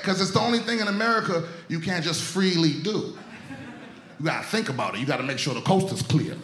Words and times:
Because 0.00 0.20
it's 0.20 0.30
the 0.30 0.40
only 0.40 0.58
thing 0.60 0.80
in 0.80 0.88
America 0.88 1.44
you 1.68 1.80
can't 1.80 2.04
just 2.04 2.22
freely 2.22 2.74
do. 2.82 3.16
You 4.18 4.24
gotta 4.24 4.46
think 4.46 4.68
about 4.68 4.94
it. 4.94 5.00
You 5.00 5.06
gotta 5.06 5.22
make 5.22 5.38
sure 5.38 5.54
the 5.54 5.60
coast 5.60 5.92
is 5.92 6.02
clear. 6.02 6.36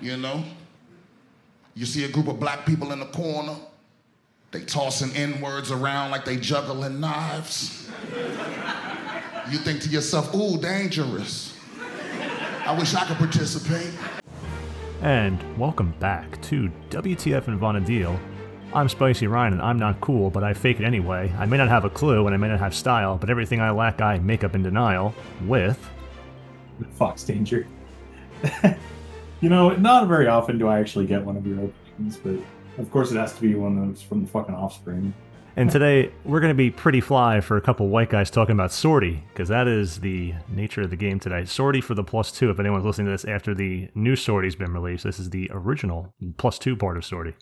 You 0.00 0.16
know? 0.16 0.44
You 1.74 1.86
see 1.86 2.04
a 2.04 2.08
group 2.08 2.28
of 2.28 2.38
black 2.38 2.64
people 2.64 2.92
in 2.92 3.00
the 3.00 3.06
corner, 3.06 3.56
they 4.52 4.60
tossing 4.60 5.14
N-words 5.16 5.72
around 5.72 6.12
like 6.12 6.24
they 6.24 6.36
juggling 6.36 7.00
knives. 7.00 7.90
You 9.50 9.58
think 9.58 9.82
to 9.82 9.88
yourself, 9.88 10.34
ooh, 10.34 10.56
dangerous. 10.58 11.58
I 12.64 12.74
wish 12.78 12.94
I 12.94 13.04
could 13.04 13.18
participate. 13.18 13.90
And 15.02 15.58
welcome 15.58 15.92
back 15.98 16.40
to 16.42 16.70
WTF 16.90 17.48
and 17.48 17.60
Vana'diel. 17.60 18.18
I'm 18.74 18.88
Spicy 18.88 19.28
Ryan 19.28 19.52
and 19.52 19.62
I'm 19.62 19.78
not 19.78 20.00
cool, 20.00 20.30
but 20.30 20.42
I 20.42 20.52
fake 20.52 20.80
it 20.80 20.84
anyway. 20.84 21.32
I 21.38 21.46
may 21.46 21.56
not 21.56 21.68
have 21.68 21.84
a 21.84 21.90
clue 21.90 22.26
and 22.26 22.34
I 22.34 22.38
may 22.38 22.48
not 22.48 22.58
have 22.58 22.74
style, 22.74 23.16
but 23.16 23.30
everything 23.30 23.60
I 23.60 23.70
lack 23.70 24.00
I 24.00 24.18
make 24.18 24.42
up 24.42 24.56
in 24.56 24.64
denial 24.64 25.14
with. 25.46 25.78
Fox 26.94 27.22
Danger. 27.22 27.68
you 29.40 29.48
know, 29.48 29.70
not 29.76 30.08
very 30.08 30.26
often 30.26 30.58
do 30.58 30.66
I 30.66 30.80
actually 30.80 31.06
get 31.06 31.24
one 31.24 31.36
of 31.36 31.46
your 31.46 31.60
openings, 31.60 32.16
but 32.16 32.34
of 32.76 32.90
course 32.90 33.12
it 33.12 33.16
has 33.16 33.32
to 33.34 33.40
be 33.40 33.54
one 33.54 33.88
that's 33.88 34.02
from 34.02 34.22
the 34.22 34.28
fucking 34.28 34.56
offspring. 34.56 35.14
And 35.54 35.70
today 35.70 36.10
we're 36.24 36.40
going 36.40 36.50
to 36.50 36.56
be 36.56 36.72
pretty 36.72 37.00
fly 37.00 37.40
for 37.40 37.56
a 37.56 37.60
couple 37.60 37.86
white 37.86 38.10
guys 38.10 38.28
talking 38.28 38.54
about 38.54 38.72
Sortie, 38.72 39.22
because 39.28 39.48
that 39.50 39.68
is 39.68 40.00
the 40.00 40.34
nature 40.48 40.82
of 40.82 40.90
the 40.90 40.96
game 40.96 41.20
today. 41.20 41.44
Sortie 41.44 41.80
for 41.80 41.94
the 41.94 42.02
plus 42.02 42.32
two, 42.32 42.50
if 42.50 42.58
anyone's 42.58 42.84
listening 42.84 43.06
to 43.06 43.12
this 43.12 43.24
after 43.24 43.54
the 43.54 43.88
new 43.94 44.16
Sortie's 44.16 44.56
been 44.56 44.72
released, 44.72 45.04
this 45.04 45.20
is 45.20 45.30
the 45.30 45.48
original 45.52 46.12
plus 46.38 46.58
two 46.58 46.74
part 46.74 46.96
of 46.96 47.04
Sortie. 47.04 47.34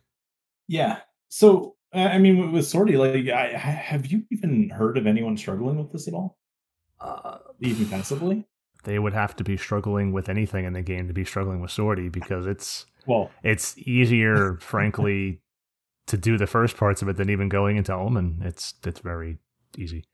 Yeah. 0.69 0.99
So, 1.33 1.77
I 1.95 2.19
mean, 2.19 2.53
with 2.53 2.67
Sortie, 2.67 2.99
like, 2.99 3.27
I, 3.31 3.57
have 3.57 4.05
you 4.05 4.25
even 4.31 4.69
heard 4.69 4.99
of 4.99 5.07
anyone 5.07 5.39
struggling 5.39 5.79
with 5.79 5.91
this 5.91 6.07
at 6.07 6.13
all? 6.13 6.37
Uh, 7.01 7.39
even 7.59 7.89
passively? 7.89 8.47
They 8.84 8.98
would 8.98 9.15
have 9.15 9.34
to 9.37 9.45
be 9.45 9.56
struggling 9.56 10.12
with 10.12 10.29
anything 10.29 10.67
in 10.67 10.75
the 10.75 10.83
game 10.83 11.09
to 11.09 11.15
be 11.15 11.25
struggling 11.25 11.62
with 11.62 11.71
Sortie 11.71 12.11
because 12.11 12.47
it's 12.47 12.84
well, 13.06 13.31
it's 13.43 13.79
easier, 13.79 14.59
frankly, 14.61 15.41
to 16.09 16.19
do 16.19 16.37
the 16.37 16.47
first 16.47 16.77
parts 16.77 17.01
of 17.01 17.09
it 17.09 17.17
than 17.17 17.31
even 17.31 17.49
going 17.49 17.78
into 17.78 17.95
Omen. 17.95 18.43
It's 18.45 18.75
it's 18.84 19.01
very 19.01 19.39
easy. 19.78 20.05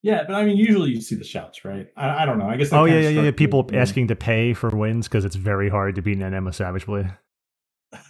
Yeah, 0.00 0.22
but 0.26 0.36
I 0.36 0.46
mean, 0.46 0.56
usually 0.56 0.88
you 0.88 1.02
see 1.02 1.16
the 1.16 1.24
shouts, 1.24 1.66
right? 1.66 1.88
I, 1.98 2.22
I 2.22 2.24
don't 2.24 2.38
know. 2.38 2.48
I 2.48 2.56
guess. 2.56 2.72
Oh 2.72 2.86
yeah, 2.86 3.00
yeah, 3.00 3.24
yeah. 3.24 3.30
People 3.30 3.64
me, 3.64 3.76
asking 3.76 4.08
to 4.08 4.16
pay 4.16 4.54
for 4.54 4.70
wins 4.70 5.06
because 5.06 5.26
it's 5.26 5.36
very 5.36 5.68
hard 5.68 5.96
to 5.96 6.02
beat 6.02 6.16
an 6.16 6.32
Emma 6.32 6.54
Savage 6.54 6.86
Blade. 6.86 7.12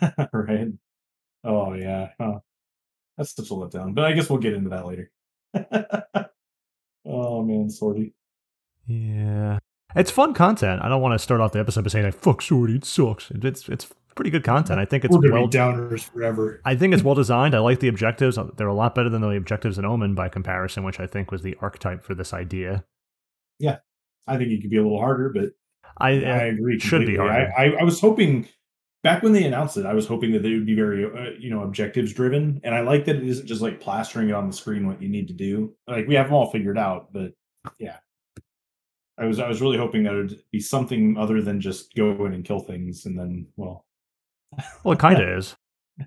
right. 0.33 0.69
Oh 1.47 1.75
yeah. 1.75 2.08
That's 3.16 3.34
such 3.34 3.50
a 3.50 3.55
letdown. 3.55 3.94
But 3.94 4.05
I 4.05 4.12
guess 4.12 4.28
we'll 4.28 4.41
get 4.41 4.55
into 4.55 4.70
that 4.70 4.86
later. 4.86 5.11
oh 7.06 7.42
man, 7.42 7.70
Sortie. 7.70 8.14
Yeah. 8.86 9.58
It's 9.94 10.11
fun 10.11 10.34
content. 10.34 10.83
I 10.83 10.89
don't 10.89 11.00
want 11.00 11.14
to 11.14 11.19
start 11.19 11.41
off 11.41 11.52
the 11.52 11.61
episode 11.61 11.84
by 11.84 11.89
saying 11.89 12.05
like 12.05 12.14
"fuck 12.14 12.42
Sortie," 12.42 12.77
it 12.77 12.84
sucks. 12.84 13.30
It's 13.30 13.69
it's 13.69 13.86
pretty 14.14 14.30
good 14.30 14.44
content. 14.44 14.80
I 14.80 14.84
think 14.84 15.05
it's 15.05 15.17
We're 15.17 15.33
well 15.33 15.47
be 15.47 15.56
downers 15.56 16.05
forever. 16.05 16.61
I 16.64 16.74
think 16.74 16.92
it's 16.92 17.02
well 17.05 17.14
designed. 17.14 17.55
I 17.55 17.61
like 17.61 17.80
the 17.80 17.89
objectives. 17.89 18.39
They're 18.56 18.67
a 18.67 18.74
lot 18.74 18.94
better 18.94 19.08
than 19.08 19.22
the 19.22 19.30
objectives 19.30 19.78
in 19.78 19.84
Omen 19.84 20.14
by 20.14 20.28
comparison, 20.28 20.84
which 20.84 21.00
I 21.00 21.06
think 21.06 21.30
was 21.30 21.42
the 21.42 21.56
archetype 21.61 22.02
for 22.02 22.14
this 22.14 22.34
idea. 22.34 22.84
Yeah, 23.58 23.78
I 24.27 24.36
think 24.36 24.50
it 24.50 24.61
could 24.61 24.70
be 24.70 24.77
a 24.77 24.83
little 24.83 24.98
harder, 24.98 25.30
but 25.30 25.52
I, 25.97 26.22
I 26.24 26.48
uh, 26.48 26.52
agree. 26.52 26.78
Should 26.78 27.06
be 27.06 27.17
harder. 27.17 27.52
I, 27.56 27.67
I, 27.67 27.77
I, 27.80 27.84
was 27.84 28.00
hoping 28.00 28.48
back 29.07 29.23
when 29.23 29.33
they 29.33 29.45
announced 29.45 29.77
it, 29.77 29.87
I 29.87 29.95
was 29.95 30.05
hoping 30.05 30.33
that 30.33 30.43
they 30.43 30.51
would 30.51 30.67
be 30.67 30.75
very 30.75 31.05
uh, 31.05 31.31
you 31.39 31.49
know 31.49 31.62
objectives 31.62 32.12
driven, 32.12 32.61
and 32.65 32.75
I 32.75 32.81
like 32.81 33.05
that 33.05 33.15
it 33.15 33.23
isn't 33.23 33.47
just 33.47 33.63
like 33.63 33.81
plastering 33.81 34.31
it 34.31 34.35
on 34.35 34.48
the 34.48 34.53
screen 34.53 34.85
what 34.85 35.01
you 35.01 35.09
need 35.09 35.29
to 35.29 35.35
do. 35.35 35.73
Like 35.87 36.09
we 36.09 36.17
have 36.17 36.27
them 36.27 36.35
all 36.35 36.51
figured 36.51 36.77
out, 36.77 37.13
but 37.13 37.33
yeah, 37.79 37.98
I 39.17 39.27
was 39.27 39.39
I 39.39 39.47
was 39.48 39.61
really 39.61 39.79
hoping 39.79 40.03
that 40.03 40.15
it 40.15 40.17
would 40.17 40.43
be 40.51 40.59
something 40.59 41.17
other 41.17 41.41
than 41.41 41.61
just 41.61 41.95
go 41.95 42.27
in 42.27 42.35
and 42.35 42.45
kill 42.45 42.59
things 42.59 43.07
and 43.07 43.17
then 43.17 43.47
well 43.57 43.86
Well 44.83 44.95
it 44.95 45.01
kinda 45.01 45.36
is. 45.39 45.55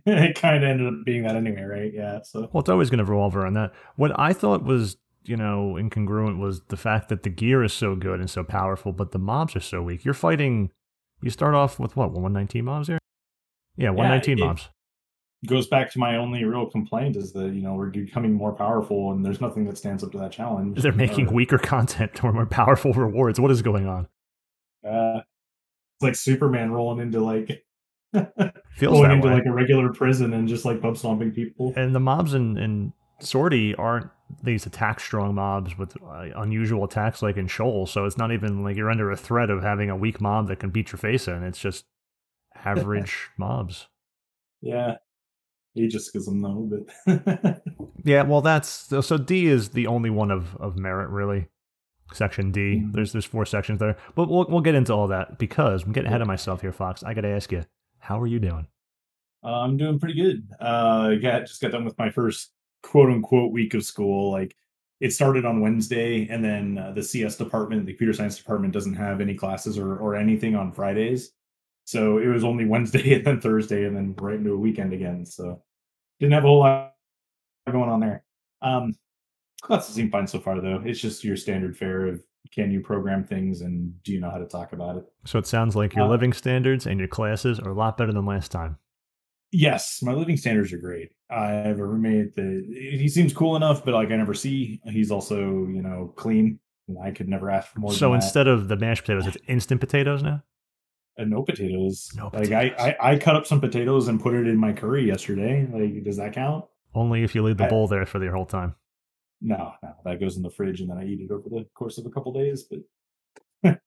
it 0.05 0.35
kinda 0.35 0.67
ended 0.67 0.87
up 0.87 1.05
being 1.05 1.23
that 1.23 1.37
anyway, 1.37 1.63
right? 1.63 1.91
Yeah. 1.93 2.19
So 2.23 2.49
Well 2.51 2.59
it's 2.61 2.69
always 2.69 2.89
gonna 2.89 3.05
revolve 3.05 3.37
around 3.37 3.53
that. 3.53 3.71
What 3.95 4.11
I 4.19 4.33
thought 4.33 4.63
was, 4.63 4.97
you 5.23 5.37
know, 5.37 5.75
incongruent 5.79 6.37
was 6.37 6.61
the 6.67 6.77
fact 6.77 7.07
that 7.09 7.23
the 7.23 7.29
gear 7.29 7.63
is 7.63 7.71
so 7.73 7.95
good 7.95 8.19
and 8.19 8.29
so 8.29 8.43
powerful, 8.43 8.91
but 8.91 9.11
the 9.11 9.19
mobs 9.19 9.55
are 9.55 9.61
so 9.61 9.81
weak. 9.81 10.03
You're 10.03 10.13
fighting 10.13 10.71
you 11.21 11.29
start 11.29 11.53
off 11.55 11.79
with 11.79 11.95
what, 11.97 12.11
one 12.13 12.31
nineteen 12.33 12.65
mobs 12.65 12.87
here? 12.87 12.98
Yeah, 13.79 13.91
one 13.91 14.07
nineteen 14.07 14.37
yeah, 14.37 14.45
mobs 14.45 14.69
goes 15.45 15.67
back 15.67 15.91
to 15.91 15.99
my 15.99 16.17
only 16.17 16.43
real 16.43 16.65
complaint 16.65 17.15
is 17.15 17.31
that 17.33 17.53
you 17.53 17.61
know 17.61 17.73
we're 17.73 17.89
becoming 17.89 18.33
more 18.33 18.53
powerful 18.53 19.11
and 19.11 19.25
there's 19.25 19.39
nothing 19.39 19.65
that 19.65 19.77
stands 19.77 20.03
up 20.03 20.11
to 20.11 20.17
that 20.17 20.31
challenge. 20.31 20.81
They're 20.81 20.91
making 20.91 21.27
or, 21.27 21.33
weaker 21.33 21.57
content 21.57 22.23
or 22.23 22.33
more 22.33 22.45
powerful 22.45 22.93
rewards. 22.93 23.39
What 23.39 23.51
is 23.51 23.61
going 23.61 23.87
on? 23.87 24.07
Uh, 24.85 25.21
it's 25.95 26.03
like 26.03 26.15
Superman 26.15 26.71
rolling 26.71 26.99
into 26.99 27.21
like 27.21 27.65
feels 28.73 28.93
going 28.93 29.11
into 29.11 29.27
way. 29.27 29.33
like 29.35 29.45
a 29.45 29.51
regular 29.51 29.93
prison 29.93 30.33
and 30.33 30.47
just 30.47 30.65
like 30.65 30.81
pub 30.81 30.97
stomping 30.97 31.31
people. 31.31 31.73
And 31.75 31.95
the 31.95 31.99
mobs 31.99 32.33
in 32.33 32.57
in 32.57 32.93
Sortie 33.21 33.75
aren't 33.75 34.09
these 34.43 34.65
attack 34.65 34.99
strong 34.99 35.35
mobs 35.35 35.77
with 35.77 35.95
uh, 36.03 36.27
unusual 36.35 36.83
attacks 36.83 37.21
like 37.21 37.37
in 37.37 37.47
Sheol. 37.47 37.87
So 37.87 38.05
it's 38.05 38.17
not 38.17 38.31
even 38.31 38.63
like 38.63 38.75
you're 38.75 38.91
under 38.91 39.11
a 39.11 39.17
threat 39.17 39.49
of 39.49 39.63
having 39.63 39.89
a 39.89 39.95
weak 39.95 40.21
mob 40.21 40.47
that 40.49 40.59
can 40.59 40.69
beat 40.69 40.91
your 40.91 40.99
face 40.99 41.27
in. 41.27 41.43
It's 41.43 41.59
just 41.59 41.85
average 42.65 43.29
mobs. 43.37 43.87
Yeah, 44.61 44.95
ageism 45.77 46.41
though, 46.41 46.83
but 47.05 47.61
yeah, 48.05 48.23
well, 48.23 48.41
that's 48.41 48.93
so 49.05 49.17
D 49.17 49.47
is 49.47 49.69
the 49.69 49.87
only 49.87 50.09
one 50.09 50.31
of 50.31 50.55
of 50.57 50.77
merit 50.77 51.09
really. 51.09 51.47
Section 52.11 52.51
D. 52.51 52.77
Mm-hmm. 52.77 52.91
There's 52.91 53.11
there's 53.11 53.25
four 53.25 53.45
sections 53.45 53.79
there, 53.79 53.95
but 54.15 54.29
we'll 54.29 54.47
we'll 54.49 54.61
get 54.61 54.75
into 54.75 54.93
all 54.93 55.07
that 55.07 55.37
because 55.37 55.83
I'm 55.83 55.91
getting 55.91 56.07
ahead 56.07 56.21
of 56.21 56.27
myself 56.27 56.61
here, 56.61 56.71
Fox. 56.71 57.03
I 57.03 57.13
got 57.13 57.21
to 57.21 57.29
ask 57.29 57.51
you, 57.51 57.65
how 57.99 58.19
are 58.19 58.27
you 58.27 58.39
doing? 58.39 58.67
Uh, 59.43 59.61
I'm 59.61 59.77
doing 59.77 59.99
pretty 59.99 60.19
good. 60.19 60.47
Uh, 60.59 61.15
got 61.15 61.45
just 61.45 61.61
got 61.61 61.71
done 61.71 61.85
with 61.85 61.97
my 61.97 62.09
first 62.09 62.51
quote 62.81 63.09
unquote 63.09 63.51
week 63.51 63.73
of 63.73 63.83
school. 63.83 64.31
Like 64.31 64.55
it 64.99 65.13
started 65.13 65.45
on 65.45 65.61
Wednesday, 65.61 66.27
and 66.29 66.43
then 66.43 66.77
uh, 66.77 66.91
the 66.91 67.03
CS 67.03 67.37
department, 67.37 67.85
the 67.85 67.93
computer 67.93 68.13
science 68.13 68.37
department, 68.37 68.73
doesn't 68.73 68.95
have 68.95 69.21
any 69.21 69.35
classes 69.35 69.77
or 69.77 69.97
or 69.97 70.15
anything 70.15 70.55
on 70.55 70.71
Fridays. 70.71 71.31
So 71.89 72.19
it 72.19 72.27
was 72.27 72.43
only 72.43 72.65
Wednesday 72.65 73.13
and 73.15 73.25
then 73.25 73.41
Thursday 73.41 73.85
and 73.85 73.95
then 73.95 74.13
right 74.19 74.35
into 74.35 74.53
a 74.53 74.57
weekend 74.57 74.93
again. 74.93 75.25
So 75.25 75.63
didn't 76.19 76.33
have 76.33 76.43
a 76.43 76.47
whole 76.47 76.59
lot 76.59 76.93
going 77.71 77.89
on 77.89 77.99
there. 77.99 78.23
Um, 78.61 78.93
classes 79.63 79.95
seem 79.95 80.11
fine 80.11 80.27
so 80.27 80.39
far 80.39 80.61
though. 80.61 80.83
It's 80.85 80.99
just 80.99 81.23
your 81.23 81.35
standard 81.35 81.75
fare 81.75 82.05
of 82.05 82.21
can 82.53 82.71
you 82.71 82.79
program 82.81 83.23
things 83.23 83.61
and 83.61 83.91
do 84.03 84.13
you 84.13 84.19
know 84.19 84.29
how 84.29 84.37
to 84.37 84.45
talk 84.45 84.73
about 84.73 84.97
it? 84.97 85.05
So 85.25 85.39
it 85.39 85.47
sounds 85.47 85.75
like 85.75 85.95
your 85.95 86.05
uh, 86.05 86.09
living 86.09 86.31
standards 86.31 86.85
and 86.85 86.99
your 86.99 87.07
classes 87.07 87.59
are 87.59 87.71
a 87.71 87.73
lot 87.73 87.97
better 87.97 88.13
than 88.13 88.23
last 88.23 88.51
time. 88.51 88.77
Yes, 89.51 90.03
my 90.03 90.13
living 90.13 90.37
standards 90.37 90.71
are 90.71 90.77
great. 90.77 91.09
I 91.31 91.47
have 91.47 91.79
a 91.79 91.85
roommate 91.85 92.35
that 92.35 92.65
he 92.71 93.09
seems 93.09 93.33
cool 93.33 93.55
enough, 93.55 93.83
but 93.83 93.95
like 93.95 94.11
I 94.11 94.15
never 94.15 94.35
see. 94.35 94.79
He's 94.85 95.09
also, 95.09 95.39
you 95.39 95.81
know, 95.81 96.13
clean. 96.15 96.59
And 96.87 96.99
I 97.03 97.09
could 97.09 97.27
never 97.27 97.49
ask 97.49 97.73
for 97.73 97.79
more. 97.79 97.93
So 97.93 98.13
instead 98.13 98.47
of 98.47 98.67
the 98.67 98.75
mashed 98.75 99.01
potatoes, 99.01 99.25
it's 99.25 99.37
instant 99.47 99.81
potatoes 99.81 100.21
now 100.21 100.43
and 101.19 101.29
no 101.29 101.43
potatoes. 101.43 102.09
No 102.15 102.29
potatoes. 102.29 102.49
Like 102.49 102.79
I, 102.79 102.95
I, 102.99 103.11
I 103.11 103.17
cut 103.17 103.35
up 103.35 103.45
some 103.45 103.59
potatoes 103.59 104.07
and 104.07 104.21
put 104.21 104.33
it 104.33 104.47
in 104.47 104.57
my 104.57 104.73
curry 104.73 105.05
yesterday. 105.05 105.67
Like, 105.71 106.03
does 106.03 106.17
that 106.17 106.33
count? 106.33 106.65
Only 106.95 107.23
if 107.23 107.35
you 107.35 107.43
leave 107.43 107.57
the 107.57 107.65
I, 107.65 107.69
bowl 107.69 107.87
there 107.87 108.05
for 108.05 108.17
the 108.19 108.31
whole 108.31 108.45
time. 108.45 108.75
No, 109.41 109.73
no, 109.83 109.93
that 110.05 110.19
goes 110.19 110.37
in 110.37 110.43
the 110.43 110.49
fridge 110.49 110.81
and 110.81 110.89
then 110.89 110.97
I 110.97 111.05
eat 111.05 111.21
it 111.21 111.31
over 111.31 111.47
the 111.49 111.65
course 111.75 111.97
of 111.97 112.05
a 112.05 112.09
couple 112.09 112.33
days. 112.33 112.63
But 112.63 112.79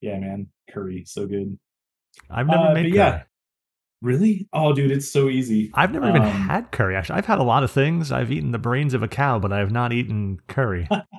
yeah, 0.00 0.18
man, 0.18 0.48
curry 0.70 1.04
so 1.06 1.26
good. 1.26 1.58
I've 2.30 2.46
never 2.46 2.68
uh, 2.68 2.74
made 2.74 2.92
curry. 2.92 2.96
Yeah. 2.96 3.22
Really? 4.02 4.48
Oh, 4.52 4.74
dude, 4.74 4.90
it's 4.90 5.10
so 5.10 5.28
easy. 5.28 5.70
I've 5.72 5.92
never 5.92 6.06
um, 6.06 6.16
even 6.16 6.28
had 6.28 6.70
curry. 6.70 6.94
Actually, 6.94 7.16
I've 7.16 7.26
had 7.26 7.38
a 7.38 7.44
lot 7.44 7.62
of 7.62 7.70
things. 7.70 8.12
I've 8.12 8.30
eaten 8.30 8.52
the 8.52 8.58
brains 8.58 8.92
of 8.92 9.02
a 9.02 9.08
cow, 9.08 9.38
but 9.38 9.52
I 9.52 9.58
have 9.58 9.72
not 9.72 9.92
eaten 9.92 10.38
curry. 10.46 10.86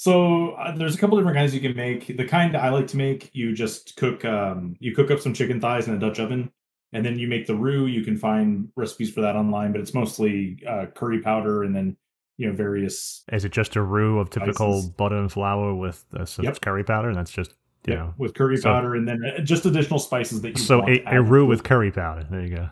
So 0.00 0.52
uh, 0.52 0.74
there's 0.74 0.94
a 0.94 0.98
couple 0.98 1.18
different 1.18 1.36
kinds 1.36 1.54
you 1.54 1.60
can 1.60 1.76
make. 1.76 2.16
The 2.16 2.24
kind 2.24 2.56
I 2.56 2.70
like 2.70 2.86
to 2.86 2.96
make, 2.96 3.28
you 3.34 3.54
just 3.54 3.96
cook 3.96 4.24
um, 4.24 4.74
you 4.80 4.94
cook 4.94 5.10
up 5.10 5.20
some 5.20 5.34
chicken 5.34 5.60
thighs 5.60 5.88
in 5.88 5.94
a 5.94 5.98
Dutch 5.98 6.18
oven, 6.18 6.50
and 6.94 7.04
then 7.04 7.18
you 7.18 7.28
make 7.28 7.46
the 7.46 7.54
roux. 7.54 7.84
You 7.84 8.02
can 8.02 8.16
find 8.16 8.70
recipes 8.76 9.12
for 9.12 9.20
that 9.20 9.36
online, 9.36 9.72
but 9.72 9.82
it's 9.82 9.92
mostly 9.92 10.56
uh, 10.66 10.86
curry 10.94 11.20
powder 11.20 11.64
and 11.64 11.76
then 11.76 11.98
you 12.38 12.48
know 12.48 12.54
various. 12.54 13.24
Is 13.30 13.44
it 13.44 13.52
just 13.52 13.76
a 13.76 13.82
roux 13.82 14.18
of 14.18 14.30
typical 14.30 14.78
spices. 14.78 14.88
butter 14.88 15.18
and 15.18 15.30
flour 15.30 15.74
with 15.74 16.02
uh, 16.18 16.24
some 16.24 16.46
yep. 16.46 16.58
curry 16.62 16.82
powder? 16.82 17.08
And 17.08 17.18
that's 17.18 17.30
just 17.30 17.50
you 17.86 17.92
yep. 17.92 17.98
know 17.98 18.14
with 18.16 18.32
curry 18.32 18.56
so, 18.56 18.72
powder 18.72 18.94
and 18.94 19.06
then 19.06 19.22
uh, 19.22 19.42
just 19.42 19.66
additional 19.66 19.98
spices 19.98 20.40
that 20.40 20.56
you. 20.56 20.64
So 20.64 20.82
a, 20.88 21.02
a 21.08 21.20
roux 21.20 21.44
with 21.44 21.62
curry 21.62 21.90
powder. 21.90 22.26
There 22.30 22.40
you 22.40 22.56
go. 22.56 22.70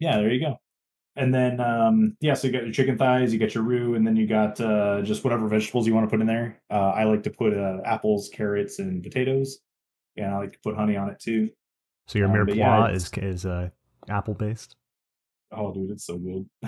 Yeah, 0.00 0.16
there 0.16 0.32
you 0.32 0.40
go. 0.40 0.58
And 1.16 1.34
then, 1.34 1.60
um, 1.60 2.16
yeah, 2.20 2.34
so 2.34 2.46
you 2.46 2.52
got 2.52 2.64
your 2.64 2.72
chicken 2.72 2.98
thighs, 2.98 3.32
you 3.32 3.38
got 3.38 3.54
your 3.54 3.64
roux, 3.64 3.94
and 3.94 4.06
then 4.06 4.16
you 4.16 4.26
got 4.26 4.60
uh, 4.60 5.00
just 5.02 5.24
whatever 5.24 5.48
vegetables 5.48 5.86
you 5.86 5.94
want 5.94 6.06
to 6.06 6.10
put 6.10 6.20
in 6.20 6.26
there. 6.26 6.60
Uh, 6.70 6.90
I 6.90 7.04
like 7.04 7.22
to 7.22 7.30
put 7.30 7.56
uh, 7.56 7.78
apples, 7.86 8.28
carrots, 8.28 8.78
and 8.78 9.02
potatoes, 9.02 9.58
and 10.16 10.26
I 10.26 10.36
like 10.36 10.52
to 10.52 10.58
put 10.62 10.76
honey 10.76 10.96
on 10.96 11.08
it 11.08 11.18
too. 11.18 11.48
So 12.06 12.18
your 12.18 12.28
um, 12.28 12.34
mirepoix 12.34 12.56
yeah, 12.56 12.88
is 12.88 13.10
is 13.16 13.46
uh, 13.46 13.70
apple 14.08 14.34
based. 14.34 14.76
Oh, 15.52 15.72
dude, 15.72 15.90
it's 15.90 16.04
so 16.04 16.18
good. 16.18 16.46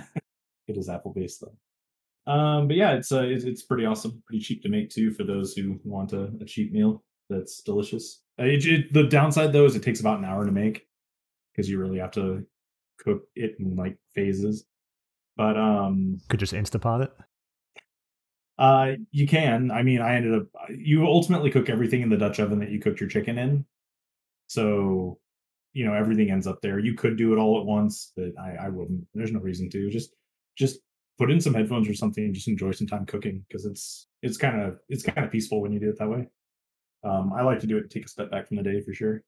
it 0.66 0.76
is 0.76 0.88
apple 0.88 1.12
based 1.12 1.42
though. 1.42 2.32
Um, 2.32 2.68
but 2.68 2.76
yeah, 2.76 2.92
it's 2.92 3.12
uh, 3.12 3.22
it's, 3.22 3.44
it's 3.44 3.62
pretty 3.62 3.84
awesome, 3.84 4.22
pretty 4.26 4.42
cheap 4.42 4.62
to 4.62 4.68
make 4.68 4.90
too 4.90 5.12
for 5.12 5.24
those 5.24 5.52
who 5.52 5.78
want 5.84 6.12
a, 6.12 6.30
a 6.40 6.44
cheap 6.46 6.72
meal 6.72 7.02
that's 7.28 7.62
delicious. 7.62 8.22
Uh, 8.40 8.44
it, 8.44 8.64
it, 8.64 8.92
the 8.92 9.04
downside 9.04 9.52
though 9.52 9.64
is 9.64 9.76
it 9.76 9.82
takes 9.82 10.00
about 10.00 10.18
an 10.18 10.24
hour 10.24 10.44
to 10.44 10.52
make 10.52 10.86
because 11.52 11.68
you 11.68 11.78
really 11.78 11.98
have 11.98 12.12
to 12.12 12.46
cook 12.98 13.22
it 13.34 13.56
in 13.58 13.76
like 13.76 13.96
phases. 14.14 14.64
But 15.36 15.56
um, 15.56 16.18
Could 16.28 16.40
just 16.40 16.52
Instapot 16.52 17.04
it. 17.04 17.12
uh, 18.58 18.92
you 19.12 19.26
can. 19.26 19.70
I 19.70 19.82
mean, 19.82 20.00
I 20.00 20.16
ended 20.16 20.34
up. 20.34 20.46
You 20.68 21.06
ultimately 21.06 21.50
cook 21.50 21.68
everything 21.70 22.02
in 22.02 22.08
the 22.10 22.16
Dutch 22.16 22.40
oven 22.40 22.58
that 22.58 22.70
you 22.70 22.80
cooked 22.80 23.00
your 23.00 23.08
chicken 23.08 23.38
in, 23.38 23.64
so 24.48 25.18
you 25.74 25.84
know 25.86 25.94
everything 25.94 26.30
ends 26.30 26.46
up 26.46 26.60
there. 26.60 26.78
You 26.80 26.94
could 26.94 27.16
do 27.16 27.32
it 27.32 27.38
all 27.38 27.60
at 27.60 27.66
once, 27.66 28.12
but 28.16 28.32
I, 28.40 28.66
I 28.66 28.68
wouldn't. 28.68 29.06
There's 29.14 29.30
no 29.32 29.38
reason 29.40 29.70
to. 29.70 29.90
Just 29.90 30.10
just 30.56 30.80
put 31.18 31.30
in 31.30 31.40
some 31.40 31.54
headphones 31.54 31.88
or 31.88 31.94
something 31.94 32.24
and 32.24 32.34
just 32.34 32.48
enjoy 32.48 32.70
some 32.72 32.86
time 32.86 33.06
cooking 33.06 33.44
because 33.48 33.64
it's 33.64 34.08
it's 34.22 34.36
kind 34.36 34.60
of 34.60 34.78
it's 34.88 35.02
kind 35.04 35.24
of 35.24 35.30
peaceful 35.30 35.60
when 35.60 35.72
you 35.72 35.78
do 35.78 35.88
it 35.90 35.98
that 35.98 36.08
way. 36.08 36.26
Um, 37.04 37.32
I 37.32 37.42
like 37.42 37.60
to 37.60 37.66
do 37.68 37.76
it, 37.78 37.90
take 37.90 38.06
a 38.06 38.08
step 38.08 38.28
back 38.30 38.48
from 38.48 38.56
the 38.56 38.62
day 38.64 38.80
for 38.80 38.92
sure. 38.92 39.22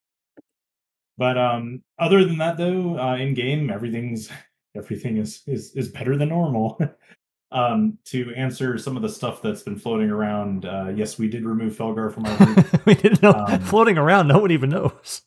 But 1.19 1.37
um, 1.39 1.83
other 1.99 2.25
than 2.25 2.39
that, 2.39 2.57
though, 2.57 2.99
uh, 2.99 3.17
in 3.17 3.35
game, 3.35 3.71
everything's 3.71 4.31
everything 4.77 5.17
is 5.19 5.43
is 5.47 5.75
is 5.77 5.89
better 5.89 6.17
than 6.17 6.29
normal. 6.31 6.79
um, 7.53 7.99
to 8.07 8.33
answer 8.37 8.79
some 8.79 8.97
of 8.97 9.03
the 9.03 9.09
stuff 9.09 9.43
that's 9.43 9.63
been 9.63 9.77
floating 9.79 10.11
around, 10.11 10.65
uh, 10.65 10.93
yes, 10.95 11.19
we 11.19 11.29
did 11.29 11.45
remove 11.45 11.77
Felgar 11.77 12.13
from 12.13 12.25
our 12.27 12.37
group. 12.37 12.87
we 12.87 12.95
didn't 12.95 13.23
know 13.23 13.33
Um, 13.33 13.61
floating 13.61 13.99
around. 13.99 14.29
No 14.29 14.39
one 14.39 14.51
even 14.53 14.71
knows. 14.71 15.23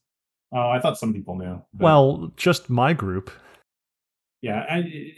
oh, 0.54 0.70
I 0.70 0.80
thought 0.80 0.98
some 0.98 1.14
people 1.14 1.36
knew. 1.38 1.62
but 1.74 1.84
Well, 1.84 2.32
just 2.38 2.70
my 2.70 2.94
group. 2.94 3.30
yeah, 4.42 4.66
I, 4.70 5.14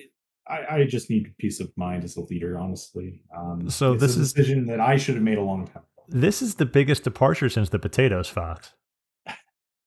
I 0.48 0.76
I 0.78 0.86
just 0.86 1.10
need 1.10 1.34
peace 1.38 1.60
of 1.60 1.72
mind 1.78 2.04
as 2.04 2.18
a 2.18 2.22
leader, 2.22 2.58
honestly. 2.60 3.22
Um, 3.36 3.70
So 3.70 3.94
this 3.96 4.18
a 4.18 4.22
is- 4.22 4.34
decision 4.34 4.66
that 4.68 4.80
I 4.80 4.98
should 4.98 5.16
have 5.16 5.24
made 5.24 5.38
a 5.38 5.44
long 5.44 5.68
time. 5.68 5.84
ago, 5.84 6.06
This 6.10 6.42
is 6.42 6.56
the 6.56 6.66
biggest 6.66 7.04
departure 7.04 7.50
since 7.50 7.70
the 7.70 7.80
potatoes 7.80 8.28
fox. 8.30 8.74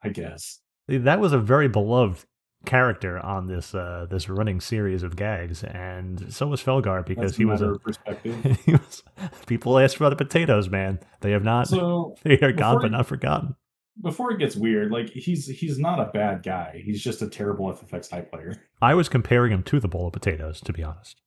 I 0.04 0.10
guess. 0.10 0.60
That 0.88 1.20
was 1.20 1.32
a 1.32 1.38
very 1.38 1.68
beloved 1.68 2.24
character 2.64 3.18
on 3.18 3.46
this 3.46 3.74
uh, 3.74 4.06
this 4.10 4.28
running 4.28 4.60
series 4.60 5.02
of 5.02 5.16
gags, 5.16 5.62
and 5.62 6.32
so 6.32 6.46
was 6.46 6.62
Felgar 6.62 7.04
because 7.04 7.36
he 7.36 7.44
was 7.44 7.60
a 7.60 7.78
perspective. 7.78 8.58
he 8.64 8.72
was. 8.72 9.02
People 9.46 9.78
asked 9.78 9.96
for 9.96 10.10
the 10.10 10.16
potatoes, 10.16 10.68
man. 10.68 10.98
They 11.20 11.30
have 11.32 11.44
not. 11.44 11.68
so 11.68 12.16
they 12.22 12.38
are 12.40 12.52
gone 12.52 12.80
but 12.80 12.90
not 12.90 13.06
forgotten. 13.06 13.54
before 14.00 14.32
it 14.32 14.38
gets 14.38 14.56
weird, 14.56 14.90
like 14.90 15.10
he's 15.10 15.46
he's 15.46 15.78
not 15.78 16.00
a 16.00 16.10
bad 16.12 16.42
guy. 16.42 16.82
He's 16.84 17.02
just 17.02 17.22
a 17.22 17.28
terrible 17.28 17.66
FFXI 17.72 18.30
player. 18.30 18.54
I 18.80 18.94
was 18.94 19.08
comparing 19.08 19.52
him 19.52 19.62
to 19.64 19.80
the 19.80 19.88
bowl 19.88 20.06
of 20.06 20.12
potatoes, 20.12 20.60
to 20.62 20.72
be 20.72 20.82
honest. 20.82 21.20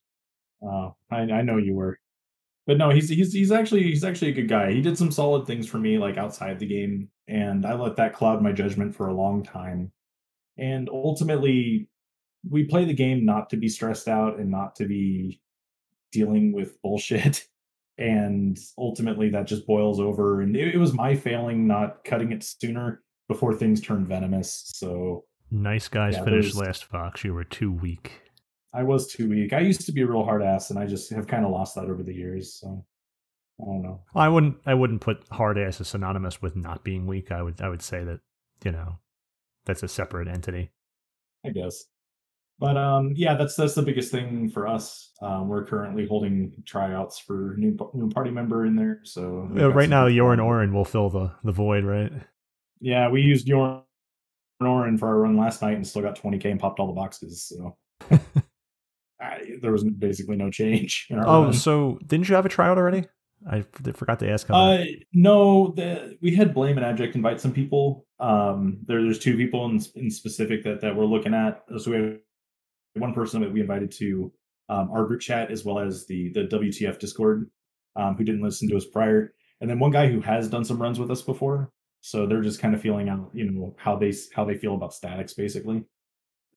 Uh, 0.61 0.89
I 1.11 1.21
I 1.21 1.41
know 1.41 1.57
you 1.57 1.73
were, 1.75 1.99
but 2.67 2.77
no, 2.77 2.89
he's 2.89 3.09
he's 3.09 3.33
he's 3.33 3.51
actually 3.51 3.83
he's 3.83 4.03
actually 4.03 4.29
a 4.29 4.33
good 4.33 4.47
guy. 4.47 4.71
He 4.71 4.81
did 4.81 4.97
some 4.97 5.11
solid 5.11 5.47
things 5.47 5.67
for 5.67 5.77
me, 5.77 5.97
like 5.97 6.17
outside 6.17 6.59
the 6.59 6.67
game, 6.67 7.09
and 7.27 7.65
I 7.65 7.73
let 7.73 7.95
that 7.97 8.13
cloud 8.13 8.41
my 8.41 8.51
judgment 8.51 8.95
for 8.95 9.07
a 9.07 9.13
long 9.13 9.43
time. 9.43 9.91
And 10.57 10.89
ultimately, 10.89 11.89
we 12.49 12.65
play 12.65 12.85
the 12.85 12.93
game 12.93 13.25
not 13.25 13.49
to 13.49 13.57
be 13.57 13.69
stressed 13.69 14.07
out 14.07 14.39
and 14.39 14.51
not 14.51 14.75
to 14.75 14.85
be 14.85 15.41
dealing 16.11 16.51
with 16.53 16.81
bullshit. 16.81 17.45
And 17.97 18.57
ultimately, 18.79 19.29
that 19.29 19.45
just 19.45 19.67
boils 19.67 19.99
over. 19.99 20.41
And 20.41 20.55
it, 20.55 20.73
it 20.73 20.77
was 20.79 20.91
my 20.91 21.13
failing 21.13 21.67
not 21.67 22.03
cutting 22.03 22.31
it 22.31 22.41
sooner 22.41 23.03
before 23.27 23.53
things 23.53 23.79
turned 23.79 24.07
venomous. 24.07 24.71
So 24.73 25.25
Nice 25.51 25.89
guys 25.89 26.15
Yeah, 26.15 26.23
finished 26.23 26.55
last 26.55 26.85
Fox. 26.85 27.23
You 27.23 27.33
were 27.33 27.43
too 27.43 27.71
weak. 27.71 28.21
I 28.73 28.83
was 28.83 29.07
too 29.07 29.29
weak. 29.29 29.53
I 29.53 29.59
used 29.59 29.85
to 29.85 29.91
be 29.91 30.01
a 30.01 30.07
real 30.07 30.23
hard 30.23 30.41
ass, 30.41 30.69
and 30.69 30.79
I 30.79 30.85
just 30.85 31.09
have 31.11 31.27
kind 31.27 31.45
of 31.45 31.51
lost 31.51 31.75
that 31.75 31.85
over 31.85 32.03
the 32.03 32.13
years. 32.13 32.53
So 32.53 32.85
I 33.61 33.65
don't 33.65 33.81
know. 33.81 34.01
I 34.15 34.29
wouldn't. 34.29 34.57
I 34.65 34.73
wouldn't 34.73 35.01
put 35.01 35.23
hard 35.31 35.57
ass 35.57 35.81
as 35.81 35.89
synonymous 35.89 36.41
with 36.41 36.55
not 36.55 36.83
being 36.83 37.05
weak. 37.05 37.31
I 37.31 37.41
would. 37.41 37.61
I 37.61 37.69
would 37.69 37.81
say 37.81 38.03
that 38.03 38.21
you 38.63 38.71
know, 38.71 38.97
that's 39.65 39.83
a 39.83 39.87
separate 39.87 40.27
entity. 40.27 40.71
I 41.45 41.49
guess. 41.49 41.85
But 42.59 42.77
um, 42.77 43.13
yeah, 43.15 43.35
that's 43.35 43.55
that's 43.55 43.73
the 43.73 43.81
biggest 43.81 44.11
thing 44.11 44.49
for 44.49 44.67
us. 44.67 45.11
Um, 45.21 45.47
we're 45.47 45.65
currently 45.65 46.05
holding 46.05 46.53
tryouts 46.65 47.17
for 47.17 47.55
new 47.57 47.75
new 47.93 48.09
party 48.09 48.29
member 48.29 48.65
in 48.65 48.75
there. 48.75 48.99
So 49.03 49.49
Uh, 49.57 49.69
right 49.69 49.89
now, 49.89 50.07
Yorin 50.07 50.43
Orin 50.43 50.71
will 50.71 50.85
fill 50.85 51.09
the 51.09 51.31
the 51.43 51.51
void, 51.51 51.83
right? 51.83 52.11
Yeah, 52.79 53.09
we 53.09 53.21
used 53.21 53.47
Yorin 53.47 53.81
Orin 54.59 54.97
for 54.99 55.07
our 55.07 55.19
run 55.21 55.37
last 55.37 55.63
night 55.63 55.75
and 55.75 55.87
still 55.87 56.03
got 56.03 56.21
20k 56.21 56.45
and 56.45 56.59
popped 56.59 56.79
all 56.79 56.85
the 56.87 56.93
boxes. 56.93 57.43
So 57.43 57.77
I, 59.21 59.57
there 59.61 59.71
was 59.71 59.83
basically 59.83 60.35
no 60.35 60.49
change. 60.49 61.07
In 61.09 61.19
our 61.19 61.27
Oh, 61.27 61.43
run. 61.43 61.53
so 61.53 61.99
didn't 62.05 62.27
you 62.29 62.35
have 62.35 62.45
a 62.45 62.49
tryout 62.49 62.77
already? 62.77 63.05
I 63.49 63.63
forgot 63.93 64.19
to 64.19 64.29
ask. 64.29 64.47
Uh, 64.49 64.83
no, 65.13 65.73
the, 65.75 66.17
we 66.21 66.35
had 66.35 66.53
Blame 66.53 66.77
and 66.77 66.85
Abject 66.85 67.15
invite 67.15 67.41
some 67.41 67.53
people. 67.53 68.05
Um, 68.19 68.79
there, 68.83 69.01
there's 69.01 69.17
two 69.19 69.35
people 69.35 69.65
in, 69.65 69.81
in 69.95 70.11
specific 70.11 70.63
that, 70.63 70.81
that 70.81 70.95
we're 70.95 71.05
looking 71.05 71.33
at. 71.33 71.63
So 71.77 71.91
we 71.91 71.97
have 71.97 72.17
one 72.95 73.13
person 73.13 73.41
that 73.41 73.51
we 73.51 73.61
invited 73.61 73.91
to 73.93 74.31
um, 74.69 74.91
our 74.91 75.05
group 75.05 75.21
chat 75.21 75.49
as 75.51 75.65
well 75.65 75.79
as 75.79 76.05
the 76.05 76.31
the 76.33 76.41
WTF 76.45 76.99
Discord, 76.99 77.49
um, 77.95 78.15
who 78.15 78.23
didn't 78.23 78.43
listen 78.43 78.69
to 78.69 78.77
us 78.77 78.85
prior, 78.85 79.33
and 79.59 79.69
then 79.69 79.79
one 79.79 79.91
guy 79.91 80.07
who 80.07 80.21
has 80.21 80.47
done 80.47 80.63
some 80.63 80.81
runs 80.81 80.99
with 80.99 81.09
us 81.11 81.21
before. 81.21 81.71
So 82.01 82.25
they're 82.25 82.41
just 82.41 82.59
kind 82.59 82.73
of 82.73 82.81
feeling 82.81 83.09
out, 83.09 83.29
you 83.33 83.49
know, 83.49 83.75
how 83.77 83.95
they 83.95 84.13
how 84.33 84.45
they 84.45 84.55
feel 84.55 84.75
about 84.75 84.93
statics, 84.93 85.33
basically. 85.33 85.83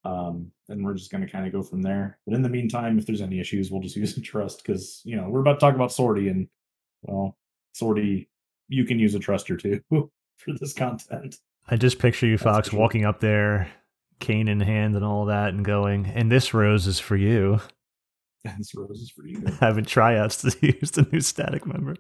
Um, 0.05 0.51
and 0.69 0.85
we're 0.85 0.95
just 0.95 1.11
going 1.11 1.25
to 1.25 1.31
kind 1.31 1.47
of 1.47 1.53
go 1.53 1.62
from 1.62 1.83
there. 1.83 2.19
But 2.27 2.35
in 2.35 2.43
the 2.43 2.49
meantime, 2.49 2.99
if 2.99 3.06
there's 3.06 3.21
any 3.21 3.41
issues, 3.41 3.71
we'll 3.71 3.81
just 3.81 3.97
use 4.05 4.17
a 4.17 4.21
trust 4.21 4.62
because 4.65 5.01
you 5.05 5.17
know 5.17 5.29
we're 5.29 5.41
about 5.41 5.55
to 5.55 5.61
talk 5.61 5.75
about 5.75 5.93
Sortie, 5.93 6.29
and 6.29 6.49
well, 7.03 7.37
Sortie, 7.73 8.29
you 8.69 8.85
can 8.85 8.99
use 8.99 9.15
a 9.15 9.19
trust 9.19 9.51
or 9.51 9.56
two 9.56 9.81
for 9.91 10.53
this 10.61 10.73
content. 10.73 11.37
I 11.69 11.77
just 11.77 11.99
picture 11.99 12.27
you, 12.27 12.37
That's 12.37 12.45
Fox, 12.45 12.69
sure. 12.71 12.81
walking 12.81 13.05
up 13.06 13.21
there, 13.21 13.71
cane 14.21 14.49
in 14.49 14.61
hand, 14.61 14.95
and 14.97 15.05
all 15.05 15.27
that, 15.27 15.55
and 15.55 15.65
going, 15.65 16.07
"And 16.07 16.31
this 16.31 16.53
rose 16.53 16.87
is 16.87 16.99
for 16.99 17.17
you." 17.17 17.61
And 18.45 18.59
this 18.59 18.75
rose 18.75 19.00
is 19.00 19.11
for 19.11 19.27
you. 19.27 19.43
Having 19.61 19.87
tryouts 19.87 20.43
to 20.43 20.55
use 20.61 20.91
the 20.91 21.07
new 21.11 21.21
static 21.21 21.67
member. 21.67 21.97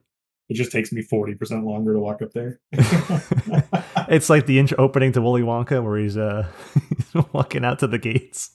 It 0.48 0.54
just 0.54 0.72
takes 0.72 0.92
me 0.92 1.02
forty 1.02 1.34
percent 1.34 1.64
longer 1.64 1.94
to 1.94 2.00
walk 2.00 2.22
up 2.22 2.32
there. 2.32 2.60
It's 4.08 4.28
like 4.28 4.46
the 4.46 4.58
intro 4.58 4.78
opening 4.78 5.12
to 5.12 5.22
Willy 5.22 5.42
Wonka, 5.42 5.82
where 5.82 5.96
he's 5.98 6.16
uh 6.16 6.46
he's 6.74 7.24
walking 7.32 7.64
out 7.64 7.78
to 7.80 7.86
the 7.86 7.98
gates. 7.98 8.50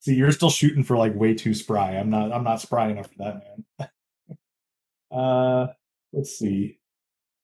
See, 0.00 0.14
you're 0.14 0.32
still 0.32 0.50
shooting 0.50 0.84
for 0.84 0.96
like 0.96 1.14
way 1.14 1.34
too 1.34 1.54
spry. 1.54 1.92
I'm 1.92 2.10
not. 2.10 2.32
I'm 2.32 2.44
not 2.44 2.60
spry 2.60 2.88
enough 2.88 3.08
for 3.08 3.18
that, 3.18 3.42
man. 3.78 3.88
uh, 5.18 5.66
let's 6.12 6.38
see. 6.38 6.78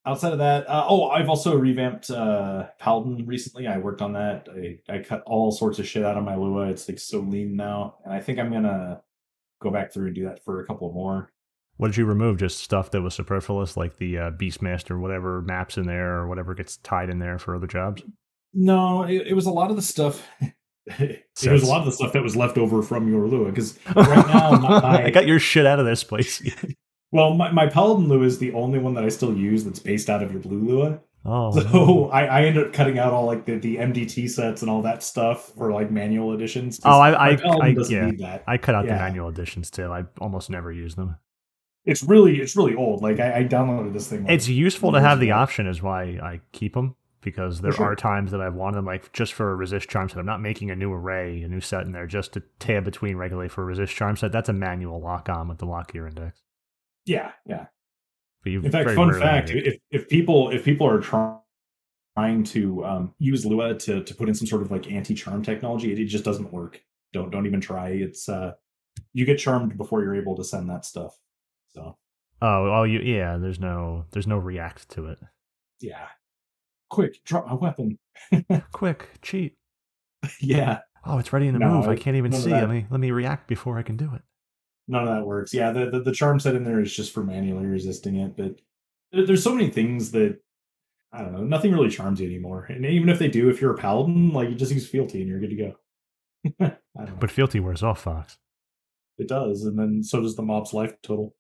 Outside 0.07 0.33
of 0.33 0.39
that, 0.39 0.69
uh, 0.69 0.87
oh, 0.89 1.11
I've 1.11 1.29
also 1.29 1.57
revamped 1.57 2.11
uh 2.11 2.69
Paladin 2.79 3.27
recently. 3.27 3.67
I 3.67 3.79
worked 3.79 4.03
on 4.03 4.13
that. 4.15 4.49
I, 4.51 4.79
I 4.93 4.99
cut 4.99 5.23
all 5.27 5.53
sorts 5.53 5.79
of 5.79 5.87
shit 5.87 6.05
out 6.05 6.17
of 6.17 6.25
my 6.25 6.37
Lua. 6.37 6.69
It's 6.69 6.89
like 6.89 6.99
so 6.99 7.21
lean 7.21 7.57
now, 7.57 7.97
and 8.05 8.13
I 8.13 8.21
think 8.21 8.39
I'm 8.39 8.53
gonna 8.53 9.03
go 9.61 9.71
back 9.71 9.93
through 9.93 10.07
and 10.07 10.15
do 10.15 10.25
that 10.25 10.45
for 10.45 10.61
a 10.61 10.67
couple 10.67 10.93
more. 10.93 11.33
What 11.81 11.93
did 11.93 11.97
you 11.97 12.05
remove? 12.05 12.37
Just 12.37 12.59
stuff 12.59 12.91
that 12.91 13.01
was 13.01 13.15
superfluous, 13.15 13.75
like 13.75 13.97
the 13.97 14.19
uh, 14.19 14.31
Beastmaster, 14.33 15.01
whatever 15.01 15.41
maps 15.41 15.79
in 15.79 15.87
there, 15.87 16.19
or 16.19 16.29
whatever 16.29 16.55
gets 16.55 16.77
tied 16.77 17.09
in 17.09 17.21
there 17.21 17.39
for 17.39 17.57
other 17.57 17.67
jobs. 17.67 18.03
No, 18.53 19.05
it, 19.05 19.29
it 19.29 19.33
was 19.33 19.47
a 19.47 19.51
lot 19.51 19.71
of 19.71 19.77
the 19.77 19.83
stuff. 19.83 20.29
it 20.87 21.25
was 21.43 21.63
a 21.63 21.67
lot 21.67 21.79
of 21.79 21.87
the 21.87 21.93
stuff 21.93 22.13
that 22.13 22.23
was 22.23 22.37
left 22.37 22.59
over 22.59 22.83
from 22.83 23.09
your 23.09 23.27
Lua 23.27 23.47
because 23.47 23.79
right 23.97 24.27
now 24.27 24.51
my, 24.59 25.05
I 25.05 25.11
got 25.11 25.27
your 25.27 25.39
shit 25.39 25.65
out 25.65 25.81
of 25.81 25.87
this 25.87 26.05
place. 26.05 26.43
well, 27.13 27.33
my, 27.33 27.51
my 27.51 27.67
Paladin 27.67 28.09
Lua 28.09 28.27
is 28.27 28.39
the 28.39 28.53
only 28.53 28.79
one 28.79 28.93
that 28.93 29.05
I 29.05 29.09
still 29.09 29.35
use 29.35 29.65
that's 29.65 29.79
based 29.81 30.11
out 30.11 30.23
of 30.23 30.31
your 30.31 30.43
blue 30.43 30.59
Lua. 30.59 31.01
oh, 31.25 31.51
So 31.59 31.63
no. 31.63 32.11
I, 32.11 32.27
I 32.27 32.43
ended 32.43 32.67
up 32.67 32.75
cutting 32.75 32.99
out 32.99 33.15
all 33.15 33.25
like 33.25 33.47
the, 33.47 33.57
the 33.57 33.77
MDT 33.77 34.29
sets 34.29 34.61
and 34.61 34.71
all 34.71 34.83
that 34.83 35.03
stuff 35.03 35.55
for 35.57 35.73
like 35.73 35.91
manual 35.91 36.35
editions. 36.35 36.79
oh, 36.85 37.01
I, 37.01 37.13
I, 37.13 37.29
I, 37.31 37.67
yeah, 37.89 38.05
need 38.05 38.19
that. 38.19 38.45
I 38.47 38.59
cut 38.59 38.75
out 38.75 38.85
the 38.85 38.93
manual 38.93 39.31
editions 39.31 39.71
too. 39.71 39.91
I 39.91 40.05
almost 40.21 40.51
never 40.51 40.71
use 40.71 40.95
them. 40.95 41.17
It's 41.85 42.03
really 42.03 42.41
it's 42.41 42.57
really 42.57 42.75
old. 42.75 43.03
Like 43.03 43.21
I, 43.21 43.39
I 43.39 43.45
downloaded 43.45 43.93
this 43.93 44.09
thing. 44.09 44.25
Like, 44.25 44.33
It's 44.33 44.49
useful 44.49 44.93
to 44.93 45.01
have 45.01 45.21
the 45.21 45.33
option, 45.33 45.67
is 45.67 45.83
why 45.83 46.19
I 46.23 46.41
keep 46.53 46.75
them 46.75 46.97
because 47.23 47.61
there 47.61 47.73
sure. 47.73 47.87
are 47.87 47.97
times 47.97 48.31
that 48.31 48.41
I've 48.41 48.55
wanted 48.55 48.79
them, 48.79 48.87
like 48.87 49.13
just 49.13 49.35
for 49.35 49.53
a 49.53 49.55
resist 49.55 49.89
charm 49.89 50.09
set. 50.09 50.19
I'm 50.19 50.27
not 50.27 50.41
making 50.41 50.71
a 50.71 50.77
new 50.77 50.93
array, 50.93 51.43
a 51.43 51.49
new 51.49 51.61
set 51.61 51.83
in 51.83 51.93
there, 51.93 52.07
just 52.07 52.33
to 52.33 52.43
tab 52.59 52.85
between 52.85 53.17
regularly 53.17 53.49
for 53.49 53.63
a 53.63 53.67
resist 53.67 53.95
charm 53.95 54.17
set. 54.17 54.33
That's 54.33 54.49
a 54.49 54.55
manual 54.55 55.01
lock 55.01 55.29
on 55.29 55.49
with 55.49 55.59
the 55.59 55.67
lock 55.67 55.93
gear 55.93 56.07
index. 56.07 56.43
Yeah, 57.07 57.33
yeah. 57.47 57.67
In 58.45 58.71
fact, 58.71 58.91
fun 58.91 59.13
fact: 59.19 59.51
if 59.51 59.79
if 59.91 60.09
people 60.09 60.51
if 60.51 60.65
people 60.65 60.87
are 60.87 61.01
trying 61.01 61.41
trying 62.17 62.43
to 62.45 62.85
um, 62.85 63.15
use 63.19 63.45
Lua 63.45 63.75
to 63.75 64.03
to 64.03 64.15
put 64.15 64.29
in 64.29 64.35
some 64.35 64.47
sort 64.47 64.63
of 64.63 64.71
like 64.71 64.91
anti 64.91 65.15
charm 65.15 65.43
technology, 65.43 65.93
it, 65.93 65.99
it 65.99 66.07
just 66.07 66.25
doesn't 66.25 66.53
work. 66.53 66.83
Don't 67.13 67.31
don't 67.31 67.47
even 67.47 67.61
try. 67.61 67.89
It's 67.91 68.29
uh, 68.29 68.53
you 69.13 69.25
get 69.25 69.39
charmed 69.39 69.77
before 69.77 70.03
you're 70.03 70.17
able 70.17 70.37
to 70.37 70.45
send 70.45 70.69
that 70.71 70.85
stuff. 70.85 71.19
So 71.75 71.97
oh, 72.43 72.83
you 72.85 73.01
yeah. 73.01 73.37
There's 73.39 73.61
no, 73.61 74.07
there's 74.13 74.27
no 74.27 74.39
react 74.39 74.89
to 74.91 75.07
it. 75.07 75.19
yeah, 75.81 76.07
quick, 76.89 77.23
drop 77.25 77.47
my 77.47 77.55
weapon. 77.55 77.99
Quick, 78.73 79.09
cheat. 79.23 79.55
yeah, 80.41 80.81
Oh, 81.07 81.19
it's 81.19 81.33
ready 81.33 81.51
to 81.51 81.59
No, 81.59 81.69
move. 81.79 81.89
I 81.89 81.97
can't 81.97 82.17
even 82.17 82.33
see. 82.33 82.51
that. 82.51 82.61
Let 82.61 82.71
me 82.71 82.87
let 82.91 83.01
me 83.01 83.11
react 83.11 83.49
before 83.49 83.79
I 83.79 83.83
can 83.83 83.97
do 83.97 84.11
it. 84.15 84.23
none 84.89 85.07
of 85.07 85.15
that 85.15 85.27
works. 85.27 85.55
Yeah, 85.55 85.71
the, 85.73 85.89
the, 85.91 86.01
the 86.01 86.13
charm 86.13 86.39
set 86.41 86.55
in 86.55 86.65
there 86.65 86.81
is 86.81 86.95
just 86.95 87.13
for 87.15 87.23
manually 87.25 87.67
resisting 87.67 88.17
it, 88.17 88.37
but 88.37 88.61
there's 89.13 89.43
so 89.43 89.55
many 89.55 89.71
things 89.71 90.11
that 90.13 90.39
I 91.13 91.23
don't 91.23 91.33
know. 91.33 91.43
Nothing 91.45 91.73
really 91.73 91.89
charms 91.89 92.21
you 92.21 92.27
anymore. 92.29 92.67
And 92.69 92.85
even 92.85 93.09
if 93.09 93.19
they 93.19 93.29
do, 93.29 93.49
if 93.49 93.61
you're 93.61 93.75
a 93.75 93.79
paladin, 93.79 94.31
like 94.33 94.49
you 94.51 94.55
just 94.55 94.73
use 94.73 94.87
fealty 94.89 95.21
and 95.21 95.29
you're 95.29 95.41
good 95.41 95.51
to 95.51 95.57
go. 95.57 95.75
Don't 96.61 96.79
know. 97.09 97.17
But 97.19 97.31
fealty 97.31 97.59
wears 97.61 97.83
off, 97.83 98.03
Fox. 98.03 98.37
It 99.19 99.27
does, 99.29 99.65
and 99.65 99.79
then 99.79 100.03
so 100.03 100.21
does 100.21 100.37
the 100.37 100.43
mob's 100.43 100.73
life 100.75 100.95
total. 101.03 101.35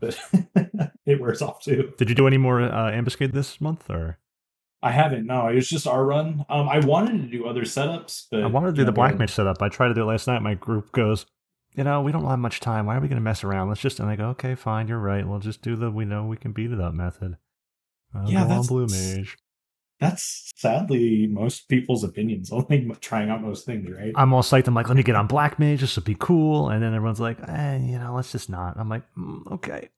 But 0.00 0.18
it 1.06 1.20
wears 1.20 1.42
off 1.42 1.62
too. 1.62 1.92
Did 1.98 2.08
you 2.08 2.14
do 2.14 2.26
any 2.26 2.38
more 2.38 2.60
uh, 2.60 2.90
ambuscade 2.90 3.32
this 3.32 3.60
month, 3.60 3.88
or 3.90 4.18
I 4.82 4.90
haven't. 4.90 5.26
No, 5.26 5.48
it 5.48 5.54
was 5.54 5.68
just 5.68 5.86
our 5.86 6.04
run. 6.04 6.44
Um, 6.48 6.68
I 6.68 6.78
wanted 6.80 7.22
to 7.22 7.28
do 7.28 7.46
other 7.46 7.62
setups, 7.62 8.26
but 8.30 8.42
I 8.42 8.46
wanted 8.46 8.68
to 8.68 8.72
do 8.74 8.80
you 8.82 8.86
the 8.86 8.92
black 8.92 9.18
mage 9.18 9.30
setup. 9.30 9.62
I 9.62 9.68
tried 9.68 9.88
to 9.88 9.94
do 9.94 10.02
it 10.02 10.06
last 10.06 10.26
night. 10.26 10.42
My 10.42 10.54
group 10.54 10.92
goes, 10.92 11.24
you 11.74 11.84
know, 11.84 12.02
we 12.02 12.12
don't 12.12 12.24
have 12.26 12.38
much 12.38 12.60
time. 12.60 12.86
Why 12.86 12.96
are 12.96 13.00
we 13.00 13.08
going 13.08 13.16
to 13.16 13.22
mess 13.22 13.42
around? 13.44 13.68
Let's 13.68 13.80
just. 13.80 13.98
And 13.98 14.08
I 14.10 14.16
go, 14.16 14.26
okay, 14.30 14.54
fine, 14.54 14.86
you're 14.88 14.98
right. 14.98 15.26
We'll 15.26 15.38
just 15.40 15.62
do 15.62 15.74
the 15.76 15.90
we 15.90 16.04
know 16.04 16.24
we 16.26 16.36
can 16.36 16.52
beat 16.52 16.70
it 16.70 16.80
up 16.80 16.92
method. 16.94 17.36
I'll 18.14 18.28
Yeah, 18.30 18.40
go 18.40 18.42
on 18.42 18.48
that's- 18.48 18.68
blue 18.68 18.86
mage. 18.86 19.36
That's 20.00 20.52
sadly 20.56 21.26
most 21.26 21.68
people's 21.68 22.04
opinions. 22.04 22.52
Only 22.52 22.90
trying 23.00 23.30
out 23.30 23.42
most 23.42 23.64
things, 23.66 23.88
right? 23.90 24.12
I'm 24.16 24.32
all 24.32 24.42
psyched. 24.42 24.66
I'm 24.66 24.74
like, 24.74 24.88
let 24.88 24.96
me 24.96 25.02
get 25.02 25.16
on 25.16 25.26
black 25.26 25.58
mage. 25.58 25.80
This 25.80 25.96
will 25.96 26.02
be 26.02 26.16
cool. 26.18 26.68
And 26.68 26.82
then 26.82 26.94
everyone's 26.94 27.20
like, 27.20 27.38
eh, 27.48 27.78
you 27.78 27.98
know, 27.98 28.14
let's 28.14 28.32
just 28.32 28.50
not. 28.50 28.76
I'm 28.78 28.88
like, 28.88 29.02
mm, 29.16 29.40
okay. 29.52 29.88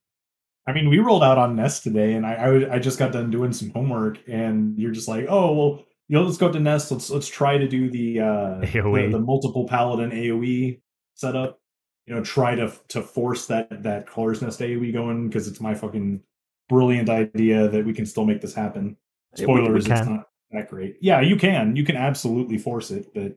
I 0.66 0.72
mean, 0.72 0.88
we 0.88 0.98
rolled 0.98 1.22
out 1.22 1.38
on 1.38 1.54
Nest 1.54 1.84
today, 1.84 2.14
and 2.14 2.26
I, 2.26 2.34
I 2.34 2.74
I 2.74 2.78
just 2.80 2.98
got 2.98 3.12
done 3.12 3.30
doing 3.30 3.52
some 3.52 3.70
homework, 3.70 4.18
and 4.26 4.76
you're 4.76 4.90
just 4.90 5.06
like, 5.06 5.26
oh 5.28 5.52
well, 5.54 5.84
you 6.08 6.16
know, 6.16 6.24
let's 6.24 6.38
go 6.38 6.50
to 6.50 6.58
Nest. 6.58 6.90
Let's 6.90 7.08
let's 7.08 7.28
try 7.28 7.56
to 7.56 7.68
do 7.68 7.88
the 7.88 8.20
uh 8.20 8.60
AoE. 8.62 9.06
the, 9.06 9.18
the 9.18 9.24
multiple 9.24 9.66
paladin 9.68 10.10
AOE 10.10 10.80
setup. 11.14 11.60
You 12.06 12.14
know, 12.14 12.22
try 12.22 12.56
to 12.56 12.72
to 12.88 13.02
force 13.02 13.46
that 13.46 13.84
that 13.84 14.06
Crawlers 14.06 14.42
Nest 14.42 14.60
AOE 14.60 14.92
going 14.92 15.28
because 15.28 15.46
it's 15.46 15.60
my 15.60 15.74
fucking 15.74 16.22
brilliant 16.68 17.08
idea 17.10 17.68
that 17.68 17.86
we 17.86 17.92
can 17.92 18.06
still 18.06 18.24
make 18.24 18.40
this 18.40 18.54
happen. 18.54 18.96
Yeah, 19.38 19.46
we- 19.46 19.54
we 19.54 19.64
Spoilers, 19.66 19.86
it's 19.86 20.06
not 20.06 20.26
that 20.52 20.68
great. 20.70 20.96
Yeah, 21.00 21.20
you 21.20 21.36
can. 21.36 21.76
You 21.76 21.84
can 21.84 21.96
absolutely 21.96 22.58
force 22.58 22.90
it, 22.90 23.12
but 23.14 23.36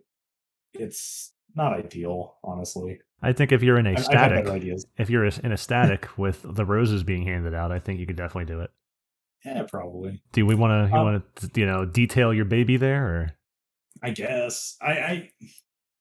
it's 0.73 1.33
not 1.55 1.73
ideal, 1.73 2.35
honestly. 2.43 2.99
I 3.21 3.33
think 3.33 3.51
if 3.51 3.61
you're 3.63 3.77
in 3.77 3.87
a 3.87 3.89
I, 3.89 3.93
I've 3.93 3.97
had 3.97 4.45
static, 4.45 4.73
if 4.97 5.09
you're 5.09 5.25
in 5.25 5.51
a 5.51 5.57
static 5.57 6.17
with 6.17 6.45
the 6.47 6.63
roses 6.65 7.03
being 7.03 7.23
handed 7.23 7.53
out, 7.53 7.71
I 7.71 7.79
think 7.79 7.99
you 7.99 8.05
could 8.05 8.15
definitely 8.15 8.45
do 8.53 8.61
it. 8.61 8.69
Yeah, 9.45 9.63
probably. 9.69 10.21
Do 10.31 10.45
we 10.45 10.55
want 10.55 10.71
to, 10.71 10.93
you 10.93 10.99
Um, 10.99 11.05
want 11.13 11.35
to, 11.37 11.49
you 11.59 11.65
know, 11.65 11.85
detail 11.85 12.33
your 12.33 12.45
baby 12.45 12.77
there, 12.77 13.05
or 13.07 13.31
I 14.03 14.11
guess. 14.11 14.77
I, 14.81 14.91
I 14.91 15.29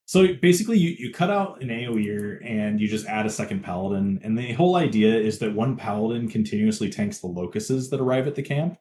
so 0.04 0.34
basically 0.40 0.78
you, 0.78 0.94
you 0.98 1.12
cut 1.12 1.30
out 1.30 1.60
an 1.62 1.68
AoE 1.68 2.38
and 2.44 2.80
you 2.80 2.88
just 2.88 3.06
add 3.06 3.26
a 3.26 3.30
second 3.30 3.62
paladin, 3.64 4.20
and 4.22 4.38
the 4.38 4.52
whole 4.52 4.76
idea 4.76 5.14
is 5.16 5.38
that 5.40 5.54
one 5.54 5.76
paladin 5.76 6.28
continuously 6.28 6.88
tanks 6.90 7.18
the 7.18 7.26
locuses 7.26 7.90
that 7.90 8.00
arrive 8.00 8.26
at 8.26 8.34
the 8.34 8.42
camp, 8.42 8.78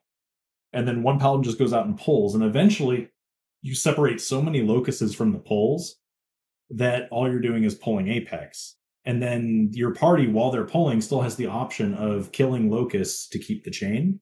and 0.72 0.86
then 0.86 1.02
one 1.02 1.18
paladin 1.18 1.42
just 1.42 1.58
goes 1.58 1.72
out 1.72 1.86
and 1.86 1.98
pulls, 1.98 2.34
and 2.34 2.44
eventually 2.44 3.10
you 3.62 3.74
separate 3.74 4.20
so 4.20 4.40
many 4.40 4.62
locuses 4.62 5.14
from 5.14 5.32
the 5.32 5.38
pulls 5.38 5.96
that 6.70 7.08
all 7.10 7.28
you're 7.28 7.40
doing 7.40 7.64
is 7.64 7.74
pulling 7.74 8.08
apex. 8.08 8.76
And 9.04 9.22
then 9.22 9.70
your 9.72 9.94
party, 9.94 10.26
while 10.26 10.50
they're 10.50 10.66
pulling, 10.66 11.00
still 11.00 11.22
has 11.22 11.36
the 11.36 11.46
option 11.46 11.94
of 11.94 12.30
killing 12.32 12.70
locusts 12.70 13.26
to 13.28 13.38
keep 13.38 13.64
the 13.64 13.70
chain. 13.70 14.20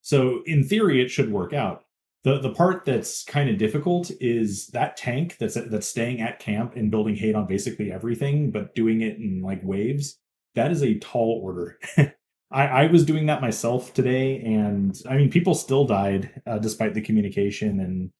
So 0.00 0.42
in 0.46 0.64
theory, 0.64 1.02
it 1.02 1.10
should 1.10 1.30
work 1.30 1.52
out. 1.52 1.84
The 2.24 2.38
the 2.40 2.52
part 2.52 2.84
that's 2.84 3.24
kind 3.24 3.50
of 3.50 3.58
difficult 3.58 4.10
is 4.20 4.68
that 4.68 4.96
tank 4.96 5.36
that's 5.38 5.54
that's 5.54 5.86
staying 5.86 6.20
at 6.20 6.40
camp 6.40 6.74
and 6.74 6.90
building 6.90 7.14
hate 7.14 7.34
on 7.34 7.46
basically 7.46 7.92
everything, 7.92 8.50
but 8.50 8.74
doing 8.74 9.02
it 9.02 9.18
in 9.18 9.42
like 9.42 9.60
waves. 9.62 10.18
That 10.54 10.72
is 10.72 10.82
a 10.82 10.98
tall 10.98 11.40
order. 11.42 11.78
I, 12.50 12.66
I 12.66 12.86
was 12.86 13.04
doing 13.04 13.26
that 13.26 13.40
myself 13.40 13.92
today, 13.92 14.40
and 14.40 14.96
I 15.08 15.16
mean, 15.16 15.30
people 15.30 15.54
still 15.54 15.84
died 15.84 16.42
uh, 16.46 16.58
despite 16.58 16.94
the 16.94 17.00
communication, 17.00 17.80
and 17.80 18.10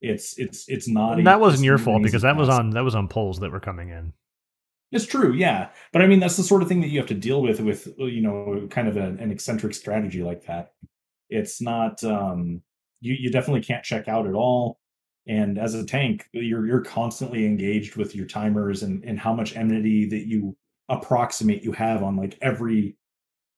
it's 0.00 0.38
it's 0.38 0.68
it's 0.68 0.88
not. 0.88 1.18
a- 1.18 1.22
that 1.24 1.40
wasn't 1.40 1.64
your 1.64 1.78
fault 1.78 2.02
because 2.02 2.22
that 2.22 2.36
was 2.36 2.48
on 2.48 2.70
that 2.70 2.84
was 2.84 2.94
on 2.94 3.08
polls 3.08 3.40
that 3.40 3.50
were 3.50 3.60
coming 3.60 3.90
in. 3.90 4.12
It's 4.92 5.06
true, 5.06 5.32
yeah. 5.32 5.70
But 5.92 6.02
I 6.02 6.06
mean, 6.06 6.20
that's 6.20 6.36
the 6.36 6.42
sort 6.42 6.62
of 6.62 6.68
thing 6.68 6.82
that 6.82 6.88
you 6.88 6.98
have 6.98 7.08
to 7.08 7.14
deal 7.14 7.42
with 7.42 7.60
with 7.60 7.88
you 7.98 8.20
know 8.20 8.68
kind 8.70 8.88
of 8.88 8.96
an, 8.96 9.18
an 9.18 9.30
eccentric 9.30 9.74
strategy 9.74 10.22
like 10.22 10.46
that. 10.46 10.72
It's 11.30 11.60
not 11.60 12.04
um, 12.04 12.62
you 13.00 13.14
you 13.14 13.30
definitely 13.30 13.62
can't 13.62 13.84
check 13.84 14.06
out 14.06 14.26
at 14.26 14.34
all. 14.34 14.78
And 15.26 15.58
as 15.58 15.74
a 15.74 15.84
tank, 15.84 16.26
you're 16.32 16.66
you're 16.66 16.82
constantly 16.84 17.46
engaged 17.46 17.96
with 17.96 18.14
your 18.14 18.26
timers 18.26 18.82
and 18.82 19.02
and 19.04 19.18
how 19.18 19.32
much 19.32 19.56
enmity 19.56 20.04
that 20.10 20.26
you 20.26 20.56
approximate 20.88 21.62
you 21.62 21.72
have 21.72 22.02
on 22.02 22.16
like 22.16 22.36
every 22.42 22.96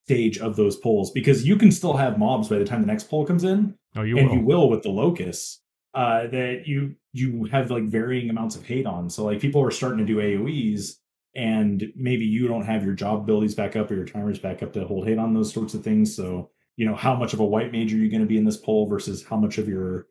stage 0.06 0.38
of 0.38 0.56
those 0.56 0.76
polls 0.76 1.11
because 1.11 1.46
you 1.46 1.56
can 1.56 1.70
still 1.70 1.96
have 1.96 2.18
mobs 2.18 2.49
by 2.49 2.58
the 2.58 2.64
time 2.64 2.80
the 2.80 2.87
next 2.87 3.08
poll 3.08 3.25
comes 3.25 3.44
in. 3.44 3.75
Oh, 3.96 4.02
you 4.02 4.18
and 4.18 4.28
will. 4.28 4.37
you 4.37 4.44
will. 4.44 4.70
with 4.70 4.82
the 4.82 4.90
locusts 4.90 5.61
uh 5.94 6.26
that 6.26 6.62
you 6.66 6.96
you 7.12 7.44
have 7.44 7.70
like 7.70 7.84
varying 7.84 8.28
amounts 8.28 8.56
of 8.56 8.66
hate 8.66 8.87
on. 8.87 9.08
So 9.08 9.25
like 9.25 9.40
people 9.40 9.62
are 9.62 9.70
starting 9.70 9.99
to 9.99 10.04
do 10.04 10.16
aoes 10.16 10.94
and 11.37 11.92
maybe 11.96 12.25
you 12.25 12.46
don't 12.49 12.66
have 12.66 12.84
your 12.84 12.94
job 12.94 13.20
abilities 13.20 13.54
back 13.54 13.76
up 13.76 13.90
or 13.90 13.94
your 13.94 14.04
timers 14.04 14.38
back 14.38 14.62
up 14.62 14.73
to 14.75 14.87
hold 14.87 15.06
hate 15.06 15.18
on 15.18 15.34
those 15.34 15.52
sorts 15.52 15.75
of 15.75 15.82
things. 15.82 16.14
So 16.14 16.50
you 16.76 16.87
know 16.87 16.96
how 16.96 17.14
much 17.14 17.32
of 17.32 17.40
a 17.40 17.44
white 17.44 17.73
mage 17.73 17.92
are 17.92 17.96
you 17.96 18.11
going 18.11 18.20
to 18.20 18.26
be 18.26 18.38
in 18.38 18.44
this 18.44 18.56
poll 18.56 18.87
versus 18.88 19.25
how 19.25 19.37
much 19.37 19.58
of 19.58 19.68
your 19.68 20.06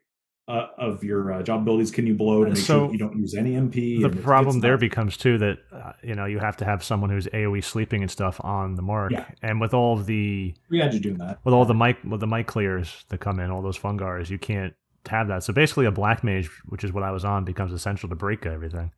uh, 0.46 0.66
of 0.78 1.02
your 1.02 1.32
uh, 1.32 1.42
job 1.42 1.62
abilities 1.62 1.90
can 1.90 2.06
you 2.06 2.14
blow 2.14 2.44
to 2.44 2.50
make 2.50 2.58
So, 2.58 2.86
sure 2.86 2.92
you 2.92 2.98
don't 2.98 3.16
use 3.18 3.34
any 3.34 3.52
mp 3.52 4.02
the 4.02 4.10
problem 4.22 4.60
there 4.60 4.76
becomes 4.76 5.16
too 5.16 5.38
that 5.38 5.58
uh, 5.72 5.92
you 6.02 6.14
know 6.14 6.26
you 6.26 6.38
have 6.38 6.56
to 6.58 6.64
have 6.64 6.84
someone 6.84 7.08
who's 7.10 7.26
AOE 7.28 7.64
sleeping 7.64 8.02
and 8.02 8.10
stuff 8.10 8.40
on 8.44 8.74
the 8.74 8.82
mark, 8.82 9.12
Yeah. 9.12 9.24
and 9.42 9.60
with 9.60 9.72
all 9.72 9.96
the 9.96 10.54
we 10.70 10.78
had 10.80 10.92
you 10.92 11.00
doing 11.00 11.18
that 11.18 11.38
with 11.44 11.54
all 11.54 11.64
the 11.64 11.74
mic 11.74 11.96
with 12.04 12.20
the 12.20 12.26
mic 12.26 12.46
clears 12.46 13.04
that 13.08 13.18
come 13.18 13.40
in, 13.40 13.50
all 13.50 13.62
those 13.62 13.78
fungars, 13.78 14.28
you 14.30 14.38
can't 14.38 14.74
have 15.08 15.28
that. 15.28 15.42
So 15.44 15.52
basically, 15.52 15.86
a 15.86 15.90
black 15.92 16.24
mage, 16.24 16.48
which 16.66 16.82
is 16.84 16.92
what 16.92 17.02
I 17.04 17.10
was 17.10 17.24
on, 17.24 17.44
becomes 17.44 17.72
essential 17.72 18.08
to 18.08 18.14
break 18.14 18.46
everything. 18.46 18.90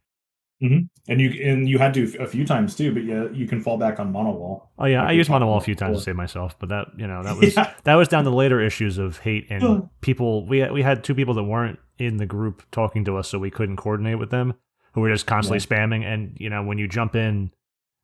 Mm-hmm. 0.63 0.87
and 1.13 1.21
you 1.21 1.31
and 1.45 1.69
you 1.69 1.77
had 1.79 1.93
to 1.95 2.17
a 2.19 2.27
few 2.27 2.47
times 2.47 2.75
too 2.75 2.95
but 2.95 3.05
yeah 3.05 3.29
you 3.31 3.47
can 3.47 3.61
fall 3.61 3.77
back 3.77 4.01
on 4.01 4.11
mono 4.11 4.31
wall 4.31 4.73
Oh 4.79 4.87
yeah, 4.87 5.01
Like 5.03 5.11
I 5.11 5.13
used 5.13 5.29
talked 5.29 5.41
mono 5.41 5.51
wall 5.51 5.59
a 5.59 5.61
few 5.61 5.75
times 5.75 5.99
to 5.99 6.03
save 6.05 6.17
myself, 6.17 6.59
but 6.59 6.71
that 6.71 6.87
you 6.97 7.07
know 7.07 7.23
that 7.23 7.37
was 7.41 7.55
Yeah. 7.55 7.75
that 7.85 7.95
was 7.95 8.09
down 8.09 8.25
to 8.25 8.31
later 8.31 8.59
issues 8.61 8.97
of 8.97 9.19
hate 9.19 9.47
and 9.51 9.89
people. 10.01 10.47
We 10.47 10.67
we 10.71 10.81
had 10.83 11.05
two 11.05 11.15
people 11.15 11.35
that 11.35 11.45
weren't 11.45 11.79
in 11.99 12.17
the 12.17 12.25
group 12.27 12.63
talking 12.73 13.05
to 13.05 13.19
us, 13.19 13.29
so 13.29 13.39
we 13.39 13.51
couldn't 13.51 13.77
coordinate 13.77 14.19
with 14.19 14.31
them, 14.31 14.55
who 14.95 15.03
were 15.03 15.11
just 15.11 15.27
constantly 15.27 15.59
spamming. 15.61 16.05
And 16.05 16.35
you 16.41 16.49
know 16.49 16.63
when 16.63 16.79
you 16.79 16.89
jump 16.89 17.15
in 17.15 17.51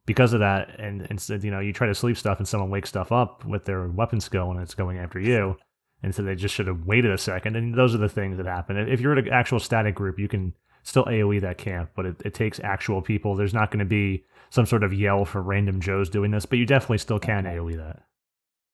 because 0.04 0.34
of 0.34 0.40
that, 0.40 0.78
and 0.78 1.06
instead 1.10 1.42
you 1.44 1.50
know 1.50 1.60
you 1.60 1.72
try 1.72 1.86
to 1.86 1.94
sleep 1.94 2.18
stuff, 2.18 2.38
and 2.38 2.46
someone 2.46 2.68
wakes 2.68 2.90
stuff 2.90 3.12
up 3.12 3.46
with 3.46 3.64
their 3.64 3.88
weapon 3.88 4.20
skill, 4.20 4.50
and 4.50 4.60
it's 4.60 4.74
going 4.74 4.98
after 4.98 5.18
you. 5.18 5.56
And 6.02 6.14
so 6.14 6.22
they 6.22 6.34
just 6.34 6.54
should 6.54 6.66
have 6.66 6.84
waited 6.84 7.12
a 7.12 7.18
second. 7.18 7.54
And 7.56 7.74
those 7.76 7.94
are 7.94 7.98
the 7.98 8.08
things 8.08 8.36
that 8.38 8.46
happen. 8.46 8.76
If 8.76 9.00
you're 9.00 9.16
in 9.16 9.26
an 9.26 9.32
actual 9.32 9.60
static 9.60 9.94
group, 9.94 10.18
you 10.18 10.26
can 10.28 10.52
still 10.82 11.04
AoE 11.04 11.40
that 11.42 11.58
camp, 11.58 11.90
but 11.94 12.06
it, 12.06 12.16
it 12.24 12.34
takes 12.34 12.60
actual 12.60 13.02
people. 13.02 13.34
There's 13.34 13.54
not 13.54 13.70
going 13.70 13.78
to 13.80 13.84
be 13.84 14.24
some 14.50 14.66
sort 14.66 14.82
of 14.84 14.92
yell 14.92 15.24
for 15.24 15.40
random 15.42 15.80
Joes 15.80 16.10
doing 16.10 16.30
this, 16.30 16.44
but 16.46 16.58
you 16.58 16.66
definitely 16.66 16.98
still 16.98 17.18
can 17.18 17.44
AoE 17.44 17.76
that. 17.76 18.02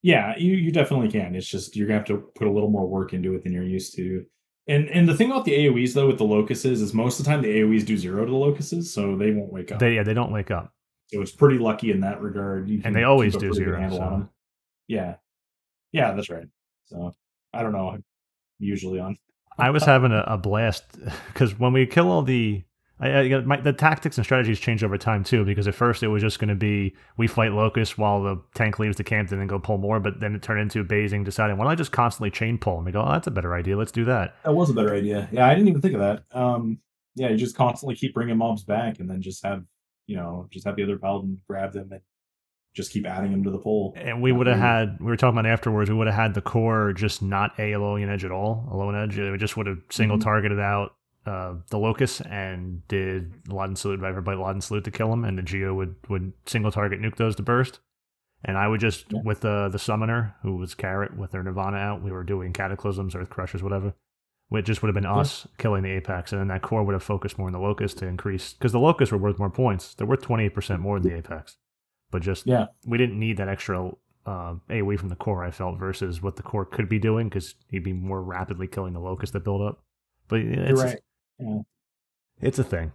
Yeah, 0.02 0.36
you, 0.38 0.52
you 0.54 0.70
definitely 0.70 1.10
can. 1.10 1.34
It's 1.34 1.48
just 1.48 1.74
you're 1.76 1.86
gonna 1.88 1.98
have 1.98 2.06
to 2.08 2.18
put 2.36 2.46
a 2.46 2.50
little 2.50 2.70
more 2.70 2.86
work 2.86 3.12
into 3.12 3.34
it 3.34 3.42
than 3.42 3.52
you're 3.52 3.64
used 3.64 3.94
to. 3.96 4.24
And 4.68 4.88
and 4.90 5.08
the 5.08 5.14
thing 5.14 5.30
about 5.30 5.44
the 5.44 5.52
AoEs 5.52 5.94
though 5.94 6.06
with 6.06 6.18
the 6.18 6.24
locuses 6.24 6.80
is 6.80 6.94
most 6.94 7.18
of 7.18 7.24
the 7.24 7.30
time 7.30 7.42
the 7.42 7.48
AoEs 7.48 7.84
do 7.84 7.96
zero 7.96 8.24
to 8.24 8.30
the 8.30 8.36
locuses, 8.36 8.92
so 8.92 9.16
they 9.16 9.32
won't 9.32 9.52
wake 9.52 9.72
up. 9.72 9.80
They 9.80 9.94
yeah, 9.96 10.04
they 10.04 10.14
don't 10.14 10.30
wake 10.32 10.50
up. 10.52 10.72
so 11.08 11.20
it's 11.20 11.32
pretty 11.32 11.58
lucky 11.58 11.90
in 11.90 12.00
that 12.00 12.20
regard. 12.20 12.68
You 12.68 12.80
And 12.84 12.94
they 12.94 13.02
always 13.02 13.36
do 13.36 13.52
zero, 13.52 13.90
so- 13.90 14.28
Yeah, 14.86 15.16
yeah, 15.90 16.12
that's 16.12 16.30
right. 16.30 16.46
So 16.86 17.14
I 17.52 17.62
don't 17.62 17.72
know. 17.72 17.88
I'm 17.88 18.04
usually 18.60 19.00
on. 19.00 19.16
I 19.58 19.70
was 19.70 19.84
having 19.84 20.12
a, 20.12 20.24
a 20.26 20.38
blast 20.38 20.84
because 21.28 21.58
when 21.58 21.72
we 21.72 21.86
kill 21.86 22.10
all 22.10 22.22
the, 22.22 22.62
I, 23.00 23.10
I, 23.10 23.40
my, 23.40 23.60
the 23.60 23.72
tactics 23.72 24.18
and 24.18 24.24
strategies 24.24 24.58
change 24.58 24.82
over 24.82 24.98
time 24.98 25.24
too. 25.24 25.44
Because 25.44 25.68
at 25.68 25.74
first 25.74 26.02
it 26.02 26.08
was 26.08 26.22
just 26.22 26.38
going 26.38 26.48
to 26.48 26.54
be 26.54 26.94
we 27.16 27.26
fight 27.26 27.52
locusts 27.52 27.96
while 27.96 28.22
the 28.22 28.40
tank 28.54 28.78
leaves 28.78 28.96
the 28.96 29.04
camp 29.04 29.30
and 29.30 29.40
then 29.40 29.46
go 29.46 29.58
pull 29.58 29.78
more. 29.78 30.00
But 30.00 30.20
then 30.20 30.34
it 30.34 30.42
turned 30.42 30.60
into 30.60 30.82
Basing 30.84 31.24
deciding, 31.24 31.56
why 31.56 31.64
don't 31.64 31.72
I 31.72 31.76
just 31.76 31.92
constantly 31.92 32.30
chain 32.30 32.58
pull? 32.58 32.76
And 32.76 32.86
we 32.86 32.92
go, 32.92 33.02
oh, 33.02 33.12
that's 33.12 33.26
a 33.26 33.32
better 33.32 33.54
idea. 33.54 33.76
Let's 33.76 33.92
do 33.92 34.04
that. 34.06 34.36
That 34.44 34.54
was 34.54 34.70
a 34.70 34.74
better 34.74 34.94
idea. 34.94 35.28
Yeah, 35.32 35.46
I 35.46 35.54
didn't 35.54 35.68
even 35.68 35.80
think 35.80 35.94
of 35.94 36.00
that. 36.00 36.24
Um, 36.32 36.80
yeah, 37.14 37.28
you 37.28 37.36
just 37.36 37.56
constantly 37.56 37.96
keep 37.96 38.14
bringing 38.14 38.36
mobs 38.36 38.62
back, 38.62 39.00
and 39.00 39.10
then 39.10 39.20
just 39.20 39.44
have 39.44 39.64
you 40.06 40.16
know 40.16 40.48
just 40.50 40.64
have 40.66 40.76
the 40.76 40.82
other 40.82 40.98
paladin 40.98 41.40
grab 41.48 41.72
them 41.72 41.88
and 41.92 42.00
just 42.78 42.92
keep 42.92 43.04
adding 43.06 43.30
them 43.32 43.44
to 43.44 43.50
the 43.50 43.58
pool. 43.58 43.92
And 43.96 44.22
we 44.22 44.32
would 44.32 44.46
have 44.46 44.58
had, 44.58 44.98
we 45.00 45.06
were 45.06 45.16
talking 45.16 45.38
about 45.38 45.50
afterwards, 45.50 45.90
we 45.90 45.96
would 45.96 46.06
have 46.06 46.16
had 46.16 46.32
the 46.34 46.40
core 46.40 46.94
just 46.94 47.20
not 47.20 47.52
a 47.58 47.72
alone 47.72 48.08
edge 48.08 48.24
at 48.24 48.30
all, 48.30 48.66
alone 48.72 48.94
edge. 48.96 49.18
It 49.18 49.36
just 49.38 49.56
would 49.58 49.66
have 49.66 49.78
single 49.90 50.16
Mhm. 50.16 50.22
targeted 50.24 50.58
out 50.60 50.94
uh, 51.26 51.56
the 51.68 51.76
locust 51.78 52.22
and 52.22 52.86
did 52.88 53.34
Leaden 53.48 53.76
Salute, 53.76 54.02
everybody 54.02 54.38
Leaden 54.38 54.62
Salute 54.62 54.84
to 54.84 54.90
kill 54.90 55.12
him, 55.12 55.24
and 55.24 55.36
the 55.36 55.42
Geo 55.42 55.74
would, 55.74 55.96
would 56.08 56.32
single 56.46 56.70
target 56.72 57.00
nuke 57.02 57.16
those 57.16 57.36
to 57.36 57.42
burst. 57.42 57.80
And 58.44 58.56
I 58.56 58.66
would 58.68 58.80
just, 58.80 59.12
with 59.24 59.40
the 59.40 59.68
the 59.68 59.78
summoner, 59.80 60.36
who 60.42 60.56
was 60.56 60.74
Carrot 60.74 61.18
with 61.18 61.32
their 61.32 61.42
Nirvana 61.42 61.76
out, 61.76 62.02
we 62.02 62.12
were 62.12 62.22
doing 62.24 62.52
cataclysms, 62.54 63.14
earth 63.14 63.28
crushers, 63.30 63.62
whatever. 63.62 63.92
It 64.50 64.62
just 64.62 64.80
would 64.80 64.88
have 64.88 64.94
been 64.94 65.02
Yeah. 65.04 65.16
us 65.18 65.46
killing 65.58 65.82
the 65.82 65.90
Apex, 65.90 66.32
and 66.32 66.40
then 66.40 66.48
that 66.48 66.62
core 66.62 66.82
would 66.84 66.94
have 66.94 67.02
focused 67.02 67.36
more 67.36 67.48
on 67.48 67.52
the 67.52 67.58
Locust 67.58 67.98
to 67.98 68.06
increase 68.06 68.54
because 68.54 68.72
the 68.72 68.78
Locusts 68.80 69.12
were 69.12 69.18
worth 69.18 69.38
more 69.38 69.50
points. 69.50 69.92
They're 69.94 70.06
worth 70.06 70.22
twenty 70.22 70.44
eight 70.44 70.54
percent 70.54 70.80
more 70.80 70.98
than 70.98 71.10
the 71.12 71.18
Apex, 71.18 71.58
but 72.10 72.22
just 72.22 72.46
Yeah. 72.46 72.66
we 72.86 72.98
didn't 72.98 73.18
need 73.18 73.36
that 73.38 73.48
extra 73.48 73.90
uh, 74.26 74.54
AOE 74.68 74.98
from 74.98 75.08
the 75.08 75.16
core. 75.16 75.42
I 75.44 75.50
felt 75.50 75.78
versus 75.78 76.20
what 76.22 76.36
the 76.36 76.42
core 76.42 76.64
could 76.66 76.88
be 76.88 76.98
doing 76.98 77.28
because 77.28 77.54
he'd 77.70 77.84
be 77.84 77.92
more 77.94 78.22
rapidly 78.22 78.66
killing 78.66 78.92
the 78.92 79.00
Locust 79.00 79.32
that 79.32 79.44
build 79.44 79.62
up. 79.62 79.82
But 80.28 80.40
it's 80.40 80.82
right. 80.82 80.98
Yeah. 81.38 81.60
it's 82.40 82.58
a 82.58 82.64
thing. 82.64 82.92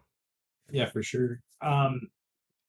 Yeah, 0.71 0.89
for 0.91 1.01
sure. 1.01 1.39
Um, 1.61 2.09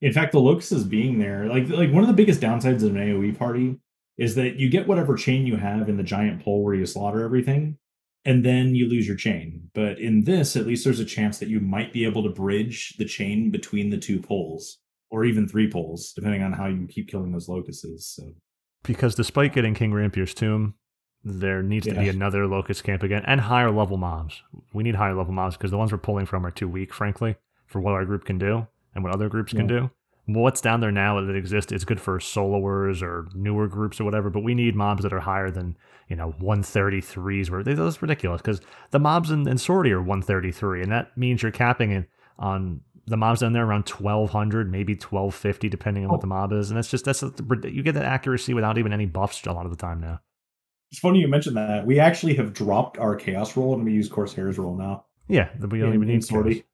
in 0.01 0.13
fact, 0.13 0.33
the 0.33 0.41
locusts 0.41 0.83
being 0.85 1.19
there, 1.19 1.47
like 1.47 1.69
like 1.69 1.91
one 1.93 2.03
of 2.03 2.09
the 2.09 2.15
biggest 2.15 2.41
downsides 2.41 2.83
of 2.83 2.95
an 2.95 2.97
AOE 2.97 3.37
party 3.39 3.79
is 4.17 4.35
that 4.37 4.57
you 4.57 4.69
get 4.69 4.87
whatever 4.87 5.15
chain 5.17 5.47
you 5.47 5.57
have 5.57 5.89
in 5.89 5.97
the 5.97 6.03
giant 6.03 6.43
pole 6.43 6.63
where 6.63 6.75
you 6.75 6.87
slaughter 6.87 7.23
everything, 7.25 7.77
and 8.25 8.45
then 8.45 8.75
you 8.75 8.89
lose 8.89 9.07
your 9.07 9.17
chain. 9.17 9.69
But 9.75 9.99
in 9.99 10.25
this, 10.25 10.57
at 10.57 10.67
least 10.67 10.85
there's 10.85 11.01
a 11.01 11.05
chance 11.05 11.39
that 11.39 11.49
you 11.49 11.61
might 11.61 11.93
be 11.93 12.05
able 12.05 12.23
to 12.23 12.31
bridge 12.31 12.95
the 12.99 13.05
chain 13.05 13.51
between 13.51 13.91
the 13.91 13.99
two 13.99 14.21
poles, 14.21 14.79
or 15.15 15.25
even 15.25 15.47
three 15.47 15.71
poles, 15.71 16.13
depending 16.13 16.43
on 16.43 16.53
how 16.53 16.67
you 16.67 16.89
keep 16.89 17.09
killing 17.09 17.31
those 17.31 17.49
locusts. 17.49 18.17
So 18.17 18.33
Because 18.83 19.15
despite 19.15 19.55
getting 19.55 19.73
King 19.73 19.93
Ranperre's 19.93 20.35
tomb, 20.35 20.75
there 21.23 21.63
needs 21.63 21.87
to 21.87 21.95
be 21.95 22.09
another 22.09 22.49
Locust 22.49 22.83
camp 22.83 23.05
again 23.05 23.23
and 23.27 23.41
higher 23.41 23.71
level 23.71 23.97
mobs. 23.97 24.43
We 24.73 24.83
need 24.83 24.97
higher 24.97 25.15
level 25.15 25.33
mobs 25.33 25.57
because 25.57 25.71
the 25.71 25.79
ones 25.79 25.93
we're 25.93 25.99
pulling 25.99 26.27
from 26.27 26.45
are 26.45 26.51
too 26.51 26.69
weak, 26.69 26.93
frankly, 26.93 27.37
for 27.67 27.81
what 27.81 27.95
our 27.95 28.05
group 28.05 28.25
can 28.25 28.39
do 28.39 28.67
and 28.93 29.05
what 29.05 29.15
other 29.15 29.29
groups 29.29 29.53
can 29.53 29.69
do. 29.69 29.91
What's 30.27 30.61
down 30.61 30.81
there 30.81 30.91
now 30.91 31.21
that 31.21 31.37
exists 31.37 31.71
is 31.71 31.85
good 31.85 32.01
for 32.01 32.19
soloers 32.19 33.01
or 33.01 33.29
newer 33.35 33.69
groups 33.69 34.01
or 34.01 34.05
whatever, 34.05 34.31
but 34.31 34.43
we 34.43 34.55
need 34.55 34.75
mobs 34.75 35.05
that 35.05 35.13
are 35.13 35.21
higher 35.21 35.51
than, 35.51 35.77
you 36.09 36.17
know, 36.17 36.35
133s. 36.41 37.51
Where 37.51 37.63
That's 37.63 38.03
ridiculous 38.03 38.43
because 38.43 38.61
the 38.91 38.99
mobs 38.99 39.31
in, 39.31 39.47
in 39.47 39.59
Sortie 39.59 39.93
are 39.93 40.01
133, 40.01 40.83
and 40.83 40.91
that 40.91 41.17
means 41.17 41.43
you're 41.43 41.53
capping 41.53 41.93
it 41.93 42.09
on 42.39 42.81
the 43.07 43.17
mobs 43.17 43.41
down 43.41 43.53
there 43.53 43.65
around 43.67 43.89
1200, 43.89 44.71
maybe 44.71 44.95
1250, 44.95 45.69
depending 45.69 46.05
on 46.05 46.11
what 46.11 46.19
Oh. 46.19 46.21
the 46.23 46.27
mob 46.27 46.53
is. 46.53 46.71
And 46.71 46.77
that's 46.77 46.89
just, 46.91 47.05
that's 47.05 47.23
you 47.23 47.83
get 47.83 47.95
that 47.95 48.05
accuracy 48.05 48.55
without 48.55 48.79
even 48.79 48.93
any 48.93 49.07
buffs 49.07 49.45
a 49.47 49.53
lot 49.53 49.67
of 49.67 49.71
the 49.71 49.77
time 49.77 50.01
now. 50.01 50.21
it's 50.91 51.01
funny 51.01 51.19
you 51.21 51.29
mentioned 51.29 51.57
that. 51.57 51.85
We 51.87 51.99
actually 52.01 52.35
have 52.37 52.53
dropped 52.53 52.99
our 52.99 53.17
chaos 53.17 53.57
roll 53.57 53.75
and 53.75 53.85
we 53.85 53.93
use 53.93 54.09
Corsair's 54.09 54.59
roll 54.59 54.77
now. 54.77 55.05
Yeah, 55.29 55.49
we 55.61 55.79
don't 55.81 55.89
in- 55.91 55.95
even 55.97 56.09
need 56.09 56.25
sortie. 56.25 56.65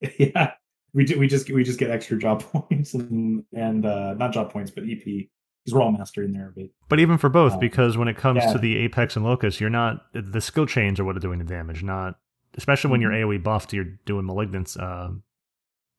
yeah, 0.18 0.52
we 0.94 1.04
do. 1.04 1.18
We 1.18 1.26
just 1.28 1.50
we 1.50 1.62
just 1.64 1.78
get 1.78 1.90
extra 1.90 2.18
job 2.18 2.42
points 2.52 2.94
and 2.94 3.44
and 3.52 3.84
uh 3.86 4.14
not 4.14 4.32
job 4.32 4.50
points, 4.52 4.70
but 4.70 4.84
EP 4.84 5.02
because 5.04 5.28
we're 5.74 5.82
all 5.82 5.92
master 5.92 6.22
in 6.22 6.32
there. 6.32 6.52
But 6.56 6.66
But 6.88 7.00
even 7.00 7.18
for 7.18 7.28
both, 7.28 7.54
Um, 7.54 7.60
because 7.60 7.96
when 7.96 8.08
it 8.08 8.16
comes 8.16 8.42
yeah. 8.44 8.52
to 8.52 8.58
the 8.58 8.76
Apex 8.78 9.16
and 9.16 9.24
Locust, 9.24 9.60
you're 9.60 9.70
not 9.70 10.06
the 10.12 10.40
skill 10.40 10.66
chains 10.66 10.98
are 10.98 11.04
what 11.04 11.16
are 11.16 11.20
doing 11.20 11.38
the 11.38 11.44
damage, 11.44 11.82
not 11.82 12.18
especially 12.56 12.90
when 12.90 13.00
you're 13.00 13.10
Mhm. 13.12 13.24
AoE 13.26 13.42
buffed, 13.42 13.72
you're 13.72 13.84
doing 14.06 14.24
malignance, 14.26 14.76
uh, 14.76 15.10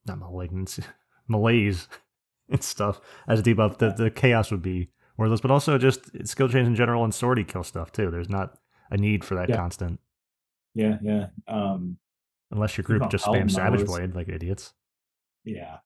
not 0.09 0.19
malignance, 0.19 0.79
malaise 1.27 1.87
and 2.49 2.63
stuff 2.63 2.99
as 3.27 3.39
a 3.39 3.43
debuff. 3.43 3.77
The 3.77 3.91
the 3.91 4.09
chaos 4.11 4.51
would 4.51 4.61
be 4.61 4.89
worthless, 5.17 5.41
but 5.41 5.51
also 5.51 5.77
just 5.77 6.27
skill 6.27 6.49
chains 6.49 6.67
in 6.67 6.75
general 6.75 7.03
and 7.03 7.13
sortie 7.13 7.43
kill 7.43 7.63
stuff 7.63 7.91
too. 7.91 8.09
There's 8.11 8.29
not 8.29 8.57
a 8.91 8.97
need 8.97 9.23
for 9.23 9.35
that 9.35 9.49
Yeah. 9.49 9.55
constant 9.55 9.99
yeah, 10.75 10.97
yeah, 11.01 11.27
um, 11.47 11.97
unless 12.51 12.77
your 12.77 12.83
group 12.83 13.09
just 13.09 13.25
spams 13.25 13.51
Savage. 13.51 13.85
Blade 13.85 14.13
like 14.15 14.29
idiots. 14.29 14.73
yeah, 15.43 15.77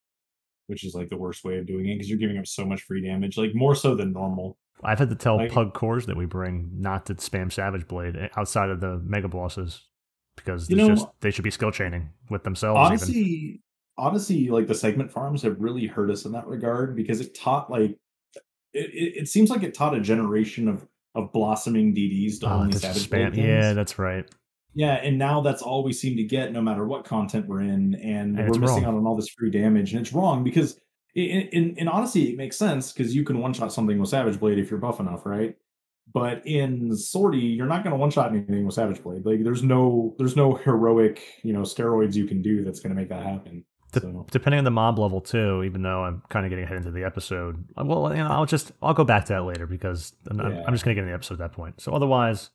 which 0.67 0.83
is 0.83 0.93
like 0.93 1.09
the 1.09 1.17
worst 1.17 1.43
way 1.45 1.57
of 1.57 1.65
doing 1.65 1.87
it 1.87 1.95
because 1.95 2.09
you're 2.09 2.19
giving 2.19 2.37
up 2.37 2.45
so 2.45 2.65
much 2.65 2.81
free 2.81 3.01
damage, 3.05 3.37
like 3.37 3.55
more 3.55 3.75
so 3.75 3.95
than 3.95 4.11
normal. 4.11 4.57
I've 4.83 4.99
had 4.99 5.09
to 5.09 5.15
tell 5.15 5.37
Like- 5.37 5.51
pug 5.51 5.73
cores 5.73 6.05
that 6.07 6.17
we 6.17 6.25
bring 6.25 6.69
not 6.79 7.05
to 7.07 7.15
spam 7.15 7.51
Savage 7.51 7.87
Blade 7.87 8.15
eh, 8.17 8.27
outside 8.35 8.69
of 8.69 8.81
the 8.81 8.99
mega 9.05 9.29
bosses 9.29 9.87
because 10.35 10.67
just 10.67 11.07
they 11.21 11.31
should 11.31 11.43
be 11.45 11.51
skill 11.51 11.71
chaining 11.71 12.09
with 12.29 12.43
themselves. 12.43 13.09
even. 13.09 13.59
Honestly, 13.97 14.49
like 14.49 14.67
the 14.67 14.75
segment 14.75 15.11
farms 15.11 15.41
have 15.43 15.59
really 15.59 15.85
hurt 15.85 16.09
us 16.09 16.25
in 16.25 16.31
that 16.31 16.47
regard 16.47 16.95
because 16.95 17.21
it 17.21 17.35
taught 17.35 17.69
like 17.69 17.91
it, 18.73 18.89
it, 18.91 19.21
it 19.21 19.27
seems 19.27 19.49
like 19.49 19.63
it 19.63 19.73
taught 19.73 19.95
a 19.95 20.01
generation 20.01 20.67
of 20.67 20.87
of 21.15 21.31
blossoming 21.31 21.93
DDs 21.93 22.39
to 22.39 22.47
Oh, 22.47 22.53
only 22.53 22.77
Savage 22.77 23.09
Blade 23.09 23.35
Yeah, 23.35 23.73
that's 23.73 23.99
right. 23.99 24.25
Yeah, 24.75 24.93
and 24.95 25.19
now 25.19 25.41
that's 25.41 25.61
all 25.61 25.83
we 25.83 25.93
seem 25.93 26.17
to 26.17 26.23
get, 26.23 26.51
no 26.51 26.61
matter 26.61 26.85
what 26.85 27.05
content 27.05 27.47
we're 27.47 27.61
in, 27.61 27.93
and, 27.95 28.39
And 28.39 28.49
we're 28.49 28.59
missing 28.59 28.83
wrong. 28.83 28.85
out 28.85 28.97
on 28.97 29.05
all 29.05 29.15
this 29.15 29.29
free 29.29 29.51
damage, 29.51 29.93
and 29.93 30.01
it's 30.01 30.13
wrong 30.13 30.43
because, 30.43 30.79
in 31.13 31.41
in, 31.49 31.77
in 31.77 31.87
honesty, 31.87 32.31
it 32.31 32.37
makes 32.37 32.57
sense 32.57 32.91
because 32.91 33.15
you 33.15 33.23
can 33.23 33.39
one 33.39 33.53
shot 33.53 33.71
something 33.71 33.99
with 33.99 34.09
Savage 34.09 34.39
Blade 34.39 34.57
if 34.57 34.71
you're 34.71 34.79
buff 34.79 34.99
enough, 34.99 35.25
right? 35.25 35.55
But 36.11 36.45
in 36.45 36.95
Sortie, 36.97 37.37
you're 37.37 37.67
not 37.67 37.83
going 37.83 37.91
to 37.91 37.99
one 37.99 38.09
shot 38.09 38.31
anything 38.31 38.65
with 38.65 38.73
Savage 38.73 39.01
Blade. 39.03 39.25
Like, 39.25 39.43
there's 39.43 39.61
no 39.61 40.15
there's 40.17 40.35
no 40.35 40.55
heroic, 40.55 41.21
you 41.43 41.53
know, 41.53 41.61
steroids 41.61 42.15
you 42.15 42.25
can 42.25 42.41
do 42.41 42.63
that's 42.63 42.79
going 42.79 42.95
to 42.95 42.99
make 42.99 43.09
that 43.09 43.23
happen. 43.23 43.63
So 43.93 44.25
Depending 44.31 44.57
on 44.59 44.63
the 44.63 44.71
mob 44.71 44.97
level 44.99 45.21
too, 45.21 45.63
even 45.63 45.81
though 45.83 46.03
I'm 46.03 46.21
kind 46.29 46.45
of 46.45 46.49
getting 46.49 46.65
ahead 46.65 46.77
into 46.77 46.91
the 46.91 47.03
episode. 47.03 47.63
Well, 47.77 48.09
you 48.15 48.23
know, 48.23 48.29
I'll 48.29 48.45
just 48.45 48.71
I'll 48.81 48.93
go 48.93 49.03
back 49.03 49.25
to 49.25 49.33
that 49.33 49.43
later 49.43 49.67
because 49.67 50.13
I'm, 50.29 50.39
Yeah. 50.39 50.63
I'm 50.65 50.73
just 50.73 50.83
gonna 50.83 50.95
get 50.95 51.01
in 51.03 51.07
the 51.09 51.13
episode 51.13 51.35
at 51.35 51.39
that 51.39 51.51
point. 51.53 51.79
So 51.81 51.93
otherwise, 51.93 52.49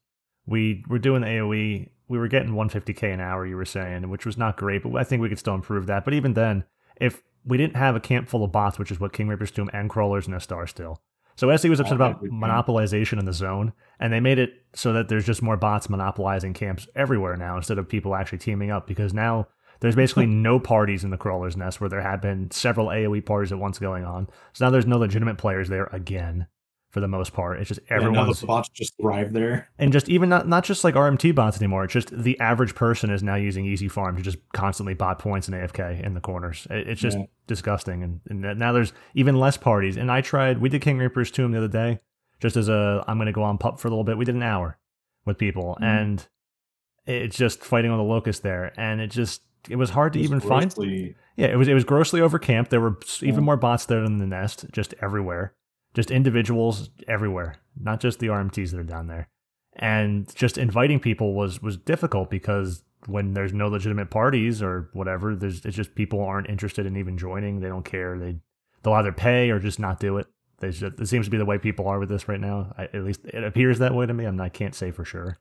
we 0.47 0.85
were 0.89 0.99
doing 0.99 1.23
the 1.23 1.29
AOE. 1.29 1.91
We 2.09 2.19
were 2.19 2.29
getting 2.29 2.53
150k 2.55 3.13
an 3.13 3.21
hour. 3.21 3.47
You 3.47 3.57
were 3.57 3.65
saying, 3.67 4.09
which 4.09 4.25
was 4.27 4.37
not 4.39 4.57
great, 4.57 4.83
but 4.83 4.95
I 4.97 5.05
think 5.05 5.21
we 5.23 5.29
could 5.29 5.39
still 5.39 5.55
improve 5.55 5.87
that. 5.87 6.05
But 6.05 6.15
even 6.15 6.35
then, 6.35 6.65
if 6.97 7.23
we 7.45 7.57
didn't 7.57 7.77
have 7.77 7.95
a 7.97 8.01
camp 8.01 8.29
full 8.29 8.45
of 8.45 8.51
bots, 8.53 8.79
which 8.79 8.91
is 8.91 8.99
what 8.99 9.13
King 9.13 9.29
Ranperre's 9.29 9.51
Tomb 9.51 9.71
and 9.73 9.89
Crawlers 9.89 10.29
Nest 10.29 10.51
are 10.53 10.67
still. 10.67 11.01
So 11.37 11.49
SD 11.49 11.71
was 11.71 11.79
upset 11.79 11.93
Oh, 12.01 12.05
about 12.07 12.25
monopolization 12.25 13.19
in 13.21 13.25
the 13.25 13.33
zone, 13.33 13.73
and 14.01 14.13
they 14.13 14.19
made 14.19 14.41
it 14.41 14.55
so 14.75 14.93
that 14.95 15.09
there's 15.09 15.25
just 15.25 15.41
more 15.41 15.57
bots 15.57 15.89
monopolizing 15.89 16.53
camps 16.53 16.89
everywhere 16.97 17.37
now 17.37 17.57
instead 17.57 17.79
of 17.79 17.89
people 17.89 18.15
actually 18.17 18.39
teaming 18.39 18.71
up. 18.73 18.89
Because 18.89 19.15
now 19.15 19.47
there's 19.81 19.97
basically 20.03 20.27
no 20.27 20.59
parties 20.59 21.05
in 21.05 21.11
the 21.11 21.17
Crawler's 21.17 21.57
Nest 21.57 21.81
where 21.81 21.91
there 21.91 22.03
had 22.03 22.21
been 22.21 22.51
several 22.51 22.89
AoE 22.89 23.25
parties 23.25 23.53
at 23.53 23.59
once 23.59 23.79
going 23.79 24.05
on. 24.05 24.29
So 24.53 24.65
now 24.65 24.71
there's 24.71 24.87
no 24.87 24.99
legitimate 24.99 25.39
players 25.39 25.69
there 25.69 25.89
again, 25.93 26.47
for 26.91 27.01
the 27.01 27.09
most 27.09 27.33
part. 27.33 27.61
It's 27.61 27.69
just 27.69 27.81
everyone. 27.91 28.15
yeah, 28.15 28.25
now 28.25 28.33
the 28.33 28.47
bots 28.47 28.69
just 28.71 28.97
thrive 29.01 29.33
there. 29.33 29.69
and 29.79 29.93
just 29.93 30.09
even 30.09 30.29
not 30.31 30.49
not 30.49 30.65
just 30.65 30.85
like 30.85 30.95
RMT 30.95 31.35
bots 31.35 31.59
anymore. 31.59 31.85
It's 31.85 31.93
just 31.93 32.11
the 32.11 32.39
average 32.41 32.75
person 32.75 33.11
is 33.11 33.23
now 33.23 33.35
using 33.37 33.67
Easy 33.67 33.89
Farm 33.89 34.17
to 34.17 34.23
just 34.23 34.39
constantly 34.53 34.95
bot 34.95 35.19
points 35.19 35.49
in 35.49 35.55
AFK 35.55 36.03
in 36.05 36.15
the 36.15 36.21
corners. 36.21 36.67
It- 36.71 36.89
It's 36.89 37.01
just 37.01 37.19
Yeah. 37.19 37.25
disgusting. 37.47 38.03
And, 38.03 38.21
and 38.29 38.59
now 38.59 38.73
there's 38.73 38.93
even 39.15 39.37
less 39.37 39.57
parties. 39.57 39.97
And 39.97 40.11
I 40.11 40.23
tried. 40.23 40.59
We 40.59 40.69
did 40.71 40.81
King 40.83 40.99
Ranperre's 40.99 41.31
Tomb 41.31 41.53
the 41.53 41.59
other 41.59 41.69
day, 41.69 42.01
just 42.41 42.57
as 42.57 42.69
a 42.69 43.05
I'm 43.07 43.19
going 43.19 43.27
to 43.27 43.33
go 43.33 43.43
on 43.43 43.59
pup 43.59 43.79
for 43.81 43.89
a 43.89 43.91
little 43.91 44.05
bit. 44.05 44.17
We 44.19 44.25
did 44.25 44.35
an 44.35 44.43
hour 44.43 44.79
with 45.27 45.37
people, 45.39 45.77
Mhm. 45.81 45.85
and 45.85 46.29
it's 47.07 47.37
just 47.37 47.63
fighting 47.63 47.91
on 47.91 47.99
the 47.99 48.05
locust 48.05 48.43
there, 48.43 48.73
and 48.79 49.01
it 49.01 49.11
just 49.11 49.43
it 49.69 49.77
was 49.77 49.91
hard 49.91 50.13
to 50.15 50.19
Just 50.19 50.29
even 50.31 50.41
find. 50.41 50.75
Yeah, 51.37 51.47
it 51.47 51.57
was 51.57 51.69
it 51.69 51.75
was 51.75 51.85
grossly 51.85 52.21
overcamped. 52.21 52.69
There 52.69 52.81
were 52.81 52.99
even 53.23 53.45
more 53.45 53.57
bots 53.57 53.87
there 53.87 54.03
than 54.03 54.19
the 54.19 54.27
nest, 54.27 54.67
just 54.73 54.95
everywhere. 55.01 55.55
Just 55.95 56.11
individuals 56.11 56.91
everywhere, 57.07 57.57
not 57.81 58.01
just 58.01 58.19
the 58.19 58.27
RMTs 58.29 58.71
that 58.71 58.81
are 58.81 58.85
down 58.85 59.07
there. 59.07 59.29
And 59.75 60.33
just 60.35 60.59
inviting 60.59 61.01
people 61.01 61.35
was 61.35 61.63
was 61.63 61.77
difficult 61.77 62.31
because 62.31 62.83
when 63.07 63.35
there's 63.35 63.55
no 63.55 63.69
legitimate 63.69 64.11
parties 64.11 64.63
or 64.63 64.91
whatever, 64.93 65.35
there's 65.35 65.65
it's 65.65 65.77
just 65.77 65.95
people 65.95 66.23
aren't 66.23 66.51
interested 66.51 66.87
in 66.87 66.97
even 66.97 67.17
joining. 67.17 67.61
They 67.61 67.69
don't 67.69 67.85
care. 67.85 68.19
They 68.19 68.41
they'll 68.83 68.95
either 68.95 69.13
pay 69.13 69.51
or 69.51 69.59
just 69.59 69.79
not 69.79 70.01
do 70.01 70.19
it. 70.19 70.27
Just, 70.61 70.83
it 70.83 71.07
seems 71.07 71.27
to 71.27 71.31
be 71.31 71.37
the 71.39 71.45
way 71.45 71.59
people 71.59 71.87
are 71.87 72.01
with 72.01 72.09
this 72.09 72.29
right 72.29 72.41
now. 72.41 72.75
I, 72.77 72.85
at 72.85 73.05
least 73.05 73.21
it 73.25 73.45
appears 73.45 73.79
that 73.79 73.95
way 73.95 74.07
to 74.07 74.15
me. 74.15 74.25
I'm 74.25 74.37
not, 74.37 74.45
I 74.45 74.49
can't 74.49 74.75
say 74.75 74.91
for 74.91 75.05
sure. 75.05 75.39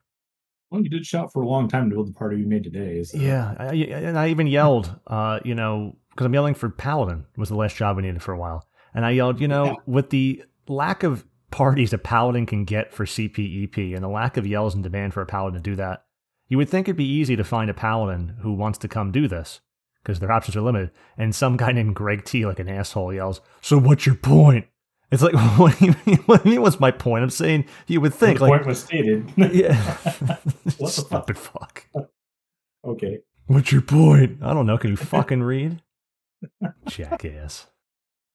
Well, 0.69 0.81
you 0.81 0.89
did 0.89 1.05
shout 1.05 1.31
for 1.31 1.41
a 1.41 1.47
long 1.47 1.67
time 1.69 1.89
to 1.89 1.95
build 1.95 2.09
the 2.09 2.13
party 2.13 2.37
we 2.37 2.45
made 2.45 2.63
today. 2.63 3.03
So. 3.03 3.17
Yeah, 3.17 3.55
I, 3.57 3.73
and 3.73 4.19
I 4.19 4.29
even 4.29 4.47
yelled, 4.47 4.93
uh, 5.07 5.39
you 5.45 5.55
know, 5.55 5.95
because 6.11 6.25
I'm 6.25 6.33
yelling 6.33 6.55
for 6.55 6.69
Paladin 6.69 7.25
was 7.37 7.49
the 7.49 7.55
last 7.55 7.75
job 7.77 7.95
we 7.97 8.03
needed 8.03 8.21
for 8.21 8.33
a 8.33 8.37
while, 8.37 8.67
and 8.93 9.05
I 9.05 9.11
yelled, 9.11 9.39
you 9.39 9.47
know, 9.47 9.65
Yeah. 9.65 9.73
with 9.85 10.09
the 10.09 10.43
lack 10.67 11.03
of 11.03 11.25
parties 11.51 11.93
a 11.93 11.97
Paladin 11.97 12.45
can 12.45 12.65
get 12.65 12.93
for 12.93 13.05
CPEP 13.05 13.93
and 13.95 14.03
the 14.03 14.09
lack 14.09 14.35
of 14.35 14.45
yells 14.45 14.75
and 14.75 14.83
demand 14.83 15.13
for 15.13 15.21
a 15.21 15.25
Paladin 15.25 15.61
to 15.63 15.69
do 15.69 15.75
that, 15.77 16.03
you 16.49 16.57
would 16.57 16.67
think 16.69 16.87
it'd 16.87 16.97
be 16.97 17.05
easy 17.05 17.35
to 17.37 17.43
find 17.43 17.69
a 17.69 17.73
Paladin 17.73 18.35
who 18.41 18.53
wants 18.53 18.77
to 18.79 18.87
come 18.89 19.11
do 19.11 19.27
this 19.27 19.61
because 20.03 20.19
their 20.19 20.31
options 20.31 20.57
are 20.57 20.61
limited. 20.61 20.91
And 21.17 21.33
some 21.33 21.55
guy 21.57 21.71
named 21.71 21.95
Greg 21.95 22.25
T, 22.25 22.45
like 22.45 22.59
an 22.59 22.67
asshole, 22.69 23.13
yells, 23.13 23.39
"So 23.61 23.77
what's 23.79 24.05
your 24.05 24.15
point?" 24.15 24.65
It's 25.11 25.21
like, 25.23 25.33
what 25.57 25.77
do 25.79 25.85
you 25.85 25.95
mean? 26.05 26.17
What 26.25 26.43
do 26.43 26.49
you 26.49 26.55
mean? 26.55 26.61
What's 26.61 26.79
my 26.79 26.91
point? 26.91 27.23
I'm 27.23 27.29
saying 27.29 27.65
you 27.87 28.01
would 28.01 28.13
think 28.13 28.39
the 28.39 28.45
like, 28.45 28.51
point 28.59 28.67
was 28.67 28.83
stated. 28.83 29.31
yeah, 29.37 29.75
What 29.75 30.43
the 30.43 30.71
fuck? 30.71 30.89
stupid 30.89 31.37
fuck. 31.37 31.87
okay. 32.85 33.19
What's 33.47 33.71
your 33.71 33.81
point? 33.81 34.39
I 34.41 34.53
don't 34.53 34.65
know. 34.65 34.77
Can 34.77 34.91
you 34.91 34.97
fucking 34.97 35.41
read? 35.43 35.81
Jackass. 36.87 37.67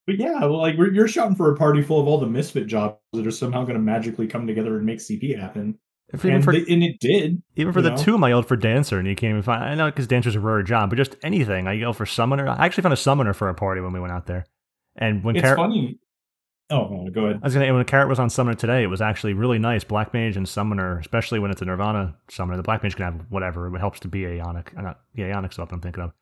But 0.05 0.19
yeah, 0.19 0.39
like 0.43 0.75
you're 0.77 1.07
shouting 1.07 1.35
for 1.35 1.53
a 1.53 1.55
party 1.55 1.81
full 1.81 2.01
of 2.01 2.07
all 2.07 2.17
the 2.17 2.27
misfit 2.27 2.67
jobs 2.67 2.97
that 3.13 3.25
are 3.25 3.31
somehow 3.31 3.61
going 3.63 3.75
to 3.75 3.79
magically 3.79 4.27
come 4.27 4.45
together 4.47 4.75
and 4.75 4.85
make 4.85 4.99
CP 4.99 5.39
happen, 5.39 5.77
and, 6.11 6.43
for 6.43 6.51
they, 6.51 6.65
and 6.69 6.83
it 6.83 6.99
did. 6.99 7.41
even 7.55 7.71
for 7.71 7.81
the 7.81 7.91
know? 7.91 7.95
tomb, 7.95 8.23
I 8.23 8.29
yelled 8.29 8.47
for 8.47 8.57
dancer, 8.57 8.99
and 8.99 9.07
you 9.07 9.15
can't 9.15 9.29
even 9.31 9.43
find. 9.43 9.63
I 9.63 9.75
know 9.75 9.85
because 9.85 10.07
dancer's 10.07 10.35
a 10.35 10.41
rare 10.41 10.61
job, 10.61 10.89
but 10.89 10.97
just 10.97 11.15
anything. 11.23 11.67
I 11.67 11.73
yelled 11.73 11.95
for 11.95 12.05
summoner. 12.05 12.49
I 12.49 12.65
actually 12.65 12.81
found 12.81 12.93
a 12.93 12.97
summoner 12.97 13.33
for 13.33 13.47
a 13.47 13.53
party 13.53 13.79
when 13.79 13.93
we 13.93 13.99
went 14.01 14.11
out 14.11 14.25
there. 14.25 14.45
And 14.97 15.23
when 15.23 15.37
It's 15.37 15.45
Car- 15.45 15.55
funny. 15.55 15.99
Oh, 16.69 17.07
go 17.13 17.25
ahead. 17.25 17.39
I 17.43 17.45
was 17.45 17.53
gonna 17.53 17.73
when 17.73 17.83
Carrot 17.85 18.07
was 18.09 18.19
on 18.19 18.29
Summoner 18.29 18.55
today, 18.55 18.83
it 18.83 18.87
was 18.87 19.01
actually 19.01 19.33
really 19.33 19.59
nice. 19.59 19.83
Black 19.83 20.13
Mage 20.13 20.37
and 20.37 20.47
Summoner, 20.47 20.97
especially 20.99 21.39
when 21.39 21.51
it's 21.51 21.61
a 21.61 21.65
Nirvana 21.65 22.15
Summoner, 22.29 22.57
the 22.57 22.63
Black 22.63 22.81
Mage 22.83 22.95
can 22.95 23.05
have 23.05 23.25
whatever. 23.29 23.73
It 23.75 23.79
helps 23.79 23.99
to 24.01 24.07
be 24.07 24.21
Aeonic. 24.21 24.75
Uh, 24.77 24.81
Not 24.81 24.99
yeah, 25.13 25.25
Aeonic's 25.27 25.57
what 25.57 25.71
I'm 25.71 25.81
thinking 25.81 26.03
of. 26.03 26.13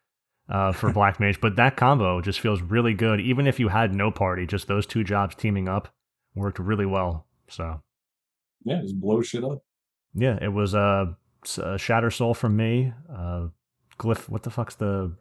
Uh, 0.50 0.72
for 0.74 0.92
Black 0.92 1.20
Mage, 1.20 1.40
but 1.40 1.56
that 1.56 1.78
combo 1.78 2.20
just 2.20 2.40
feels 2.42 2.62
really 2.62 2.94
good. 2.94 3.22
Even 3.22 3.48
if 3.48 3.60
you 3.60 3.70
had 3.70 3.94
no 3.94 4.12
party, 4.12 4.46
just 4.46 4.68
those 4.68 4.86
two 4.86 5.04
jobs 5.04 5.34
teaming 5.36 5.70
up 5.70 5.88
worked 6.36 6.60
really 6.60 6.86
well. 6.86 7.26
So 7.48 7.82
Yeah, 8.66 8.82
just 8.82 9.00
blow 9.00 9.22
shit 9.22 9.44
up. 9.46 9.60
yeah, 10.14 10.38
it 10.42 10.50
was 10.52 10.76
uh, 10.76 11.06
s- 11.46 11.60
uh 11.60 11.78
Shattersoul 11.78 12.36
from 12.36 12.58
me. 12.58 12.92
Uh, 13.10 13.48
Glyph, 13.98 14.28
what 14.28 14.44
the 14.44 14.50
fuck's 14.50 14.76
the 14.76 15.16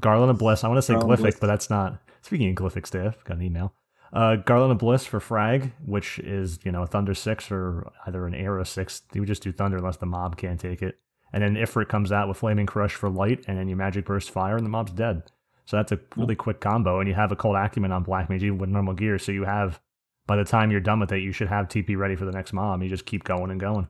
Garland 0.00 0.30
of 0.30 0.38
Bliss? 0.38 0.62
I 0.62 0.68
want 0.68 0.78
to 0.78 0.82
say 0.82 0.94
Garland 0.94 1.20
Glyphic, 1.20 1.40
but 1.40 1.46
that's 1.48 1.70
not. 1.70 1.98
Speaking 2.22 2.50
of 2.50 2.54
Glyphic 2.56 2.86
staff, 2.86 3.24
got 3.24 3.38
an 3.38 3.42
email. 3.42 3.72
Uh, 4.16 4.36
Garland 4.36 4.72
of 4.72 4.78
Bliss 4.78 5.04
for 5.04 5.20
Frag, 5.20 5.74
which 5.84 6.18
is 6.20 6.58
you 6.64 6.72
know 6.72 6.82
a 6.82 6.86
Thunder 6.86 7.12
six 7.12 7.50
or 7.50 7.92
either 8.06 8.26
an 8.26 8.34
Aero 8.34 8.64
six. 8.64 9.02
You 9.12 9.20
would 9.20 9.28
just 9.28 9.42
do 9.42 9.52
Thunder 9.52 9.76
unless 9.76 9.98
the 9.98 10.06
mob 10.06 10.38
can't 10.38 10.58
take 10.58 10.80
it. 10.80 10.98
And 11.34 11.42
then 11.42 11.54
Ifrit 11.54 11.90
comes 11.90 12.10
out 12.10 12.26
with 12.26 12.38
Flaming 12.38 12.64
Crush 12.64 12.94
for 12.94 13.10
light, 13.10 13.44
and 13.46 13.58
then 13.58 13.68
you 13.68 13.76
Magic 13.76 14.06
Burst 14.06 14.30
Fire, 14.30 14.56
and 14.56 14.64
the 14.64 14.70
mob's 14.70 14.92
dead. 14.92 15.24
So 15.66 15.76
that's 15.76 15.92
a 15.92 16.00
really 16.16 16.34
quick 16.34 16.60
combo, 16.60 16.98
and 16.98 17.06
you 17.06 17.14
have 17.14 17.30
Occult 17.30 17.56
Acumen 17.56 17.92
on 17.92 18.04
Black 18.04 18.30
Mage 18.30 18.42
even 18.42 18.56
with 18.56 18.70
normal 18.70 18.94
gear. 18.94 19.18
So 19.18 19.32
you 19.32 19.44
have, 19.44 19.82
by 20.26 20.36
the 20.36 20.44
time 20.44 20.70
you're 20.70 20.80
done 20.80 20.98
with 20.98 21.12
it, 21.12 21.20
you 21.20 21.32
should 21.32 21.48
have 21.48 21.68
TP 21.68 21.94
ready 21.94 22.16
for 22.16 22.24
the 22.24 22.32
next 22.32 22.54
mob. 22.54 22.82
You 22.82 22.88
just 22.88 23.04
keep 23.04 23.22
going 23.22 23.50
and 23.50 23.60
going. 23.60 23.86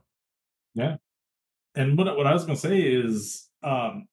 Yeah. 0.73 0.97
And 1.73 1.97
what 1.97 2.17
what 2.17 2.27
I 2.27 2.33
was 2.33 2.43
gonna 2.43 2.57
say 2.57 2.81
is, 2.81 3.47
um, 3.63 4.09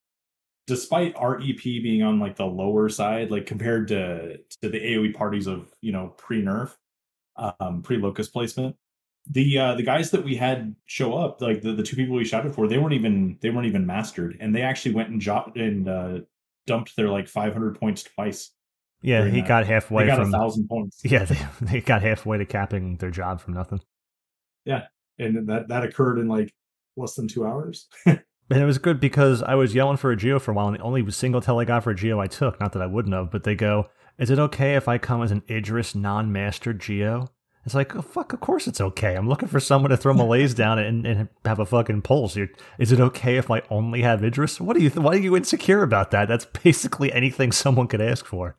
despite 0.67 1.15
our 1.15 1.39
EP 1.39 1.61
being 1.63 2.03
on 2.03 2.19
like 2.19 2.35
the 2.35 2.45
lower 2.45 2.89
side, 2.89 3.31
like 3.31 3.45
compared 3.45 3.87
to 3.89 4.37
to 4.61 4.69
the 4.69 4.79
AOE 4.79 5.13
parties 5.13 5.47
of 5.47 5.73
you 5.81 5.91
know 5.91 6.13
pre 6.17 6.41
nerf, 6.41 6.75
um, 7.35 7.81
pre 7.81 7.97
locust 7.97 8.33
placement, 8.33 8.75
the 9.29 9.57
uh 9.57 9.75
the 9.75 9.83
guys 9.83 10.11
that 10.11 10.23
we 10.23 10.35
had 10.35 10.75
show 10.85 11.13
up, 11.15 11.41
like 11.41 11.61
the, 11.61 11.73
the 11.73 11.83
two 11.83 11.95
people 11.95 12.15
we 12.15 12.25
shouted 12.25 12.53
for, 12.53 12.67
they 12.67 12.77
weren't 12.77 12.93
even 12.93 13.37
they 13.41 13.49
weren't 13.49 13.67
even 13.67 13.85
mastered, 13.85 14.37
and 14.39 14.55
they 14.55 14.61
actually 14.61 14.93
went 14.93 15.09
and 15.09 15.21
jo- 15.21 15.51
and 15.55 15.87
uh, 15.87 16.19
dumped 16.67 16.95
their 16.95 17.09
like 17.09 17.27
500 17.27 17.79
points 17.79 18.03
twice. 18.03 18.51
Yeah, 19.01 19.25
he 19.25 19.41
nice. 19.41 19.47
got 19.47 19.67
They 19.97 20.05
halfway 20.05 20.07
got 20.07 20.17
from 20.17 20.33
a 20.33 20.37
thousand 20.37 20.67
points, 20.67 21.01
Yeah, 21.03 21.25
they, 21.25 21.47
they 21.61 21.81
got 21.81 22.01
halfway 22.01 22.37
to 22.37 22.45
capping 22.45 22.97
their 22.97 23.11
job 23.11 23.41
from 23.41 23.53
nothing. 23.53 23.81
Yeah, 24.63 24.87
and 25.19 25.47
that 25.49 25.67
that 25.67 25.83
occurred 25.83 26.17
in 26.19 26.27
like 26.27 26.53
less 26.97 27.15
than 27.15 27.27
two 27.27 27.45
hours. 27.45 27.87
And 28.49 28.61
it 28.61 28.65
was 28.65 28.77
good 28.77 28.99
because 28.99 29.41
I 29.41 29.55
was 29.55 29.73
yelling 29.73 29.97
for 29.97 30.11
a 30.11 30.17
Geo 30.17 30.37
for 30.37 30.51
a 30.51 30.53
while, 30.53 30.67
and 30.67 30.77
the 30.77 30.81
only 30.81 31.09
single 31.11 31.41
tell 31.41 31.59
I 31.59 31.65
got 31.65 31.83
for 31.83 31.91
a 31.91 31.95
Geo 31.95 32.19
I 32.19 32.27
took, 32.27 32.59
not 32.59 32.73
that 32.73 32.81
I 32.81 32.85
wouldn't 32.85 33.15
have, 33.15 33.31
but 33.31 33.43
they 33.43 33.55
go, 33.55 33.89
Is 34.19 34.29
it 34.29 34.39
okay 34.39 34.75
if 34.75 34.87
I 34.87 34.97
come 34.97 35.23
as 35.23 35.31
an 35.31 35.43
Idris 35.49 35.95
non 35.95 36.31
master 36.31 36.73
Geo? 36.73 37.29
It's 37.65 37.73
like, 37.73 37.95
oh, 37.95 38.01
fuck, 38.01 38.31
of 38.31 38.39
course 38.41 38.67
it's 38.67 38.79
okay. 38.79 39.15
I'm 39.15 39.27
looking 39.27 39.47
for 39.47 39.59
someone 39.59 39.89
to 39.89 39.97
throw 39.97 40.13
Malaise 40.13 40.53
down 40.55 40.77
and, 40.77 41.05
and 41.05 41.29
have 41.45 41.59
a 41.59 41.65
fucking 41.65 42.03
pulse. 42.03 42.35
You're, 42.35 42.49
is 42.77 42.91
it 42.91 42.99
okay 42.99 43.37
if 43.37 43.49
I 43.49 43.63
only 43.71 44.03
have 44.03 44.23
Idris? 44.23 44.61
What 44.61 44.77
are 44.77 44.81
you, 44.81 44.91
why 44.91 45.13
are 45.13 45.17
you 45.17 45.35
insecure 45.35 45.81
about 45.81 46.11
that? 46.11 46.27
That's 46.27 46.45
basically 46.45 47.11
anything 47.11 47.51
someone 47.51 47.87
could 47.87 48.01
ask 48.01 48.25
for. 48.25 48.55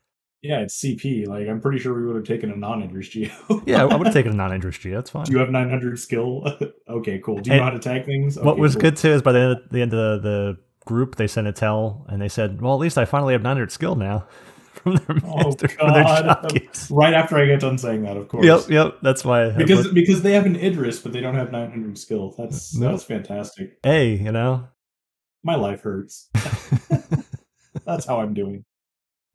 Yeah, 0.47 0.61
it's 0.61 0.81
CP. 0.83 1.27
Like 1.27 1.49
I'm 1.49 1.61
pretty 1.61 1.79
sure 1.79 1.95
we 1.95 2.07
would 2.07 2.17
have 2.17 2.25
taken 2.25 2.51
a 2.51 2.57
non-Idris 2.57 3.09
geo. 3.09 3.31
Yeah, 3.67 3.83
I 3.85 3.97
would 3.97 4.07
have 4.07 4.15
taken 4.15 4.33
a 4.33 4.37
non 4.37 4.53
Idris 4.53 4.79
Geo. 4.79 4.95
That's 4.97 5.11
fine. 5.11 5.25
Do 5.25 5.33
you 5.33 5.39
have 5.39 5.51
900 5.51 5.99
skill? 5.99 6.45
okay, 6.89 7.19
cool. 7.25 7.39
Do 7.39 7.51
you 7.51 7.55
And 7.55 7.61
know 7.61 7.65
how 7.65 7.71
to 7.71 7.79
tag 7.79 8.05
things? 8.07 8.39
what 8.39 8.59
was 8.59 8.75
cool. 8.75 8.83
good 8.83 8.97
too 8.97 9.11
is 9.11 9.23
by 9.23 9.33
the 9.33 9.41
end 9.41 9.53
of 9.53 9.59
the, 9.71 9.83
end 9.83 9.95
of 9.95 10.23
the, 10.23 10.59
group, 10.85 11.17
they 11.17 11.27
sent 11.27 11.49
a 11.49 11.53
tell 11.53 12.07
and 12.09 12.23
they 12.23 12.29
said, 12.29 12.63
"Well, 12.63 12.73
at 12.75 12.79
least 12.79 12.97
I 12.97 13.05
finally 13.07 13.33
have 13.33 13.43
900 13.43 13.73
skill 13.73 13.97
now 13.97 14.29
from 14.73 14.95
their 14.97 15.17
Oh, 15.25 15.37
master 15.49 15.67
from 15.67 15.93
their 15.93 16.05
God. 16.05 16.61
Right 16.91 17.13
after 17.13 17.37
I 17.39 17.47
get 17.47 17.59
done 17.59 17.77
saying 17.77 18.03
that, 18.05 18.17
of 18.17 18.29
course. 18.29 18.47
Yep, 18.47 18.69
yep. 18.71 18.99
That's 19.03 19.25
why. 19.25 19.51
Because 19.51 19.89
because 19.93 20.23
they 20.23 20.35
have 20.35 20.47
an 20.47 20.55
Idris, 20.55 21.01
but 21.01 21.13
they 21.13 21.21
don't 21.21 21.35
have 21.35 21.51
900 21.51 21.99
skill. 21.99 22.35
That's 22.39 22.77
No. 22.77 22.91
that's 22.93 23.03
fantastic. 23.03 23.79
hey, 23.83 24.15
you 24.15 24.31
know. 24.31 24.69
My 25.43 25.57
life 25.57 25.81
hurts. 25.83 26.29
That's 27.85 28.07
how 28.07 28.21
I'm 28.21 28.33
doing. 28.35 28.65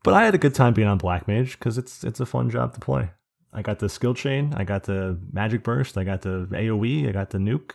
But 0.04 0.14
I 0.14 0.26
had 0.26 0.36
a 0.36 0.38
good 0.38 0.56
time 0.56 0.74
being 0.74 0.88
on 0.88 0.98
Black 0.98 1.28
Mage 1.28 1.58
because 1.60 1.78
it's 1.78 2.04
it's 2.04 2.20
a 2.20 2.26
fun 2.26 2.50
job 2.50 2.74
to 2.74 2.80
play. 2.80 3.12
I 3.54 3.62
got 3.62 3.80
the 3.80 3.90
skill 3.90 4.14
chain, 4.14 4.54
I 4.56 4.64
got 4.64 4.84
the 4.84 5.20
magic 5.32 5.64
burst, 5.64 5.98
I 5.98 6.04
got 6.06 6.22
the 6.22 6.48
AOE, 6.52 7.10
I 7.10 7.12
got 7.12 7.32
the 7.32 7.38
nuke, 7.38 7.72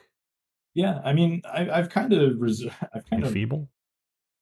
Yeah, 0.75 1.01
I 1.05 1.13
mean, 1.13 1.43
I, 1.45 1.69
I've 1.71 1.91
kind 1.91 2.13
of 2.13 2.41
res- 2.41 2.65
I've 2.95 3.05
kind 3.11 3.23
and 3.23 3.25
of 3.25 3.33
feeble. 3.33 3.69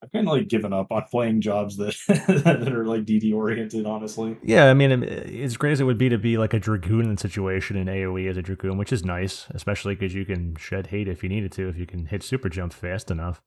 I've 0.02 0.12
kind 0.12 0.28
of 0.28 0.34
like 0.34 0.48
given 0.48 0.72
up 0.72 0.92
on 0.92 1.02
playing 1.10 1.40
jobs 1.40 1.76
that 1.78 1.96
that 2.44 2.72
are 2.72 2.84
like 2.86 3.04
DD 3.04 3.34
oriented. 3.34 3.86
Honestly, 3.86 4.36
Yeah, 4.42 4.66
I 4.70 4.74
mean, 4.74 5.02
as 5.02 5.56
great 5.56 5.72
as 5.72 5.80
it 5.80 5.84
would 5.84 5.98
be 5.98 6.08
to 6.10 6.18
be 6.18 6.36
like 6.36 6.52
a 6.54 6.60
dragoon 6.60 7.08
in 7.08 7.16
situation 7.16 7.76
in 7.76 7.86
AOE 7.88 8.28
as 8.30 8.36
a 8.36 8.42
dragoon, 8.42 8.76
which 8.76 8.92
is 8.92 9.04
nice, 9.04 9.46
especially 9.50 9.94
because 9.94 10.14
you 10.14 10.24
can 10.24 10.56
shed 10.56 10.88
hate 10.88 11.08
if 11.08 11.22
you 11.22 11.28
needed 11.28 11.52
to, 11.52 11.68
if 11.68 11.76
you 11.78 11.86
can 11.86 12.06
hit 12.06 12.22
super 12.22 12.48
jump 12.48 12.72
fast 12.74 13.10
enough. 13.10 13.42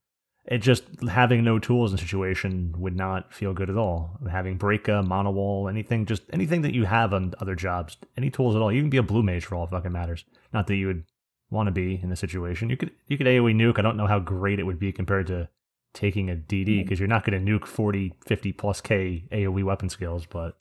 It 0.47 0.59
just 0.59 0.83
having 1.09 1.43
no 1.43 1.59
tools 1.59 1.91
in 1.91 1.97
situation 1.97 2.73
would 2.77 2.95
not 2.95 3.33
feel 3.33 3.53
good 3.53 3.69
at 3.69 3.75
all. 3.75 4.17
Having 4.31 4.59
Breakga, 4.59 5.05
mono 5.05 5.31
wall, 5.31 5.67
anything, 5.67 6.05
just 6.05 6.23
anything 6.31 6.61
that 6.61 6.73
you 6.73 6.85
have 6.85 7.13
on 7.13 7.33
other 7.41 7.53
jobs, 7.53 7.97
any 8.15 8.29
tools 8.29 8.55
at 8.55 8.61
all. 8.61 8.71
You 8.71 8.81
can 8.81 8.89
be 8.89 8.97
a 8.97 9.03
blue 9.03 9.23
mage 9.23 9.45
for 9.45 9.55
all 9.55 9.67
fucking 9.67 9.91
matters. 9.91 10.23
Not 10.53 10.67
that 10.67 10.75
you 10.75 10.87
would 10.87 11.03
want 11.49 11.67
to 11.67 11.71
be 11.71 11.99
in 12.01 12.09
the 12.09 12.15
situation. 12.15 12.69
You 12.69 12.77
could 12.77 12.91
you 13.07 13.17
could 13.17 13.27
AOE 13.27 13.55
nuke. 13.55 13.77
I 13.77 13.81
don't 13.81 13.97
know 13.97 14.07
how 14.07 14.19
great 14.19 14.59
it 14.59 14.63
would 14.63 14.79
be 14.79 14.93
compared 14.93 15.27
to 15.27 15.49
taking 15.93 16.29
a 16.29 16.35
DD 16.35 16.83
because 16.83 16.97
mm. 16.97 16.99
you're 17.01 17.07
not 17.07 17.25
going 17.25 17.43
to 17.43 17.51
nuke 17.51 17.65
40, 17.65 18.13
50 18.25 18.51
plus 18.53 18.81
K 18.81 19.25
AOE 19.31 19.63
weapon 19.63 19.89
skills, 19.89 20.25
but 20.25 20.57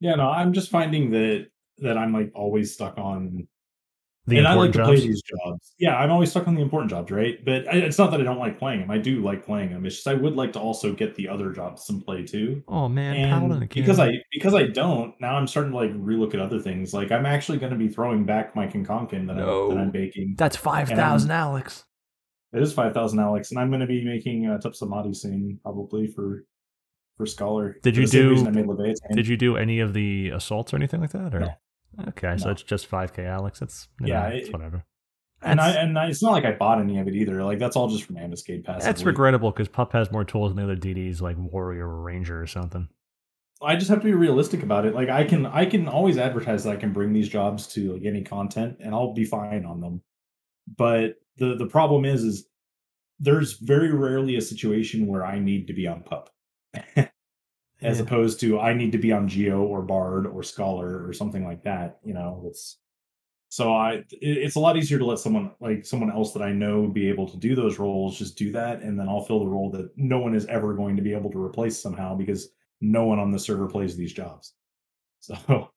yeah, 0.00 0.14
no, 0.14 0.28
I'm 0.28 0.52
just 0.52 0.70
finding 0.70 1.10
that 1.10 1.48
that 1.78 1.96
I'm 1.96 2.12
like 2.12 2.30
always 2.34 2.72
stuck 2.72 2.98
on 2.98 3.48
and 4.36 4.46
I 4.46 4.54
like 4.54 4.74
important 4.74 4.74
to 4.74 4.78
jobs. 4.78 5.00
play 5.00 5.08
these 5.08 5.22
jobs. 5.22 5.74
Yeah, 5.78 5.96
I'm 5.96 6.10
always 6.10 6.30
stuck 6.30 6.46
on 6.46 6.54
the 6.54 6.60
important 6.60 6.90
jobs, 6.90 7.10
right? 7.10 7.42
But 7.44 7.66
I, 7.66 7.78
it's 7.78 7.96
not 7.96 8.10
that 8.10 8.20
I 8.20 8.24
don't 8.24 8.38
like 8.38 8.58
playing 8.58 8.80
them. 8.80 8.90
I 8.90 8.98
do 8.98 9.22
like 9.22 9.44
playing 9.44 9.70
them. 9.70 9.86
It's 9.86 9.96
just 9.96 10.06
I 10.08 10.14
would 10.14 10.36
like 10.36 10.52
to 10.52 10.60
also 10.60 10.92
get 10.92 11.14
the 11.14 11.28
other 11.28 11.52
jobs 11.52 11.84
some 11.86 12.00
play 12.02 12.24
too. 12.24 12.62
Oh 12.68 12.88
man, 12.88 13.16
And 13.16 13.68
because 13.70 13.98
I 13.98 14.12
because 14.30 14.54
I 14.54 14.64
don't 14.64 15.18
now, 15.20 15.36
I'm 15.36 15.46
starting 15.46 15.72
to 15.72 15.78
like 15.78 15.92
relook 15.94 16.34
at 16.34 16.40
other 16.40 16.60
things. 16.60 16.92
Like 16.92 17.10
I'm 17.10 17.24
actually 17.26 17.58
going 17.58 17.72
to 17.72 17.78
be 17.78 17.88
throwing 17.88 18.24
back 18.24 18.54
my 18.54 18.66
Kenkonken 18.66 19.26
that, 19.28 19.36
No. 19.36 19.70
I'm, 19.70 19.76
that 19.76 19.80
I'm 19.84 19.90
baking. 19.90 20.34
that's 20.36 20.56
five 20.56 20.88
thousand, 20.88 21.30
Alex. 21.30 21.84
It 22.52 22.62
is 22.62 22.72
five 22.72 22.94
thousand 22.94 23.20
Alex, 23.20 23.50
and 23.50 23.60
I'm 23.60 23.68
going 23.68 23.80
to 23.80 23.86
be 23.86 24.04
making 24.04 24.46
a 24.46 24.58
Tupsimati 24.58 25.14
soon, 25.14 25.58
probably 25.62 26.06
for 26.06 26.44
for 27.18 27.26
Scholar. 27.26 27.76
Did 27.82 27.96
For 27.96 28.00
you 28.02 28.06
do- 28.06 28.46
I 28.46 28.50
made 28.50 28.66
Did 29.12 29.26
you 29.26 29.36
do 29.36 29.56
any 29.56 29.80
of 29.80 29.92
the 29.92 30.30
assaults 30.30 30.72
or 30.72 30.76
anything 30.76 31.00
like 31.00 31.10
that? 31.10 31.34
Or 31.34 31.40
No. 31.40 31.50
Okay, 32.08 32.36
so 32.36 32.50
it's 32.50 32.62
just 32.62 32.86
five 32.86 33.14
k, 33.14 33.24
Alex. 33.24 33.60
That's 33.60 33.88
Yeah, 34.00 34.28
know, 34.28 34.34
it's 34.34 34.50
whatever. 34.50 34.84
And 35.40 35.60
I 35.60 35.70
and 35.70 35.98
I, 35.98 36.08
it's 36.08 36.22
not 36.22 36.32
like 36.32 36.44
I 36.44 36.52
bought 36.52 36.80
any 36.80 36.98
of 36.98 37.06
it 37.06 37.14
either. 37.14 37.44
Like 37.44 37.58
that's 37.58 37.76
all 37.76 37.88
just 37.88 38.04
from 38.04 38.16
Ambuscade 38.16 38.64
Pass. 38.64 38.84
That's 38.84 39.04
regrettable 39.04 39.50
because 39.52 39.68
Pup 39.68 39.92
has 39.92 40.10
more 40.10 40.24
tools 40.24 40.54
than 40.54 40.56
the 40.56 40.72
other 40.72 40.80
DDs, 40.80 41.20
like 41.20 41.36
Warrior 41.38 41.88
or 41.88 42.02
Ranger 42.02 42.40
or 42.40 42.46
something. 42.46 42.88
I 43.62 43.76
just 43.76 43.88
have 43.90 44.00
to 44.00 44.04
be 44.04 44.14
realistic 44.14 44.62
about 44.62 44.86
it. 44.86 44.94
Like 44.94 45.08
I 45.08 45.24
can 45.24 45.46
I 45.46 45.66
can 45.66 45.88
always 45.88 46.18
advertise 46.18 46.64
that 46.64 46.70
I 46.70 46.76
can 46.76 46.92
bring 46.92 47.12
these 47.12 47.28
jobs 47.28 47.66
to 47.68 47.94
like 47.94 48.04
any 48.04 48.22
content 48.22 48.78
and 48.80 48.94
I'll 48.94 49.14
be 49.14 49.24
fine 49.24 49.64
on 49.64 49.80
them. 49.80 50.02
But 50.76 51.16
the 51.36 51.56
the 51.56 51.66
problem 51.66 52.04
is 52.04 52.24
is 52.24 52.46
there's 53.20 53.54
very 53.54 53.92
rarely 53.92 54.36
a 54.36 54.40
situation 54.40 55.06
where 55.06 55.24
I 55.24 55.38
need 55.38 55.66
to 55.68 55.72
be 55.72 55.86
on 55.86 56.02
pup. 56.02 56.30
As 57.82 57.98
Yeah. 57.98 58.00
opposed 58.00 58.40
to 58.40 58.58
I 58.58 58.74
need 58.74 58.92
to 58.92 58.98
be 58.98 59.12
on 59.12 59.28
Geo 59.28 59.62
or 59.62 59.82
Bard 59.82 60.26
or 60.26 60.42
Scholar 60.42 61.06
or 61.06 61.12
something 61.12 61.44
like 61.44 61.62
that, 61.62 62.00
you 62.04 62.12
know, 62.14 62.42
it's 62.46 62.78
so 63.50 63.72
I 63.74 63.94
it- 63.94 64.06
it's 64.20 64.56
a 64.56 64.60
lot 64.60 64.76
easier 64.76 64.98
to 64.98 65.06
let 65.06 65.18
someone 65.20 65.52
like 65.60 65.86
someone 65.86 66.10
else 66.12 66.32
that 66.34 66.42
I 66.42 66.52
know 66.52 66.88
be 66.88 67.08
able 67.08 67.28
to 67.28 67.36
do 67.38 67.54
those 67.56 67.78
roles 67.78 68.18
just 68.18 68.38
do 68.38 68.52
that 68.52 68.82
and 68.82 68.98
then 69.00 69.08
I'll 69.08 69.24
fill 69.24 69.40
the 69.40 69.48
role 69.48 69.70
that 69.72 69.92
no 69.96 70.20
one 70.20 70.34
is 70.34 70.46
ever 70.46 70.74
going 70.74 70.96
to 70.96 71.02
be 71.02 71.14
able 71.14 71.30
to 71.32 71.42
replace 71.44 71.78
somehow 71.80 72.16
because 72.16 72.50
no 72.80 73.04
one 73.06 73.18
on 73.20 73.32
the 73.32 73.38
server 73.40 73.68
plays 73.68 73.96
these 73.96 74.12
jobs. 74.14 74.54
So 75.20 75.70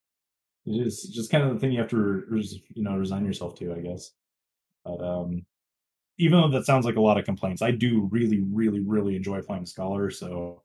it 0.65 0.85
is 0.87 1.03
just 1.03 1.31
kind 1.31 1.43
of 1.43 1.53
the 1.53 1.59
thing 1.59 1.71
you 1.71 1.79
have 1.79 1.89
to 1.91 2.23
you 2.75 2.83
know 2.83 2.97
resign 2.97 3.25
yourself 3.25 3.55
to, 3.59 3.73
I 3.73 3.79
guess. 3.81 4.11
But 4.85 5.01
um, 5.01 5.45
even 6.17 6.39
though 6.41 6.49
that 6.49 6.65
sounds 6.65 6.85
like 6.85 6.95
a 6.97 7.01
lot 7.01 7.17
of 7.17 7.25
complaints, 7.25 7.61
I 7.61 7.71
do 7.71 8.07
really, 8.11 8.41
really, 8.41 8.79
really 8.81 9.15
enjoy 9.15 9.41
playing 9.41 9.65
Scholar. 9.65 10.09
So 10.11 10.63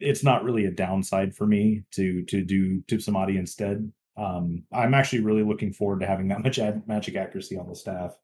it's 0.00 0.24
not 0.24 0.44
really 0.44 0.64
a 0.66 0.70
downside 0.70 1.34
for 1.34 1.46
me 1.46 1.82
to 1.92 2.22
to 2.24 2.44
do 2.44 2.82
Tupsimati 2.82 3.36
instead. 3.36 3.90
Um, 4.16 4.64
I'm 4.72 4.94
actually 4.94 5.20
really 5.20 5.42
looking 5.42 5.72
forward 5.72 6.00
to 6.00 6.06
having 6.06 6.28
that 6.28 6.42
much 6.44 6.58
ad- 6.58 6.86
magic 6.86 7.16
accuracy 7.16 7.56
on 7.56 7.68
the 7.68 7.76
staff. 7.76 8.16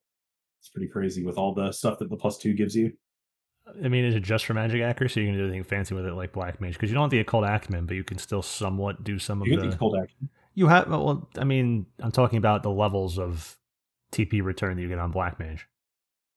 It's 0.61 0.69
pretty 0.69 0.89
crazy 0.89 1.25
with 1.25 1.39
all 1.39 1.55
the 1.55 1.73
stuff 1.73 1.99
that 1.99 2.11
the 2.11 2.17
plus 2.17 2.39
two 2.39 2.53
gives 2.53 2.77
you. 2.77 2.93
I 3.85 3.89
mean, 3.89 4.05
is 4.05 4.15
it 4.15 4.23
just 4.23 4.47
for 4.47 4.55
magic 4.55 4.83
accuracy? 4.83 5.21
You 5.21 5.29
can 5.29 5.37
do 5.37 5.45
anything 5.45 5.65
fancy 5.65 5.95
with 5.95 6.05
it 6.05 6.15
like 6.15 6.33
Black 6.33 6.61
Mage 6.61 6.75
because 6.75 6.91
you 6.91 6.95
don't 6.95 7.05
have 7.05 7.11
the 7.11 7.21
occult 7.21 7.45
acumen, 7.45 7.87
but 7.87 7.95
you 7.95 8.05
can 8.05 8.19
still 8.19 8.43
somewhat 8.43 9.05
do 9.05 9.19
some 9.19 9.41
of 9.41 9.49
You 9.49 9.61
get 9.61 9.71
the. 9.71 9.77
cold 9.77 9.97
action. 10.03 10.29
You 10.55 10.67
have 10.67 10.89
well, 10.89 11.29
I 11.39 11.45
mean, 11.45 11.87
I'm 12.01 12.11
talking 12.11 12.39
about 12.39 12.63
the 12.63 12.71
levels 12.71 13.19
of 13.19 13.57
TP 14.13 14.43
return 14.43 14.77
that 14.77 14.83
you 14.83 14.89
get 14.89 14.99
on 14.99 15.13
Black 15.13 15.39
Mage. 15.39 15.67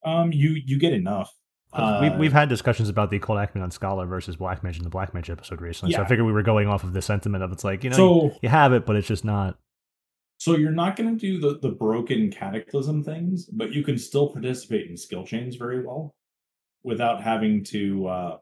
Um, 0.05 0.31
you 0.31 0.51
you 0.51 0.77
get 0.77 0.93
enough. 0.93 1.33
'Cause 1.73 2.01
we, 2.01 2.07
Uh, 2.07 2.17
we've 2.17 2.33
had 2.33 2.49
discussions 2.49 2.87
about 2.89 3.09
the 3.09 3.17
occult 3.17 3.39
acumen 3.39 3.63
on 3.63 3.71
Scholar 3.71 4.05
versus 4.05 4.35
Black 4.35 4.63
Mage 4.63 4.77
in 4.77 4.83
the 4.83 4.89
Black 4.89 5.13
Mage 5.13 5.29
episode 5.29 5.61
recently, 5.61 5.93
so 5.93 6.03
I 6.03 6.07
figured 6.07 6.25
we 6.27 6.31
were 6.33 6.43
going 6.43 6.67
off 6.67 6.83
of 6.83 6.93
the 6.93 7.01
sentiment 7.01 7.43
of 7.43 7.51
it's 7.51 7.63
like 7.63 7.83
you 7.83 7.89
know 7.89 7.95
so 7.95 8.37
you 8.41 8.49
have 8.49 8.73
it, 8.73 8.85
but 8.85 8.95
it's 8.95 9.07
just 9.07 9.25
not. 9.25 9.57
So 10.37 10.57
you're 10.57 10.71
not 10.71 10.95
going 10.95 11.17
to 11.17 11.19
do 11.19 11.39
the 11.39 11.57
the 11.59 11.69
broken 11.73 12.29
cataclysm 12.31 13.03
things, 13.03 13.45
but 13.45 13.71
you 13.73 13.83
can 13.83 13.97
still 13.97 14.29
participate 14.29 14.89
in 14.89 14.97
skill 14.97 15.25
chains 15.25 15.55
very 15.55 15.83
well 15.85 16.13
without 16.83 17.21
having 17.23 17.63
to 17.65 18.07
uh 18.07 18.37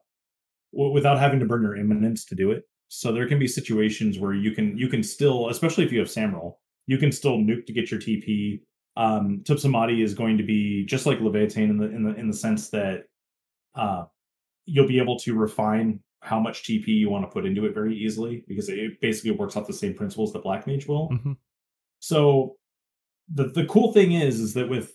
w- 0.73 0.91
without 0.93 1.19
having 1.19 1.39
to 1.39 1.45
burn 1.45 1.61
your 1.61 1.75
Immanence 1.77 2.25
to 2.25 2.35
do 2.35 2.51
it. 2.51 2.63
So 2.89 3.11
there 3.13 3.27
can 3.27 3.39
be 3.39 3.47
situations 3.47 4.19
where 4.19 4.33
you 4.33 4.51
can 4.51 4.77
you 4.77 4.87
can 4.89 5.03
still, 5.03 5.49
especially 5.49 5.85
if 5.85 5.91
you 5.93 5.99
have 5.99 6.07
Samral, 6.09 6.55
you 6.87 6.97
can 6.97 7.11
still 7.11 7.37
nuke 7.37 7.65
to 7.67 7.73
get 7.73 7.91
your 7.91 7.99
TP. 7.99 8.61
Um 8.97 9.41
Tupsimati 9.43 10.03
is 10.03 10.13
going 10.13 10.37
to 10.37 10.43
be 10.43 10.83
just 10.85 11.05
like 11.05 11.21
Leviathan 11.21 11.69
in 11.69 11.77
the 11.77 11.85
in 11.85 12.03
the 12.03 12.15
in 12.15 12.27
the 12.27 12.33
sense 12.35 12.69
that 12.71 13.03
uh 13.75 14.05
you'll 14.65 14.87
be 14.87 14.99
able 14.99 15.17
to 15.19 15.35
refine 15.35 15.99
how 16.21 16.39
much 16.39 16.63
TP 16.63 16.87
you 16.87 17.09
want 17.09 17.25
to 17.25 17.31
put 17.31 17.45
into 17.45 17.65
it 17.65 17.73
very 17.73 17.95
easily 17.97 18.43
because 18.47 18.69
it 18.69 19.01
basically 19.01 19.31
works 19.31 19.55
off 19.55 19.65
the 19.67 19.73
same 19.73 19.93
principles 19.93 20.31
that 20.33 20.43
Black 20.43 20.67
Mage 20.67 20.87
will. 20.87 21.09
Mhm. 21.09 21.35
So 21.99 22.57
the 23.33 23.45
the 23.45 23.65
cool 23.65 23.91
thing 23.91 24.13
is 24.13 24.39
is 24.39 24.53
that 24.53 24.69
with 24.69 24.93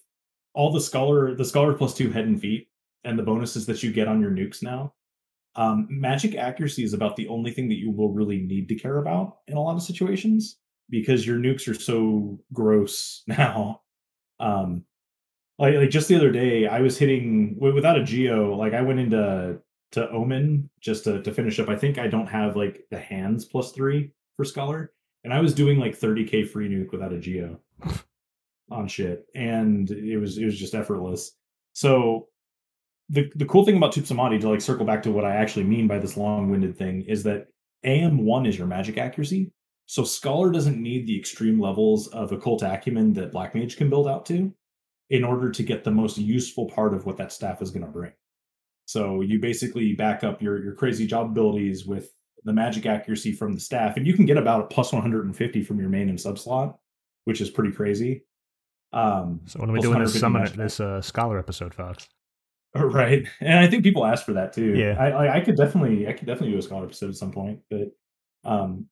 all 0.55 0.73
the 0.73 0.81
scholar 0.81 1.35
the 1.35 1.45
scholar 1.45 1.75
plus 1.75 1.95
two 1.95 2.11
head 2.11 2.27
and 2.27 2.41
feet 2.41 2.69
and 3.05 3.19
the 3.19 3.23
bonuses 3.23 3.67
that 3.67 3.83
you 3.83 3.93
get 3.93 4.09
on 4.09 4.21
your 4.21 4.31
nukes 4.31 4.63
now, 4.63 4.95
um, 5.57 5.87
magic 5.91 6.35
accuracy 6.35 6.85
is 6.85 6.93
about 6.93 7.17
the 7.17 7.29
only 7.29 7.51
thing 7.51 7.69
that 7.69 7.79
you 7.79 7.91
will 7.91 8.13
really 8.13 8.39
need 8.41 8.69
to 8.69 8.75
care 8.75 8.99
about 8.99 9.39
in 9.49 9.57
a 9.57 9.61
lot 9.61 9.77
of 9.77 9.83
situations 9.83 10.59
because 10.91 11.27
your 11.27 11.39
nukes 11.39 11.69
are 11.69 11.75
so 11.75 12.39
gross 12.53 13.23
now. 13.27 13.83
Um, 14.39 14.85
like, 15.59 15.75
like 15.75 15.91
just 15.91 16.09
the 16.09 16.17
other 16.17 16.31
day, 16.31 16.67
I 16.67 16.81
was 16.81 16.99
hitting 16.99 17.57
without 17.59 17.99
a 17.99 18.05
geo. 18.05 18.55
Like 18.57 18.75
I 18.75 18.83
went 18.83 19.01
into 19.01 19.59
to 19.93 20.11
Omen 20.11 20.69
just 20.81 21.05
to, 21.05 21.23
to 21.23 21.33
finish 21.33 21.59
up. 21.59 21.69
I 21.69 21.77
think 21.77 21.99
I 21.99 22.09
don't 22.09 22.27
have 22.27 22.57
like 22.57 22.85
the 22.91 22.99
hands 22.99 23.45
plus 23.45 23.73
three 23.73 24.13
for 24.37 24.45
scholar, 24.45 24.93
and 25.25 25.33
I 25.33 25.41
was 25.41 25.55
doing 25.55 25.79
like 25.79 25.99
30k 25.99 26.51
free 26.51 26.69
nuke 26.69 26.93
without 26.93 27.13
a 27.13 27.19
geo 27.19 27.59
on 28.71 28.89
shit, 28.89 29.27
and 29.35 29.91
it 29.91 30.19
was 30.19 30.39
it 30.39 30.45
was 30.45 30.59
just 30.59 30.75
effortless. 30.75 31.33
So 31.73 32.29
the 33.09 33.31
the 33.37 33.47
cool 33.47 33.65
thing 33.65 33.77
about 33.77 33.95
Tupsimati 33.95 34.41
to 34.41 34.51
like 34.51 34.61
circle 34.61 34.85
back 34.85 35.03
to 35.05 35.13
what 35.13 35.25
I 35.25 35.37
actually 35.37 35.65
mean 35.65 35.87
by 35.87 35.99
this 35.99 36.17
long 36.17 36.51
winded 36.51 36.77
thing 36.77 37.03
is 37.09 37.23
that 37.23 37.47
AM 37.85 38.27
one 38.27 38.45
is 38.45 38.59
your 38.59 38.67
magic 38.67 38.99
accuracy. 38.99 39.53
So 39.87 40.03
Scholar 40.03 40.51
doesn't 40.51 40.83
need 40.83 41.07
the 41.07 41.17
extreme 41.17 41.61
levels 41.61 42.09
of 42.09 42.33
occult 42.33 42.63
acumen 42.63 43.13
that 43.15 43.31
Black 43.31 43.55
Mage 43.55 43.77
can 43.77 43.89
build 43.89 44.09
out 44.09 44.27
to 44.27 44.53
in 45.11 45.25
order 45.25 45.51
to 45.51 45.63
get 45.63 45.85
the 45.85 45.91
most 45.91 46.19
useful 46.19 46.67
part 46.67 46.95
of 46.95 47.07
what 47.07 47.17
that 47.17 47.33
staff 47.33 47.63
is 47.63 47.71
going 47.71 47.85
to 47.85 47.91
bring. 47.91 48.13
So 48.87 49.21
you 49.21 49.41
basically 49.41 49.95
back 49.95 50.25
up 50.25 50.41
your 50.41 50.63
your 50.63 50.75
crazy 50.75 51.07
job 51.07 51.31
abilities 51.31 51.87
with 51.87 52.11
the 52.45 52.53
magic 52.53 52.87
accuracy 52.87 53.33
from 53.33 53.53
the 53.53 53.61
staff, 53.61 53.97
and 53.97 54.07
you 54.07 54.15
can 54.15 54.27
get 54.27 54.37
about 54.37 54.61
a 54.61 54.67
plus 54.67 54.93
150 54.93 55.63
from 55.65 55.81
your 55.81 55.89
main 55.89 56.09
and 56.09 56.21
sub 56.21 56.39
slot, 56.39 56.79
which 57.25 57.41
is 57.41 57.51
pretty 57.51 57.73
crazy. 57.73 58.25
Um, 58.93 59.41
So 59.47 59.61
when 59.61 59.71
are 59.71 59.73
we 59.73 59.81
doing 59.81 59.99
this 59.99 60.15
150 60.15 60.19
summon 60.19 60.65
this 60.65 60.81
uh, 60.81 61.03
scholar 61.03 61.39
episode, 61.39 61.75
Fox? 61.75 62.09
Right, 62.75 63.27
and 63.41 63.59
I 63.59 63.69
think 63.69 63.85
people 63.85 64.05
ask 64.05 64.27
for 64.27 64.35
that 64.35 64.53
too. 64.53 64.75
Yeah. 64.77 64.97
I, 65.01 65.09
I, 65.09 65.37
I 65.37 65.41
could 65.41 65.57
definitely, 65.57 66.07
I 66.07 66.13
could 66.13 66.27
definitely 66.27 66.53
do 66.53 66.59
a 66.59 66.63
scholar 66.63 66.85
episode 66.85 67.09
at 67.09 67.17
some 67.17 67.33
point, 67.33 67.61
but, 67.71 67.89
um, 68.45 68.87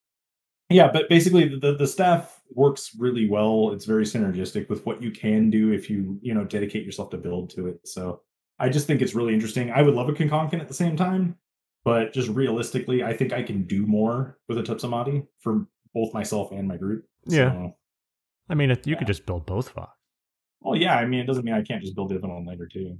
yeah, 0.71 0.91
but 0.93 1.09
basically 1.09 1.59
the 1.59 1.75
the 1.75 1.87
staff 1.87 2.41
works 2.51 2.93
really 2.99 3.29
well. 3.29 3.73
It's 3.73 3.85
very 3.85 4.05
synergistic 4.05 4.69
with 4.69 4.85
what 4.87 5.03
you 5.03 5.11
can 5.11 5.51
do 5.51 5.73
if 5.73 5.91
you 5.91 6.19
you 6.23 6.35
know 6.35 6.45
dedicate 6.45 6.85
yourself 6.85 7.11
to 7.11 7.19
build 7.19 7.51
to 7.51 7.69
it. 7.69 7.81
So 7.87 8.23
I 8.59 8.69
just 8.69 8.87
think 8.87 9.03
it's 9.03 9.15
really 9.15 9.35
interesting. 9.35 9.71
I 9.71 9.83
would 9.83 9.95
love 9.95 10.09
a 10.09 10.13
Kenkonken 10.13 10.61
at 10.61 10.69
the 10.69 10.75
same 10.75 10.97
time, 10.97 11.37
but 11.85 12.13
just 12.13 12.29
realistically, 12.29 13.03
I 13.03 13.17
think 13.17 13.33
I 13.33 13.43
can 13.43 13.65
do 13.65 13.87
more 13.87 14.39
with 14.49 14.59
a 14.59 14.63
Tupsimati 14.63 15.27
for 15.41 15.67
both 15.93 16.15
myself 16.15 16.53
and 16.53 16.67
my 16.67 16.77
group. 16.77 17.05
Yeah. 17.27 17.53
So, 17.53 17.77
I 18.49 18.55
mean, 18.55 18.71
if 18.71 18.87
you 18.87 18.97
could 18.97 19.07
just 19.07 19.27
build 19.27 19.47
both 19.47 19.71
Fox. 19.71 19.93
well, 20.61 20.77
yeah. 20.77 20.97
I 20.97 21.07
mean, 21.07 21.21
it 21.21 21.27
doesn't 21.27 21.45
mean 21.45 21.55
I 21.55 21.63
can't 21.63 21.83
just 21.83 21.95
build 21.95 22.13
one 22.23 22.47
later 22.47 22.69
too. 22.73 22.99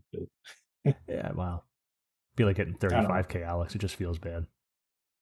Yeah, 1.09 1.33
wow. 1.33 1.63
Be 2.37 2.45
like 2.45 2.57
getting 2.57 2.75
35k, 2.75 3.43
Alex. 3.47 3.75
It 3.75 3.79
just 3.79 3.97
feels 3.97 4.19
bad. 4.19 4.47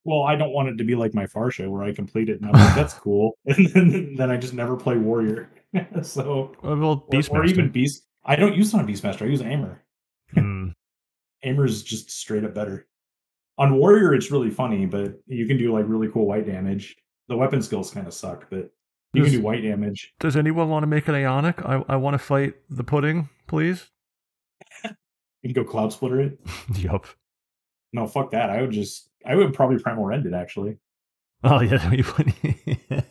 Well, 0.04 0.22
I 0.22 0.34
don't 0.34 0.52
want 0.52 0.68
it 0.68 0.76
to 0.78 0.84
be 0.84 0.94
like 0.94 1.14
my 1.14 1.26
Farsha 1.26 1.68
where 1.70 1.82
I 1.84 1.92
complete 1.92 2.28
it 2.28 2.40
and 2.40 2.46
I'm 2.46 2.52
like, 2.52 2.74
that's 2.74 2.94
cool. 3.04 3.38
And 3.46 3.66
then, 3.68 4.14
then 4.16 4.30
I 4.30 4.36
just 4.36 4.54
never 4.54 4.76
play 4.76 4.96
Warrior. 4.96 5.50
so, 6.02 6.52
Well, 6.62 6.76
well 6.76 7.06
or, 7.12 7.38
or 7.38 7.44
even 7.44 7.70
Beast. 7.70 8.04
I 8.24 8.36
don't 8.36 8.54
use 8.54 8.74
it 8.74 8.78
on 8.78 8.86
Beastmaster. 8.86 9.22
I 9.22 9.26
use 9.26 9.42
Aymur. 9.42 9.78
Hmm. 10.34 10.68
is 11.42 11.82
just 11.82 12.10
straight 12.10 12.44
up 12.44 12.54
better. 12.54 12.86
On 13.58 13.76
Warrior, 13.76 14.14
it's 14.14 14.30
really 14.30 14.50
funny, 14.50 14.86
but 14.86 15.20
you 15.26 15.46
can 15.46 15.58
do 15.58 15.72
like 15.72 15.84
really 15.86 16.08
cool 16.08 16.26
white 16.26 16.46
damage. 16.46 16.96
The 17.28 17.36
weapon 17.36 17.62
skills 17.62 17.90
kind 17.90 18.06
of 18.06 18.14
suck, 18.14 18.46
but 18.50 18.70
you 19.12 19.22
can 19.22 19.32
do 19.32 19.42
white 19.42 19.62
damage. 19.62 20.14
Does 20.20 20.36
anyone 20.36 20.68
want 20.68 20.82
to 20.84 20.86
make 20.86 21.06
an 21.08 21.14
Aeonic? 21.14 21.64
I, 21.68 21.84
I 21.92 21.96
want 21.96 22.14
to 22.14 22.18
fight 22.18 22.54
the 22.70 22.84
pudding, 22.84 23.28
please. 23.46 23.90
You 24.84 25.52
can 25.52 25.64
go 25.64 25.70
Cloudsplitter 25.70 26.24
it. 26.26 26.38
yup. 26.78 27.06
No, 27.92 28.06
fuck 28.06 28.30
that. 28.30 28.48
I 28.48 28.62
would 28.62 28.70
just, 28.70 29.10
I 29.26 29.34
would 29.34 29.52
probably 29.54 29.78
Primal 29.78 30.04
Rend 30.04 30.26
it 30.26 30.34
actually. 30.34 30.78
Oh 31.44 31.60
yeah. 31.60 31.90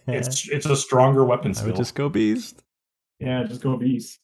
It's 0.07 0.47
it's 0.49 0.65
a 0.65 0.75
stronger 0.75 1.25
weapon 1.25 1.53
I 1.57 1.65
would 1.65 1.75
just 1.75 1.95
go 1.95 2.09
Beast. 2.09 2.63
Yeah, 3.19 3.43
just 3.43 3.61
go 3.61 3.77
beast. 3.77 4.19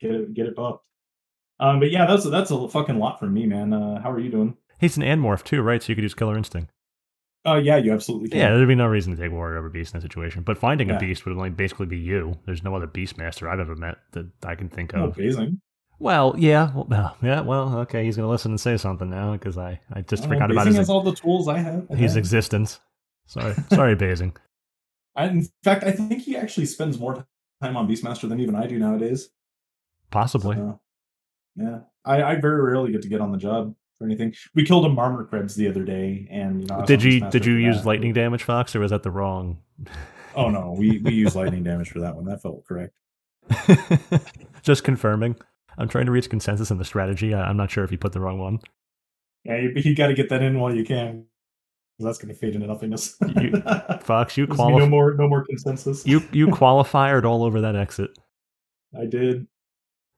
Get 0.00 0.10
it, 0.10 0.34
get 0.34 0.46
it 0.46 0.56
buffed. 0.56 0.82
Um, 1.60 1.78
but 1.80 1.90
yeah, 1.90 2.06
that's 2.06 2.28
that's 2.28 2.50
a 2.50 2.68
fucking 2.68 2.98
lot 2.98 3.18
for 3.20 3.26
me, 3.26 3.46
man. 3.46 3.72
Uh, 3.72 4.00
how 4.02 4.10
are 4.10 4.18
you 4.18 4.30
doing? 4.30 4.56
He's 4.80 4.96
an 4.96 5.02
Anmorph 5.04 5.44
too, 5.44 5.62
right? 5.62 5.82
So 5.82 5.90
you 5.90 5.94
could 5.94 6.02
use 6.02 6.14
Killer 6.14 6.36
Instinct. 6.36 6.70
Oh 7.44 7.54
yeah, 7.54 7.76
you 7.76 7.92
absolutely 7.92 8.28
can. 8.28 8.38
Yeah, 8.38 8.48
there'd 8.50 8.66
be 8.66 8.74
no 8.74 8.86
reason 8.88 9.14
to 9.14 9.22
take 9.22 9.30
Warrior 9.30 9.58
over 9.58 9.68
Beast 9.70 9.94
in 9.94 10.00
that 10.00 10.02
situation. 10.04 10.42
But 10.42 10.58
finding 10.58 10.88
Yeah. 10.88 10.96
a 10.96 10.98
Beast 10.98 11.24
would 11.24 11.36
only 11.36 11.50
basically 11.50 11.86
be 11.86 11.98
you. 11.98 12.34
There's 12.44 12.64
no 12.64 12.74
other 12.74 12.88
beast 12.88 13.16
master 13.16 13.48
I've 13.48 13.60
ever 13.60 13.76
met 13.76 13.98
that 14.12 14.26
I 14.44 14.56
can 14.56 14.68
think 14.68 14.92
of. 14.94 15.14
Basing. 15.14 15.60
Well, 15.98 16.34
yeah, 16.38 16.72
well, 16.74 16.86
uh, 16.90 17.12
yeah, 17.22 17.40
well, 17.40 17.78
okay. 17.80 18.04
He's 18.04 18.16
gonna 18.16 18.28
listen 18.28 18.52
and 18.52 18.60
say 18.60 18.76
something 18.76 19.08
now 19.08 19.32
because 19.32 19.56
I, 19.56 19.80
I 19.92 20.02
just 20.02 20.24
Oh, 20.24 20.28
forgot 20.28 20.50
about 20.50 20.66
his 20.66 20.76
has 20.76 20.90
all 20.90 21.02
the 21.02 21.14
tools 21.14 21.48
I 21.48 21.58
have. 21.58 21.86
I 21.90 21.94
his 21.96 22.16
existence. 22.16 22.80
Sorry, 23.26 23.54
sorry, 23.72 23.94
Basing. 23.96 24.36
I, 25.14 25.26
in 25.28 25.48
fact, 25.64 25.84
I 25.84 25.92
think 25.92 26.22
he 26.22 26.36
actually 26.36 26.66
spends 26.66 26.98
more 26.98 27.26
time 27.62 27.76
on 27.76 27.88
Beastmaster 27.88 28.28
than 28.28 28.40
even 28.40 28.54
I 28.54 28.66
do 28.66 28.78
nowadays. 28.78 29.30
Possibly. 30.10 30.56
So, 30.56 30.80
yeah, 31.56 31.78
I, 32.04 32.22
I 32.22 32.34
very 32.36 32.60
rarely 32.62 32.92
get 32.92 33.00
to 33.02 33.08
get 33.08 33.22
on 33.22 33.32
the 33.32 33.38
job 33.38 33.74
for 33.98 34.04
anything. 34.04 34.34
We 34.54 34.64
killed 34.64 34.84
a 34.84 34.90
Marmor 34.90 35.26
Krebs 35.28 35.54
the 35.54 35.66
other 35.68 35.82
day, 35.82 36.28
and 36.30 36.60
you 36.60 36.66
know, 36.66 36.84
Did 36.84 37.02
you 37.02 37.20
did 37.30 37.46
you 37.46 37.54
use 37.54 37.78
that. 37.78 37.86
lightning 37.86 38.12
damage, 38.12 38.42
Fox, 38.42 38.76
or 38.76 38.80
was 38.80 38.90
that 38.90 39.02
the 39.02 39.10
wrong? 39.10 39.62
Oh 40.34 40.50
no, 40.50 40.76
we 40.78 40.98
we 40.98 41.14
used 41.14 41.34
lightning 41.36 41.64
damage 41.64 41.88
for 41.90 42.00
that 42.00 42.14
one. 42.14 42.26
That 42.26 42.42
felt 42.42 42.66
correct. 42.66 42.92
Just 44.62 44.84
confirming. 44.84 45.36
I'm 45.78 45.88
trying 45.88 46.06
to 46.06 46.12
reach 46.12 46.30
consensus 46.30 46.70
on 46.70 46.78
the 46.78 46.84
strategy. 46.84 47.34
I, 47.34 47.42
I'm 47.48 47.56
not 47.56 47.70
sure 47.70 47.84
if 47.84 47.92
you 47.92 47.98
put 47.98 48.12
the 48.12 48.20
wrong 48.20 48.38
one. 48.38 48.60
Yeah, 49.44 49.58
you, 49.58 49.72
you 49.76 49.94
got 49.94 50.08
to 50.08 50.14
get 50.14 50.28
that 50.30 50.42
in 50.42 50.58
while 50.58 50.74
you 50.74 50.84
can. 50.84 51.26
That's 51.98 52.18
going 52.18 52.32
to 52.34 52.38
fade 52.38 52.54
into 52.54 52.66
nothingness. 52.66 53.16
You- 53.40 53.62
Fox, 54.02 54.36
you 54.36 54.46
There's 54.46 54.58
no 54.58 54.64
qualify. 54.66 54.88
more 54.88 55.14
no 55.14 55.28
more 55.28 55.44
consensus. 55.44 56.06
You 56.06 56.22
you 56.32 56.48
qualified 56.52 57.24
all 57.24 57.42
over 57.44 57.60
that 57.62 57.74
exit. 57.76 58.10
I 58.98 59.06
did. 59.06 59.46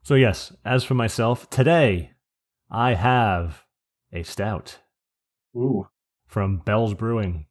So 0.03 0.15
yes, 0.15 0.53
as 0.65 0.83
for 0.85 0.95
myself, 0.95 1.49
today 1.51 2.13
I 2.71 2.95
have 2.95 3.65
a 4.13 4.23
stout 4.25 4.79
Ooh. 5.57 5.87
from 6.27 6.59
Bell's 6.59 6.95
Brewing 6.95 7.47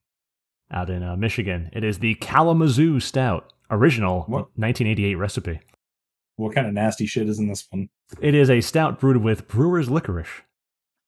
out 0.71 0.89
in 0.89 1.03
uh, 1.03 1.15
Michigan. 1.15 1.69
It 1.71 1.83
is 1.85 1.99
the 1.99 2.15
Kalamazoo 2.15 2.99
Stout, 2.99 3.53
original 3.71 4.21
What? 4.21 4.49
1988 4.57 5.15
recipe. 5.15 5.59
What 6.37 6.55
kind 6.55 6.67
of 6.67 6.73
nasty 6.73 7.05
shit 7.05 7.27
is 7.27 7.39
in 7.39 7.47
this 7.47 7.67
one? 7.69 7.89
It 8.21 8.33
is 8.33 8.49
a 8.49 8.61
stout 8.61 8.99
brewed 8.99 9.17
with 9.17 9.47
brewer's 9.47 9.89
licorice. 9.89 10.29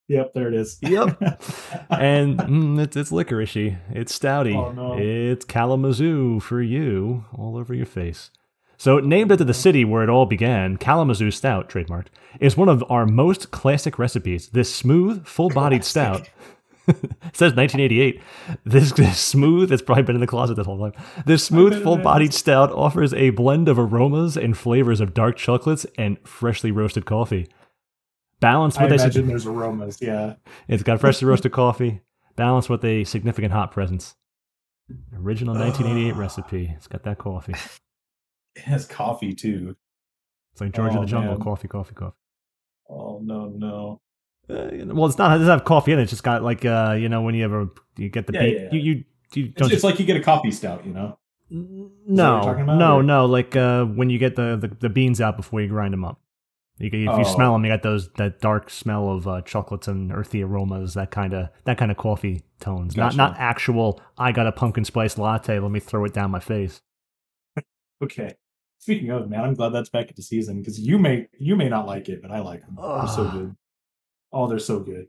Yep, 0.09 0.33
there 0.33 0.47
it 0.47 0.55
is. 0.55 0.79
Yep. 0.81 1.21
and 1.91 2.39
mm, 2.39 2.81
it's, 2.81 2.97
it's 2.97 3.11
licoricey. 3.11 3.77
It's 3.91 4.17
stouty. 4.17 4.55
Oh, 4.55 4.71
no. 4.71 4.97
It's 4.97 5.45
Kalamazoo 5.45 6.39
for 6.39 6.61
you, 6.61 7.25
all 7.31 7.57
over 7.57 7.75
your 7.75 7.85
face. 7.85 8.31
So, 8.75 8.99
named 8.99 9.31
after 9.31 9.43
the 9.43 9.53
city 9.53 9.85
where 9.85 10.03
it 10.03 10.09
all 10.09 10.25
began, 10.25 10.77
Kalamazoo 10.77 11.31
Stout, 11.31 11.69
trademarked, 11.69 12.07
is 12.39 12.57
one 12.57 12.69
of 12.69 12.83
our 12.89 13.05
most 13.05 13.51
classic 13.51 13.99
recipes. 13.99 14.47
This 14.49 14.73
smooth, 14.73 15.27
full-bodied 15.27 15.83
stout. 15.83 16.29
It 16.89 16.95
says 17.33 17.53
1988. 17.53 18.21
This, 18.65 18.91
this 18.93 19.19
smooth, 19.19 19.71
it's 19.71 19.81
probably 19.81 20.03
been 20.03 20.15
in 20.15 20.21
the 20.21 20.27
closet 20.27 20.55
this 20.55 20.65
whole 20.65 20.79
time. 20.79 20.93
This 21.25 21.43
smooth, 21.43 21.81
full-bodied 21.83 22.33
stout 22.33 22.71
offers 22.71 23.13
a 23.13 23.29
blend 23.31 23.67
of 23.69 23.77
aromas 23.79 24.35
and 24.37 24.57
flavors 24.57 24.99
of 25.01 25.13
dark 25.13 25.37
chocolates 25.37 25.85
and 25.97 26.17
freshly 26.27 26.71
roasted 26.71 27.05
coffee. 27.05 27.47
Balanced 28.39 28.79
I 28.79 28.83
with 28.85 28.91
a 28.91 28.95
imagine 28.95 29.27
there's 29.27 29.45
aromas. 29.45 29.99
Yeah. 30.01 30.35
it's 30.67 30.83
got 30.83 30.99
freshly 30.99 31.27
roasted 31.27 31.51
coffee, 31.51 32.01
balanced 32.35 32.69
with 32.69 32.83
a 32.85 33.03
significant 33.03 33.51
hot 33.53 33.71
presence. 33.71 34.15
Original 35.15 35.53
1988 35.55 36.11
Ugh. 36.11 36.17
recipe. 36.17 36.73
It's 36.75 36.87
got 36.87 37.03
that 37.03 37.17
coffee. 37.17 37.53
It 38.55 38.63
has 38.63 38.85
coffee 38.87 39.33
too. 39.33 39.75
It's 40.51 40.59
like 40.59 40.73
George 40.73 40.91
of 40.91 40.97
Oh, 40.97 41.01
the 41.01 41.05
Jungle. 41.05 41.33
man. 41.35 41.41
Coffee, 41.41 41.67
coffee, 41.69 41.93
coffee. 41.93 42.17
Oh 42.89 43.19
no, 43.23 43.45
no. 43.45 44.01
Uh, 44.49 44.93
well, 44.95 45.05
it's 45.07 45.17
not. 45.17 45.35
It 45.35 45.39
doesn't 45.39 45.51
have 45.51 45.63
coffee 45.63 45.91
in 45.91 45.99
it. 45.99 46.03
It's 46.03 46.11
just 46.11 46.23
got 46.23 46.43
like 46.43 46.65
uh, 46.65 46.95
you 46.99 47.07
know, 47.09 47.21
when 47.21 47.35
you 47.35 47.43
ever 47.45 47.69
you 47.97 48.09
get 48.09 48.25
the 48.27 48.33
Yeah, 48.33 48.39
beat, 48.41 48.53
yeah, 48.55 48.61
yeah. 48.63 48.69
you 48.71 48.79
you 48.79 49.03
you 49.35 49.43
It's, 49.45 49.53
don't. 49.53 49.71
it's 49.71 49.83
like 49.83 49.99
you 49.99 50.05
get 50.05 50.17
a 50.17 50.21
coffee 50.23 50.51
stout, 50.51 50.85
you 50.85 50.93
know. 50.93 51.17
No, 51.51 51.89
no, 52.07 52.95
or- 52.97 53.03
no. 53.03 53.25
Like 53.25 53.55
uh, 53.55 53.85
when 53.85 54.09
you 54.09 54.17
get 54.19 54.35
the, 54.35 54.55
the, 54.57 54.67
the 54.67 54.89
beans 54.89 55.19
out 55.21 55.35
before 55.37 55.61
you 55.61 55.67
grind 55.67 55.93
them 55.93 56.03
up. 56.05 56.19
You, 56.77 56.87
if 56.87 56.93
you 56.93 57.09
Oh. 57.09 57.23
smell 57.23 57.51
them, 57.53 57.65
you 57.65 57.71
got 57.71 57.83
those 57.83 58.09
that 58.13 58.39
dark 58.39 58.69
smell 58.69 59.09
of 59.09 59.27
uh, 59.27 59.41
chocolates 59.41 59.87
and 59.89 60.13
earthy 60.13 60.41
aromas. 60.43 60.93
That 60.93 61.11
kind 61.11 61.33
of 61.33 61.49
that 61.65 61.77
kind 61.77 61.91
of 61.91 61.97
coffee 61.97 62.41
tones. 62.61 62.93
Gotcha. 62.95 63.17
Not 63.17 63.31
not 63.31 63.39
actual. 63.39 63.99
I 64.17 64.31
got 64.31 64.47
a 64.47 64.51
pumpkin 64.53 64.85
spice 64.85 65.17
latte. 65.17 65.59
Let 65.59 65.71
me 65.71 65.79
throw 65.81 66.05
it 66.05 66.13
down 66.13 66.31
my 66.31 66.39
face. 66.39 66.81
Okay. 68.01 68.33
Speaking 68.77 69.09
of, 69.11 69.29
man, 69.29 69.41
I'm 69.43 69.55
glad 69.55 69.69
that's 69.73 69.89
back 69.89 70.07
into 70.07 70.21
season 70.21 70.59
because 70.59 70.79
you 70.79 70.97
may 70.97 71.27
you 71.37 71.57
may 71.57 71.67
not 71.67 71.85
like 71.85 72.07
it, 72.07 72.21
but 72.21 72.31
I 72.31 72.39
like 72.39 72.61
them. 72.61 72.77
They're 72.81 73.07
so 73.07 73.29
good. 73.29 73.55
Oh, 74.31 74.47
they're 74.47 74.59
so 74.59 74.79
good. 74.79 75.07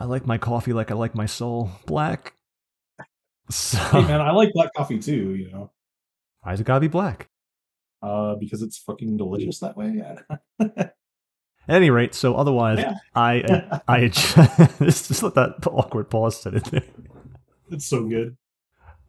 I 0.00 0.04
like 0.04 0.26
my 0.26 0.38
coffee 0.38 0.72
like 0.72 0.90
I 0.90 0.94
like 0.94 1.14
my 1.14 1.26
soul, 1.26 1.70
black. 1.86 2.34
So 3.50 3.78
Hey, 3.78 4.02
man, 4.02 4.20
I 4.20 4.30
like 4.32 4.52
black 4.52 4.74
coffee 4.76 4.98
too. 4.98 5.34
You 5.34 5.50
know, 5.50 5.70
why's 6.42 6.60
it 6.60 6.64
gotta 6.64 6.80
be 6.80 6.88
black? 6.88 7.30
uh, 8.02 8.34
because 8.36 8.60
it's 8.62 8.76
fucking 8.78 9.16
delicious 9.16 9.58
that 9.60 9.74
way. 9.76 10.02
At 10.60 10.94
any 11.68 11.88
rate, 11.90 12.14
so 12.14 12.34
otherwise, 12.36 12.78
Yeah. 12.80 12.94
I 13.14 13.80
I 13.88 14.08
just 14.08 15.22
let 15.22 15.34
that 15.34 15.66
awkward 15.66 16.10
pause 16.10 16.40
sit 16.42 16.54
in 16.54 16.62
there. 16.70 16.82
it's 17.70 17.86
so 17.86 18.04
good. 18.06 18.36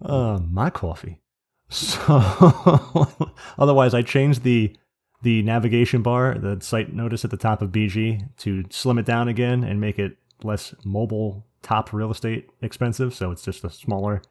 Uh, 0.01 0.39
my 0.49 0.69
coffee. 0.69 1.19
So, 1.69 3.07
otherwise, 3.59 3.93
I 3.93 4.01
changed 4.01 4.43
the 4.43 4.75
the 5.21 5.41
navigation 5.43 6.01
bar, 6.01 6.37
the 6.37 6.59
site 6.61 6.93
notice 6.93 7.25
at 7.25 7.31
the 7.31 7.37
top 7.37 7.61
of 7.61 7.71
BG, 7.71 8.29
to 8.37 8.63
slim 8.69 8.97
it 8.97 9.05
down 9.05 9.27
again 9.27 9.63
and 9.63 9.81
make 9.81 9.99
it 9.99 10.17
less 10.43 10.73
mobile 10.83 11.45
top 11.61 11.91
real 11.91 12.11
estate 12.11 12.49
expensive. 12.61 13.13
So 13.13 13.31
it's 13.31 13.43
just 13.43 13.63
a 13.63 13.69
smaller, 13.69 14.21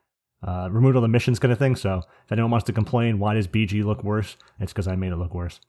uh, 0.42 0.68
removed 0.70 0.96
all 0.96 1.03
the 1.03 1.09
missions 1.09 1.38
kind 1.38 1.53
of 1.53 1.59
thing. 1.59 1.77
So 1.77 2.03
if 2.24 2.33
anyone 2.33 2.51
wants 2.51 2.66
to 2.66 2.72
complain, 2.72 3.18
why 3.18 3.35
does 3.35 3.46
BG 3.46 3.85
look 3.85 4.03
worse? 4.03 4.37
It's 4.61 4.72
because 4.72 4.88
I 4.88 4.96
made 4.96 5.12
it 5.12 5.16
look 5.16 5.35
worse. 5.35 5.61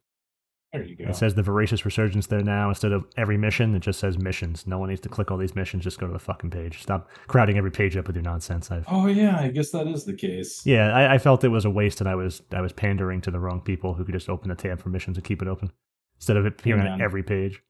There 0.72 0.84
you 0.84 0.96
go. 0.96 1.06
It 1.06 1.16
says 1.16 1.34
the 1.34 1.42
voracious 1.42 1.84
resurgence 1.84 2.28
there 2.28 2.44
now 2.44 2.70
instead 2.70 2.92
of 2.92 3.06
every 3.18 3.38
mission. 3.38 3.74
It 3.74 3.80
just 3.80 4.00
says 4.00 4.20
missions. 4.20 4.68
No 4.68 4.78
one 4.78 4.90
needs 4.90 5.02
to 5.02 5.10
click 5.10 5.32
all 5.32 5.38
these 5.38 5.56
missions. 5.56 5.84
Just 5.84 6.00
go 6.00 6.06
to 6.06 6.14
the 6.14 6.20
fucking 6.20 6.52
page. 6.52 6.84
Stop 6.84 7.10
crowding 7.28 7.58
every 7.58 7.72
page 7.72 7.98
up 7.98 8.06
with 8.06 8.16
your 8.16 8.24
nonsense. 8.24 8.70
I've 8.70 8.86
oh 8.88 9.08
yeah, 9.08 9.40
I 9.40 9.48
guess 9.48 9.72
that 9.72 9.88
is 9.88 10.06
the 10.06 10.14
case. 10.14 10.64
yeah, 10.66 10.96
I, 10.96 11.16
I 11.16 11.18
felt 11.18 11.44
it 11.44 11.48
was 11.48 11.66
a 11.66 11.72
waste, 11.72 12.02
and 12.02 12.10
I 12.10 12.14
was 12.16 12.44
I 12.52 12.62
was 12.62 12.72
pandering 12.72 13.22
to 13.22 13.32
the 13.32 13.40
wrong 13.40 13.62
people 13.62 13.96
who 13.96 14.06
could 14.06 14.14
just 14.14 14.30
open 14.30 14.50
the 14.50 14.56
tab 14.56 14.80
for 14.80 14.90
missions 14.90 15.18
and 15.18 15.26
keep 15.26 15.42
it 15.42 15.48
open 15.48 15.72
instead 16.18 16.38
of 16.38 16.46
it 16.46 16.54
appearing 16.60 16.86
on 16.86 17.02
every 17.02 17.24
page. 17.24 17.64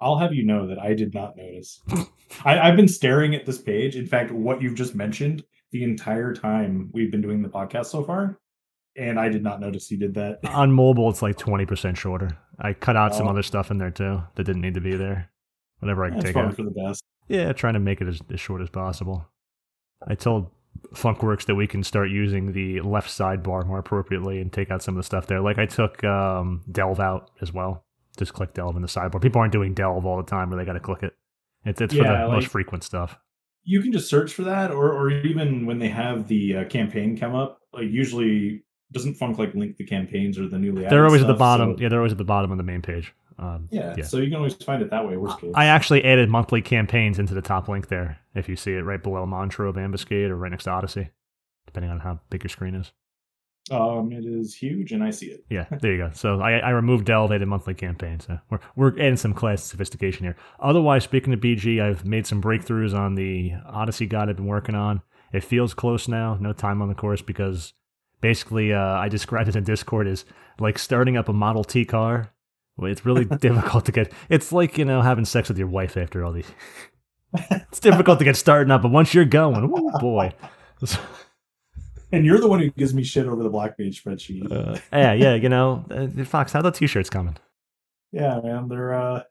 I'll 0.00 0.18
have 0.18 0.34
you 0.34 0.44
know 0.44 0.66
that 0.66 0.78
I 0.78 0.94
did 0.94 1.14
not 1.14 1.36
notice. 1.36 1.80
I, 2.44 2.58
I've 2.58 2.76
been 2.76 2.88
staring 2.88 3.34
at 3.34 3.46
this 3.46 3.58
page. 3.58 3.94
In 3.94 4.06
fact, 4.06 4.32
what 4.32 4.60
you've 4.60 4.74
just 4.74 4.94
mentioned 4.94 5.44
the 5.70 5.84
entire 5.84 6.34
time 6.34 6.90
we've 6.92 7.10
been 7.10 7.22
doing 7.22 7.42
the 7.42 7.48
podcast 7.48 7.86
so 7.86 8.02
far, 8.02 8.38
and 8.96 9.18
I 9.18 9.28
did 9.28 9.42
not 9.42 9.60
notice 9.60 9.90
you 9.90 9.98
did 9.98 10.14
that. 10.14 10.40
On 10.44 10.72
mobile, 10.72 11.08
it's 11.10 11.22
like 11.22 11.36
twenty 11.36 11.66
percent 11.66 11.96
shorter. 11.98 12.36
I 12.58 12.72
cut 12.72 12.96
out 12.96 13.14
some 13.14 13.26
Oh. 13.26 13.30
other 13.30 13.42
stuff 13.42 13.70
in 13.70 13.78
there 13.78 13.90
too 13.90 14.22
that 14.34 14.44
didn't 14.44 14.62
need 14.62 14.74
to 14.74 14.80
be 14.80 14.96
there. 14.96 15.30
Whatever 15.80 16.04
I 16.04 16.08
can 16.10 16.18
That's 16.18 16.26
take 16.32 16.36
out. 16.36 16.54
for 16.56 16.62
the 16.62 16.70
best. 16.70 17.02
Yeah, 17.28 17.52
trying 17.52 17.74
to 17.74 17.80
make 17.80 18.00
it 18.00 18.08
as, 18.08 18.20
as 18.32 18.38
short 18.40 18.62
as 18.62 18.70
possible. 18.70 19.26
I 20.06 20.14
told 20.14 20.50
Funkworkz 20.94 21.46
that 21.46 21.54
we 21.54 21.66
can 21.66 21.82
start 21.82 22.10
using 22.10 22.52
the 22.52 22.80
left 22.82 23.08
sidebar 23.10 23.66
more 23.66 23.78
appropriately 23.78 24.40
and 24.40 24.52
take 24.52 24.70
out 24.70 24.82
some 24.82 24.94
of 24.94 24.98
the 24.98 25.06
stuff 25.06 25.26
there. 25.26 25.40
Like 25.40 25.58
I 25.58 25.66
took 25.66 26.02
um, 26.04 26.62
Delve 26.70 27.00
out 27.00 27.30
as 27.40 27.52
well. 27.52 27.84
Just 28.18 28.32
click 28.34 28.52
Delve 28.54 28.76
in 28.76 28.82
the 28.82 28.88
sidebar. 28.88 29.20
People 29.20 29.40
aren't 29.40 29.52
doing 29.52 29.74
Delve 29.74 30.04
all 30.06 30.16
the 30.16 30.22
time 30.28 30.50
where 30.50 30.58
they 30.58 30.64
got 30.64 30.74
to 30.74 30.80
click 30.80 31.02
it. 31.02 31.14
It's, 31.64 31.80
it's 31.80 31.94
for 31.94 32.02
the 32.04 32.10
like- 32.10 32.28
most 32.30 32.48
frequent 32.48 32.84
stuff. 32.84 33.18
You 33.66 33.80
can 33.80 33.92
just 33.92 34.10
search 34.10 34.34
for 34.34 34.42
that, 34.42 34.70
or 34.70 34.92
or 34.92 35.10
even 35.10 35.64
when 35.64 35.78
they 35.78 35.88
have 35.88 36.28
the 36.28 36.56
uh, 36.58 36.64
campaign 36.66 37.16
come 37.16 37.34
up, 37.34 37.60
like 37.72 37.88
usually 37.88 38.62
doesn't 38.92 39.14
Funk 39.14 39.38
like 39.38 39.54
link 39.54 39.76
the 39.76 39.84
campaigns 39.84 40.38
or 40.38 40.46
the 40.48 40.58
newly 40.58 40.82
added 40.84 40.92
They're 40.96 41.06
always 41.06 41.22
at 41.22 41.26
the 41.28 41.34
bottom. 41.34 41.76
so- 41.76 41.82
Yeah, 41.82 41.88
they're 41.88 41.98
always 42.00 42.12
at 42.12 42.18
the 42.18 42.24
bottom 42.24 42.50
of 42.52 42.58
the 42.58 42.64
main 42.64 42.82
page. 42.82 43.14
Um, 43.36 43.68
yeah, 43.72 43.94
yeah. 43.98 44.04
so 44.04 44.18
you 44.18 44.26
can 44.28 44.36
always 44.36 44.54
find 44.54 44.80
it 44.80 44.90
that 44.90 45.04
way. 45.08 45.16
I 45.56 45.66
actually 45.66 46.04
added 46.04 46.28
monthly 46.28 46.62
campaigns 46.62 47.18
into 47.18 47.34
the 47.34 47.42
top 47.42 47.66
link 47.68 47.88
there. 47.88 48.18
If 48.36 48.48
you 48.48 48.54
see 48.54 48.72
it 48.74 48.82
right 48.82 49.02
below 49.02 49.26
Montrove 49.26 49.74
Ambuscade 49.74 50.30
or 50.30 50.36
right 50.36 50.52
next 50.52 50.64
to 50.64 50.70
Odyssey, 50.70 51.08
depending 51.66 51.90
on 51.90 51.98
how 51.98 52.20
big 52.30 52.44
your 52.44 52.48
screen 52.50 52.76
is. 52.76 52.92
um, 53.72 54.12
it 54.12 54.24
is 54.24 54.54
huge, 54.54 54.92
and 54.92 55.02
I 55.02 55.10
see 55.10 55.26
it. 55.26 55.44
Yeah, 55.50 55.64
there 55.80 55.92
you 55.92 55.98
go. 55.98 56.10
So 56.14 56.40
I, 56.40 56.58
I 56.58 56.70
removed 56.70 57.06
Delve, 57.06 57.32
added 57.32 57.48
monthly 57.48 57.74
campaigns. 57.74 58.26
So 58.26 58.38
we're, 58.50 58.60
we're 58.76 58.92
adding 59.00 59.16
some 59.16 59.34
class 59.34 59.64
sophistication 59.64 60.24
here. 60.26 60.36
Otherwise, 60.60 61.02
speaking 61.02 61.32
of 61.32 61.40
BG, 61.40 61.82
I've 61.82 62.04
made 62.04 62.28
some 62.28 62.40
breakthroughs 62.40 62.94
on 62.96 63.16
the 63.16 63.54
Odyssey 63.66 64.06
guide 64.06 64.28
I've 64.28 64.36
been 64.36 64.46
working 64.46 64.76
on. 64.76 65.02
It 65.32 65.42
feels 65.42 65.74
close 65.74 66.06
now. 66.06 66.36
No 66.40 66.52
time 66.52 66.80
on 66.80 66.88
the 66.88 66.94
course 66.94 67.20
because 67.22 67.72
basically 68.24 68.72
uh, 68.72 68.80
I 68.80 69.10
described 69.10 69.50
it 69.50 69.56
in 69.56 69.64
Discord 69.64 70.08
as 70.08 70.24
like 70.58 70.78
starting 70.78 71.18
up 71.18 71.28
a 71.28 71.34
Model 71.34 71.62
T 71.62 71.84
car. 71.84 72.32
It's 72.78 73.04
really 73.04 73.24
difficult 73.40 73.84
to 73.84 73.92
get. 73.92 74.10
It's 74.30 74.50
like 74.50 74.78
you 74.78 74.86
know 74.86 75.02
having 75.02 75.26
sex 75.26 75.48
with 75.48 75.58
your 75.58 75.68
wife 75.68 75.98
after 75.98 76.24
all 76.24 76.32
these. 76.32 76.50
it's 77.50 77.80
difficult 77.80 78.18
to 78.20 78.24
get 78.24 78.36
started 78.36 78.70
up, 78.70 78.80
but 78.80 78.90
once 78.90 79.12
you're 79.12 79.26
going, 79.26 79.70
oh 79.70 79.98
boy. 79.98 80.32
And 82.12 82.24
you're 82.24 82.38
the 82.38 82.48
one 82.48 82.60
who 82.60 82.70
gives 82.70 82.94
me 82.94 83.04
shit 83.04 83.26
over 83.26 83.42
the 83.42 83.50
black 83.50 83.76
page 83.76 84.02
spreadsheet. 84.02 84.50
Uh, 84.50 84.78
yeah, 84.90 85.12
yeah, 85.12 85.34
you 85.34 85.48
know, 85.48 85.84
uh, 85.90 86.24
Fox, 86.24 86.52
how 86.52 86.62
the 86.62 86.70
t-shirts 86.70 87.10
coming? 87.10 87.36
yeah, 88.12 88.40
man, 88.40 88.68
they're 88.68 88.94
uh, 88.94 89.22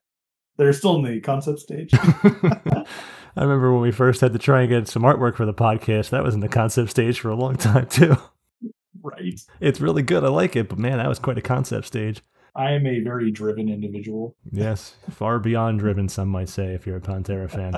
they're 0.58 0.74
still 0.74 0.98
in 0.98 1.04
the 1.04 1.20
concept 1.22 1.60
stage. 1.60 1.90
I 3.36 3.42
remember 3.42 3.72
when 3.72 3.82
we 3.82 3.92
first 3.92 4.22
had 4.22 4.34
to 4.34 4.40
try 4.40 4.62
and 4.62 4.70
get 4.70 4.88
some 4.88 5.02
artwork 5.02 5.36
for 5.36 5.48
the 5.48 5.54
podcast. 5.54 6.12
That 6.12 6.24
was 6.24 6.36
in 6.36 6.42
the 6.42 6.50
concept 6.50 6.92
stage 6.92 7.20
for 7.20 7.30
a 7.30 7.36
long 7.36 7.56
time 7.56 7.88
too. 7.88 8.18
Right. 9.02 9.40
It's 9.60 9.82
really 9.82 10.02
good. 10.02 10.24
I 10.24 10.30
like 10.30 10.56
it, 10.56 10.70
but 10.70 10.78
man, 10.80 10.98
that 10.98 11.08
was 11.08 11.20
quite 11.20 11.38
a 11.38 11.42
concept 11.42 11.88
stage. 11.88 12.22
I 12.56 12.72
am 12.72 12.86
a 12.86 13.00
very 13.00 13.32
driven 13.32 13.68
individual. 13.68 14.36
Yes, 14.52 14.96
far 15.10 15.40
beyond 15.40 15.80
driven, 15.80 16.08
some 16.08 16.30
might 16.30 16.50
say, 16.50 16.74
if 16.74 16.86
you're 16.86 16.98
a 16.98 17.02
Pantera 17.02 17.50
fan. 17.50 17.74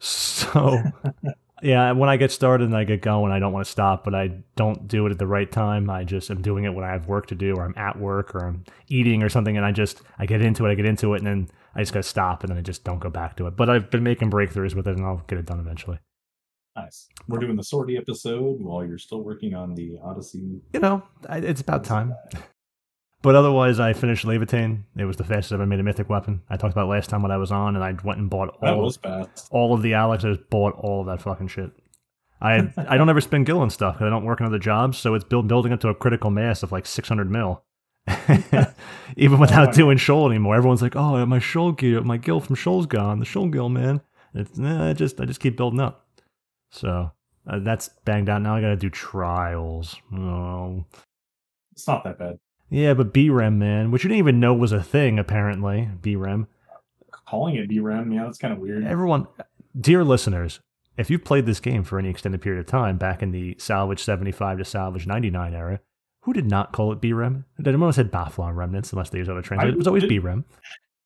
So, 0.00 0.82
yeah, 1.62 1.92
when 1.92 2.08
I 2.08 2.16
get 2.16 2.32
started 2.32 2.64
and 2.64 2.76
I 2.76 2.84
get 2.84 3.02
going, 3.02 3.30
I 3.30 3.38
don't 3.38 3.52
want 3.52 3.66
to 3.66 3.70
stop, 3.70 4.02
but 4.02 4.14
I 4.14 4.30
don't 4.56 4.88
do 4.88 5.06
it 5.06 5.12
at 5.12 5.18
the 5.18 5.26
right 5.26 5.50
time. 5.50 5.88
I 5.90 6.04
just 6.04 6.30
am 6.30 6.42
doing 6.42 6.64
it 6.64 6.74
when 6.74 6.84
I 6.84 6.88
have 6.88 7.06
work 7.06 7.26
to 7.28 7.34
do, 7.34 7.54
or 7.54 7.64
I'm 7.64 7.74
at 7.76 7.98
work, 7.98 8.34
or 8.34 8.44
I'm 8.44 8.64
eating, 8.88 9.22
or 9.22 9.28
something, 9.28 9.56
and 9.56 9.64
I 9.64 9.70
just 9.70 10.02
I 10.18 10.26
get 10.26 10.42
into 10.42 10.66
it, 10.66 10.70
I 10.70 10.74
get 10.74 10.86
into 10.86 11.14
it, 11.14 11.18
and 11.18 11.26
then 11.26 11.50
I 11.74 11.80
just 11.80 11.92
got 11.92 12.02
to 12.02 12.08
stop, 12.08 12.42
and 12.42 12.50
then 12.50 12.58
I 12.58 12.62
just 12.62 12.82
don't 12.82 12.98
go 12.98 13.10
back 13.10 13.36
to 13.36 13.46
it. 13.46 13.56
But 13.56 13.70
I've 13.70 13.90
been 13.90 14.02
making 14.02 14.30
breakthroughs 14.30 14.74
with 14.74 14.88
it, 14.88 14.96
and 14.96 15.06
I'll 15.06 15.22
get 15.28 15.38
it 15.38 15.46
done 15.46 15.60
eventually. 15.60 15.98
Nice. 16.76 17.08
We're 17.28 17.38
doing 17.40 17.56
the 17.56 17.64
sortie 17.64 17.96
episode 17.96 18.60
while 18.60 18.84
you're 18.86 18.98
still 18.98 19.22
working 19.22 19.54
on 19.54 19.74
the 19.74 19.98
Odyssey. 20.02 20.60
you 20.72 20.80
know, 20.80 21.02
it's 21.28 21.60
about 21.60 21.84
time. 21.84 22.14
But 23.22 23.34
otherwise, 23.34 23.78
I 23.78 23.92
finished 23.92 24.24
Laevateinn. 24.24 24.84
It 24.96 25.04
was 25.04 25.18
the 25.18 25.24
fastest 25.24 25.52
I've 25.52 25.60
ever 25.60 25.66
made 25.66 25.78
a 25.78 25.82
mythic 25.82 26.08
weapon. 26.08 26.40
I 26.48 26.56
talked 26.56 26.72
about 26.72 26.88
last 26.88 27.10
time 27.10 27.20
when 27.20 27.30
I 27.30 27.36
was 27.36 27.52
on, 27.52 27.76
and 27.76 27.84
I 27.84 27.92
went 28.02 28.18
and 28.18 28.30
bought 28.30 28.58
That 28.62 28.72
all 28.72 28.82
was 28.82 28.96
fast. 28.96 29.46
all 29.50 29.74
of 29.74 29.82
the 29.82 29.92
Alex. 29.92 30.24
I 30.24 30.30
just 30.30 30.48
bought 30.48 30.72
all 30.78 31.02
of 31.02 31.06
that 31.08 31.20
fucking 31.20 31.48
shit. 31.48 31.70
I 32.40 32.72
I 32.78 32.96
don't 32.96 33.10
ever 33.10 33.20
spend 33.20 33.44
gil 33.44 33.60
and 33.62 33.70
stuff 33.70 33.96
because 33.96 34.06
I 34.06 34.08
don't 34.08 34.24
work 34.24 34.40
in 34.40 34.46
other 34.46 34.58
jobs, 34.58 34.96
so 34.96 35.12
it's 35.12 35.24
build, 35.26 35.48
building 35.48 35.70
up 35.70 35.80
to 35.80 35.88
a 35.90 35.94
critical 35.94 36.30
mass 36.30 36.62
of 36.62 36.72
like 36.72 36.86
600 36.86 37.30
mil. 37.30 37.62
Even 39.18 39.38
without 39.38 39.66
my 39.66 39.72
doing 39.72 39.98
shoal 39.98 40.26
anymore, 40.26 40.54
everyone's 40.56 40.80
like, 40.80 40.96
"Oh, 40.96 41.26
my 41.26 41.38
shoal 41.40 41.72
gear, 41.72 42.00
my 42.00 42.16
gil 42.16 42.40
from 42.40 42.56
shoal's 42.56 42.86
gone. 42.86 43.18
The 43.18 43.26
shoal 43.26 43.48
gil, 43.48 43.68
man." 43.68 44.00
It's 44.32 44.56
nah, 44.56 44.88
I 44.88 44.92
just 44.94 45.20
I 45.20 45.26
just 45.26 45.40
keep 45.40 45.58
building 45.58 45.80
up. 45.80 46.06
So 46.70 47.10
uh, 47.46 47.58
that's 47.60 47.90
banged 48.04 48.28
out. 48.28 48.42
Now 48.42 48.56
I 48.56 48.60
got 48.60 48.68
to 48.68 48.76
do 48.76 48.90
trials. 48.90 49.96
Oh. 50.14 50.84
It's 51.72 51.86
not 51.86 52.04
that 52.04 52.18
bad. 52.18 52.38
Yeah, 52.68 52.94
but 52.94 53.12
BREM, 53.12 53.58
man, 53.58 53.90
which 53.90 54.04
you 54.04 54.08
didn't 54.08 54.20
even 54.20 54.38
know 54.38 54.54
was 54.54 54.70
a 54.72 54.82
thing, 54.82 55.18
apparently. 55.18 55.88
BREM. 56.02 56.46
Calling 57.26 57.56
it 57.56 57.66
DRAM, 57.68 58.12
yeah, 58.12 58.24
that's 58.24 58.38
kind 58.38 58.52
of 58.52 58.60
weird. 58.60 58.84
Everyone, 58.84 59.26
dear 59.78 60.04
listeners, 60.04 60.60
if 60.96 61.10
you've 61.10 61.24
played 61.24 61.46
this 61.46 61.60
game 61.60 61.82
for 61.82 61.98
any 61.98 62.08
extended 62.08 62.40
period 62.40 62.60
of 62.60 62.66
time 62.66 62.96
back 62.96 63.22
in 63.22 63.32
the 63.32 63.56
Salvage 63.58 64.02
75 64.02 64.58
to 64.58 64.64
Salvage 64.64 65.06
99 65.06 65.54
era, 65.54 65.80
who 66.22 66.32
did 66.32 66.46
not 66.46 66.72
call 66.72 66.92
it 66.92 67.00
BREM? 67.00 67.44
Everyone 67.58 67.92
said 67.92 68.12
Bhaflau 68.12 68.54
remnants, 68.54 68.92
unless 68.92 69.10
they 69.10 69.18
use 69.18 69.28
other 69.28 69.42
translations. 69.42 69.74
It 69.74 69.78
was 69.78 69.86
always 69.86 70.04
did- 70.04 70.22
BREM. 70.22 70.44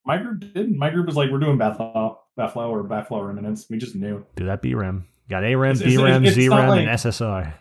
My 0.06 0.18
group 0.18 0.40
didn't. 0.40 0.76
My 0.76 0.90
group 0.90 1.06
was 1.06 1.16
like, 1.16 1.30
we're 1.30 1.38
doing 1.38 1.56
Bathflow, 1.56 2.16
Bathflow 2.38 2.68
or 2.68 2.84
Bathflow 2.84 3.26
remnants. 3.26 3.70
We 3.70 3.78
just 3.78 3.94
knew. 3.94 4.26
Do 4.36 4.44
that 4.44 4.60
BREM. 4.60 5.06
Got 5.28 5.44
AREM, 5.44 5.72
It's- 5.72 5.80
it's- 5.80 5.96
BREM, 5.96 6.24
it's 6.24 6.36
not 6.36 6.68
like- 6.68 6.80
and 6.80 6.88
SSR. 6.90 7.54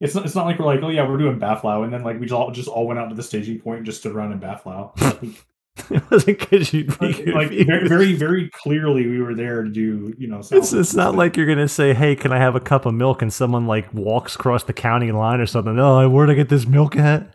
It's 0.00 0.14
not, 0.14 0.24
it's 0.26 0.34
not 0.36 0.46
like 0.46 0.58
we're 0.60 0.64
like, 0.66 0.80
oh 0.82 0.90
yeah, 0.90 1.08
we're 1.08 1.16
doing 1.18 1.40
Bathflow, 1.40 1.82
and 1.82 1.92
then 1.92 2.04
like 2.04 2.20
we 2.20 2.26
just 2.26 2.32
all, 2.34 2.50
just 2.52 2.68
all 2.68 2.86
went 2.86 3.00
out 3.00 3.08
to 3.08 3.16
the 3.16 3.22
staging 3.22 3.58
point 3.58 3.84
just 3.84 4.04
to 4.04 4.12
run 4.12 4.30
in 4.32 4.40
Bathflow. 4.40 4.92
Like, 5.80 5.92
it 5.92 6.10
wasn't 6.10 6.38
because 6.40 6.72
you'd 6.72 6.88
like 7.00 7.16
very, 7.24 7.62
very, 7.88 8.12
very 8.14 8.50
clearly, 8.52 9.06
we 9.06 9.20
were 9.22 9.32
there 9.34 9.62
to 9.62 9.68
do, 9.70 10.12
you 10.18 10.26
know. 10.26 10.40
It's, 10.50 10.72
it's 10.72 10.92
not 10.94 11.14
like 11.14 11.36
you're 11.36 11.46
gonna 11.46 11.68
say, 11.68 11.94
"Hey, 11.94 12.16
can 12.16 12.32
I 12.32 12.38
have 12.38 12.56
a 12.56 12.60
cup 12.60 12.84
of 12.84 12.94
milk?" 12.94 13.22
and 13.22 13.32
someone 13.32 13.66
like 13.68 13.92
walks 13.94 14.34
across 14.34 14.64
the 14.64 14.72
county 14.72 15.12
line 15.12 15.40
or 15.40 15.46
something. 15.46 15.78
Oh, 15.78 16.08
where'd 16.10 16.30
I 16.30 16.34
get 16.34 16.48
this 16.48 16.66
milk 16.66 16.96
at? 16.96 17.32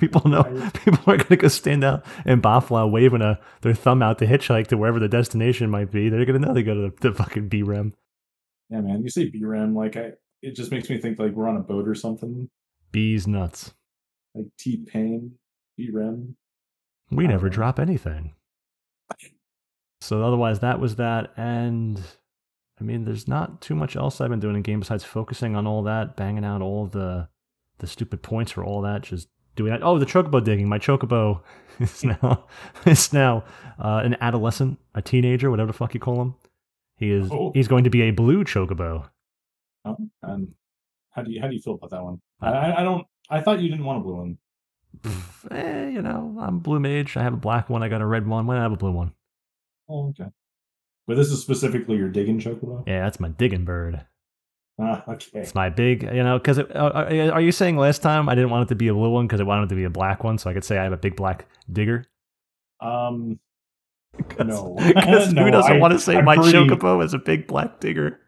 people 0.00 0.26
know. 0.30 0.42
People 0.84 1.12
are 1.12 1.18
gonna 1.18 1.36
go 1.36 1.48
stand 1.48 1.84
out 1.84 2.02
in 2.24 2.40
Bhaflau 2.40 2.90
waving 2.90 3.20
a 3.20 3.38
their 3.60 3.74
thumb 3.74 4.02
out 4.02 4.18
to 4.20 4.26
hitchhike 4.26 4.68
to 4.68 4.78
wherever 4.78 4.98
the 4.98 5.08
destination 5.08 5.68
might 5.68 5.90
be. 5.90 6.08
They're 6.08 6.24
gonna 6.24 6.38
know 6.38 6.54
they 6.54 6.62
go 6.62 6.74
to 6.74 6.80
the, 6.98 7.10
the 7.10 7.14
fucking 7.14 7.48
BREM. 7.50 7.92
Yeah, 8.70 8.80
man. 8.80 9.02
You 9.02 9.08
say 9.08 9.30
BRAM, 9.30 9.74
like 9.74 9.96
I, 9.96 10.12
it 10.42 10.54
just 10.56 10.70
makes 10.70 10.90
me 10.90 10.98
think 10.98 11.18
like 11.18 11.32
we're 11.32 11.48
on 11.48 11.56
a 11.56 11.60
boat 11.60 11.88
or 11.88 11.94
something. 11.94 12.48
Bees 12.92 13.26
nuts. 13.26 13.74
Like 14.34 14.46
T 14.58 14.84
Pain, 14.86 15.32
T 15.76 15.90
Rem. 15.92 16.36
We 17.10 17.26
never 17.26 17.46
know. 17.46 17.52
drop 17.52 17.78
anything. 17.78 18.34
So 20.00 20.22
otherwise, 20.22 20.60
that 20.60 20.78
was 20.78 20.96
that, 20.96 21.32
and 21.36 22.00
I 22.80 22.84
mean, 22.84 23.04
there's 23.04 23.26
not 23.26 23.60
too 23.60 23.74
much 23.74 23.96
else 23.96 24.20
I've 24.20 24.30
been 24.30 24.40
doing 24.40 24.56
in 24.56 24.62
game 24.62 24.80
besides 24.80 25.04
focusing 25.04 25.56
on 25.56 25.66
all 25.66 25.82
that, 25.84 26.16
banging 26.16 26.44
out 26.44 26.62
all 26.62 26.86
the 26.86 27.28
the 27.78 27.86
stupid 27.86 28.22
points 28.22 28.52
for 28.52 28.64
all 28.64 28.82
that, 28.82 29.02
just 29.02 29.28
doing 29.54 29.72
that. 29.72 29.82
Oh, 29.82 29.98
the 29.98 30.06
chocobo 30.06 30.42
digging. 30.42 30.68
My 30.68 30.78
chocobo 30.78 31.40
is 31.80 32.04
now 32.04 32.46
is 32.86 33.12
now 33.12 33.44
uh, 33.78 34.02
an 34.04 34.16
adolescent, 34.20 34.78
a 34.94 35.02
teenager, 35.02 35.50
whatever 35.50 35.68
the 35.68 35.78
fuck 35.78 35.94
you 35.94 36.00
call 36.00 36.20
him. 36.20 36.34
He 36.96 37.10
is. 37.10 37.28
Oh. 37.30 37.52
He's 37.52 37.68
going 37.68 37.84
to 37.84 37.90
be 37.90 38.02
a 38.02 38.10
blue 38.10 38.44
chocobo. 38.44 39.08
Oh, 39.84 39.96
and 40.22 40.54
how 41.10 41.22
do 41.22 41.30
you 41.30 41.40
how 41.40 41.48
do 41.48 41.54
you 41.54 41.60
feel 41.60 41.74
about 41.74 41.90
that 41.90 42.02
one? 42.02 42.20
I 42.40 42.48
I, 42.48 42.80
I 42.80 42.82
don't. 42.82 43.06
I 43.28 43.40
thought 43.40 43.60
you 43.60 43.68
didn't 43.68 43.84
want 43.84 44.00
a 44.00 44.02
blue 44.02 44.16
one. 44.16 44.38
Eh, 45.50 45.88
you 45.90 46.02
know, 46.02 46.36
I'm 46.40 46.58
blue 46.58 46.80
mage. 46.80 47.16
I 47.16 47.22
have 47.22 47.34
a 47.34 47.38
black 47.38 47.68
one. 47.68 47.82
I 47.82 47.88
got 47.88 48.00
a 48.00 48.06
red 48.06 48.26
one. 48.26 48.46
Why 48.46 48.54
not 48.56 48.62
have 48.62 48.72
a 48.72 48.76
blue 48.76 48.92
one? 48.92 49.12
Oh, 49.88 50.08
okay. 50.08 50.30
But 51.06 51.16
this 51.16 51.30
is 51.30 51.40
specifically 51.40 51.96
your 51.96 52.08
digging 52.08 52.40
chocobo. 52.40 52.86
Yeah, 52.86 53.04
that's 53.04 53.20
my 53.20 53.28
digging 53.28 53.64
bird. 53.64 54.04
Ah, 54.78 55.04
okay. 55.08 55.40
It's 55.40 55.54
my 55.54 55.70
big, 55.70 56.02
you 56.02 56.22
know, 56.22 56.38
because 56.38 56.58
are 56.58 57.32
are 57.32 57.40
you 57.40 57.52
saying 57.52 57.76
last 57.76 58.02
time 58.02 58.28
I 58.28 58.34
didn't 58.34 58.50
want 58.50 58.64
it 58.64 58.68
to 58.70 58.74
be 58.74 58.88
a 58.88 58.94
blue 58.94 59.10
one 59.10 59.26
because 59.26 59.40
I 59.40 59.44
wanted 59.44 59.64
it 59.64 59.68
to 59.68 59.74
be 59.74 59.84
a 59.84 59.90
black 59.90 60.24
one, 60.24 60.38
so 60.38 60.50
I 60.50 60.52
could 60.54 60.64
say 60.64 60.78
I 60.78 60.84
have 60.84 60.92
a 60.92 60.98
big 60.98 61.16
black 61.16 61.46
digger? 61.72 62.04
Um, 62.80 63.38
No. 64.38 64.76
'cause 64.78 65.32
No, 65.32 65.44
who 65.44 65.50
doesn't 65.50 65.72
I- 65.76 65.78
want 65.78 65.92
to 65.92 65.98
say 65.98 66.16
I'm 66.16 66.24
my 66.24 66.36
pretty- 66.36 66.52
chocobo 66.52 67.02
is 67.04 67.14
a 67.14 67.18
big 67.18 67.46
black 67.46 67.80
digger? 67.80 68.20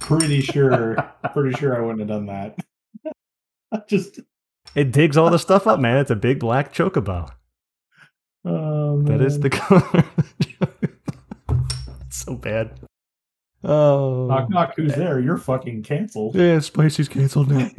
pretty 0.00 0.40
sure, 0.40 0.96
pretty 1.34 1.56
sure 1.58 1.76
I 1.76 1.80
wouldn't 1.80 2.00
have 2.00 2.08
done 2.08 2.26
that. 2.26 2.58
Just 3.88 4.20
It 4.74 4.92
digs 4.92 5.16
all 5.16 5.30
the 5.30 5.38
stuff 5.38 5.66
up, 5.66 5.78
man. 5.80 5.98
It's 5.98 6.10
a 6.10 6.16
big 6.16 6.38
black 6.40 6.72
chocobo. 6.72 7.28
um, 8.44 9.04
That 9.04 9.20
is 9.20 9.40
the 9.40 9.50
color. 9.50 10.04
it's 12.06 12.16
so 12.16 12.34
bad. 12.36 12.78
Oh, 13.62 14.26
knock 14.26 14.50
knock. 14.50 14.74
Who's 14.76 14.94
there? 14.94 15.18
You're 15.20 15.38
fucking 15.38 15.82
canceled. 15.84 16.34
yeah, 16.36 16.58
Spicy's 16.60 17.08
canceled 17.08 17.50
now. 17.50 17.70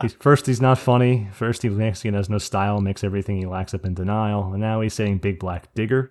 He's 0.00 0.12
first 0.14 0.46
he's 0.46 0.60
not 0.60 0.78
funny. 0.78 1.28
First 1.32 1.62
he 1.62 1.68
makes 1.68 2.02
he 2.02 2.10
has 2.10 2.28
no 2.28 2.38
style, 2.38 2.80
makes 2.80 3.04
everything 3.04 3.36
he 3.38 3.46
lacks 3.46 3.74
up 3.74 3.84
in 3.84 3.94
denial, 3.94 4.52
and 4.52 4.60
now 4.60 4.80
he's 4.80 4.94
saying 4.94 5.18
big 5.18 5.38
black 5.38 5.72
digger. 5.74 6.10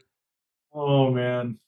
Oh 0.73 1.11
man. 1.11 1.59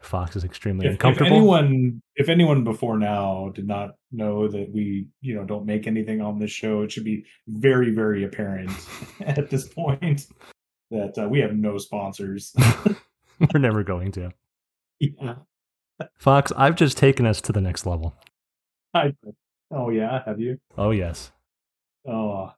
Fox 0.00 0.36
is 0.36 0.44
extremely 0.44 0.84
If, 0.84 0.90
if 0.90 0.94
uncomfortable. 0.96 1.36
anyone, 1.38 2.02
if 2.16 2.28
anyone 2.28 2.62
before 2.62 2.98
now 2.98 3.50
did 3.54 3.66
not 3.66 3.92
know 4.12 4.46
that 4.48 4.70
we, 4.70 5.06
you 5.22 5.34
know, 5.34 5.44
don't 5.44 5.64
make 5.64 5.86
anything 5.86 6.20
on 6.20 6.38
this 6.38 6.50
show, 6.50 6.82
it 6.82 6.92
should 6.92 7.04
be 7.04 7.24
very, 7.48 7.90
very 7.90 8.24
apparent 8.24 8.70
at 9.22 9.48
this 9.48 9.66
point 9.66 10.26
that 10.90 11.16
uh, 11.16 11.26
we 11.26 11.40
have 11.40 11.54
no 11.56 11.78
sponsors. 11.78 12.54
We're 13.54 13.60
never 13.60 13.82
going 13.82 14.12
to. 14.12 14.32
yeah. 15.00 15.36
Fox, 16.18 16.52
I've 16.54 16.76
just 16.76 16.98
taken 16.98 17.24
us 17.24 17.40
to 17.40 17.52
the 17.52 17.62
next 17.62 17.86
level. 17.86 18.14
I, 18.92 19.14
oh 19.70 19.88
yeah, 19.88 20.22
have 20.26 20.38
you? 20.38 20.58
Oh 20.76 20.90
yes. 20.90 21.32
Oh, 22.06 22.50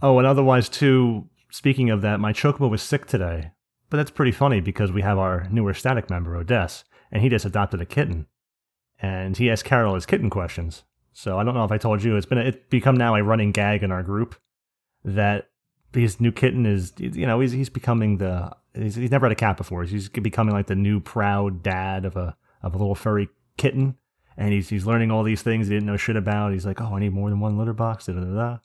Oh, 0.00 0.18
and 0.18 0.26
otherwise 0.26 0.68
too. 0.68 1.28
Speaking 1.50 1.90
of 1.90 2.02
that, 2.02 2.20
my 2.20 2.32
chocobo 2.32 2.70
was 2.70 2.82
sick 2.82 3.06
today, 3.06 3.52
but 3.90 3.96
that's 3.96 4.10
pretty 4.10 4.32
funny 4.32 4.60
because 4.60 4.92
we 4.92 5.02
have 5.02 5.18
our 5.18 5.48
newer 5.50 5.74
static 5.74 6.10
member, 6.10 6.36
Odess, 6.36 6.84
and 7.10 7.22
he 7.22 7.28
just 7.28 7.46
adopted 7.46 7.80
a 7.80 7.86
kitten, 7.86 8.26
and 9.00 9.36
he 9.36 9.50
asked 9.50 9.64
Carol 9.64 9.94
his 9.94 10.06
kitten 10.06 10.30
questions. 10.30 10.84
So 11.14 11.38
I 11.38 11.42
don't 11.44 11.54
know 11.54 11.64
if 11.64 11.72
I 11.72 11.78
told 11.78 12.02
you, 12.04 12.16
it's 12.16 12.26
been 12.26 12.38
a, 12.38 12.42
it's 12.42 12.58
become 12.70 12.96
now 12.96 13.16
a 13.16 13.24
running 13.24 13.50
gag 13.50 13.82
in 13.82 13.90
our 13.90 14.02
group 14.02 14.36
that 15.04 15.48
his 15.92 16.20
new 16.20 16.30
kitten 16.30 16.66
is, 16.66 16.92
you 16.98 17.26
know, 17.26 17.40
he's 17.40 17.52
he's 17.52 17.70
becoming 17.70 18.18
the 18.18 18.54
he's, 18.74 18.94
he's 18.94 19.10
never 19.10 19.26
had 19.26 19.32
a 19.32 19.36
cat 19.36 19.56
before. 19.56 19.82
He's 19.84 20.08
becoming 20.08 20.54
like 20.54 20.66
the 20.66 20.76
new 20.76 21.00
proud 21.00 21.62
dad 21.62 22.04
of 22.04 22.16
a 22.16 22.36
of 22.62 22.74
a 22.74 22.78
little 22.78 22.94
furry 22.94 23.28
kitten, 23.56 23.96
and 24.38 24.54
he's 24.54 24.70
he's 24.70 24.86
learning 24.86 25.10
all 25.10 25.24
these 25.24 25.42
things 25.42 25.66
he 25.66 25.74
didn't 25.74 25.86
know 25.86 25.98
shit 25.98 26.16
about. 26.16 26.52
He's 26.52 26.64
like, 26.64 26.80
oh, 26.80 26.96
I 26.96 27.00
need 27.00 27.12
more 27.12 27.28
than 27.28 27.40
one 27.40 27.58
litter 27.58 27.74
box, 27.74 28.06
da 28.06 28.14
da 28.14 28.20
da, 28.20 28.34
da 28.34 28.58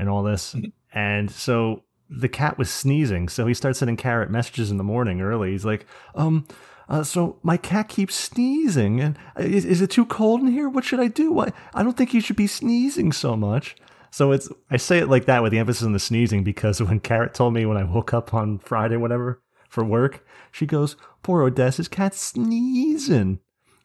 and 0.00 0.08
all 0.08 0.22
this. 0.22 0.56
And 0.92 1.30
so 1.30 1.84
the 2.08 2.28
cat 2.28 2.58
was 2.58 2.68
sneezing, 2.68 3.28
so 3.28 3.46
he 3.46 3.54
starts 3.54 3.78
sending 3.78 3.96
Carrot 3.96 4.30
messages 4.30 4.70
in 4.70 4.78
the 4.78 4.84
morning 4.84 5.20
early. 5.20 5.52
He's 5.52 5.64
like, 5.64 5.86
um, 6.16 6.48
uh, 6.88 7.04
so 7.04 7.38
my 7.44 7.56
cat 7.56 7.88
keeps 7.88 8.16
sneezing, 8.16 9.00
and 9.00 9.16
uh, 9.38 9.42
is, 9.42 9.64
is 9.64 9.80
it 9.80 9.90
too 9.90 10.06
cold 10.06 10.40
in 10.40 10.48
here? 10.48 10.68
What 10.68 10.84
should 10.84 10.98
I 10.98 11.06
do? 11.06 11.30
Why? 11.30 11.52
I 11.72 11.84
don't 11.84 11.96
think 11.96 12.12
you 12.12 12.20
should 12.20 12.34
be 12.34 12.48
sneezing 12.48 13.12
so 13.12 13.36
much. 13.36 13.76
So 14.10 14.32
it's 14.32 14.48
I 14.70 14.76
say 14.76 14.98
it 14.98 15.08
like 15.08 15.26
that 15.26 15.44
with 15.44 15.52
the 15.52 15.60
emphasis 15.60 15.84
on 15.84 15.92
the 15.92 16.00
sneezing 16.00 16.42
because 16.42 16.82
when 16.82 16.98
Carrot 16.98 17.34
told 17.34 17.54
me 17.54 17.64
when 17.66 17.76
I 17.76 17.84
woke 17.84 18.12
up 18.12 18.34
on 18.34 18.58
Friday, 18.58 18.96
whatever, 18.96 19.40
for 19.68 19.84
work, 19.84 20.26
she 20.50 20.66
goes, 20.66 20.96
"Poor 21.22 21.42
Odessa's 21.42 21.86
cat's 21.86 22.20
sneezing." 22.20 23.38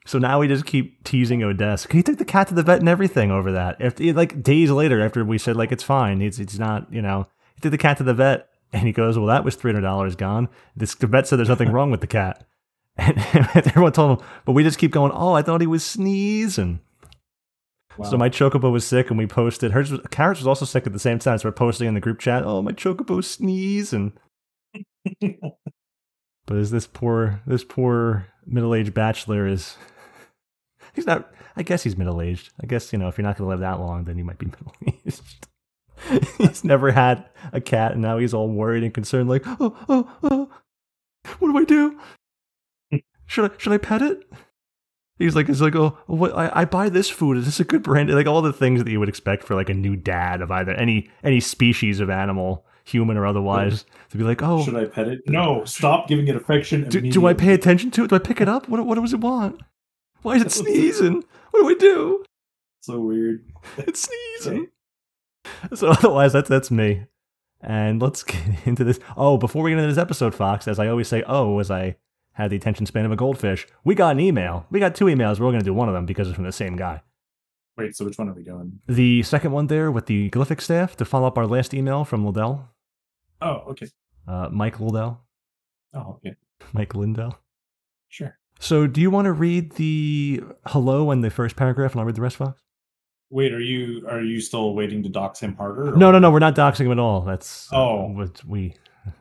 So 0.06 0.18
now 0.18 0.38
we 0.40 0.48
just 0.48 0.64
keep 0.64 1.04
teasing 1.04 1.42
Odessa. 1.42 1.88
He 1.92 2.02
took 2.02 2.18
the 2.18 2.24
cat 2.24 2.48
to 2.48 2.54
the 2.54 2.62
vet 2.62 2.78
and 2.80 2.88
everything 2.88 3.30
over 3.30 3.52
that. 3.52 3.80
After, 3.82 4.12
like 4.12 4.42
days 4.42 4.70
later, 4.70 5.04
after 5.04 5.24
we 5.24 5.36
said 5.36 5.56
like 5.56 5.72
it's 5.72 5.82
fine, 5.82 6.22
it's 6.22 6.38
it's 6.38 6.58
not, 6.58 6.92
you 6.92 7.02
know, 7.02 7.26
he 7.54 7.60
took 7.60 7.72
the 7.72 7.78
cat 7.78 7.98
to 7.98 8.04
the 8.04 8.14
vet 8.14 8.48
and 8.72 8.86
he 8.86 8.92
goes, 8.92 9.18
well, 9.18 9.26
that 9.26 9.44
was 9.44 9.56
three 9.56 9.72
hundred 9.72 9.82
dollars 9.82 10.16
gone. 10.16 10.48
This 10.76 10.94
the 10.94 11.06
vet 11.06 11.26
said 11.26 11.38
there's 11.38 11.48
nothing 11.48 11.72
wrong 11.72 11.90
with 11.90 12.00
the 12.00 12.06
cat, 12.06 12.46
and 12.96 13.18
everyone 13.54 13.92
told 13.92 14.20
him, 14.20 14.26
but 14.44 14.52
we 14.52 14.62
just 14.62 14.78
keep 14.78 14.92
going. 14.92 15.12
Oh, 15.12 15.32
I 15.32 15.42
thought 15.42 15.60
he 15.60 15.66
was 15.66 15.84
sneezing. 15.84 16.80
wow. 17.98 18.08
So 18.08 18.16
my 18.16 18.28
chocobo 18.28 18.70
was 18.70 18.86
sick, 18.86 19.10
and 19.10 19.18
we 19.18 19.26
posted. 19.26 19.72
Hers, 19.72 19.90
was, 19.90 20.00
Carrots 20.10 20.40
was 20.40 20.46
also 20.46 20.64
sick 20.64 20.86
at 20.86 20.92
the 20.92 20.98
same 20.98 21.18
time. 21.18 21.38
So 21.38 21.48
we're 21.48 21.52
posting 21.52 21.88
in 21.88 21.94
the 21.94 22.00
group 22.00 22.20
chat. 22.20 22.44
Oh, 22.44 22.62
my 22.62 22.72
chocobo 22.72 23.22
sneezing. 23.24 24.12
But 26.46 26.58
is 26.58 26.70
this 26.70 26.86
poor 26.86 27.42
this 27.46 27.64
poor 27.64 28.28
middle 28.46 28.74
aged 28.74 28.94
bachelor 28.94 29.46
is 29.46 29.76
he's 30.96 31.06
not 31.06 31.30
I 31.56 31.62
guess 31.62 31.82
he's 31.82 31.96
middle 31.96 32.20
aged. 32.20 32.52
I 32.62 32.66
guess, 32.66 32.92
you 32.92 32.98
know, 32.98 33.08
if 33.08 33.16
you're 33.16 33.26
not 33.26 33.38
gonna 33.38 33.48
live 33.48 33.60
that 33.60 33.80
long, 33.80 34.04
then 34.04 34.18
you 34.18 34.24
might 34.24 34.38
be 34.38 34.46
middle 34.46 34.74
aged. 34.86 35.22
he's 36.38 36.64
never 36.64 36.92
had 36.92 37.24
a 37.52 37.60
cat 37.60 37.92
and 37.92 38.02
now 38.02 38.18
he's 38.18 38.34
all 38.34 38.48
worried 38.48 38.82
and 38.82 38.92
concerned, 38.92 39.28
like, 39.28 39.42
oh, 39.46 39.76
oh, 39.88 40.16
oh, 40.22 40.50
what 41.38 41.48
do 41.48 41.58
I 41.58 41.64
do? 41.64 41.98
Should 43.26 43.50
I 43.50 43.54
should 43.58 43.72
I 43.72 43.78
pet 43.78 44.02
it? 44.02 44.22
He's 45.18 45.34
like, 45.34 45.46
he's 45.46 45.62
like, 45.62 45.74
oh, 45.74 45.96
what? 46.06 46.36
I, 46.36 46.50
I 46.52 46.64
buy 46.66 46.90
this 46.90 47.08
food. 47.08 47.38
Is 47.38 47.46
this 47.46 47.58
a 47.58 47.64
good 47.64 47.82
brand? 47.82 48.10
Like 48.10 48.26
all 48.26 48.42
the 48.42 48.52
things 48.52 48.84
that 48.84 48.90
you 48.90 49.00
would 49.00 49.08
expect 49.08 49.44
for 49.44 49.54
like 49.54 49.70
a 49.70 49.74
new 49.74 49.96
dad 49.96 50.42
of 50.42 50.50
either 50.50 50.72
any 50.72 51.08
any 51.24 51.40
species 51.40 52.00
of 52.00 52.10
animal, 52.10 52.66
human 52.84 53.16
or 53.16 53.26
otherwise, 53.26 53.86
to 54.10 54.18
be 54.18 54.24
like, 54.24 54.42
oh, 54.42 54.62
Should 54.62 54.76
I 54.76 54.84
pet 54.84 55.08
it? 55.08 55.20
No, 55.26 55.64
stop 55.64 56.06
giving 56.06 56.28
it 56.28 56.36
affection. 56.36 56.88
do, 56.88 57.00
do 57.00 57.26
I 57.26 57.32
pay 57.32 57.54
attention 57.54 57.90
to 57.92 58.04
it? 58.04 58.10
Do 58.10 58.16
I 58.16 58.20
pick 58.20 58.42
it 58.42 58.48
up? 58.48 58.68
What, 58.68 58.84
what 58.84 58.96
does 58.96 59.14
it 59.14 59.20
want? 59.20 59.60
Why 60.26 60.34
is 60.36 60.42
it 60.42 60.50
sneezing? 60.50 61.22
What 61.52 61.60
do 61.60 61.66
we 61.66 61.74
do? 61.76 62.24
So 62.80 62.98
weird. 63.00 63.44
It's 63.78 64.08
sneezing. 64.08 64.68
So 65.74 65.88
otherwise, 65.90 66.32
that's 66.32 66.48
that's 66.48 66.70
me. 66.72 67.06
And 67.60 68.02
let's 68.02 68.24
get 68.24 68.66
into 68.66 68.82
this. 68.82 68.98
Oh, 69.16 69.38
before 69.38 69.62
we 69.62 69.70
get 69.70 69.78
into 69.78 69.88
this 69.88 70.02
episode, 70.02 70.34
Fox, 70.34 70.66
as 70.66 70.80
I 70.80 70.88
always 70.88 71.06
say, 71.06 71.22
oh, 71.28 71.60
as 71.60 71.70
I 71.70 71.96
had 72.32 72.50
the 72.50 72.56
attention 72.56 72.86
span 72.86 73.04
of 73.06 73.12
a 73.12 73.16
goldfish, 73.16 73.68
we 73.84 73.94
got 73.94 74.10
an 74.16 74.20
email. 74.20 74.66
We 74.68 74.80
got 74.80 74.96
two 74.96 75.04
emails. 75.04 75.38
We're 75.38 75.52
going 75.52 75.60
to 75.60 75.64
do 75.64 75.72
one 75.72 75.88
of 75.88 75.94
them 75.94 76.06
because 76.06 76.26
it's 76.26 76.34
from 76.34 76.44
the 76.44 76.50
same 76.52 76.74
guy. 76.76 77.02
Wait, 77.78 77.94
so 77.94 78.04
which 78.04 78.18
one 78.18 78.28
are 78.28 78.34
we 78.34 78.42
doing? 78.42 78.80
The 78.88 79.22
second 79.22 79.52
one 79.52 79.68
there 79.68 79.92
with 79.92 80.06
the 80.06 80.28
Glyphic 80.30 80.60
staff 80.60 80.96
to 80.96 81.04
follow 81.04 81.28
up 81.28 81.38
our 81.38 81.46
last 81.46 81.72
email 81.72 82.04
from 82.04 82.26
Liddell, 82.26 82.68
Oh, 83.40 83.62
okay. 83.70 83.88
uh, 84.26 84.48
Mike 84.50 84.80
Liddell, 84.80 85.20
Oh, 85.94 86.16
okay. 86.16 86.34
Mike 86.72 86.94
Lindell. 86.96 87.38
Sure. 88.08 88.36
So, 88.58 88.86
do 88.86 89.00
you 89.00 89.10
want 89.10 89.26
to 89.26 89.32
read 89.32 89.72
the 89.72 90.42
hello 90.66 91.10
and 91.10 91.22
the 91.22 91.30
first 91.30 91.56
paragraph, 91.56 91.92
and 91.92 92.00
I'll 92.00 92.06
read 92.06 92.14
the 92.16 92.22
rest, 92.22 92.36
Fox? 92.36 92.60
Wait, 93.30 93.52
are 93.52 93.60
you 93.60 94.06
are 94.08 94.20
you 94.22 94.40
still 94.40 94.74
waiting 94.74 95.02
to 95.02 95.08
dox 95.08 95.40
him 95.40 95.56
harder? 95.56 95.92
or- 95.92 95.96
No, 95.96 96.10
no, 96.12 96.18
no. 96.18 96.30
We're 96.30 96.38
not 96.38 96.54
doxing 96.54 96.86
him 96.86 96.92
at 96.92 96.98
all. 96.98 97.20
That's 97.22 97.68
Oh. 97.72 98.06
what 98.12 98.42
we. 98.44 98.74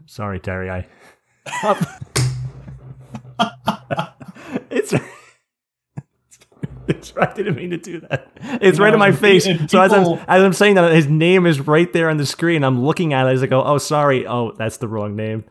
Sorry, 0.06 0.40
Terry. 0.40 0.70
I. 0.70 0.88
it's. 4.70 4.94
It's 6.88 7.16
right. 7.16 7.30
I 7.30 7.34
didn't 7.34 7.56
mean 7.56 7.72
to 7.72 7.78
do 7.78 8.00
that. 8.02 8.28
It's 8.62 8.78
You 8.78 8.84
right 8.84 8.90
know, 8.92 8.94
in 8.96 9.00
my 9.00 9.12
face. 9.12 9.46
pe- 9.48 9.58
and 9.58 9.70
so 9.72 9.82
as 9.82 9.92
I'm 9.92 10.06
as 10.28 10.44
I'm 10.44 10.54
saying 10.54 10.76
that, 10.76 10.92
his 10.94 11.08
name 11.08 11.48
is 11.48 11.60
right 11.60 11.92
there 11.92 12.10
on 12.12 12.18
the 12.18 12.26
screen. 12.28 12.64
I'm 12.64 12.84
looking 12.86 13.12
at 13.12 13.26
it. 13.28 13.32
As 13.34 13.42
I 13.44 13.48
go, 13.48 13.62
oh, 13.64 13.74
oh, 13.74 13.78
sorry. 13.80 14.28
Oh, 14.28 14.52
that's 14.52 14.78
the 14.78 14.88
wrong 14.88 15.16
name. 15.16 15.46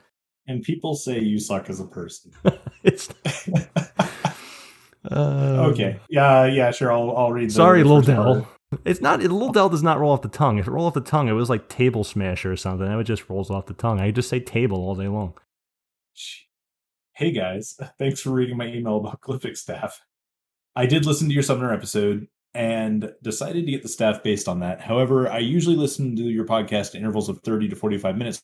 And 0.47 0.63
people 0.63 0.95
say 0.95 1.19
you 1.21 1.39
suck 1.39 1.71
as 1.71 1.81
a 1.81 1.87
person. 1.87 2.33
It's. 2.83 3.09
Uh, 5.11 5.11
okay. 5.73 5.99
Yeah, 6.11 6.45
yeah, 6.47 6.71
sure. 6.71 6.93
I'll 6.93 7.17
I'll 7.17 7.33
read. 7.33 7.49
the- 7.49 7.55
Sorry, 7.55 7.83
Lil. 7.83 8.03
Dell. 8.03 8.47
It's 8.85 9.01
not. 9.01 9.23
It, 9.23 9.31
Lil 9.31 9.53
Dell 9.53 9.69
does 9.71 9.83
not 9.83 9.99
roll 9.99 10.13
off 10.13 10.21
the 10.23 10.29
tongue. 10.29 10.59
If 10.59 10.67
it 10.67 10.71
rolled 10.71 10.89
off 10.89 10.95
the 10.95 11.01
tongue, 11.11 11.29
it 11.29 11.33
was 11.33 11.49
like 11.49 11.69
table 11.69 12.05
smasher 12.05 12.53
or 12.53 12.57
something. 12.57 12.87
It 12.87 13.05
just 13.05 13.31
rolls 13.31 13.51
off 13.51 13.67
the 13.67 13.73
tongue. 13.75 14.01
I 14.01 14.11
just 14.11 14.29
say 14.29 14.39
table 14.41 14.79
all 14.79 14.95
day 14.95 15.09
long. 15.09 15.33
Hey 17.13 17.31
guys, 17.33 17.79
thanks 17.99 18.21
for 18.21 18.31
reading 18.31 18.57
my 18.57 18.67
email 18.67 18.97
about 18.99 19.21
Glyphic 19.23 19.57
staff. 19.57 20.01
I 20.77 20.87
did 20.87 21.07
listen 21.07 21.29
to 21.29 21.35
your 21.35 21.43
Summoner 21.43 21.73
episode. 21.73 22.27
and 22.53 23.13
decided 23.23 23.65
to 23.67 23.71
get 23.73 23.83
the 23.83 23.89
staff 23.89 24.23
based 24.23 24.47
on 24.49 24.61
that. 24.61 24.81
However, 24.81 25.29
I 25.31 25.39
usually 25.39 25.77
listen 25.77 26.15
to 26.17 26.23
your 26.25 26.45
podcast 26.45 26.91
at 26.91 26.97
intervals 26.97 27.29
of 27.29 27.39
30 27.41 27.69
to 27.69 27.77
45 27.77 28.17
minutes 28.19 28.43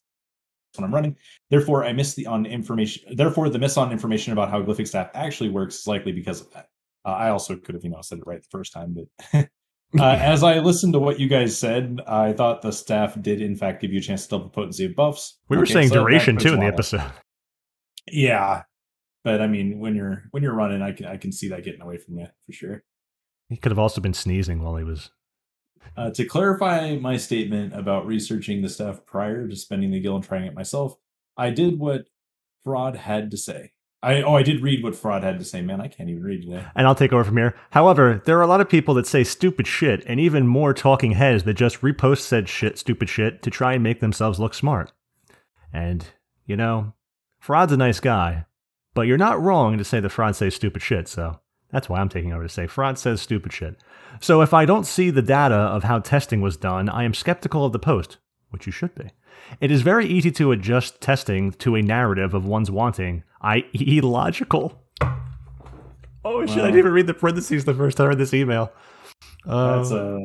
when 0.77 0.85
I'm 0.85 0.95
running. 0.95 1.17
Therefore, 1.51 1.85
I 1.85 1.93
miss 1.93 2.15
the 2.15 2.27
on 2.27 2.47
information. 2.47 3.17
Therefore, 3.17 3.49
the 3.49 3.59
miss 3.59 3.77
on 3.77 3.93
information 3.93 4.33
about 4.33 4.51
how 4.51 4.63
Glyphic 4.63 4.89
staff 4.89 5.11
actually 5.15 5.51
works 5.51 5.81
is 5.81 5.87
likely 5.87 6.13
because 6.13 6.41
of 6.41 6.51
that. 6.53 6.69
Uh, 7.05 7.13
I 7.13 7.31
also 7.31 7.57
could 7.57 7.75
have, 7.75 7.85
you 7.85 7.91
know, 7.91 8.03
said 8.03 8.19
it 8.19 8.27
right 8.27 8.43
the 8.43 8.49
first 8.51 8.73
time, 8.73 8.95
but 9.33 9.49
uh, 9.99 10.03
as 10.21 10.43
I 10.43 10.59
listened 10.59 10.93
to 10.93 10.99
what 10.99 11.19
you 11.19 11.29
guys 11.29 11.57
said, 11.57 12.01
I 12.07 12.33
thought 12.33 12.63
the 12.63 12.73
staff 12.73 13.21
did 13.21 13.41
in 13.41 13.57
fact 13.57 13.81
give 13.81 13.93
you 13.93 13.99
a 13.99 14.03
chance 14.03 14.25
to 14.25 14.31
double 14.31 14.51
potency 14.51 14.85
of 14.85 14.95
buffs. 14.95 15.39
We 15.49 15.57
were 15.57 15.63
Okay, 15.65 15.73
saying 15.73 15.89
so 15.89 15.95
duration 15.95 16.37
too 16.37 16.55
in 16.55 16.61
the 16.61 16.67
episode. 16.67 17.03
Yeah, 18.13 18.63
but 19.23 19.41
I 19.41 19.47
mean, 19.47 19.79
when 19.79 19.95
you're 19.95 20.25
when 20.31 20.43
you're 20.43 20.55
running, 20.55 20.83
I 20.83 20.91
can 20.93 21.07
I 21.07 21.17
can 21.17 21.31
see 21.31 21.49
that 21.49 21.63
getting 21.65 21.83
away 21.83 21.99
from 21.99 22.19
you 22.19 22.27
for 22.45 22.53
sure. 22.53 22.83
He 23.49 23.57
could 23.57 23.71
have 23.71 23.79
also 23.79 24.01
been 24.01 24.15
sneezing 24.15 24.63
while 24.63 24.77
he 24.77 24.85
was. 24.85 25.11
Uh, 25.97 26.11
to 26.11 26.25
clarify 26.25 26.97
my 26.97 27.17
statement 27.17 27.75
about 27.75 28.07
researching 28.07 28.63
the 28.63 28.69
stuff 28.69 29.05
prior 29.05 29.49
to 29.49 29.57
spending 29.57 29.91
the 29.91 30.01
guild 30.01 30.17
and 30.17 30.25
trying 30.25 30.45
it 30.45 30.55
myself, 30.55 30.97
I 31.37 31.51
did 31.51 31.79
what 31.79 32.07
Fraud 32.63 32.97
had 32.97 33.31
to 33.31 33.37
say. 33.37 33.73
I 34.03 34.23
oh 34.23 34.35
I 34.35 34.43
did 34.43 34.63
read 34.63 34.83
what 34.83 34.97
Fraud 34.97 35.23
had 35.23 35.39
to 35.39 35.45
say. 35.45 35.61
Man, 35.61 35.81
I 35.81 35.89
can't 35.89 36.09
even 36.09 36.23
read 36.23 36.43
today. 36.43 36.65
And 36.75 36.87
I'll 36.87 36.95
take 36.95 37.13
over 37.13 37.25
from 37.25 37.37
here. 37.37 37.55
However, 37.71 38.23
there 38.25 38.39
are 38.39 38.43
a 38.43 38.47
lot 38.47 38.63
of 38.63 38.69
people 38.69 38.95
that 38.95 39.07
say 39.07 39.25
stupid 39.25 39.67
shit, 39.67 40.03
and 40.07 40.19
even 40.19 40.47
more 40.47 40.73
talking 40.73 41.13
heads 41.13 41.45
that 41.45 41.55
just 41.55 41.83
repost 41.83 42.21
said 42.21 42.49
shit, 42.49 42.79
stupid 42.79 43.11
shit, 43.11 43.43
to 43.43 43.51
try 43.51 43.75
and 43.75 43.83
make 43.83 44.01
themselves 44.01 44.41
look 44.41 44.55
smart. 44.55 44.93
And, 45.73 46.07
you 46.47 46.57
know, 46.57 46.95
Fraud's 47.39 47.73
a 47.73 47.77
nice 47.77 48.01
guy, 48.01 48.47
but 48.95 49.03
you're 49.03 49.19
not 49.19 49.41
wrong 49.41 49.77
to 49.77 49.85
say 49.85 50.01
that 50.01 50.09
Fraud 50.09 50.35
says 50.35 50.55
stupid 50.55 50.83
shit, 50.83 51.07
so 51.07 51.41
that's 51.73 51.89
why 51.89 52.01
I'm 52.01 52.09
taking 52.09 52.33
over 52.33 52.43
to 52.45 52.49
say 52.49 52.67
Fraud 52.67 52.99
says 52.99 53.21
stupid 53.21 53.53
shit. 53.53 53.77
So 54.21 54.43
if 54.43 54.53
I 54.53 54.65
don't 54.65 54.85
see 54.87 55.11
the 55.11 55.23
data 55.23 55.55
of 55.55 55.85
how 55.85 55.99
testing 56.01 56.41
was 56.41 56.57
done, 56.57 56.89
I 56.89 57.05
am 57.05 57.15
skeptical 57.15 57.65
of 57.65 57.73
the 57.73 57.79
post, 57.79 58.19
which 58.51 58.67
you 58.67 58.73
should 58.73 58.95
be. 58.95 59.11
It 59.61 59.71
is 59.71 59.83
very 59.83 60.07
easy 60.07 60.31
to 60.33 60.53
adjust 60.53 61.01
testing 61.01 61.53
to 61.53 61.75
a 61.77 61.83
narrative 61.83 62.35
of 62.35 62.45
one's 62.45 62.71
wanting, 62.71 63.23
i.e., 63.41 64.01
logical. 64.03 64.83
Oh 66.23 66.45
shit! 66.45 66.59
I 66.59 66.67
didn't 66.67 66.79
even 66.81 66.93
read 66.93 67.07
the 67.07 67.15
parentheses 67.15 67.65
the 67.65 67.73
first 67.75 67.97
time 67.97 68.07
I 68.07 68.09
read 68.11 68.19
this 68.19 68.35
email. 68.35 68.71
Uh, 69.47 69.77
That's 69.79 69.91
a 69.91 70.19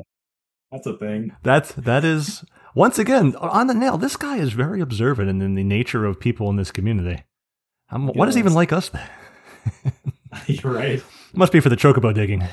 that's 0.71 0.87
a 0.87 0.97
thing. 0.97 1.31
that's 1.43 1.71
that 1.73 2.03
is 2.03 2.43
once 2.73 2.99
again 2.99 3.33
on 3.37 3.67
the 3.67 3.73
nail. 3.73 3.97
This 3.97 4.17
guy 4.17 4.37
is 4.37 4.51
very 4.51 4.81
observant 4.81 5.29
in, 5.29 5.41
in 5.41 5.55
the 5.55 5.63
nature 5.63 6.05
of 6.05 6.19
people 6.19 6.49
in 6.49 6.57
this 6.57 6.71
community. 6.71 7.23
Um, 7.91 8.07
what 8.07 8.27
is 8.27 8.35
even 8.37 8.53
like 8.53 8.73
us? 8.73 8.91
You're 10.47 10.73
right. 10.73 11.03
Must 11.35 11.51
be 11.51 11.59
for 11.59 11.69
the 11.69 11.75
chocobo 11.75 12.13
digging. 12.13 12.43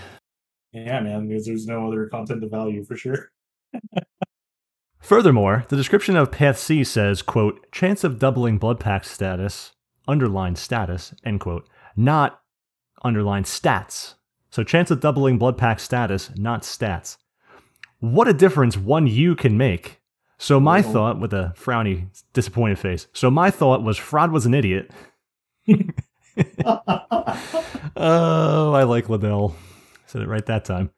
Yeah, 0.72 1.00
man, 1.00 1.28
because 1.28 1.46
there's 1.46 1.66
no 1.66 1.86
other 1.86 2.06
content 2.08 2.42
of 2.42 2.50
value 2.50 2.84
for 2.84 2.96
sure. 2.96 3.30
Furthermore, 5.00 5.64
the 5.68 5.76
description 5.76 6.16
of 6.16 6.30
Path 6.30 6.58
C 6.58 6.84
says, 6.84 7.22
quote, 7.22 7.70
chance 7.72 8.04
of 8.04 8.18
doubling 8.18 8.58
blood 8.58 8.78
pact 8.80 9.06
status, 9.06 9.72
underline 10.06 10.54
status, 10.56 11.12
end 11.24 11.40
quote, 11.40 11.68
not 11.96 12.40
underline 13.04 13.42
stats. 13.44 14.14
So 14.50 14.62
chance 14.62 14.90
of 14.90 15.00
doubling 15.00 15.38
blood 15.38 15.58
pact 15.58 15.80
status, 15.80 16.30
not 16.36 16.62
stats. 16.62 17.16
What 17.98 18.28
a 18.28 18.32
difference 18.32 18.76
one 18.76 19.06
U 19.06 19.34
can 19.34 19.56
make. 19.58 20.00
So 20.38 20.58
my 20.60 20.78
Oh. 20.78 20.82
thought, 20.82 21.20
with 21.20 21.32
a 21.32 21.52
frowny, 21.56 22.06
disappointed 22.32 22.78
face, 22.78 23.06
so 23.12 23.30
my 23.30 23.50
thought 23.50 23.82
was 23.82 23.96
Fraud 23.98 24.30
was 24.32 24.46
an 24.46 24.54
idiot. 24.54 24.90
Oh, 27.96 28.72
I 28.74 28.82
like 28.84 29.08
Liddell. 29.08 29.54
Said 30.06 30.22
it 30.22 30.28
right 30.28 30.44
that 30.46 30.64
time. 30.64 30.90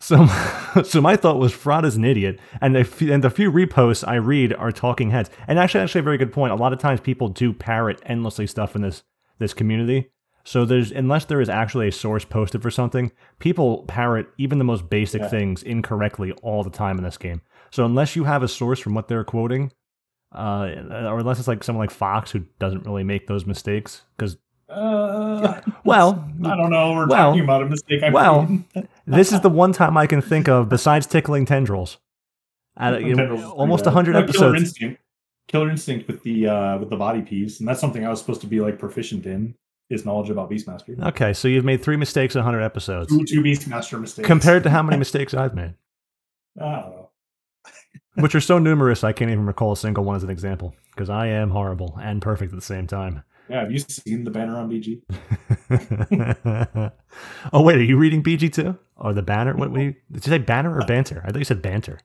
So, 0.00 0.26
so 0.84 1.00
my 1.00 1.16
thought 1.16 1.38
was 1.38 1.52
fraud 1.52 1.84
is 1.84 1.96
an 1.96 2.04
idiot, 2.04 2.38
and 2.60 2.74
the 2.76 2.84
few, 2.84 3.12
and 3.12 3.24
the 3.24 3.30
few 3.30 3.50
reposts 3.50 4.06
I 4.06 4.16
read 4.16 4.52
are 4.54 4.72
talking 4.72 5.10
heads. 5.10 5.30
And 5.48 5.58
actually, 5.58 5.80
actually, 5.82 6.00
a 6.00 6.04
very 6.04 6.18
good 6.18 6.32
point. 6.32 6.52
A 6.52 6.56
lot 6.56 6.72
of 6.72 6.78
times, 6.78 7.00
people 7.00 7.28
do 7.28 7.52
parrot 7.52 8.00
endlessly 8.04 8.46
stuff 8.46 8.76
in 8.76 8.82
this 8.82 9.02
this 9.38 9.54
community. 9.54 10.10
So 10.44 10.64
there's 10.64 10.92
unless 10.92 11.24
there 11.24 11.40
is 11.40 11.48
actually 11.48 11.88
a 11.88 11.92
source 11.92 12.24
posted 12.24 12.62
for 12.62 12.70
something, 12.70 13.10
people 13.40 13.84
parrot 13.88 14.28
even 14.38 14.58
the 14.58 14.64
most 14.64 14.88
basic 14.88 15.22
Yeah. 15.22 15.28
things 15.28 15.62
incorrectly 15.62 16.30
all 16.42 16.62
the 16.62 16.70
time 16.70 16.98
in 16.98 17.04
this 17.04 17.18
game. 17.18 17.40
So 17.72 17.84
unless 17.84 18.14
you 18.14 18.24
have 18.24 18.44
a 18.44 18.48
source 18.48 18.78
from 18.78 18.94
what 18.94 19.08
they're 19.08 19.24
quoting, 19.24 19.72
uh, 20.32 20.68
or 20.90 21.18
unless 21.18 21.40
it's 21.40 21.48
like 21.48 21.64
someone 21.64 21.82
like 21.82 21.90
Fox 21.90 22.30
who 22.30 22.44
doesn't 22.60 22.84
really 22.86 23.02
make 23.02 23.26
those 23.26 23.44
mistakes, 23.44 24.02
because 24.16 24.36
uh, 24.68 25.60
well, 25.84 26.28
I 26.44 26.56
don't 26.56 26.70
know. 26.70 26.92
We're 26.92 27.06
Well- 27.06 27.30
talking 27.30 27.44
about 27.44 27.62
a 27.62 27.66
mistake. 27.66 28.02
I 28.02 28.10
well, 28.10 28.48
this 29.06 29.32
is 29.32 29.40
the 29.40 29.48
one 29.50 29.72
time 29.72 29.96
I 29.96 30.06
can 30.06 30.20
think 30.20 30.48
of 30.48 30.68
besides 30.68 31.06
tickling 31.06 31.46
tendrils. 31.46 31.98
At 32.76 32.94
a- 32.94 33.00
Tendrils 33.00 33.44
almost 33.44 33.86
hundred 33.86 34.12
No, 34.12 34.20
Killer 34.20 34.28
episodes. 34.28 34.60
Instinct. 34.62 35.00
Killer 35.48 35.70
Instinct 35.70 36.08
with 36.08 36.22
the 36.24 36.48
uh 36.48 36.78
with 36.78 36.90
the 36.90 36.96
body 36.96 37.22
piece, 37.22 37.60
and 37.60 37.68
that's 37.68 37.80
something 37.80 38.04
I 38.04 38.08
was 38.10 38.18
supposed 38.20 38.40
to 38.42 38.46
be 38.46 38.60
like 38.60 38.78
proficient 38.78 39.24
in. 39.26 39.54
Is 39.88 40.04
knowledge 40.04 40.30
about 40.30 40.50
Beastmaster. 40.50 41.00
Okay, 41.10 41.32
so 41.32 41.46
you've 41.46 41.64
made 41.64 41.80
three 41.80 41.96
mistakes 41.96 42.34
in 42.34 42.42
hundred 42.42 42.62
episodes, 42.62 43.08
Two, 43.08 43.24
two 43.24 43.40
Beastmaster 43.40 44.00
mistakes 44.00 44.26
compared 44.26 44.64
to 44.64 44.70
how 44.70 44.82
many 44.82 44.96
mistakes 45.04 45.32
I've 45.32 45.54
made, 45.54 45.74
I 46.60 46.80
don't 46.80 46.90
know. 46.90 47.10
which 48.16 48.34
are 48.34 48.40
so 48.40 48.58
numerous 48.58 49.04
I 49.04 49.12
can't 49.12 49.30
even 49.30 49.46
recall 49.46 49.70
a 49.70 49.76
single 49.76 50.02
one 50.02 50.16
as 50.16 50.24
an 50.24 50.30
example 50.30 50.74
because 50.90 51.08
I 51.08 51.28
am 51.28 51.50
horrible 51.50 51.96
and 52.02 52.20
perfect 52.20 52.52
at 52.52 52.56
the 52.58 52.64
same 52.64 52.88
time. 52.88 53.22
Yeah, 53.48 53.60
have 53.60 53.70
you 53.70 53.78
seen 53.78 54.24
the 54.24 54.30
banner 54.30 54.56
on 54.56 54.70
BG? 54.70 55.02
oh 57.52 57.62
wait, 57.62 57.76
are 57.76 57.82
you 57.82 57.96
reading 57.96 58.22
BG 58.22 58.52
too? 58.52 58.76
Or 58.96 59.12
the 59.12 59.22
banner? 59.22 59.54
What? 59.54 59.70
what 59.70 59.80
you, 59.80 59.94
did 60.10 60.26
you 60.26 60.30
say 60.30 60.38
banner 60.38 60.76
or 60.76 60.84
banter? 60.86 61.22
I 61.24 61.30
thought 61.30 61.38
you 61.38 61.44
said 61.44 61.62
banter. 61.62 62.00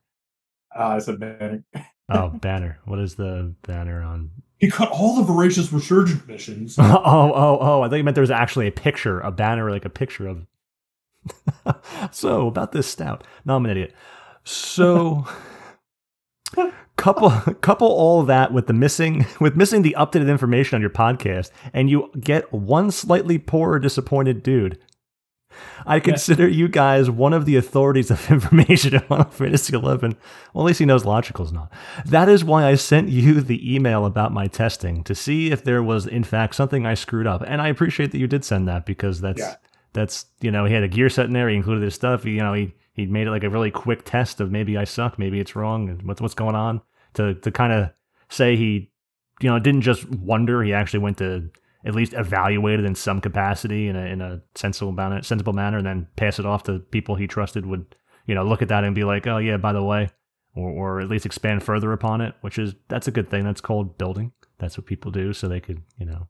Ah, 0.75 0.93
I 0.93 0.99
said 0.99 1.19
banner. 1.19 1.63
Oh, 2.13 2.27
banner. 2.27 2.77
What 2.83 2.99
is 2.99 3.15
the 3.15 3.55
banner 3.65 4.01
on? 4.01 4.31
He 4.57 4.69
cut 4.69 4.89
all 4.89 5.15
the 5.15 5.23
voracious 5.23 5.71
resurgent 5.71 6.27
missions. 6.27 6.75
oh, 6.79 6.83
oh, 6.83 7.57
oh! 7.61 7.81
I 7.83 7.87
thought 7.87 7.95
you 7.95 8.03
meant 8.03 8.15
there 8.15 8.21
was 8.21 8.29
actually 8.29 8.67
a 8.67 8.71
picture, 8.71 9.21
a 9.21 9.31
banner, 9.31 9.71
like 9.71 9.85
a 9.85 9.89
picture 9.89 10.27
of. 10.27 10.45
so 12.11 12.47
about 12.47 12.73
this 12.73 12.85
stout. 12.85 13.25
No, 13.45 13.55
I'm 13.55 13.63
an 13.63 13.71
idiot. 13.71 13.93
So, 14.43 15.25
couple 17.01 17.29
couple 17.61 17.87
all 17.87 18.23
that 18.23 18.53
with 18.53 18.67
the 18.67 18.73
missing 18.73 19.25
with 19.39 19.55
missing 19.55 19.81
the 19.81 19.95
updated 19.97 20.29
information 20.29 20.75
on 20.75 20.81
your 20.81 20.89
podcast, 20.91 21.51
and 21.73 21.89
you 21.89 22.09
get 22.19 22.51
one 22.53 22.91
slightly 22.91 23.37
poor, 23.37 23.79
disappointed 23.79 24.43
dude. 24.43 24.77
I 25.85 25.99
consider 25.99 26.47
you 26.47 26.69
guys 26.69 27.09
one 27.09 27.33
of 27.33 27.45
the 27.45 27.57
authorities 27.57 28.09
of 28.09 28.31
information 28.35 28.95
on 28.95 29.01
Final 29.01 29.25
Fantasy 29.31 29.73
XI. 29.73 29.79
Well, 29.81 30.13
at 30.55 30.59
least 30.63 30.79
he 30.79 30.85
knows 30.85 31.03
logical's 31.03 31.51
not. 31.51 31.71
That 32.05 32.29
is 32.29 32.43
why 32.43 32.65
I 32.65 32.75
sent 32.75 33.09
you 33.09 33.41
the 33.41 33.75
email 33.75 34.05
about 34.05 34.31
my 34.31 34.47
testing 34.47 35.03
to 35.03 35.13
see 35.13 35.51
if 35.51 35.63
there 35.63 35.83
was, 35.83 36.07
in 36.07 36.23
fact, 36.23 36.55
something 36.55 36.85
I 36.85 36.93
screwed 36.93 37.27
up. 37.27 37.43
And 37.45 37.61
I 37.61 37.67
appreciate 37.67 38.11
that 38.11 38.17
you 38.19 38.27
did 38.27 38.45
send 38.45 38.67
that 38.69 38.85
because 38.85 39.19
that's 39.19 39.39
Yeah. 39.41 39.55
that's 39.93 40.27
you 40.39 40.51
know 40.51 40.63
he 40.65 40.73
had 40.73 40.83
a 40.83 40.87
gear 40.87 41.09
set 41.09 41.25
in 41.25 41.33
there. 41.33 41.49
He 41.49 41.55
included 41.57 41.83
his 41.83 41.95
stuff. 41.95 42.23
He, 42.23 42.31
you 42.31 42.41
know 42.43 42.53
he 42.53 42.73
he 42.93 43.05
made 43.05 43.27
it 43.27 43.31
like 43.31 43.43
a 43.43 43.49
really 43.49 43.71
quick 43.71 44.03
test 44.05 44.39
of 44.39 44.51
maybe 44.51 44.77
I 44.77 44.85
suck, 44.85 45.19
maybe 45.19 45.39
it's 45.39 45.55
wrong, 45.55 45.89
and 45.89 46.03
what's 46.03 46.21
what's 46.21 46.33
going 46.35 46.55
on 46.55 46.81
to 47.15 47.35
to 47.35 47.51
kind 47.51 47.73
of 47.73 47.89
say 48.29 48.55
he 48.55 48.91
you 49.41 49.49
know 49.49 49.59
didn't 49.59 49.81
just 49.81 50.09
wonder. 50.09 50.63
He 50.63 50.73
actually 50.73 50.99
went 50.99 51.17
to 51.17 51.49
at 51.85 51.95
least 51.95 52.13
evaluate 52.13 52.79
it 52.79 52.85
in 52.85 52.95
some 52.95 53.21
capacity 53.21 53.87
in 53.87 53.95
a 53.95 54.05
in 54.05 54.21
a 54.21 54.41
sensible 54.55 54.91
manner, 54.91 55.21
sensible 55.21 55.53
manner, 55.53 55.77
and 55.77 55.85
then 55.85 56.07
pass 56.15 56.39
it 56.39 56.45
off 56.45 56.63
to 56.63 56.79
people 56.79 57.15
he 57.15 57.27
trusted 57.27 57.65
would 57.65 57.95
you 58.25 58.35
know 58.35 58.43
look 58.43 58.61
at 58.61 58.67
that 58.69 58.83
and 58.83 58.95
be 58.95 59.03
like, 59.03 59.27
oh 59.27 59.37
yeah, 59.37 59.57
by 59.57 59.73
the 59.73 59.83
way, 59.83 60.09
or 60.55 60.69
or 60.69 61.01
at 61.01 61.09
least 61.09 61.25
expand 61.25 61.63
further 61.63 61.91
upon 61.91 62.21
it, 62.21 62.35
which 62.41 62.57
is 62.57 62.75
that's 62.87 63.07
a 63.07 63.11
good 63.11 63.29
thing. 63.29 63.43
That's 63.43 63.61
called 63.61 63.97
building. 63.97 64.31
That's 64.59 64.77
what 64.77 64.85
people 64.85 65.11
do 65.11 65.33
so 65.33 65.47
they 65.47 65.59
could 65.59 65.81
you 65.97 66.05
know 66.05 66.27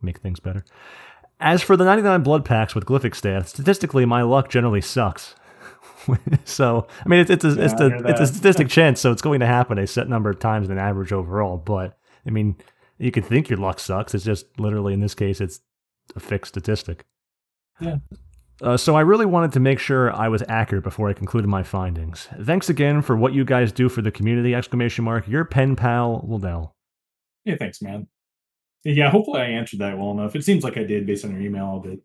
make 0.00 0.18
things 0.18 0.40
better. 0.40 0.64
As 1.40 1.60
for 1.60 1.76
the 1.76 1.84
99 1.84 2.22
blood 2.22 2.44
pacts 2.44 2.74
with 2.74 2.84
glyphic 2.84 3.16
staff, 3.16 3.48
statistically, 3.48 4.04
my 4.04 4.22
luck 4.22 4.48
generally 4.48 4.80
sucks. 4.80 5.34
so, 6.44 6.86
I 7.04 7.08
mean, 7.08 7.20
it's, 7.20 7.30
it's, 7.30 7.44
a, 7.44 7.62
it's, 7.62 7.74
Yeah, 7.78 7.86
I 7.86 7.88
a, 7.88 8.10
it's 8.10 8.20
a 8.20 8.26
statistic 8.26 8.68
chance, 8.68 9.00
so 9.00 9.12
it's 9.12 9.22
going 9.22 9.40
to 9.40 9.46
happen 9.46 9.78
a 9.78 9.86
set 9.86 10.08
number 10.08 10.30
of 10.30 10.38
times 10.38 10.68
than 10.68 10.78
average 10.78 11.12
overall. 11.12 11.56
But, 11.56 11.98
I 12.26 12.30
mean, 12.30 12.56
you 12.98 13.10
could 13.10 13.24
think 13.24 13.48
your 13.48 13.58
luck 13.58 13.80
sucks. 13.80 14.14
It's 14.14 14.24
just 14.24 14.46
literally, 14.58 14.94
in 14.94 15.00
this 15.00 15.14
case, 15.14 15.40
it's 15.40 15.60
a 16.14 16.20
fixed 16.20 16.50
statistic. 16.50 17.04
Yeah. 17.80 17.96
Uh, 18.60 18.76
so 18.76 18.94
I 18.94 19.00
really 19.00 19.26
wanted 19.26 19.52
to 19.52 19.60
make 19.60 19.80
sure 19.80 20.14
I 20.14 20.28
was 20.28 20.42
accurate 20.48 20.84
before 20.84 21.08
I 21.08 21.14
concluded 21.14 21.48
my 21.48 21.64
findings. 21.64 22.28
Thanks 22.40 22.68
again 22.68 23.02
for 23.02 23.16
what 23.16 23.32
you 23.32 23.44
guys 23.44 23.72
do 23.72 23.88
for 23.88 24.02
the 24.02 24.12
community! 24.12 24.54
Exclamation 24.54 25.04
mark. 25.04 25.26
Your 25.26 25.44
pen 25.44 25.74
pal, 25.74 26.24
Liddell. 26.28 26.76
Yeah, 27.44 27.56
thanks, 27.56 27.82
man. 27.82 28.06
Yeah, 28.84 29.10
hopefully 29.10 29.40
I 29.40 29.46
answered 29.46 29.80
that 29.80 29.98
well 29.98 30.12
enough. 30.12 30.36
It 30.36 30.44
seems 30.44 30.62
like 30.62 30.76
I 30.76 30.84
did 30.84 31.06
based 31.06 31.24
on 31.24 31.32
your 31.32 31.40
email, 31.40 31.82
but 31.84 31.98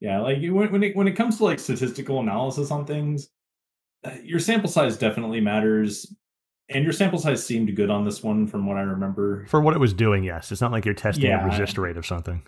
yeah, 0.00 0.20
like 0.20 0.38
when 0.40 0.72
when 0.72 0.82
it 0.82 0.96
when 0.96 1.08
it 1.08 1.12
comes 1.16 1.38
to 1.38 1.44
like 1.44 1.58
statistical 1.58 2.20
analysis 2.20 2.70
on 2.70 2.86
things, 2.86 3.28
uh, 4.04 4.12
your 4.22 4.38
sample 4.40 4.70
size 4.70 4.96
definitely 4.96 5.40
matters, 5.40 6.14
and 6.68 6.84
your 6.84 6.92
sample 6.92 7.18
size 7.18 7.44
seemed 7.44 7.74
good 7.74 7.90
on 7.90 8.04
this 8.04 8.22
one 8.22 8.46
from 8.46 8.66
what 8.66 8.76
I 8.76 8.82
remember. 8.82 9.46
For 9.48 9.60
what 9.60 9.74
it 9.74 9.80
was 9.80 9.92
doing, 9.92 10.22
yes. 10.24 10.52
It's 10.52 10.60
not 10.60 10.72
like 10.72 10.84
you're 10.84 10.94
testing 10.94 11.24
Yeah. 11.26 11.42
a 11.44 11.46
resist 11.48 11.78
rate 11.78 11.96
of 11.96 12.06
something. 12.06 12.42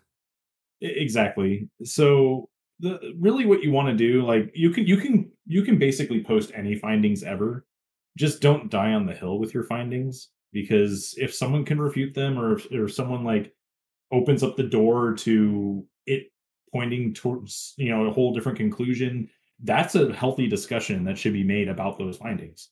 Exactly. 0.81 1.69
So 1.85 2.49
the 2.79 2.99
really 3.19 3.45
what 3.47 3.63
you 3.63 3.71
want 3.73 3.89
to 3.89 3.95
do, 3.97 4.25
like 4.25 4.51
you 4.55 4.71
can 4.71 4.87
you 4.87 4.97
can 4.97 5.31
you 5.47 5.63
can 5.63 5.79
basically 5.79 6.23
post 6.23 6.53
any 6.55 6.75
findings 6.77 7.23
ever. 7.23 7.67
Just 8.17 8.41
don't 8.41 8.71
die 8.71 8.93
on 8.93 9.07
the 9.07 9.15
hill 9.15 9.39
with 9.39 9.53
your 9.55 9.65
findings 9.65 10.29
because 10.53 11.15
if 11.19 11.35
someone 11.35 11.65
can 11.65 11.81
refute 11.81 12.15
them 12.15 12.39
or 12.39 12.55
if, 12.57 12.67
or 12.73 12.89
someone 12.89 13.25
like 13.25 13.53
opens 14.13 14.43
up 14.43 14.57
the 14.57 14.63
door 14.65 15.15
to 15.15 15.87
it 16.07 16.25
pointing 16.73 17.13
towards 17.15 17.75
you 17.77 17.91
know 17.91 18.07
a 18.07 18.11
whole 18.13 18.33
different 18.35 18.59
conclusion 18.59 19.29
that's 19.63 19.95
a 19.95 20.13
healthy 20.13 20.49
discussion 20.49 21.05
that 21.05 21.19
should 21.19 21.33
be 21.33 21.45
made 21.45 21.69
about 21.69 21.99
those 21.99 22.17
findings 22.17 22.69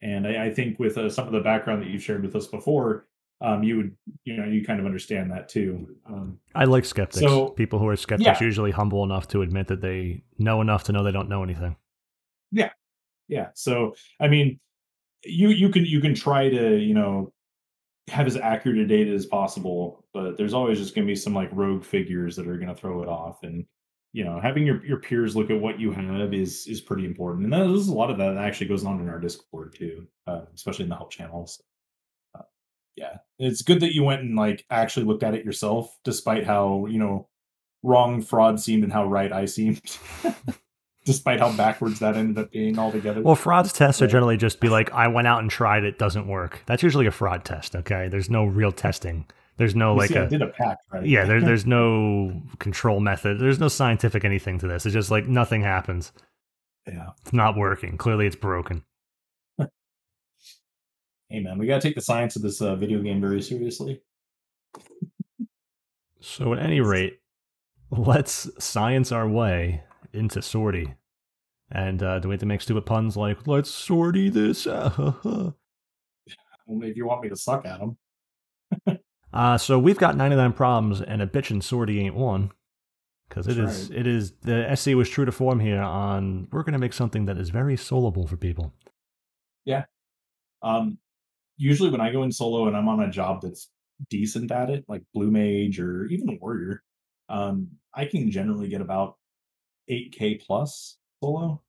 and 0.00 0.26
i, 0.26 0.46
I 0.46 0.50
think 0.54 0.78
with 0.78 0.96
uh, 0.98 1.08
some 1.10 1.26
of 1.26 1.32
the 1.32 1.40
background 1.40 1.82
that 1.82 1.88
you've 1.90 2.02
shared 2.02 2.22
with 2.24 2.34
us 2.36 2.46
before 2.46 3.06
um, 3.40 3.62
you 3.64 3.76
would 3.76 3.96
you 4.24 4.36
know 4.36 4.44
you 4.44 4.64
kind 4.64 4.78
of 4.78 4.86
understand 4.86 5.30
that 5.32 5.48
too 5.48 5.96
um, 6.06 6.38
I 6.54 6.64
like 6.64 6.84
skeptics. 6.84 7.26
So- 7.26 7.48
People 7.50 7.78
who 7.80 7.88
are 7.88 7.96
skeptics 7.96 8.40
Yeah. 8.40 8.44
usually 8.44 8.70
humble 8.70 9.02
enough 9.02 9.26
to 9.28 9.42
admit 9.42 9.66
that 9.68 9.80
they 9.80 10.22
know 10.38 10.60
enough 10.60 10.84
to 10.84 10.92
know 10.92 11.02
they 11.02 11.10
don't 11.12 11.28
know 11.28 11.42
anything. 11.42 11.74
yeah 12.52 12.70
yeah 13.28 13.48
so 13.54 13.94
i 14.20 14.28
mean 14.28 14.60
you 15.24 15.48
you 15.48 15.68
can 15.70 15.84
you 15.84 16.00
can 16.00 16.14
try 16.14 16.48
to 16.48 16.76
you 16.78 16.94
know 16.94 17.32
have 18.08 18.26
as 18.26 18.36
accurate 18.36 18.78
a 18.78 18.86
data 18.86 19.12
as 19.12 19.26
possible 19.26 20.04
but 20.12 20.36
there's 20.36 20.54
always 20.54 20.78
just 20.78 20.94
going 20.94 21.06
to 21.06 21.10
be 21.10 21.16
some 21.16 21.34
like 21.34 21.48
rogue 21.52 21.84
figures 21.84 22.36
that 22.36 22.48
are 22.48 22.56
going 22.56 22.68
to 22.68 22.74
throw 22.74 23.02
it 23.02 23.08
off 23.08 23.42
and 23.42 23.64
you 24.12 24.24
know 24.24 24.40
having 24.40 24.66
your, 24.66 24.84
your 24.84 24.98
peers 24.98 25.36
look 25.36 25.50
at 25.50 25.60
what 25.60 25.78
you 25.78 25.92
have 25.92 26.34
is 26.34 26.66
is 26.66 26.80
pretty 26.80 27.06
important 27.06 27.44
and 27.44 27.52
there's 27.52 27.88
a 27.88 27.94
lot 27.94 28.10
of 28.10 28.18
that 28.18 28.36
actually 28.36 28.66
goes 28.66 28.84
on 28.84 29.00
in 29.00 29.08
our 29.08 29.20
discord 29.20 29.74
too 29.74 30.06
uh, 30.26 30.42
especially 30.54 30.84
in 30.84 30.88
the 30.88 30.96
help 30.96 31.10
channels. 31.10 31.62
Uh, 32.36 32.42
yeah 32.96 33.18
it's 33.38 33.62
good 33.62 33.80
that 33.80 33.94
you 33.94 34.02
went 34.02 34.22
and 34.22 34.36
like 34.36 34.64
actually 34.68 35.06
looked 35.06 35.22
at 35.22 35.34
it 35.34 35.44
yourself 35.44 35.96
despite 36.04 36.44
how 36.44 36.86
you 36.86 36.98
know 36.98 37.28
wrong 37.84 38.20
fraud 38.20 38.60
seemed 38.60 38.84
and 38.84 38.92
how 38.92 39.06
right 39.06 39.32
i 39.32 39.44
seemed 39.44 39.80
despite 41.04 41.40
how 41.40 41.54
backwards 41.56 41.98
that 41.98 42.16
ended 42.16 42.38
up 42.38 42.50
being 42.52 42.78
altogether 42.78 43.22
Well, 43.22 43.34
frauds 43.34 43.72
tests 43.72 44.00
are 44.02 44.06
generally 44.06 44.36
just 44.36 44.60
be 44.60 44.68
like, 44.68 44.92
I 44.92 45.08
went 45.08 45.26
out 45.26 45.40
and 45.40 45.50
tried 45.50 45.84
it, 45.84 45.98
doesn't 45.98 46.26
work. 46.26 46.62
That's 46.66 46.82
usually 46.82 47.06
a 47.06 47.10
fraud 47.10 47.44
test. 47.44 47.74
Okay, 47.74 48.08
there's 48.08 48.30
no 48.30 48.44
real 48.44 48.72
testing. 48.72 49.26
There's 49.56 49.74
no 49.76 49.92
You 49.92 49.98
like 49.98 50.10
see, 50.10 50.18
I 50.18 50.22
a 50.22 50.28
did 50.28 50.42
a 50.42 50.48
pack, 50.48 50.78
right? 50.92 51.04
yeah. 51.06 51.24
There, 51.24 51.40
there's 51.44 51.66
no 51.66 52.42
control 52.58 53.00
method. 53.00 53.38
There's 53.38 53.60
no 53.60 53.68
scientific 53.68 54.24
anything 54.24 54.58
to 54.60 54.66
this. 54.66 54.86
It's 54.86 54.92
just 54.94 55.10
like 55.10 55.26
nothing 55.26 55.62
happens. 55.62 56.12
yeah. 56.86 57.10
It's 57.20 57.32
not 57.32 57.56
working. 57.56 57.96
Clearly, 57.96 58.26
it's 58.26 58.36
broken. 58.36 58.84
Hey 61.28 61.40
man, 61.40 61.56
we 61.56 61.66
gotta 61.66 61.80
take 61.80 61.94
the 61.94 62.02
science 62.02 62.36
of 62.36 62.42
this 62.42 62.60
uh, 62.60 62.76
video 62.76 63.00
game 63.00 63.18
very 63.18 63.40
seriously. 63.40 64.02
So 66.20 66.52
at 66.52 66.58
any 66.58 66.80
rate, 66.82 67.20
let's 67.90 68.50
science 68.62 69.10
our 69.12 69.26
way 69.26 69.82
into 70.12 70.42
sortie. 70.42 70.94
And 71.70 72.02
uh, 72.02 72.18
do 72.18 72.28
we 72.28 72.34
have 72.34 72.40
to 72.40 72.46
make 72.46 72.60
stupid 72.60 72.84
puns 72.84 73.16
like 73.16 73.46
"Let's 73.46 73.70
sortie 73.70 74.28
this"? 74.28 74.66
Only 74.66 75.54
if 76.90 76.96
you 76.96 77.06
want 77.06 77.22
me 77.22 77.28
to 77.28 77.36
suck 77.36 77.66
at 77.66 77.80
them. 77.80 77.96
Uh, 79.32 79.56
so 79.56 79.78
we've 79.78 79.96
got 79.96 80.14
99 80.14 80.52
problems, 80.52 81.00
and 81.00 81.22
a 81.22 81.26
bitchin' 81.26 81.62
sortie 81.62 82.00
ain't 82.00 82.14
one. 82.14 82.50
Because 83.26 83.46
it 83.46 83.56
is, 83.56 83.90
it 83.90 84.06
is, 84.06 84.32
the 84.42 84.76
SC 84.76 84.88
was 84.88 85.08
true 85.08 85.24
to 85.24 85.32
form 85.32 85.58
here 85.58 85.80
on, 85.80 86.48
we're 86.52 86.62
going 86.62 86.74
to 86.74 86.78
make 86.78 86.92
something 86.92 87.24
that 87.24 87.38
is 87.38 87.48
very 87.48 87.78
solvable 87.78 88.26
for 88.26 88.36
people. 88.36 88.74
Yeah. 89.64 89.84
Um, 90.60 90.98
usually 91.56 91.88
when 91.88 92.02
I 92.02 92.12
go 92.12 92.24
in 92.24 92.30
solo 92.30 92.66
and 92.66 92.76
I'm 92.76 92.88
on 92.88 93.00
a 93.00 93.10
job 93.10 93.40
that's 93.40 93.70
decent 94.10 94.52
at 94.52 94.68
it, 94.68 94.84
like 94.86 95.02
Blue 95.14 95.30
Mage 95.30 95.80
or 95.80 96.04
even 96.08 96.38
Warrior, 96.42 96.82
um, 97.30 97.68
I 97.94 98.04
can 98.04 98.30
generally 98.30 98.68
get 98.68 98.82
about 98.82 99.16
8k 99.90 100.44
plus 100.44 100.98
solo. 101.22 101.62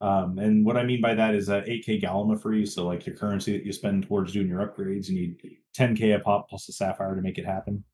Um, 0.00 0.38
and 0.38 0.64
what 0.64 0.78
I 0.78 0.84
mean 0.84 1.00
by 1.00 1.14
that 1.14 1.34
is 1.34 1.46
that 1.48 1.66
8k 1.66 2.02
gallimaufry, 2.02 2.66
so 2.66 2.86
like 2.86 3.04
your 3.04 3.16
currency 3.16 3.52
that 3.52 3.66
you 3.66 3.72
spend 3.72 4.06
towards 4.06 4.32
doing 4.32 4.48
your 4.48 4.66
upgrades, 4.66 5.08
you 5.08 5.14
need 5.14 5.58
10k 5.76 6.16
a 6.16 6.20
pop 6.20 6.48
plus 6.48 6.68
a 6.68 6.72
sapphire 6.72 7.14
to 7.14 7.22
make 7.22 7.38
it 7.38 7.44
happen. 7.44 7.84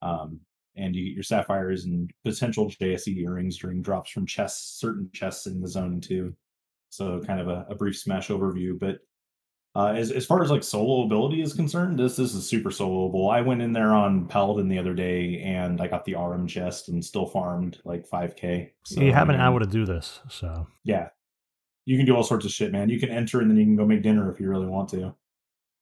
Um, 0.00 0.40
and 0.76 0.96
you 0.96 1.04
get 1.04 1.14
your 1.14 1.22
sapphires 1.22 1.84
and 1.84 2.10
potential 2.24 2.70
JSE 2.70 3.16
earrings 3.18 3.58
during 3.58 3.82
drops 3.82 4.10
from 4.10 4.26
chests, 4.26 4.80
certain 4.80 5.08
chests 5.12 5.46
in 5.46 5.60
the 5.60 5.68
zone 5.68 6.00
too. 6.00 6.34
So 6.88 7.20
kind 7.20 7.40
of 7.40 7.48
a, 7.48 7.66
a 7.68 7.74
brief 7.74 7.98
smash 7.98 8.28
overview, 8.28 8.78
but 8.78 8.98
uh, 9.76 9.86
as 9.96 10.10
as 10.12 10.24
far 10.24 10.42
as 10.42 10.50
like 10.50 10.62
solo 10.62 11.04
ability 11.04 11.42
is 11.42 11.52
concerned, 11.52 11.98
this 11.98 12.16
this 12.16 12.34
is 12.34 12.46
super 12.46 12.70
soloable. 12.70 13.32
I 13.32 13.40
went 13.40 13.60
in 13.62 13.72
there 13.72 13.92
on 13.92 14.26
Paladin 14.28 14.68
the 14.68 14.78
other 14.78 14.94
day 14.94 15.40
and 15.42 15.80
I 15.80 15.88
got 15.88 16.04
the 16.04 16.14
RM 16.14 16.46
chest 16.46 16.88
and 16.88 17.04
still 17.04 17.26
farmed 17.26 17.78
like 17.84 18.08
5k. 18.08 18.70
So, 18.84 19.00
you 19.00 19.12
have 19.12 19.28
an 19.30 19.36
hour 19.36 19.58
to 19.60 19.66
do 19.66 19.84
this, 19.84 20.20
so. 20.28 20.68
Yeah, 20.84 21.08
you 21.86 21.96
can 21.96 22.06
do 22.06 22.14
all 22.14 22.22
sorts 22.22 22.44
of 22.44 22.52
shit, 22.52 22.70
man. 22.72 22.88
You 22.88 23.00
can 23.00 23.08
enter 23.10 23.40
and 23.40 23.50
then 23.50 23.56
you 23.56 23.64
can 23.64 23.76
go 23.76 23.84
make 23.84 24.02
dinner 24.02 24.30
if 24.32 24.38
you 24.38 24.48
really 24.48 24.66
want 24.66 24.88
to. 24.90 25.14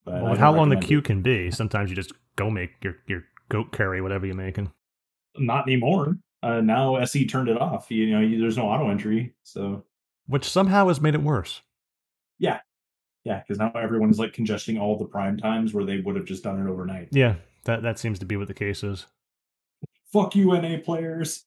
But 0.04 0.14
Well, 0.14 0.26
I 0.26 0.30
with 0.30 0.38
don't 0.38 0.38
how 0.38 0.54
long 0.56 0.68
the 0.70 0.76
queue 0.76 0.98
it. 0.98 1.04
can 1.04 1.20
be, 1.22 1.50
sometimes 1.50 1.90
you 1.90 1.96
just 1.96 2.12
go 2.36 2.50
make 2.50 2.70
your, 2.82 2.96
your 3.06 3.24
goat 3.50 3.72
curry, 3.72 4.00
whatever 4.00 4.24
you're 4.26 4.34
making. 4.34 4.72
not 5.36 5.66
anymore. 5.66 6.16
Uh, 6.42 6.60
now 6.60 6.96
SE 6.96 7.24
turned 7.26 7.48
it 7.48 7.60
off. 7.60 7.88
You 7.90 8.10
know, 8.10 8.20
you, 8.20 8.40
there's 8.40 8.56
no 8.56 8.64
auto 8.68 8.90
entry, 8.90 9.34
so 9.44 9.84
Which 10.26 10.48
somehow 10.48 10.88
has 10.88 11.00
made 11.00 11.14
it 11.14 11.22
worse. 11.22 11.60
yeah, 12.40 12.60
because 13.24 13.58
now 13.58 13.70
everyone's 13.74 14.18
like 14.18 14.32
congesting 14.32 14.78
all 14.78 14.98
the 14.98 15.04
prime 15.04 15.36
times 15.36 15.72
where 15.74 15.84
they 15.84 16.00
would 16.00 16.16
have 16.16 16.24
just 16.24 16.42
done 16.42 16.60
it 16.64 16.70
overnight. 16.70 17.08
Yeah, 17.12 17.36
that, 17.64 17.82
that 17.82 17.98
seems 17.98 18.18
to 18.20 18.26
be 18.26 18.36
what 18.36 18.48
the 18.48 18.54
case 18.54 18.82
is. 18.82 19.06
Fuck 20.12 20.34
you, 20.36 20.52
NA 20.52 20.78
players. 20.84 21.44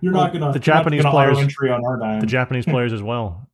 You're 0.00 0.12
Well, 0.12 0.24
not 0.24 0.32
gonna 0.32 0.52
the 0.52 0.58
Japanese 0.58 1.02
gonna 1.02 1.12
players- 1.12 1.38
entry 1.38 1.70
on 1.70 1.80
our 1.84 1.98
dime. 1.98 2.20
the 2.20 2.26
Japanese 2.26 2.64
players 2.66 2.92
as 2.92 3.02
well, 3.02 3.48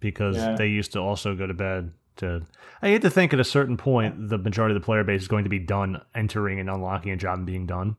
because 0.00 0.36
Yeah. 0.36 0.54
they 0.56 0.68
used 0.68 0.92
to 0.92 1.00
also 1.00 1.34
go 1.34 1.46
to 1.46 1.54
bed. 1.54 1.92
To 2.18 2.46
I 2.80 2.88
hate 2.88 3.02
to 3.02 3.10
think 3.10 3.34
at 3.34 3.40
a 3.40 3.44
certain 3.44 3.76
point 3.76 4.30
the 4.30 4.38
majority 4.38 4.74
of 4.74 4.80
the 4.80 4.84
player 4.86 5.04
base 5.04 5.22
is 5.22 5.28
going 5.28 5.44
to 5.44 5.50
be 5.50 5.58
done 5.58 6.00
entering 6.14 6.58
and 6.58 6.70
unlocking 6.70 7.12
a 7.12 7.16
job 7.16 7.38
and 7.38 7.46
being 7.46 7.66
done. 7.66 7.96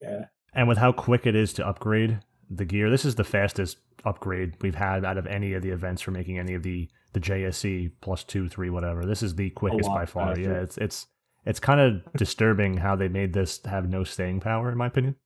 yeah. 0.00 0.26
And 0.54 0.66
with 0.68 0.78
how 0.78 0.92
quick 0.92 1.26
it 1.26 1.34
is 1.34 1.52
to 1.54 1.66
upgrade 1.66 2.20
the 2.50 2.64
gear, 2.64 2.90
this 2.90 3.04
is 3.04 3.14
the 3.14 3.24
fastest 3.24 3.78
upgrade 4.04 4.54
we've 4.60 4.74
had 4.74 5.04
out 5.04 5.18
of 5.18 5.26
any 5.26 5.54
of 5.54 5.62
the 5.62 5.70
events 5.70 6.02
for 6.02 6.10
making 6.10 6.38
any 6.38 6.54
of 6.54 6.62
the 6.62 6.88
the 7.12 7.20
JSE 7.20 7.92
plus 8.00 8.24
two, 8.24 8.48
three, 8.48 8.70
whatever. 8.70 9.04
This 9.06 9.22
is 9.22 9.36
the 9.36 9.50
quickest 9.50 9.88
by 9.88 10.04
far. 10.04 10.28
faster. 10.34 10.42
Yeah, 10.42 10.62
it's 10.62 10.76
it's 10.78 11.06
it's 11.46 11.60
kind 11.60 11.80
of 11.80 12.02
disturbing 12.16 12.78
how 12.78 12.96
they 12.96 13.08
made 13.08 13.32
this 13.32 13.60
have 13.64 13.88
no 13.88 14.04
staying 14.04 14.40
power, 14.40 14.70
in 14.70 14.78
my 14.78 14.86
opinion. 14.86 15.16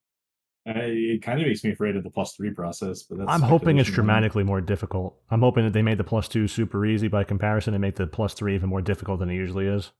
I, 0.67 0.81
it 0.81 1.23
kind 1.23 1.41
of 1.41 1.47
makes 1.47 1.65
me 1.65 1.71
afraid 1.71 1.97
of 1.97 2.05
the 2.05 2.11
plus 2.11 2.35
three 2.35 2.51
process, 2.51 3.03
but 3.03 3.19
that's 3.19 3.31
I'm 3.31 3.41
hoping 3.41 3.79
it's 3.79 3.91
dramatically 3.91 4.45
more 4.45 4.61
difficult. 4.61 5.17
I'm 5.31 5.41
hoping 5.41 5.65
that 5.65 5.73
they 5.73 5.83
made 5.83 5.97
the 5.99 6.05
plus 6.05 6.29
two 6.29 6.47
super 6.47 6.85
easy 6.85 7.09
by 7.09 7.25
comparison 7.25 7.73
and 7.73 7.81
make 7.81 7.97
the 7.97 8.07
plus 8.07 8.35
three 8.35 8.55
even 8.55 8.69
more 8.69 8.83
difficult 8.83 9.21
than 9.21 9.31
it 9.31 9.35
usually 9.35 9.67
is, 9.67 9.93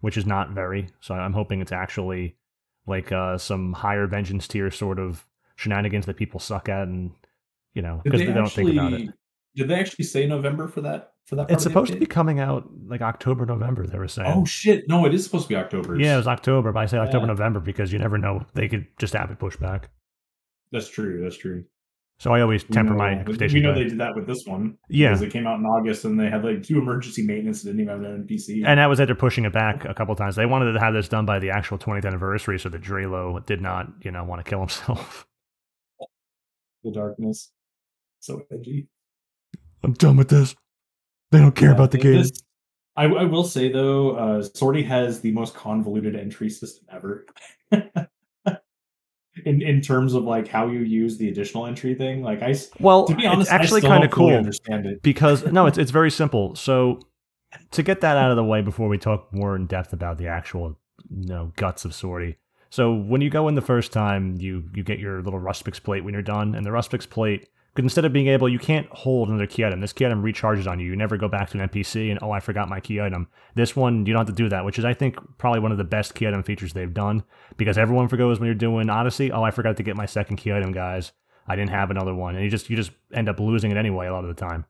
which 0.00 0.16
is 0.16 0.24
not 0.24 0.50
very. 0.50 0.88
So 1.00 1.14
I'm 1.14 1.32
hoping 1.32 1.60
it's 1.60 1.72
actually 1.72 2.36
like 2.86 3.10
uh, 3.10 3.38
some 3.38 3.72
higher 3.72 4.06
vengeance 4.06 4.46
tier 4.46 4.70
sort 4.70 5.00
of 5.00 5.26
shenanigans 5.58 6.06
that 6.06 6.16
people 6.16 6.40
suck 6.40 6.68
at, 6.68 6.88
and 6.88 7.10
you 7.74 7.82
know 7.82 8.00
because 8.04 8.20
they, 8.20 8.26
they, 8.26 8.32
don't 8.32 8.46
actually, 8.46 8.64
think 8.72 8.78
about 8.80 8.92
it. 8.94 9.10
Did 9.56 9.68
they 9.68 9.74
actually 9.74 10.04
say 10.06 10.26
November 10.26 10.68
for 10.68 10.80
that? 10.82 11.12
For 11.26 11.36
that, 11.36 11.50
It's 11.50 11.62
supposed 11.62 11.92
to 11.92 11.98
be 11.98 12.06
coming 12.06 12.40
out 12.40 12.66
like 12.86 13.02
October, 13.02 13.44
November. 13.44 13.86
They 13.86 13.98
were 13.98 14.08
saying. 14.08 14.32
Oh 14.34 14.46
shit! 14.46 14.88
No, 14.88 15.04
it 15.04 15.12
is 15.12 15.24
supposed 15.24 15.44
to 15.44 15.48
be 15.50 15.56
October. 15.56 16.00
yeah, 16.00 16.14
it 16.14 16.16
was 16.18 16.26
October, 16.26 16.72
but 16.72 16.80
I 16.80 16.86
say 16.86 16.96
October, 16.96 17.24
Yeah. 17.26 17.32
November 17.32 17.60
because 17.60 17.92
you 17.92 17.98
never 17.98 18.16
know. 18.16 18.46
They 18.54 18.66
could 18.68 18.86
just 18.98 19.12
have 19.14 19.30
it 19.30 19.38
pushed 19.38 19.60
back. 19.60 19.90
that's 20.72 20.88
true. 20.88 21.20
That's 21.22 21.36
true. 21.36 21.64
So 22.20 22.32
I 22.32 22.40
always 22.40 22.64
temper 22.64 22.92
know- 22.94 22.98
my 22.98 23.12
We 23.12 23.20
expectations. 23.20 23.62
know 23.62 23.74
they 23.74 23.84
did 23.84 23.98
that 23.98 24.16
with 24.16 24.26
this 24.26 24.42
one. 24.46 24.76
Yeah. 24.88 25.10
because 25.10 25.22
it 25.22 25.30
came 25.32 25.46
out 25.46 25.60
in 25.60 25.66
August 25.66 26.04
and 26.04 26.18
they 26.18 26.28
had 26.28 26.44
like 26.44 26.64
two 26.64 26.78
emergency 26.78 27.24
maintenance 27.24 27.62
that 27.62 27.68
didn't 27.70 27.82
even 27.82 28.02
have 28.02 28.10
an 28.12 28.26
NPC. 28.26 28.64
And 28.66 28.80
that 28.80 28.86
was 28.88 28.98
after 29.00 29.14
pushing 29.14 29.44
it 29.44 29.52
back 29.52 29.84
a 29.84 29.94
couple 29.94 30.16
times. 30.16 30.34
They 30.34 30.44
wanted 30.46 30.72
to 30.72 30.80
have 30.80 30.94
this 30.94 31.08
done 31.08 31.26
by 31.26 31.38
the 31.38 31.50
actual 31.50 31.78
20th 31.78 32.04
anniversary, 32.06 32.58
so 32.58 32.68
that 32.70 32.80
Drelo 32.82 33.44
did 33.46 33.60
not, 33.60 33.86
you 34.02 34.10
know, 34.10 34.24
want 34.24 34.44
to 34.44 34.48
kill 34.50 34.58
himself. 34.60 35.27
The 36.84 36.92
darkness, 36.92 37.50
so 38.20 38.42
edgy. 38.52 38.88
I'm 39.82 39.92
done 39.94 40.16
with 40.16 40.28
this. 40.28 40.54
They 41.32 41.38
don't 41.38 41.54
care 41.54 41.70
Yeah, 41.70 41.74
about 41.74 41.90
the 41.90 41.98
game. 41.98 42.14
this- 42.14 42.32
I, 42.96 43.04
I 43.04 43.24
will 43.24 43.44
say 43.44 43.70
though, 43.70 44.16
uh, 44.16 44.42
Sortie 44.42 44.82
has 44.82 45.20
the 45.20 45.30
most 45.30 45.54
convoluted 45.54 46.16
entry 46.16 46.50
system 46.50 46.84
ever. 46.90 47.26
in 49.44 49.62
in 49.62 49.80
terms 49.80 50.14
of 50.14 50.24
like 50.24 50.48
how 50.48 50.66
you 50.68 50.80
use 50.80 51.16
the 51.16 51.28
additional 51.28 51.66
entry 51.66 51.94
thing, 51.94 52.22
like 52.22 52.42
I 52.42 52.56
well, 52.80 53.06
to 53.06 53.14
be 53.14 53.26
honest, 53.26 53.42
it's 53.42 53.50
actually 53.52 53.82
kind 53.82 54.02
of 54.02 54.10
don't 54.10 54.16
cool 54.16 54.34
Understand 54.34 54.86
it? 54.86 55.02
because 55.02 55.44
no, 55.46 55.66
it's 55.66 55.78
it's 55.82 55.90
very 55.92 56.10
simple. 56.10 56.56
So 56.56 56.98
to 57.70 57.82
get 57.82 58.00
that 58.00 58.16
out 58.16 58.30
of 58.30 58.36
the 58.36 58.44
way 58.44 58.62
before 58.62 58.88
we 58.88 58.98
talk 58.98 59.32
more 59.32 59.54
in 59.54 59.66
depth 59.66 59.92
about 59.92 60.18
the 60.18 60.26
actual, 60.26 60.78
you 61.08 61.28
know, 61.28 61.52
guts 61.56 61.84
of 61.84 61.94
Sortie. 61.94 62.36
So 62.70 62.94
when 62.94 63.20
you 63.20 63.30
go 63.30 63.48
in 63.48 63.54
the 63.54 63.62
first 63.62 63.92
time, 63.92 64.36
you 64.38 64.64
you 64.74 64.82
get 64.82 64.98
your 64.98 65.22
little 65.22 65.40
Ruspix 65.40 65.82
plate 65.82 66.04
when 66.04 66.14
you're 66.14 66.22
done, 66.22 66.54
and 66.54 66.64
the 66.64 66.70
Ruspix 66.70 67.08
plate. 67.08 67.48
Because 67.74 67.84
instead 67.84 68.04
of 68.04 68.12
being 68.12 68.26
able, 68.26 68.48
you 68.48 68.58
can't 68.58 68.88
hold 68.88 69.28
another 69.28 69.46
key 69.46 69.64
item. 69.64 69.80
This 69.80 69.92
key 69.92 70.04
item 70.04 70.22
recharges 70.22 70.66
on 70.66 70.80
you. 70.80 70.86
You 70.86 70.96
never 70.96 71.16
go 71.16 71.28
back 71.28 71.50
to 71.50 71.60
an 71.60 71.68
NPC 71.68 72.10
and 72.10 72.18
oh, 72.22 72.32
I 72.32 72.40
forgot 72.40 72.68
my 72.68 72.80
key 72.80 73.00
item. 73.00 73.28
This 73.54 73.76
one, 73.76 74.04
you 74.04 74.12
don't 74.12 74.26
have 74.26 74.34
to 74.34 74.42
do 74.42 74.48
that, 74.48 74.64
which 74.64 74.80
is 74.80 74.84
I 74.84 74.94
think 74.94 75.16
probably 75.38 75.60
one 75.60 75.70
of 75.70 75.78
the 75.78 75.84
best 75.84 76.16
key 76.16 76.26
item 76.26 76.42
features 76.42 76.72
they've 76.72 76.92
done. 76.92 77.22
Because 77.56 77.78
everyone 77.78 78.08
forgoes 78.08 78.40
when 78.40 78.46
you're 78.46 78.54
doing 78.54 78.90
Odyssey. 78.90 79.30
Oh, 79.30 79.44
I 79.44 79.52
forgot 79.52 79.76
to 79.76 79.84
get 79.84 79.96
my 79.96 80.06
second 80.06 80.38
key 80.38 80.52
item, 80.52 80.72
guys. 80.72 81.12
I 81.46 81.56
didn't 81.56 81.70
have 81.70 81.90
another 81.90 82.14
one, 82.14 82.34
and 82.34 82.44
you 82.44 82.50
just 82.50 82.68
you 82.68 82.76
just 82.76 82.90
end 83.12 83.28
up 83.28 83.40
losing 83.40 83.70
it 83.70 83.76
anyway 83.76 84.06
a 84.06 84.12
lot 84.12 84.24
of 84.24 84.34
the 84.34 84.40
time. 84.40 84.64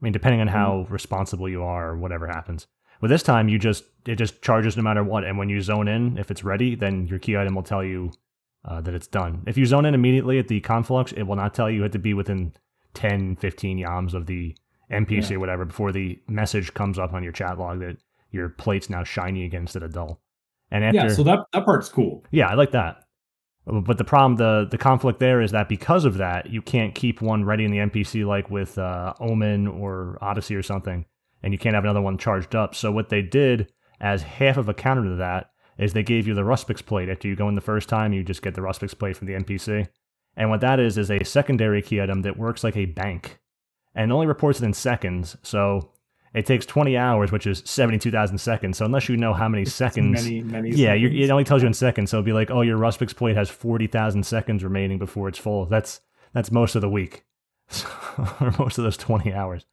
I 0.00 0.04
mean, 0.04 0.12
depending 0.12 0.40
on 0.40 0.48
how 0.48 0.82
mm-hmm. 0.84 0.92
responsible 0.92 1.48
you 1.48 1.62
are 1.62 1.90
or 1.90 1.96
whatever 1.96 2.26
happens. 2.26 2.66
But 3.02 3.08
this 3.08 3.22
time, 3.22 3.48
you 3.50 3.58
just 3.58 3.84
it 4.06 4.16
just 4.16 4.40
charges 4.40 4.76
no 4.78 4.82
matter 4.82 5.04
what, 5.04 5.24
and 5.24 5.36
when 5.36 5.50
you 5.50 5.60
zone 5.60 5.88
in, 5.88 6.16
if 6.16 6.30
it's 6.30 6.42
ready, 6.44 6.74
then 6.74 7.06
your 7.06 7.18
key 7.18 7.36
item 7.36 7.54
will 7.54 7.62
tell 7.62 7.84
you 7.84 8.12
uh, 8.64 8.80
that 8.80 8.94
it's 8.94 9.06
done. 9.08 9.42
If 9.46 9.58
you 9.58 9.66
zone 9.66 9.84
in 9.84 9.94
immediately 9.94 10.38
at 10.38 10.48
the 10.48 10.60
conflux, 10.60 11.12
it 11.12 11.24
will 11.24 11.36
not 11.36 11.52
tell 11.52 11.68
you 11.68 11.76
you 11.76 11.82
have 11.82 11.92
to 11.92 11.98
be 11.98 12.14
within 12.14 12.54
10, 12.94 13.36
15 13.36 13.78
yalms 13.78 14.14
of 14.14 14.26
the 14.26 14.56
NPC 14.90 15.30
Yeah. 15.30 15.36
or 15.36 15.40
whatever 15.40 15.64
before 15.64 15.90
the 15.92 16.18
message 16.28 16.72
comes 16.74 16.98
up 16.98 17.12
on 17.12 17.22
your 17.22 17.32
chat 17.32 17.58
log 17.58 17.80
that 17.80 17.96
your 18.30 18.48
plate's 18.50 18.88
now 18.88 19.02
shiny 19.04 19.44
again 19.44 19.62
instead 19.62 19.82
of 19.82 19.92
dull. 19.92 20.20
And 20.70 20.84
after, 20.84 20.96
yeah, 20.96 21.08
so 21.08 21.22
that 21.24 21.40
that 21.52 21.64
part's 21.66 21.88
cool. 21.90 22.24
yeah, 22.30 22.46
I 22.48 22.54
like 22.54 22.70
that. 22.70 23.04
But 23.66 23.98
the 23.98 24.04
problem, 24.04 24.36
the 24.36 24.66
the 24.70 24.78
conflict 24.78 25.18
there 25.20 25.40
is 25.40 25.52
that 25.52 25.68
because 25.68 26.04
of 26.04 26.16
that, 26.18 26.50
you 26.50 26.62
can't 26.62 26.94
keep 26.94 27.20
one 27.22 27.44
ready 27.44 27.64
in 27.64 27.70
the 27.70 27.78
NPC 27.78 28.26
like 28.26 28.50
with 28.50 28.78
uh, 28.78 29.12
Omen 29.20 29.66
or 29.68 30.18
Odyssey 30.20 30.54
or 30.56 30.62
something, 30.62 31.04
and 31.42 31.52
you 31.52 31.58
can't 31.58 31.74
have 31.74 31.84
another 31.84 32.00
one 32.02 32.18
charged 32.18 32.54
up. 32.54 32.74
So 32.74 32.90
what 32.92 33.08
they 33.08 33.22
did 33.22 33.72
as 34.00 34.22
half 34.22 34.56
of 34.56 34.68
a 34.68 34.74
counter 34.74 35.04
to 35.04 35.16
that 35.16 35.50
is 35.78 35.92
they 35.92 36.02
gave 36.02 36.26
you 36.26 36.34
the 36.34 36.42
Ruspix 36.42 36.84
plate. 36.84 37.08
After 37.08 37.28
you 37.28 37.36
go 37.36 37.48
in 37.48 37.54
the 37.54 37.60
first 37.60 37.88
time, 37.88 38.12
you 38.12 38.22
just 38.22 38.42
get 38.42 38.54
the 38.54 38.60
Ruspix 38.60 38.96
plate 38.98 39.16
from 39.16 39.26
the 39.26 39.34
NPC. 39.34 39.88
And 40.36 40.50
what 40.50 40.60
that 40.60 40.80
is 40.80 40.98
is 40.98 41.10
a 41.10 41.24
secondary 41.24 41.82
key 41.82 42.00
item 42.00 42.22
that 42.22 42.38
works 42.38 42.62
like 42.64 42.76
a 42.76 42.86
bank, 42.86 43.38
and 43.94 44.12
only 44.12 44.26
reports 44.26 44.60
it 44.60 44.64
in 44.64 44.72
seconds. 44.72 45.36
So 45.42 45.90
it 46.34 46.46
takes 46.46 46.64
20 46.64 46.96
hours, 46.96 47.30
which 47.30 47.46
is 47.46 47.62
72,000 47.66 48.38
seconds. 48.38 48.78
So 48.78 48.86
unless 48.86 49.08
you 49.08 49.16
know 49.18 49.34
how 49.34 49.48
many 49.48 49.66
seconds 49.66 50.24
Many, 50.24 50.42
many. 50.42 50.70
yeah, 50.70 50.94
seconds. 50.94 51.20
it 51.20 51.30
only 51.30 51.44
tells 51.44 51.62
you 51.62 51.66
in 51.68 51.74
seconds. 51.74 52.10
So 52.10 52.18
it'll 52.18 52.24
be 52.24 52.32
like, 52.32 52.50
oh, 52.50 52.62
your 52.62 52.78
Ruspix 52.78 53.14
plate 53.14 53.36
has 53.36 53.50
forty 53.50 53.86
thousand 53.86 54.24
seconds 54.24 54.64
remaining 54.64 54.98
before 54.98 55.28
it's 55.28 55.38
full. 55.38 55.66
That's 55.66 56.00
that's 56.32 56.50
most 56.50 56.74
of 56.74 56.80
the 56.80 56.88
week, 56.88 57.24
or 58.40 58.54
most 58.58 58.78
of 58.78 58.84
those 58.84 58.96
twenty 58.96 59.32
hours, 59.34 59.66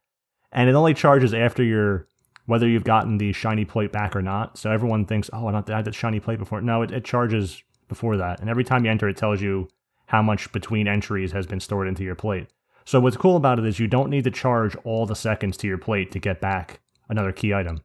and 0.52 0.68
it 0.68 0.74
only 0.74 0.94
charges 0.94 1.34
after 1.34 1.62
you're 1.62 2.06
whether 2.46 2.68
you've 2.68 2.84
gotten 2.84 3.18
the 3.18 3.32
shiny 3.32 3.64
plate 3.64 3.92
back 3.92 4.16
or 4.16 4.22
not. 4.22 4.58
So 4.58 4.72
everyone 4.72 5.04
thinks, 5.04 5.30
oh, 5.32 5.46
I 5.46 5.52
don't 5.52 5.70
I 5.70 5.76
had 5.76 5.84
that 5.84 5.94
shiny 5.94 6.18
plate 6.18 6.38
before. 6.38 6.60
No, 6.60 6.82
it, 6.82 6.90
it 6.90 7.04
charges 7.04 7.62
before 7.88 8.16
that, 8.16 8.40
and 8.40 8.48
every 8.48 8.64
time 8.64 8.84
you 8.84 8.90
enter, 8.90 9.08
it 9.08 9.16
tells 9.16 9.40
you 9.40 9.68
how 10.06 10.22
much 10.22 10.50
between 10.52 10.88
entries 10.88 11.32
has 11.32 11.46
been 11.46 11.60
stored 11.60 11.86
into 11.86 12.02
your 12.02 12.16
plate. 12.16 12.48
So 12.84 12.98
what's 12.98 13.16
cool 13.16 13.36
about 13.36 13.58
it 13.60 13.64
is 13.66 13.78
you 13.78 13.86
don't 13.86 14.10
need 14.10 14.24
to 14.24 14.30
charge 14.30 14.74
all 14.84 15.06
the 15.06 15.14
seconds 15.14 15.56
to 15.58 15.68
your 15.68 15.78
plate 15.78 16.10
to 16.12 16.18
get 16.18 16.40
back 16.40 16.80
another 17.08 17.30
key 17.30 17.54
item. 17.54 17.82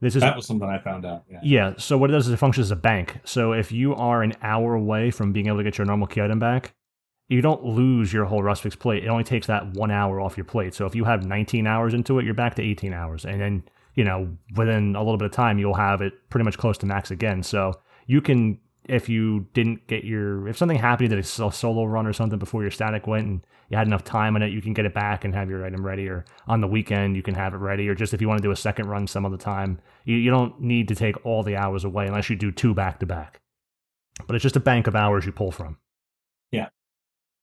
This 0.00 0.16
is 0.16 0.20
That 0.20 0.36
was 0.36 0.46
something 0.46 0.68
I 0.68 0.78
found 0.78 1.06
out. 1.06 1.24
Yeah. 1.30 1.40
yeah, 1.42 1.74
so 1.78 1.96
what 1.96 2.10
it 2.10 2.12
does 2.12 2.26
is 2.26 2.34
it 2.34 2.36
functions 2.36 2.66
as 2.66 2.70
a 2.70 2.76
bank. 2.76 3.20
So 3.24 3.52
if 3.52 3.72
you 3.72 3.94
are 3.94 4.22
an 4.22 4.34
hour 4.42 4.74
away 4.74 5.10
from 5.10 5.32
being 5.32 5.46
able 5.46 5.58
to 5.58 5.64
get 5.64 5.78
your 5.78 5.86
normal 5.86 6.06
key 6.06 6.20
item 6.20 6.38
back, 6.38 6.74
you 7.28 7.40
don't 7.40 7.64
lose 7.64 8.12
your 8.12 8.26
whole 8.26 8.42
Ruspix 8.42 8.78
plate. 8.78 9.04
It 9.04 9.08
only 9.08 9.24
takes 9.24 9.46
that 9.46 9.72
one 9.74 9.90
hour 9.90 10.20
off 10.20 10.36
your 10.36 10.44
plate. 10.44 10.74
So 10.74 10.86
if 10.86 10.94
you 10.94 11.04
have 11.04 11.24
19 11.24 11.66
hours 11.66 11.94
into 11.94 12.18
it, 12.18 12.24
you're 12.24 12.34
back 12.34 12.54
to 12.56 12.62
18 12.62 12.92
hours. 12.92 13.24
And 13.24 13.40
then, 13.40 13.62
you 13.94 14.04
know, 14.04 14.36
within 14.56 14.94
a 14.94 15.02
little 15.02 15.16
bit 15.16 15.26
of 15.26 15.32
time, 15.32 15.58
you'll 15.58 15.74
have 15.74 16.02
it 16.02 16.12
pretty 16.28 16.44
much 16.44 16.58
close 16.58 16.76
to 16.78 16.86
max 16.86 17.10
again. 17.10 17.42
So 17.42 17.72
you 18.06 18.20
can, 18.20 18.58
if 18.86 19.08
you 19.08 19.46
didn't 19.54 19.86
get 19.86 20.04
your, 20.04 20.46
if 20.48 20.58
something 20.58 20.78
happened, 20.78 21.10
you 21.10 21.16
did 21.16 21.24
a 21.24 21.50
solo 21.50 21.84
run 21.84 22.06
or 22.06 22.12
something 22.12 22.38
before 22.38 22.60
your 22.60 22.70
static 22.70 23.06
went 23.06 23.26
and 23.26 23.46
you 23.70 23.78
had 23.78 23.86
enough 23.86 24.04
time 24.04 24.36
in 24.36 24.42
it, 24.42 24.52
you 24.52 24.60
can 24.60 24.74
get 24.74 24.84
it 24.84 24.92
back 24.92 25.24
and 25.24 25.34
have 25.34 25.48
your 25.48 25.64
item 25.64 25.84
ready. 25.84 26.06
Or 26.06 26.26
on 26.46 26.60
the 26.60 26.68
weekend, 26.68 27.16
you 27.16 27.22
can 27.22 27.34
have 27.34 27.54
it 27.54 27.58
ready. 27.58 27.88
Or 27.88 27.94
just 27.94 28.12
if 28.12 28.20
you 28.20 28.28
want 28.28 28.42
to 28.42 28.46
do 28.46 28.52
a 28.52 28.56
second 28.56 28.88
run 28.88 29.06
some 29.06 29.24
other 29.24 29.38
time, 29.38 29.80
you, 30.04 30.16
you 30.16 30.30
don't 30.30 30.60
need 30.60 30.88
to 30.88 30.94
take 30.94 31.24
all 31.24 31.42
the 31.42 31.56
hours 31.56 31.84
away 31.84 32.06
unless 32.06 32.28
you 32.28 32.36
do 32.36 32.52
two 32.52 32.74
back 32.74 33.00
to 33.00 33.06
back. 33.06 33.40
But 34.26 34.36
it's 34.36 34.42
just 34.42 34.56
a 34.56 34.60
bank 34.60 34.86
of 34.86 34.94
hours 34.94 35.24
you 35.24 35.32
pull 35.32 35.50
from. 35.50 35.78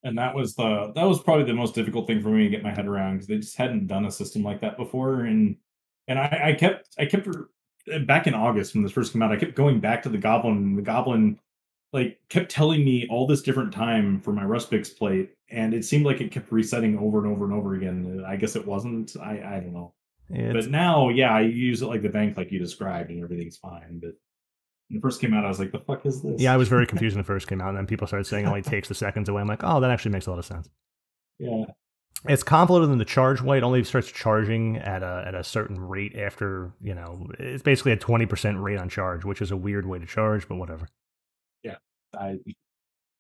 And 0.03 0.17
that 0.17 0.35
was 0.35 0.55
the 0.55 0.91
that 0.95 1.03
was 1.03 1.21
probably 1.21 1.45
the 1.45 1.53
most 1.53 1.75
difficult 1.75 2.07
thing 2.07 2.21
for 2.21 2.29
me 2.29 2.43
to 2.43 2.49
get 2.49 2.63
my 2.63 2.71
head 2.71 2.87
around 2.87 3.15
because 3.15 3.27
they 3.27 3.37
just 3.37 3.57
hadn't 3.57 3.87
done 3.87 4.05
a 4.05 4.11
system 4.11 4.43
like 4.43 4.61
that 4.61 4.77
before. 4.77 5.21
And 5.21 5.57
and 6.07 6.19
I, 6.19 6.41
I 6.45 6.53
kept 6.53 6.89
i 6.99 7.05
kept 7.05 7.27
back 8.05 8.27
in 8.27 8.33
august 8.33 8.73
when 8.73 8.83
this 8.83 8.91
first 8.91 9.13
came 9.13 9.21
out 9.21 9.31
i 9.31 9.37
kept 9.37 9.55
going 9.55 9.79
back 9.79 10.03
to 10.03 10.09
the 10.09 10.17
goblin 10.17 10.57
and 10.57 10.77
the 10.77 10.83
goblin 10.83 11.39
like 11.93 12.19
kept 12.29 12.49
telling 12.49 12.85
me 12.85 13.07
all 13.09 13.27
this 13.27 13.41
different 13.41 13.73
time 13.73 14.21
for 14.21 14.31
my 14.31 14.43
ruspix 14.43 14.95
plate 14.95 15.31
and 15.49 15.73
it 15.73 15.83
seemed 15.83 16.05
like 16.05 16.21
it 16.21 16.31
kept 16.31 16.51
resetting 16.51 16.97
over 16.97 17.17
and 17.17 17.27
over 17.27 17.43
and 17.43 17.53
over 17.53 17.75
again. 17.75 18.23
I 18.25 18.37
guess 18.37 18.55
it 18.55 18.65
wasn't. 18.65 19.15
I 19.21 19.41
i 19.43 19.59
don't 19.59 19.73
know. 19.73 19.93
It's, 20.29 20.65
but 20.65 20.71
now 20.71 21.09
yeah 21.09 21.33
i 21.33 21.41
use 21.41 21.81
it 21.81 21.87
like 21.87 22.01
the 22.01 22.09
bank 22.09 22.37
like 22.37 22.51
you 22.53 22.59
described 22.59 23.09
and 23.09 23.21
everything's 23.21 23.57
fine 23.57 23.99
but 24.01 24.13
when 24.91 24.97
it 24.97 25.01
first 25.01 25.21
came 25.21 25.33
out 25.33 25.45
i 25.45 25.47
was 25.47 25.59
like 25.59 25.71
the 25.71 25.79
fuck 25.79 26.05
is 26.05 26.21
this 26.21 26.41
yeah, 26.41 26.53
I 26.53 26.57
was 26.57 26.67
very 26.67 26.85
confused 26.91 27.15
when 27.15 27.21
it 27.21 27.27
first 27.27 27.47
came 27.47 27.61
out, 27.61 27.69
and 27.69 27.77
then 27.77 27.87
people 27.87 28.07
started 28.07 28.25
saying 28.25 28.45
it 28.45 28.49
only 28.49 28.61
takes 28.61 28.87
the 28.87 28.95
seconds 28.95 29.29
away. 29.29 29.41
I'm 29.41 29.47
like, 29.47 29.63
oh, 29.63 29.79
that 29.79 29.89
actually 29.91 30.11
makes 30.11 30.27
a 30.27 30.29
lot 30.29 30.39
of 30.39 30.45
sense. 30.45 30.69
yeah 31.39 31.65
It's 32.27 32.43
convoluted 32.43 32.91
in 32.91 32.97
the 32.97 33.05
charge 33.05 33.41
way. 33.41 33.57
It 33.57 33.63
only 33.63 33.83
starts 33.83 34.11
charging 34.11 34.77
at 34.77 35.03
a 35.03 35.23
at 35.25 35.35
a 35.35 35.43
certain 35.43 35.79
rate 35.79 36.15
after 36.17 36.71
you 36.81 36.93
know. 36.93 37.27
It's 37.39 37.63
basically 37.63 37.93
a 37.93 37.97
twenty 37.97 38.25
percent 38.25 38.59
rate 38.59 38.77
on 38.79 38.89
charge, 38.89 39.25
which 39.25 39.41
is 39.41 39.51
a 39.51 39.57
weird 39.57 39.85
way 39.85 39.99
to 39.99 40.05
charge, 40.05 40.47
but 40.47 40.55
whatever. 40.55 40.87
Yeah, 41.63 41.77
I 42.17 42.37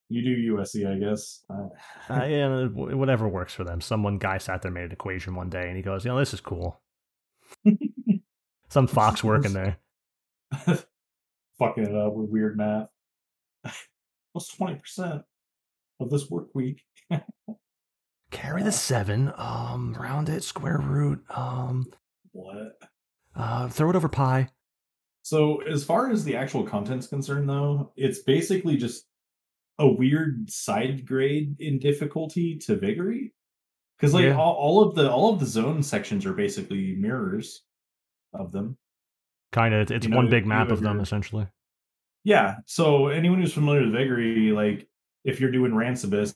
you 0.09 0.21
do 0.21 0.55
usc 0.55 0.75
i 0.85 0.99
guess 0.99 1.39
uh, 1.49 2.13
Uh, 2.13 2.25
yeah, 2.29 2.65
whatever 2.67 3.27
works 3.29 3.53
for 3.53 3.63
them. 3.63 3.79
Someone 3.79 4.17
guy 4.17 4.37
sat 4.39 4.61
there 4.61 4.71
made 4.71 4.85
an 4.85 4.91
equation 4.91 5.35
one 5.35 5.49
day, 5.49 5.67
and 5.67 5.77
he 5.77 5.81
goes, 5.83 6.03
"You 6.03 6.11
know, 6.11 6.19
this 6.19 6.33
is 6.33 6.41
cool." 6.41 6.81
Some 8.69 8.87
fox 8.87 9.23
working 9.23 9.53
there. 9.53 9.77
Fucking 11.61 11.85
it 11.85 11.95
up 11.95 12.13
with 12.15 12.29
weird 12.31 12.57
math. 12.57 12.87
What's 14.33 14.47
twenty 14.55 14.79
percent 14.79 15.21
of 15.99 16.09
this 16.09 16.27
work 16.27 16.47
week? 16.55 16.81
Carry 18.31 18.63
the 18.63 18.71
seven. 18.71 19.31
Um, 19.37 19.95
round 19.99 20.27
it, 20.27 20.43
square 20.43 20.79
root. 20.79 21.23
Um, 21.29 21.85
What? 22.31 22.79
uh, 23.35 23.67
throw 23.69 23.91
it 23.91 23.95
over 23.95 24.09
pi. 24.09 24.49
So 25.21 25.61
as 25.61 25.83
far 25.83 26.09
as 26.09 26.23
the 26.23 26.35
actual 26.35 26.63
content's 26.63 27.05
concerned, 27.05 27.47
though, 27.47 27.93
it's 27.95 28.19
basically 28.23 28.75
just 28.77 29.05
a 29.77 29.87
weird 29.87 30.49
side 30.49 31.05
grade 31.05 31.57
in 31.59 31.77
difficulty 31.77 32.57
to 32.65 32.75
Vagary. 32.75 33.33
Because 33.97 34.15
like 34.15 34.25
Yeah. 34.25 34.37
all, 34.37 34.55
all 34.55 34.81
of 34.83 34.95
the 34.95 35.11
all 35.11 35.31
of 35.31 35.39
the 35.39 35.45
zone 35.45 35.83
sections 35.83 36.25
are 36.25 36.33
basically 36.33 36.95
mirrors 36.95 37.61
of 38.33 38.51
them. 38.51 38.77
Kind 39.51 39.73
of. 39.73 39.91
It's 39.91 40.05
You 40.05 40.11
know, 40.11 40.17
one 40.17 40.29
big 40.29 40.45
map 40.45 40.69
of 40.71 40.81
them 40.81 40.99
essentially. 40.99 41.47
Yeah. 42.23 42.55
So 42.65 43.07
anyone 43.07 43.39
who's 43.41 43.53
familiar 43.53 43.81
with 43.81 43.93
Vagary, 43.93 44.51
like 44.51 44.87
if 45.23 45.39
you're 45.39 45.51
doing 45.51 45.71
Rancibus, 45.71 46.33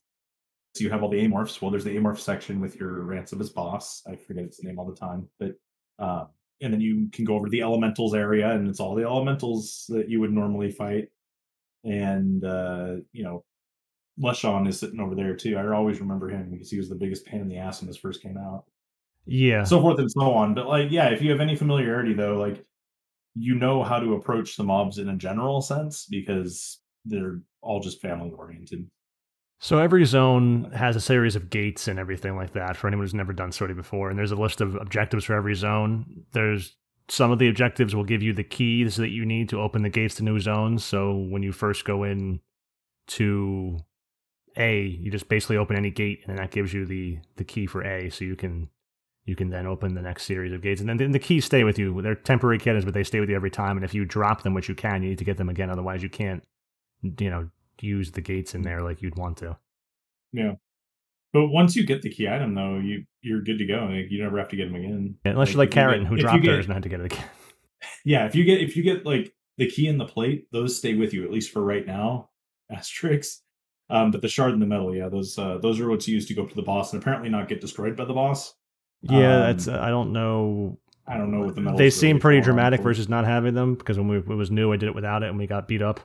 you 0.77 0.89
have 0.89 1.03
all 1.03 1.09
the 1.09 1.25
amorphs. 1.25 1.61
Well, 1.61 1.71
there's 1.71 1.85
the 1.85 1.95
amorph 1.95 2.19
section 2.19 2.59
with 2.59 2.75
your 2.75 3.03
Rancibus 3.03 3.53
boss. 3.53 4.03
I 4.07 4.15
forget 4.15 4.43
its 4.43 4.61
name 4.63 4.77
all 4.77 4.85
the 4.85 4.95
time, 4.95 5.29
but 5.39 5.53
uh, 5.99 6.25
and 6.61 6.73
then 6.73 6.81
you 6.81 7.09
can 7.13 7.23
go 7.23 7.35
over 7.35 7.45
to 7.45 7.51
the 7.51 7.61
elementals 7.61 8.13
area, 8.13 8.49
and 8.51 8.67
it's 8.67 8.79
all 8.81 8.95
the 8.95 9.03
elementals 9.03 9.85
that 9.89 10.09
you 10.09 10.19
would 10.19 10.33
normally 10.33 10.71
fight. 10.71 11.09
And 11.85 12.43
uh, 12.43 12.95
you 13.13 13.23
know, 13.23 13.45
Leshonn 14.19 14.67
is 14.67 14.79
sitting 14.79 14.99
over 14.99 15.15
there 15.15 15.35
too. 15.35 15.55
I 15.57 15.65
always 15.67 16.01
remember 16.01 16.29
him 16.29 16.49
because 16.51 16.69
he 16.71 16.77
was 16.77 16.89
the 16.89 16.95
biggest 16.95 17.25
pain 17.25 17.41
in 17.41 17.47
the 17.47 17.57
ass 17.57 17.79
when 17.81 17.87
this 17.87 17.97
first 17.97 18.21
came 18.21 18.37
out 18.37 18.65
Yeah. 19.25 19.63
so 19.63 19.79
forth 19.81 19.99
and 19.99 20.11
so 20.11 20.31
on. 20.33 20.53
But 20.55 20.67
like, 20.67 20.91
yeah, 20.91 21.09
if 21.09 21.21
you 21.21 21.31
have 21.31 21.41
any 21.41 21.55
familiarity 21.55 22.13
though, 22.13 22.37
like 22.37 22.65
you 23.35 23.55
know 23.55 23.83
how 23.83 23.99
to 23.99 24.13
approach 24.13 24.55
the 24.55 24.63
mobs 24.63 24.97
in 24.97 25.09
a 25.09 25.15
general 25.15 25.61
sense 25.61 26.07
because 26.09 26.79
they're 27.03 27.39
all 27.61 27.81
just 27.81 28.01
family 28.01 28.31
oriented. 28.31 28.89
So 29.59 29.79
every 29.79 30.05
zone 30.05 30.71
has 30.75 30.95
a 30.95 31.01
series 31.01 31.35
of 31.35 31.49
gates 31.49 31.87
and 31.87 31.97
everything 31.97 32.35
like 32.35 32.51
that 32.53 32.75
for 32.75 32.87
anyone 32.87 33.03
who's 33.03 33.13
never 33.13 33.33
done 33.33 33.51
sortie 33.51 33.73
before. 33.73 34.09
And 34.09 34.17
there's 34.17 34.31
a 34.31 34.35
list 34.35 34.61
of 34.61 34.75
objectives 34.75 35.25
for 35.25 35.33
every 35.33 35.55
zone. 35.55 36.05
There's 36.33 36.75
some 37.07 37.31
of 37.31 37.39
the 37.39 37.49
objectives 37.49 37.95
will 37.95 38.03
give 38.03 38.21
you 38.21 38.33
the 38.33 38.43
keys 38.43 38.95
that 38.97 39.09
you 39.09 39.25
need 39.25 39.49
to 39.49 39.61
open 39.61 39.83
the 39.83 39.89
gates 39.89 40.15
to 40.15 40.23
new 40.23 40.39
zones. 40.39 40.83
So 40.83 41.15
when 41.15 41.43
you 41.43 41.51
first 41.51 41.85
go 41.85 42.03
in 42.03 42.39
to 43.07 43.79
A, 44.57 44.81
you 44.81 45.11
just 45.11 45.29
basically 45.29 45.57
open 45.57 45.77
any 45.77 45.91
gate 45.91 46.23
and 46.27 46.37
that 46.37 46.51
gives 46.51 46.73
you 46.73 46.85
the 46.85 47.19
the 47.37 47.43
key 47.43 47.65
for 47.65 47.81
A 47.83 48.09
so 48.09 48.25
you 48.25 48.35
can 48.35 48.69
you 49.25 49.35
can 49.35 49.49
then 49.49 49.65
open 49.65 49.95
the 49.95 50.01
next 50.01 50.23
series 50.23 50.53
of 50.53 50.61
gates. 50.61 50.79
And 50.81 50.89
then, 50.89 50.97
then 50.97 51.11
the 51.11 51.19
keys 51.19 51.45
stay 51.45 51.63
with 51.63 51.79
you. 51.79 52.01
They're 52.01 52.15
temporary 52.15 52.59
keys, 52.59 52.85
but 52.85 52.93
they 52.93 53.03
stay 53.03 53.19
with 53.19 53.29
you 53.29 53.35
every 53.35 53.51
time. 53.51 53.75
And 53.77 53.83
if 53.83 53.93
you 53.93 54.05
drop 54.05 54.43
them, 54.43 54.53
which 54.53 54.69
you 54.69 54.75
can, 54.75 55.01
you 55.03 55.09
need 55.09 55.17
to 55.17 55.23
get 55.25 55.37
them 55.37 55.49
again. 55.49 55.69
Otherwise 55.69 56.03
you 56.03 56.09
can't, 56.09 56.43
you 57.01 57.29
know, 57.29 57.49
use 57.81 58.11
the 58.11 58.21
gates 58.21 58.53
in 58.55 58.61
there 58.61 58.81
like 58.81 59.01
you'd 59.01 59.17
want 59.17 59.37
to. 59.37 59.57
Yeah. 60.31 60.53
But 61.33 61.47
once 61.47 61.75
you 61.75 61.85
get 61.85 62.01
the 62.01 62.09
key 62.09 62.27
item 62.29 62.55
though, 62.55 62.77
you 62.77 63.03
you're 63.21 63.41
good 63.41 63.57
to 63.57 63.65
go. 63.65 63.87
Like, 63.91 64.09
you 64.09 64.23
never 64.23 64.37
have 64.37 64.49
to 64.49 64.55
get 64.55 64.65
them 64.71 64.75
again. 64.75 65.15
Unless 65.25 65.49
you're 65.51 65.57
like 65.57 65.69
if 65.69 65.75
you 65.75 65.81
Karen, 65.81 66.01
get- 66.03 66.09
who 66.09 66.17
dropped 66.17 66.43
get- 66.43 66.51
hers 66.55 66.65
and 66.65 66.73
had 66.73 66.83
to 66.83 66.89
get 66.89 66.99
it 67.01 67.11
again. 67.13 67.25
Yeah, 68.03 68.25
if 68.25 68.33
you 68.35 68.43
get 68.45 68.61
if 68.61 68.75
you 68.75 68.83
get 68.83 69.05
like 69.05 69.33
the 69.57 69.69
key 69.69 69.87
and 69.87 69.99
the 69.99 70.05
plate, 70.05 70.47
those 70.51 70.77
stay 70.77 70.95
with 70.95 71.13
you 71.13 71.23
at 71.23 71.31
least 71.31 71.51
for 71.51 71.61
right 71.63 71.85
now. 71.85 72.29
Asterisks. 72.71 73.41
Um, 73.89 74.09
but 74.11 74.21
the 74.21 74.27
shard 74.27 74.53
and 74.53 74.61
the 74.61 74.65
metal, 74.65 74.95
yeah, 74.95 75.09
those 75.09 75.37
uh, 75.37 75.57
those 75.59 75.79
are 75.79 75.89
what's 75.89 76.07
used 76.07 76.27
to 76.29 76.33
go 76.33 76.43
up 76.43 76.49
to 76.49 76.55
the 76.55 76.61
boss 76.63 76.93
and 76.93 77.01
apparently 77.01 77.29
not 77.29 77.47
get 77.47 77.61
destroyed 77.61 77.95
by 77.95 78.05
the 78.05 78.13
boss. 78.13 78.55
Yeah, 79.09 79.35
Um, 79.35 79.41
that's. 79.41 79.67
Uh, 79.67 79.79
I 79.81 79.89
don't 79.89 80.11
know. 80.13 80.77
I 81.07 81.17
don't 81.17 81.31
know 81.31 81.41
what 81.45 81.55
the 81.55 81.61
metal. 81.61 81.77
They 81.77 81.89
seem 81.91 82.19
pretty 82.19 82.41
dramatic 82.41 82.81
versus 82.81 83.07
not 83.07 83.25
having 83.25 83.53
them 83.53 83.75
because 83.75 83.97
when 83.97 84.07
we, 84.07 84.17
it 84.17 84.27
was 84.27 84.49
new, 84.51 84.73
I 84.73 84.77
did 84.77 84.87
it 84.87 84.95
without 84.95 85.21
it 85.23 85.29
and 85.29 85.37
we 85.37 85.45
got 85.47 85.67
beat 85.67 85.81
up. 85.83 85.99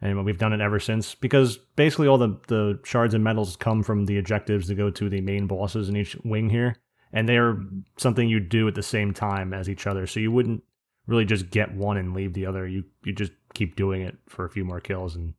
and 0.00 0.24
we've 0.24 0.38
done 0.38 0.52
it 0.52 0.60
ever 0.60 0.78
since 0.78 1.14
because 1.14 1.56
basically 1.76 2.06
all 2.06 2.18
the 2.18 2.38
the 2.48 2.78
shards 2.84 3.14
and 3.14 3.24
medals 3.24 3.56
come 3.56 3.82
from 3.82 4.06
the 4.06 4.18
objectives 4.18 4.68
to 4.68 4.74
go 4.74 4.90
to 4.90 5.08
the 5.08 5.20
main 5.20 5.46
bosses 5.46 5.88
in 5.88 5.96
each 5.96 6.16
wing 6.24 6.50
here, 6.50 6.76
and 7.12 7.28
they're 7.28 7.58
something 7.96 8.28
you 8.28 8.38
do 8.40 8.68
at 8.68 8.74
the 8.76 8.82
same 8.82 9.12
time 9.12 9.52
as 9.52 9.68
each 9.68 9.86
other. 9.86 10.06
So 10.06 10.20
you 10.20 10.30
wouldn't 10.30 10.62
really 11.06 11.24
just 11.24 11.50
get 11.50 11.74
one 11.74 11.96
and 11.96 12.14
leave 12.14 12.32
the 12.34 12.46
other. 12.46 12.66
You 12.66 12.84
you 13.04 13.12
just 13.12 13.32
keep 13.54 13.74
doing 13.76 14.02
it 14.02 14.16
for 14.28 14.44
a 14.44 14.50
few 14.50 14.64
more 14.64 14.80
kills 14.80 15.16
and 15.16 15.34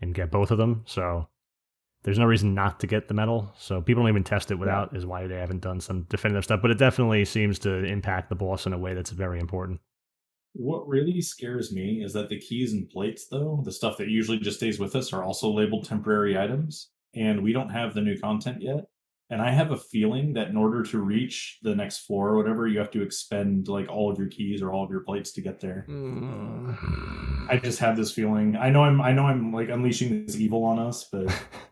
and 0.00 0.14
get 0.14 0.30
both 0.30 0.50
of 0.50 0.58
them. 0.58 0.82
So 0.84 1.28
there's 2.02 2.18
no 2.18 2.24
reason 2.24 2.54
not 2.54 2.80
to 2.80 2.86
get 2.86 3.08
the 3.08 3.14
medal. 3.14 3.52
So 3.56 3.80
people 3.80 4.02
don't 4.02 4.10
even 4.10 4.24
test 4.24 4.50
it 4.50 4.56
without 4.56 4.96
is 4.96 5.06
why 5.06 5.26
they 5.26 5.36
haven't 5.36 5.60
done 5.60 5.80
some 5.80 6.02
definitive 6.08 6.44
stuff. 6.44 6.60
But 6.60 6.72
it 6.72 6.78
definitely 6.78 7.24
seems 7.24 7.58
to 7.60 7.84
impact 7.84 8.28
the 8.28 8.34
boss 8.34 8.66
in 8.66 8.72
a 8.72 8.78
way 8.78 8.94
that's 8.94 9.10
very 9.10 9.38
important. 9.38 9.80
What 10.54 10.86
really 10.86 11.20
scares 11.22 11.72
me 11.72 12.02
is 12.04 12.12
that 12.12 12.28
the 12.28 12.38
keys 12.38 12.72
and 12.72 12.88
plates, 12.88 13.26
though, 13.30 13.62
the 13.64 13.72
stuff 13.72 13.96
that 13.98 14.08
usually 14.08 14.38
just 14.38 14.58
stays 14.58 14.78
with 14.78 14.96
us, 14.96 15.12
are 15.12 15.22
also 15.22 15.50
labeled 15.50 15.86
temporary 15.86 16.36
items. 16.36 16.90
And 17.14 17.42
we 17.42 17.52
don't 17.52 17.70
have 17.70 17.94
the 17.94 18.00
new 18.00 18.18
content 18.18 18.60
yet. 18.60 18.84
And 19.32 19.40
I 19.40 19.50
have 19.50 19.70
a 19.70 19.78
feeling 19.78 20.34
that 20.34 20.48
in 20.48 20.58
order 20.58 20.82
to 20.82 20.98
reach 20.98 21.58
the 21.62 21.74
next 21.74 22.00
floor 22.00 22.28
or 22.28 22.36
whatever, 22.36 22.66
you 22.66 22.78
have 22.78 22.90
to 22.90 23.00
expend 23.00 23.66
like 23.66 23.88
all 23.88 24.10
of 24.10 24.18
your 24.18 24.28
keys 24.28 24.60
or 24.60 24.72
all 24.72 24.84
of 24.84 24.90
your 24.90 25.00
plates 25.00 25.32
to 25.32 25.40
get 25.40 25.58
there. 25.58 25.86
Mm. 25.88 27.48
I 27.48 27.56
just 27.56 27.78
have 27.78 27.96
this 27.96 28.12
feeling. 28.12 28.56
I 28.56 28.68
know 28.68 28.84
I'm 28.84 29.00
I 29.00 29.12
know 29.12 29.24
I'm 29.24 29.50
like 29.50 29.70
unleashing 29.70 30.26
this 30.26 30.36
evil 30.36 30.64
on 30.64 30.78
us, 30.78 31.08
but 31.10 31.34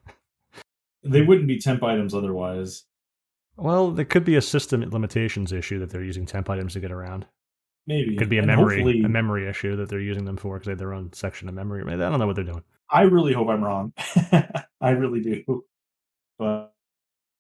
they 1.02 1.22
wouldn't 1.22 1.48
be 1.48 1.58
temp 1.58 1.82
items 1.82 2.14
otherwise. 2.14 2.84
Well, 3.56 3.90
there 3.90 4.04
could 4.04 4.24
be 4.24 4.36
a 4.36 4.42
system 4.42 4.82
limitations 4.90 5.52
issue 5.52 5.78
that 5.80 5.90
they're 5.90 6.04
using 6.04 6.26
temp 6.26 6.48
items 6.48 6.72
to 6.74 6.80
get 6.80 6.92
around. 6.92 7.26
Maybe 7.86 8.14
it 8.14 8.18
could 8.18 8.28
be 8.28 8.36
a 8.36 8.40
and 8.40 8.46
memory 8.46 9.02
a 9.02 9.08
memory 9.08 9.48
issue 9.48 9.76
that 9.76 9.88
they're 9.88 10.00
using 10.00 10.24
them 10.24 10.36
for 10.36 10.54
because 10.54 10.66
they 10.66 10.72
have 10.72 10.78
their 10.78 10.94
own 10.94 11.12
section 11.12 11.48
of 11.48 11.54
memory. 11.54 11.82
I 11.82 11.96
don't 11.96 12.18
know 12.18 12.26
what 12.26 12.36
they're 12.36 12.44
doing. 12.44 12.62
I 12.90 13.02
really 13.02 13.32
hope 13.32 13.48
I'm 13.48 13.62
wrong. 13.62 13.92
I 14.80 14.90
really 14.90 15.20
do. 15.20 15.64
But 16.38 16.72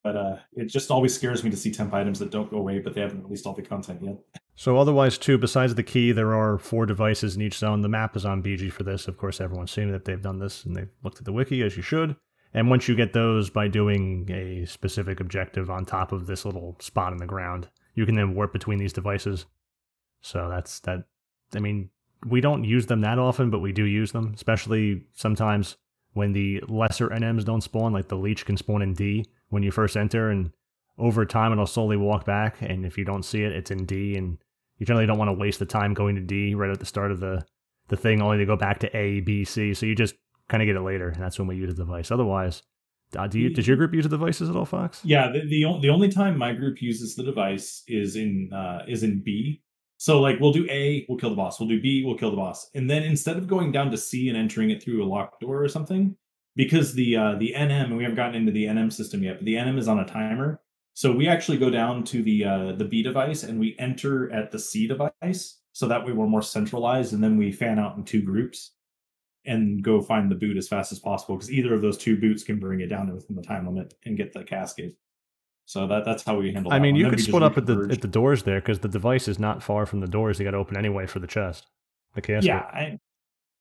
but 0.02 0.16
uh, 0.16 0.36
it 0.54 0.66
just 0.66 0.90
always 0.90 1.14
scares 1.14 1.44
me 1.44 1.50
to 1.50 1.56
see 1.56 1.70
temp 1.70 1.92
items 1.92 2.18
that 2.20 2.30
don't 2.30 2.50
go 2.50 2.56
away, 2.56 2.78
but 2.78 2.94
they 2.94 3.02
haven't 3.02 3.22
released 3.22 3.46
all 3.46 3.52
the 3.52 3.62
content 3.62 4.02
yet. 4.02 4.16
So 4.54 4.78
otherwise, 4.78 5.18
too, 5.18 5.36
besides 5.38 5.74
the 5.74 5.82
key, 5.82 6.12
there 6.12 6.34
are 6.34 6.58
four 6.58 6.86
devices 6.86 7.36
in 7.36 7.42
each 7.42 7.58
zone. 7.58 7.82
The 7.82 7.88
map 7.88 8.16
is 8.16 8.24
on 8.24 8.42
BG 8.42 8.72
for 8.72 8.82
this. 8.82 9.08
Of 9.08 9.18
course, 9.18 9.40
everyone's 9.40 9.70
seen 9.70 9.90
that 9.92 10.04
they've 10.04 10.20
done 10.20 10.38
this 10.38 10.64
and 10.64 10.74
they've 10.74 10.90
looked 11.02 11.18
at 11.18 11.24
the 11.24 11.32
wiki 11.32 11.62
as 11.62 11.76
you 11.76 11.82
should. 11.82 12.16
And 12.52 12.68
once 12.68 12.88
you 12.88 12.96
get 12.96 13.12
those 13.12 13.48
by 13.50 13.68
doing 13.68 14.28
a 14.30 14.66
specific 14.66 15.20
objective 15.20 15.70
on 15.70 15.84
top 15.84 16.12
of 16.12 16.26
this 16.26 16.44
little 16.44 16.76
spot 16.80 17.12
in 17.12 17.18
the 17.18 17.26
ground, 17.26 17.68
you 17.94 18.06
can 18.06 18.16
then 18.16 18.34
warp 18.34 18.52
between 18.52 18.78
these 18.78 18.92
devices. 18.92 19.46
So 20.20 20.48
that's 20.48 20.80
that. 20.80 21.04
I 21.54 21.60
mean, 21.60 21.90
we 22.26 22.40
don't 22.40 22.64
use 22.64 22.86
them 22.86 23.00
that 23.02 23.18
often, 23.18 23.50
but 23.50 23.60
we 23.60 23.72
do 23.72 23.84
use 23.84 24.12
them, 24.12 24.32
especially 24.34 25.04
sometimes 25.14 25.76
when 26.12 26.32
the 26.32 26.62
lesser 26.68 27.08
NMs 27.08 27.44
don't 27.44 27.62
spawn, 27.62 27.92
like 27.92 28.08
the 28.08 28.16
leech 28.16 28.44
can 28.44 28.56
spawn 28.56 28.82
in 28.82 28.94
D 28.94 29.24
when 29.48 29.62
you 29.62 29.70
first 29.70 29.96
enter, 29.96 30.30
and 30.30 30.50
over 30.98 31.24
time 31.24 31.52
it'll 31.52 31.66
slowly 31.66 31.96
walk 31.96 32.24
back. 32.24 32.56
And 32.60 32.84
if 32.84 32.98
you 32.98 33.04
don't 33.04 33.24
see 33.24 33.42
it, 33.42 33.52
it's 33.52 33.70
in 33.70 33.86
D, 33.86 34.16
and 34.16 34.38
you 34.78 34.86
generally 34.86 35.06
don't 35.06 35.18
want 35.18 35.28
to 35.28 35.40
waste 35.40 35.60
the 35.60 35.66
time 35.66 35.94
going 35.94 36.16
to 36.16 36.20
D 36.20 36.54
right 36.54 36.70
at 36.70 36.80
the 36.80 36.86
start 36.86 37.10
of 37.10 37.20
the 37.20 37.44
the 37.88 37.96
thing, 37.96 38.22
only 38.22 38.38
to 38.38 38.46
go 38.46 38.56
back 38.56 38.78
to 38.78 38.96
A, 38.96 39.20
B, 39.20 39.44
C. 39.44 39.74
So 39.74 39.84
you 39.84 39.94
just 39.94 40.14
kind 40.50 40.62
of 40.62 40.66
get 40.66 40.76
it 40.76 40.82
later, 40.82 41.08
and 41.08 41.22
that's 41.22 41.38
when 41.38 41.48
we 41.48 41.56
use 41.56 41.74
the 41.74 41.84
device. 41.84 42.10
Otherwise, 42.10 42.62
uh, 43.16 43.26
do 43.26 43.38
you 43.38 43.50
does 43.50 43.66
your 43.66 43.76
group 43.76 43.94
use 43.94 44.04
the 44.04 44.10
devices 44.10 44.50
at 44.50 44.56
all, 44.56 44.64
Fox? 44.64 45.00
Yeah, 45.04 45.30
the 45.30 45.40
the, 45.40 45.78
the 45.80 45.88
only 45.88 46.08
time 46.08 46.36
my 46.36 46.52
group 46.52 46.82
uses 46.82 47.14
the 47.14 47.22
device 47.22 47.82
is 47.88 48.16
in 48.16 48.52
uh, 48.52 48.82
is 48.86 49.02
in 49.02 49.22
B. 49.22 49.62
So 49.96 50.20
like 50.20 50.40
we'll 50.40 50.52
do 50.52 50.66
A, 50.70 51.06
we'll 51.08 51.18
kill 51.18 51.30
the 51.30 51.36
boss. 51.36 51.60
We'll 51.60 51.68
do 51.68 51.80
B, 51.80 52.04
we'll 52.04 52.16
kill 52.16 52.30
the 52.30 52.36
boss, 52.36 52.70
and 52.74 52.88
then 52.88 53.02
instead 53.02 53.36
of 53.36 53.46
going 53.46 53.72
down 53.72 53.90
to 53.90 53.96
C 53.96 54.28
and 54.28 54.36
entering 54.36 54.70
it 54.70 54.82
through 54.82 55.04
a 55.04 55.06
locked 55.06 55.40
door 55.40 55.62
or 55.62 55.68
something, 55.68 56.16
because 56.56 56.94
the 56.94 57.16
uh, 57.16 57.34
the 57.36 57.54
NM 57.56 57.86
and 57.86 57.96
we 57.96 58.02
haven't 58.02 58.16
gotten 58.16 58.34
into 58.34 58.52
the 58.52 58.64
NM 58.64 58.92
system 58.92 59.22
yet, 59.22 59.38
but 59.38 59.44
the 59.44 59.54
NM 59.54 59.78
is 59.78 59.88
on 59.88 60.00
a 60.00 60.06
timer. 60.06 60.60
So 60.94 61.12
we 61.12 61.28
actually 61.28 61.58
go 61.58 61.70
down 61.70 62.04
to 62.04 62.22
the 62.22 62.44
uh, 62.44 62.72
the 62.72 62.84
B 62.84 63.02
device 63.02 63.42
and 63.42 63.58
we 63.58 63.76
enter 63.78 64.32
at 64.32 64.50
the 64.50 64.58
C 64.58 64.86
device. 64.86 65.58
So 65.72 65.86
that 65.86 66.04
way 66.04 66.12
we're 66.12 66.26
more 66.26 66.42
centralized, 66.42 67.12
and 67.12 67.22
then 67.22 67.36
we 67.36 67.52
fan 67.52 67.78
out 67.78 67.96
in 67.96 68.04
two 68.04 68.22
groups 68.22 68.72
and 69.46 69.82
go 69.82 70.00
find 70.00 70.30
the 70.30 70.34
boot 70.34 70.56
as 70.56 70.68
fast 70.68 70.92
as 70.92 70.98
possible 70.98 71.36
because 71.36 71.50
either 71.50 71.74
of 71.74 71.82
those 71.82 71.96
two 71.96 72.16
boots 72.18 72.42
can 72.42 72.58
bring 72.58 72.80
it 72.80 72.88
down 72.88 73.12
within 73.12 73.36
the 73.36 73.42
time 73.42 73.66
limit 73.66 73.94
and 74.04 74.16
get 74.16 74.32
the 74.32 74.44
cascade. 74.44 74.94
So 75.64 75.86
that 75.86 76.04
that's 76.04 76.24
how 76.24 76.36
we 76.36 76.52
handle. 76.52 76.72
It. 76.72 76.74
I 76.74 76.78
mean, 76.78 76.96
you 76.96 77.08
could 77.08 77.20
split 77.20 77.42
up 77.42 77.56
at 77.56 77.66
the 77.66 77.88
at 77.90 78.00
the 78.00 78.08
doors 78.08 78.42
there 78.42 78.60
because 78.60 78.80
the 78.80 78.88
device 78.88 79.28
is 79.28 79.38
not 79.38 79.62
far 79.62 79.86
from 79.86 80.00
the 80.00 80.08
doors. 80.08 80.38
You 80.38 80.44
got 80.44 80.50
to 80.50 80.56
open 80.56 80.76
anyway 80.76 81.06
for 81.06 81.20
the 81.20 81.28
chest, 81.28 81.68
the 82.14 82.20
casket. 82.20 82.44
Yeah, 82.44 82.58
I, 82.58 82.98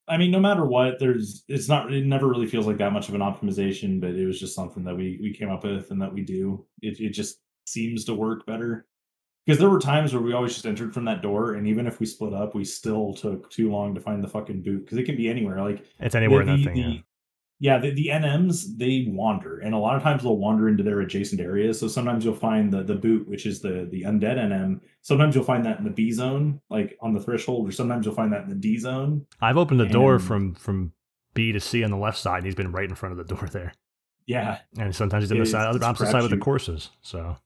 I 0.08 0.16
mean, 0.16 0.32
no 0.32 0.40
matter 0.40 0.66
what, 0.66 0.98
there's 0.98 1.44
it's 1.46 1.68
not. 1.68 1.92
It 1.94 2.04
never 2.04 2.28
really 2.28 2.48
feels 2.48 2.66
like 2.66 2.78
that 2.78 2.92
much 2.92 3.08
of 3.08 3.14
an 3.14 3.20
optimization, 3.20 4.00
but 4.00 4.10
it 4.10 4.26
was 4.26 4.40
just 4.40 4.56
something 4.56 4.82
that 4.84 4.96
we 4.96 5.20
we 5.22 5.32
came 5.32 5.50
up 5.50 5.62
with 5.62 5.92
and 5.92 6.02
that 6.02 6.12
we 6.12 6.22
do. 6.22 6.66
It 6.82 6.98
it 6.98 7.10
just 7.10 7.38
seems 7.64 8.04
to 8.06 8.14
work 8.14 8.44
better 8.44 8.88
because 9.50 9.58
there 9.60 9.68
were 9.68 9.80
times 9.80 10.14
where 10.14 10.22
we 10.22 10.32
always 10.32 10.52
just 10.52 10.64
entered 10.64 10.94
from 10.94 11.04
that 11.06 11.22
door, 11.22 11.54
and 11.54 11.66
even 11.66 11.84
if 11.84 11.98
we 11.98 12.06
split 12.06 12.32
up, 12.32 12.54
we 12.54 12.64
still 12.64 13.12
took 13.14 13.50
too 13.50 13.68
long 13.68 13.96
to 13.96 14.00
find 14.00 14.22
the 14.22 14.28
fucking 14.28 14.62
boot 14.62 14.84
because 14.84 14.96
it 14.96 15.02
can 15.02 15.16
be 15.16 15.28
anywhere. 15.28 15.60
Like 15.60 15.84
it's 15.98 16.14
anywhere 16.14 16.44
the, 16.44 16.52
in 16.52 16.62
that 16.62 16.64
thing. 16.64 16.74
The, 16.76 16.88
yeah. 17.58 17.74
yeah, 17.74 17.78
the, 17.78 17.90
the 17.90 18.06
NMs 18.12 18.78
they 18.78 19.06
wander, 19.08 19.58
and 19.58 19.74
a 19.74 19.78
lot 19.78 19.96
of 19.96 20.04
times 20.04 20.22
they'll 20.22 20.36
wander 20.36 20.68
into 20.68 20.84
their 20.84 21.00
adjacent 21.00 21.40
areas. 21.40 21.80
So 21.80 21.88
sometimes 21.88 22.24
you'll 22.24 22.36
find 22.36 22.72
the 22.72 22.84
the 22.84 22.94
boot, 22.94 23.28
which 23.28 23.44
is 23.44 23.60
the 23.60 23.88
the 23.90 24.02
undead 24.02 24.38
NM. 24.38 24.82
Sometimes 25.00 25.34
you'll 25.34 25.42
find 25.42 25.66
that 25.66 25.80
in 25.80 25.84
the 25.84 25.90
B 25.90 26.12
zone, 26.12 26.60
like 26.70 26.96
on 27.00 27.12
the 27.12 27.20
threshold, 27.20 27.68
or 27.68 27.72
sometimes 27.72 28.06
you'll 28.06 28.14
find 28.14 28.32
that 28.32 28.44
in 28.44 28.50
the 28.50 28.54
D 28.54 28.78
zone. 28.78 29.26
I've 29.40 29.56
opened 29.56 29.80
the 29.80 29.84
and, 29.84 29.92
door 29.92 30.20
from 30.20 30.54
from 30.54 30.92
B 31.34 31.50
to 31.50 31.58
C 31.58 31.82
on 31.82 31.90
the 31.90 31.96
left 31.96 32.18
side, 32.18 32.36
and 32.36 32.46
he's 32.46 32.54
been 32.54 32.70
right 32.70 32.88
in 32.88 32.94
front 32.94 33.18
of 33.18 33.26
the 33.26 33.34
door 33.34 33.48
there. 33.50 33.72
Yeah, 34.26 34.58
and 34.78 34.94
sometimes 34.94 35.24
he's 35.24 35.32
on 35.32 35.38
the 35.38 35.46
side, 35.46 35.82
opposite 35.82 36.12
side 36.12 36.22
with 36.22 36.30
the 36.30 36.36
courses. 36.36 36.90
So 37.02 37.36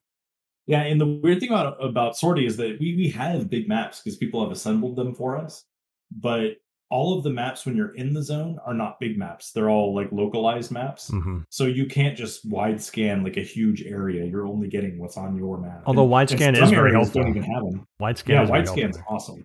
yeah, 0.67 0.83
and 0.83 1.01
the 1.01 1.07
weird 1.07 1.41
thing 1.41 1.51
about 1.51 1.83
about 1.85 2.17
Sortie 2.17 2.47
is 2.47 2.57
that 2.57 2.79
we 2.81 2.97
we 2.97 3.09
have 3.11 3.51
big 3.51 3.69
maps 3.69 4.01
because 4.01 4.17
people 4.17 4.43
have 4.43 4.53
assembled 4.53 4.97
them 4.97 5.15
for 5.15 5.37
us, 5.37 5.65
but 6.11 6.57
all 6.91 7.17
of 7.17 7.25
the 7.25 7.31
maps 7.31 7.67
when 7.67 7.77
you're 7.77 7.95
in 7.97 8.13
the 8.15 8.23
zone 8.23 8.59
are 8.65 8.75
not 8.75 9.01
big 9.01 9.19
maps. 9.19 9.51
They're 9.53 9.71
all 9.71 9.95
like 9.95 10.13
localized 10.13 10.71
maps. 10.71 11.11
Mm-hmm. 11.11 11.41
So 11.51 11.65
you 11.65 11.87
can't 11.87 12.17
just 12.17 12.49
wide 12.49 12.81
scan 12.81 13.25
like 13.25 13.37
a 13.37 13.43
huge 13.43 13.83
area. 13.83 14.25
You're 14.25 14.47
only 14.47 14.69
getting 14.69 14.99
what's 14.99 15.17
on 15.17 15.37
your 15.37 15.59
map. 15.59 15.83
Although 15.87 16.05
wide 16.05 16.31
scan 16.31 16.55
is 16.55 16.71
very 16.71 16.93
helpful. 16.93 17.23
Don't 17.23 17.37
even 17.37 17.43
have 17.43 17.65
them. 17.65 17.87
Wide 17.99 18.19
scan. 18.19 18.45
Yeah, 18.45 18.51
wide 18.51 18.69
scan's 18.69 18.99
awesome. 19.09 19.45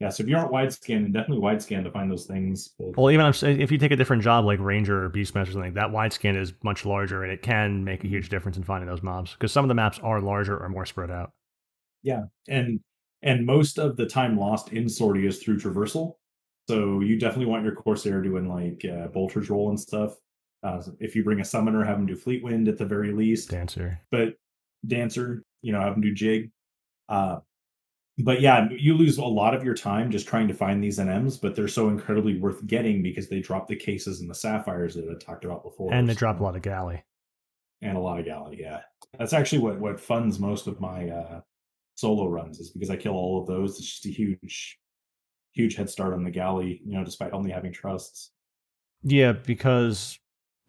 Yeah, 0.00 0.08
so 0.08 0.22
if 0.22 0.28
you 0.28 0.36
aren't 0.36 0.50
wide 0.50 0.72
scan, 0.72 1.12
definitely 1.12 1.38
wide 1.38 1.62
scan 1.62 1.84
to 1.84 1.90
find 1.90 2.10
those 2.10 2.26
things. 2.26 2.74
Well, 2.78 3.12
even 3.12 3.26
if 3.26 3.70
you 3.70 3.78
take 3.78 3.92
a 3.92 3.96
different 3.96 4.22
job 4.22 4.44
like 4.44 4.58
Ranger 4.58 5.04
or 5.04 5.10
Beastmaster 5.10 5.48
or 5.48 5.52
something, 5.52 5.74
that 5.74 5.92
wide 5.92 6.12
scan 6.12 6.36
is 6.36 6.52
much 6.64 6.84
larger 6.84 7.22
and 7.22 7.32
it 7.32 7.42
can 7.42 7.84
make 7.84 8.02
a 8.02 8.08
huge 8.08 8.28
difference 8.28 8.56
in 8.56 8.64
finding 8.64 8.88
those 8.88 9.02
mobs 9.02 9.32
because 9.32 9.52
some 9.52 9.64
of 9.64 9.68
the 9.68 9.74
maps 9.74 10.00
are 10.02 10.20
larger 10.20 10.58
or 10.58 10.68
more 10.68 10.84
spread 10.84 11.10
out. 11.10 11.32
Yeah, 12.02 12.24
and 12.48 12.80
and 13.22 13.46
most 13.46 13.78
of 13.78 13.96
the 13.96 14.06
time 14.06 14.36
lost 14.36 14.72
in 14.72 14.88
Sortie 14.88 15.26
is 15.26 15.42
through 15.42 15.58
traversal. 15.58 16.16
So 16.68 17.00
you 17.00 17.18
definitely 17.18 17.46
want 17.46 17.64
your 17.64 17.74
Corsair 17.74 18.20
doing 18.20 18.48
like 18.48 18.84
uh, 18.84 19.08
Bolter's 19.08 19.48
roll 19.48 19.70
and 19.70 19.78
stuff. 19.78 20.14
Uh, 20.62 20.82
if 20.98 21.14
you 21.14 21.22
bring 21.22 21.40
a 21.40 21.44
summoner, 21.44 21.84
have 21.84 21.98
them 21.98 22.06
do 22.06 22.16
Fleetwind 22.16 22.68
at 22.68 22.78
the 22.78 22.86
very 22.86 23.12
least. 23.12 23.50
Dancer, 23.50 24.00
but 24.10 24.34
Dancer, 24.86 25.42
you 25.62 25.72
know, 25.72 25.80
have 25.80 25.94
them 25.94 26.02
do 26.02 26.12
Jig. 26.12 26.50
Uh, 27.08 27.38
but 28.18 28.40
yeah, 28.40 28.68
you 28.70 28.94
lose 28.94 29.18
a 29.18 29.24
lot 29.24 29.54
of 29.54 29.64
your 29.64 29.74
time 29.74 30.10
just 30.10 30.28
trying 30.28 30.46
to 30.46 30.54
find 30.54 30.82
these 30.82 30.98
NMs, 30.98 31.40
but 31.40 31.56
they're 31.56 31.66
so 31.66 31.88
incredibly 31.88 32.38
worth 32.38 32.64
getting 32.66 33.02
because 33.02 33.28
they 33.28 33.40
drop 33.40 33.66
the 33.66 33.74
cases 33.74 34.20
and 34.20 34.30
the 34.30 34.34
sapphires 34.34 34.94
that 34.94 35.08
I 35.10 35.24
talked 35.24 35.44
about 35.44 35.64
before. 35.64 35.92
And 35.92 36.08
they 36.08 36.14
drop 36.14 36.38
a 36.38 36.42
lot 36.42 36.54
of 36.54 36.62
galley. 36.62 37.02
And 37.82 37.96
a 37.96 38.00
lot 38.00 38.20
of 38.20 38.24
galley, 38.24 38.58
yeah. 38.60 38.80
That's 39.18 39.32
actually 39.32 39.58
what 39.58 39.80
what 39.80 39.98
funds 39.98 40.38
most 40.38 40.68
of 40.68 40.80
my 40.80 41.08
uh 41.08 41.40
solo 41.96 42.28
runs 42.28 42.60
is 42.60 42.70
because 42.70 42.90
I 42.90 42.96
kill 42.96 43.14
all 43.14 43.40
of 43.40 43.48
those. 43.48 43.78
It's 43.78 43.88
just 43.88 44.06
a 44.06 44.10
huge 44.10 44.78
huge 45.52 45.74
head 45.74 45.90
start 45.90 46.14
on 46.14 46.22
the 46.22 46.30
galley, 46.30 46.80
you 46.84 46.96
know, 46.96 47.04
despite 47.04 47.32
only 47.32 47.50
having 47.50 47.72
trusts. 47.72 48.30
Yeah, 49.02 49.32
because 49.32 50.18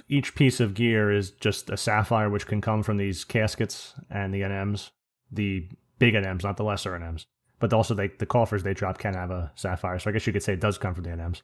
each 0.10 0.36
piece 0.36 0.60
of 0.60 0.74
gear 0.74 1.12
is 1.12 1.32
just 1.32 1.70
a 1.70 1.78
sapphire 1.78 2.30
which 2.30 2.48
can 2.48 2.60
come 2.60 2.82
from 2.82 2.98
these 2.98 3.24
caskets 3.24 3.94
and 4.10 4.34
the 4.34 4.42
NMs. 4.42 4.90
The 5.32 5.70
big 6.00 6.16
NMs, 6.16 6.44
not 6.44 6.58
the 6.58 6.64
lesser 6.64 6.92
NMs 6.92 7.26
but 7.66 7.76
also 7.76 7.96
they, 7.96 8.10
the 8.20 8.28
coffers 8.28 8.62
they 8.62 8.76
drop 8.76 9.00
can 9.00 9.16
have 9.16 9.32
a 9.32 9.52
sapphire. 9.56 9.98
So 9.98 10.10
I 10.10 10.14
guess 10.14 10.28
you 10.28 10.34
could 10.34 10.44
say 10.44 10.54
it 10.54 10.60
does 10.60 10.78
come 10.78 10.94
from 10.94 11.04
the 11.04 11.10
NMs. 11.10 11.42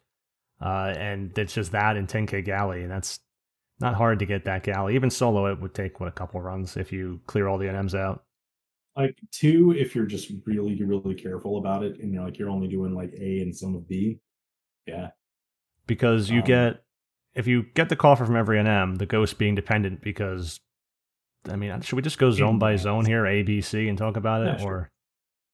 Uh, 0.61 0.93
and 0.95 1.35
it's 1.35 1.55
just 1.55 1.71
that 1.71 1.97
in 1.97 2.05
10k 2.05 2.45
galley, 2.45 2.83
and 2.83 2.91
that's 2.91 3.19
not 3.79 3.95
hard 3.95 4.19
to 4.19 4.27
get 4.27 4.45
that 4.45 4.61
galley. 4.61 4.93
Even 4.93 5.09
solo, 5.09 5.47
it 5.47 5.59
would 5.59 5.73
take 5.73 5.99
what 5.99 6.07
a 6.07 6.11
couple 6.11 6.39
runs 6.39 6.77
if 6.77 6.91
you 6.91 7.19
clear 7.25 7.47
all 7.47 7.57
the 7.57 7.65
NMs 7.65 7.97
out. 7.97 8.23
Like 8.95 9.17
two, 9.31 9.73
if 9.75 9.95
you're 9.95 10.05
just 10.05 10.31
really 10.45 10.79
really 10.83 11.15
careful 11.15 11.57
about 11.57 11.81
it, 11.81 11.99
and 11.99 12.13
you're 12.13 12.23
like 12.23 12.37
you're 12.37 12.49
only 12.51 12.67
doing 12.67 12.93
like 12.93 13.11
A 13.19 13.39
and 13.39 13.55
some 13.55 13.73
of 13.73 13.87
B. 13.87 14.19
Yeah, 14.85 15.07
because 15.87 16.29
you 16.29 16.41
um, 16.41 16.45
get 16.45 16.83
if 17.33 17.47
you 17.47 17.63
get 17.73 17.89
the 17.89 17.95
coffer 17.95 18.25
from 18.25 18.35
every 18.35 18.59
NM, 18.59 18.99
the 18.99 19.07
ghost 19.07 19.39
being 19.39 19.55
dependent. 19.55 20.03
Because 20.03 20.59
I 21.49 21.55
mean, 21.55 21.81
should 21.81 21.95
we 21.95 22.03
just 22.03 22.19
go 22.19 22.29
zone 22.29 22.59
by 22.59 22.75
zone 22.75 23.05
here, 23.05 23.25
A, 23.25 23.41
B, 23.41 23.61
C, 23.61 23.87
and 23.87 23.97
talk 23.97 24.17
about 24.17 24.43
it, 24.43 24.45
yeah, 24.45 24.57
sure. 24.57 24.71
or 24.71 24.91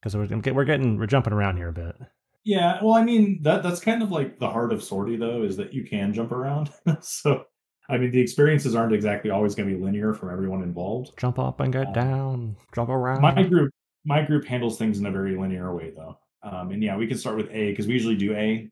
because 0.01 0.15
we're, 0.15 0.53
we're 0.53 0.65
getting 0.65 0.97
we're 0.97 1.05
jumping 1.07 1.33
around 1.33 1.57
here 1.57 1.69
a 1.69 1.73
bit. 1.73 1.95
Yeah, 2.43 2.79
well, 2.81 2.93
I 2.93 3.03
mean 3.03 3.41
that 3.43 3.63
that's 3.63 3.79
kind 3.79 4.01
of 4.01 4.11
like 4.11 4.39
the 4.39 4.49
heart 4.49 4.71
of 4.71 4.83
sortie, 4.83 5.17
though, 5.17 5.43
is 5.43 5.57
that 5.57 5.73
you 5.73 5.83
can 5.83 6.13
jump 6.13 6.31
around. 6.31 6.69
so, 7.01 7.43
I 7.89 7.97
mean, 7.97 8.11
the 8.11 8.21
experiences 8.21 8.73
aren't 8.75 8.93
exactly 8.93 9.31
always 9.31 9.53
going 9.55 9.69
to 9.69 9.75
be 9.75 9.83
linear 9.83 10.13
for 10.13 10.31
everyone 10.31 10.63
involved. 10.63 11.11
Jump 11.17 11.39
up 11.39 11.59
and 11.59 11.73
get 11.73 11.87
Um, 11.87 11.93
down. 11.93 12.55
Jump 12.73 12.89
around. 12.89 13.21
My 13.21 13.43
group, 13.43 13.73
my 14.05 14.21
group 14.21 14.45
handles 14.45 14.77
things 14.77 14.99
in 14.99 15.05
a 15.05 15.11
very 15.11 15.35
linear 15.35 15.75
way, 15.75 15.91
though. 15.95 16.17
Um, 16.43 16.71
and 16.71 16.81
yeah, 16.81 16.95
we 16.95 17.07
can 17.07 17.17
start 17.17 17.35
with 17.35 17.49
A 17.51 17.71
because 17.71 17.87
we 17.87 17.93
usually 17.93 18.15
do 18.15 18.33
A. 18.33 18.69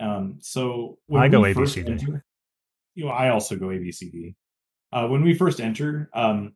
Um, 0.00 0.38
so 0.40 0.98
when 1.06 1.22
I 1.22 1.28
go 1.28 1.42
ABCD. 1.42 1.88
enter- 1.88 2.24
you 2.94 3.04
know, 3.04 3.10
I 3.12 3.28
also 3.28 3.54
go 3.54 3.66
ABCD. 3.66 4.34
Uh, 4.92 5.06
when 5.06 5.22
we 5.22 5.34
first 5.34 5.60
enter, 5.60 6.10
um, 6.14 6.54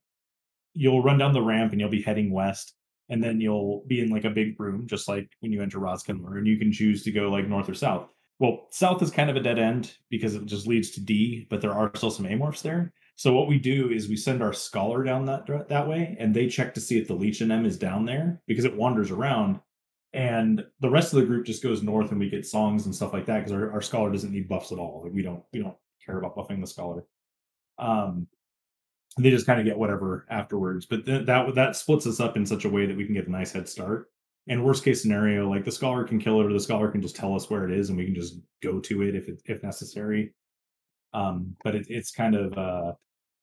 you'll 0.74 1.02
run 1.02 1.18
down 1.18 1.32
the 1.32 1.42
ramp 1.42 1.70
and 1.70 1.80
you'll 1.80 1.90
be 1.90 2.02
heading 2.02 2.32
west, 2.32 2.74
and 3.12 3.22
then 3.22 3.42
you'll 3.42 3.84
be 3.86 4.00
in 4.00 4.08
like 4.08 4.24
a 4.24 4.30
big 4.30 4.58
room, 4.58 4.86
just 4.86 5.06
like 5.06 5.28
when 5.40 5.52
you 5.52 5.60
enter 5.60 5.78
Roskilde, 5.78 6.24
and 6.24 6.46
you 6.46 6.56
can 6.56 6.72
choose 6.72 7.02
to 7.02 7.12
go 7.12 7.28
like 7.28 7.46
north 7.46 7.68
or 7.68 7.74
south. 7.74 8.08
Well, 8.38 8.68
south 8.70 9.02
is 9.02 9.10
kind 9.10 9.28
of 9.28 9.36
a 9.36 9.42
dead 9.42 9.58
end 9.58 9.94
because 10.08 10.34
it 10.34 10.46
just 10.46 10.66
leads 10.66 10.92
to 10.92 11.00
D, 11.00 11.46
but 11.50 11.60
there 11.60 11.74
are 11.74 11.92
still 11.94 12.10
some 12.10 12.24
amorphs 12.24 12.62
there. 12.62 12.90
So 13.16 13.34
what 13.34 13.48
we 13.48 13.58
do 13.58 13.90
is 13.90 14.08
we 14.08 14.16
send 14.16 14.42
our 14.42 14.54
scholar 14.54 15.04
down 15.04 15.26
that 15.26 15.46
that 15.68 15.86
way, 15.86 16.16
and 16.18 16.34
they 16.34 16.48
check 16.48 16.72
to 16.72 16.80
see 16.80 16.98
if 16.98 17.06
the 17.06 17.14
leech 17.14 17.40
NM 17.40 17.66
is 17.66 17.76
down 17.76 18.06
there 18.06 18.40
because 18.46 18.64
it 18.64 18.74
wanders 18.74 19.10
around. 19.10 19.60
And 20.14 20.64
the 20.80 20.90
rest 20.90 21.12
of 21.12 21.20
the 21.20 21.26
group 21.26 21.44
just 21.44 21.62
goes 21.62 21.82
north, 21.82 22.12
and 22.12 22.18
we 22.18 22.30
get 22.30 22.46
songs 22.46 22.86
and 22.86 22.94
stuff 22.94 23.12
like 23.12 23.26
that 23.26 23.40
because 23.40 23.52
our, 23.52 23.72
our 23.72 23.82
scholar 23.82 24.10
doesn't 24.10 24.32
need 24.32 24.48
buffs 24.48 24.72
at 24.72 24.78
all. 24.78 25.02
Like 25.04 25.12
we 25.12 25.22
don't 25.22 25.44
we 25.52 25.60
don't 25.60 25.76
care 26.04 26.16
about 26.16 26.34
buffing 26.34 26.62
the 26.62 26.66
scholar. 26.66 27.04
Um, 27.78 28.26
they 29.18 29.30
just 29.30 29.46
kind 29.46 29.60
of 29.60 29.66
get 29.66 29.78
whatever 29.78 30.26
afterwards. 30.30 30.86
But 30.86 31.06
th- 31.06 31.26
that 31.26 31.54
that 31.54 31.76
splits 31.76 32.06
us 32.06 32.20
up 32.20 32.36
in 32.36 32.46
such 32.46 32.64
a 32.64 32.70
way 32.70 32.86
that 32.86 32.96
we 32.96 33.04
can 33.04 33.14
get 33.14 33.26
a 33.26 33.30
nice 33.30 33.52
head 33.52 33.68
start. 33.68 34.08
And 34.48 34.64
worst 34.64 34.84
case 34.84 35.00
scenario, 35.00 35.48
like 35.48 35.64
the 35.64 35.70
scholar 35.70 36.04
can 36.04 36.18
kill 36.18 36.40
it, 36.40 36.46
or 36.46 36.52
the 36.52 36.60
scholar 36.60 36.90
can 36.90 37.02
just 37.02 37.14
tell 37.14 37.34
us 37.34 37.48
where 37.48 37.68
it 37.68 37.78
is, 37.78 37.88
and 37.88 37.98
we 37.98 38.04
can 38.04 38.14
just 38.14 38.40
go 38.62 38.80
to 38.80 39.02
it 39.02 39.14
if 39.14 39.28
it, 39.28 39.40
if 39.44 39.62
necessary. 39.62 40.34
Um, 41.14 41.54
but 41.62 41.74
it, 41.74 41.86
it's 41.88 42.10
kind 42.10 42.34
of 42.34 42.56
uh, 42.58 42.92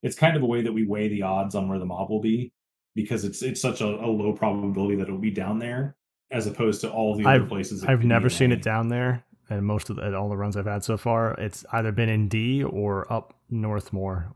it's 0.04 0.18
kind 0.18 0.36
of 0.36 0.44
a 0.44 0.46
way 0.46 0.62
that 0.62 0.74
we 0.74 0.86
weigh 0.86 1.08
the 1.08 1.22
odds 1.22 1.56
on 1.56 1.70
where 1.70 1.80
the 1.80 1.86
mob 1.86 2.10
will 2.10 2.22
be 2.22 2.52
because 2.96 3.24
it's 3.24 3.42
it's 3.42 3.62
such 3.62 3.82
a, 3.82 3.86
a 3.86 4.08
low 4.08 4.34
probability 4.34 4.96
that 4.96 5.04
it'll 5.04 5.18
be 5.18 5.32
down 5.32 5.60
there 5.60 5.96
as 6.32 6.48
opposed 6.48 6.82
to 6.82 6.92
all 6.92 7.16
the 7.16 7.26
other 7.26 7.46
places. 7.46 7.84
I've 7.84 8.04
never 8.04 8.30
seen 8.30 8.52
it 8.52 8.62
down 8.62 8.90
there, 8.90 9.24
and 9.50 9.66
most 9.66 9.90
of 9.90 9.96
the, 9.96 10.16
all 10.16 10.30
the 10.30 10.38
runs 10.38 10.58
I've 10.58 10.66
had 10.66 10.84
so 10.84 10.98
far, 10.98 11.34
it's 11.36 11.66
either 11.72 11.92
been 11.92 12.10
in 12.10 12.28
D 12.28 12.64
or 12.64 13.12
up 13.12 13.34
north 13.50 13.94
more. 13.94 14.34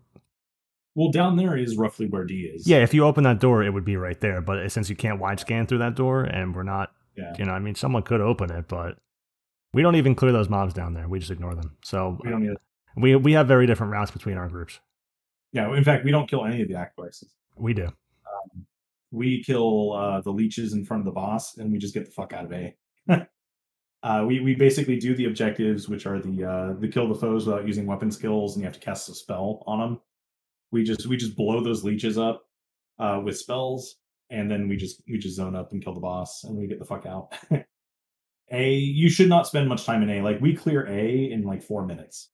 Well, 0.95 1.11
down 1.11 1.37
there 1.37 1.57
is 1.57 1.75
roughly 1.75 2.05
where 2.07 2.23
D 2.23 2.51
is. 2.53 2.67
Yeah, 2.67 2.77
if 2.83 2.93
you 2.93 3.03
open 3.03 3.23
that 3.23 3.39
door, 3.39 3.63
it 3.63 3.73
would 3.73 3.85
be 3.85 3.97
right 3.97 4.19
there. 4.21 4.41
But 4.41 4.71
since 4.71 4.89
you 4.89 4.95
can't 4.95 5.19
wide 5.19 5.39
scan 5.39 5.65
through 5.65 5.79
that 5.79 5.95
door, 5.95 6.23
and 6.23 6.55
we're 6.55 6.63
not, 6.63 6.91
Yeah. 7.17 7.33
you 7.37 7.45
know, 7.45 7.51
I 7.53 7.59
mean, 7.59 7.75
someone 7.75 8.03
could 8.03 8.21
open 8.21 8.51
it, 8.51 8.67
but 8.67 8.97
we 9.73 9.81
don't 9.81 9.95
even 9.95 10.13
clear 10.13 10.31
those 10.31 10.49
mobs 10.49 10.73
down 10.73 10.93
there. 10.93 11.07
We 11.07 11.17
just 11.19 11.31
ignore 11.31 11.55
them. 11.55 11.77
So 11.83 12.19
we 12.23 12.29
don't 12.29 12.43
need. 12.43 12.57
we 12.95 13.15
we 13.15 13.31
have 13.33 13.47
very 13.47 13.65
different 13.65 13.91
routes 13.91 14.11
between 14.11 14.37
our 14.37 14.47
groups. 14.47 14.79
Yeah, 15.51 15.75
in 15.75 15.83
fact, 15.83 16.05
we 16.05 16.11
don't 16.11 16.27
kill 16.29 16.45
any 16.45 16.61
of 16.61 16.67
the 16.67 16.75
Akbaises. 16.75 17.25
We 17.55 17.73
do. 17.73 17.87
we 19.11 19.43
kill 19.43 19.93
uh, 19.93 20.21
the 20.21 20.31
leeches 20.31 20.73
in 20.73 20.83
front 20.85 21.01
of 21.01 21.05
the 21.05 21.11
boss 21.11 21.57
and 21.57 21.71
we 21.71 21.77
just 21.77 21.93
get 21.93 22.05
the 22.05 22.11
fuck 22.11 22.33
out 22.33 22.45
of 22.45 22.51
A. 22.51 22.75
uh, 24.03 24.25
we 24.27 24.39
we 24.41 24.55
basically 24.55 24.97
do 24.99 25.15
the 25.15 25.25
objectives, 25.25 25.87
which 25.89 26.05
are 26.05 26.19
the 26.19 26.43
uh, 26.43 26.73
the 26.79 26.87
kill 26.87 27.07
the 27.07 27.15
foes 27.15 27.45
without 27.47 27.65
using 27.67 27.85
weapon 27.87 28.11
skills, 28.11 28.55
and 28.55 28.61
you 28.61 28.65
have 28.65 28.73
to 28.73 28.79
cast 28.79 29.09
a 29.09 29.13
spell 29.15 29.63
on 29.65 29.79
them. 29.79 29.99
We 30.73 30.83
just 30.83 31.05
we 31.05 31.15
just 31.15 31.35
blow 31.35 31.63
those 31.63 31.83
leeches 31.83 32.17
up 32.17 32.43
uh, 32.99 33.21
with 33.23 33.37
spells, 33.37 33.97
and 34.31 34.49
then 34.49 34.67
we 34.67 34.75
just 34.75 35.03
we 35.07 35.19
just 35.19 35.35
zone 35.35 35.55
up 35.55 35.71
and 35.71 35.83
kill 35.83 35.93
the 35.93 35.99
boss, 35.99 36.43
and 36.43 36.57
we 36.57 36.67
get 36.67 36.79
the 36.79 36.85
fuck 36.85 37.05
out. 37.05 37.31
a 38.51 38.73
you 38.73 39.07
should 39.07 39.29
not 39.29 39.45
spend 39.45 39.69
much 39.69 39.85
time 39.85 40.01
in 40.01 40.09
A. 40.09 40.21
Like 40.23 40.41
we 40.41 40.55
clear 40.55 40.87
A 40.87 41.31
in 41.31 41.43
like 41.43 41.61
four 41.61 41.85
minutes, 41.85 42.31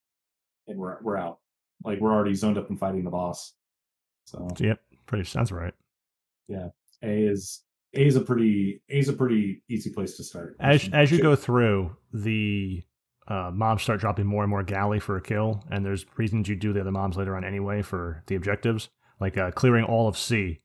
and 0.67 0.79
we're 0.79 0.97
we're 1.01 1.17
out. 1.17 1.39
Like 1.83 1.99
we're 1.99 2.13
already 2.13 2.33
zoned 2.33 2.57
up 2.57 2.69
and 2.69 2.79
fighting 2.79 3.03
the 3.03 3.11
boss. 3.11 3.53
So 4.23 4.47
Yep, 4.57 4.79
pretty 5.05 5.25
sounds 5.25 5.51
right. 5.51 5.73
Yeah, 6.47 6.69
A 7.03 7.27
is 7.27 7.63
A 7.93 8.05
is 8.05 8.15
a 8.15 8.21
pretty 8.21 8.81
A 8.89 8.99
is 8.99 9.09
a 9.09 9.13
pretty 9.13 9.63
easy 9.67 9.89
place 9.89 10.15
to 10.15 10.23
start. 10.23 10.55
As 10.61 10.89
as 10.93 11.11
you 11.11 11.21
go 11.21 11.35
through, 11.35 11.93
the 12.13 12.83
uh, 13.30 13.51
mobs 13.53 13.84
start 13.84 13.99
dropping 13.99 14.25
more 14.25 14.43
and 14.43 14.49
more 14.49 14.63
galley 14.63 14.99
for 14.99 15.15
a 15.15 15.21
kill, 15.21 15.63
and 15.69 15.86
there's 15.86 16.05
reasons 16.17 16.47
you 16.49 16.55
do 16.55 16.73
the 16.73 16.82
other 16.82 16.91
mobs 16.91 17.15
later 17.15 17.36
on 17.36 17.43
anyway 17.45 17.82
for 17.82 18.23
the 18.27 18.36
objectives, 18.36 18.89
like 19.19 19.38
uh, 19.38 19.51
clearing 19.51 19.86
all 19.86 20.07
of 20.07 20.17
C. 20.17 20.59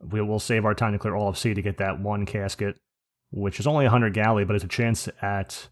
We 0.00 0.20
will 0.20 0.38
save 0.38 0.64
our 0.64 0.74
time 0.74 0.92
to 0.92 0.98
clear 0.98 1.14
all 1.16 1.28
of 1.28 1.38
C 1.38 1.52
to 1.54 1.62
get 1.62 1.78
that 1.78 2.00
one 2.00 2.26
casket, 2.26 2.78
which 3.32 3.58
is 3.58 3.66
only 3.66 3.84
100 3.86 4.14
galley, 4.14 4.44
but 4.44 4.54
it's 4.54 4.64
a 4.64 4.68
chance 4.68 5.08
at 5.20 5.68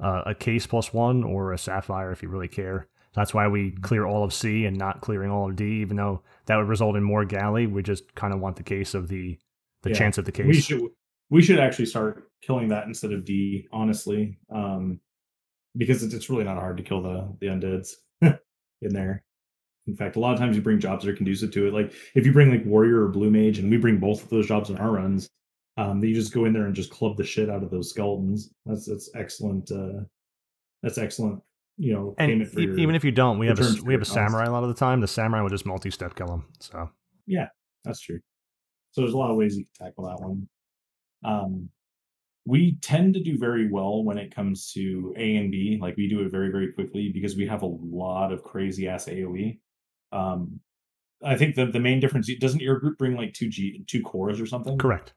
uh, 0.00 0.22
a 0.26 0.34
case 0.34 0.66
plus 0.66 0.92
one 0.92 1.22
or 1.22 1.52
a 1.52 1.58
sapphire 1.58 2.10
if 2.12 2.22
you 2.22 2.28
really 2.28 2.48
care. 2.48 2.88
That's 3.14 3.32
why 3.34 3.46
we 3.46 3.70
clear 3.70 4.06
all 4.06 4.24
of 4.24 4.32
C 4.32 4.64
and 4.64 4.76
not 4.76 5.00
clearing 5.00 5.30
all 5.30 5.48
of 5.48 5.54
D, 5.56 5.64
even 5.82 5.96
though 5.96 6.22
that 6.46 6.56
would 6.56 6.66
result 6.68 6.96
in 6.96 7.02
more 7.04 7.24
galley. 7.24 7.66
We 7.66 7.82
just 7.82 8.14
kind 8.14 8.32
of 8.34 8.40
want 8.40 8.56
the 8.56 8.62
case 8.64 8.94
of 8.94 9.08
the 9.08 9.38
the 9.82 9.90
Yeah. 9.90 9.96
chance 9.96 10.16
of 10.18 10.24
the 10.24 10.32
case. 10.32 10.46
we 10.46 10.54
should 10.54 10.80
we 11.30 11.42
should 11.42 11.58
actually 11.58 11.86
start 11.86 12.28
killing 12.42 12.68
that 12.68 12.86
instead 12.86 13.12
of 13.12 13.24
D, 13.24 13.68
honestly, 13.72 14.38
um, 14.50 15.00
because 15.76 16.02
it's, 16.02 16.14
it's 16.14 16.30
really 16.30 16.44
not 16.44 16.56
hard 16.56 16.76
to 16.76 16.82
kill 16.82 17.02
the 17.02 17.28
the 17.40 17.46
undeads 17.46 17.92
in 18.82 18.92
there. 18.92 19.24
In 19.86 19.94
fact, 19.96 20.16
a 20.16 20.20
lot 20.20 20.32
of 20.32 20.38
times 20.38 20.56
you 20.56 20.62
bring 20.62 20.80
jobs 20.80 21.04
that 21.04 21.10
are 21.10 21.16
conducive 21.16 21.50
to 21.52 21.66
it. 21.66 21.74
Like 21.74 21.92
if 22.14 22.24
you 22.24 22.32
bring 22.32 22.50
like 22.50 22.64
warrior 22.64 23.02
or 23.04 23.08
blue 23.08 23.30
mage, 23.30 23.58
and 23.58 23.70
we 23.70 23.76
bring 23.76 23.98
both 23.98 24.22
of 24.22 24.30
those 24.30 24.46
jobs 24.46 24.70
in 24.70 24.78
our 24.78 24.92
runs, 24.92 25.28
um, 25.76 26.00
then 26.00 26.08
you 26.08 26.14
just 26.16 26.32
go 26.32 26.46
in 26.46 26.52
there 26.52 26.66
and 26.66 26.74
just 26.74 26.90
club 26.90 27.16
the 27.16 27.24
shit 27.24 27.50
out 27.50 27.62
of 27.62 27.70
those 27.70 27.90
skeletons. 27.90 28.50
That's 28.64 28.86
that's 28.86 29.10
excellent. 29.14 29.70
Uh, 29.70 30.04
that's 30.82 30.98
excellent. 30.98 31.42
You 31.76 31.92
know, 31.92 32.14
And 32.18 32.30
payment 32.30 32.50
for 32.52 32.60
e- 32.60 32.64
your, 32.64 32.78
even 32.78 32.94
if 32.94 33.04
you 33.04 33.10
don't, 33.10 33.38
we 33.38 33.46
have 33.48 33.58
a, 33.58 33.62
returns 33.62 33.76
s- 33.78 33.80
for 33.82 33.86
we 33.88 33.94
have 33.94 34.02
a 34.02 34.04
cost. 34.04 34.14
samurai 34.14 34.44
a 34.46 34.50
lot 34.52 34.62
of 34.62 34.68
the 34.68 34.74
time. 34.74 35.00
The 35.00 35.08
samurai 35.08 35.42
will 35.42 35.50
just 35.50 35.66
multi-step 35.66 36.14
kill 36.14 36.28
them. 36.28 36.46
So 36.60 36.88
yeah, 37.26 37.48
That's 37.84 38.00
true. 38.00 38.20
So 38.92 39.00
there's 39.00 39.12
a 39.14 39.18
lot 39.18 39.30
of 39.30 39.36
ways 39.36 39.56
you 39.56 39.64
can 39.64 39.86
tackle 39.86 40.04
that 40.04 40.20
one. 40.20 40.48
Um, 41.24 41.68
we 42.46 42.76
tend 42.82 43.14
to 43.14 43.22
do 43.22 43.38
very 43.38 43.70
well 43.70 44.04
when 44.04 44.18
it 44.18 44.34
comes 44.34 44.70
to 44.72 45.14
A 45.16 45.36
and 45.36 45.50
B. 45.50 45.78
Like 45.80 45.96
we 45.96 46.08
do 46.08 46.20
it 46.20 46.30
very, 46.30 46.50
very 46.50 46.72
quickly 46.72 47.10
because 47.12 47.36
we 47.36 47.46
have 47.46 47.62
a 47.62 47.66
lot 47.66 48.32
of 48.32 48.42
crazy 48.42 48.88
ass 48.88 49.06
AOE. 49.06 49.58
Um, 50.12 50.60
I 51.24 51.36
think 51.36 51.54
the 51.54 51.66
the 51.66 51.80
main 51.80 52.00
difference 52.00 52.30
doesn't 52.38 52.60
your 52.60 52.78
group 52.78 52.98
bring 52.98 53.16
like 53.16 53.32
two 53.32 53.48
G 53.48 53.84
two 53.86 54.02
cores 54.02 54.40
or 54.40 54.46
something? 54.46 54.76
correct. 54.78 55.14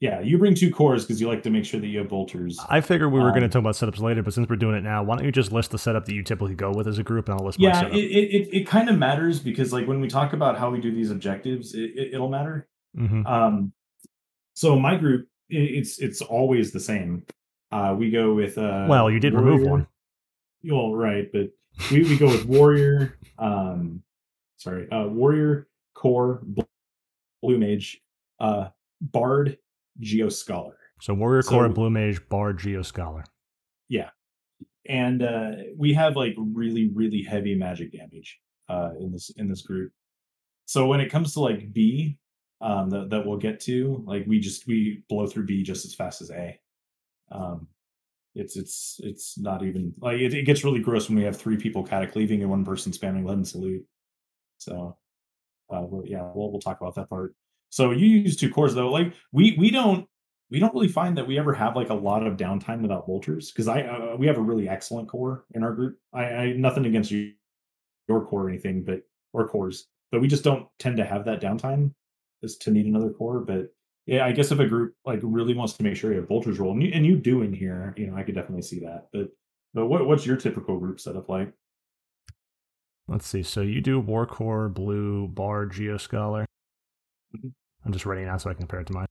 Yeah, 0.00 0.20
you 0.20 0.38
bring 0.38 0.54
two 0.54 0.72
cores 0.72 1.04
because 1.04 1.20
you 1.20 1.26
like 1.26 1.42
to 1.42 1.50
make 1.50 1.64
sure 1.64 1.80
that 1.80 1.86
you 1.88 1.98
have 1.98 2.08
bolters. 2.08 2.56
I 2.68 2.80
figured 2.80 3.10
we 3.12 3.18
were 3.18 3.30
going 3.30 3.40
to 3.40 3.46
Um, 3.46 3.50
talk 3.50 3.60
about 3.60 3.74
setups 3.74 4.00
later, 4.00 4.22
but 4.22 4.32
since 4.32 4.48
we're 4.48 4.54
doing 4.54 4.76
it 4.76 4.84
now, 4.84 5.02
why 5.02 5.16
don't 5.16 5.24
you 5.24 5.32
just 5.32 5.50
list 5.50 5.72
the 5.72 5.78
setup 5.78 6.04
that 6.06 6.12
you 6.12 6.22
typically 6.22 6.54
go 6.54 6.70
with 6.70 6.86
as 6.86 6.98
a 6.98 7.02
group, 7.02 7.28
and 7.28 7.36
I'll 7.36 7.44
list 7.44 7.58
my 7.58 7.68
yeah, 7.68 7.80
setup. 7.80 7.92
it, 7.94 8.04
it, 8.04 8.34
it, 8.34 8.56
it 8.58 8.66
kind 8.68 8.88
of 8.88 8.96
matters 8.96 9.40
because 9.40 9.72
like 9.72 9.88
when 9.88 10.00
we 10.00 10.06
talk 10.06 10.34
about 10.34 10.56
how 10.56 10.70
we 10.70 10.80
do 10.80 10.92
these 10.94 11.10
objectives, 11.10 11.74
it, 11.74 11.90
it, 11.96 12.14
it'll 12.14 12.28
matter. 12.28 12.68
hmm 12.96 13.26
Um, 13.26 13.72
so 14.54 14.78
my 14.78 14.96
group, 14.96 15.28
it's 15.50 15.98
it's 15.98 16.20
always 16.22 16.72
the 16.72 16.80
same. 16.80 17.24
Uh, 17.70 17.94
we 17.98 18.10
go 18.10 18.34
with 18.34 18.56
uh, 18.58 18.86
well, 18.88 19.10
you 19.10 19.20
did 19.20 19.34
remove 19.34 19.60
warrior- 19.60 19.70
one. 19.70 19.86
Well, 20.64 20.94
right, 20.94 21.30
but 21.32 21.50
we, 21.90 22.02
we 22.02 22.16
go 22.18 22.26
with 22.26 22.44
warrior. 22.46 23.14
Um, 23.40 24.02
sorry, 24.56 24.90
uh, 24.90 25.06
warrior, 25.06 25.68
core, 25.94 26.40
bl- 26.42 26.62
blue 27.40 27.56
mage, 27.56 28.00
uh, 28.40 28.70
bard, 29.00 29.58
geo 30.00 30.28
scholar, 30.28 30.76
So 31.00 31.14
warrior 31.14 31.42
core, 31.44 31.68
So- 31.68 31.72
blue 31.72 31.88
mage, 31.88 32.20
bard, 32.28 32.58
geo 32.58 32.82
scholar. 32.82 33.22
Yeah, 33.88 34.10
and 34.88 35.22
uh, 35.22 35.50
we 35.76 35.92
have 35.94 36.16
like 36.16 36.34
really 36.36 36.88
really 36.92 37.22
heavy 37.22 37.54
magic 37.54 37.92
damage 37.92 38.40
uh, 38.68 38.90
in 38.98 39.12
this 39.12 39.30
in 39.36 39.48
this 39.48 39.62
group. 39.62 39.92
So 40.66 40.88
when 40.88 40.98
it 41.00 41.10
comes 41.10 41.32
to 41.34 41.40
like 41.40 41.72
B, 41.72 42.18
um, 42.60 42.90
that 42.90 43.10
that 43.10 43.26
we'll 43.26 43.38
get 43.38 43.60
to, 43.60 44.02
like 44.06 44.24
we 44.26 44.40
just 44.40 44.66
we 44.66 45.04
blow 45.08 45.26
through 45.26 45.46
B 45.46 45.62
just 45.62 45.84
as 45.84 45.94
fast 45.94 46.20
as 46.20 46.30
A. 46.30 46.58
Um, 47.30 47.68
it's 48.34 48.56
it's 48.56 49.00
it's 49.02 49.38
not 49.38 49.62
even 49.62 49.94
like 50.00 50.20
it, 50.20 50.34
it 50.34 50.44
gets 50.44 50.64
really 50.64 50.80
gross 50.80 51.08
when 51.08 51.18
we 51.18 51.24
have 51.24 51.36
three 51.36 51.56
people 51.56 51.84
catacleaving 51.84 52.40
and 52.40 52.50
one 52.50 52.64
person 52.64 52.92
spamming 52.92 53.24
Leaden 53.24 53.44
Salute. 53.44 53.84
So, 54.58 54.96
uh, 55.70 55.82
well, 55.82 56.02
yeah, 56.04 56.30
we'll 56.34 56.50
we'll 56.50 56.60
talk 56.60 56.80
about 56.80 56.94
that 56.96 57.08
part. 57.08 57.34
So 57.70 57.90
you 57.90 58.06
use 58.06 58.36
two 58.36 58.50
cores 58.50 58.74
though. 58.74 58.90
Like 58.90 59.14
we 59.32 59.56
we 59.58 59.70
don't 59.70 60.06
we 60.50 60.58
don't 60.58 60.74
really 60.74 60.88
find 60.88 61.16
that 61.16 61.26
we 61.26 61.38
ever 61.38 61.52
have 61.52 61.76
like 61.76 61.90
a 61.90 61.94
lot 61.94 62.26
of 62.26 62.36
downtime 62.36 62.80
without 62.80 63.06
bolters 63.06 63.50
because 63.50 63.68
I 63.68 63.82
uh, 63.82 64.16
we 64.16 64.26
have 64.26 64.38
a 64.38 64.42
really 64.42 64.68
excellent 64.68 65.08
core 65.08 65.44
in 65.54 65.62
our 65.62 65.72
group. 65.74 65.98
I, 66.12 66.24
I 66.24 66.52
nothing 66.52 66.86
against 66.86 67.10
you, 67.10 67.34
your 68.08 68.24
core 68.24 68.44
or 68.44 68.48
anything, 68.48 68.82
but 68.82 69.02
or 69.32 69.48
cores, 69.48 69.86
but 70.10 70.20
we 70.20 70.28
just 70.28 70.44
don't 70.44 70.66
tend 70.78 70.96
to 70.96 71.04
have 71.04 71.24
that 71.26 71.40
downtime 71.40 71.92
is 72.42 72.56
to 72.58 72.70
need 72.70 72.86
another 72.86 73.10
core. 73.10 73.40
But 73.40 73.72
yeah, 74.06 74.24
I 74.24 74.32
guess 74.32 74.50
if 74.52 74.58
a 74.58 74.66
group 74.66 74.94
like 75.04 75.20
really 75.22 75.54
wants 75.54 75.74
to 75.74 75.82
make 75.82 75.96
sure 75.96 76.12
you 76.12 76.18
have 76.18 76.28
bolters 76.28 76.58
role, 76.58 76.72
and 76.72 76.82
you, 76.82 76.90
and 76.92 77.04
you 77.04 77.16
do 77.16 77.42
in 77.42 77.52
here, 77.52 77.94
you 77.96 78.06
know, 78.06 78.16
I 78.16 78.22
could 78.22 78.34
definitely 78.34 78.62
see 78.62 78.80
that. 78.80 79.08
But 79.12 79.28
but 79.74 79.86
what 79.86 80.06
what's 80.06 80.26
your 80.26 80.36
typical 80.36 80.78
group 80.78 81.00
setup 81.00 81.28
like? 81.28 81.52
Let's 83.06 83.26
see. 83.26 83.42
So 83.42 83.62
you 83.62 83.80
do 83.80 83.98
war 84.00 84.26
core, 84.26 84.68
blue, 84.68 85.28
bard, 85.28 85.72
geo 85.72 85.96
scholar. 85.96 86.46
Mhm. 87.36 87.52
I'm 87.84 87.92
just 87.92 88.06
writing 88.06 88.24
it 88.24 88.28
out 88.28 88.42
so 88.42 88.50
I 88.50 88.54
can 88.54 88.62
compare 88.62 88.80
it 88.80 88.86
to 88.88 88.92
mine. 88.92 89.06